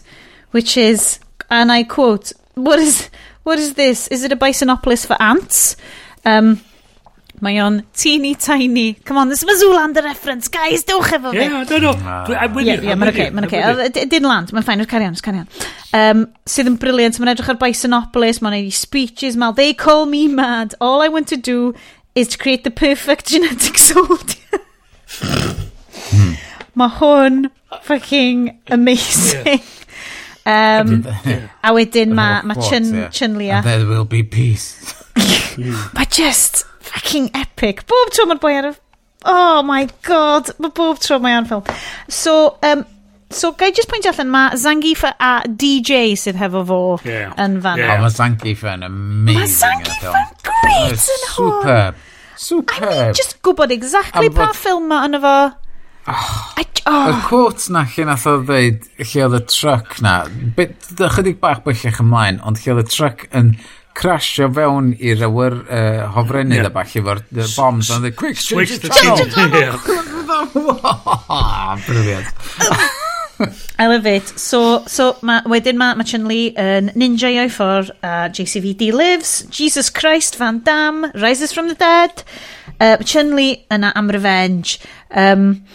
which 0.56 0.78
is 0.78 1.20
and 1.50 1.72
I 1.72 1.84
quote 1.84 2.32
what 2.56 2.80
is 2.80 3.10
what 3.44 3.60
is 3.60 3.76
this 3.76 4.08
is 4.08 4.24
it 4.24 4.32
a 4.32 4.40
Bisonopolis 4.40 5.06
for 5.06 5.20
ants 5.22 5.76
um, 6.26 6.62
Mae 7.44 7.58
o'n 7.64 7.82
teeny 7.98 8.36
tiny. 8.36 8.94
Come 9.06 9.18
on, 9.18 9.30
this 9.30 9.44
is 9.44 9.50
a 9.50 9.66
Zoolander 9.66 10.04
reference. 10.04 10.48
Guys, 10.48 10.84
dewch 10.84 11.12
efo 11.18 11.32
fi. 11.32 11.44
Yeah, 11.44 11.64
no, 11.64 11.78
no. 11.80 11.92
I'm 12.36 12.54
with 12.54 12.68
you. 12.68 12.78
Yeah, 12.82 12.96
mae'n 12.96 13.12
oce, 13.12 13.28
mae'n 13.36 13.50
oce. 13.50 14.06
Dyn 14.12 14.28
land, 14.28 14.54
mae'n 14.56 14.66
ffain, 14.68 14.86
carion, 14.92 15.18
carion. 15.26 15.50
Um, 15.96 16.26
sydd 16.48 16.72
yn 16.72 16.80
briliant, 16.82 17.20
mae'n 17.20 17.34
edrych 17.34 17.52
ar 17.54 17.60
Bisonopolis, 17.62 18.42
mae'n 18.46 18.58
ei 18.62 18.72
speeches, 18.76 19.36
mal, 19.40 19.56
they 19.58 19.74
call 19.74 20.06
me 20.06 20.28
mad. 20.28 20.76
All 20.80 21.04
I 21.04 21.10
want 21.10 21.28
to 21.34 21.38
do 21.38 21.74
is 22.16 22.30
to 22.30 22.38
create 22.38 22.64
the 22.64 22.72
perfect 22.72 23.28
genetic 23.28 23.78
soldier. 23.78 24.42
Hmm. 26.06 26.34
mae 26.78 26.92
hwn 27.00 27.48
fucking 27.82 28.60
amazing. 28.68 29.46
Yeah. 29.48 29.58
Um, 30.46 31.02
a 31.66 31.74
wedyn 31.74 32.14
mae 32.14 32.44
ma 32.46 32.56
Chun, 32.70 32.94
yeah. 32.94 33.10
Chun 33.10 33.38
Lia. 33.40 33.64
And 33.64 33.66
there 33.66 33.86
will 33.86 34.06
be 34.06 34.24
peace. 34.24 34.94
mae 35.98 36.06
just 36.10 36.66
fucking 36.80 37.32
epic. 37.34 37.86
Bob 37.90 38.12
tro 38.14 38.28
mae'r 38.30 38.42
boi 38.42 38.58
ar 38.62 38.72
y... 38.72 38.76
Oh 39.26 39.64
my 39.66 39.88
god, 40.06 40.52
mae 40.62 40.70
bob 40.70 41.02
tro 41.02 41.18
mae 41.20 41.34
o'n 41.40 41.50
ffilm. 41.50 41.66
So, 42.14 42.60
um, 42.62 42.86
So, 43.34 43.52
gai 43.58 43.72
just 43.74 43.90
pwynt 43.90 44.06
allan, 44.06 44.30
mae 44.32 44.56
Zangief 44.62 45.02
a 45.10 45.32
DJ 45.50 46.14
sydd 46.20 46.38
hefo 46.40 46.62
fo 46.70 46.78
yeah. 47.04 47.34
yn 47.42 47.58
fan. 47.64 47.82
Yeah. 47.82 47.96
Oh, 47.96 48.04
mae 48.06 48.14
Zangief 48.14 48.62
yn 48.70 48.86
amazing. 48.86 49.40
Mae 49.42 49.50
Zangief 49.50 50.06
yn 50.12 50.30
great 50.46 51.08
yn 51.16 51.26
hwn. 51.34 51.50
Superb. 51.58 52.04
Superb. 52.38 52.86
I 52.86 53.02
mean, 53.02 53.18
just 53.18 53.40
gwybod 53.44 53.74
exactly 53.74 54.30
pa 54.30 54.52
ffilm 54.54 54.88
mae 54.92 55.10
yna 55.10 55.22
fo. 55.26 55.36
Oh, 56.08 56.54
oh. 56.86 57.10
Y 57.10 57.14
quote 57.26 57.72
na 57.74 57.82
lle 57.90 58.06
nath 58.06 58.28
o 58.30 58.36
ddeud 58.46 58.84
lle 59.02 59.24
oedd 59.26 59.40
y 59.40 59.42
truck 59.50 59.98
na, 60.06 60.30
chydig 61.16 61.40
bach 61.42 61.64
bellach 61.66 61.98
ymlaen, 62.04 62.38
ond 62.46 62.62
lle 62.62 62.76
oedd 62.76 62.86
y 62.86 62.88
truck 62.94 63.26
yn 63.36 63.56
crasio 63.96 64.50
fewn 64.54 64.92
i'r 65.00 65.24
awyr 65.26 65.56
uh, 65.64 66.04
hofrennydd 66.18 66.60
yeah. 66.60 66.70
a 66.70 66.72
bach 66.76 66.94
efo'r 67.00 67.20
uh, 67.24 67.48
bombs 67.56 67.90
on 67.96 68.02
the 68.04 68.12
quick 68.12 68.38
switch 68.38 68.78
the 68.84 68.90
channel. 68.90 69.26
Brilliant. 71.88 72.28
I 73.80 73.88
love 73.88 74.06
it. 74.06 74.28
So, 74.40 74.84
so 74.88 75.16
ma, 75.22 75.42
wedyn 75.50 75.78
mae 75.80 75.96
ma 76.00 76.06
Chun 76.08 76.28
Li 76.30 76.54
yn 76.60 76.92
ninja 76.96 77.32
o'i 77.34 77.50
ffordd 77.52 77.92
a 78.06 78.30
JCVD 78.36 78.92
Lives, 78.96 79.42
Jesus 79.52 79.90
Christ 79.90 80.38
Van 80.40 80.62
Damme, 80.64 81.12
Rises 81.16 81.52
from 81.52 81.68
the 81.68 81.76
Dead, 81.76 82.24
uh, 82.80 82.98
Chun 83.04 83.36
Li 83.36 83.66
yna 83.72 83.92
am 83.96 84.12
revenge. 84.12 84.80
Um, 85.12 85.66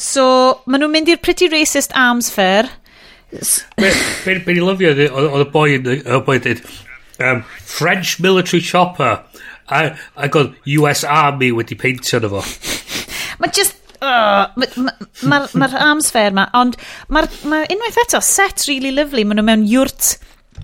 So, 0.00 0.24
maen 0.66 0.82
nhw'n 0.82 0.94
mynd 0.94 1.12
i'r 1.12 1.20
Pretty 1.22 1.48
Racist 1.52 1.94
Arms 1.94 2.30
Fair. 2.34 2.70
Be'n 3.78 4.50
i 4.50 4.58
lyfio, 4.62 4.90
oedd 4.90 5.44
y 5.44 5.46
boi 5.54 5.68
yn 5.76 5.86
dweud, 5.86 6.64
um, 7.22 7.44
French 7.62 8.18
Military 8.22 8.62
Chopper, 8.62 9.22
a, 9.70 9.80
a 10.18 10.28
oedd 10.28 10.58
US 10.80 11.04
Army 11.06 11.52
wedi 11.54 11.78
peintio 11.78 12.22
na 12.22 12.30
fo. 12.36 12.44
Mae 13.42 13.54
just 13.54 13.80
Mae'r 14.04 14.74
ma, 14.84 14.92
ma, 15.30 15.38
ma 15.56 15.68
arms 15.80 16.10
fair 16.12 16.34
ma, 16.36 16.42
ond 16.58 16.76
mae'r 17.14 17.28
ma 17.48 17.62
unwaith 17.72 18.00
eto 18.02 18.20
set 18.20 18.66
really 18.68 18.90
lovely. 18.92 19.24
Maen 19.24 19.40
nhw 19.40 19.46
mewn 19.46 19.62
iwrt 19.70 20.10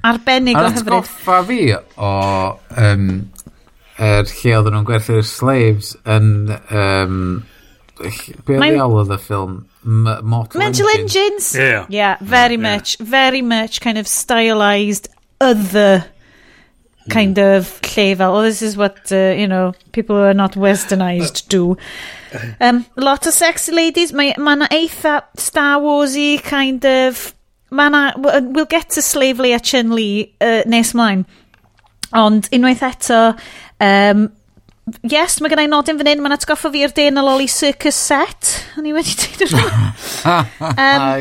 arbennig 0.07 0.59
o 0.59 0.65
hyfryd. 0.67 0.91
A'r 0.91 1.07
goffa 1.07 1.39
fi 1.49 1.61
o 1.73 2.11
um, 2.85 3.07
er 3.97 4.29
lle 4.29 4.57
oedden 4.59 4.77
nhw'n 4.77 4.89
gwerthu'r 4.91 5.25
slaves 5.25 5.95
yn 6.17 6.53
um, 6.69 7.17
Be 8.01 8.57
oedd 8.57 8.65
ei 8.65 8.79
alw 8.81 9.03
y 9.05 9.19
ffilm? 9.21 9.57
Mortal 9.83 10.61
Mental 10.61 10.89
Engines? 10.95 11.53
Yeah. 11.55 11.87
Yeah, 11.89 12.17
very 12.21 12.57
yeah. 12.57 12.77
much, 12.77 12.97
very 12.99 13.43
much 13.43 13.81
kind 13.81 13.99
of 13.99 14.09
stylized 14.09 15.09
other 15.41 16.05
kind 17.11 17.37
hmm. 17.37 17.57
of 17.57 17.81
lle 17.83 18.15
fel, 18.17 18.37
oh, 18.37 18.43
this 18.43 18.63
is 18.63 18.77
what, 18.77 19.11
uh, 19.13 19.35
you 19.37 19.47
know, 19.47 19.73
people 19.93 20.17
who 20.17 20.23
are 20.23 20.35
not 20.35 20.55
westernized 20.55 21.49
do. 21.55 21.77
Um, 22.61 22.87
lot 22.97 23.27
of 23.27 23.35
sexy 23.35 23.73
ladies. 23.73 24.13
Mae 24.13 24.35
yna 24.35 24.69
eitha 24.71 25.23
Star 25.37 25.81
Wars-y 25.81 26.39
kind 26.45 26.85
of... 26.85 27.35
Mae 27.71 27.91
na... 27.91 28.13
Uh, 28.17 28.41
we'll 28.45 28.67
get 28.67 28.91
to 28.91 29.03
Slave 29.03 29.39
Leia 29.39 29.61
Chun-Li 29.63 30.35
uh, 30.41 30.63
nes 30.67 30.93
mlaen. 30.93 31.25
Ond 32.17 32.49
unwaith 32.51 32.83
eto, 32.83 33.21
um, 33.81 34.29
yes, 35.07 35.39
mae 35.41 35.51
gennau 35.53 35.69
nodyn 35.71 35.99
fan 36.01 36.09
hyn, 36.11 36.23
mae'n 36.25 36.35
atgoffa 36.37 36.71
fi 36.73 36.83
i'r 36.85 36.95
dyn 36.97 37.21
loli 37.21 37.49
circus 37.51 37.99
set. 37.99 38.51
O'n 38.79 38.89
i 38.89 38.95
wedi 38.95 39.15
dweud 39.19 39.45
yn 39.51 40.75
ah, 40.79 41.17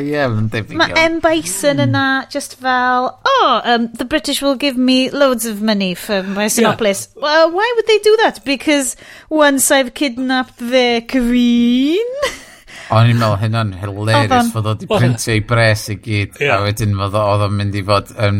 debyg. 0.53 0.75
Mae 0.79 0.95
M. 1.01 1.19
Bison 1.23 1.77
hmm. 1.77 1.85
yna 1.87 2.05
just 2.31 2.57
fel, 2.61 3.11
oh, 3.25 3.61
um, 3.63 3.87
the 3.99 4.05
British 4.05 4.41
will 4.41 4.55
give 4.55 4.77
me 4.77 5.09
loads 5.09 5.45
of 5.45 5.61
money 5.61 5.93
for 5.95 6.23
my 6.23 6.47
Sinopolis. 6.47 7.07
Yeah. 7.15 7.23
Well, 7.23 7.51
why 7.51 7.73
would 7.75 7.87
they 7.87 7.99
do 7.99 8.17
that? 8.23 8.43
Because 8.45 8.95
once 9.29 9.71
I've 9.71 9.93
kidnapped 9.93 10.57
their 10.57 11.01
queen... 11.01 12.05
O'n 12.89 13.05
i'n 13.05 13.19
meddwl 13.21 13.35
hynna'n 13.37 13.75
hilarious 13.77 14.47
fod 14.49 14.65
o 14.65 14.71
di 14.73 14.87
printio 14.89 15.35
i 15.37 15.43
bres 15.45 15.83
i 15.93 15.95
gyd, 16.01 16.39
yeah. 16.41 16.57
a 16.57 16.63
wedyn 16.65 16.95
oedd 16.97 17.17
o'n 17.21 17.53
mynd 17.53 17.75
i 17.77 17.83
fod. 17.85 18.09
Um, 18.17 18.39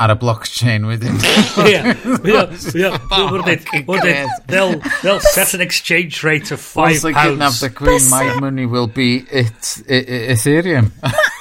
ar 0.00 0.10
y 0.14 0.16
blockchain 0.16 0.86
wedyn 0.88 1.18
yeah, 1.68 1.92
yeah, 2.24 2.46
yeah. 2.74 2.96
What 3.30 3.44
did 3.44 3.60
what 3.86 4.02
did 4.02 4.26
they'll 4.48 4.80
they'll 5.02 5.20
set 5.20 5.52
an 5.54 5.60
exchange 5.60 6.22
rate 6.24 6.50
of 6.50 6.60
five 6.60 7.02
Once 7.02 7.04
I 7.04 7.12
kidnap 7.12 7.38
pounds. 7.52 7.60
the 7.60 7.70
queen 7.70 8.08
my 8.08 8.34
money 8.40 8.64
will 8.66 8.86
be 8.88 9.26
it, 9.30 9.82
i- 9.88 9.94
i- 9.94 10.32
Ethereum 10.34 10.90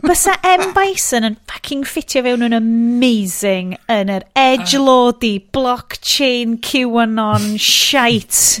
Bysa 0.00 0.34
M. 0.44 0.72
Bison 0.72 1.26
yn 1.28 1.36
fucking 1.50 1.84
ffitio 1.84 2.22
fewn 2.24 2.44
yn 2.46 2.54
amazing 2.56 3.74
yn 3.92 4.12
yr 4.12 4.24
edge 4.38 4.78
lodi, 4.80 5.34
blockchain, 5.52 6.56
QAnon, 6.64 7.58
shite. 7.60 8.60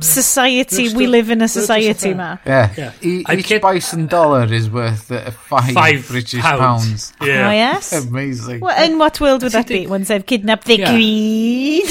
society, 0.00 0.94
we 0.94 1.06
live 1.06 1.30
in 1.30 1.42
a 1.42 1.48
society 1.48 2.14
ma. 2.14 2.36
Yeah. 2.46 2.72
yeah. 2.76 2.92
E 3.02 3.24
each 3.32 3.60
Bison 3.60 4.06
dollar 4.06 4.52
is 4.52 4.70
worth 4.70 5.10
uh, 5.10 5.30
five, 5.30 5.72
five 5.72 6.06
British 6.08 6.40
pounds. 6.40 6.60
pounds. 6.60 7.12
Yeah. 7.20 7.48
Oh 7.48 7.52
yes? 7.52 7.92
amazing. 7.92 8.60
Well, 8.60 8.84
in 8.84 8.98
what 8.98 9.20
world 9.20 9.42
would 9.42 9.52
that 9.52 9.68
be? 9.68 9.86
Once 9.86 10.10
I've 10.10 10.26
kidnapped 10.26 10.66
the 10.66 10.78
yeah. 10.78 10.90
queen? 10.90 11.82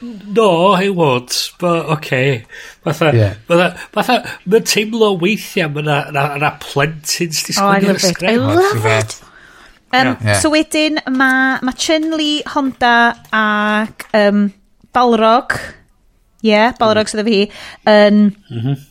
no, 0.00 0.72
I 0.72 0.88
won't, 0.90 1.52
but 1.58 1.86
okay. 1.96 2.44
Fatha, 2.82 3.12
yeah. 3.14 3.34
fatha, 3.48 3.76
fatha, 3.92 4.16
mae'n 4.46 4.66
teimlo 4.68 5.12
weithiau 5.20 5.70
mae 5.72 5.86
na, 5.86 6.00
na, 6.14 6.26
na 6.42 6.50
plentyn 6.62 7.32
sy'n 7.32 7.62
oh, 7.62 7.70
I 7.70 7.80
love 7.80 8.04
it, 8.04 8.22
I 8.22 8.36
love 8.36 8.84
it. 8.84 9.16
Um, 9.92 10.16
yeah. 10.20 10.40
So 10.42 10.50
wedyn, 10.52 11.00
mae 11.08 11.62
ma 11.64 11.72
Chun-Li, 11.72 12.42
Honda 12.52 12.96
ac 13.32 14.08
um, 14.16 14.50
Balrog, 14.96 15.56
ie, 16.42 16.52
yeah, 16.52 16.76
Balrog 16.78 17.10
sydd 17.10 17.24
efo 17.24 17.32
hi, 17.32 17.46
yn... 17.94 18.28
Mm-hmm. 18.50 18.84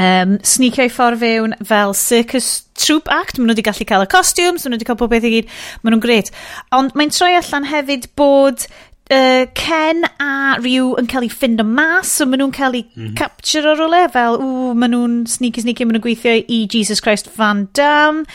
Um, 0.00 0.38
mm 0.38 0.46
sneakio 0.46 0.86
i 0.86 0.88
ffordd 0.88 1.20
fewn 1.20 1.52
fel 1.66 1.90
circus 1.98 2.46
troop 2.80 3.10
act. 3.12 3.36
Maen 3.36 3.50
nhw 3.50 3.56
wedi 3.58 3.64
gallu 3.66 3.84
cael 3.84 4.04
y 4.06 4.08
costumes, 4.08 4.64
maen 4.64 4.72
nhw 4.72 4.78
wedi 4.78 4.88
cael 4.88 4.96
pob 4.96 5.10
beth 5.12 5.26
i 5.28 5.32
gyd. 5.34 5.50
Maen 5.82 5.92
nhw'n 5.92 6.04
gret. 6.04 6.30
Ond 6.72 6.94
mae'n 6.96 7.12
troi 7.12 7.34
allan 7.36 7.68
hefyd 7.68 8.06
bod 8.16 8.64
uh, 9.10 9.44
Ken 9.54 10.04
a 10.22 10.56
Ryu 10.60 10.94
yn 11.00 11.08
cael 11.10 11.26
ei 11.26 11.32
ffind 11.32 11.62
o 11.62 11.66
mas, 11.66 12.10
so 12.16 12.26
maen 12.26 12.42
nhw'n 12.42 12.56
cael 12.56 12.78
ei 12.78 12.84
mm 12.86 13.04
-hmm. 13.04 13.14
capture 13.18 13.68
o 13.70 13.76
rwle, 13.76 14.02
fel, 14.14 14.40
ww, 14.40 14.74
maen 14.74 14.94
nhw'n 14.94 15.16
sneaky 15.30 15.64
sneaky, 15.66 15.86
maen 15.86 15.98
nhw'n 15.98 16.06
gweithio 16.08 16.36
i 16.40 16.66
Jesus 16.72 17.02
Christ 17.04 17.30
Van 17.36 17.68
Damme. 17.74 18.26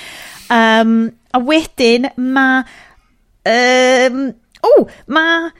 Um, 0.49 1.11
a 1.33 1.39
wedyn 1.39 2.09
mae... 2.15 2.65
Um, 3.45 4.33
o, 4.61 4.87
mae... 5.07 5.53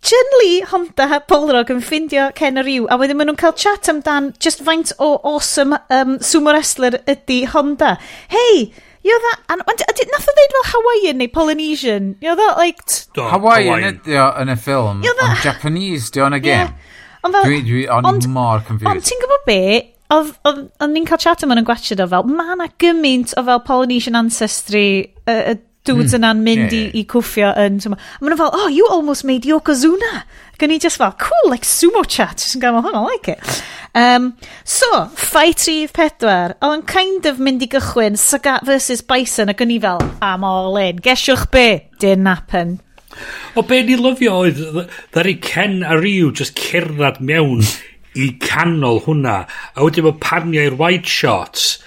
Chun-Li, 0.00 0.62
Honda, 0.70 1.18
Polrog 1.28 1.68
yn 1.74 1.82
ffindio 1.84 2.30
Ken 2.32 2.56
a 2.56 2.62
Ryu, 2.64 2.86
a 2.88 2.96
wedyn 2.96 3.18
maen 3.18 3.28
nhw'n 3.28 3.40
cael 3.40 3.52
chat 3.52 3.90
amdan 3.92 4.30
just 4.40 4.62
faint 4.64 4.94
o 4.96 5.10
awesome 5.28 5.76
um, 5.92 6.14
sumo 6.24 6.54
wrestler 6.54 6.96
ydy 7.04 7.42
Honda. 7.52 7.98
Hei, 8.32 8.70
You 9.02 9.14
know 9.14 9.22
that, 9.30 9.38
and, 9.48 9.62
and, 9.66 9.82
and 9.88 10.10
nath 10.12 10.28
o 10.28 10.32
ddeud 10.36 10.54
fel 10.56 10.66
Hawaiian 10.74 11.20
neu 11.22 11.28
Polynesian. 11.32 12.16
You 12.20 12.32
know 12.32 12.36
that, 12.36 12.58
like... 12.58 12.82
Do, 13.16 13.24
Hawaiian 13.30 13.86
ydi 13.94 14.18
o 14.20 14.26
yn 14.42 14.52
y 14.52 14.56
ffilm, 14.60 15.00
you 15.06 15.14
know 15.16 15.30
ond 15.30 15.40
Japanese 15.44 16.12
di 16.12 16.20
o'n 16.20 16.36
y 16.36 16.42
gêm. 16.44 16.74
Ond 17.24 17.38
fel... 17.38 17.48
Dwi, 17.48 17.62
dwi, 17.64 17.86
o'n 17.88 18.10
ond, 18.10 18.28
mor 18.34 18.60
confused. 18.66 18.90
Ond 18.90 19.06
ti'n 19.08 19.24
gwybod 19.24 19.46
be? 19.48 19.62
Oedd 20.10 20.90
ni'n 20.90 21.08
cael 21.08 21.22
chat 21.22 21.46
yma'n 21.46 21.62
yn 21.62 21.68
gwachod 21.68 22.02
o 22.04 22.08
fel, 22.12 22.28
ma 22.28 22.58
na 22.58 22.68
gymaint 22.82 23.32
o 23.40 23.44
fel 23.46 23.64
Polynesian 23.64 24.18
ancestry 24.18 25.14
uh, 25.24 25.54
uh, 25.54 25.58
dudes 25.84 26.14
yna'n 26.16 26.36
hmm. 26.36 26.44
mynd 26.44 26.66
yeah, 26.66 26.86
yeah. 26.86 26.94
i, 26.94 27.02
i 27.02 27.08
cwffio 27.08 27.50
yn... 27.60 27.80
sumo. 27.82 27.96
A 27.96 28.22
maen 28.22 28.34
nhw 28.34 28.40
fel, 28.40 28.54
oh, 28.56 28.68
you 28.68 28.88
almost 28.90 29.24
made 29.28 29.48
Yokozuna. 29.48 30.24
Gan 30.60 30.74
i 30.74 30.78
just 30.82 31.00
fel, 31.00 31.14
cool, 31.20 31.50
like 31.50 31.68
sumo 31.68 32.04
chat. 32.06 32.36
Just 32.42 32.58
yn 32.58 32.64
gael, 32.64 32.80
oh, 32.80 32.92
I 32.92 33.04
like 33.06 33.32
it. 33.32 33.62
Um, 33.94 34.34
so, 34.64 35.06
fight 35.16 35.64
rhif 35.66 35.94
pedwar. 35.96 36.54
oedd 36.60 36.76
yn 36.78 36.86
kind 36.90 37.26
of 37.30 37.40
mynd 37.42 37.64
i 37.64 37.70
gychwyn 37.70 38.18
Sagat 38.20 38.68
versus 38.68 39.02
Bison 39.02 39.52
ac 39.52 39.64
yn 39.64 39.74
i 39.74 39.80
fel, 39.82 40.04
am 40.22 40.46
all 40.46 40.78
in. 40.82 41.00
Gesiwch 41.02 41.48
be? 41.54 41.66
Didn't 41.98 42.30
happen. 42.30 42.78
O 43.58 43.64
be 43.66 43.80
ni 43.82 43.96
lyfio 43.98 44.36
oedd, 44.44 44.60
ddari 45.14 45.38
Ken 45.42 45.80
a 45.82 45.96
Ryu 45.98 46.30
just 46.30 46.60
cerdded 46.60 47.18
mewn 47.24 47.64
i 48.14 48.30
canol 48.42 49.00
hwnna. 49.06 49.40
A 49.74 49.86
wedyn 49.86 50.06
mae 50.06 50.18
panio 50.22 50.68
i'r 50.68 50.78
wide 50.78 51.08
shots 51.08 51.78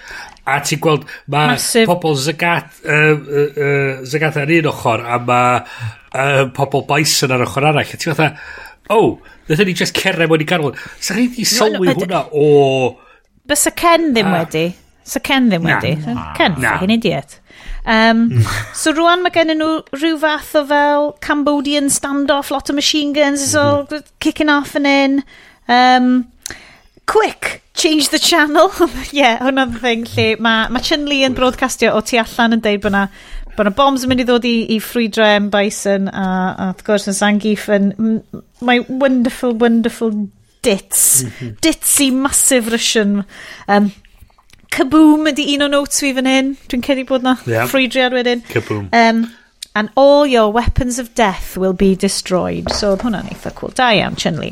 a 0.46 0.60
ti'n 0.64 0.82
gweld 0.84 1.08
mae 1.32 1.54
Massive. 1.54 1.88
pobl 1.90 2.18
Zagat 2.20 2.84
uh, 2.84 3.16
uh, 3.16 3.48
uh, 3.54 4.04
Zagat 4.10 4.42
ar 4.42 4.54
un 4.58 4.70
ochr 4.74 5.06
a 5.06 5.20
mae 5.24 5.64
uh, 5.64 6.46
pobl 6.56 6.86
Bison 6.90 7.34
ar 7.36 7.46
ochr 7.48 7.70
arall 7.70 7.84
a 7.84 7.88
ti'n 7.90 8.12
fatha 8.12 8.32
oh 8.94 9.20
nethon 9.48 9.70
ni 9.70 9.76
just 9.80 9.96
cerdded 9.98 10.32
mewn 10.32 10.44
i 10.44 10.48
garfod 10.48 10.80
sa 11.00 11.16
chi 11.18 11.30
di 11.32 11.48
sylwi 11.48 11.92
no, 11.92 12.00
hwnna 12.02 12.24
o 12.32 12.48
bys 13.48 13.68
y 13.72 13.76
Ken 13.80 14.12
ddim 14.12 14.32
uh, 14.32 14.40
wedi 14.42 14.68
Sa 15.04 15.20
Ken 15.20 15.50
ddim 15.50 15.64
na, 15.64 15.80
wedi. 15.80 15.96
Na, 16.06 16.34
Ken, 16.34 16.56
na. 16.60 16.74
fucking 16.74 16.90
idiot. 16.90 17.40
Um, 17.86 18.44
so 18.74 18.94
rwan 18.96 19.24
mae 19.24 19.34
gen 19.36 19.52
nhw 19.52 19.72
rhyw 19.92 20.20
fath 20.22 20.54
o 20.56 20.64
fel 20.70 21.10
Cambodian 21.26 21.92
standoff, 21.92 22.52
lot 22.56 22.72
o 22.72 22.74
machine 22.74 23.12
guns, 23.14 23.44
it's 23.44 23.56
all 23.56 23.84
mhm. 23.86 24.06
kicking 24.20 24.50
off 24.50 24.76
and 24.76 24.88
in. 24.88 25.24
Um, 25.68 26.32
quick, 27.14 27.62
change 27.74 28.10
the 28.10 28.20
channel. 28.20 28.72
Yeah, 29.14 29.38
hwnna'n 29.46 29.78
thing 29.80 30.08
lle 30.16 30.28
mae 30.42 30.68
ma 30.74 30.82
Chun-Li 30.82 31.22
yn 31.28 31.38
broadcastio 31.38 31.94
o 31.94 32.02
tu 32.02 32.18
allan 32.18 32.58
yn 32.58 32.64
deud 32.66 32.82
bod 32.84 32.96
na 32.98 33.08
Bod 33.54 33.70
bombs 33.78 34.02
yn 34.02 34.10
mynd 34.10 34.24
i 34.24 34.26
ddod 34.26 34.46
i, 34.50 34.54
i 34.74 34.80
ffrwydra 34.82 35.28
M. 35.38 35.52
Bison 35.54 36.08
a, 36.10 36.24
a 36.58 36.70
wrth 36.72 36.82
gwrs 36.88 37.06
yn 37.12 37.18
Sangif 37.18 37.68
yn 37.70 37.92
my 38.66 38.80
wonderful, 38.88 39.54
wonderful 39.62 40.16
dits. 40.66 41.22
Mhm. 41.28 41.52
Ditsy, 41.62 42.10
massive 42.12 42.72
Russian. 42.74 43.20
Um, 43.68 43.92
Kaboom 44.74 45.30
ydi 45.30 45.52
un 45.54 45.68
o 45.68 45.70
notes 45.70 46.02
fi 46.02 46.10
fan 46.18 46.30
hyn. 46.30 46.56
Dwi'n 46.72 46.86
cedi 46.88 47.06
bod 47.06 47.26
na 47.28 47.36
yeah. 47.46 47.68
ffrwydriad 47.70 48.18
wedyn. 48.18 48.42
Kaboom. 48.50 48.90
Um, 48.90 49.28
and 49.76 49.94
all 49.96 50.26
your 50.26 50.50
weapons 50.52 50.98
of 50.98 51.14
death 51.14 51.54
will 51.58 51.78
be 51.78 51.94
destroyed. 51.94 52.72
So, 52.74 52.96
hwnna'n 52.98 53.30
eitha 53.36 53.54
cool. 53.54 53.74
Da 53.78 53.92
iawn, 53.94 54.18
Chun-Li. 54.18 54.50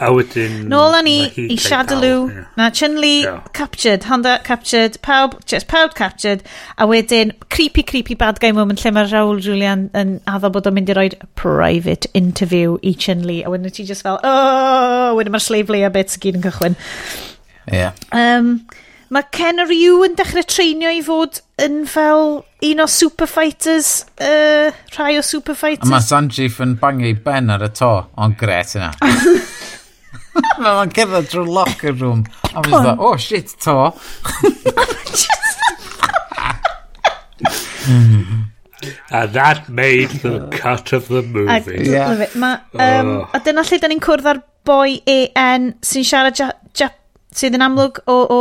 A 0.00 0.08
wedyn... 0.16 0.64
Nôl 0.72 0.94
â 0.96 1.02
ni 1.04 1.14
i 1.52 1.56
Shadaloo. 1.60 2.30
Yeah. 2.32 2.44
Na, 2.56 2.70
Chun-Li 2.72 3.22
yeah. 3.22 3.42
captured, 3.52 4.04
Honda 4.08 4.38
captured, 4.44 4.96
pawb, 5.04 5.36
just 5.44 5.68
pawb 5.68 5.94
captured. 5.94 6.42
A 6.78 6.86
wedyn, 6.88 7.34
creepy, 7.50 7.82
creepy 7.82 8.14
bad 8.14 8.40
guy 8.40 8.52
moment 8.56 8.80
lle 8.80 8.94
mae 8.96 9.10
Raoul 9.10 9.42
Julian 9.44 9.88
yn 9.92 10.16
addo 10.30 10.48
bod 10.54 10.70
o'n 10.70 10.78
mynd 10.78 10.92
i 10.92 10.96
roed 10.96 11.18
private 11.36 12.08
interview 12.16 12.78
i 12.80 12.94
Chun-Li. 12.96 13.42
A 13.44 13.52
wedyn 13.52 13.76
ti 13.76 13.84
just 13.84 14.06
fel, 14.06 14.16
oh, 14.24 15.12
wedyn 15.18 15.36
mae'r 15.36 15.44
slave 15.50 15.74
layer 15.74 15.92
bits 15.92 16.16
gyd 16.22 16.40
yn 16.40 16.46
cychwyn. 16.48 16.78
Yeah. 17.68 17.92
Um, 18.16 18.64
mae 19.12 19.28
Ken 19.36 19.60
Ryu 19.68 20.00
yn 20.06 20.16
dechrau 20.16 20.48
treinio 20.48 20.90
i 20.96 21.02
fod 21.04 21.42
yn 21.60 21.82
fel 21.90 22.40
un 22.70 22.80
o 22.80 22.86
superfighters, 22.88 24.06
uh, 24.16 24.72
rhai 24.96 25.18
o 25.20 25.24
superfighters. 25.26 25.88
A 25.88 25.92
mae 25.92 26.08
Sanjeev 26.08 26.56
yn 26.64 26.78
bangu 26.80 27.12
ben 27.24 27.52
ar 27.52 27.68
y 27.68 27.70
to, 27.76 27.92
ond 28.16 28.40
gret 28.40 28.78
yna. 28.80 28.94
Mae 30.62 30.76
o'n 30.84 30.92
cerdded 30.94 31.30
drwy'r 31.32 31.50
locker 31.58 31.94
room. 31.96 32.24
A 32.52 32.62
mae'n 32.62 32.86
dda, 32.86 32.96
oh 32.98 33.16
shit, 33.20 33.54
to. 33.64 33.92
And 39.10 39.32
that 39.32 39.68
made 39.68 40.10
the 40.22 40.48
cut 40.52 40.92
of 40.92 41.08
the 41.08 41.22
movie. 41.22 41.96
I 41.96 42.08
love 42.08 42.20
it. 42.20 42.34
Ma, 42.36 42.60
um, 42.74 43.08
oh. 43.08 43.28
A 43.34 43.40
dyna 43.42 43.64
lle 43.66 43.78
da 43.82 43.90
ni'n 43.90 44.02
cwrdd 44.02 44.28
ar 44.30 44.40
boi 44.66 45.00
AN 45.10 45.72
sy'n 45.84 46.06
siarad 46.06 46.38
ja, 46.38 46.50
ja, 46.78 46.88
sydd 47.34 47.58
yn 47.58 47.66
amlwg 47.66 48.00
o, 48.06 48.16
o 48.30 48.40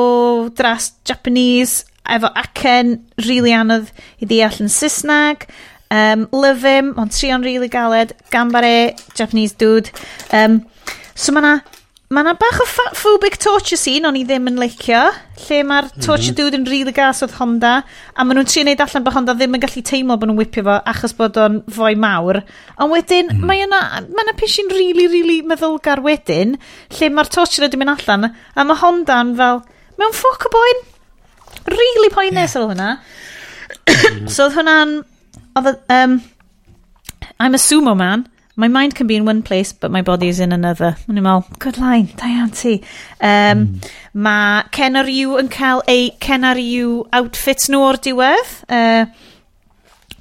dras 0.55 0.91
Japanese 1.09 1.87
efo 2.09 2.29
acen 2.37 2.99
really 3.25 3.53
anodd 3.53 3.89
i 4.21 4.29
ddeall 4.29 4.61
yn 4.63 4.71
Saesneg. 4.71 5.47
Um, 5.89 6.27
love 6.31 6.61
him, 6.61 6.93
ond 7.01 7.13
trio'n 7.15 7.41
really 7.41 7.67
galed, 7.71 8.13
gambare, 8.29 8.93
Japanese 9.17 9.57
dude. 9.57 9.89
Um, 10.29 10.61
so 11.17 11.33
mae 11.33 11.57
Mae 12.09 12.23
yna 12.25 12.31
bach 12.41 12.55
o 12.57 12.65
phobic 12.97 13.35
torture 13.37 13.77
scene 13.77 14.07
o'n 14.09 14.15
i 14.17 14.23
ddim 14.25 14.47
yn 14.49 14.55
licio, 14.57 14.97
lle 15.43 15.57
mae'r 15.69 15.91
mhm. 15.91 16.01
torture 16.01 16.33
dude 16.33 16.57
yn 16.57 16.63
rili 16.65 16.79
really 16.79 16.93
gas 16.97 17.19
oedd 17.21 17.35
Honda, 17.37 17.73
a 17.85 18.23
maen 18.25 18.39
nhw'n 18.39 18.47
trio 18.49 18.63
neud 18.65 18.79
allan 18.81 19.05
bod 19.05 19.13
Honda 19.13 19.35
ddim 19.37 19.53
yn 19.53 19.61
gallu 19.61 19.83
teimlo 19.85 20.17
bod 20.17 20.31
nhw'n 20.31 20.39
whipio 20.39 20.63
fo 20.65 20.77
achos 20.89 21.13
bod 21.19 21.37
o'n 21.37 21.59
fwy 21.75 21.93
mawr. 22.01 22.39
Ond 22.81 22.95
wedyn, 22.95 23.29
mm. 23.35 23.43
mae 23.45 23.61
yna, 23.67 23.81
mae 24.07 24.25
yna 24.25 24.33
pisi'n 24.39 24.73
rili, 24.73 24.87
really, 24.95 25.05
rili 25.11 25.21
really 25.21 25.51
meddylgar 25.51 26.01
wedyn, 26.07 26.57
lle 26.97 27.11
mae'r 27.13 27.29
torture 27.37 27.67
wedi 27.67 27.77
mynd 27.77 27.93
allan, 27.93 28.31
a 28.33 28.65
mae 28.65 28.81
Honda'n 28.81 29.35
fel, 29.37 29.61
mewn 30.01 30.17
ffoc 30.17 30.49
o 30.49 30.53
boen, 30.57 30.83
really 31.75 32.09
poenus 32.17 32.57
yeah. 32.57 32.65
hwnna. 32.65 32.89
so 34.33 34.47
oedd 34.47 34.57
hwnna'n, 34.57 34.97
oedd, 35.61 35.71
um, 35.93 36.17
I'm 37.37 37.53
a 37.53 37.61
sumo 37.61 37.93
man, 38.01 38.25
My 38.59 38.67
mind 38.67 38.93
can 38.93 39.07
be 39.07 39.15
in 39.15 39.23
one 39.23 39.41
place, 39.41 39.71
but 39.71 39.89
my 39.89 40.01
body 40.01 40.27
is 40.27 40.41
in 40.43 40.51
another. 40.51 40.89
Mae'n 41.07 41.21
i'n 41.21 41.23
meddwl, 41.23 41.59
good 41.63 41.77
line, 41.79 42.09
da 42.19 42.27
iawn 42.27 42.49
ti. 42.51 42.73
Um, 43.23 43.61
mm. 43.61 43.87
Mae 44.25 44.65
Ken 44.75 44.99
ar 44.99 45.07
You 45.07 45.37
yn 45.39 45.47
cael 45.53 45.79
ei 45.87 46.09
Ken 46.19 46.43
ar 46.43 46.59
You 46.59 47.05
outfits 47.15 47.71
nhw 47.71 47.79
o'r 47.87 48.01
diwedd. 48.03 48.51
Uh, 48.67 49.07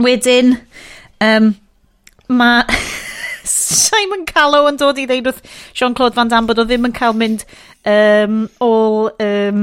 wedyn, 0.07 0.55
um, 1.19 1.53
mae... 2.31 2.63
Simon 3.49 4.27
Callow 4.29 4.69
yn 4.69 4.79
dod 4.79 4.99
i 5.01 5.07
ddeud 5.09 5.31
wrth 5.31 5.41
Jean-Claude 5.77 6.17
Van 6.17 6.29
Damme 6.31 6.51
bod 6.51 6.61
o 6.61 6.67
ddim 6.69 6.85
yn 6.85 6.95
cael 6.97 7.15
mynd 7.17 7.47
um, 7.89 8.43
all 8.65 9.09
um, 9.25 9.63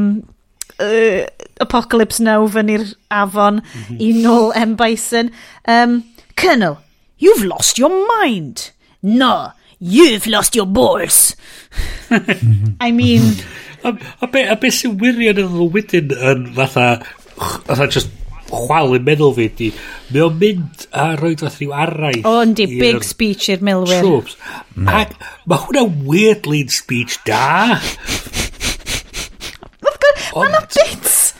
uh, 0.81 1.21
Apocalypse 1.63 2.23
Now 2.25 2.47
fyny'r 2.51 2.89
afon 3.13 3.61
mm 3.61 3.85
-hmm. 3.85 4.01
i 4.01 4.09
nôl 4.25 4.51
M. 4.57 4.75
Bison. 4.79 5.31
Um, 5.69 6.01
Colonel, 6.35 6.79
You've 7.17 7.45
lost 7.45 7.77
your 7.77 7.91
mind. 8.07 8.71
No, 9.01 9.51
you've 9.79 10.27
lost 10.27 10.55
your 10.55 10.65
balls. 10.65 11.35
I 12.79 12.91
mean... 12.91 13.35
a, 13.85 13.97
a 14.21 14.27
be, 14.27 14.41
a 14.41 14.55
be 14.57 14.71
sy'n 14.73 14.97
wirion 14.99 15.39
yn 15.43 15.57
wedyn 15.73 16.11
yn 16.15 16.45
fatha, 16.57 16.85
fatha 17.37 17.87
just 17.93 18.09
chwal 18.49 18.95
yn 18.97 19.05
meddwl 19.05 19.33
fi 19.37 19.47
di, 19.57 19.71
mae 20.13 20.23
o'n 20.25 20.37
mynd 20.41 20.85
a 20.93 21.07
roed 21.19 21.41
fath 21.45 21.59
rhyw 21.61 21.73
arraith. 21.85 22.27
O, 22.27 22.41
yndi, 22.45 22.67
big 22.81 23.05
speech 23.05 23.49
i'r 23.53 23.63
milwyr. 23.65 24.01
Troops. 24.05 24.37
No. 24.75 24.91
Ac 25.01 25.15
mae 25.49 25.61
hwnna 25.65 25.85
weirdly'n 26.09 26.71
speech 26.73 27.19
da. 27.27 27.79
Mae 29.81 30.49
yna 30.49 30.61
bits 30.67 31.33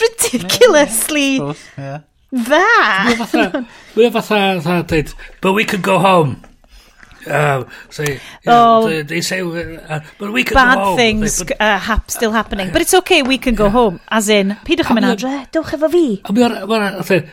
ridiculously... 0.00 1.36
Yeah. 1.76 2.06
Dda. 2.32 3.66
o 3.96 4.10
fatha, 4.10 4.60
fatha, 4.60 4.82
dweud, 4.86 5.14
but 5.40 5.52
we 5.52 5.64
could 5.64 5.82
go 5.82 5.98
home. 5.98 6.42
Um, 7.26 7.66
say, 7.90 8.18
Oh. 8.46 8.88
they, 8.88 9.02
they 9.02 9.20
say, 9.20 9.42
uh, 9.42 10.00
but 10.18 10.32
we 10.32 10.42
could 10.42 10.54
go 10.54 10.64
Bad 10.64 10.78
home. 10.78 10.96
things 10.96 11.38
They- 11.38 11.44
but- 11.52 11.60
uh, 11.60 11.78
hap, 11.78 12.10
still 12.10 12.32
happening. 12.32 12.70
But 12.72 12.80
it's 12.80 12.94
okay, 12.94 13.20
we 13.22 13.36
can 13.36 13.54
go 13.54 13.68
home. 13.68 14.00
As 14.08 14.30
in, 14.30 14.56
pidwch 14.64 14.88
yn 14.88 14.96
mynd 14.96 15.04
A 15.04 15.16
adre, 15.16 15.34
dewch 15.52 15.74
efo 15.76 15.90
fi. 15.92 16.20
A 16.24 16.32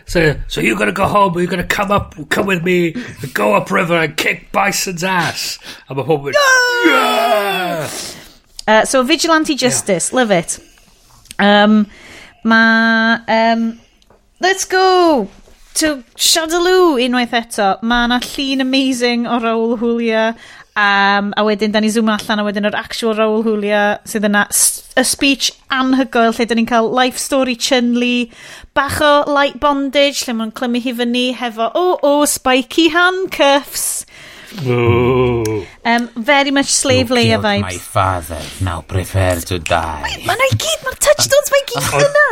say, 0.06 0.38
so 0.48 0.60
you're 0.60 0.76
going 0.76 0.88
to 0.91 0.91
go 0.94 1.06
home, 1.07 1.32
but 1.32 1.40
you're 1.40 1.49
going 1.49 1.65
to 1.65 1.76
come 1.76 1.90
up, 1.91 2.15
come 2.30 2.48
with 2.48 2.64
me, 2.64 2.91
go 3.34 3.53
up 3.56 3.72
river 3.72 3.95
and 3.95 4.18
kick 4.18 4.52
Bison's 4.52 5.06
ass. 5.06 5.57
A 5.90 5.95
mae 5.95 6.03
pob 6.03 6.28
yn, 6.28 6.34
yeah! 6.86 7.88
Uh, 8.68 8.84
so, 8.84 9.03
Vigilante 9.03 9.56
Justice, 9.56 10.11
love 10.11 10.32
it. 10.32 10.60
Um, 11.40 11.88
ma, 12.44 13.19
um, 13.26 13.80
Let's 14.39 14.65
go! 14.65 15.27
to 15.77 16.03
Shadaloo 16.18 16.97
unwaith 16.97 17.35
eto. 17.38 17.68
Mae 17.85 18.07
yna 18.07 18.18
llun 18.26 18.64
amazing 18.64 19.27
o 19.30 19.38
Raoul 19.43 19.76
Julia. 19.77 20.31
Um, 20.77 21.31
a 21.38 21.43
wedyn, 21.45 21.72
da 21.73 21.81
ni 21.81 21.89
zoom 21.89 22.09
allan, 22.09 22.41
a 22.41 22.45
wedyn 22.45 22.65
yr 22.69 22.77
actual 22.77 23.14
Raoul 23.18 23.45
Julia 23.45 23.84
sydd 24.09 24.26
yna. 24.30 24.47
Y 24.97 25.05
speech 25.05 25.51
anhygoel 25.73 26.34
lle 26.34 26.47
da 26.49 26.57
ni'n 26.57 26.69
cael 26.69 26.89
life 26.93 27.22
story 27.22 27.53
Chun-Li, 27.68 28.30
bach 28.77 28.97
o 29.05 29.14
light 29.30 29.59
bondage 29.61 30.26
lle 30.26 30.38
mae'n 30.39 30.53
clymu 30.57 30.81
hi 30.81 30.95
fyny 30.97 31.26
hefo, 31.38 31.69
o, 31.69 31.85
oh, 31.85 31.93
o, 32.01 32.14
oh, 32.22 32.30
spiky 32.30 32.89
handcuffs. 32.93 33.97
Ooh. 34.65 35.65
Um, 35.86 36.07
very 36.15 36.52
much 36.52 36.68
slave 36.68 37.11
layer 37.11 37.38
vibes. 37.38 37.61
my 37.61 37.78
father, 37.78 38.41
now 38.61 38.82
prefer 38.82 39.40
to 39.52 39.60
die. 39.60 40.15
Mae'n 40.28 40.45
i 40.45 40.49
gyd, 40.56 40.86
mae'r 40.86 40.98
touchstones 41.03 41.53
mae'n 41.53 41.68
gyd 41.74 42.07
yna. 42.07 42.26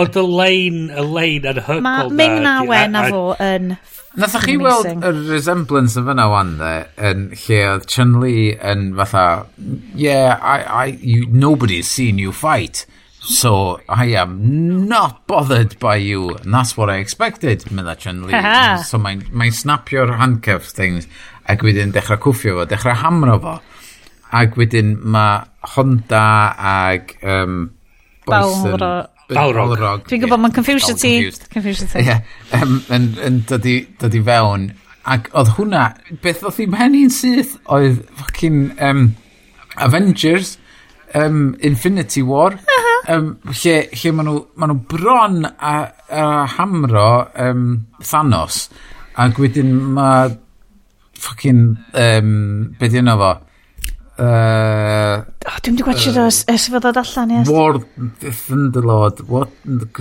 Ond 0.00 0.16
y 0.16 0.24
lein, 0.24 0.82
y 0.88 1.04
lein 1.04 1.48
yn 1.52 1.62
hygol. 1.68 1.84
Mae 1.84 2.10
Ming 2.10 2.42
na 2.44 2.58
wen 2.68 2.98
a 2.98 3.06
fo 3.12 3.22
yn 3.38 3.76
Nathach 4.18 4.48
chi 4.48 4.56
weld 4.58 5.04
y 5.04 5.10
resemblance 5.28 5.94
yn 6.00 6.06
fyna 6.08 6.24
wan 6.32 6.54
dde, 6.58 6.72
yn 7.10 7.26
lle 7.44 7.58
oedd 7.70 7.84
Chun-Li 7.92 8.38
yn 8.56 8.88
fatha, 8.98 9.26
yeah, 9.94 10.40
I, 10.42 10.56
I, 10.64 10.86
you, 10.98 11.26
nobody's 11.30 11.90
seen 11.92 12.18
you 12.18 12.32
fight. 12.32 12.86
So 13.20 13.80
I 13.88 14.06
am 14.16 14.88
not 14.88 15.26
bothered 15.26 15.78
by 15.78 15.96
you. 15.96 16.30
And 16.30 16.54
that's 16.54 16.76
what 16.76 16.88
I 16.88 16.96
expected, 16.96 17.70
Mila 17.70 17.96
Chun 17.96 18.22
Li. 18.26 18.32
so 18.84 18.98
mae'n 18.98 19.26
mae 19.32 19.50
snapio'r 19.52 20.14
handcuff 20.18 20.70
things 20.72 21.08
ac 21.48 21.64
wedyn 21.64 21.92
dechrau 21.92 22.20
cwffio 22.22 22.60
fo, 22.60 22.66
dechrau 22.68 22.96
hamro 23.02 23.38
fo. 23.42 23.54
Ac 24.38 24.56
wedyn 24.60 24.96
mae 25.02 25.44
Honda 25.74 26.24
ag... 26.56 27.14
Um, 27.22 27.74
Balrog. 28.28 29.08
Balrog. 29.32 30.04
Dwi'n 30.08 30.22
gwybod, 30.24 30.42
mae'n 30.42 30.56
confusion 30.56 30.98
ti. 31.00 31.14
Confusion 31.52 31.88
ti. 31.88 32.04
Ie. 32.04 32.18
Yn 32.92 33.40
dod 33.48 33.64
i 33.68 34.22
fewn. 34.24 34.70
Ac 35.08 35.30
oedd 35.36 35.54
hwnna, 35.56 35.84
beth 36.24 36.44
oedd 36.44 36.60
hi'n 36.60 36.74
pen 36.76 36.96
syth 37.12 37.56
oedd 37.72 38.02
fucking 38.20 38.74
um, 38.84 39.06
Avengers 39.80 40.56
um, 41.14 41.56
Infinity 41.60 42.22
War, 42.22 42.52
uh 42.52 42.58
-huh. 42.58 43.16
um, 43.16 43.38
lle, 43.52 43.76
lle 43.92 44.12
maen 44.12 44.28
nhw, 44.28 44.44
ma 44.56 44.66
nhw 44.66 44.78
bron 44.90 45.44
a, 45.46 45.74
a 46.10 46.46
hamro 46.58 47.28
um, 47.34 47.86
Thanos, 48.02 48.68
ac 49.16 49.38
wedyn 49.38 49.74
mae 49.94 50.36
Fucking... 51.18 51.76
um, 51.94 52.74
beth 52.78 52.94
yna 52.94 53.16
fo? 53.18 53.30
Uh, 54.18 55.22
oh, 55.46 55.56
dwi'n 55.62 55.76
di 55.78 55.84
gwachio 55.86 56.10
uh, 56.10 56.26
ers 56.26 56.64
fod 56.70 56.82
dod 56.82 56.96
allan, 56.98 57.30
yes. 57.30 57.50
War, 57.50 57.78
Thunderlord, 58.22 59.22
what, 59.30 59.50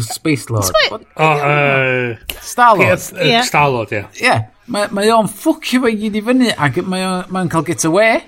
Space 0.02 0.50
Lord. 0.50 0.70
Sp 0.70 0.90
what? 0.90 1.06
Oh, 1.18 1.38
uh, 1.38 2.38
Star-Lord. 2.42 3.02
Yeah. 3.22 3.46
Starlord, 3.46 3.94
ie. 3.94 3.96
Yeah. 3.98 4.14
Ie, 4.14 4.26
yeah. 4.26 4.46
mae 4.68 4.90
ma 4.92 5.06
o'n 5.16 5.30
ffwcio 5.32 5.80
fe 5.86 5.94
gyd 5.96 6.18
i 6.20 6.22
fyny 6.26 6.50
ac 6.52 6.82
mae 6.84 7.06
o'n 7.08 7.30
ma 7.32 7.46
cael 7.52 7.64
get 7.68 7.86
away. 7.88 8.20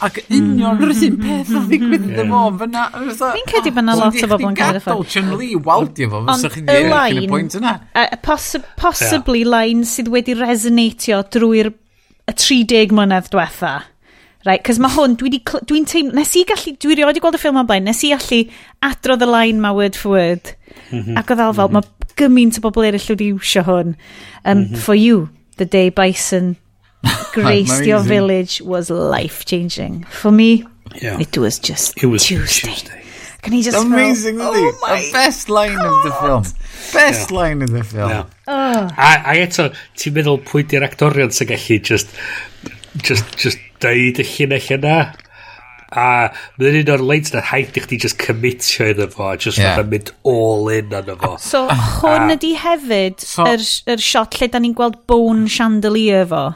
Ac 0.00 0.18
union 0.30 0.78
hmm. 0.78 0.84
yr 0.86 0.92
un 0.92 1.18
peth 1.20 1.50
hmm. 1.50 1.58
oedd 1.58 1.68
ddigwydd 1.68 2.06
yn 2.08 2.32
hmm. 2.32 3.12
fo. 3.18 3.28
Fi'n 3.36 3.48
credu 3.50 3.72
bod 3.74 3.84
yna 3.84 3.96
lot 3.98 4.16
o 4.16 4.30
bobl 4.32 4.48
yn 4.48 4.58
cael 4.58 4.78
ei 4.78 4.82
ffwrdd. 4.82 5.12
Chun 5.12 5.30
Li 5.38 5.50
waldio 5.68 6.08
fo, 6.10 6.22
fysa 6.30 6.50
chi'n 6.54 6.72
yn 6.72 7.22
y 7.22 7.28
pwynt 7.30 7.56
yna. 7.60 7.76
Possibly 8.80 9.44
line 9.46 9.86
sydd 9.88 10.10
wedi 10.12 10.36
resonatio 10.38 11.22
drwy'r 11.36 11.72
30 12.32 12.94
mlynedd 12.96 13.30
diwetha. 13.32 13.74
Right, 14.42 14.64
cos 14.66 14.80
mae 14.82 14.90
hwn, 14.90 15.12
dwi'n 15.20 15.36
dwi, 15.36 15.60
dwi 15.70 15.80
teimlo, 15.86 16.16
nes 16.18 16.32
i 16.34 16.42
gallu, 16.48 16.72
dwi 16.82 16.96
rioed 16.98 17.18
i 17.18 17.20
gweld 17.22 17.36
y 17.38 17.38
ffilm 17.38 17.60
o'n 17.60 17.68
blaen, 17.68 17.84
nes 17.86 18.00
i 18.02 18.10
allu 18.16 18.40
adrodd 18.82 19.22
y 19.22 19.28
line 19.30 19.62
ma 19.62 19.70
word 19.76 19.94
for 19.94 20.16
word. 20.16 20.56
Mhm. 20.88 21.14
Ac 21.20 21.30
oedd 21.30 21.44
e 21.44 21.46
alfel, 21.46 21.70
mm 21.70 21.78
mae 21.78 22.16
gymaint 22.18 22.58
o 22.58 22.64
bobl 22.64 22.88
eraill 22.88 23.06
wedi 23.12 23.30
iwsio 23.30 23.62
hwn. 23.68 23.94
Um. 24.42 24.64
Mhm. 24.64 24.82
For 24.82 24.98
you, 24.98 25.28
the 25.62 25.64
day 25.64 25.94
bison 25.94 26.56
Graysteel 27.34 28.04
Village 28.04 28.60
was 28.62 28.90
life 28.90 29.44
changing. 29.44 30.04
For 30.04 30.30
me, 30.30 30.64
yeah. 31.00 31.18
it 31.18 31.36
was 31.38 31.58
just 31.58 32.02
it 32.02 32.06
was 32.06 32.24
Tuesday. 32.24 32.72
Tuesday. 32.72 33.02
Can 33.42 33.54
he 33.54 33.62
just 33.62 33.76
amazing, 33.76 34.38
felt, 34.38 34.54
oh 34.56 34.78
my 34.82 35.00
the 35.00 35.10
best 35.12 35.48
line 35.48 35.74
God. 35.74 35.86
of 35.86 36.02
the 36.04 36.12
film. 36.12 36.42
Best 36.92 37.30
yeah. 37.30 37.36
line 37.36 37.62
of 37.62 37.70
the 37.70 37.82
film. 37.82 38.10
Yeah. 38.10 38.26
Oh. 38.46 38.88
A, 38.96 39.10
a 39.26 39.34
eto, 39.42 39.66
ti'n 39.98 40.14
meddwl 40.14 40.38
pwy 40.46 40.62
di'r 40.70 40.86
actorion 40.86 41.34
sy'n 41.34 41.50
gallu 41.50 41.80
just, 41.82 42.14
just, 43.02 43.34
just 43.42 43.58
deud 43.82 44.22
y 44.22 44.28
llinell 44.28 44.70
yna? 44.78 44.96
A 45.92 46.06
mae'n 46.62 46.78
un 46.84 46.94
o'r 46.94 47.02
leins 47.02 47.34
na 47.34 47.42
haid 47.50 47.74
i 47.74 47.82
chdi 47.82 47.98
just 48.06 48.20
commitio 48.22 48.86
iddo 48.94 49.10
fo, 49.10 49.34
just 49.34 49.58
yeah. 49.58 49.74
fatha 49.74 49.90
mynd 49.90 50.14
all 50.22 50.70
in 50.72 50.94
arno 50.94 51.18
fo. 51.18 51.34
So, 51.42 51.66
hwn 51.98 52.36
ydi 52.36 52.54
hefyd 52.62 53.18
yr, 53.18 53.26
so, 53.26 53.48
yr 53.50 53.58
er, 53.58 53.96
er 53.96 54.06
shot 54.12 54.38
lle 54.38 54.52
da 54.54 54.62
ni'n 54.62 54.78
gweld 54.78 55.02
bone 55.10 55.50
chandelier 55.50 56.30
fo. 56.30 56.52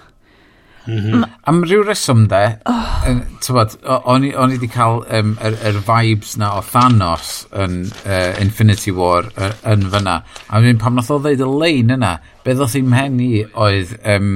M-hm. 0.87 1.25
Am 1.51 1.63
ryw 1.67 1.83
reswm 1.87 2.27
de, 2.31 2.43
oh. 2.71 3.09
tywod, 3.43 3.75
o'n 3.87 4.27
i 4.27 4.33
wedi 4.37 4.69
cael 4.71 5.03
um, 5.19 5.33
yr, 5.45 5.57
yr 5.71 5.81
vibes 5.87 6.37
na 6.41 6.53
o 6.59 6.63
Thanos 6.67 7.33
yn 7.65 7.81
uh, 8.05 8.37
Infinity 8.43 8.95
War 8.95 9.29
yn, 9.35 9.57
yn 9.73 9.89
fyna. 9.93 10.21
A 10.47 10.63
mi'n 10.63 10.81
pam 10.83 10.99
nath 10.99 11.11
o 11.15 11.19
ddeud 11.23 11.43
y 11.43 11.51
lein 11.51 11.95
yna, 11.97 12.13
be 12.47 12.55
ddoth 12.55 12.79
i'm 12.79 12.95
hen 12.97 13.19
i 13.25 13.31
oedd 13.51 13.97
um, 14.15 14.31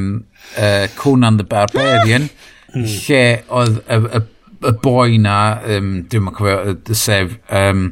uh, 0.56 0.88
Conan 0.98 1.38
the 1.38 1.46
Barbarian, 1.46 2.28
hmm. 2.74 2.90
lle 3.06 3.22
oedd 3.46 3.80
y, 3.86 4.00
y, 4.20 4.24
y 4.70 4.74
boi 4.82 5.20
na, 5.22 5.38
um, 5.76 5.94
dwi'n 6.10 6.26
mwyn 6.26 6.38
cofio, 6.40 6.76
sef 6.98 7.38
um, 7.46 7.86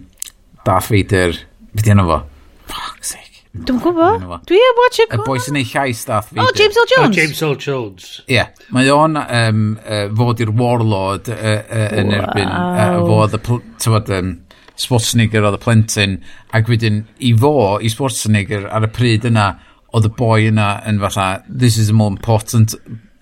Darth 0.66 0.90
Vader, 0.94 1.39
beth 1.74 1.94
yna 1.94 2.10
fo? 2.10 2.22
Fuck's 2.68 3.14
sake. 3.14 3.28
Dwi'n 3.53 3.79
gwybod. 3.83 4.27
Dwi 4.49 4.59
e 4.61 4.73
watch 4.79 5.01
it. 5.03 5.15
Y 5.15 5.20
boi 5.25 5.39
sy'n 5.43 5.59
ei 5.59 5.66
llais 5.66 6.03
dath 6.09 6.33
fi. 6.33 6.41
Oh, 6.43 6.51
James 6.57 6.77
L. 6.77 6.89
Jones. 6.91 7.09
Oh, 7.09 7.16
James 7.16 7.41
Earl 7.43 7.57
Jones. 7.57 8.11
Ie. 8.27 8.37
Yeah. 8.37 8.66
Mae 8.75 8.91
o'n 8.93 9.16
um, 9.23 9.62
uh, 9.81 10.05
fod 10.19 10.43
i'r 10.45 10.53
warlord 10.59 11.31
uh, 11.33 11.39
uh, 11.39 11.89
yn 11.99 12.12
wow. 12.12 12.20
erbyn. 12.20 12.53
Uh, 12.53 13.01
fod 13.09 13.39
oedd 13.39 13.41
y... 13.41 13.59
Tywod, 13.79 14.12
um, 14.19 14.37
Sportsnigger 14.79 15.43
oedd 15.43 15.59
y 15.59 15.62
plentyn 15.62 16.12
ac 16.55 16.69
wedyn 16.70 17.03
i 17.27 17.33
fo, 17.35 17.53
i 17.83 17.91
Sportsnigger 17.91 18.69
ar 18.70 18.87
y 18.87 18.91
pryd 18.95 19.27
yna 19.27 19.51
oedd 19.97 20.07
y 20.07 20.12
boi 20.15 20.47
yna 20.53 20.69
yn 20.89 21.01
fatha 21.03 21.29
this 21.49 21.79
is 21.81 21.91
the 21.91 21.97
more 21.97 22.12
important 22.12 22.77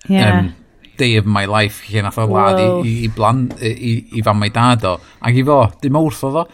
yeah. 0.09 0.39
um, 0.39 0.51
day 0.97 1.15
of 1.17 1.25
my 1.25 1.45
life 1.49 1.85
lle 1.89 2.03
nath 2.05 2.19
o 2.21 2.27
lad 2.29 2.59
i, 2.59 2.67
i, 2.83 2.93
i, 3.07 3.09
blan, 3.13 3.47
i, 3.61 3.93
i 4.19 4.23
fan 4.25 4.37
mae 4.37 4.53
dad 4.53 4.85
o 4.85 4.93
ac 4.99 5.39
i 5.39 5.45
fo, 5.47 5.59
dim 5.81 5.97
wrth 5.97 6.23
o 6.27 6.33
ddo 6.35 6.45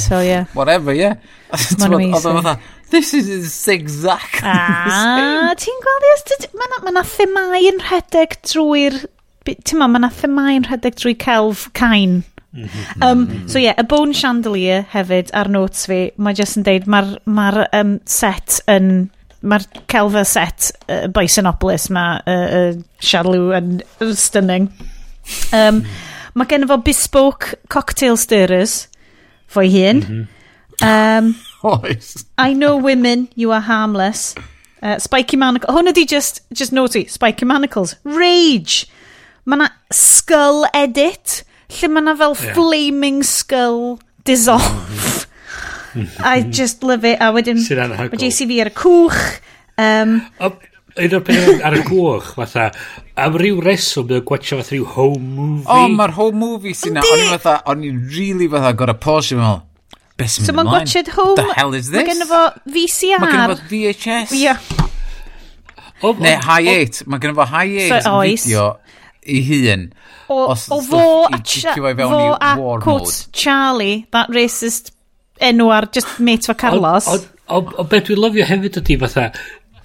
so, 0.00 0.22
yeah. 0.24 0.48
whatever, 0.56 0.96
yeah 0.96 1.20
Mae'n 1.52 1.94
amazing. 1.94 2.42
fatha, 2.42 2.58
this 2.90 3.12
is 3.14 3.68
exactly 3.68 4.48
ah, 4.48 4.84
the 4.86 4.98
same. 4.98 5.56
Ti'n 5.64 5.80
gweld 5.84 6.06
yes, 6.08 6.46
mae 6.56 6.70
yna 6.90 7.04
ma 7.34 7.46
yn 7.60 7.80
rhedeg 7.88 8.36
drwy'r, 8.48 9.00
ti'n 9.52 9.80
ma, 9.80 9.88
mae 9.92 10.12
themau 10.16 10.58
yn 10.58 10.68
rhedeg 10.68 10.96
drwy 11.00 11.16
celf 11.20 11.68
cain. 11.76 12.22
Mm-hmm. 12.52 13.02
um, 13.02 13.26
mm. 13.26 13.48
so 13.48 13.56
ie, 13.56 13.64
yeah, 13.64 13.78
y 13.80 13.84
Bone 13.88 14.12
Chandelier 14.12 14.82
hefyd 14.92 15.30
ar 15.36 15.48
notes 15.48 15.86
fi, 15.88 16.10
mae 16.20 16.36
jyst 16.36 16.58
yn 16.60 16.66
deud, 16.66 16.84
mae'r 16.84 17.14
ma 17.24 17.46
um, 17.72 17.94
set 18.04 18.58
yn 18.68 19.08
mae'r 19.42 19.64
celfa 19.90 20.22
set 20.28 20.70
uh, 20.86 21.06
Bisonopolis 21.12 21.88
mae 21.94 22.20
uh, 22.30 22.44
uh, 22.58 22.82
Charlou 23.02 23.50
yn 23.56 23.80
stunning 24.18 24.68
um, 24.70 25.80
mm. 25.80 25.82
mae 26.38 26.50
gen 26.50 26.68
fo 26.70 26.78
bespoke 26.84 27.58
cocktail 27.72 28.18
stirrers 28.20 28.84
fo'i 29.52 29.72
hun 29.74 30.02
mm 30.02 30.06
-hmm. 30.06 30.28
Um, 30.82 31.36
Oes. 31.64 32.24
I 32.38 32.52
know 32.52 32.76
women, 32.76 33.28
you 33.34 33.52
are 33.52 33.60
harmless. 33.60 34.34
Uh, 34.82 34.98
spiky 34.98 35.36
manacles. 35.36 35.74
Hwn 35.76 35.92
ydi 35.92 36.06
just, 36.08 36.42
just 36.52 36.72
naughty. 36.72 37.06
Spiky 37.06 37.46
manacles. 37.46 37.94
Rage. 38.02 38.88
Mae 39.46 39.58
na 39.58 39.68
skull 39.94 40.66
edit, 40.74 41.42
lle 41.78 41.90
mae 41.90 42.04
na 42.06 42.16
fel 42.18 42.34
yeah. 42.34 42.54
flaming 42.54 43.22
skull 43.22 44.00
dissolve. 44.26 45.26
I 46.24 46.42
just 46.42 46.82
love 46.82 47.04
it. 47.04 47.20
A 47.20 47.30
wedyn, 47.34 47.62
mae 47.62 48.20
JCV 48.20 48.60
ar 48.64 48.70
y 48.72 48.76
cwch. 48.82 49.24
Um, 49.82 50.20
Un 50.92 51.14
o'r 51.16 51.22
peth 51.24 51.62
ar 51.64 51.72
y 51.72 51.82
gwch, 51.86 52.34
fatha, 52.36 52.66
am 53.16 53.36
ryw 53.40 53.62
reswm, 53.64 54.10
mae'n 54.10 54.24
gwachio 54.28 54.58
fatha 54.58 54.74
rhyw 54.74 54.88
home 54.92 55.30
movie. 55.38 55.64
O, 55.64 55.78
oh, 55.86 55.92
mae'r 55.96 56.12
home 56.18 56.36
movie 56.36 56.74
sy'n 56.76 56.98
na, 56.98 57.04
o'n 57.08 57.22
i'n 57.22 57.30
fatha, 57.32 57.54
o'n 57.72 57.86
i'n 57.88 58.02
really 58.12 58.48
fatha, 58.52 58.74
gorau 58.76 58.98
posio, 59.00 59.38
mewn. 59.40 59.62
Beth 60.20 60.34
sy'n 60.36 60.48
so 60.48 60.56
mynd 60.56 60.68
ymlaen? 60.68 60.88
So 60.92 61.02
mae'n 61.02 61.14
Home. 61.18 61.36
The 61.40 61.58
hell 61.58 61.74
is 61.78 61.90
this? 61.90 62.00
Mae 62.00 62.08
gen 62.10 62.26
fo 62.28 62.42
VCR. 62.76 63.22
Mae 63.22 63.36
gen 63.36 63.52
fo 63.52 63.70
VHS. 63.72 64.36
Ie. 64.36 64.42
Yeah. 64.46 64.58
Neu 66.02 66.38
High 66.48 66.76
8. 66.76 67.04
Mae 67.06 67.22
gen 67.22 67.36
fo 67.38 67.48
High 67.48 67.86
8 67.88 68.02
so, 68.02 68.18
video 68.20 68.66
i 69.26 69.42
hun. 69.46 69.92
O, 70.28 70.46
os, 70.52 70.66
o 70.70 70.80
fo 70.82 71.02
a, 71.30 71.38
cha, 71.44 71.74
fo 71.74 72.36
a 72.40 72.56
Coates 72.80 73.28
Charlie, 73.32 74.06
that 74.10 74.30
racist 74.30 74.92
enw 75.42 75.70
ar 75.74 75.88
just 75.92 76.18
mate 76.20 76.46
for 76.46 76.54
Carlos. 76.54 77.08
O, 77.08 77.18
o, 77.46 77.58
o, 77.58 77.74
o 77.82 77.84
beth 77.84 78.08
dwi'n 78.08 78.22
lyfio 78.22 78.48
hefyd 78.48 78.80
ydi 78.82 78.98
fatha, 79.02 79.28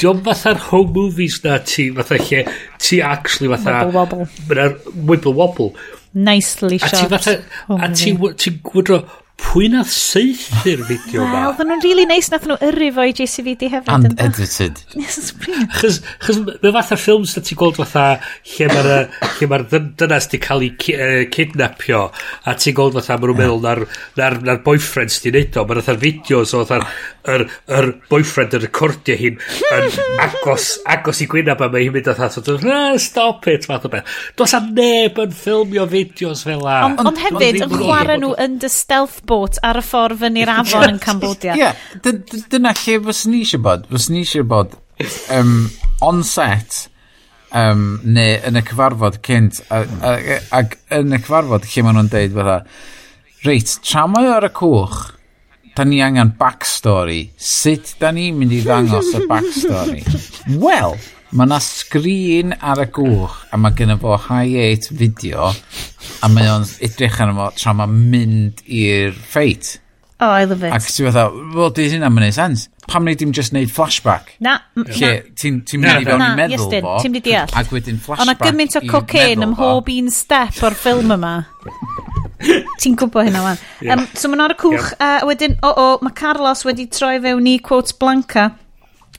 diolch 0.02 0.24
fatha'r 0.26 0.62
home 0.70 0.94
movies 0.96 1.40
na 1.46 1.60
ti, 1.66 1.90
fatha 2.00 2.20
lle, 2.22 2.44
ti 2.82 3.02
actually 3.02 3.52
fatha... 3.54 3.78
Wibble 3.86 3.96
wobble. 4.00 5.06
Wibble 5.12 5.38
wobble. 5.38 5.72
Nicely 6.14 6.80
shot. 6.82 6.94
A 6.94 7.04
ti 7.04 7.14
fatha, 7.16 7.38
oh 7.70 7.82
a 7.82 7.92
ti, 7.94 8.14
ti 8.42 8.56
gwydro, 8.72 9.04
pwy 9.38 9.68
nath 9.70 9.92
seithi'r 9.94 10.82
fideo 10.88 11.26
ma? 11.30 11.44
Oedden 11.52 11.70
nhw'n 11.70 11.84
really 11.86 12.06
nice, 12.10 12.32
nath 12.34 12.48
nhw 12.50 12.58
yrru 12.68 12.90
fo 12.96 13.06
i 13.06 13.14
JCVD 13.16 13.70
hefyd. 13.74 14.08
Unedited. 14.18 14.82
Yes, 14.98 15.32
Chos, 15.78 16.00
chos 16.24 16.40
mae 16.42 16.72
fatha 16.74 16.98
ffilms 16.98 17.36
da 17.38 17.44
ti'n 17.46 17.60
gweld 17.60 17.78
fatha 17.78 18.06
lle 18.56 18.70
mae'r 18.72 18.90
lle 19.38 19.50
mae'r 19.52 19.66
dynas 20.00 20.28
di 20.32 20.40
cael 20.42 20.66
ei 20.66 20.72
uh, 20.96 21.22
kidnapio 21.34 22.08
a 22.50 22.56
ti'n 22.58 22.76
gweld 22.78 22.98
fatha 22.98 23.20
mae 23.20 23.30
nhw'n 23.30 23.40
meddwl 23.42 23.62
na'r, 23.64 23.84
nar, 24.20 24.38
nar 24.48 24.64
boyfriend 24.66 25.14
sy'n 25.14 25.38
neud 25.38 25.60
o. 25.62 25.66
Mae'n 25.68 25.82
fatha'r 25.84 26.02
fideos 26.02 26.56
o 26.58 26.64
fatha'r 26.64 26.88
yr, 27.36 27.46
yr 27.78 27.90
boyfriend 28.10 28.58
yn 28.58 28.64
recordio 28.66 29.18
hi'n 29.20 29.38
yn 29.78 29.88
agos, 30.26 30.70
agos 30.90 31.22
i 31.24 31.30
gwynab 31.30 31.62
a 31.62 31.70
mae 31.72 31.86
hi'n 31.86 31.96
mynd 31.96 32.10
fatha 32.10 32.32
so, 32.34 32.58
stop 33.04 33.48
it 33.54 33.70
fath 33.70 33.86
o 33.86 33.94
beth. 33.94 34.18
Does 34.40 34.56
am 34.58 34.74
neb 34.78 35.22
yn 35.22 35.38
ffilmio 35.38 35.86
fideos 35.92 36.44
fel 36.48 36.64
la. 36.66 36.80
Ond 36.90 37.04
on 37.12 37.22
hefyd 37.22 37.62
yn 37.68 37.78
chwarae 37.78 38.20
nhw 38.22 38.34
yn 38.44 38.58
dy 38.64 38.72
stealth 38.72 39.22
lifeboat 39.28 39.60
ar 39.64 39.80
y 39.80 39.84
ffordd 39.84 40.22
fyny'r 40.22 40.52
afon 40.52 40.90
yn 40.94 41.00
Cambodia. 41.00 41.56
Ie, 41.56 41.66
yeah, 41.66 41.76
dyna 42.52 42.74
lle 42.74 43.00
fos 43.04 43.26
ni 43.28 43.44
eisiau 43.44 43.62
bod. 43.62 43.88
Fos 43.92 44.10
ni 44.10 44.24
eisiau 44.24 44.46
bod 44.48 44.76
um, 45.36 45.68
on-set 46.02 46.88
um, 47.54 48.00
neu 48.04 48.38
yn 48.48 48.58
y 48.58 48.64
cyfarfod 48.68 49.20
cynt 49.26 49.62
ac 49.72 50.78
yn 50.96 51.14
y 51.14 51.20
cyfarfod 51.22 51.68
lle 51.68 51.84
maen 51.86 52.00
nhw'n 52.00 52.14
deud 52.14 52.38
fatha 52.38 52.62
reit, 53.46 53.76
tra 53.86 54.08
mae 54.10 54.32
ar 54.32 54.48
y 54.48 54.54
cwch 54.56 55.04
da 55.78 55.86
ni 55.86 56.02
angen 56.02 56.34
backstory 56.40 57.28
sut 57.38 57.94
da 58.02 58.10
ni'n 58.12 58.40
mynd 58.40 58.56
i 58.56 58.64
ddangos 58.66 59.12
y 59.14 59.22
backstory 59.30 60.02
wel 60.64 60.98
mae 61.38 61.46
yna 61.46 61.60
sgrin 61.62 62.56
ar 62.58 62.82
y 62.82 62.88
gwch 62.96 63.38
a 63.54 63.60
mae 63.62 63.76
gynny 63.78 64.00
fo 64.02 64.16
high 64.26 64.58
8 64.64 64.90
fideo 64.98 65.52
a 66.24 66.30
mae 66.32 66.50
o'n 66.52 66.66
edrych 66.88 67.20
arno 67.24 67.36
fo 67.38 67.50
tra 67.58 67.76
mae'n 67.78 68.00
mynd 68.14 68.64
i'r 68.66 69.14
ffeit. 69.18 69.78
Oh, 70.20 70.32
I 70.34 70.46
love 70.50 70.66
it. 70.66 70.74
Ac 70.74 70.88
ti'n 70.90 71.12
fatha, 71.12 71.28
wel, 71.54 71.70
di 71.78 71.84
hynna'n 71.92 72.14
mynd 72.14 72.34
sens. 72.34 72.66
Pam 72.90 73.06
wneud 73.06 73.20
dim 73.22 73.34
just 73.38 73.54
wneud 73.54 73.70
flashback? 73.70 74.32
Na. 74.42 74.56
Lle, 74.74 75.12
ti'n 75.38 75.60
mynd 75.78 76.02
i 76.02 76.08
fewn 76.08 76.24
i 76.24 76.30
meddwl 76.40 76.72
fo. 76.72 76.96
Ti'n 77.04 77.14
mynd 77.14 77.20
i 77.20 77.24
deall. 77.28 77.54
Ac 77.60 77.70
wedyn 77.76 78.00
flashback 78.02 78.24
Ond 78.26 78.34
a 78.34 78.38
gymaint 78.42 78.78
o 78.80 78.82
cocaine 78.90 79.46
ym 79.46 79.54
mhob 79.54 79.92
un 79.94 80.10
step 80.14 80.58
o'r 80.66 80.78
ffilm 80.80 81.14
yma. 81.20 81.36
ti'n 82.82 82.96
gwybod 82.98 83.28
hynna 83.30 83.44
wan. 83.46 83.62
Yeah. 83.82 83.94
Um, 83.94 84.08
so 84.18 84.32
mae'n 84.32 84.42
ar 84.48 84.56
y 84.56 84.58
cwch, 84.62 84.90
yeah. 84.96 85.20
a 85.22 85.28
wedyn, 85.30 85.54
o, 85.62 85.74
o, 85.74 85.86
mae 86.06 86.16
Carlos 86.18 86.64
wedi 86.66 86.88
troi 86.94 87.20
fewn 87.22 87.52
i 87.52 87.58
quotes 87.62 87.94
Blanca. 88.02 88.48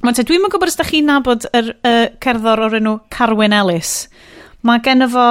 Mae'n 0.03 0.19
te, 0.19 0.27
dwi'n 0.27 0.43
mynd 0.43 0.55
gwybod 0.55 0.73
os 0.73 0.79
da 0.79 0.87
chi'n 0.87 1.07
nabod 1.11 1.47
yr 1.59 1.73
uh, 1.77 2.05
cerddor 2.23 2.65
o'r 2.67 2.79
enw 2.79 2.97
Carwyn 3.15 3.55
Ellis. 3.55 4.01
Mae 4.67 4.83
gen 4.83 5.07
fo 5.11 5.29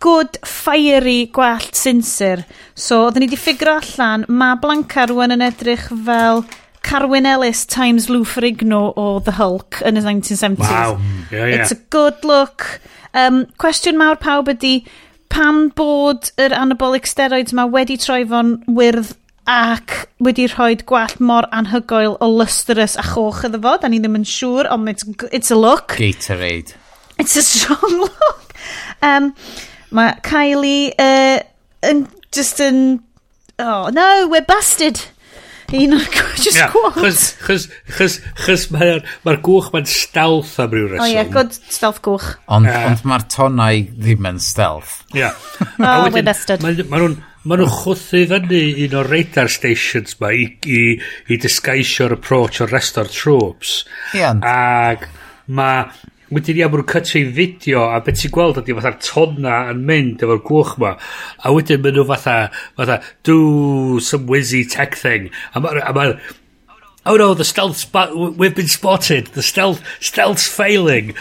good, 0.00 0.38
fiery 0.46 1.26
gwallt 1.34 1.76
sinsir. 1.78 2.44
So, 2.74 3.04
oedden 3.06 3.24
ni 3.24 3.28
wedi 3.30 3.40
ffigro 3.40 3.78
allan, 3.80 4.26
mae 4.28 4.58
Blanca 4.62 5.08
rwan 5.10 5.34
yn 5.34 5.44
edrych 5.48 5.88
fel 6.06 6.44
Carwyn 6.86 7.26
Ellis 7.26 7.64
times 7.66 8.08
Lou 8.08 8.24
Ferrigno 8.24 8.92
o 8.96 9.18
The 9.20 9.34
Hulk 9.38 9.82
yn 9.84 9.98
y 9.98 10.04
1970s. 10.06 10.62
Wow, 10.62 10.98
yeah, 11.32 11.46
yeah. 11.46 11.54
It's 11.58 11.74
a 11.74 11.80
good 11.90 12.24
look. 12.24 12.80
Um, 13.12 13.46
cwestiwn 13.60 13.98
mawr 13.98 14.18
pawb 14.22 14.50
ydy, 14.54 14.82
pam 15.28 15.68
bod 15.76 16.30
yr 16.40 16.54
anabolic 16.56 17.08
steroids 17.10 17.52
yma 17.52 17.66
wedi 17.72 17.98
troifo'n 18.00 18.54
wyrdd 18.78 19.16
ac 19.48 19.94
wedi 20.24 20.46
rhoi 20.52 20.74
gwallt 20.88 21.20
mor 21.24 21.48
anhygoel 21.56 22.18
o 22.20 22.28
lustrous 22.30 22.96
a 23.00 23.04
choch 23.10 23.44
iddo 23.48 23.60
fo. 23.64 23.76
Da 23.80 23.90
ni 23.90 24.00
ddim 24.00 24.18
yn 24.20 24.28
siŵr, 24.28 24.70
ond 24.72 24.92
it's, 24.92 25.08
it's 25.32 25.50
a 25.50 25.58
look. 25.58 25.96
Gatorade. 25.98 26.76
It's 27.18 27.36
a 27.36 27.42
strong 27.42 27.98
look. 28.04 28.54
Um, 29.02 29.34
Mae 29.94 30.16
Kylie 30.26 30.90
uh, 31.00 31.38
yn 31.88 32.06
just 32.34 32.60
yn... 32.60 33.00
Oh, 33.58 33.88
no, 33.90 34.28
we're 34.30 34.44
busted. 34.46 35.00
Un 35.68 35.96
o'r 35.98 36.04
just 36.44 36.56
yeah, 36.56 36.70
quote. 36.72 36.96
Chos, 36.96 37.24
chos, 37.44 37.66
chos, 37.92 38.18
chos 38.40 38.66
mae'r 38.72 39.02
ma 39.26 39.34
gwch 39.44 39.68
mae'n 39.74 39.88
stealth 39.90 40.54
am 40.62 40.72
ryw 40.72 40.86
reswm. 40.94 41.02
O 41.02 41.04
oh, 41.04 41.10
ie, 41.10 41.16
yeah, 41.18 41.28
good 41.32 41.56
stealth 41.56 42.00
gwch. 42.04 42.28
Ond 42.56 42.70
uh, 42.70 42.76
ond 42.88 43.02
mae'r 43.08 43.26
tonau 43.32 43.82
ddim 43.90 44.28
yn 44.32 44.40
stealth. 44.44 45.02
Ie. 45.12 45.26
Yeah. 45.28 45.34
oh, 45.80 46.08
we're 46.12 46.24
busted. 46.24 46.64
Mae 46.64 46.84
ma 46.88 47.02
nhw'n 47.02 47.18
ma 47.48 47.56
nhw 47.56 47.68
chwthu 47.72 48.24
fyny 48.30 48.62
un 48.86 48.96
o'r 48.98 49.08
radar 49.12 49.48
stations 49.52 50.16
ma 50.20 50.32
i, 50.36 50.46
i, 50.68 50.80
i 51.28 51.38
disgaisio'r 51.40 52.16
approach 52.16 52.62
o'r 52.64 52.72
rest 52.72 53.00
o'r 53.00 53.08
troops. 53.12 53.82
Ie. 54.12 54.22
Yeah. 54.22 54.40
Ac 54.44 55.08
mae 55.48 55.86
Wedyn 56.28 56.58
ia, 56.60 56.68
mae'n 56.68 56.84
cytio 56.90 57.22
i 57.22 57.28
fideo, 57.36 57.84
a 57.88 58.00
beth 58.04 58.18
ti'n 58.20 58.32
gweld 58.34 58.58
ydy 58.60 58.74
fatha'r 58.76 58.98
tonna 59.04 59.60
yn 59.72 59.84
mynd 59.88 60.24
efo'r 60.26 60.42
gwch 60.44 60.74
ma. 60.82 60.90
A 61.40 61.52
wedyn 61.54 61.80
maen 61.84 61.96
nhw 61.96 62.04
fatha, 62.10 62.36
fatha, 62.76 62.98
do 63.24 63.38
some 64.04 64.28
whizzy 64.28 64.66
tech 64.68 64.98
thing. 65.00 65.30
A 65.56 65.62
mae'r 65.64 65.80
ma, 65.86 65.94
ma 65.96 66.10
oh 67.06 67.16
no, 67.16 67.34
the 67.34 67.44
stealth, 67.44 67.86
we've 68.14 68.54
been 68.54 68.68
spotted, 68.68 69.28
the 69.28 69.42
stealth, 69.42 69.82
stealth's 70.00 70.46
failing. 70.46 71.14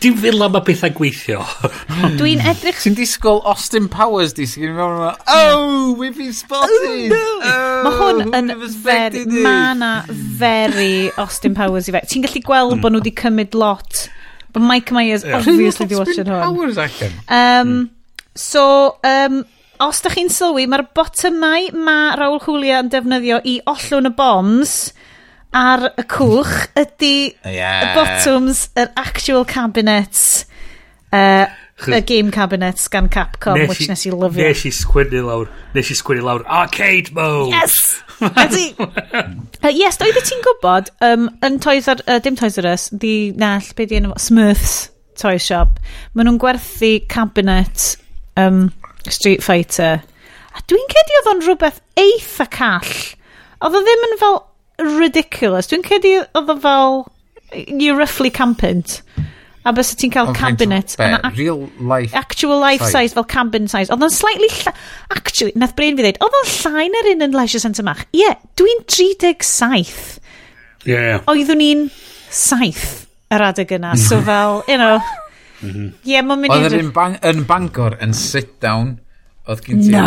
Dim 0.00 0.16
fel 0.16 0.44
am 0.44 0.56
y 0.58 0.62
bethau 0.66 0.92
gweithio. 0.94 1.42
Dwi'n 2.20 2.42
edrych... 2.52 2.82
Ti'n 2.84 2.96
disgwyl 2.98 3.42
Austin 3.48 3.88
Powers 3.92 4.34
di 4.36 4.46
sy'n 4.48 4.76
mewn 4.76 5.16
oh, 5.26 5.94
we've 5.98 6.16
been 6.16 6.32
spotted! 6.32 6.70
Oh, 6.70 7.08
no. 7.10 7.24
oh, 7.42 7.82
Mae 7.86 7.98
hwn 8.00 8.34
yn 8.38 8.52
very, 8.84 9.24
ma 9.26 9.72
na 9.78 9.92
very 10.08 11.10
Austin 11.18 11.56
Powers 11.58 11.90
i 11.90 11.96
fe. 11.96 12.04
Ti'n 12.12 12.26
gallu 12.26 12.44
gweld 12.46 12.78
bod 12.84 12.94
nhw 12.94 13.02
wedi 13.02 13.14
cymryd 13.22 13.58
lot. 13.58 14.06
But 14.52 14.60
Mike 14.60 14.92
Myers 14.92 15.24
yeah. 15.24 15.38
obviously 15.38 15.86
di 15.86 15.96
watching 15.96 16.28
hwn. 16.28 16.44
Powers, 16.44 16.78
I 16.78 16.88
can. 16.88 17.12
Um, 17.28 17.72
mm. 17.72 17.90
So, 18.34 18.98
um, 19.02 19.44
os 19.80 20.02
da 20.04 20.12
chi'n 20.12 20.30
sylwi, 20.32 20.66
mae'r 20.70 20.84
botymau 20.96 21.70
mae 21.86 22.12
Raul 22.18 22.40
Julia 22.42 22.82
yn 22.82 22.90
defnyddio 22.92 23.40
i 23.48 23.58
ollwn 23.70 24.10
y 24.10 24.14
bombs 24.18 24.76
ar 25.52 25.88
y 26.00 26.04
cwch 26.08 26.54
ydy 26.80 27.16
yeah. 27.44 27.82
y 27.84 27.88
bottoms, 27.96 28.66
yr 28.78 28.92
actual 28.96 29.44
cabinets, 29.48 30.46
uh, 31.12 31.44
y 31.82 32.00
game 32.06 32.30
cabinets 32.32 32.88
gan 32.92 33.08
Capcom, 33.12 33.58
nes 33.58 33.68
which 33.68 33.88
nes 33.90 34.06
i 34.06 34.12
lyfio. 34.14 34.46
Nes 34.46 34.64
i 34.68 34.72
sgwynnu 34.76 35.24
lawr, 35.26 35.50
nes 35.74 35.92
i 35.92 35.96
sgwynnu 35.98 36.24
lawr, 36.24 36.46
arcade 36.46 37.12
mode! 37.16 37.52
Yes! 37.52 37.98
Ydy. 38.22 38.68
uh, 38.78 39.72
yes, 39.74 39.98
doedd 40.00 40.20
ti'n 40.22 40.44
gwybod, 40.46 40.92
um, 41.04 41.26
yn 41.44 41.58
Toys 41.62 41.90
R, 41.90 42.00
uh, 42.06 42.20
dim 42.22 42.38
Toys 42.38 42.60
R 42.62 42.70
Us, 42.72 42.88
di 42.92 43.32
nall, 43.36 43.66
be 43.76 43.88
di 43.90 43.98
enw, 44.00 44.14
Smurfs 44.20 44.76
Toy 45.20 45.36
Shop, 45.42 45.82
maen 46.14 46.30
nhw'n 46.30 46.40
gwerthu 46.40 46.94
cabinet 47.12 47.96
um, 48.40 48.70
Street 49.08 49.42
Fighter. 49.42 50.02
A 50.52 50.62
dwi'n 50.68 50.88
cedi 50.92 51.18
oedd 51.18 51.30
o'n 51.32 51.44
rhywbeth 51.46 51.80
eitha 51.98 52.46
call. 52.52 52.96
Oedd 53.62 53.78
o 53.78 53.82
ddim 53.82 54.08
yn 54.08 54.18
fel 54.20 54.40
ridiculous. 54.98 55.70
Dwi'n 55.70 55.86
cedi 55.86 56.18
oedd 56.22 56.52
o 56.52 56.58
fel... 56.62 57.04
You're 57.52 57.98
roughly 57.98 58.30
campant. 58.32 59.00
A 59.62 59.72
bys 59.74 59.92
ti'n 59.94 60.10
cael 60.10 60.30
oh, 60.32 60.34
cabinet. 60.34 60.96
Be, 60.98 61.06
real 61.36 61.68
life 61.78 62.16
Actual 62.18 62.58
life 62.58 62.82
size, 62.82 63.12
size 63.12 63.16
fel 63.16 63.26
cabin 63.30 63.68
size. 63.70 63.92
Oedd 63.94 64.02
o'n 64.02 64.12
slightly... 64.12 64.50
Lla, 64.62 64.74
Actually, 65.14 65.54
nath 65.56 65.76
brain 65.78 65.98
fi 65.98 66.06
ddeud, 66.06 66.18
oedd 66.24 66.38
o'n 66.40 66.50
llai 66.56 66.88
na'r 66.90 67.10
un 67.12 67.26
yn 67.28 67.36
leisure 67.36 67.62
centre 67.62 67.86
mach. 67.86 68.02
Ie, 68.10 68.24
yeah, 68.24 68.40
dwi'n 68.58 68.84
37. 68.90 70.18
Ie. 70.82 70.92
Yeah. 70.92 71.22
Oeddwn 71.30 71.62
i'n 71.62 71.88
saith 72.32 72.86
yr 73.32 73.46
adeg 73.52 73.76
yna. 73.78 73.94
So 73.96 74.18
mhm. 74.18 74.28
fel, 74.28 74.62
you 74.68 74.80
know... 74.80 74.98
Mhm. 75.62 75.88
Ie, 76.08 76.20
mae'n 76.26 76.42
mynd 76.42 76.54
Oedd 76.56 76.76
yn, 76.78 76.90
bang, 76.94 77.16
yn 77.28 77.44
Bangor 77.48 77.96
yn 78.02 78.14
sit 78.18 78.56
down, 78.62 78.96
oedd 79.46 79.62
gen 79.66 79.82
ti... 79.82 79.92
Na, 79.94 80.06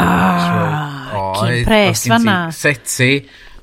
cyn 1.40 1.62
pres 1.68 2.06
fanna. 2.12 2.38
Seti, 2.56 3.12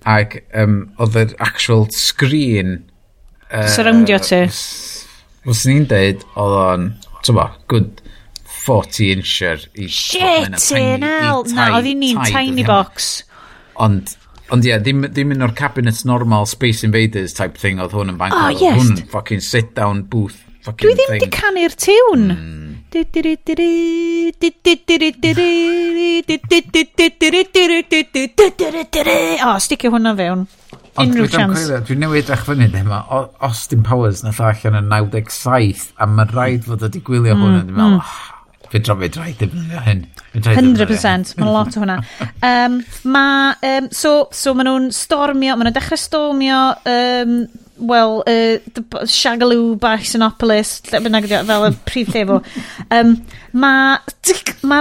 ac 0.08 0.38
um, 0.62 0.78
oedd 1.02 1.18
yr 1.24 1.34
actual 1.44 1.86
screen... 1.96 2.78
Uh, 3.52 3.68
Surroundio 3.68 4.20
ti. 4.24 4.46
Fos 5.42 5.66
ni'n 5.68 5.84
deud, 5.90 6.24
oedd 6.38 6.56
o'n, 6.62 6.88
ti'n 7.20 7.36
bo, 7.36 7.50
good 7.72 8.00
40 8.62 9.12
incher 9.18 9.68
i... 9.74 9.90
Shit, 9.90 10.56
hell! 10.72 11.44
Na, 11.52 11.68
oedd 11.76 11.92
un 11.92 12.02
ni'n 12.06 12.24
tiny 12.32 12.66
box. 12.68 13.14
Ond 13.82 14.18
Ond 14.52 14.66
ie, 14.68 14.74
ddim, 14.84 15.06
ddim 15.08 15.30
un 15.32 15.46
o'r 15.46 15.54
cabinets 15.56 16.02
normal 16.04 16.44
Space 16.50 16.84
Invaders 16.84 17.32
type 17.32 17.56
thing 17.56 17.78
oedd 17.80 17.94
hwn 17.96 18.12
yn 18.12 18.18
Bangor. 18.20 18.50
Oh, 18.50 18.52
yes. 18.52 18.82
Hwn 18.82 19.06
fucking 19.08 19.40
sit 19.40 19.70
down 19.78 20.02
booth 20.12 20.42
Dwi 20.62 20.92
ddim 20.94 21.16
di 21.18 21.26
canu'r 21.32 21.72
tiwn. 21.74 22.28
O, 29.42 29.54
sticio 29.58 29.90
hwnna 29.90 30.12
fewn. 30.20 30.44
Unrhyw 31.02 31.30
chance. 31.32 31.64
Dwi'n 31.88 32.04
newid 32.04 32.30
eich 32.30 32.44
fyny 32.46 32.68
ddim 32.68 32.86
yma. 32.86 33.00
Austin 33.48 33.82
Powers 33.86 34.22
nath 34.22 34.38
allan 34.44 34.78
yn 34.84 34.92
97 34.92 35.88
a 35.98 36.06
mae'n 36.06 36.30
rhaid 36.30 36.68
fod 36.68 36.86
wedi 36.86 37.02
gwylio 37.08 37.34
hwn 37.40 37.58
yn 37.64 37.74
meddwl, 37.74 37.98
Fe 38.72 38.80
dro 38.80 38.94
drafod 38.94 39.18
rhaid 39.18 39.40
defnyddio 39.42 39.82
hyn. 39.84 40.06
100%, 40.32 41.34
mae'n 41.36 41.50
lot 41.52 41.74
o 41.76 41.82
hwnna. 41.82 41.98
Um, 42.48 42.78
ma, 43.12 43.26
um, 43.68 43.90
so, 43.92 44.30
so 44.32 44.54
maen 44.56 44.70
nhw'n 44.70 44.86
stormio, 44.96 45.58
maen 45.58 45.68
nhw'n 45.68 45.76
dechrau 45.76 46.00
stormio 46.00 46.60
um, 46.88 47.34
wel, 47.88 48.18
uh, 48.20 48.58
the 48.74 48.82
Shagaloo 49.10 49.78
bach 49.80 50.06
Sinopolis, 50.06 50.80
lle 50.90 51.00
bynnag 51.04 51.28
ydi 51.28 51.42
fel 51.48 51.66
y 51.68 51.72
prif 51.88 52.12
lle 52.14 52.24
fo. 52.28 52.40
Um, 52.94 53.16
Mae'r 53.52 54.00
ma 54.64 54.80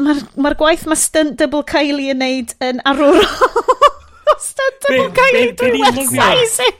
ma, 0.00 0.14
ma 0.40 0.52
gwaith 0.56 0.86
mae 0.88 0.96
stunt 0.96 1.36
double 1.40 1.64
Kylie 1.68 2.14
yn 2.14 2.22
neud 2.22 2.54
yn 2.64 2.80
arwrol. 2.88 3.20
stunt 4.48 4.86
double 4.86 5.10
be, 5.10 5.16
Kylie 5.18 5.50
be, 5.50 5.56
drwy 5.60 5.82
websizing. 5.98 6.78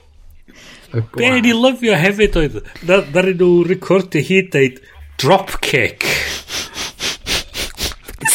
Be 1.13 1.29
ni 1.35 1.53
lyfio 1.53 1.97
hefyd 1.99 2.39
oedd, 2.39 2.61
na, 2.87 3.01
na 3.13 3.25
nhw 3.27 3.51
recordio 3.67 4.23
hyd 4.23 4.49
dweud 4.55 4.81
dropkick. 5.21 6.07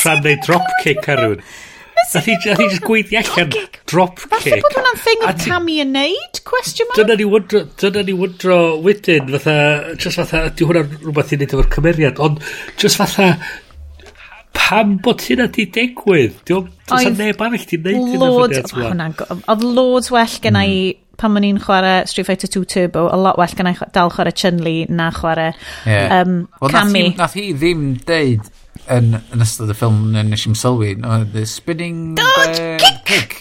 Tra'n 0.02 0.22
neud 0.22 0.46
dropkick 0.46 1.10
ar 1.10 1.24
rhywun. 1.24 1.44
Nath 2.02 2.26
hi 2.26 2.36
just 2.42 2.82
gweithio 2.84 3.20
allan 3.22 3.50
drop 3.86 4.16
kick. 4.18 4.30
Falle 4.32 4.60
bod 4.64 4.76
hwnna'n 4.76 5.00
thing 5.00 5.26
oedd 5.26 5.42
Tammy 5.42 5.78
yn 5.84 5.92
neud, 5.96 6.40
question 6.48 6.88
mark? 6.90 7.00
Dyna 7.00 7.16
ni 7.20 7.26
wydro, 7.28 7.62
dyna 7.80 8.04
ni 8.08 8.14
wydro 8.18 8.58
wedyn, 8.84 9.28
fatha, 9.34 9.56
just 9.96 10.20
fatha, 10.20 10.46
ydy 10.50 10.68
hwnna'n 10.68 10.96
rhywbeth 11.02 11.34
i 11.34 11.38
wneud 11.38 11.54
efo'r 11.56 11.70
cymeriad, 11.76 12.22
ond 12.22 12.40
just 12.80 13.00
fatha, 13.00 13.28
pam 14.56 14.96
bod 15.04 15.24
hynna 15.26 15.48
di 15.52 15.68
digwydd? 15.76 16.40
Dwi'n 16.48 17.20
neb 17.20 17.44
arall 17.46 17.68
di 17.70 17.80
wneud 17.80 18.10
hynna 18.14 18.32
fyny 18.38 18.58
at 18.62 18.74
yma. 18.76 19.38
Oedd 19.54 19.68
loads 19.78 20.12
well 20.14 20.40
gen 20.44 20.58
i 20.60 20.66
hmm. 20.70 20.98
pan 21.22 21.38
o'n 21.38 21.46
i'n 21.48 21.60
chwarae 21.62 22.02
Street 22.10 22.28
Fighter 22.28 22.50
2 22.50 22.64
Turbo, 22.72 23.06
a 23.12 23.20
lot 23.20 23.38
well 23.40 23.60
gen 23.60 23.70
i 23.70 23.76
dal 23.94 24.12
chwarae 24.12 24.34
Chun-Li 24.42 24.78
na 24.90 25.12
chwarae 25.14 25.52
yeah. 25.86 26.22
um, 26.22 26.42
well, 26.60 26.72
Cammy. 26.72 27.12
Nath 27.12 27.14
hi, 27.14 27.22
nath 27.22 27.38
hi 27.38 27.46
ddim 27.60 27.86
deud 28.08 28.52
yn, 28.90 29.14
yn 29.32 29.44
ystod 29.44 29.70
y 29.70 29.76
ffilm 29.78 30.10
yn 30.18 30.32
nes 30.32 30.46
i'n 30.48 30.58
sylwi 30.58 30.96
no, 30.98 31.22
the 31.24 31.46
spinning 31.46 32.14
Dodge 32.18 32.58
bear, 32.58 32.78
kick, 32.82 33.04
kick. 33.06 33.38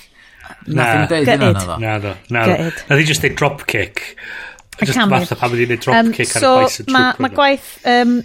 Nothing 0.68 1.08
deud 1.10 1.30
yna 1.34 1.52
na 1.52 1.52
ddo. 1.58 1.78
Na 1.82 1.98
ddo. 2.00 2.16
Na 2.30 2.46
ddo. 2.46 2.72
Na 2.90 2.98
ddo 2.98 3.06
just 3.08 3.24
a 3.26 3.30
drop 3.30 3.66
kick. 3.68 4.16
Just 4.82 4.98
fatha 4.98 5.38
pan 5.38 5.54
wedi 5.54 5.68
gwneud 5.68 5.82
drop 5.84 5.98
um, 5.98 6.12
kick 6.14 6.30
so 6.30 6.56
ar 6.56 6.66
y 6.66 6.68
bison 6.70 6.94
ma, 6.94 7.06
trooper. 7.12 7.24
Mae 7.26 7.36
gwaith 7.38 7.72
um, 7.90 8.18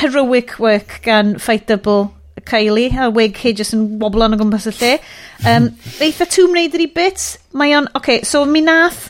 heroic 0.00 0.58
work 0.62 1.00
gan 1.06 1.36
Fight 1.42 1.66
Double 1.70 2.12
Kylie, 2.44 2.90
a 3.00 3.10
wig 3.14 3.38
hi 3.40 3.54
jyst 3.56 3.76
yn 3.76 3.86
woblon 4.02 4.36
o 4.36 4.38
gwmpas 4.40 4.68
y 4.70 4.74
lle. 4.78 4.92
Um, 5.48 5.70
eitha 6.04 6.26
Tomb 6.30 6.56
Raider 6.56 6.82
i 6.82 6.88
bit. 6.90 7.22
Mae 7.56 7.74
o'n... 7.78 7.88
Oce, 7.94 8.02
Okay, 8.02 8.22
so 8.26 8.44
mi 8.48 8.62
nath... 8.64 9.08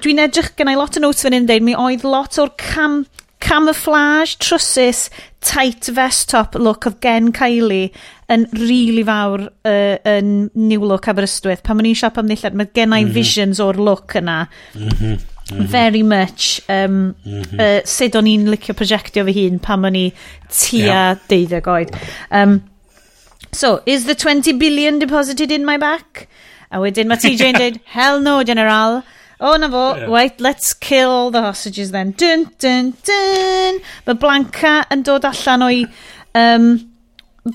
Dwi'n 0.00 0.20
edrych, 0.22 0.52
gen 0.56 0.70
i 0.70 0.76
lot 0.78 0.96
o 0.96 1.00
notes 1.02 1.24
fan 1.24 1.34
hyn 1.34 1.42
yn 1.42 1.48
deud, 1.48 1.64
mi 1.66 1.72
oedd 1.74 2.04
lot 2.06 2.38
o'r 2.40 2.52
cam 2.60 3.00
Camouflage, 3.40 4.36
trwsus, 4.36 5.08
tight 5.40 5.86
vest 5.86 6.28
top 6.28 6.54
look 6.54 6.86
of 6.86 7.00
gen 7.00 7.32
Kylie 7.32 7.90
yn 8.30 8.46
rili 8.52 8.68
really 8.68 9.04
fawr 9.08 9.46
uh, 9.66 9.96
yn 10.06 10.50
New 10.54 10.84
Look 10.86 11.08
Aberystwyth. 11.10 11.64
Pan 11.66 11.78
ma'n 11.78 11.88
i'n 11.90 11.98
siap 11.98 12.20
am 12.20 12.28
ddillad, 12.30 12.56
mae 12.58 12.70
gen 12.70 12.92
i 12.92 13.00
mm 13.00 13.08
-hmm. 13.08 13.14
visions 13.16 13.60
o'r 13.64 13.80
look 13.80 14.14
yna. 14.20 14.46
Mm 14.74 14.88
-hmm. 14.88 15.18
Mm 15.50 15.58
-hmm. 15.58 15.66
very 15.66 16.02
much 16.02 16.60
um, 16.68 17.14
mm 17.24 17.42
-hmm. 17.42 17.58
uh, 17.58 17.80
sut 17.84 18.14
o'n 18.14 18.26
i'n 18.26 18.50
licio 18.52 18.74
projectio 18.74 19.24
fy 19.24 19.34
hun 19.34 19.58
pan 19.58 19.80
ma'n 19.80 19.96
i 19.96 20.12
tua 20.46 20.78
yeah. 20.78 21.16
deuddeg 21.28 21.66
oed. 21.66 21.96
Um, 22.30 22.60
so, 23.52 23.80
is 23.86 24.04
the 24.04 24.14
20 24.14 24.52
billion 24.52 24.98
deposited 24.98 25.50
in 25.50 25.64
my 25.64 25.78
back? 25.78 26.28
A 26.70 26.78
wedyn 26.78 27.08
mae 27.08 27.18
TJ 27.18 27.48
yn 27.50 27.58
dweud, 27.58 27.80
hell 27.96 28.20
no, 28.22 28.44
General. 28.44 29.02
O, 29.40 29.56
na 29.56 29.70
fo. 29.72 29.96
Yeah. 29.96 30.10
Wait, 30.10 30.40
let's 30.40 30.74
kill 30.74 31.30
the 31.30 31.40
hostages 31.40 31.90
then. 31.90 32.12
Dun, 32.12 32.50
dun, 32.58 32.92
dun. 33.08 33.80
Mae 34.06 34.20
Blanca 34.20 34.80
yn 34.92 35.04
dod 35.06 35.28
allan 35.28 35.68
o'i... 35.70 35.84
Um, 36.36 36.72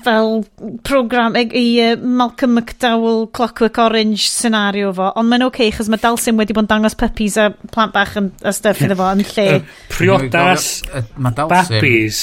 fel 0.02 0.44
program 0.82 1.36
i, 1.36 1.44
i 1.54 1.92
uh, 1.92 1.96
Malcolm 1.96 2.56
McDowell 2.56 3.30
Clockwork 3.32 3.78
Orange 3.78 4.28
scenario 4.28 4.90
fo 4.96 5.12
ond 5.14 5.30
mae'n 5.30 5.46
oce 5.46 5.54
okay, 5.54 5.70
chos 5.74 5.90
mae 5.92 6.02
Dalsim 6.02 6.38
wedi 6.40 6.56
bod 6.56 6.66
yn 6.66 6.72
dangos 6.74 6.98
puppies 6.98 7.38
a 7.38 7.50
plant 7.70 7.94
bach 7.94 8.16
yn, 8.18 8.32
a 8.42 8.52
stuff 8.56 8.82
iddo 8.82 8.98
fo 8.98 9.12
yn 9.14 9.22
lle 9.30 9.48
priodas 9.92 10.68
babis 11.14 12.20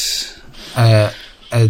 uh, 0.76 1.08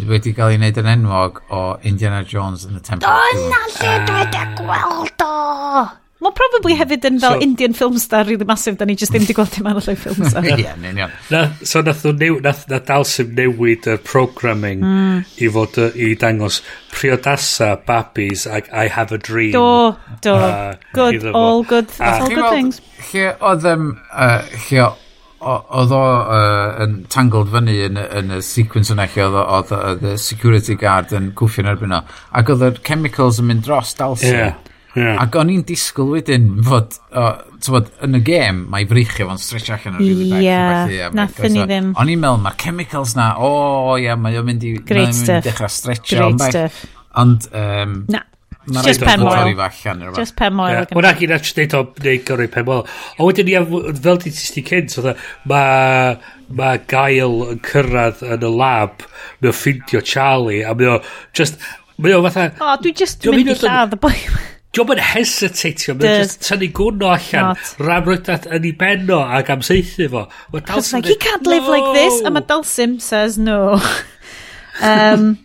wedi 0.09 0.33
cael 0.33 0.55
ei 0.55 0.61
wneud 0.61 0.81
yn 0.81 0.93
enwog 0.95 1.43
o 1.53 1.65
Indiana 1.85 2.23
Jones 2.25 2.65
and 2.65 2.80
the 2.80 2.83
Temple 2.83 3.09
of 3.09 3.33
Doom. 3.33 3.43
Dyna 3.43 3.65
lle 3.75 3.97
dwi 4.07 4.23
wedi 4.23 4.47
gweld 4.63 5.27
o! 5.27 6.02
Mae 6.24 6.35
probably 6.38 6.74
hmm. 6.74 6.80
hefyd 6.80 7.08
yn 7.10 7.19
fel 7.19 7.35
so, 7.35 7.43
Indian 7.43 7.76
film 7.76 7.98
star 8.00 8.24
really 8.30 8.48
massive, 8.48 8.77
da 8.80 8.88
ni 8.88 8.95
just 9.00 9.11
ddim 9.11 9.26
di 9.27 9.35
gweld 9.35 9.52
dim 9.58 9.68
arall 9.68 9.90
o'i 9.92 10.00
film 10.00 10.24
star. 10.32 10.48
Ie, 10.48 10.69
yn 10.72 11.02
iawn. 11.02 11.14
Na, 11.34 11.43
so 11.68 11.84
nath 11.84 12.06
new, 12.08 12.40
nath, 12.45 12.64
na 12.72 12.80
dalsym 12.88 13.34
newid 13.38 13.90
y 13.92 13.98
programming 14.08 14.84
mm. 14.88 15.22
i 15.43 15.52
fod 15.58 15.80
i 15.93 16.14
dangos 16.19 16.61
priodasa, 16.93 17.74
babis, 17.88 18.48
ac 18.48 18.72
I 18.72 18.88
have 18.88 19.11
a 19.11 19.19
dream. 19.19 19.52
Do, 19.58 19.95
do. 20.24 20.35
Uh, 20.35 20.76
good, 20.93 21.27
all 21.35 21.64
good, 21.64 21.90
that's 22.00 22.24
all 22.24 22.30
good 22.30 22.52
things. 22.56 22.82
Lle 23.11 23.34
oedd, 23.43 23.68
um, 23.68 23.90
uh, 24.14 24.42
lle 24.69 24.92
oedd 25.43 25.92
o 25.92 26.02
uh, 26.02 26.84
yn 26.84 27.02
tangled 27.11 27.52
fyny 27.52 27.76
yn, 27.90 28.00
yn 28.00 28.38
y 28.38 28.42
sequence 28.45 28.93
yna 28.93 29.10
lle 29.11 29.27
oedd 29.43 30.06
y 30.08 30.14
security 30.22 30.77
guard 30.80 31.11
yn 31.16 31.34
cwffio'n 31.40 31.72
erbyn 31.74 31.98
o 31.98 32.03
ac 32.40 32.53
oedd 32.53 32.64
y 32.69 32.72
chemicals 32.88 33.42
yn 33.43 33.50
mynd 33.50 33.66
dros 33.68 33.92
dalsyn 34.00 34.38
yeah. 34.38 34.61
Yeah. 34.93 35.17
Ac 35.23 35.33
o'n 35.41 35.49
i'n 35.49 35.63
disgwyl 35.65 36.11
wedyn 36.13 36.49
fod, 36.67 36.99
uh, 37.17 37.39
bod, 37.73 37.88
yn 38.05 38.19
y 38.19 38.22
gêm, 38.27 38.59
mae 38.69 38.85
freichio 38.89 39.25
fo'n 39.30 39.39
stretch 39.41 39.72
allan 39.73 39.97
o'r 39.97 40.03
rili 40.03 40.27
bell. 40.35 40.91
Ie, 40.93 41.07
nathyn 41.17 41.55
ni 41.55 41.63
ddim. 41.63 41.88
O'n 41.97 42.11
i'n 42.13 42.22
meddwl, 42.22 42.43
mae'r 42.43 42.59
chemicals 42.61 43.15
na, 43.17 43.31
o 43.41 43.49
oh, 43.49 43.95
ia, 43.95 44.11
yeah, 44.11 44.19
mae 44.22 44.38
o'n 44.38 44.45
mynd 44.51 44.67
i 44.69 44.75
Great 44.85 45.17
stuff. 45.17 45.41
dechrau 45.47 45.73
stretchio. 45.73 46.19
Great 46.19 46.35
ond, 46.35 46.45
stuff. 46.45 46.85
Ond, 47.23 47.49
um, 47.57 47.97
na. 48.13 48.22
Ma 48.63 48.80
just 48.85 49.01
pen 49.03 49.19
moel. 49.19 49.49
Just 50.15 50.38
pen 50.39 50.53
moel. 50.55 50.85
Mae'n 50.93 51.09
ac 51.09 51.25
i'n 51.25 51.33
actually 51.35 51.65
neud 51.65 51.75
o, 51.75 51.83
neud 52.05 52.23
gyrru 52.30 52.47
pen 52.53 52.69
moel. 52.69 52.85
O 53.17 53.27
wedyn 53.27 53.49
ia, 53.51 53.65
fel 53.65 54.22
di 54.22 54.31
ti 54.38 54.63
cynt, 54.69 54.95
mae 55.49 56.15
ma 56.53 56.72
gael 56.93 57.39
yn 57.49 57.61
cyrraedd 57.65 58.22
yn 58.30 58.45
y 58.45 58.57
lab, 58.61 59.03
mae 59.41 59.51
o 59.51 59.57
ffindio 59.57 60.05
Charlie, 60.05 60.61
a 60.61 60.77
mae 60.77 60.93
o 60.93 60.99
just... 61.35 61.57
Mae 61.97 62.15
o 62.15 62.23
fatha... 62.25 62.51
O, 62.61 62.73
dwi 62.81 62.93
just 63.03 63.25
mynd 63.25 63.51
i 63.51 63.57
lladd 63.57 63.97
y 63.97 64.05
boi. 64.05 64.15
Diolch 64.74 64.95
yn 64.95 65.02
hesitatio, 65.06 65.93
mae'n 66.00 66.24
just 66.24 66.42
tynnu 66.48 66.72
gwrno 66.74 67.11
allan, 67.14 67.60
ramrydat 67.77 68.48
yn 68.50 68.64
ei 68.66 68.74
benno 68.77 69.19
ac 69.22 69.52
amseithi 69.53 70.08
fo. 70.10 70.24
It's 70.53 70.93
like, 70.95 71.06
he 71.06 71.16
can't 71.16 71.45
live 71.45 71.68
no. 71.68 71.69
like 71.69 71.93
this, 71.93 72.22
a 72.26 72.32
mae 72.34 72.42
Dalsim 72.50 73.00
says 73.00 73.38
no. 73.38 73.77
um, 74.82 75.38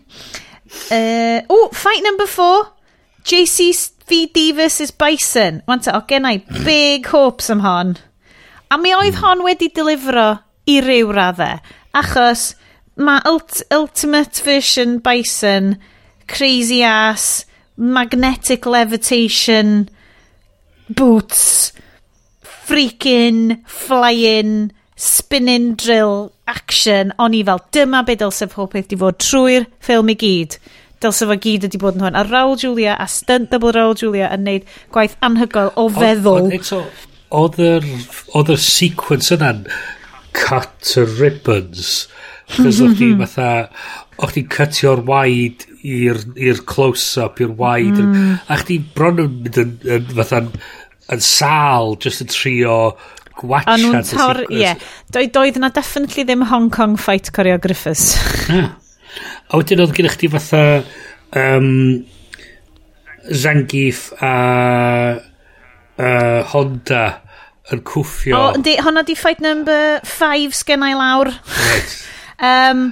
uh, 0.91 1.41
oh, 1.51 1.69
fight 1.75 2.01
number 2.03 2.27
four, 2.27 2.73
JCVD 3.25 4.55
versus 4.55 4.91
Bison. 4.91 5.63
Wanta, 5.69 5.93
o, 5.99 6.01
gennau 6.09 6.41
big 6.65 7.05
hopes 7.07 7.51
am 7.51 7.61
hon. 7.61 7.99
A 8.71 8.79
mi 8.81 8.95
oedd 8.97 9.13
hmm. 9.13 9.27
hon 9.27 9.45
wedi 9.45 9.69
delifro 9.77 10.39
i 10.69 10.79
ryw 10.85 11.13
raddau, 11.13 11.61
achos 11.97 12.55
mae 12.97 13.21
ult 13.29 13.61
Ultimate 13.77 14.41
Version 14.41 14.99
Bison, 15.05 15.77
crazy 16.29 16.81
ass, 16.83 17.45
magnetic 17.79 18.67
levitation 18.67 19.89
boots 20.91 21.73
freaking 22.43 23.65
flying 23.67 24.73
spinning 24.97 25.75
drill 25.75 26.33
action. 26.47 27.15
O'n 27.19 27.37
i 27.39 27.45
fel 27.47 27.63
dyma 27.73 28.03
be 28.05 28.19
dylse 28.19 28.51
pob 28.51 28.75
peth 28.75 28.91
di 28.91 28.99
fod 28.99 29.21
trwy'r 29.23 29.69
ffilm 29.79 30.11
i 30.13 30.17
gyd. 30.19 30.59
Dylse 30.99 31.29
fo 31.31 31.37
gyd 31.39 31.69
wedi 31.69 31.81
bod 31.81 31.97
yn 31.97 32.09
hwn. 32.09 32.19
A 32.19 32.27
Raul 32.27 32.59
Julia 32.59 32.97
a 32.99 33.07
stunt 33.09 33.53
double 33.55 33.73
Raul 33.77 33.95
Julia 33.97 34.33
yn 34.35 34.45
neud 34.49 34.67
gwaith 34.95 35.15
anhygoel 35.25 35.71
o 35.79 35.87
feddwl. 35.95 36.51
oedd 37.29 37.59
yr 37.61 37.85
oedd 38.37 38.53
yr 38.55 38.63
sequence 38.65 39.33
yna'n 39.35 39.67
cut 40.37 40.71
to 40.93 41.05
ribbons 41.19 42.07
cos 42.55 42.81
oedd 42.85 42.97
di 43.01 43.11
fatha 43.19 43.69
o'ch 44.19 44.35
ti'n 44.35 44.49
cytio'r 44.51 45.05
waid 45.07 45.65
i'r 45.87 46.63
close-up, 46.69 47.39
i'r 47.43 47.55
waid. 47.59 47.95
Mm. 48.03 48.35
A 48.51 48.59
chdi 48.63 48.81
bron 48.95 49.23
yn 49.23 49.39
mynd 49.45 49.61
yn, 49.63 49.77
yn 49.99 50.11
fatha'n 50.19 50.51
yn 51.15 51.25
sal, 51.25 51.95
just 52.03 52.25
yn 52.25 52.33
trio 52.33 52.79
gwacha. 53.39 53.75
A 53.75 53.79
nhw'n 53.81 54.05
tor, 54.11 54.43
ie. 54.49 54.63
Yeah. 54.65 54.91
Doedd, 55.15 55.33
doedd 55.37 55.61
na 55.63 55.71
definitely 55.75 56.27
ddim 56.27 56.45
Hong 56.51 56.69
Kong 56.75 56.99
fight 57.01 57.33
choreographers. 57.35 58.17
yeah. 58.51 58.75
A 59.49 59.61
wedyn 59.61 59.81
oedd 59.81 59.95
gennych 59.97 60.19
chi 60.21 60.29
fatha 60.31 60.63
um, 61.39 62.05
Zangief 63.29 64.11
a 64.25 64.35
uh, 65.99 66.43
Honda 66.53 67.05
yn 67.73 67.83
cwffio. 67.85 68.37
O, 68.37 68.41
oh, 68.49 68.55
yndi, 68.57 68.79
hwnna 68.81 69.05
di 69.05 69.17
fight 69.19 69.43
number 69.45 70.01
5 70.09 70.57
sgennau 70.57 70.97
lawr. 70.97 71.33
Right. 71.59 71.97
um, 72.51 72.89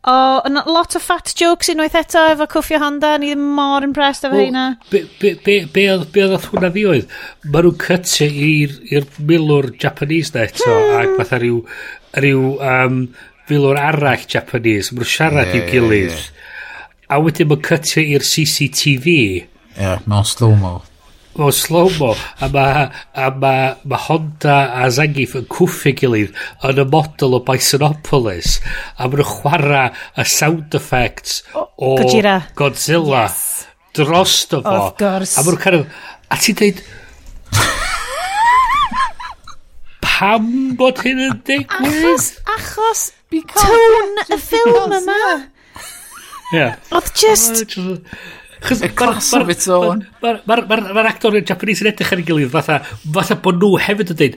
O, 0.00 0.12
oh, 0.12 0.62
lot 0.72 0.94
o 0.96 1.00
fat 1.02 1.28
jokes 1.36 1.68
unwaith 1.68 1.96
eto 1.98 2.22
efo 2.30 2.46
Cwffio 2.48 2.78
Honda, 2.80 3.10
ni 3.20 3.34
ddim 3.34 3.42
mor 3.56 3.84
impressed 3.84 4.24
efo 4.24 4.38
hynna. 4.40 4.64
Be, 4.88 5.02
be, 5.20 5.34
be, 5.44 5.56
be 5.68 5.84
oedd 5.92 6.46
hwnna 6.48 6.70
fi 6.72 6.84
oedd? 6.88 7.10
Mae 7.44 7.66
nhw'n 7.66 7.76
cytio 7.82 8.30
i'r 8.96 9.10
milwr 9.28 9.68
Japanese 9.82 10.32
na 10.32 10.46
eto, 10.48 10.70
hmm. 10.72 10.96
ac 11.02 11.12
fatha 11.18 11.42
rhyw, 11.42 11.60
rhyw 12.16 12.46
um, 12.70 13.02
milwr 13.50 13.82
arall 13.82 14.24
Japanese, 14.24 14.94
mae 14.94 15.02
nhw'n 15.02 15.12
siarad 15.12 15.52
yeah, 15.52 15.60
i'w 15.60 15.68
gilydd. 15.74 16.16
Yeah. 16.16 16.56
A 17.10 17.20
wedyn 17.20 17.52
mae'n 17.52 17.66
cytio 17.68 18.06
i'r 18.16 18.24
CCTV. 18.32 19.18
Ie, 19.20 19.44
yeah, 19.76 20.00
mewn 20.08 20.24
slow-mo 20.32 20.78
mewn 21.40 21.56
slow-mo 21.56 22.12
a 22.44 22.50
mae 22.52 22.86
a 23.16 23.30
ma, 23.40 23.54
ma 23.88 24.00
Honda 24.06 24.56
a 24.82 24.88
Zangief 24.92 25.34
yn 25.40 25.48
cwffio 25.50 25.96
gilydd 25.96 26.36
yn 26.68 26.82
y 26.84 26.86
model 26.92 27.38
o 27.38 27.42
Bisonopolis 27.46 28.58
a 28.96 29.08
maen 29.08 29.22
nhw'n 29.22 29.30
chwarae 29.32 29.90
y 30.20 30.28
sound 30.28 30.76
effects 30.78 31.40
o, 31.54 31.64
o 31.64 31.94
Gojira. 32.00 32.38
Godzilla 32.58 33.26
yes. 33.26 33.44
dros 33.96 34.40
fo 34.50 34.62
of 34.62 34.96
course 35.00 35.38
a 35.38 35.44
maen 35.44 35.56
nhw'n 35.56 35.62
kind 35.64 35.80
of, 35.80 36.02
a 36.30 36.40
ti'n 36.40 36.60
dweud 36.60 36.82
pam 40.04 40.50
bod 40.76 41.00
hyn 41.06 41.24
yn 41.30 41.38
digwydd 41.48 41.96
achos 41.96 42.28
achos 42.56 43.06
tone 43.54 44.26
y 44.28 44.36
ffilm 44.36 44.92
yma 44.98 45.20
yeah. 46.52 46.76
oedd 46.92 47.10
just 47.16 47.64
Classofits 48.62 49.68
o'n. 49.72 50.04
Mae'r 50.22 51.08
actor 51.08 51.36
yn 51.38 51.46
Japanese 51.48 51.84
yn 51.84 51.90
edrych 51.92 52.12
ar 52.14 52.22
ei 52.22 52.26
gilydd, 52.28 52.52
fatha, 52.52 52.80
fatha 53.14 53.38
bod 53.44 53.60
nhw 53.62 53.78
hefyd 53.80 54.12
yn 54.14 54.20
dweud, 54.20 54.36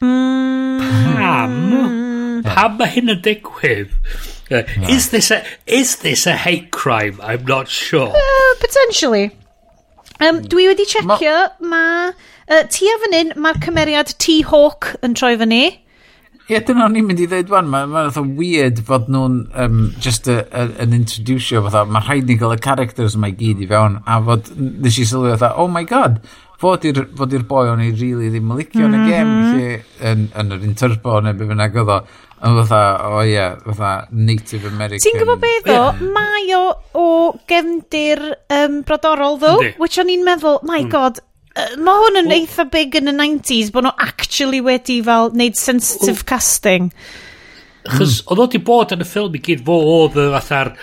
pam? 0.00 1.58
Pam 2.44 2.76
mae 2.78 2.92
hyn 2.92 3.14
yn 3.14 3.22
digwydd? 3.24 3.94
Uh, 4.52 4.62
is, 4.92 5.08
this 5.10 5.30
a, 5.32 5.40
is 5.66 5.96
this 6.02 6.26
a 6.26 6.36
hate 6.36 6.70
crime? 6.70 7.20
I'm 7.22 7.46
not 7.48 7.68
sure. 7.68 8.12
Uh, 8.12 8.52
potentially. 8.60 9.30
Um, 10.20 10.42
dwi 10.48 10.68
wedi 10.68 10.84
checio, 10.88 11.36
mae... 11.60 11.70
Ma, 11.70 12.12
uh, 12.48 12.62
tu 12.70 12.90
a 12.92 12.98
fan 13.02 13.16
hyn, 13.16 13.32
mae'r 13.40 13.62
cymeriad 13.64 14.12
T-Hawk 14.20 14.94
yn 15.04 15.16
troi 15.18 15.34
fan 15.40 15.50
ni. 15.52 15.64
Ie, 16.44 16.58
dyna 16.60 16.84
o'n 16.84 16.96
i'n 17.00 17.06
mynd 17.08 17.22
i 17.24 17.26
ddweud 17.28 17.52
wan, 17.52 17.68
mae'n 17.72 17.88
ma 17.88 18.02
fatha 18.10 18.20
weird 18.36 18.82
fod 18.84 19.06
nhw'n 19.12 19.36
um, 19.64 19.78
just 20.04 20.28
yn 20.28 20.92
introducio 20.92 21.62
fatha, 21.64 21.86
mae 21.88 22.04
rhaid 22.04 22.28
ni 22.28 22.36
gael 22.40 22.52
y 22.52 22.58
characters 22.66 23.16
yma 23.16 23.30
i 23.32 23.36
gyd 23.38 23.62
i 23.64 23.68
fewn, 23.70 23.96
a 24.04 24.18
fod 24.26 24.50
nes 24.58 24.98
i 25.00 25.06
sylwi 25.08 25.32
fatha, 25.32 25.54
oh 25.62 25.70
my 25.72 25.86
god, 25.88 26.18
fod 26.60 26.84
i'r, 26.90 27.00
fod 27.16 27.32
i'r 27.32 27.48
boi 27.48 27.64
o'n 27.72 27.80
i 27.86 27.88
really 27.96 28.28
ddim 28.28 28.52
yn 28.52 28.60
licio 28.60 28.84
yn 28.84 28.98
y 28.98 29.02
gem, 29.08 29.32
mhm. 29.32 29.56
lle 29.56 30.12
yn, 30.12 30.28
yn 30.42 30.54
yr 30.58 30.68
interpo 30.68 31.16
neu 31.24 31.38
be 31.38 31.48
bynnag 31.48 31.80
oedd 31.80 31.96
o, 31.96 31.98
yn 32.44 32.60
fatha, 32.60 32.82
o 33.08 33.18
oh, 33.18 33.24
ie, 33.24 33.32
yeah, 33.32 33.56
fatha 33.64 33.92
Native 34.12 34.68
American. 34.68 35.04
Ti'n 35.06 35.20
gwybod 35.22 35.40
beth 35.46 35.70
o, 35.72 35.82
mae 36.12 36.48
o 36.58 36.64
o 37.00 37.06
gefndir 37.48 38.20
um, 38.52 38.82
brodorol 38.84 39.40
ddo, 39.40 39.56
which 39.80 39.96
o'n 40.02 40.12
i'n 40.12 40.28
meddwl, 40.28 40.60
my 40.68 40.82
mm. 40.84 40.92
god, 40.92 41.24
mae 41.54 42.02
hwn 42.02 42.18
yn 42.24 42.34
eitha 42.34 42.66
big 42.70 42.96
yn 42.98 43.12
y 43.12 43.14
90s 43.14 43.70
bod 43.74 43.86
nhw 43.86 43.94
actually 44.02 44.62
wedi 44.64 44.98
fel 45.06 45.30
wneud 45.30 45.58
sensitive 45.58 46.24
o, 46.24 46.28
casting. 46.32 46.90
Chos 47.84 48.18
mm. 48.18 48.28
oedd 48.32 48.42
o 48.42 48.50
di 48.50 48.60
bod 48.64 48.94
yn 48.96 49.04
y 49.04 49.08
ffilm 49.08 49.38
i 49.38 49.42
gyd 49.44 49.64
fo 49.66 49.78
oedd 49.94 50.18
y 50.18 50.28
fatha'r 50.34 50.74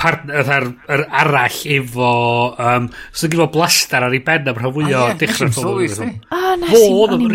partner 0.00 0.70
yr 0.88 1.02
arall 1.20 1.56
efo 1.74 2.10
um, 2.56 2.86
sy'n 3.12 3.32
gyfo 3.34 3.46
blaster 3.52 4.06
ar 4.06 4.14
ei 4.16 4.22
ben 4.24 4.48
am 4.48 4.56
rhan 4.56 4.70
ah, 4.70 4.74
fwy 4.76 4.94
o 4.96 5.02
dechrau'r 5.20 5.52
ffilm 5.56 6.14
o 6.16 6.38
ah, 6.38 6.54
na 6.56 6.70
sy'n 6.72 7.26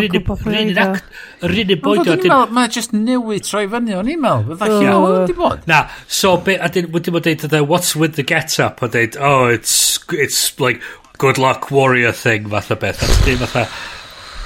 yr 1.46 1.56
un 1.62 1.74
y 1.76 1.80
boed 1.86 2.10
o 2.10 2.40
mae 2.58 2.72
just 2.74 2.96
newid 2.98 3.46
troi 3.46 3.68
fyny 3.72 3.96
o'n 4.00 4.10
i'n 4.16 4.24
meddwl. 4.24 4.58
Fydda 4.58 4.72
chi 4.74 4.92
o'n 4.92 5.34
e-mail 5.36 5.60
na 5.70 5.84
so 6.08 6.36
be 6.48 6.58
a 6.58 6.72
dyn 6.74 6.90
wedi 6.96 7.14
bod 7.14 7.30
dweud 7.30 7.70
what's 7.70 7.96
with 7.96 8.18
the 8.18 8.26
get 8.26 8.60
up 8.60 8.82
a 8.82 8.90
dweud 8.90 9.20
oh 9.22 9.46
it's 9.54 10.00
it's 10.18 10.48
like 10.60 10.82
good 11.18 11.38
luck 11.38 11.72
warrior 11.72 12.12
thing 12.12 12.50
fath 12.50 12.72
o 12.72 12.76
beth. 12.76 13.02
A 13.04 13.26
ti 13.26 13.36
fatha, 13.36 13.68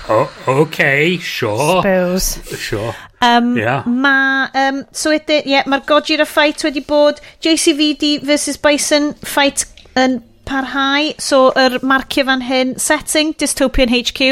oh, 0.09 0.31
okay, 0.47 1.17
sure. 1.17 1.81
Spills. 1.81 2.59
Sure. 2.59 2.95
Um, 3.21 3.57
yeah. 3.57 3.83
Ma, 3.85 4.49
um, 4.53 4.85
so 4.91 5.11
ydy, 5.11 5.41
ie, 5.43 5.55
yeah, 5.55 5.67
mae'r 5.67 5.83
Gojira 5.87 6.27
fight 6.27 6.63
wedi 6.63 6.83
bod, 6.87 7.19
JCVD 7.43 8.21
versus 8.23 8.57
Bison 8.57 9.13
fight 9.27 9.65
yn 9.99 10.21
parhau, 10.47 11.11
so 11.19 11.49
yr 11.59 11.79
marcio 11.83 12.25
fan 12.29 12.45
hyn, 12.47 12.77
setting, 12.79 13.33
dystopian 13.41 13.91
HQ, 13.91 14.29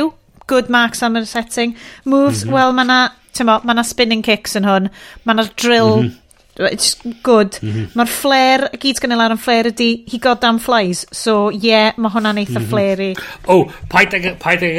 good 0.48 0.72
marks 0.72 1.03
am 1.03 1.19
yr 1.19 1.27
setting, 1.27 1.75
moves, 2.06 2.45
mm 2.45 2.49
-hmm. 2.49 2.53
well, 2.53 2.72
mae 2.72 2.88
na, 2.88 3.01
ma 3.43 3.74
na 3.74 3.83
spinning 3.83 4.24
kicks 4.24 4.56
yn 4.56 4.66
hwn, 4.66 4.90
mae 5.25 5.38
na 5.41 5.49
drill 5.56 5.98
mm 5.98 6.07
-hmm 6.07 6.24
It's 6.58 6.95
good. 7.24 7.60
Mm 7.61 7.72
-hmm. 7.72 7.88
Mae'r 7.94 8.10
flair, 8.10 8.69
y 8.74 8.77
gyd 8.82 9.00
gan 9.02 9.14
i 9.14 9.18
lawr 9.19 9.36
yn 9.36 9.42
flair 9.42 9.69
ydy, 9.69 9.90
he 10.10 10.18
got 10.18 10.42
damn 10.42 10.60
flies. 10.60 11.06
So, 11.11 11.52
yeah, 11.52 11.94
mae 11.98 12.11
hwnna'n 12.11 12.42
eitha 12.42 12.60
mm 12.60 12.66
-hmm. 12.66 13.24
O, 13.45 13.60
oh, 13.60 13.72
paid 13.90 14.14
ag 14.14 14.26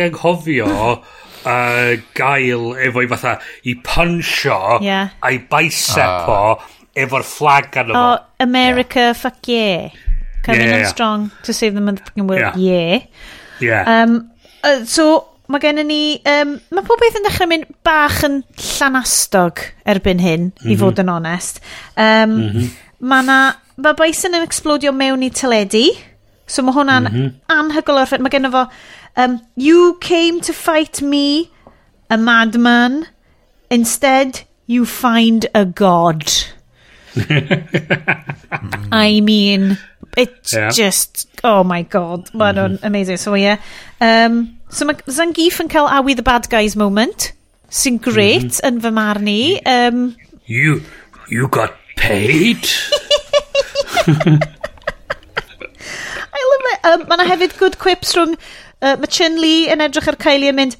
anghofio 0.08 0.66
uh, 1.46 1.96
gael 2.14 2.74
efo'i 2.88 3.08
fatha, 3.08 3.38
i 3.64 3.74
puncho 3.84 4.78
yeah. 4.82 5.14
a'i 5.22 5.38
bicep 5.50 6.28
o 6.28 6.36
ah. 6.52 6.68
efo'r 6.94 7.24
flag 7.24 7.70
gan 7.72 7.90
efo. 7.92 8.04
Oh, 8.04 8.18
America, 8.40 9.00
yeah. 9.00 9.14
fuck 9.14 9.48
yeah. 9.48 9.90
Coming 10.42 10.68
yeah. 10.68 10.80
in 10.80 10.86
strong 10.86 11.30
to 11.42 11.52
save 11.52 11.74
the 11.74 11.80
motherfucking 11.80 12.28
world, 12.28 12.56
yeah. 12.56 13.02
Yeah. 13.60 13.84
yeah. 13.86 14.02
Um, 14.02 14.30
uh, 14.64 14.84
so, 14.84 15.28
mae 15.48 15.62
gen 15.62 15.80
ni, 15.88 16.18
um, 16.28 16.56
mae 16.74 16.84
pob 16.84 17.00
beth 17.00 17.16
yn 17.18 17.24
dechrau 17.24 17.48
mynd 17.48 17.70
bach 17.86 18.20
yn 18.26 18.42
llanastog 18.60 19.62
erbyn 19.88 20.20
hyn, 20.20 20.50
mm 20.50 20.52
-hmm. 20.52 20.68
i 20.68 20.74
mhm. 20.74 20.80
fod 20.82 21.00
yn 21.00 21.12
onest. 21.12 21.62
Um, 21.96 22.36
mm 22.36 22.50
-hmm. 22.52 22.68
Mae 23.00 23.24
na, 23.24 23.38
mae 23.76 23.94
Bison 23.96 24.34
yn 24.34 24.44
explodio 24.44 24.92
mewn 24.92 25.22
i 25.22 25.30
teledu, 25.30 25.86
so 26.46 26.62
mae 26.62 26.74
hwnna'n 26.76 27.08
mm 27.08 27.14
-hmm. 27.14 27.30
anhygol 27.54 28.02
o'r 28.02 28.10
ffed. 28.10 28.24
Mae 28.24 28.34
gen 28.34 28.50
fo, 28.52 28.66
um, 29.16 29.40
you 29.56 29.96
came 30.00 30.40
to 30.40 30.52
fight 30.52 31.00
me, 31.02 31.48
a 32.10 32.16
madman, 32.16 33.06
instead 33.70 34.44
you 34.66 34.84
find 34.84 35.46
a 35.54 35.64
god. 35.64 36.24
I 38.92 39.20
mean, 39.20 39.78
it's 40.16 40.52
yeah. 40.52 40.70
just, 40.70 41.28
oh 41.42 41.64
my 41.64 41.82
god, 41.82 42.28
mae 42.34 42.52
mhm. 42.52 42.58
nhw'n 42.58 42.70
mm 42.72 42.76
-hmm. 42.76 42.86
amazing. 42.86 43.16
So 43.16 43.34
yeah, 43.34 43.58
um, 44.00 44.57
So 44.70 44.84
mae 44.88 45.00
Zangief 45.08 45.60
yn 45.62 45.70
cael 45.72 45.88
awi 45.88 46.14
the 46.16 46.24
bad 46.24 46.48
guys 46.52 46.76
moment, 46.76 47.32
sy'n 47.72 47.98
great 48.00 48.42
mm 48.42 48.56
-hmm. 48.56 48.68
yn 48.68 48.80
fy 48.84 48.90
marn 48.92 49.28
i. 49.32 49.40
Um, 49.64 50.16
you, 50.46 50.82
you 51.28 51.48
got 51.48 51.76
paid? 51.96 52.68
I 56.38 56.42
love 56.50 56.66
it. 56.72 56.78
Um, 56.84 57.06
mae 57.08 57.16
yna 57.18 57.28
hefyd 57.32 57.58
good 57.58 57.78
quips 57.78 58.14
rhwng... 58.16 58.36
Uh, 58.78 58.94
mae 59.00 59.10
Chun 59.10 59.40
Li 59.42 59.66
yn 59.72 59.82
edrych 59.82 60.08
ar 60.12 60.16
Kylie 60.20 60.52
yn 60.52 60.58
mynd... 60.60 60.76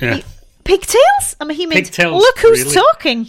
Yeah. 0.00 0.20
Pigtails? 0.64 1.32
A 1.40 1.46
mae 1.48 1.56
hi'n 1.56 1.70
mynd, 1.70 1.88
Pigtails, 1.88 2.20
look 2.20 2.42
who's 2.44 2.64
really? 2.66 2.74
talking. 2.76 3.24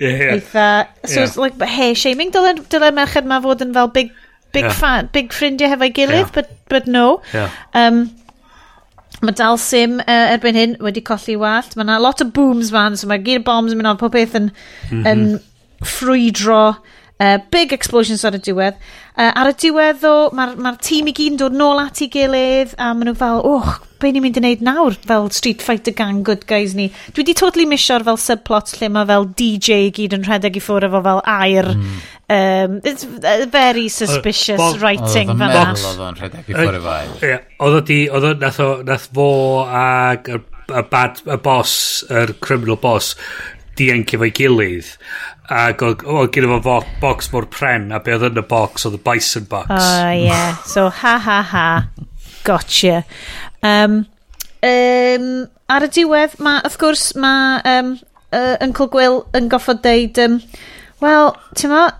yeah. 0.00 0.38
Eitha, 0.38 0.88
so 1.04 1.20
yeah. 1.20 1.26
it's 1.26 1.36
like, 1.36 1.60
hey, 1.60 1.92
shaming, 1.94 2.32
dylen, 2.32 2.62
dyle 2.72 2.90
merched 2.96 3.28
ma 3.28 3.40
fod 3.44 3.62
yn 3.66 3.74
fel 3.76 3.90
big, 3.92 4.14
big 4.56 4.64
yeah. 4.66 4.78
fan, 4.80 5.10
big 5.12 5.34
ffrindiau 5.36 5.68
hefo'i 5.74 5.92
gilydd, 5.98 6.24
yeah. 6.24 6.34
but, 6.34 6.50
but 6.72 6.88
no. 6.88 7.20
Yeah. 7.34 7.52
Um, 7.74 8.08
Mae 9.20 9.36
dal 9.36 9.58
sim 9.60 9.98
uh, 10.00 10.32
erbyn 10.32 10.56
hyn 10.56 10.78
wedi 10.80 11.02
colli 11.04 11.36
wallt. 11.40 11.76
Mae 11.76 11.84
yna 11.84 11.98
lot 12.00 12.22
o 12.24 12.28
booms 12.28 12.70
fan, 12.72 12.96
so 12.96 13.08
mae 13.10 13.20
gear 13.24 13.42
bombs 13.44 13.74
yn 13.74 13.80
mynd 13.80 13.92
on, 13.92 14.00
pob 14.00 14.14
beth 14.16 14.38
yn, 14.38 14.48
mm 14.52 14.90
-hmm. 14.90 15.06
yn 15.10 15.26
mhm. 15.26 15.84
ffrwydro. 15.84 16.62
Uh, 17.20 17.36
big 17.52 17.74
explosions 17.76 18.24
ar 18.24 18.38
y 18.38 18.40
diwedd. 18.40 18.78
Uh, 19.18 19.30
ar 19.34 19.50
y 19.50 19.54
diwedd 19.58 20.00
ddo, 20.04 20.16
mae'r 20.36 20.56
ma, 20.62 20.76
tîm 20.78 21.10
i 21.10 21.14
gyd 21.16 21.34
yn 21.34 21.38
dod 21.40 21.56
nôl 21.58 21.80
at 21.82 21.98
ei 22.04 22.10
gilydd 22.12 22.76
a 22.78 22.92
maen 22.94 23.10
nhw 23.10 23.16
fel, 23.18 23.40
oh, 23.44 23.72
be 24.00 24.12
ni'n 24.12 24.24
mynd 24.24 24.38
i 24.38 24.42
wneud 24.42 24.62
nawr 24.64 24.96
fel 25.06 25.28
Street 25.34 25.64
Fighter 25.64 25.94
gang 25.96 26.22
good 26.26 26.46
guys 26.50 26.76
ni. 26.78 26.88
Dwi 27.10 27.24
wedi 27.24 27.34
totally 27.38 27.66
misio'r 27.68 28.06
fel 28.06 28.20
subplot 28.20 28.72
lle 28.78 28.88
mae 28.94 29.08
fel 29.10 29.26
DJ 29.36 29.80
i 29.88 29.92
gyd 29.96 30.16
yn 30.16 30.24
rhedeg 30.28 30.56
i 30.56 30.62
ffwrdd 30.64 30.88
efo 30.88 31.02
fel 31.06 31.22
air. 31.34 31.72
Mm. 31.74 32.00
Um, 32.30 32.78
it's 32.86 33.04
very 33.50 33.88
suspicious 33.90 34.62
o, 34.62 34.76
writing 34.78 35.34
fan 35.34 35.50
yna. 35.50 35.66
Oedd 35.74 36.04
o'n 36.06 36.20
rhedeg 36.20 36.46
i 36.46 36.56
ffwrdd 36.56 36.80
efo 36.80 36.94
air. 36.94 37.44
Oedd 37.58 37.80
o'n 37.80 37.88
di, 37.90 38.00
oedd 38.08 38.44
nath, 38.46 38.62
nath 38.88 39.10
fo 39.16 39.30
ag 39.66 40.30
y 40.70 40.84
bad, 40.90 41.20
y 41.26 41.38
boss, 41.42 41.74
yr 42.14 42.36
criminal 42.42 42.78
boss, 42.80 43.16
diencio 43.80 44.20
fo'i 44.20 44.32
gilydd. 44.36 44.92
Ac 45.50 45.82
oedd 45.82 46.30
gyda 46.36 46.60
fo 46.62 46.78
box 47.02 47.32
mor 47.32 47.48
pren, 47.50 47.88
a 47.90 47.98
be 48.04 48.14
oedd 48.14 48.28
yn 48.30 48.42
y 48.42 48.46
box, 48.46 48.86
oedd 48.86 49.00
y 49.00 49.02
bison 49.08 49.48
box. 49.50 49.72
Oh, 49.74 50.12
yeah. 50.14 50.60
So, 50.68 50.88
ha, 51.00 51.16
ha, 51.18 51.40
ha. 51.50 51.66
Gotcha. 52.44 53.02
Um, 53.62 54.04
um, 54.62 55.26
ar 55.70 55.86
y 55.86 55.90
diwedd, 55.96 56.38
mae, 56.44 56.62
wrth 56.64 56.78
gwrs, 56.80 57.10
mae 57.20 57.60
um, 57.68 57.96
uh, 58.32 58.56
Uncle 58.62 58.88
Gwyl 58.92 59.24
yn 59.36 59.50
goffod 59.52 59.82
deud, 59.84 60.20
um, 60.22 60.40
well, 61.02 61.34
ti'n 61.58 61.74
uh, 61.74 61.90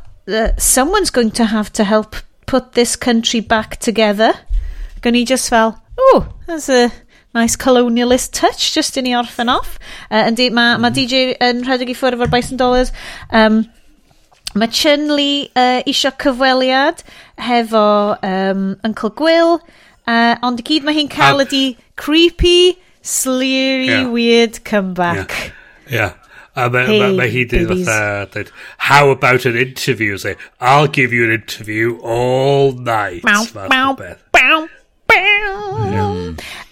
someone's 0.58 1.10
going 1.10 1.30
to 1.32 1.50
have 1.50 1.72
to 1.72 1.84
help 1.84 2.16
put 2.46 2.72
this 2.72 2.96
country 2.96 3.40
back 3.40 3.78
together. 3.78 4.32
Gan 5.02 5.16
i 5.16 5.24
just 5.24 5.48
fel, 5.48 5.78
oh, 5.98 6.28
that's 6.46 6.68
a 6.68 6.90
nice 7.34 7.56
colonialist 7.56 8.32
touch 8.32 8.72
just 8.74 8.98
i 8.98 9.02
ni 9.02 9.12
orffen 9.14 9.50
off. 9.52 9.78
Uh, 10.10 10.24
yndi, 10.24 10.50
mae 10.50 10.78
ma 10.78 10.90
mm-hmm. 10.90 10.96
DJ 10.96 11.36
yn 11.46 11.64
rhedeg 11.66 11.92
i 11.92 11.96
ffwrdd 11.98 12.18
efo'r 12.18 12.32
Bison 12.32 12.60
Dollars. 12.60 12.92
Um, 13.30 13.62
mae 14.54 14.70
Chun 14.74 15.10
Li 15.14 15.50
uh, 15.54 15.80
isio 15.90 16.12
cyfweliad 16.22 17.04
hefo 17.50 17.84
um, 18.26 18.64
Uncle 18.86 19.12
Gwyl, 19.18 19.60
uh, 20.06 20.34
ond 20.46 20.62
i 20.62 20.66
gyd 20.66 20.86
mae 20.86 20.98
hi'n 20.98 21.12
cael 21.12 21.44
ydi 21.46 21.64
creepy, 22.00 22.78
sleary, 23.02 23.92
yeah. 23.92 24.08
weird 24.10 24.64
comeback. 24.64 25.36
Yeah. 25.86 25.94
yeah. 26.00 26.16
A 26.56 26.66
mae 26.68 26.82
hey, 26.88 26.98
ma, 26.98 27.12
ma 27.14 27.26
hi 27.30 27.44
dweud 27.46 27.70
fatha, 27.70 28.26
dweud, 28.32 28.50
how 28.90 29.10
about 29.10 29.46
an 29.46 29.56
interview? 29.56 30.18
Say, 30.18 30.34
I'll 30.60 30.88
give 30.88 31.12
you 31.12 31.22
an 31.24 31.30
interview 31.30 31.96
all 32.02 32.72
night. 32.72 33.22
Bow, 33.22 33.46
bow, 33.54 33.94
bow, 34.32 34.68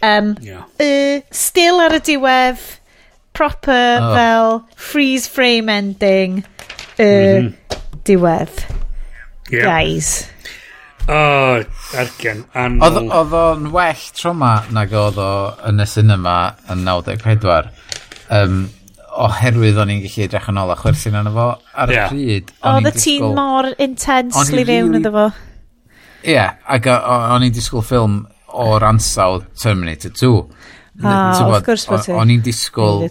Um, 0.00 0.36
yeah. 0.40 0.62
uh, 0.78 1.20
still 1.34 1.80
ar 1.82 1.96
y 1.96 2.00
diwedd, 2.06 2.60
proper 3.34 3.98
oh. 3.98 4.14
fel 4.14 4.50
freeze 4.76 5.26
frame 5.26 5.68
ending, 5.68 6.44
uh, 6.98 7.02
mm 7.02 7.48
-hmm. 7.48 7.78
diwedd. 8.06 8.66
Yeah. 9.50 9.64
Guys. 9.64 10.28
O, 11.08 11.14
oh, 11.14 11.64
argen, 11.96 12.44
anol. 12.52 13.08
Oedd 13.08 13.32
o'n 13.32 13.70
well 13.72 14.08
tro 14.14 14.34
ma 14.36 14.58
nag 14.70 14.92
oedd 14.92 15.16
o 15.18 15.30
yn 15.70 15.80
y 15.80 15.86
cinema 15.88 16.34
yn 16.68 16.84
94. 16.84 17.70
Um, 18.28 18.66
oherwydd 19.18 19.80
o'n 19.80 19.90
i'n 19.94 20.02
gallu 20.04 20.26
edrych 20.26 20.50
yn 20.52 20.60
ôl 20.60 20.72
a 20.74 20.76
chwerthin 20.78 21.16
arno 21.18 21.32
fo 21.34 21.46
ar 21.72 21.90
y 21.90 21.96
yeah. 21.96 22.12
pryd. 22.12 22.52
Oedd 22.60 22.90
y 22.90 22.92
tîm 23.00 23.32
mor 23.38 23.70
intensely 23.80 24.66
fewn 24.68 25.00
iddo 25.00 25.14
fo. 25.16 25.26
Ie, 26.26 26.40
ac 26.42 26.88
o'n 26.90 27.46
i'n 27.46 27.54
disgwyl 27.54 27.84
ffilm 27.86 28.18
o'r 28.58 28.86
ansawdd 28.88 29.46
Terminator 29.60 30.10
2. 30.10 30.32
Ah, 30.98 31.30
wrth 31.30 31.44
bod, 31.46 31.64
gwrs 31.68 31.84
bod 31.86 32.02
ti. 32.02 32.14
O'n 32.18 32.32
i'n 32.34 32.42
disgwyl 32.42 33.04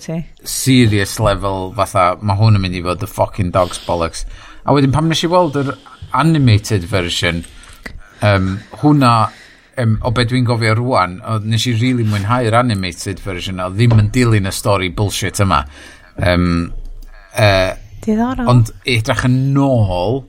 serious 0.43 1.15
level 1.23 1.71
fatha, 1.77 2.09
mae 2.19 2.35
hwn 2.39 2.59
yn 2.59 2.65
mynd 2.65 2.75
i 2.75 2.83
fod 2.83 2.99
the 2.99 3.07
fucking 3.07 3.53
dog's 3.55 3.79
bollocks. 3.85 4.25
A 4.67 4.75
wedyn 4.75 4.91
pam 4.91 5.07
nes 5.07 5.23
i 5.23 5.29
weld 5.31 5.55
yr 5.61 5.71
animated 6.17 6.83
version, 6.91 7.45
um, 8.27 8.57
hwnna, 8.81 9.13
um, 9.79 9.95
o 10.03 10.11
beth 10.11 10.33
dwi'n 10.33 10.47
gofio 10.49 10.75
rwan, 10.81 11.21
nes 11.47 11.69
i 11.71 11.77
really 11.77 12.03
mwynhau'r 12.07 12.59
animated 12.59 13.23
version, 13.23 13.63
o 13.63 13.69
ddim 13.71 13.95
yn 14.01 14.11
dilyn 14.15 14.51
y 14.51 14.55
stori 14.55 14.91
bullshit 14.91 15.39
yma. 15.45 15.63
Um, 16.17 16.73
uh, 17.39 17.71
Diddorol. 18.03 18.51
Ond 18.51 18.75
edrych 18.83 19.23
yn 19.29 19.39
nôl 19.55 20.25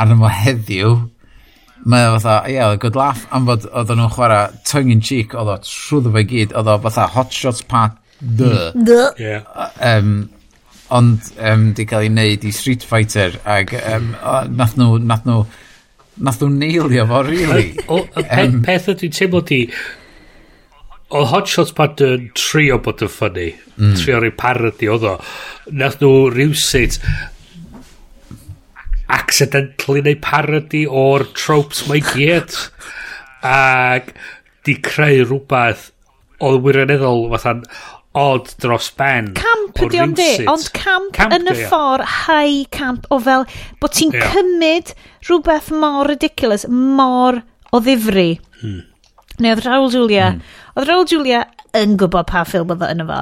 arno 0.00 0.20
fo 0.20 0.30
heddiw, 0.36 0.94
mae 1.84 2.06
o 2.08 2.14
fatha, 2.16 2.36
ie, 2.48 2.56
yeah, 2.56 2.76
good 2.80 2.96
laugh, 2.96 3.26
am 3.34 3.48
fod 3.48 3.66
oedden 3.70 4.00
nhw'n 4.00 4.14
chwarae 4.14 4.44
tongue 4.68 4.94
in 4.94 5.02
cheek, 5.04 5.34
oedd 5.36 5.50
o 5.52 5.58
trwyddo 5.66 6.12
fe 6.14 6.24
gyd, 6.30 6.54
oedd 6.56 6.70
o 6.72 6.78
fatha 6.86 7.08
hot 7.16 7.34
shots 7.34 7.64
part 7.68 7.98
dy. 8.20 8.52
Dy. 8.88 9.02
Yeah. 9.20 9.68
Um, 9.80 10.14
ond 10.94 11.28
um, 11.40 11.68
di 11.76 11.86
cael 11.88 12.06
ei 12.06 12.12
wneud 12.12 12.46
i 12.46 12.54
Street 12.54 12.86
Fighter, 12.88 13.36
ac 13.44 13.74
um, 13.82 14.14
nath 14.56 14.78
nhw, 14.80 14.96
nath 15.04 15.28
nhw, 15.28 15.42
nath 16.24 16.40
nhw 16.40 16.50
neilio 16.54 17.04
fo, 17.10 17.20
really. 17.26 17.74
o, 17.88 18.00
pe, 18.16 18.24
um, 18.46 18.62
peth 18.64 18.88
ydw 18.94 19.08
i'n 19.08 19.18
teimlo 19.18 19.44
di, 19.48 19.60
o 21.14 21.24
Hot 21.30 21.50
Shots 21.50 21.74
Part 21.76 22.00
yn 22.04 22.30
trio 22.38 22.80
bod 22.82 23.04
yn 23.04 23.12
ffynnu, 23.12 23.50
mm. 23.76 23.94
trio 24.00 24.22
rei 24.24 24.32
parody 24.34 24.88
oedd 24.90 25.04
o. 25.12 25.18
Nath 25.76 26.00
nhw 26.00 26.30
rhywsit, 26.32 26.98
accidentally 29.12 30.02
neu 30.04 30.16
parody 30.22 30.84
o'r 30.86 31.26
tropes 31.36 31.84
mae 31.88 32.04
gyd. 32.12 32.54
Ac 33.44 34.14
di 34.64 34.78
creu 34.80 35.26
rhywbeth 35.26 35.90
oedd 36.44 36.62
wirioneddol 36.64 37.28
fatha'n 37.34 37.62
odd 38.14 38.50
dros 38.62 38.92
ben 38.94 39.32
camp 39.34 39.80
ydi 39.82 40.00
ond 40.04 40.16
di? 40.18 40.46
ond 40.50 40.68
camp, 40.76 41.10
camp 41.16 41.34
yn 41.34 41.50
y 41.50 41.54
ffordd 41.58 42.06
high 42.28 42.62
camp 42.74 43.08
o 43.10 43.18
fel 43.22 43.46
bod 43.82 43.96
ti'n 43.96 44.14
yeah. 44.14 44.30
cymryd 44.30 44.92
rhywbeth 45.26 45.72
mor 45.74 46.06
ridiculous 46.10 46.66
mor 46.70 47.40
o 47.74 47.80
ddifri. 47.82 48.38
Hmm. 48.60 48.84
neu 49.42 49.56
oedd 49.56 49.64
Raul 49.66 49.90
Julia 49.90 50.28
hmm. 50.30 50.44
oedd 50.78 50.90
Raul 50.92 51.08
Julia 51.10 51.42
yn 51.74 51.98
gwybod 51.98 52.30
pa 52.30 52.44
ffilm 52.46 52.70
oedd 52.70 52.86
yn 52.86 53.02
efo 53.02 53.20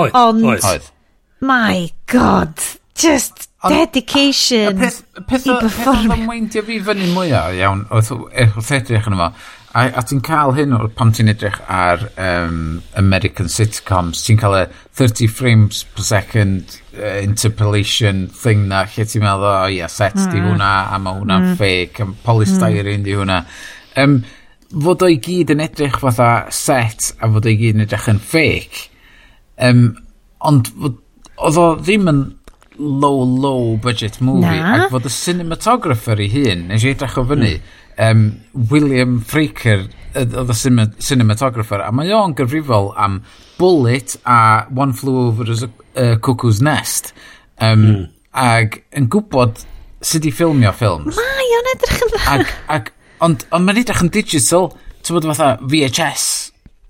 oedd 0.00 0.18
ond 0.18 0.50
oedd. 0.50 0.90
my 1.38 1.92
god 2.10 2.58
just 2.98 3.46
Dedication 3.70 4.74
y 4.74 4.78
peth, 4.78 5.02
y 5.16 5.24
peth, 5.28 5.46
i 5.46 5.56
performio. 5.56 6.08
Peth 6.08 6.16
o'n 6.18 6.30
weindio 6.30 6.62
fi 6.66 6.78
fyny 6.84 7.10
mwyaf 7.14 7.52
iawn, 7.58 7.84
wrth 7.94 8.72
edrych 8.76 9.08
yn 9.08 9.16
yma, 9.16 9.30
a, 9.74 9.84
a 9.98 10.04
ti'n 10.06 10.20
cael 10.24 10.54
hyn 10.54 10.74
o'r 10.76 10.86
pam 10.94 11.10
ti'n 11.14 11.32
edrych 11.32 11.56
ar 11.72 12.04
um, 12.20 12.82
American 13.00 13.50
sitcoms, 13.50 14.22
ti'n 14.26 14.38
cael 14.40 14.58
y 14.60 14.62
30 15.00 15.32
frames 15.34 15.82
per 15.96 16.06
second 16.06 16.76
uh, 16.98 17.18
interpolation 17.24 18.26
thing 18.28 18.68
na, 18.70 18.84
lle 18.86 19.08
ti'n 19.08 19.24
meddwl, 19.24 19.48
o 19.48 19.54
oh, 19.64 19.66
ia, 19.66 19.82
yeah, 19.82 19.92
set 19.92 20.18
mm. 20.18 20.30
di 20.30 20.44
hwnna, 20.44 20.72
a 20.94 21.00
mae 21.02 21.18
hwnna'n 21.18 21.50
mm. 21.50 21.58
fake, 21.60 22.04
a 22.04 22.08
polystyrene 22.26 23.00
mm. 23.00 23.08
di 23.08 23.18
hwnna. 23.18 23.40
Um, 24.04 24.20
fod 24.84 25.02
o'i 25.06 25.18
gyd 25.22 25.54
yn 25.54 25.64
edrych 25.64 25.98
fatha 26.02 26.30
set, 26.54 27.10
a 27.18 27.30
fod 27.34 27.50
o'i 27.50 27.58
gyd 27.58 27.78
yn 27.78 27.86
edrych 27.88 28.08
yn 28.14 28.22
fake, 28.22 28.86
um, 29.62 29.84
ond 30.44 30.70
oedd 30.84 31.58
o 31.58 31.68
ddim 31.80 32.10
yn 32.10 32.24
low, 32.78 33.22
low 33.22 33.76
budget 33.76 34.20
movie. 34.20 34.46
Na. 34.46 34.84
Ac 34.84 34.92
fod 34.92 35.06
y 35.08 35.12
cinematographer 35.12 36.20
i 36.20 36.28
hun, 36.32 36.68
nes 36.70 36.84
i 36.84 36.92
edrych 36.94 37.18
o 37.20 37.24
fyny, 37.28 37.52
mm. 37.58 38.00
um, 38.06 38.24
William 38.70 39.18
Freaker 39.20 39.86
oedd 40.14 40.52
y 40.52 40.56
cinematographer, 41.02 41.82
a 41.82 41.90
mae 41.94 42.12
o'n 42.14 42.36
gyfrifol 42.38 42.92
am 43.00 43.20
Bullet 43.58 44.16
a 44.26 44.66
One 44.74 44.94
Flew 44.94 45.28
Over 45.28 45.50
a 45.50 45.56
uh, 45.66 46.16
Cuckoo's 46.18 46.62
Nest. 46.62 47.12
Um, 47.58 47.84
mm. 47.84 48.04
Ac 48.34 48.80
yn 48.98 49.06
gwybod 49.10 49.62
sut 50.04 50.26
i 50.26 50.32
ffilmio 50.34 50.72
ffilms. 50.74 51.18
Mae 51.18 51.58
o'n 51.58 51.70
edrych 51.74 52.00
yn 52.06 52.14
dda. 52.14 52.24
Ag, 52.34 52.54
ac, 52.76 52.90
ond 53.24 53.46
ond 53.54 53.66
mae'n 53.66 53.82
edrych 53.84 54.02
yn 54.04 54.12
digital, 54.14 54.72
ti'n 55.02 55.18
bod 55.18 55.28
fatha 55.32 55.54
VHS 55.62 56.26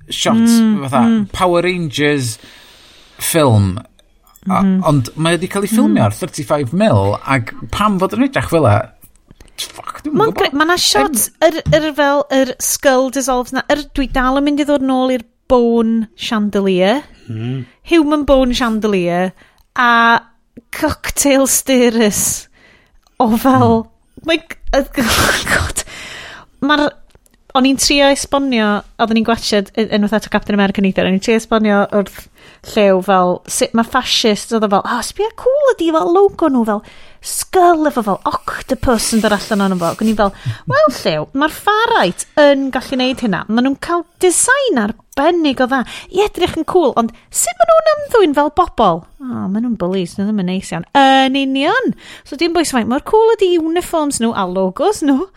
shots, 0.08 0.58
mm, 0.60 0.84
fatha 0.84 1.02
mm. 1.04 1.26
Power 1.32 1.64
Rangers 1.64 2.38
film 3.20 3.78
A. 4.44 4.60
Mhm. 4.60 4.80
Ond 4.88 5.12
mae 5.16 5.38
wedi 5.38 5.48
cael 5.52 5.64
ei 5.64 5.72
ffilmio 5.72 6.02
mm. 6.02 6.04
ar 6.04 6.16
35 6.18 6.74
mil 6.76 7.14
ac 7.36 7.54
pam 7.72 7.96
fod 8.02 8.16
yn 8.16 8.26
edrych 8.26 8.50
fel 8.52 8.68
e, 8.68 8.76
Fuck, 9.54 10.00
dwi'n 10.02 10.16
ma 10.18 10.26
gwybod. 10.26 10.56
Mae 10.58 10.66
yna 10.66 10.76
shots, 10.82 11.28
yr, 11.44 11.60
yr 11.76 11.84
fel, 11.94 12.24
yr 12.34 12.50
skull 12.62 13.12
dissolves 13.14 13.54
na, 13.54 13.62
yr 13.70 13.84
dwi 13.94 14.08
dal 14.10 14.40
yn 14.40 14.48
mynd 14.48 14.64
i 14.64 14.66
ddod 14.66 14.82
nôl 14.82 15.12
i'r 15.14 15.22
bone 15.50 16.08
chandelier, 16.18 17.04
mm. 17.30 17.60
human 17.92 18.24
bone 18.26 18.56
chandelier, 18.56 19.30
a 19.78 19.90
cocktail 20.74 21.46
stirrers 21.50 22.48
o 23.22 23.30
fel... 23.38 23.84
Mm. 23.84 24.26
Mae... 24.26 24.42
Oh, 24.74 25.40
God. 25.52 25.84
Mae'r 26.64 26.88
o'n 27.54 27.68
i'n 27.68 27.78
trio 27.78 28.08
esbonio, 28.10 28.68
oedden 28.98 29.20
ni'n 29.20 29.26
gwachod 29.28 29.70
yn 29.78 30.08
fath 30.10 30.26
y 30.26 30.32
Captain 30.32 30.56
America 30.58 30.82
neithiwr, 30.82 31.06
o'n 31.06 31.18
i'n 31.18 31.22
trio 31.22 31.38
esbonio 31.38 31.84
wrth 31.94 32.24
llew 32.74 33.00
fel 33.06 33.36
sut 33.50 33.74
mae 33.78 33.86
fascist 33.86 34.54
oedd 34.56 34.66
o 34.66 34.70
fel, 34.72 34.82
oh, 34.82 35.02
sbio 35.06 35.30
cool 35.38 35.74
ydi 35.74 35.92
fel 35.94 36.10
logo 36.16 36.50
nhw 36.50 36.64
fel 36.66 36.82
skull 37.24 37.88
efo 37.88 38.02
fel 38.04 38.18
octopus 38.28 39.06
yn 39.16 39.22
dod 39.24 39.32
allan 39.32 39.64
o'n 39.64 39.78
fo. 39.78 39.86
fel. 39.86 39.96
Gwni 40.00 40.14
fel, 40.18 40.34
wel 40.68 40.90
llew, 40.98 41.24
mae'r 41.40 41.54
ffarite 41.56 42.28
yn 42.42 42.68
gallu 42.74 42.98
neud 43.00 43.24
hynna. 43.24 43.44
Maen 43.48 43.68
nhw'n 43.68 43.80
cael 43.86 44.04
design 44.20 44.82
arbennig 44.82 45.62
o 45.64 45.68
dda. 45.70 45.82
I 46.12 46.24
edrych 46.26 46.58
yn 46.60 46.68
cool, 46.68 46.92
ond 47.00 47.14
sut 47.30 47.56
maen 47.60 47.72
nhw'n 47.72 47.92
ymddwyn 47.94 48.36
fel 48.36 48.52
bobl? 48.60 49.02
O, 49.06 49.24
oh, 49.24 49.46
maen 49.48 49.62
nhw'n 49.62 49.78
bullies, 49.80 50.18
nhw 50.18 50.28
ddim 50.28 50.44
yn 50.44 50.50
neis 50.52 50.72
iawn. 50.74 50.84
Yn 51.00 51.38
union. 51.40 51.94
So 52.28 52.36
dim 52.40 52.56
bwys 52.56 52.74
faint, 52.76 52.90
mae'r 52.92 53.06
cool 53.08 53.32
ydi 53.38 53.54
uniforms 53.62 54.20
nhw 54.20 54.34
a 54.36 54.44
logos 54.50 55.00
nhw 55.06 55.30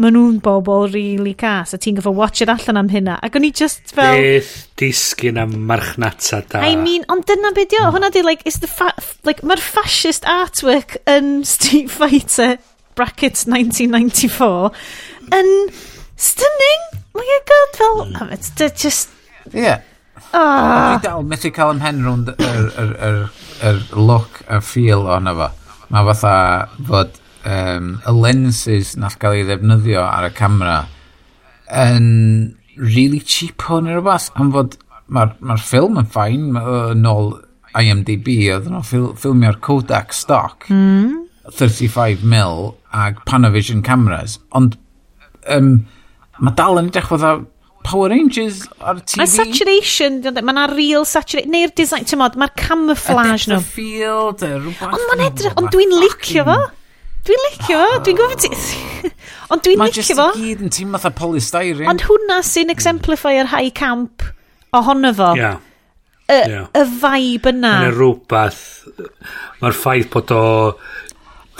maen 0.00 0.16
nhw'n 0.16 0.40
bobl 0.42 0.88
really 0.90 1.34
cas 1.38 1.74
a 1.76 1.78
ti'n 1.78 2.00
gyfo 2.00 2.10
watch 2.14 2.42
it 2.42 2.50
allan 2.50 2.80
am 2.80 2.90
hynna 2.90 3.14
ac 3.22 3.38
o'n 3.38 3.46
i 3.46 3.52
just 3.54 3.94
fel 3.94 4.18
beth 4.18 4.50
disgyn 4.80 5.38
am 5.38 5.54
marchnata 5.68 6.42
da 6.50 6.64
I 6.66 6.74
mean 6.80 7.06
ond 7.12 7.26
dyna 7.30 7.54
beth 7.54 7.70
di 7.70 7.78
o 7.78 7.92
hwnna 7.94 8.10
di 8.14 8.24
like, 8.26 8.42
is 8.48 8.58
the 8.64 8.70
like 9.28 9.46
mae'r 9.46 9.62
fascist 9.62 10.26
artwork 10.26 10.98
yn 11.10 11.40
Street 11.54 11.94
Fighter 11.94 12.58
brackets 12.98 13.46
1994 13.46 14.74
yn 15.38 15.50
stunning 16.18 16.86
my 17.14 17.40
god 17.50 17.80
fel 17.80 18.06
mm. 18.10 18.32
it's 18.34 18.54
just 18.82 19.10
yeah 19.52 19.82
Oh. 20.34 20.98
Fi 20.98 21.02
dal 21.04 21.22
methu 21.30 21.50
cael 21.54 21.76
ym 21.76 21.80
hen 21.84 22.00
rhwnd 22.02 22.30
yr, 22.34 22.64
yr, 22.82 22.92
yr, 23.06 23.18
yr 23.68 23.76
look 23.94 24.40
a 24.50 24.58
feel 24.64 25.06
o'n 25.06 25.30
efo. 25.30 25.46
Mae 25.94 26.08
fatha 26.08 26.32
fod 26.88 27.20
um, 27.44 27.94
y 28.04 28.14
lenses 28.18 28.94
nath 29.00 29.18
gael 29.22 29.38
ei 29.38 29.46
ddefnyddio 29.48 30.02
ar 30.04 30.28
y 30.28 30.32
camera 30.36 30.78
yn 31.84 32.08
really 32.76 33.20
cheap 33.20 33.64
hwn 33.68 33.88
neu 33.88 33.98
rhywbeth 33.98 34.30
am 34.40 34.52
fod 34.54 34.78
mae'r 35.14 35.34
ma 35.44 35.58
ffilm 35.60 36.00
yn 36.00 36.10
ffain 36.10 36.50
yn 36.60 37.08
ôl 37.08 37.34
IMDb 37.74 38.28
oedd 38.54 38.68
nhw'n 38.70 38.86
ffil, 38.86 39.08
ffilmio'r 39.18 39.58
Kodak 39.64 40.14
stock 40.16 40.68
mm. 40.70 41.24
35mm 41.50 42.70
ag 43.04 43.24
Panavision 43.28 43.82
cameras 43.86 44.38
ond 44.56 44.78
um, 45.50 45.74
mae 46.40 46.56
dal 46.58 46.80
yn 46.80 46.92
edrych 46.92 47.10
fod 47.10 47.50
Power 47.84 48.08
Rangers 48.08 48.62
ar 48.80 48.96
TV. 49.04 49.18
Mae 49.20 49.28
saturation, 49.28 50.14
mae 50.24 50.54
yna 50.54 50.62
real 50.70 51.04
saturation, 51.04 51.50
neu'r 51.52 51.74
design, 51.76 52.06
ti'n 52.08 52.16
modd, 52.16 52.38
mae'r 52.40 52.54
camouflage 52.56 53.50
nhw. 53.50 53.58
Y 53.60 53.60
depth 53.60 54.46
rhywbeth. 54.48 54.86
Ond 54.88 55.04
mae'n 55.10 55.24
edrych, 55.26 55.58
ond 55.60 55.68
dwi'n 55.74 55.92
licio 56.00 56.46
fo. 56.48 56.56
Dwi'n 57.24 57.44
licio 57.46 57.76
fo, 57.80 58.00
dwi'n 58.04 58.18
gwybod 58.18 58.42
ti... 58.44 58.50
Ond 59.52 59.62
dwi'n 59.64 59.80
licio 59.80 60.04
fo. 60.10 60.26
Mae 60.34 60.40
i 60.40 60.50
gyd 60.50 60.64
yn 60.66 60.72
teimlo 60.74 61.00
fatha 61.00 61.14
polystyrene. 61.16 61.86
Ond 61.88 62.04
hwnna 62.04 62.40
sy'n 62.44 62.72
exemplify 62.72 63.38
yr 63.40 63.48
high 63.54 63.72
camp 63.76 64.26
ohono 64.76 65.12
fo. 65.16 65.30
Ia. 65.38 65.54
Y, 66.24 66.36
yeah. 66.36 66.68
y 66.72 66.84
vibe 67.00 67.52
yna. 67.52 67.72
Mae'n 67.84 67.96
rhywbeth. 67.96 68.62
Mae'r 69.62 69.76
ffaith 69.76 70.10
bod 70.12 70.34
o... 70.36 70.44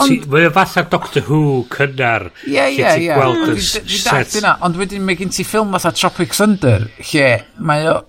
Mae 0.04 0.48
o 0.48 0.52
fatha 0.52 0.82
Doctor 0.90 1.24
Who 1.28 1.42
cynnar. 1.72 2.26
Ie, 2.44 2.64
ie, 2.74 2.94
ie. 3.06 3.12
Gweld 3.14 3.54
y 3.54 4.00
set. 4.00 4.40
Ond 4.66 4.80
wedyn 4.80 5.04
mae 5.06 5.16
gen 5.20 5.32
ti 5.32 5.46
ffilm 5.46 5.72
fatha 5.76 5.94
Tropic 5.96 6.34
Thunder, 6.36 6.88
lle 7.12 7.28
mae 7.62 7.86
o 7.92 8.00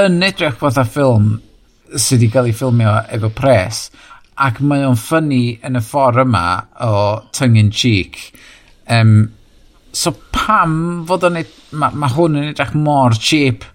yn 0.00 0.20
edrych 0.26 0.58
fatha 0.60 0.84
ffilm 0.86 1.38
sydd 1.90 2.20
wedi 2.20 2.30
cael 2.30 2.50
ei 2.50 2.54
ffilmio 2.54 2.92
efo 3.10 3.30
pres 3.34 3.88
ac 4.40 4.62
mae 4.64 4.86
o'n 4.88 4.98
ffynnu 4.98 5.42
yn 5.66 5.78
y 5.78 5.82
ffordd 5.84 6.22
yma 6.24 6.44
o 6.86 6.94
tongue 7.36 7.60
in 7.60 7.72
cheek. 7.74 8.22
Um, 8.88 9.30
so 9.92 10.14
pam 10.34 11.04
fod 11.08 11.28
o'n... 11.28 11.42
Mae 11.70 11.94
ma 11.94 12.08
hwn 12.10 12.40
yn 12.40 12.48
edrych 12.50 12.72
mor 12.74 13.14
cheap. 13.14 13.66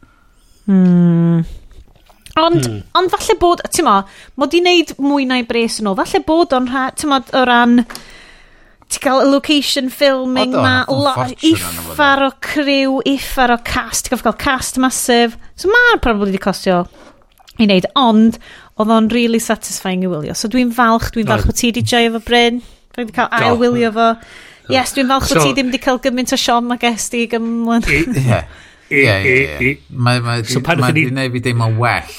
Mm. 0.68 1.46
Ond, 2.36 2.66
hmm. 2.66 2.82
ond 3.00 3.14
falle 3.14 3.38
bod, 3.40 3.62
ti'n 3.72 3.86
mo, 3.88 4.02
mod 4.42 4.56
i 4.58 4.60
wneud 4.60 4.92
mwy 5.00 5.24
na'i 5.30 5.46
bres 5.48 5.80
yn 5.80 5.88
ôl, 5.88 5.96
falle 6.02 6.20
bod 6.28 6.52
o'n 6.58 6.68
rha, 6.68 6.90
ti'n 6.92 7.12
mo, 7.14 7.22
o 7.32 7.44
ran, 7.48 7.78
ti'n 8.92 9.04
cael 9.06 9.24
y 9.24 9.30
location 9.30 9.88
filming 9.94 10.52
Odo, 10.52 10.66
ma, 10.66 11.30
iffar 11.48 12.26
o 12.26 12.34
criw, 12.44 12.98
iffar 13.08 13.56
o 13.56 13.60
cast, 13.64 14.10
ti'n 14.10 14.20
cael 14.20 14.36
cast 14.42 14.82
masif, 14.84 15.40
so 15.56 15.72
ma'n 15.72 16.04
probably 16.04 16.34
wedi 16.34 16.44
costio 16.44 16.84
i 17.56 17.70
wneud, 17.70 17.88
ond 17.96 18.42
oedd 18.76 18.92
o'n 18.92 19.08
really 19.14 19.40
satisfying 19.40 20.04
i 20.04 20.10
wylio. 20.12 20.36
So 20.36 20.50
dwi'n 20.52 20.74
falch, 20.76 21.12
dwi'n 21.16 21.30
falch 21.30 21.48
bod 21.48 21.60
ti 21.60 21.72
wedi 21.72 21.86
joio 21.88 22.16
fo 22.18 22.22
Bryn. 22.28 22.62
Dwi'n 22.96 23.14
cael 23.16 23.32
ail 23.40 23.60
wylio 23.62 23.92
fo. 23.96 24.12
Yes, 24.72 24.96
dwi'n 24.96 25.12
falch 25.12 25.30
bod 25.30 25.40
so, 25.40 25.46
ti 25.46 25.56
ddim 25.56 25.72
wedi 25.72 25.82
cael 25.84 26.02
gymaint 26.04 26.36
o 26.36 26.40
Sean 26.40 26.68
mae 26.68 26.82
gest 26.82 27.16
i 27.16 27.26
gymlaen. 27.32 27.86
Ie, 28.86 29.02
ie, 29.02 29.38
ie. 29.66 29.70
Mae 29.90 30.20
wedi 30.22 31.08
gwneud 31.08 31.32
fi 31.34 31.44
deimlo'n 31.48 31.80
well 31.82 32.18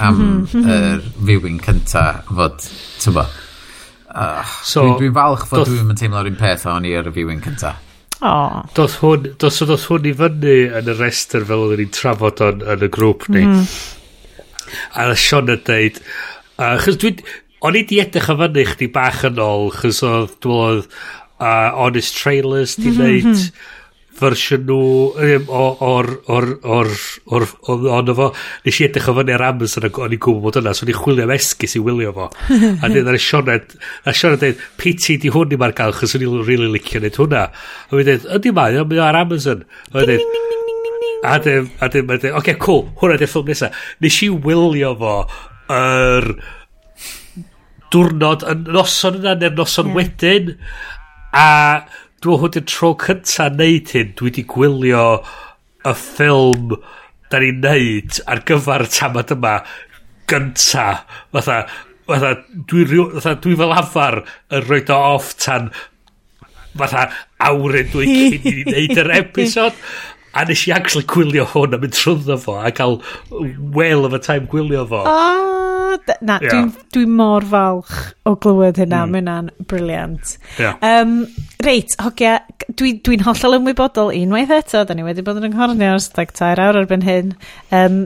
am 0.00 0.18
mhm, 0.18 0.44
mhm. 0.46 0.68
yr 0.72 1.00
viewing 1.26 1.58
cynta 1.64 2.04
fod, 2.28 2.62
ti'n 3.02 3.16
bo. 3.16 3.24
Ah, 4.12 4.44
so, 4.64 4.84
dwi'n 4.84 5.00
dwi 5.00 5.10
falch 5.16 5.48
fod 5.48 5.66
dwi'n 5.68 5.88
mynd 5.88 6.00
teimlo'r 6.00 6.28
un 6.28 6.38
peth 6.40 6.68
o'n 6.68 6.86
i 6.88 6.92
ar 6.98 7.08
y 7.08 7.14
viewing 7.16 7.40
cynta. 7.44 7.74
Oh. 8.22 8.60
Doth 8.76 9.00
hwn, 9.02 9.32
dos, 9.42 9.58
dos 9.66 9.88
hwn 9.90 10.06
i 10.06 10.14
fyny 10.14 10.56
yn 10.78 10.92
y 10.92 10.94
rester 11.00 11.42
fel 11.48 11.64
oedden 11.64 11.82
ni'n 11.82 11.94
trafod 11.96 12.44
yn, 12.46 12.62
yn 12.76 12.86
y 12.86 12.90
grŵp 12.92 13.26
ni. 13.32 13.42
Mm. 13.48 13.66
A 14.92 15.08
oedd 15.08 15.22
Sean 15.22 15.52
yn 15.52 15.64
deud, 15.66 16.00
achos 16.62 16.96
uh, 16.96 17.02
dwi'n, 17.04 17.22
o'n 17.62 17.78
i 17.78 17.84
di 17.88 18.00
edrych 18.02 18.30
o 18.32 18.38
fyny 18.40 18.66
chdi 18.72 18.90
bach 18.94 19.22
yn 19.28 19.42
ôl, 19.42 19.70
chos 19.76 20.02
oedd, 20.06 20.34
dwi'n 20.44 20.58
oedd, 20.62 20.90
uh, 21.42 21.70
Honest 21.78 22.18
Trailers 22.18 22.76
di 22.80 22.92
wneud 22.94 23.46
fersiwn 24.22 24.66
nhw 24.68 25.46
o'r 25.48 26.10
o'r 26.30 26.48
o'r 26.62 26.90
o'r 27.32 27.46
o'r 27.72 28.12
fo. 28.18 28.28
Nes 28.66 28.80
i 28.80 28.86
edrych 28.86 29.08
o 29.10 29.14
fyny 29.16 29.34
ar 29.34 29.46
Amazon 29.48 29.88
ac 29.88 29.98
o'n 29.98 30.14
i'n 30.14 30.22
gwybod 30.22 30.44
bod 30.44 30.60
yna 30.60 30.74
so 30.76 30.86
o'n 30.86 30.92
i'n 30.92 30.98
chwilio 31.00 31.26
am 31.26 31.34
esgus 31.34 31.76
i 31.78 31.82
wylio 31.82 32.12
fo. 32.16 32.28
A 32.52 32.90
dyn 32.92 33.08
ar 33.08 33.18
y 33.18 33.22
Sioned 33.22 33.76
a 34.04 34.14
Sioned 34.16 34.42
dweud 34.42 34.62
PT 34.80 35.18
di 35.22 35.32
hwn 35.32 35.56
i 35.56 35.60
ma'r 35.60 35.76
gael 35.78 35.96
chos 35.96 36.16
o'n 36.18 36.26
i'n 36.26 36.42
rili 36.46 36.70
licio 36.70 37.02
neud 37.02 37.18
hwnna. 37.22 37.46
A 37.48 37.94
fi'n 37.94 38.10
dweud 38.10 38.28
ydy 38.38 38.54
mae 38.58 38.78
o'n 38.82 38.90
mynd 38.92 39.06
ar 39.08 39.22
Amazon. 39.24 39.64
A 39.90 39.96
fi'n 39.98 40.12
dweud 40.12 40.71
A 41.22 41.36
dyn, 41.38 41.68
a 41.78 41.88
dyn, 41.92 42.10
a 42.10 42.18
dyn, 42.18 42.34
oce, 42.38 42.56
cool, 42.62 42.88
hwnna 42.98 43.18
di'r 43.20 43.30
ffilm 43.30 43.50
nesaf. 43.52 43.76
Nes 44.02 44.16
i 44.26 44.28
wylio 44.46 44.94
fo 44.98 45.16
yr 45.70 46.26
diwrnod 47.92 48.46
yn 48.48 48.64
noson 48.74 49.20
yna 49.20 49.36
neu'r 49.38 49.54
noson 49.58 49.92
yeah. 49.92 49.98
wedyn. 50.00 50.50
A 51.36 51.46
dwi'n 52.22 52.42
hwn 52.42 52.54
di'r 52.56 52.66
tro 52.70 52.92
cynta 53.02 53.48
neud 53.54 53.94
hyn, 53.94 54.12
dwi 54.18 54.30
wedi 54.30 54.46
gwylio 54.50 55.06
y 55.82 55.94
ffilm 55.98 56.76
da 57.32 57.40
ni'n 57.42 57.62
neud 57.64 58.20
ar 58.30 58.42
gyfer 58.48 58.86
y 58.86 58.90
tamad 58.92 59.32
yma 59.34 59.54
gynta. 60.30 60.88
Fatha, 61.34 61.62
fatha, 62.10 62.34
dwi, 62.70 62.84
fatha, 63.14 63.38
dwi 63.46 63.56
fel 63.62 63.74
afar 63.78 64.20
yn 64.52 64.66
rhoi 64.66 64.82
o 64.90 65.00
off 65.14 65.32
tan 65.42 65.70
fatha 66.78 67.06
awr 67.48 67.78
yn 67.82 67.90
dwi'n 67.92 68.12
cyn 68.12 68.36
i 68.36 68.54
ni 68.56 68.64
wneud 68.66 69.02
yr 69.04 69.14
episod. 69.20 69.80
A 70.34 70.44
nes 70.48 70.64
i 70.68 70.72
actually 70.72 71.04
gwylio 71.08 71.44
hwn 71.52 71.76
a 71.76 71.80
mynd 71.82 71.96
trwyddo 71.96 72.38
fo 72.40 72.56
a 72.60 72.72
cael 72.72 73.00
well 73.76 74.06
of 74.08 74.14
a 74.16 74.20
time 74.22 74.48
gwylio 74.48 74.86
fo. 74.88 75.02
Oh, 75.06 75.98
na, 76.24 76.38
yeah. 76.40 76.48
dwi'n 76.48 76.70
dwi 76.94 77.04
mor 77.20 77.44
falch 77.48 77.92
o 78.26 78.34
glywed 78.40 78.80
hynna. 78.80 79.04
Mm. 79.04 79.28
Mae 79.28 79.66
briliant. 79.68 80.36
Yeah. 80.60 80.78
Um, 80.80 81.26
reit, 81.66 81.96
hogia, 82.00 82.38
dwi'n 82.64 83.02
dwi, 83.02 83.18
dwi 83.18 83.20
hollol 83.26 83.58
ymwybodol 83.58 84.14
unwaith 84.16 84.54
eto. 84.56 84.86
Da 84.88 84.96
ni 84.96 85.04
wedi 85.06 85.24
bod 85.26 85.40
yn 85.40 85.50
ynghornio 85.50 85.92
ar 85.98 86.08
13 86.16 86.64
awr 86.64 86.80
erbyn 86.82 87.06
hyn. 87.06 87.36
Um, 87.74 88.02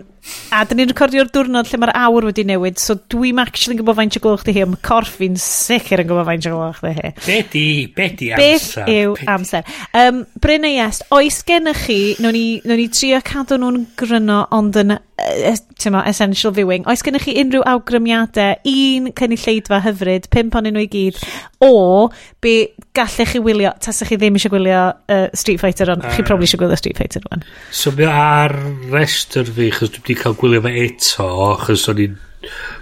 A 0.54 0.62
dyn 0.66 0.80
ni'n 0.80 0.90
recordio'r 0.92 1.30
diwrnod 1.34 1.68
lle 1.70 1.80
mae'r 1.82 1.92
awr 1.98 2.28
wedi 2.28 2.44
newid, 2.46 2.78
so 2.80 2.96
dwi'n 3.12 3.40
actually 3.42 3.76
yn 3.76 3.80
gwybod 3.80 3.98
faint 3.98 4.18
o 4.18 4.22
gloch 4.24 4.44
di 4.46 4.54
hi, 4.56 4.64
ond 4.66 4.78
corff 4.86 5.18
fi'n 5.20 5.38
sicr 5.40 6.02
yn 6.02 6.10
gwybod 6.10 6.28
faint 6.28 6.48
o 6.50 6.54
gloch 6.54 6.82
di 6.84 6.92
hi. 6.96 7.12
Be 7.26 7.40
di, 7.52 7.66
be 7.96 8.08
di 8.18 8.30
amser? 8.34 8.86
Beth 8.86 8.94
yw 8.94 9.16
be 9.18 9.28
amser? 9.34 9.74
Um, 9.96 10.22
Bryn 10.42 10.66
a 10.68 10.72
Iest, 10.76 11.06
oes 11.14 11.42
gennych 11.46 11.86
chi, 11.86 12.00
nhw'n 12.22 12.36
ni, 12.36 12.46
nhw 12.64 12.78
ni 12.78 12.88
trio 12.94 13.20
cadw 13.26 13.58
nhw'n 13.60 13.82
gryno, 13.98 14.44
ond 14.54 14.78
yn 14.82 14.96
uh, 14.96 15.90
ma, 15.92 16.04
essential 16.06 16.54
viewing, 16.56 16.86
oes 16.90 17.04
gennych 17.06 17.26
chi 17.26 17.36
unrhyw 17.42 17.66
awgrymiadau, 17.74 18.60
un 18.70 19.10
cynulleidfa 19.18 19.82
hyfryd, 19.84 20.30
pimp 20.32 20.56
o'n 20.58 20.70
nhw 20.70 20.86
i 20.86 20.90
gyd, 20.92 21.20
o 21.64 22.08
be 22.44 22.56
gallech 22.96 23.34
chi 23.34 23.42
wylio, 23.42 23.74
tasach 23.82 24.12
chi 24.12 24.18
ddim 24.20 24.38
eisiau 24.38 24.54
gwylio 24.54 24.80
uh, 25.12 25.26
Street 25.36 25.60
Fighter, 25.60 25.90
ond 25.92 26.04
uh, 26.04 26.12
chi 26.14 26.24
probably 26.24 26.48
eisiau 26.48 26.62
gwylio 26.62 26.78
Street 26.80 26.98
Fighter 27.00 27.24
rwan. 27.26 27.44
So 27.74 27.92
mae 27.96 28.08
ar 28.08 28.54
restr 28.94 29.48
fi, 29.56 29.70
chos 29.74 29.92
dwi 29.92 30.04
wedi 30.04 30.15
cael 30.20 30.38
gwylio 30.38 30.62
fe 30.64 30.72
eto, 30.84 31.26
achos 31.52 31.88
o'n 31.92 32.04
i'n 32.06 32.22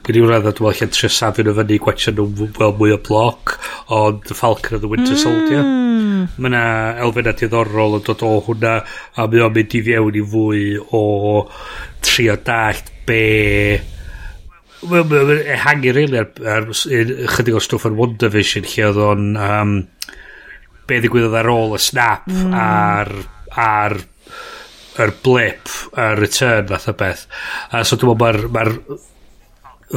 Gwn 0.04 0.18
i'n 0.18 0.26
rhaid 0.28 0.46
dwi'n 0.58 0.68
allan 0.68 0.92
trio 0.92 1.08
safio 1.12 1.44
nhw 1.46 1.54
fyny, 1.56 1.78
gwachio 1.80 2.12
nhw 2.12 2.48
fel 2.56 2.74
mwy 2.78 2.92
o 2.92 2.98
bloc, 3.06 3.54
ond 3.96 4.20
The 4.28 4.36
Falcon 4.36 4.76
of 4.76 4.82
the 4.82 4.90
Winter 4.90 5.16
Soldier. 5.16 5.62
Mm. 5.64 6.26
Mae 6.36 6.50
yna 6.50 6.64
elfenna 7.04 7.32
diddorol 7.38 7.98
yn 7.98 8.04
dod 8.04 8.24
o 8.26 8.34
hwnna, 8.44 8.74
a 9.16 9.26
mae 9.30 9.44
o'n 9.46 9.54
mynd 9.56 9.76
i 9.78 9.82
fiewn 9.86 10.20
i 10.20 10.24
fwy 10.34 10.62
o 10.84 11.02
trio 12.04 12.36
dallt 12.44 12.92
be... 13.08 13.22
Mae'n 14.84 15.46
hangi 15.64 15.94
rili 15.96 16.20
ar, 16.20 16.28
ar 16.44 16.68
e, 16.68 17.04
chydig 17.32 17.56
o 17.56 17.62
stwff 17.64 17.88
yn 17.88 17.96
WandaVision 17.96 18.68
lle 18.68 18.90
oedd 18.90 19.00
o'n 19.06 19.30
um, 19.40 19.78
be 20.84 20.98
ddigwyddodd 21.00 21.38
ar 21.40 21.48
ôl 21.54 21.78
y 21.78 21.80
snap 21.80 22.28
mm. 22.28 22.52
ar, 22.52 23.14
ar 23.56 23.96
yr 25.02 25.14
blip 25.24 25.72
a'r 25.98 26.20
return 26.20 26.70
fath 26.70 26.88
o 26.92 26.94
beth 27.00 27.26
a 27.74 27.82
so 27.86 27.98
dwi'n 27.98 28.14
meddwl 28.14 28.48
mae'r 28.54 28.78
ma 28.84 29.02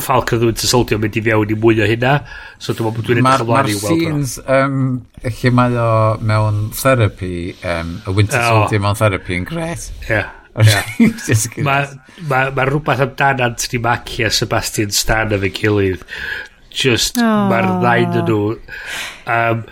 Falcon 0.02 0.40
the 0.40 0.46
Winter 0.46 0.68
Soldier 0.68 1.00
mynd 1.02 1.16
i 1.18 1.24
fewn 1.26 1.54
i 1.54 1.58
mwy 1.58 1.82
o 1.82 1.88
hynna 1.90 2.14
so 2.62 2.76
dwi'n 2.78 2.92
meddwl 2.92 3.08
dwi'n 3.08 3.22
edrych 3.22 3.46
ymlaen 3.46 3.70
i 3.72 3.78
weld 3.82 4.02
scenes 4.02 4.34
um, 4.58 4.82
lle 5.26 5.54
mae 5.60 5.78
o 5.82 5.92
mewn 6.32 6.60
therapy 6.78 7.38
um, 7.62 7.96
y 8.04 8.18
Winter 8.20 8.42
oh. 8.42 8.50
Soldier 8.50 8.84
mewn 8.84 9.00
therapy 9.00 9.40
yn 9.42 9.48
gret 9.50 9.88
yeah. 10.10 10.34
Mae 10.58 11.84
ma, 12.26 12.48
ma, 12.50 12.64
rhywbeth 12.66 13.04
amdan 13.04 13.44
Anthony 13.46 13.78
Mackie 13.84 14.24
a 14.26 14.32
Sebastian 14.34 14.90
Stan 14.96 15.36
efo'n 15.38 15.54
gilydd 15.54 16.06
just 16.74 17.22
oh. 17.22 17.46
mae'r 17.52 17.70
ddain 17.84 18.18
yn 18.24 18.26
nhw 18.32 18.40
Um, 19.28 19.64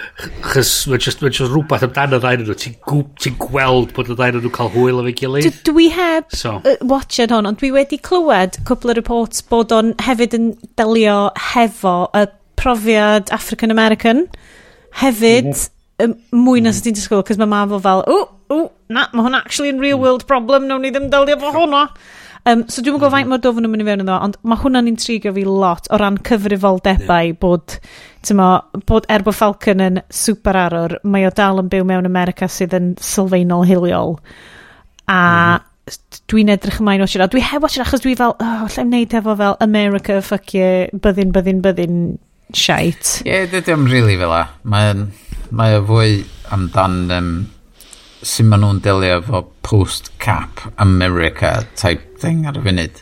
chys 0.51 0.71
mae 0.91 0.99
just, 0.99 1.21
ma 1.23 1.29
just 1.31 1.51
rhywbeth 1.51 1.85
amdano 1.87 2.19
ddain 2.19 2.43
nhw. 2.43 2.55
Ti'n 2.59 3.03
ti 3.23 3.31
gweld 3.39 3.93
bod 3.95 4.11
y 4.11 4.17
ddain 4.17 4.39
nhw 4.39 4.51
cael 4.55 4.71
hwyl 4.73 4.99
efo'i 5.03 5.15
gilydd. 5.21 5.61
Dwi 5.69 5.87
heb 5.95 6.33
so. 6.35 6.57
uh, 6.59 6.75
watched 6.83 7.31
hon 7.31 7.47
ond 7.47 7.61
dwi 7.61 7.71
wedi 7.75 7.99
clywed 8.03 8.59
cwpl 8.67 8.91
o 8.91 8.97
reports 8.97 9.45
bod 9.53 9.71
o'n 9.75 9.93
hefyd 10.03 10.35
yn 10.37 10.51
delio 10.79 11.19
hefo 11.53 11.95
y 12.17 12.25
profiad 12.59 13.31
African 13.35 13.71
American. 13.71 14.27
Hefyd 14.99 15.53
mm 15.53 15.71
mwy 15.95 16.59
na 16.59 16.69
mm 16.69 16.73
-hmm. 16.73 16.73
sydd 16.75 16.83
ti'n 16.89 16.95
disgwyl 16.97 17.23
cos 17.23 17.37
mae 17.39 17.47
mam 17.47 17.71
fel 17.79 18.01
o, 18.11 18.17
o, 18.51 18.57
na, 18.91 19.07
mae 19.13 19.23
hwn 19.23 19.37
actually 19.37 19.71
yn 19.71 19.79
real 19.79 19.99
world 19.99 20.25
problem 20.27 20.67
nawn 20.67 20.83
ni 20.83 20.91
ddim 20.91 21.07
delio 21.09 21.37
fo 21.39 21.53
hwnna. 21.55 21.85
Um, 22.45 22.61
so 22.69 22.83
dwi'n 22.85 22.93
gwybod 22.93 23.09
faint 23.09 23.29
mor 23.29 23.39
dofn 23.41 23.65
yn 23.65 23.71
mynd 23.73 23.81
i 23.81 23.85
fewn 23.87 24.03
iddo, 24.03 24.15
ond 24.21 24.35
mae 24.45 24.59
hwnna'n 24.61 24.89
intrigio 24.91 25.31
fi 25.33 25.45
lot 25.47 25.87
o 25.89 25.97
ran 25.97 26.19
cyfrifoldebau 26.27 27.31
yeah. 27.31 27.37
bod, 27.41 27.77
tymo, 28.27 28.49
bod 28.85 29.07
er 29.09 29.25
bod 29.25 29.33
Falcon 29.33 29.81
yn 29.81 29.97
super 30.13 30.59
arwr, 30.61 30.99
mae 31.09 31.25
o 31.25 31.31
dal 31.33 31.63
yn 31.63 31.71
byw 31.71 31.87
mewn 31.89 32.05
America 32.05 32.45
sydd 32.51 32.75
yn 32.77 32.91
sylfaenol 33.01 33.65
hiliol. 33.65 34.13
A 35.09 35.17
mhm. 35.57 35.97
dwi'n 36.29 36.53
edrych 36.53 36.77
ymlaen 36.83 37.01
o 37.01 37.09
siarad. 37.09 37.33
Dwi 37.33 37.41
heb 37.49 37.65
o 37.65 37.71
siarad 37.71 37.89
achos 37.89 38.05
dwi 38.05 38.13
fel, 38.19 38.37
oh, 38.37 38.69
lle 38.69 38.85
wneud 38.91 39.17
efo 39.17 39.35
fel 39.41 39.57
America, 39.65 40.21
fuck 40.21 40.53
you, 40.53 40.69
byddin, 41.01 41.33
byddin, 41.33 41.65
byddin, 41.65 41.99
shite. 42.53 43.23
Ie, 43.25 43.31
yeah, 43.31 43.49
dydy 43.49 43.73
am 43.73 43.89
rili 43.89 44.03
really 44.03 44.21
fel 44.21 44.37
a. 44.37 44.45
Mae'n 44.69 45.07
mae 45.49 45.79
o 45.79 45.83
fwy 45.89 46.19
amdan 46.53 47.01
um, 47.17 47.33
sy'n 48.25 48.49
maen 48.49 48.63
nhw'n 48.63 48.83
delio 48.85 49.19
efo 49.19 49.41
post-cap 49.65 50.63
America 50.81 51.59
type 51.77 52.17
thing 52.21 52.45
ar 52.49 52.57
y 52.57 52.63
funud. 52.65 53.01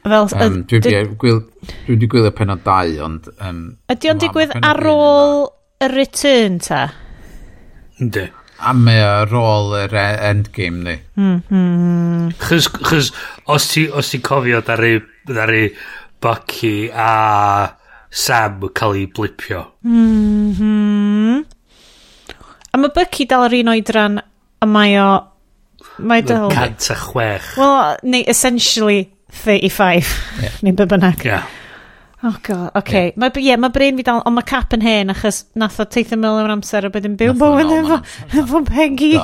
Fel, 0.00 0.28
um, 0.40 0.60
dwi 0.64 0.78
wedi 0.80 1.00
gwyl, 1.20 1.40
dwi 1.88 2.08
gwylio 2.08 2.32
penod 2.36 2.62
2, 2.64 3.00
ond... 3.04 3.26
Um, 3.44 3.64
ydy 3.92 4.12
o'n 4.12 4.20
digwydd 4.22 4.54
ar 4.64 4.80
ôl 4.88 5.50
y 5.82 5.88
return 5.92 6.60
ta? 6.64 6.84
Ynddi. 8.00 8.28
A 8.60 8.72
mae 8.76 9.00
ar 9.00 9.32
ôl 9.36 9.74
yr 9.78 9.94
e, 9.96 10.06
endgame 10.28 10.82
ni. 10.84 10.96
Mm-hmm. 11.16 12.32
Chys, 12.44 12.68
chys, 12.88 13.12
os 13.48 13.68
ti, 13.72 13.86
os 13.88 14.12
ti 14.12 14.20
cofio 14.24 14.60
ddaru, 14.64 14.98
ddaru 15.28 15.62
Bucky 16.20 16.90
a 16.92 17.12
Sam 18.10 18.68
cael 18.74 18.98
ei 19.00 19.06
blipio. 19.06 19.64
Mm 19.84 20.54
-hmm. 20.54 21.44
A 22.72 22.78
mae 22.78 22.92
Bucky 22.94 23.26
dal 23.26 23.48
yr 23.48 23.60
un 23.60 23.72
oedran 23.72 24.20
a 24.60 24.68
mae 24.68 24.98
o... 25.00 25.08
Mae 26.00 26.24
dal... 26.24 26.50
106. 26.52 27.56
Wel, 27.60 27.96
neu 28.12 28.24
essentially 28.28 29.08
35, 29.32 30.12
yeah. 30.42 30.58
neu 30.66 30.76
be 30.76 30.86
bynnag. 30.88 31.24
Yeah. 31.24 31.48
Oh 32.22 32.36
god, 32.42 32.72
oce. 32.74 32.78
Okay. 32.78 33.04
Yeah. 33.06 33.16
Mae 33.16 33.30
yeah, 33.40 33.56
ma 33.56 33.70
brain 33.72 33.96
fi 33.96 34.04
dal, 34.04 34.20
ond 34.28 34.36
mae 34.36 34.44
cap 34.44 34.74
yn 34.76 34.82
hen 34.84 35.12
achos 35.12 35.44
nath 35.56 35.78
o 35.80 35.86
teithio 35.88 36.18
mil 36.20 36.36
o'r 36.42 36.52
amser 36.52 36.84
a 36.84 36.90
bydd 36.92 37.08
yn 37.08 37.14
byw 37.20 37.32
bywyd 37.40 37.72
efo, 37.78 37.96
efo 38.42 38.60
Peggy. 38.68 39.14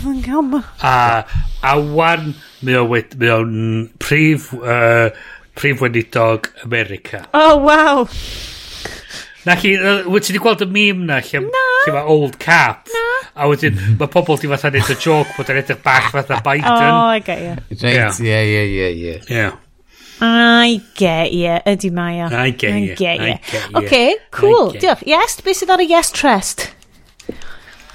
Fy'n 0.00 0.22
cael 0.24 0.46
ma. 0.48 0.62
A, 0.80 0.94
a 1.60 1.74
wan, 1.98 2.32
mae 2.64 2.80
o'n 2.80 3.58
prif, 4.00 4.48
uh, 4.56 5.12
prif 5.60 5.84
wendidog 5.84 6.48
America. 6.64 7.26
Oh, 7.36 7.60
wow. 7.60 8.08
Na 9.44 9.60
chi, 9.60 9.76
uh, 9.76 10.08
wyt 10.08 10.28
ti 10.28 10.32
wedi 10.32 10.44
gweld 10.44 10.64
y 10.64 10.72
meme 10.72 11.10
na? 11.12 11.20
Lle, 11.24 11.44
na 11.44 11.69
lle 11.84 11.94
mae 11.96 12.04
old 12.14 12.38
cap. 12.42 12.88
Na. 12.92 13.06
A 13.40 13.48
wedyn, 13.50 13.78
mae 14.00 14.10
pobl 14.10 14.38
ti 14.40 14.50
fatha 14.50 14.70
neud 14.74 14.92
y 14.92 14.96
joke 15.00 15.36
bod 15.36 15.52
yn 15.52 15.60
edrych 15.62 15.82
bach 15.84 16.10
fatha 16.12 16.40
Biden. 16.44 16.70
Oh, 16.70 17.08
I 17.08 17.20
get 17.24 17.42
you. 17.42 17.56
Right, 17.70 18.20
yeah, 18.20 18.42
yeah, 18.42 18.64
yeah, 18.64 18.88
yeah. 18.88 19.28
Yeah. 19.28 19.58
I 20.20 20.82
get 20.98 21.32
you. 21.32 21.56
Ydy 21.64 21.92
mae 21.96 22.20
o. 22.24 22.28
I 22.28 22.50
get 22.50 22.74
you. 22.74 22.92
I 22.92 22.96
get 22.96 23.22
you. 23.24 23.78
OK, 23.78 24.02
cool. 24.30 24.74
Diolch. 24.74 25.06
Yes, 25.08 25.40
beth 25.40 25.62
sydd 25.62 25.72
ar 25.72 25.80
y 25.80 25.88
yes 25.88 26.12
trust? 26.12 26.68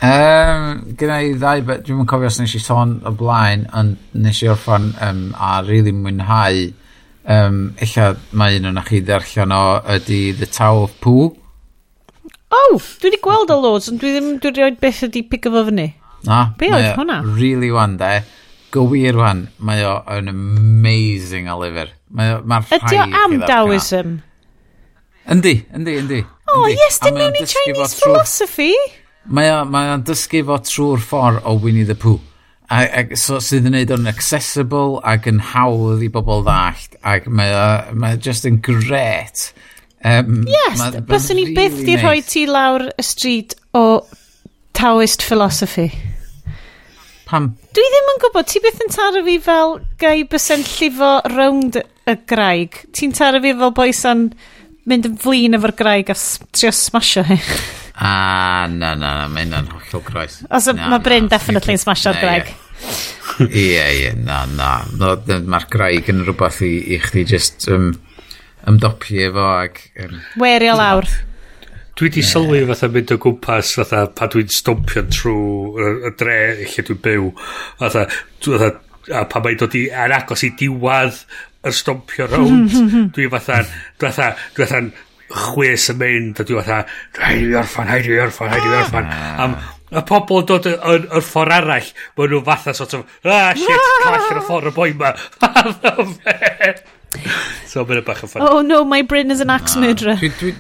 Um, 0.06 0.96
Gynna 1.00 1.22
i 1.24 1.36
ddau, 1.40 1.62
bet 1.66 1.86
dwi'n 1.86 2.02
yn 2.04 2.10
cofio 2.10 2.30
os 2.30 2.40
nes 2.42 2.56
i 2.58 2.62
sôn 2.62 2.98
o 3.08 3.14
blaen, 3.16 3.64
ond 3.78 4.18
nes 4.18 4.42
i 4.44 4.50
orffan 4.52 4.92
um, 5.02 5.22
a 5.38 5.62
rili 5.64 5.86
really 5.86 5.94
mwynhau 5.96 6.66
um, 7.32 7.62
illa 7.82 8.10
mae 8.34 8.60
un 8.60 8.70
o'n 8.72 8.82
chi 8.86 9.02
ddarllen 9.06 9.54
o 9.56 9.64
ydy 9.96 10.20
The 10.38 10.50
Tower 10.50 10.90
of 10.90 10.98
Pooh 11.02 11.34
Oh, 12.56 12.80
dwi 12.80 13.10
wedi 13.10 13.20
gweld 13.24 13.52
o 13.54 13.60
loads, 13.60 13.90
ond 13.92 14.02
dwi 14.02 14.14
ddim, 14.16 14.34
dwi 14.44 14.54
rioed 14.56 14.80
beth 14.84 15.04
ydi 15.08 15.24
pick 15.30 15.48
fo 15.52 15.66
fyny. 15.68 15.90
Na, 16.26 16.40
Be 16.60 16.70
mae 16.72 16.82
oedd 16.82 17.00
hwnna? 17.00 17.20
really 17.38 17.72
wan 17.74 17.98
de. 18.02 18.14
Gywir 18.76 19.18
wan, 19.20 19.46
mae 19.64 19.84
o 19.88 19.96
yn 20.18 20.30
amazing 20.32 21.50
o 21.52 21.58
lyfr. 21.62 21.92
Mae 22.16 22.36
o'r 22.36 22.46
rhai... 22.46 22.80
Ydi 22.80 23.02
o 23.02 23.08
am 23.24 23.38
Taoism? 23.46 24.20
Yndi, 25.32 25.56
yndi, 25.74 25.98
yndi. 26.02 26.22
Oh, 26.54 26.68
yes, 26.70 27.00
dyn 27.02 27.18
nhw'n 27.18 27.40
i 27.40 27.48
Chinese 27.50 27.98
philosophy. 27.98 28.72
Mae 29.26 29.50
o'n 29.50 30.06
dysgu 30.06 30.44
fo 30.46 30.60
trwy'r 30.62 31.02
ffordd 31.02 31.44
o 31.50 31.56
Winnie 31.62 31.88
the 31.88 31.98
Pooh. 31.98 32.22
A, 32.70 32.82
a, 32.82 33.02
so, 33.20 33.38
sydd 33.44 33.68
yn 33.68 33.76
gwneud 33.76 33.92
o'n 33.94 34.10
accessible 34.10 35.00
ac 35.06 35.28
yn 35.30 35.42
hawdd 35.52 36.02
i 36.02 36.10
bobl 36.14 36.42
ddallt 36.48 36.96
ac 37.06 37.28
mae 37.30 37.52
o, 37.54 37.66
mae 37.94 38.18
just 38.18 38.48
yn 38.50 38.58
gret 38.66 39.52
Um, 40.06 40.44
yes, 40.46 40.84
byswn 41.10 41.40
ni 41.40 41.48
byth 41.56 41.80
di 41.88 41.96
rhoi 41.98 42.20
ti 42.22 42.44
lawr 42.46 42.92
y 42.94 43.06
stryd 43.06 43.56
o 43.74 44.04
Taoist 44.78 45.24
philosophy. 45.26 45.88
Pam? 47.26 47.48
Dwi 47.74 47.86
ddim 47.90 48.12
yn 48.12 48.20
gwybod, 48.22 48.46
ti 48.52 48.62
byth 48.62 48.84
yn 48.86 48.94
taro 48.94 49.24
fi 49.26 49.40
fel 49.42 49.80
gai 50.02 50.20
bysyn 50.30 50.62
llifo 50.68 51.16
rownd 51.34 51.80
y 51.82 52.16
graig. 52.30 52.84
Ti'n 52.94 53.16
taro 53.18 53.42
fi 53.42 53.56
fel 53.58 53.74
boesan 53.74 54.28
mynd 54.86 55.10
yn 55.10 55.18
flin 55.24 55.58
efo'r 55.58 55.74
graig 55.80 56.14
a 56.14 56.18
trio 56.54 56.70
smasho 56.76 57.26
hi. 57.26 57.40
A, 57.96 58.68
na, 58.70 58.94
na, 58.94 59.16
na, 59.24 59.28
mae 59.32 59.48
hynna'n 59.48 59.72
hollol 59.72 60.06
groes. 60.06 60.42
Os 60.54 60.70
na, 60.70 60.92
mae 60.92 61.02
Bryn 61.02 61.32
definitely 61.32 61.80
yn 61.80 61.82
smasho'r 61.82 62.22
graig. 62.22 62.54
Ie, 63.48 63.80
ie, 64.04 64.12
na, 64.22 64.44
na. 64.54 64.74
Mae'r 65.00 65.70
graig 65.72 66.14
yn 66.14 66.22
rhywbeth 66.28 66.62
i, 66.68 66.76
i 66.94 67.02
chdi 67.02 67.26
just... 67.34 67.66
Um, 67.72 67.96
ymdopi 68.70 69.24
efo 69.28 69.48
ac... 69.62 69.82
Um, 70.02 70.20
Werio 70.42 70.76
lawr. 70.80 71.10
Dwi 71.96 72.10
wedi 72.10 72.24
sylwi 72.28 72.66
fatha 72.68 72.90
mynd 72.92 73.14
o 73.16 73.20
gwmpas 73.24 73.76
fatha 73.80 74.02
pa 74.18 74.28
dwi'n 74.32 74.52
stompio 74.52 75.06
trwy 75.08 75.86
y 76.10 76.12
dre 76.20 76.40
lle 76.66 76.84
dwi'n 76.90 77.02
byw 77.06 77.30
fatha, 77.80 78.04
fatha 78.44 78.72
a 79.16 79.24
pa 79.30 79.42
mae'n 79.44 79.62
dod 79.62 79.78
i 79.78 79.86
ar 79.94 80.12
agos 80.18 80.44
i 80.44 80.52
diwad 80.60 81.22
y 81.66 81.74
stompio 81.74 82.28
rownd 82.32 82.76
dwi'n 83.16 83.32
fatha 83.32 83.62
dwi'n 83.64 84.18
fatha 84.18 84.32
dwi'n 84.58 84.72
fatha 84.74 84.84
chwes 85.46 85.88
yn 85.94 86.02
mynd 86.02 86.42
a 86.42 86.46
dwi'n 86.46 86.62
fatha 86.62 86.82
haid 87.22 87.46
i 87.46 87.48
fi 87.48 87.56
orffan, 87.62 87.90
haid 87.90 88.10
i 88.10 88.12
fi 88.12 88.20
orffan, 88.26 88.52
haid 88.52 88.68
i 88.68 88.74
fi 88.74 88.78
orffan. 88.82 89.10
Ah. 89.10 89.40
Am 89.46 89.56
y 89.96 90.04
pobl 90.10 90.42
yn 90.42 90.50
dod 90.50 90.68
o'r 90.74 91.24
ffordd 91.24 91.56
arall 91.62 91.90
mae 92.18 92.30
nhw 92.30 92.44
fatha 92.46 92.76
sort 92.78 92.98
of 92.98 93.18
ah 93.24 93.54
shit, 93.58 93.88
clash 94.04 94.30
yn 94.34 94.42
y 94.42 94.46
ffordd 94.50 94.72
y 94.72 94.76
boi 94.76 94.92
ma. 95.00 95.16
so 97.70 97.86
mae'n 97.86 98.04
bach 98.06 98.24
yn 98.26 98.32
ffyn. 98.32 98.46
Oh 98.46 98.62
no, 98.66 98.84
my 98.86 99.02
Bryn 99.02 99.32
is 99.32 99.44
an 99.44 99.54
axe 99.54 99.76
murderer. 99.80 100.18
Dwi'n 100.22 100.36
dwi, 100.40 100.56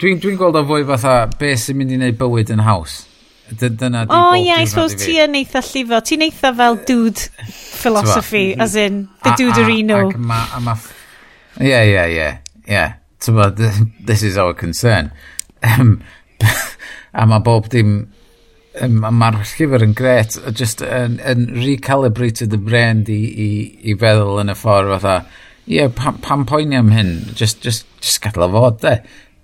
dwi, 0.00 0.14
dwi 0.22 0.36
gweld 0.40 0.60
o 0.60 0.64
fwy 0.68 0.86
fatha 0.88 1.16
beth 1.40 1.66
sy'n 1.66 1.80
mynd 1.80 1.94
i 1.94 2.00
wneud 2.00 2.18
bywyd 2.20 2.52
yn 2.54 2.64
haws. 2.66 3.02
Dyna 3.52 4.06
di 4.08 4.14
Oh 4.14 4.32
yeah, 4.32 4.56
I 4.56 4.64
suppose 4.64 4.96
ti 4.96 5.18
yn 5.20 5.36
eitha 5.36 5.60
llifo. 5.60 6.00
Ti'n 6.00 6.24
eitha 6.24 6.54
fel 6.56 6.78
dude 6.88 7.28
philosophy, 7.84 8.54
as 8.56 8.74
in, 8.74 9.04
mm-hmm. 9.04 9.22
the 9.24 9.30
duderino. 9.36 10.00
Ac 10.08 10.18
ma, 10.18 10.40
a 10.56 10.60
ma... 10.64 10.76
Yeah, 11.60 11.82
yeah, 11.84 12.06
yeah, 12.06 12.38
yeah. 12.66 12.94
Ti'n 13.20 13.96
this 14.04 14.22
is 14.22 14.38
our 14.38 14.54
concern. 14.54 15.12
a 17.14 17.26
mae 17.26 17.40
bob 17.44 17.68
dim 17.72 18.12
mae'r 18.82 19.40
llyfr 19.46 19.84
yn 19.86 19.94
gret, 19.94 20.36
just 20.58 20.82
yn, 20.82 21.18
yn 21.22 21.46
recalibrated 21.54 22.50
the 22.50 22.58
brand 22.58 23.10
i, 23.12 23.20
i, 23.22 23.50
i 23.90 23.94
feddwl 23.98 24.40
yn 24.42 24.50
y 24.50 24.56
ffordd 24.58 24.96
fatha, 24.96 25.18
ie, 25.64 25.76
yeah, 25.78 25.92
pam, 25.94 26.18
pam 26.24 26.42
poeni 26.48 26.76
am 26.78 26.90
hyn, 26.92 27.12
just, 27.38 27.62
just, 27.62 27.86
just 28.02 28.20
gadael 28.24 28.48
o 28.48 28.50
fod, 28.56 28.80
de. 28.82 28.96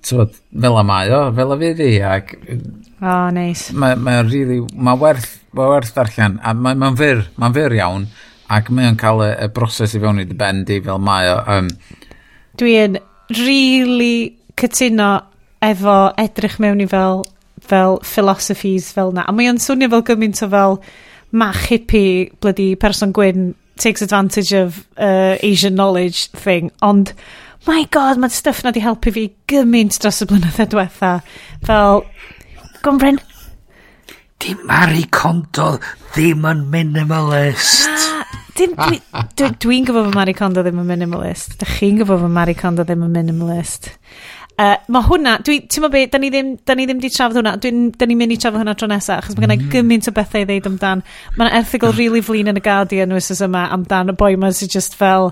Tywod, 0.04 0.34
fel 0.64 0.80
y 0.80 0.84
mae 0.88 1.12
o, 1.14 1.20
fel 1.36 1.54
y 1.54 1.60
fydd 1.60 1.84
i, 1.84 1.92
ac... 2.08 2.34
O, 2.40 2.58
oh, 3.04 3.28
neis. 3.36 3.68
Nice. 3.68 3.76
Mae 3.78 3.96
ma 4.00 4.18
really, 4.26 4.58
mae 4.74 4.98
werth, 5.00 5.30
mae 5.56 5.70
werth 5.76 5.94
darllen, 5.96 6.38
a 6.42 6.54
mae'n 6.56 6.80
ma 6.82 6.90
fyr, 6.98 7.24
mae'n 7.40 7.56
fyr 7.56 7.76
iawn, 7.78 8.08
ac 8.50 8.72
mae'n 8.74 8.98
cael 9.00 9.22
y, 9.28 9.32
y 9.46 9.50
broses 9.54 9.94
i 9.94 10.02
fewn 10.02 10.22
i 10.24 10.26
dy 10.26 10.36
ben 10.40 10.64
di 10.68 10.80
fel 10.84 10.98
mae 11.06 11.30
o. 11.30 11.38
Um, 11.54 11.70
Dwi'n 12.60 12.98
really 13.38 14.40
cytuno 14.58 15.12
efo 15.64 16.00
edrych 16.18 16.58
mewn 16.60 16.82
i 16.82 16.88
fel 16.90 17.22
fel 17.70 18.00
philosophies 18.06 18.90
fel 18.92 19.14
na. 19.16 19.24
A 19.28 19.34
mae 19.34 19.50
o'n 19.50 19.62
swnio 19.62 19.90
fel 19.92 20.04
gymaint 20.10 20.42
o 20.44 20.50
fel 20.50 20.78
mach 21.30 21.68
hippie 21.70 22.30
bloody 22.42 22.74
person 22.74 23.14
gwyn 23.14 23.54
takes 23.80 24.02
advantage 24.02 24.52
of 24.52 24.86
uh, 24.98 25.36
Asian 25.42 25.74
knowledge 25.74 26.28
thing. 26.32 26.70
Ond, 26.82 27.14
my 27.66 27.86
god, 27.90 28.20
mae'r 28.20 28.34
stuff 28.34 28.62
na 28.64 28.74
di 28.74 28.82
helpu 28.84 29.14
fi 29.14 29.26
gymaint 29.50 29.98
dros 30.02 30.20
y 30.24 30.28
blynyddoedd 30.30 30.74
diwetha. 30.74 31.16
Fel, 31.66 32.04
gomren... 32.84 33.20
Di 34.40 34.54
Mari 34.64 35.04
Condo 35.12 35.74
ddim 36.14 36.46
yn 36.48 36.62
minimalist. 36.72 38.06
Dwi'n 38.56 38.72
dwi, 38.76 38.96
dwi, 39.36 39.50
dwi 39.60 39.80
gwybod 39.84 40.08
bod 40.08 40.16
Mari 40.16 40.32
Condo 40.36 40.64
ddim 40.64 40.80
yn 40.80 40.88
minimalist. 40.88 41.58
Dych 41.60 41.74
chi'n 41.78 42.00
gwybod 42.00 42.24
bod 42.24 42.32
Mari 42.32 42.56
Condo 42.56 42.86
ddim 42.88 43.04
yn 43.04 43.12
minimalist. 43.18 43.90
Uh, 44.60 44.74
mae 44.92 45.06
hwnna, 45.06 45.38
dwi, 45.40 45.62
ti'n 45.64 45.80
meddwl 45.80 45.94
beth, 45.94 46.10
da 46.12 46.18
ni 46.20 46.28
ddim, 46.28 46.48
da 46.68 46.74
ni 46.76 46.84
ddim 46.84 46.98
di 47.00 47.08
trafod 47.08 47.38
hwnna, 47.38 47.54
dwi'n, 47.62 47.78
da 47.96 48.04
ni'n 48.04 48.18
mynd 48.20 48.34
i 48.34 48.36
trafod 48.42 48.60
hwnna 48.60 48.74
tro 48.76 48.88
nesaf, 48.90 49.22
achos 49.22 49.36
mae 49.38 49.46
gennau 49.46 49.56
mm. 49.62 49.70
gymaint 49.72 50.08
o 50.10 50.12
bethau 50.12 50.42
i 50.42 50.48
ddeud 50.50 50.66
amdan. 50.68 51.00
Mae 51.38 51.46
yna 51.46 51.62
erthigol 51.62 51.94
really 51.96 52.20
flin 52.26 52.50
yn 52.52 52.60
y 52.60 52.62
Guardian 52.66 53.14
wythnos 53.16 53.40
yma 53.46 53.62
amdan 53.72 54.12
y 54.12 54.14
boi 54.20 54.34
ma 54.36 54.50
sy'n 54.52 54.68
just 54.74 54.98
fel, 55.00 55.30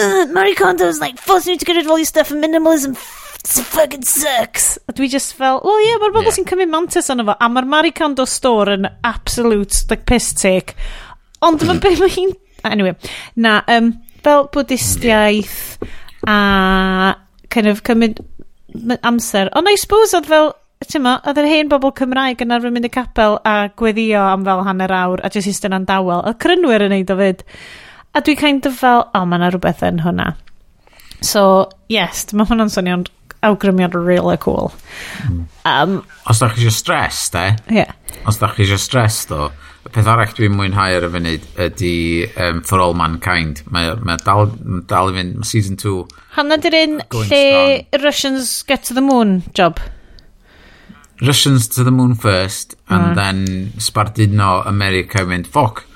uh, 0.00 0.24
Marie 0.32 0.56
Kondo's 0.56 1.02
like 1.02 1.20
forcing 1.20 1.52
you 1.52 1.58
to 1.60 1.68
get 1.68 1.76
rid 1.76 1.84
of 1.84 1.90
all 1.92 2.00
your 2.00 2.08
stuff 2.08 2.30
and 2.30 2.40
minimalism 2.40 2.96
fucking 2.96 4.06
sucks. 4.08 4.78
A 4.88 4.94
dwi 4.96 5.10
just 5.12 5.34
fel, 5.36 5.60
well 5.64 5.82
yeah, 5.84 5.98
mae'r 6.00 6.14
bobl 6.14 6.30
yeah. 6.30 6.38
sy'n 6.38 6.48
cymryd 6.48 6.72
mantis 6.72 7.12
yna 7.12 7.26
fo, 7.28 7.34
a 7.36 7.50
mae'r 7.52 7.68
Marie 7.74 7.92
Kondo 7.92 8.24
store 8.24 8.78
yn 8.78 8.88
absolute, 9.04 9.82
like, 9.90 10.06
piss 10.08 10.30
take. 10.32 10.78
Ond 11.44 11.66
mae 11.68 11.82
be 11.84 11.92
mae 12.00 12.14
hi'n... 12.16 12.32
Anyway, 12.66 12.96
na, 13.36 13.60
um, 13.68 13.92
fel 14.24 14.48
bwdistiaeth 14.56 15.76
a 16.24 16.40
kind 17.52 17.70
of 17.70 17.84
cymryd 17.86 18.24
amser. 19.06 19.50
Ond 19.56 19.70
I 19.70 19.76
suppose 19.80 20.16
oedd 20.18 20.28
fel, 20.30 20.52
ti'n 20.86 21.04
ma, 21.04 21.16
oedd 21.26 21.40
yr 21.40 21.48
hen 21.50 21.72
bobl 21.72 21.94
Cymraeg 21.96 22.44
yn 22.44 22.54
arfer 22.56 22.74
mynd 22.74 22.88
i 22.88 22.92
capel 22.92 23.38
a 23.48 23.56
gweddio 23.78 24.22
am 24.32 24.46
fel 24.46 24.64
hanner 24.66 24.94
awr 24.94 25.24
a 25.24 25.32
jyst 25.32 25.52
eistedd 25.52 25.76
yn 25.76 25.88
dawel. 25.88 26.22
Oedd 26.22 26.40
crynwyr 26.42 26.86
yn 26.86 26.94
neud 26.94 27.12
o 27.12 27.18
fyd. 27.20 27.44
A 28.16 28.22
dwi 28.24 28.36
kind 28.40 28.66
of 28.68 28.78
fel, 28.80 29.04
o, 29.04 29.20
oh, 29.20 29.28
mae 29.28 29.40
yna 29.40 29.52
rhywbeth 29.52 29.84
yn 29.84 30.00
hwnna. 30.04 30.32
So, 31.24 31.68
yes, 31.92 32.26
mae 32.36 32.48
hwnna'n 32.48 32.72
swnio'n 32.72 33.06
awgrymiad 33.46 33.94
really 33.94 34.36
cool. 34.40 34.72
Hmm. 35.22 35.44
Um, 35.68 35.98
Os 36.30 36.40
da 36.40 36.48
chi 36.50 36.64
eisiau 36.64 36.74
stres, 36.74 37.26
de? 37.34 37.44
Eh? 37.44 37.56
Ie. 37.70 37.78
Yeah. 37.82 38.20
Os 38.28 38.40
da 38.40 38.50
chi 38.52 38.64
eisiau 38.64 38.80
stres, 38.80 39.22
do, 39.30 39.50
peth 39.96 40.08
arall 40.12 40.32
dwi'n 40.36 40.52
mwynhau 40.52 40.92
ar 40.98 41.06
y 41.06 41.08
funud 41.14 41.44
ydy 41.64 41.92
um, 42.44 42.60
For 42.68 42.82
All 42.84 42.92
Mankind. 42.98 43.62
Mae, 43.72 43.94
mae 44.04 44.20
dal, 44.26 44.50
dal 44.90 45.08
i 45.08 45.16
fynd, 45.16 45.38
mae 45.40 45.48
season 45.48 45.80
2. 45.80 45.92
Hanna 46.36 46.58
di'r 46.60 46.76
un 46.82 46.98
lle 47.00 47.22
strong. 47.24 48.02
Russians 48.04 48.52
get 48.68 48.84
to 48.90 48.96
the 48.96 49.04
moon 49.04 49.38
job? 49.56 49.80
Russians 51.24 51.68
to 51.72 51.84
the 51.84 51.90
moon 51.90 52.14
first, 52.14 52.76
and 52.90 53.06
mm. 53.06 53.14
then 53.16 53.72
Sbarduno 53.80 54.66
America 54.68 55.24
i 55.24 55.30
mynd, 55.32 55.48
ffoc, 55.48 55.86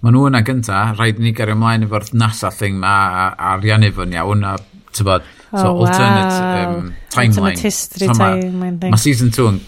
maen 0.00 0.16
nhw 0.16 0.30
yna 0.30 0.40
gynta, 0.46 0.82
rhaid 0.96 1.20
ni 1.20 1.34
gario 1.36 1.58
ymlaen 1.58 1.84
efo'r 1.84 2.08
NASA 2.16 2.48
thing 2.56 2.80
ma 2.80 2.96
a 2.96 3.24
a 3.34 3.54
ariannu 3.58 3.92
fo'n 3.92 4.16
iawn, 4.16 4.46
a 4.48 4.56
tybod, 4.96 5.26
so 5.50 5.66
oh, 5.66 5.82
alternate 5.84 6.32
wow. 6.32 6.78
um, 6.78 6.94
timeline. 7.12 7.50
Alternate 7.50 7.66
history 7.68 8.08
so, 8.08 8.16
timeline. 8.16 8.80
thing. 8.80 8.96
Mae 8.96 9.04
season 9.04 9.36
2 9.36 9.50
yn 9.52 9.64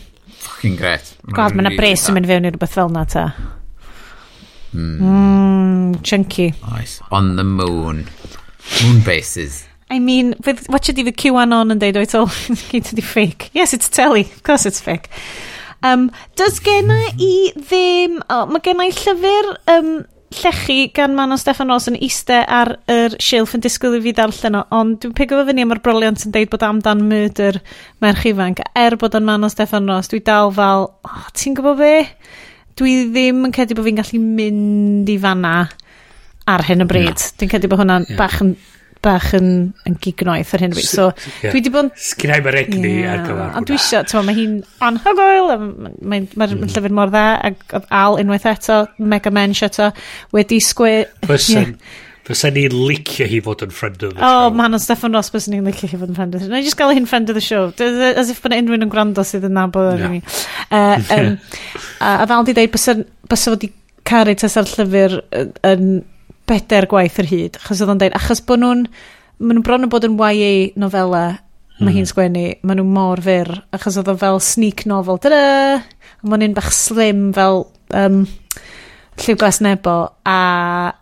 fucking 0.47 0.81
gret. 0.81 1.13
God, 1.29 1.53
mae 1.53 1.67
yna 1.67 1.77
bres 1.77 2.09
yn 2.09 2.17
mynd 2.17 2.33
fewn 2.33 2.49
i 2.49 2.55
rhywbeth 2.55 2.81
fel 2.81 2.97
na 2.97 3.05
ta. 3.05 3.33
Mm. 4.73 6.03
Chunky. 6.03 6.55
Nice. 6.71 7.01
On 7.11 7.37
the 7.37 7.45
moon. 7.45 8.09
Moon 8.83 9.01
bases. 9.05 9.67
I 9.91 9.99
mean, 9.99 10.35
with, 10.47 10.67
what 10.69 10.85
should 10.85 10.99
even 10.99 11.13
QAnon 11.13 11.75
yn 11.75 11.81
deud 11.83 11.99
oed 12.01 12.15
all? 12.17 12.31
it's 12.49 12.89
to 12.89 12.97
the 12.97 13.03
fake. 13.05 13.51
Yes, 13.53 13.75
it's 13.75 13.91
telly. 13.91 14.23
Of 14.23 14.43
course 14.43 14.65
it's 14.65 14.81
fake. 14.81 15.11
Um, 15.83 16.11
does 16.37 16.61
genna 16.61 16.97
i 17.19 17.53
ddim... 17.59 18.23
Oh, 18.31 18.47
mae 18.47 18.63
genna 18.65 18.87
i 18.89 18.95
llyfr 18.95 19.51
um, 19.75 19.91
llechi 20.33 20.93
gan 20.95 21.17
Manon 21.19 21.41
Steffan 21.41 21.69
Ross 21.73 21.91
yn 21.91 21.99
eistedd 22.01 22.47
ar 22.49 22.77
yr 22.91 23.17
silff 23.21 23.53
yn 23.57 23.65
disgwyl 23.65 23.99
i 23.99 24.03
fi 24.07 24.15
darllen 24.17 24.57
o, 24.61 24.63
ond 24.73 25.01
dwi'n 25.03 25.15
pigo 25.19 25.37
fo 25.39 25.47
fyny 25.49 25.65
am 25.67 25.75
yr 25.75 25.83
broliant 25.85 26.25
yn 26.25 26.33
deud 26.35 26.53
bod 26.53 26.65
amdan 26.67 27.05
murder 27.11 27.61
merch 28.05 28.25
ifanc, 28.31 28.63
er 28.79 28.97
bod 29.01 29.19
o'n 29.19 29.27
Manon 29.29 29.53
Steffan 29.53 29.91
Ross, 29.91 30.09
dwi 30.13 30.23
dal 30.25 30.55
fel, 30.57 30.89
oh, 30.89 31.27
ti'n 31.37 31.59
gwybod 31.59 31.83
be? 31.83 31.95
dwi 32.79 32.99
ddim 33.13 33.47
yn 33.49 33.55
credu 33.55 33.77
bod 33.79 33.89
fi'n 33.89 33.99
gallu 34.01 34.21
mynd 34.23 35.11
i 35.13 35.17
fanna 35.23 35.57
ar 36.53 36.67
hyn 36.67 36.85
o 36.85 36.91
bryd. 36.91 37.17
No. 37.17 37.33
Dwi'n 37.41 37.51
credu 37.55 37.71
bod 37.73 37.83
hwnna'n 37.83 38.07
yeah. 38.09 38.21
bach 38.21 38.39
yn 38.45 38.55
bach 39.03 39.33
yn, 39.35 39.49
yn 39.89 39.97
gignoeth 39.99 40.53
ar 40.55 40.63
hyn 40.63 40.75
o 40.75 40.79
bryd. 40.79 40.87
So, 40.87 41.09
yeah. 41.41 41.51
dwi 41.51 41.65
di 41.65 41.73
bod 41.75 41.89
yn... 41.89 41.91
Sgynnau 41.99 42.45
mae'r 42.45 42.61
egni 42.61 42.93
yeah. 43.01 43.17
ar 43.17 43.25
gyfer 43.27 43.41
hwnna. 43.43 43.65
Dwi 43.67 43.79
eisiau, 43.81 44.07
ti'n 44.07 44.29
mae 44.29 44.39
hi'n 44.39 44.55
anhygoel, 44.87 45.51
mae'n 45.51 45.99
ma, 46.07 46.21
ma 46.21 46.47
mm. 46.47 46.61
Mhm. 46.61 46.71
llyfr 46.71 46.97
mor 47.01 47.11
dda, 47.11 47.27
ac 47.51 47.77
oedd 47.81 47.91
Al 47.99 48.21
unwaith 48.23 48.47
eto, 48.53 48.79
Mega 49.03 49.35
Men 49.35 49.59
eto, 49.59 49.91
wedi 50.39 50.63
sgwe... 50.63 50.97
Person. 51.27 51.77
Yeah 51.77 52.09
Fysa 52.29 52.53
ni'n 52.55 52.75
licio 52.87 53.27
hi 53.27 53.41
fod 53.43 53.65
yn 53.67 53.73
friend 53.75 54.03
of 54.07 54.13
the 54.15 54.21
show. 54.23 54.47
Oh, 54.47 54.51
man, 54.55 54.77
o'n 54.77 54.83
Stefan 54.83 55.17
Ross, 55.17 55.33
fysa 55.35 55.51
ni'n 55.51 55.67
licio 55.67 55.91
hi 55.91 55.99
fod 55.99 56.13
yn 56.13 56.19
friend 56.19 56.37
of 56.37 56.41
the 56.41 56.47
show. 56.47 56.53
Na 56.53 56.61
i 56.63 56.67
just 56.67 56.79
gael 56.79 56.95
hi'n 56.95 57.09
friend 57.11 57.33
of 57.33 57.39
the 57.39 57.43
show. 57.43 57.65
As 58.15 58.31
if 58.31 58.39
bod 58.45 58.55
unrhyw 58.55 58.79
yn 58.79 58.93
gwrando 58.93 59.25
sydd 59.27 59.49
yn 59.49 59.57
nabod 59.59 59.91
ar 59.97 60.05
ni. 60.13 60.21
uh, 60.71 60.99
um, 61.17 61.33
a, 61.99 62.13
a 62.23 62.27
fel 62.31 62.47
di 62.47 62.55
dweud, 62.59 62.75
bysa 62.77 63.55
fod 63.55 63.67
i 63.67 63.73
caru 64.07 64.35
tesa'r 64.39 64.71
llyfr 64.71 65.17
yn 65.73 65.89
bedair 66.51 66.87
gwaith 66.91 67.19
yr 67.23 67.31
hyd. 67.31 67.59
Achos 67.63 67.83
oedd 67.83 67.95
o'n 67.95 68.03
dweud, 68.03 68.15
achos 68.19 68.43
bod 68.47 68.63
nhw'n, 68.63 68.85
maen 69.43 69.59
nhw'n 69.59 69.67
bron 69.67 69.87
yn 69.87 69.93
bod 69.93 70.07
yn 70.07 70.19
YA 70.19 70.53
novella, 70.79 71.25
mae 71.83 71.97
hi'n 71.97 72.07
sgwennu, 72.07 72.47
maen 72.63 72.79
nhw 72.79 72.87
mor 72.87 73.23
fyr, 73.25 73.51
achos 73.75 73.99
oedd 73.99 74.11
o 74.13 74.17
fel 74.21 74.39
sneak 74.43 74.85
novel, 74.91 75.19
dyna, 75.23 75.43
ond 76.23 76.31
maen 76.31 76.45
nhw'n 76.45 76.57
bach 76.59 76.71
slim 76.77 77.31
fel, 77.35 77.65
um, 77.99 78.23
lliw 79.21 79.37
glas 79.39 79.59
nebo 79.65 79.93
a... 80.25 80.33
a 80.33 80.35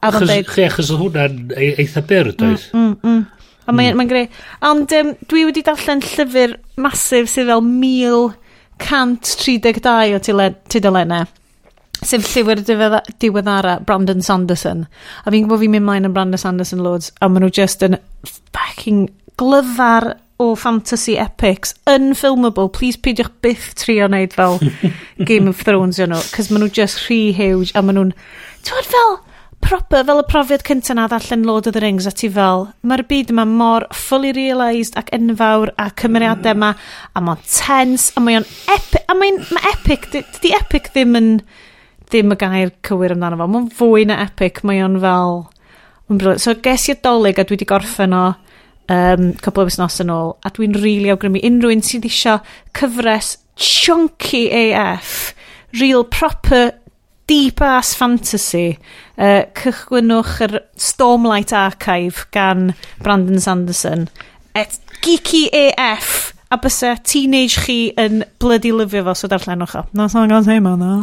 achos, 0.08 0.26
dweud... 0.26 0.46
chi, 0.50 0.62
achos 0.66 0.90
oedd 0.90 1.02
hwnna'n 1.04 1.34
e-, 1.54 1.76
eitha 1.84 2.00
byr, 2.06 2.26
mm, 2.32 2.36
doedd? 2.40 2.62
Mm, 2.74 2.86
mm, 2.86 2.94
mm. 3.10 3.22
A 3.66 3.68
mae'n 3.76 3.94
mm. 3.94 4.08
Greu. 4.10 4.26
Ond 4.66 4.88
um, 4.98 5.08
dwi 5.30 5.42
wedi 5.46 5.62
darllen 5.66 6.00
llyfr 6.02 6.50
masif 6.80 7.24
sydd 7.30 7.48
fel 7.52 7.62
1132 7.62 10.16
o 10.16 10.18
tudalennau 10.72 11.24
sef 12.00 12.24
llyfr 12.32 12.58
diweddara 13.20 13.74
Brandon 13.84 14.22
Sanderson. 14.24 14.86
A 15.24 15.26
fi'n 15.32 15.44
gwybod 15.44 15.60
fi'n 15.62 15.74
mynd 15.74 15.86
mlaen 15.86 16.08
yn 16.08 16.14
Brandon 16.16 16.40
Sanderson 16.40 16.82
loads, 16.84 17.06
a 17.20 17.22
maen 17.28 17.42
nhw 17.44 17.52
just 17.60 17.80
yn 17.86 17.94
fucking 18.24 19.00
glyfar 19.40 20.04
o 20.40 20.54
fantasy 20.56 21.16
epics 21.20 21.74
yn 21.90 22.14
filmable, 22.18 22.70
please 22.72 22.98
peidiwch 23.00 23.32
byth 23.44 23.72
trio 23.80 24.08
wneud 24.08 24.36
fel 24.36 24.60
Game 25.30 25.50
of 25.50 25.60
Thrones 25.60 26.00
you 26.00 26.08
know, 26.08 26.22
cos 26.34 26.48
maen 26.50 26.64
nhw 26.64 26.72
just 26.80 27.04
rhy 27.06 27.26
huge 27.36 27.74
a 27.76 27.84
maen 27.84 28.00
nhw'n, 28.00 28.14
ti'n 28.66 28.88
fel 28.88 29.18
proper 29.60 30.04
fel 30.08 30.22
y 30.22 30.26
profiad 30.28 30.64
cyntaf 30.64 30.96
na 30.96 31.06
ddarllen 31.10 31.44
Lord 31.46 31.68
of 31.68 31.74
the 31.76 31.82
Rings 31.84 32.06
a 32.08 32.12
ti 32.16 32.30
fel, 32.32 32.68
mae'r 32.80 33.04
byd 33.10 33.32
yma 33.34 33.44
mor 33.48 33.86
fully 33.94 34.32
realised 34.36 34.96
ac 34.98 35.12
enfawr 35.16 35.72
a 35.78 35.90
cymeriadau 36.00 36.56
yma 36.56 36.72
a 37.14 37.24
mae'n 37.24 37.42
tense 37.44 38.14
a 38.16 38.24
mae'n 38.24 38.46
epic 38.72 39.04
a 39.04 39.16
mae'n 39.18 39.42
ma 39.52 39.64
epic 39.74 40.08
dydy 40.14 40.54
epic 40.56 40.90
ddim 40.94 41.18
yn 41.20 41.32
ddim 42.10 42.34
y 42.34 42.38
gair 42.40 42.72
cywir 42.86 43.14
amdano 43.14 43.38
fo. 43.38 43.48
Mae'n 43.52 43.68
fwy 43.76 44.06
na 44.08 44.18
epic 44.24 44.64
mae'n 44.66 44.98
fel 45.04 45.42
mae'n 46.08 46.22
brilliant 46.22 46.44
so 46.46 46.56
ges 46.64 46.88
i 46.88 46.96
adolyg 46.96 47.38
a 47.38 47.46
dwi 47.46 47.58
wedi 47.58 47.68
gorffen 47.70 48.16
o 48.16 48.24
um, 48.90 49.30
cwbl 49.38 49.62
o 49.62 49.68
busnos 49.68 50.00
yn 50.02 50.10
ôl, 50.12 50.34
a 50.42 50.50
dwi'n 50.54 50.74
rili 50.76 50.84
really 50.84 51.14
awgrymu 51.14 51.42
unrhyw 51.46 51.76
un 51.76 51.84
sydd 51.86 52.08
eisiau 52.08 52.42
cyfres 52.76 53.36
chunky 53.60 54.48
AF, 54.50 55.32
real 55.78 56.04
proper 56.04 56.72
deep 57.30 57.62
ass 57.62 57.94
fantasy, 57.94 58.74
uh, 59.20 59.44
cychwynwch 59.58 60.40
yr 60.48 60.58
Stormlight 60.80 61.54
Archive 61.54 62.26
gan 62.34 62.72
Brandon 63.04 63.40
Sanderson. 63.40 64.08
Et 64.58 64.80
geeky 65.04 65.46
AF, 65.54 66.32
a 66.50 66.58
bysa 66.58 66.96
teenage 67.06 67.62
chi 67.62 67.80
yn 68.00 68.24
bloody 68.42 68.74
lyfio 68.74 69.04
fo, 69.06 69.14
so 69.14 69.30
darllenwch 69.30 69.76
o. 69.78 69.84
No, 69.94 70.08
so'n 70.10 70.32
gael 70.32 70.46
teimlo, 70.48 70.74
no. 70.80 70.94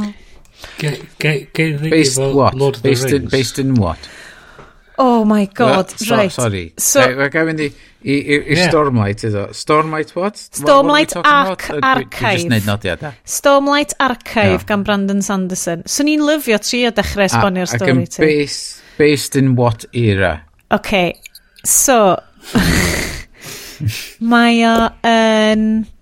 Based 0.81 2.19
what? 2.19 2.81
Based 2.81 3.11
in, 3.13 3.27
based 3.31 3.59
in 3.59 3.75
what? 3.75 4.09
Oh 4.97 5.23
my 5.25 5.45
god, 5.45 5.91
no, 5.91 6.05
so, 6.05 6.15
right. 6.15 6.31
Sorry. 6.31 6.73
So, 6.77 7.01
We're 7.15 7.29
going 7.29 7.59
i, 7.59 7.65
i, 7.65 7.69
i, 8.09 8.11
i 8.11 8.55
yeah. 8.55 8.69
Stormlight 8.69 9.23
iddo. 9.23 9.47
Stormlight 9.53 10.15
what? 10.15 10.33
Stormlight 10.33 11.15
what, 11.15 11.25
what 11.25 11.27
Arc 11.27 11.69
Archive. 11.83 12.39
Just 12.39 12.49
neud 12.49 12.65
nodiad, 12.65 12.99
da. 12.99 13.11
Stormlight 13.25 13.93
Archive 13.99 14.63
no. 14.63 14.67
gan 14.71 14.83
Brandon 14.83 15.21
Sanderson. 15.21 15.83
So 15.85 16.03
ni'n 16.07 16.23
lyfio 16.25 16.57
trio 16.57 16.89
dechrau 16.89 17.27
esbonio'r 17.27 17.69
stori 17.69 17.93
ti. 18.07 18.07
Ac 18.07 18.17
yn 18.17 18.25
based, 18.25 18.81
based 18.97 19.37
in 19.37 19.53
what 19.59 19.85
era? 19.93 20.39
Okay, 20.73 21.13
so... 21.63 22.17
mae 24.33 24.63
o 24.65 24.79
yn... 25.05 25.67
Um, 25.83 25.96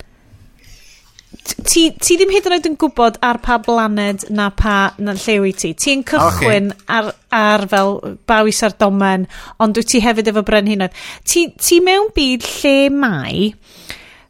ti, 1.46 1.84
ti 2.02 2.18
ddim 2.18 2.32
hyd 2.34 2.48
yn 2.50 2.56
oed 2.58 2.68
yn 2.70 2.78
gwybod 2.82 3.20
ar 3.26 3.40
pa 3.44 3.58
blaned 3.62 4.26
na 4.34 4.50
pa 4.56 4.94
na 4.98 5.16
llew 5.18 5.48
i 5.50 5.54
ti. 5.56 5.74
Ti'n 5.78 6.04
cychwyn 6.08 6.72
ar, 6.92 7.12
ar 7.36 7.66
fel 7.72 7.98
bawis 8.30 8.62
ar 8.66 8.76
domen, 8.82 9.28
ond 9.62 9.78
wyt 9.80 9.92
ti 9.94 10.02
hefyd 10.04 10.32
efo 10.32 10.46
brenhinoedd. 10.48 10.96
Ti, 11.28 11.48
ti 11.62 11.82
mewn 11.86 12.12
byd 12.16 12.48
lle 12.58 12.78
mai 12.94 13.50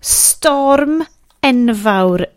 storm 0.05 1.03
enfawr 1.45 2.27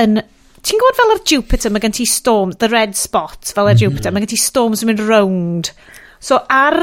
yn... 0.00 0.22
Ti'n 0.60 0.76
gwybod 0.76 0.96
fel 0.98 1.14
ar 1.14 1.20
Jupiter, 1.24 1.72
mae 1.72 1.80
gen 1.80 1.94
ti 1.96 2.04
storm, 2.04 2.50
the 2.60 2.68
red 2.68 2.92
spot, 2.98 3.48
fel 3.48 3.70
ar 3.70 3.72
mhm. 3.72 3.80
Jupiter, 3.80 4.12
mae 4.12 4.26
gen 4.26 4.34
ti 4.34 4.40
storms 4.40 4.84
yn 4.84 4.90
mynd 4.90 5.06
round. 5.08 5.70
So 6.20 6.42
ar 6.52 6.76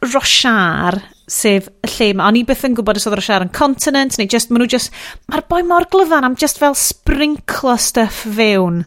Roshar, 0.00 0.96
sef 1.30 1.68
y 1.70 1.90
lle 1.94 2.10
mae. 2.18 2.26
O'n 2.26 2.40
i 2.40 2.44
byth 2.48 2.66
yn 2.66 2.76
gwybod 2.78 2.98
os 2.98 3.06
oedd 3.08 3.20
yr 3.20 3.46
yn 3.46 3.54
continent, 3.54 4.18
neu 4.18 4.28
just, 4.30 4.50
maen 4.50 4.64
nhw 4.64 4.70
just, 4.74 4.92
mae'r 5.30 5.46
boi 5.50 5.62
mor 5.66 5.86
glyfan 5.92 6.26
am 6.26 6.36
just 6.40 6.60
fel 6.60 6.76
sprinklo 6.78 7.76
stuff 7.80 8.24
fewn. 8.26 8.84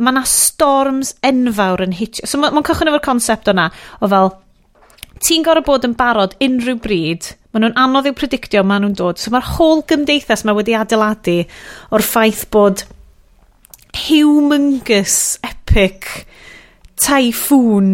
Mae 0.00 0.16
na 0.16 0.24
storms 0.28 1.14
enfawr 1.26 1.84
yn 1.86 1.96
hitio. 1.96 2.28
So 2.28 2.40
mae'n 2.40 2.56
ma 2.56 2.64
cychwyn 2.66 2.92
efo'r 2.92 3.04
concept 3.04 3.50
o'na, 3.52 3.68
o 4.00 4.08
fel, 4.12 4.32
ti'n 5.24 5.44
gorau 5.44 5.64
bod 5.66 5.88
yn 5.88 5.96
barod 5.98 6.36
unrhyw 6.44 6.78
bryd, 6.84 7.32
maen 7.52 7.66
nhw'n 7.66 7.80
anodd 7.80 8.08
i'w 8.10 8.16
predictio, 8.16 8.64
maen 8.64 8.86
nhw'n 8.86 8.96
dod. 9.00 9.20
So 9.20 9.32
mae'r 9.32 9.48
holl 9.56 9.84
gymdeithas 9.88 10.46
mae 10.46 10.56
wedi 10.56 10.76
adeiladu 10.78 11.42
o'r 11.90 12.06
ffaith 12.06 12.46
bod 12.52 12.84
humongous, 14.06 15.38
epic, 15.44 16.08
typhoon, 17.00 17.92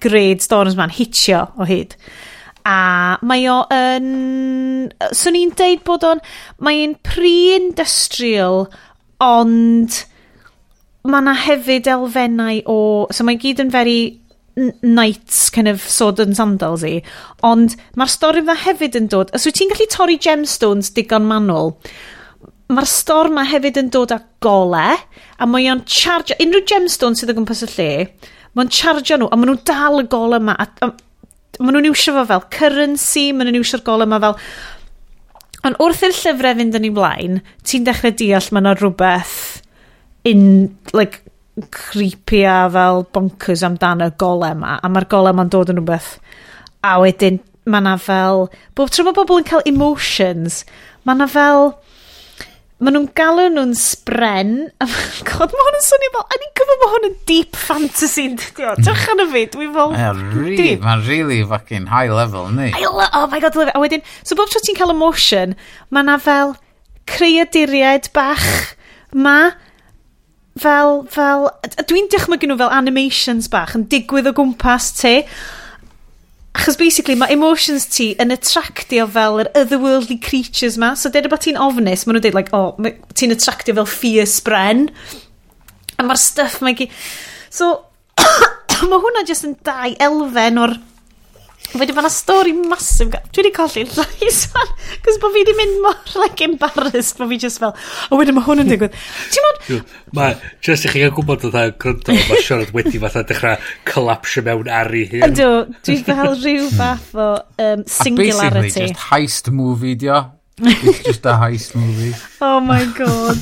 grade 0.00 0.44
storms 0.44 0.76
ma'n 0.78 0.92
hitio 0.94 1.46
o 1.58 1.68
hyd 1.68 1.96
a 2.66 3.18
mae 3.26 3.48
o 3.52 3.62
yn... 3.74 4.08
Swn 5.14 5.38
i'n 5.38 5.54
deud 5.58 5.84
bod 5.86 6.06
o'n... 6.08 6.22
Mae'n 6.64 6.96
pre-industrial, 7.06 8.66
ond 9.22 10.02
mae 11.08 11.22
yna 11.24 11.36
hefyd 11.46 11.90
elfennau 11.90 12.62
o... 12.70 12.80
So 13.14 13.26
mae 13.28 13.40
gyd 13.40 13.62
yn 13.64 13.74
very 13.74 14.00
knights 14.82 15.50
kind 15.50 15.68
of 15.68 15.80
sword 15.80 16.18
and 16.18 16.36
sandals 16.36 16.82
i 16.86 16.96
ond 17.46 17.76
mae'r 17.98 18.10
stori 18.10 18.42
yma 18.42 18.56
hefyd 18.58 18.96
yn 18.98 19.08
dod 19.12 19.30
os 19.36 19.46
wyt 19.46 19.58
ti'n 19.60 19.70
gallu 19.72 19.86
torri 19.92 20.16
gemstones 20.24 20.90
digon 20.96 21.28
manwl 21.28 21.76
mae'r 22.74 22.90
stor 22.90 23.30
yma 23.30 23.46
hefyd 23.48 23.78
yn 23.84 23.92
dod 23.94 24.14
â 24.16 24.18
gole 24.44 24.88
a 24.88 25.48
mae 25.48 25.70
o'n 25.72 25.84
charge 25.86 26.36
unrhyw 26.42 26.66
gemstone 26.72 27.18
sydd 27.18 27.32
o 27.32 27.38
gwmpas 27.38 27.62
y 27.68 27.70
lle 27.76 27.90
mae'n 28.58 28.72
charge 28.80 29.18
nhw 29.20 29.30
a 29.30 29.38
maen 29.38 29.52
nhw'n 29.52 29.62
dal 29.70 30.02
y 30.02 30.08
gole 30.10 30.40
yma 30.42 30.56
a, 30.58 30.66
a 30.82 30.90
maen 31.58 31.78
nhw'n 31.78 31.88
iwsio 31.90 32.14
fo 32.16 32.24
fel 32.28 32.44
currency, 32.54 33.28
maen 33.32 33.48
nhw'n 33.48 33.60
iwsio'r 33.62 33.84
golym 33.86 34.12
yma 34.12 34.20
fel... 34.24 34.36
Ond 35.66 35.80
wrth 35.82 36.04
i'r 36.06 36.14
llyfrau 36.14 36.58
fynd 36.60 36.78
yn 36.78 36.86
ei 36.86 36.92
blaen, 36.94 37.40
ti'n 37.66 37.86
dechrau 37.86 38.14
deall 38.14 38.52
mae 38.54 38.62
yna 38.62 38.74
rhywbeth 38.78 39.38
in, 40.28 40.44
like, 40.94 41.24
creepy 41.74 42.44
a 42.46 42.60
fel 42.70 43.02
bonkers 43.14 43.64
amdano 43.66 44.06
y 44.06 44.14
golem 44.22 44.62
yma, 44.62 44.76
a 44.78 44.90
mae'r 44.92 45.08
golem 45.10 45.34
yma'n 45.34 45.50
dod 45.52 45.72
yn 45.72 45.80
rhywbeth. 45.80 46.12
A 46.86 46.94
wedyn 47.02 47.40
mae 47.66 47.82
yna 47.82 47.96
fel... 48.02 48.46
Bob 48.78 48.94
tro 48.94 49.06
mae 49.06 49.16
bobl 49.16 49.42
yn 49.42 49.48
cael 49.50 49.66
emotions, 49.66 50.62
mae 51.02 51.18
yna 51.18 51.26
fel 51.32 51.72
maen 52.78 52.94
nhw'n 52.94 53.08
galw 53.18 53.48
nhw'n 53.50 53.72
spren. 53.78 54.52
God, 55.28 55.54
mae 55.54 55.66
hwn 55.66 55.78
yn 55.80 55.84
swnio 55.86 56.10
fel... 56.14 56.24
A 56.24 56.38
ni'n 56.38 56.52
gwybod 56.60 56.82
mae 56.82 56.92
hwn 56.94 57.06
yn 57.08 57.16
deep 57.30 57.58
fantasy, 57.58 58.28
dydy 58.38 58.68
o. 58.68 58.74
Trych 58.78 59.06
yn 59.14 59.24
y 59.24 59.26
fi, 59.32 59.44
dwi 59.54 59.68
fel... 59.74 59.94
Mae'n 60.84 61.04
really 61.08 61.40
fucking 61.50 61.88
high 61.90 62.10
level, 62.12 62.50
ni. 62.54 62.70
Le 62.78 63.08
oh 63.08 63.26
my 63.32 63.42
god, 63.42 63.58
love 63.58 63.72
it. 63.72 63.74
A 63.74 63.82
wedyn, 63.82 64.04
so 64.22 64.38
bob 64.38 64.52
tro 64.52 64.62
ti'n 64.62 64.78
cael 64.78 64.94
emotion, 64.94 65.56
mae 65.90 66.06
na 66.06 66.18
fel 66.22 66.54
creaduriaid 67.10 68.12
bach. 68.14 68.46
Ma, 69.10 69.38
fel, 70.60 71.02
fel, 71.10 71.48
dwi'n 71.88 72.10
dychmygu 72.12 72.50
nhw 72.50 72.60
fel 72.62 72.74
animations 72.78 73.50
bach 73.50 73.74
yn 73.78 73.88
digwydd 73.90 74.30
o 74.30 74.36
gwmpas 74.38 74.92
ti. 75.00 75.16
Achos 76.58 76.78
basically 76.78 77.14
mae 77.14 77.30
emotions 77.36 77.86
ti 77.86 78.10
yn 78.18 78.34
attractio 78.34 79.06
fel 79.14 79.38
yr 79.44 79.50
otherworldly 79.58 80.18
creatures 80.22 80.78
ma. 80.80 80.94
So 80.98 81.12
dweud 81.14 81.30
bod 81.30 81.44
ti'n 81.44 81.60
ofnus, 81.60 82.02
maen 82.04 82.18
nhw'n 82.18 82.24
dweud, 82.24 82.38
like, 82.38 82.50
oh, 82.56 82.74
ti'n 83.14 83.34
attractio 83.34 83.76
fel 83.78 83.86
fierce 83.88 84.42
bren. 84.44 84.88
A 85.98 86.06
mae'r 86.06 86.20
stuff 86.20 86.58
mae 86.64 86.74
gyd... 86.78 86.94
So, 87.54 87.70
mae 88.90 89.02
hwnna 89.04 89.22
jyst 89.28 89.46
yn 89.46 89.54
dau 89.66 89.94
elfen 90.08 90.62
o'r 90.64 90.74
Fe 91.68 91.84
di 91.84 91.92
fanna 91.92 92.08
stori 92.08 92.54
masif. 92.56 93.10
Dwi 93.12 93.42
wedi 93.42 93.52
colli 93.52 93.84
llais 93.96 94.38
fan. 94.48 94.70
Cos 95.04 95.18
bod 95.20 95.34
fi 95.34 95.42
wedi 95.42 95.54
mynd 95.58 95.82
mor, 95.84 95.98
like, 96.22 96.46
embarrassed. 96.46 97.18
Bod 97.18 97.28
fi 97.32 97.38
just 97.42 97.60
fel, 97.60 97.74
o 98.08 98.20
wedyn 98.20 98.36
mae 98.38 98.46
hwn 98.46 98.64
yn 98.64 98.70
digwydd. 98.72 98.96
Ti'n 99.34 99.46
modd... 99.46 99.92
Mae, 100.16 100.38
just 100.64 100.88
i 100.88 100.92
chi 100.92 101.02
gael 101.02 101.12
gwybod 101.16 101.44
oedd 101.50 101.58
e'n 101.60 101.76
gryndo, 101.82 102.16
mae 102.16 102.40
Sionod 102.46 102.72
wedi 102.76 103.02
fatha 103.02 103.24
dechrau 103.28 103.60
collapsio 103.88 104.44
mewn 104.46 104.72
ar 104.72 104.90
ei 104.96 105.04
hun. 105.12 105.26
Ydw, 105.28 105.50
dwi 105.84 105.98
fel 106.06 106.32
rhyw 106.38 106.70
fath 106.72 107.12
o 107.12 107.28
um, 107.36 107.84
singularity. 107.84 108.48
A 108.48 108.64
basically 108.64 108.88
just 108.94 109.06
heist 109.10 109.52
movie, 109.52 109.94
dio. 110.00 110.22
It's 110.60 111.04
just 111.04 111.26
a 111.26 111.36
heist 111.38 111.76
movie. 111.76 112.14
oh 112.40 112.60
my 112.60 112.84
god. 112.96 113.38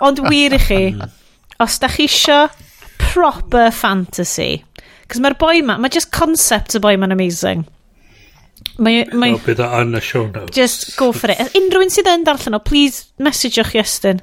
Ond 0.00 0.24
wir 0.28 0.56
i 0.56 0.62
chi, 0.62 0.82
os 1.64 1.78
da 1.82 1.92
chi 1.92 2.08
isio 2.08 2.46
proper 2.98 3.70
fantasy, 3.74 4.64
Cos 5.08 5.22
mae'r 5.24 5.38
boi 5.40 5.62
ma, 5.64 5.78
mae 5.80 5.92
just 5.92 6.10
concept 6.12 6.76
y 6.76 6.82
boi 6.84 6.96
ma'n 7.00 7.14
amazing. 7.14 7.64
Mae... 8.78 9.04
mae 9.10 9.34
oh, 9.34 9.42
bydd 9.42 9.62
e 9.64 9.68
yn 9.80 9.96
y 9.96 10.02
show 10.04 10.26
notes. 10.28 10.54
Just 10.54 10.92
go 10.98 11.10
for 11.16 11.32
it. 11.32 11.56
Unrhyw 11.58 11.86
un 11.86 11.92
sydd 11.94 12.10
yn 12.12 12.26
darllen 12.26 12.58
o, 12.58 12.60
please 12.62 13.08
message'wch 13.22 13.74
Iestyn 13.78 14.20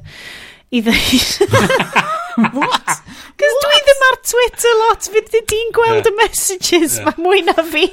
i 0.75 0.83
ddeud. 0.85 1.49
What? 2.59 2.93
Cos 3.39 3.57
dwi 3.63 3.81
ddim 3.87 4.05
ar 4.09 4.19
Twitter 4.29 4.77
lot, 4.83 5.09
fydd 5.11 5.33
di'n 5.51 5.73
gweld 5.75 6.01
yeah. 6.03 6.11
y 6.11 6.15
messages, 6.19 6.99
yeah. 6.99 7.09
mae 7.09 7.25
mwy 7.25 7.43
na 7.47 7.57
fi. 7.71 7.85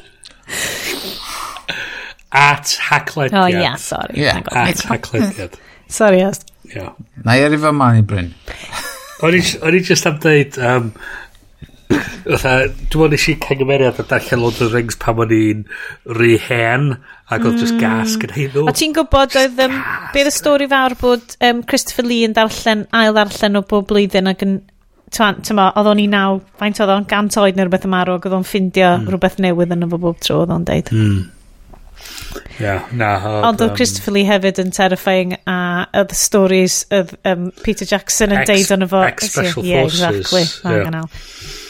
At 2.32 2.76
haclediad. 2.90 3.38
Oh, 3.38 3.48
yeah, 3.50 3.76
sorry. 3.80 4.20
Yeah. 4.20 4.42
At 4.52 4.84
haclediad. 4.88 5.56
sorry, 5.88 6.22
Iestyn. 6.26 6.52
Yeah. 6.72 6.92
Na 7.24 7.36
i 7.36 7.44
erifio 7.44 7.72
ma'n 7.76 8.00
i 8.00 8.06
Bryn. 8.06 8.32
O'n 9.22 9.36
i 9.38 9.82
just 9.86 10.06
am 10.08 10.18
dweud, 10.22 10.56
um, 10.58 10.92
Fytha, 11.90 12.52
dwi'n 12.70 13.00
mwyn 13.00 13.12
nes 13.16 13.24
i 13.28 13.34
cangymeriad 13.42 13.98
a 13.98 14.04
darllen 14.06 14.42
Lord 14.44 14.60
of 14.60 14.70
the 14.70 14.76
Rings 14.76 14.98
pam 15.00 15.20
o'n 15.24 15.32
i'n 15.34 15.64
rhy 16.18 16.36
hen 16.44 16.92
ac 16.94 17.42
oedd 17.42 17.56
mm. 17.56 17.62
just 17.62 17.78
gyda 17.80 18.36
hi 18.36 18.46
hyn 18.52 18.70
A 18.70 18.74
ti'n 18.78 18.94
gwybod 18.96 19.38
oedd 19.40 19.62
um, 19.66 19.74
beth 20.14 20.30
y 20.30 20.34
stori 20.34 20.68
fawr 20.70 20.94
bod 21.00 21.36
um, 21.48 21.64
Christopher 21.66 22.06
Lee 22.06 22.28
yn 22.28 22.36
darllen 22.36 22.86
ail 22.94 23.18
darllen 23.18 23.58
o 23.58 23.64
bob 23.66 23.88
blwyddyn 23.90 24.30
ac 24.32 24.46
yn 24.46 24.60
Twan, 25.12 25.42
tyma, 25.44 25.66
oedd 25.76 25.90
o'n 25.90 25.98
i 26.00 26.06
naw, 26.08 26.38
faint 26.56 26.78
oedd 26.80 26.88
o'n 26.88 27.04
gant 27.04 27.34
oed 27.36 27.58
neu 27.58 27.66
rhywbeth 27.66 27.82
ymarw 27.84 28.14
ac 28.16 28.24
oedd 28.24 28.36
o'n 28.38 28.46
ffindio 28.48 28.86
mm. 28.94 29.10
rhywbeth 29.10 29.34
newydd 29.44 29.74
yn 29.76 29.84
y 29.84 29.88
bob 29.92 30.22
tro 30.24 30.38
oedd 30.40 30.54
o'n 30.54 30.64
deud. 30.64 30.88
Mm. 30.88 31.18
Yeah, 32.56 32.86
na. 32.96 33.10
Ond 33.44 33.60
oedd 33.60 33.74
Christopher 33.76 34.14
Lee 34.16 34.24
hefyd 34.24 34.62
yn 34.62 34.72
terrifying 34.72 35.34
a 35.44 35.58
oedd 36.00 36.14
y 36.14 36.16
stories 36.16 36.78
oedd 36.88 37.12
um, 37.28 37.50
Peter 37.60 37.88
Jackson 37.88 38.32
yn 38.32 38.46
deud 38.48 38.72
o'n 38.72 38.86
efo. 38.86 39.02
Ex-special 39.10 39.68
yeah, 39.68 39.84
forces. 39.84 40.00
Yeah, 40.00 40.16
exactly. 40.22 40.72
Yeah. 40.80 41.61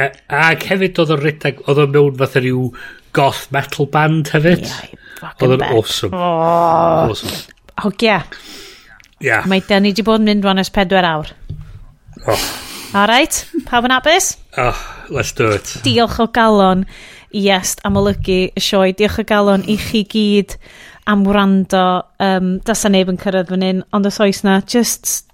A, 0.00 0.08
ac 0.52 0.64
hefyd 0.70 0.98
oedd 1.02 1.12
o'n 1.16 1.22
redag, 1.22 1.60
oedd 1.68 1.82
o'n 1.84 1.92
mewn 1.94 2.16
fatha 2.20 2.42
rhyw 2.42 2.70
goth 3.16 3.46
metal 3.54 3.88
band 3.90 4.32
hefyd. 4.34 4.64
Yeah, 4.64 5.34
oedd 5.42 5.56
o'n 5.58 5.66
awesome. 5.66 6.16
Oh. 6.16 7.10
Awesome. 7.10 7.36
Hogia. 7.84 8.22
Yeah. 9.20 9.44
Mae 9.48 9.60
dan 9.68 9.84
ni 9.84 9.92
wedi 9.92 10.04
bod 10.06 10.22
yn 10.22 10.30
mynd 10.30 10.46
rhan 10.46 10.62
ys 10.62 10.72
pedwar 10.72 11.06
awr. 11.08 11.32
Oh. 12.26 12.44
Alright, 12.96 13.44
pawb 13.68 13.86
yn 13.86 13.94
abys? 13.94 14.32
Oh, 14.58 14.78
let's 15.14 15.32
do 15.36 15.50
it. 15.54 15.76
Diolch 15.84 16.18
o 16.22 16.26
galon 16.34 16.86
i 17.36 17.44
est 17.54 17.84
am 17.86 17.98
olygu 18.00 18.40
y 18.48 18.62
sioe. 18.64 18.94
Diolch 18.96 19.20
o 19.22 19.26
galon 19.28 19.62
i 19.68 19.76
chi 19.78 20.02
gyd 20.10 20.56
am 21.10 21.22
wrando. 21.28 21.84
Um, 22.18 22.56
Dasa 22.66 22.90
neb 22.90 23.12
yn 23.12 23.20
cyrraedd 23.20 23.52
fan 23.52 23.62
hyn, 23.66 23.84
ond 23.94 24.08
os 24.10 24.18
oes 24.24 24.42
na, 24.46 24.58
just, 24.66 25.28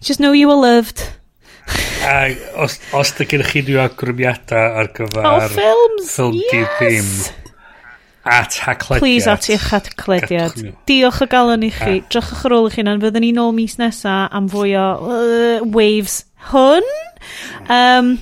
just 0.00 0.22
know 0.22 0.32
you 0.32 0.48
are 0.54 0.60
loved. 0.60 1.04
A 2.04 2.18
os, 2.64 2.78
os 2.92 3.14
da 3.18 3.28
gennych 3.28 3.54
chi 3.54 3.64
rhyw 3.64 3.80
agrymiadau 3.84 4.78
ar 4.82 4.92
gyfer... 4.96 5.24
O, 5.24 5.38
oh, 5.38 5.48
ffilms! 5.54 6.12
Ffilm 6.12 6.38
yes! 6.42 6.76
Dim, 6.82 7.42
at 8.24 8.52
haclediad. 8.64 8.98
Please 8.98 9.26
at 9.26 9.48
i'ch 9.52 9.68
haclediad. 9.70 10.56
Diolch 10.88 11.20
o 11.22 11.28
galon 11.28 11.64
i 11.66 11.70
chi. 11.70 11.98
A. 12.00 12.04
Drach 12.08 12.32
o'ch 12.32 12.46
ar 12.48 12.56
ôl 12.56 12.70
i 12.70 12.74
chi 12.74 12.84
na'n 12.86 13.02
Fyddwn 13.02 13.26
ni'n 13.26 13.40
ôl 13.42 13.52
mis 13.56 13.76
nesa 13.80 14.24
am 14.32 14.48
fwy 14.52 14.74
o 14.80 14.86
uh, 15.04 15.66
waves 15.76 16.22
hwn. 16.50 16.88
Um, 17.68 18.16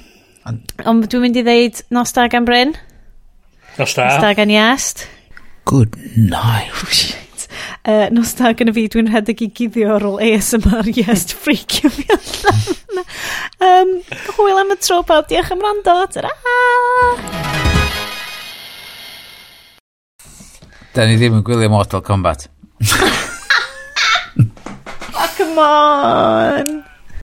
ond 0.46 1.06
dwi'n 1.06 1.26
mynd 1.28 1.38
i 1.38 1.46
ddeud 1.46 1.84
nos 1.94 2.14
da 2.18 2.26
gan 2.32 2.46
Bryn. 2.48 2.76
Nos 3.78 3.96
da. 3.98 4.10
Nos 4.10 4.22
da 4.26 4.34
gan 4.38 4.52
Iest. 4.52 5.06
Good 5.70 5.98
night 6.18 7.21
uh, 7.88 8.06
nos 8.14 8.34
da 8.38 8.52
gyda 8.56 8.74
fi, 8.76 8.86
dwi'n 8.92 9.10
rhedeg 9.10 9.42
i 9.44 9.48
guddio 9.58 9.96
ar 9.96 10.06
ôl 10.06 10.20
ASMR, 10.22 10.90
yes, 11.00 11.26
ffricio 11.34 11.90
fi 11.92 12.06
allan. 12.16 13.02
um, 13.66 13.92
hwyl 14.38 14.62
am 14.62 14.74
y 14.74 14.78
tro 14.82 15.02
pawb, 15.08 15.28
diolch 15.30 15.52
am 15.54 15.64
rando, 15.64 15.96
ta-ra! 16.14 16.32
Da 20.92 21.08
ni 21.08 21.16
ddim 21.16 21.38
yn 21.40 21.44
gwylio 21.46 21.70
Mortal 21.72 22.02
Kombat. 22.04 22.50
oh, 25.16 25.28
come 25.38 25.56
on! 25.58 26.91